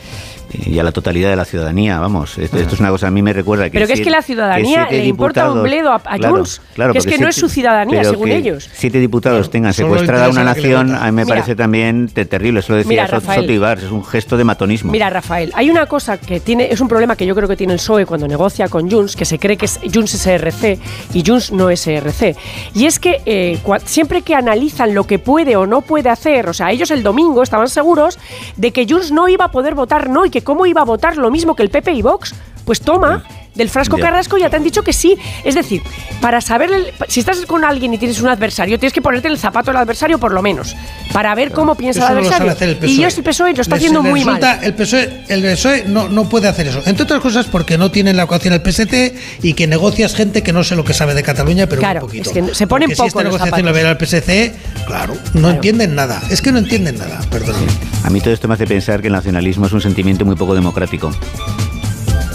Y 0.66 0.80
a 0.80 0.84
la 0.84 0.92
totalidad 0.92 1.30
de 1.30 1.36
la 1.36 1.46
ciudadanía, 1.46 2.00
vamos. 2.00 2.38
Esto, 2.38 2.58
esto 2.58 2.74
es 2.76 2.80
una 2.80 2.90
cosa 2.90 3.08
a 3.08 3.12
mí 3.12 3.22
me 3.22 3.34
recuerda 3.34 3.66
que 3.66 3.72
Pero 3.72 3.88
que 3.88 3.94
es 3.94 4.02
que 4.02 4.10
la 4.10 4.22
ciudadanía 4.22 4.86
siete 4.90 5.02
le 5.04 5.08
importa 5.08 5.50
un 5.52 5.64
diputados- 5.64 5.64
bledo 5.64 5.92
a- 5.92 5.96
a 5.96 6.18
Claro, 6.18 6.36
Junts, 6.36 6.62
claro, 6.74 6.94
que 6.94 7.00
es 7.00 7.06
que 7.06 7.18
no 7.18 7.28
es 7.28 7.36
su 7.36 7.50
ciudadanía, 7.50 8.04
según 8.04 8.28
que 8.28 8.36
ellos. 8.38 8.70
Siete 8.74 9.00
diputados 9.00 9.50
tengan 9.50 9.74
secuestrada 9.74 10.30
una 10.30 10.42
que 10.42 10.62
nación, 10.62 10.96
a 10.96 11.06
mí 11.06 11.12
me 11.12 11.24
Mira. 11.26 11.36
parece 11.36 11.56
también 11.56 12.08
te- 12.08 12.26
terrible. 12.26 12.60
Eso 12.62 12.74
lo 12.74 12.78
decía 12.78 12.90
Mira, 12.90 13.06
Sot- 13.08 13.12
Rafael. 13.22 13.42
Soto 13.42 13.52
Ibars, 13.54 13.84
es 13.84 13.92
un 13.92 14.04
gesto 14.06 14.38
de 14.38 14.44
matonismo. 14.44 14.92
Mira, 14.92 15.10
Rafael, 15.10 15.52
hay 15.56 15.70
una 15.70 15.86
cosa 15.86 16.18
que 16.18 16.40
tiene, 16.40 16.68
es 16.72 16.80
un 16.82 16.88
problema 16.88 17.16
que 17.16 17.26
yo 17.26 17.36
creo 17.36 17.48
que 17.48 17.56
tiene 17.58 17.74
el 17.74 17.80
PSOE 17.80 18.06
cuando 18.06 18.28
negocia 18.28 18.68
con 18.68 18.90
Junts, 18.90 19.16
que 19.16 19.26
se 19.26 19.40
cree 19.40 19.58
que 19.58 19.66
es, 19.66 19.80
Junts 19.94 20.14
es 20.14 20.26
ERC 20.28 20.80
y 21.14 21.24
Junts 21.26 21.52
no 21.52 21.70
es 21.70 21.86
ERC. 21.88 22.36
Y 22.74 22.86
es 22.86 23.00
que 23.00 23.22
eh, 23.26 23.60
cua- 23.64 23.82
siempre 23.84 24.22
que 24.22 24.36
analizan 24.36 24.94
lo 24.94 25.06
que 25.06 25.20
puede 25.20 25.56
o 25.56 25.66
no 25.66 25.82
puede 25.82 26.10
hacer, 26.10 26.48
o 26.50 26.54
sea, 26.54 26.72
ellos 26.72 26.92
el 26.92 27.04
domingo 27.04 27.44
estaban 27.44 27.68
seguros 27.70 28.18
de 28.58 28.72
que 28.72 28.86
Junts 28.88 29.12
no 29.12 29.28
iba 29.28 29.46
a 29.46 29.52
poder 29.52 29.76
votar 29.76 30.10
no 30.10 30.26
y 30.26 30.30
que 30.30 30.44
cómo 30.46 30.66
iba 30.66 30.80
a 30.80 30.86
votar 30.86 31.18
lo 31.18 31.30
mismo 31.30 31.58
que 31.58 31.64
el 31.64 31.70
PP 31.70 31.92
y 31.92 32.02
Vox. 32.02 32.34
Pues 32.64 32.80
toma, 32.80 33.24
Del 33.56 33.70
frasco 33.70 33.98
carrasco 33.98 34.38
ya 34.38 34.50
te 34.50 34.58
han 34.58 34.64
dicho 34.64 34.84
que 34.84 34.92
sí. 34.94 35.18
Es 35.44 35.56
decir, 35.56 35.82
para 36.22 36.42
saber, 36.42 36.72
el- 36.72 36.94
si 37.08 37.22
estás 37.22 37.46
con 37.46 37.64
alguien 37.64 37.94
y 37.94 37.98
tienes 37.98 38.20
un 38.22 38.28
adversario, 38.28 38.78
tienes 38.78 38.94
que 38.94 39.02
ponerte 39.02 39.28
en 39.28 39.34
el 39.34 39.40
zapato 39.40 39.72
del 39.72 39.78
adversario 39.78 40.18
por 40.20 40.34
lo 40.34 40.42
menos, 40.42 40.76
para 41.14 41.34
ver 41.36 41.52
cómo 41.52 41.76
piensa 41.76 42.00
Eso 42.02 42.08
el 42.10 42.14
no 42.16 42.22
lo 42.22 42.28
adversario. 42.28 42.52
sabe 42.54 42.74
hacer 42.74 42.84
el 42.84 42.90
y 42.90 42.98
yo, 43.02 43.08
el 43.08 43.24
PSOE 43.24 43.54
lo 43.54 43.62
está 43.62 43.76
Les- 43.76 43.84
haciendo 43.84 44.02
les 44.04 44.10
muy 44.12 44.20
resulta- 44.24 44.56
mal. 44.58 44.64
El 44.66 44.74
PSOE, 44.74 45.24
el 45.30 45.42
PSOE 45.44 45.84
no, 45.88 46.10
no 46.10 46.28
puede 46.28 46.48
hacer 46.50 46.68
eso. 46.68 46.82
Entre 46.86 47.04
otras 47.04 47.22
cosas 47.22 47.46
porque 47.46 47.78
no 47.78 47.92
tienen 47.92 48.18
la 48.18 48.24
ecuación 48.24 48.52
del 48.54 48.62
PSC 48.62 49.16
y 49.42 49.54
que 49.54 49.68
negocias 49.68 50.14
gente 50.16 50.44
que 50.44 50.52
no 50.52 50.64
sé 50.64 50.76
lo 50.76 50.84
que 50.84 50.94
sabe 50.94 51.14
de 51.14 51.24
Cataluña, 51.24 51.68
pero 51.68 51.80
Claro, 51.80 52.02
un 52.02 52.08
poquito. 52.08 52.30
es 52.30 52.34
que 52.34 52.54
se 52.56 52.68
ponen 52.68 52.90
Porque 52.90 52.96
poco 52.98 53.06
si 53.06 53.08
esta 53.08 53.24
los 53.24 53.32
negociación 53.34 53.66
la 53.66 53.72
zapatos. 53.72 53.74
verá 53.74 53.92
el 53.92 53.98
PSC, 53.98 54.54
claro, 54.86 55.14
no 55.34 55.50
entienden 55.50 55.96
nada. 55.96 56.22
Es 56.30 56.42
que 56.42 56.52
no 56.52 56.58
entienden 56.60 56.98
nada, 56.98 57.22
perdón. 57.32 57.56
A 58.04 58.10
mí 58.10 58.20
todo 58.20 58.34
esto 58.34 58.48
me 58.50 58.56
hace 58.56 58.68
pensar 58.68 59.02
que 59.02 59.08
el 59.08 59.14
nacionalismo 59.14 59.66
es 59.68 59.72
un 59.72 59.80
sentimiento 59.82 60.26
muy 60.26 60.36
poco 60.36 60.54
democrático. 60.56 61.12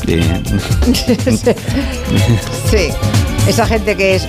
Sí, 2.70 2.88
esa 3.46 3.66
gente 3.66 3.96
que 3.96 4.16
es 4.16 4.28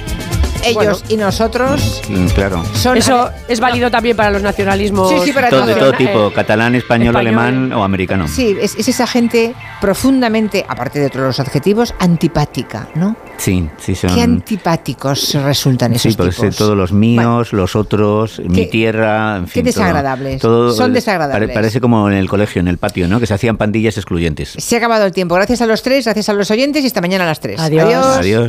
ellos 0.63 0.73
Bueno. 0.75 0.97
y 1.09 1.17
nosotros 1.17 2.01
mm, 2.09 2.25
claro. 2.27 2.63
son 2.75 2.97
Eso 2.97 3.29
es 3.47 3.59
válido 3.59 3.89
también 3.91 4.15
para 4.15 4.31
los 4.31 4.41
nacionalismos. 4.41 5.09
Sí, 5.09 5.15
sí, 5.25 5.33
para 5.33 5.49
Todo, 5.49 5.65
de 5.65 5.75
todo 5.75 5.93
tipo, 5.93 6.27
eh, 6.27 6.33
catalán, 6.33 6.75
español, 6.75 7.15
español. 7.15 7.39
alemán 7.39 7.73
o 7.73 7.83
americano. 7.83 8.27
Sí, 8.27 8.55
es, 8.61 8.75
es 8.75 8.87
esa 8.87 9.07
gente 9.07 9.53
profundamente, 9.81 10.65
aparte 10.67 10.99
de 10.99 11.07
otros 11.07 11.23
los 11.25 11.39
adjetivos, 11.39 11.93
antipática, 11.99 12.87
¿no? 12.95 13.15
Sí, 13.37 13.67
sí, 13.77 13.95
son... 13.95 14.13
Qué 14.15 14.21
antipáticos 14.21 15.33
resultan 15.43 15.93
esos 15.93 16.13
Sí, 16.13 16.17
tipos. 16.17 16.55
todos 16.55 16.77
los 16.77 16.91
míos, 16.91 17.53
los 17.53 17.75
otros, 17.75 18.39
mi 18.45 18.67
tierra, 18.67 19.37
en 19.37 19.47
fin. 19.47 19.63
todo- 19.63 19.73
desagradables. 19.73 20.41
todo- 20.41 20.71
Son 20.73 20.93
desagradables. 20.93 21.47
pare- 21.49 21.53
parece 21.53 21.81
como 21.81 22.07
en 22.09 22.15
el 22.15 22.29
colegio, 22.29 22.59
en 22.59 22.67
el 22.67 22.77
patio, 22.77 23.07
¿no? 23.07 23.19
Que 23.19 23.25
se 23.27 23.33
hacían 23.33 23.57
pandillas 23.57 23.97
excluyentes. 23.97 24.53
Se 24.57 24.75
ha 24.75 24.77
acabado 24.77 25.05
el 25.05 25.11
tiempo. 25.11 25.35
Gracias 25.35 25.61
a 25.61 25.65
los 25.65 25.81
tres, 25.81 26.05
gracias 26.05 26.29
a 26.29 26.33
los 26.33 26.49
oyentes 26.51 26.83
y 26.83 26.87
hasta 26.87 27.01
mañana 27.01 27.23
a 27.23 27.27
las 27.27 27.39
tres. 27.39 27.59
Adiós. 27.59 27.85
Adiós. 27.87 28.39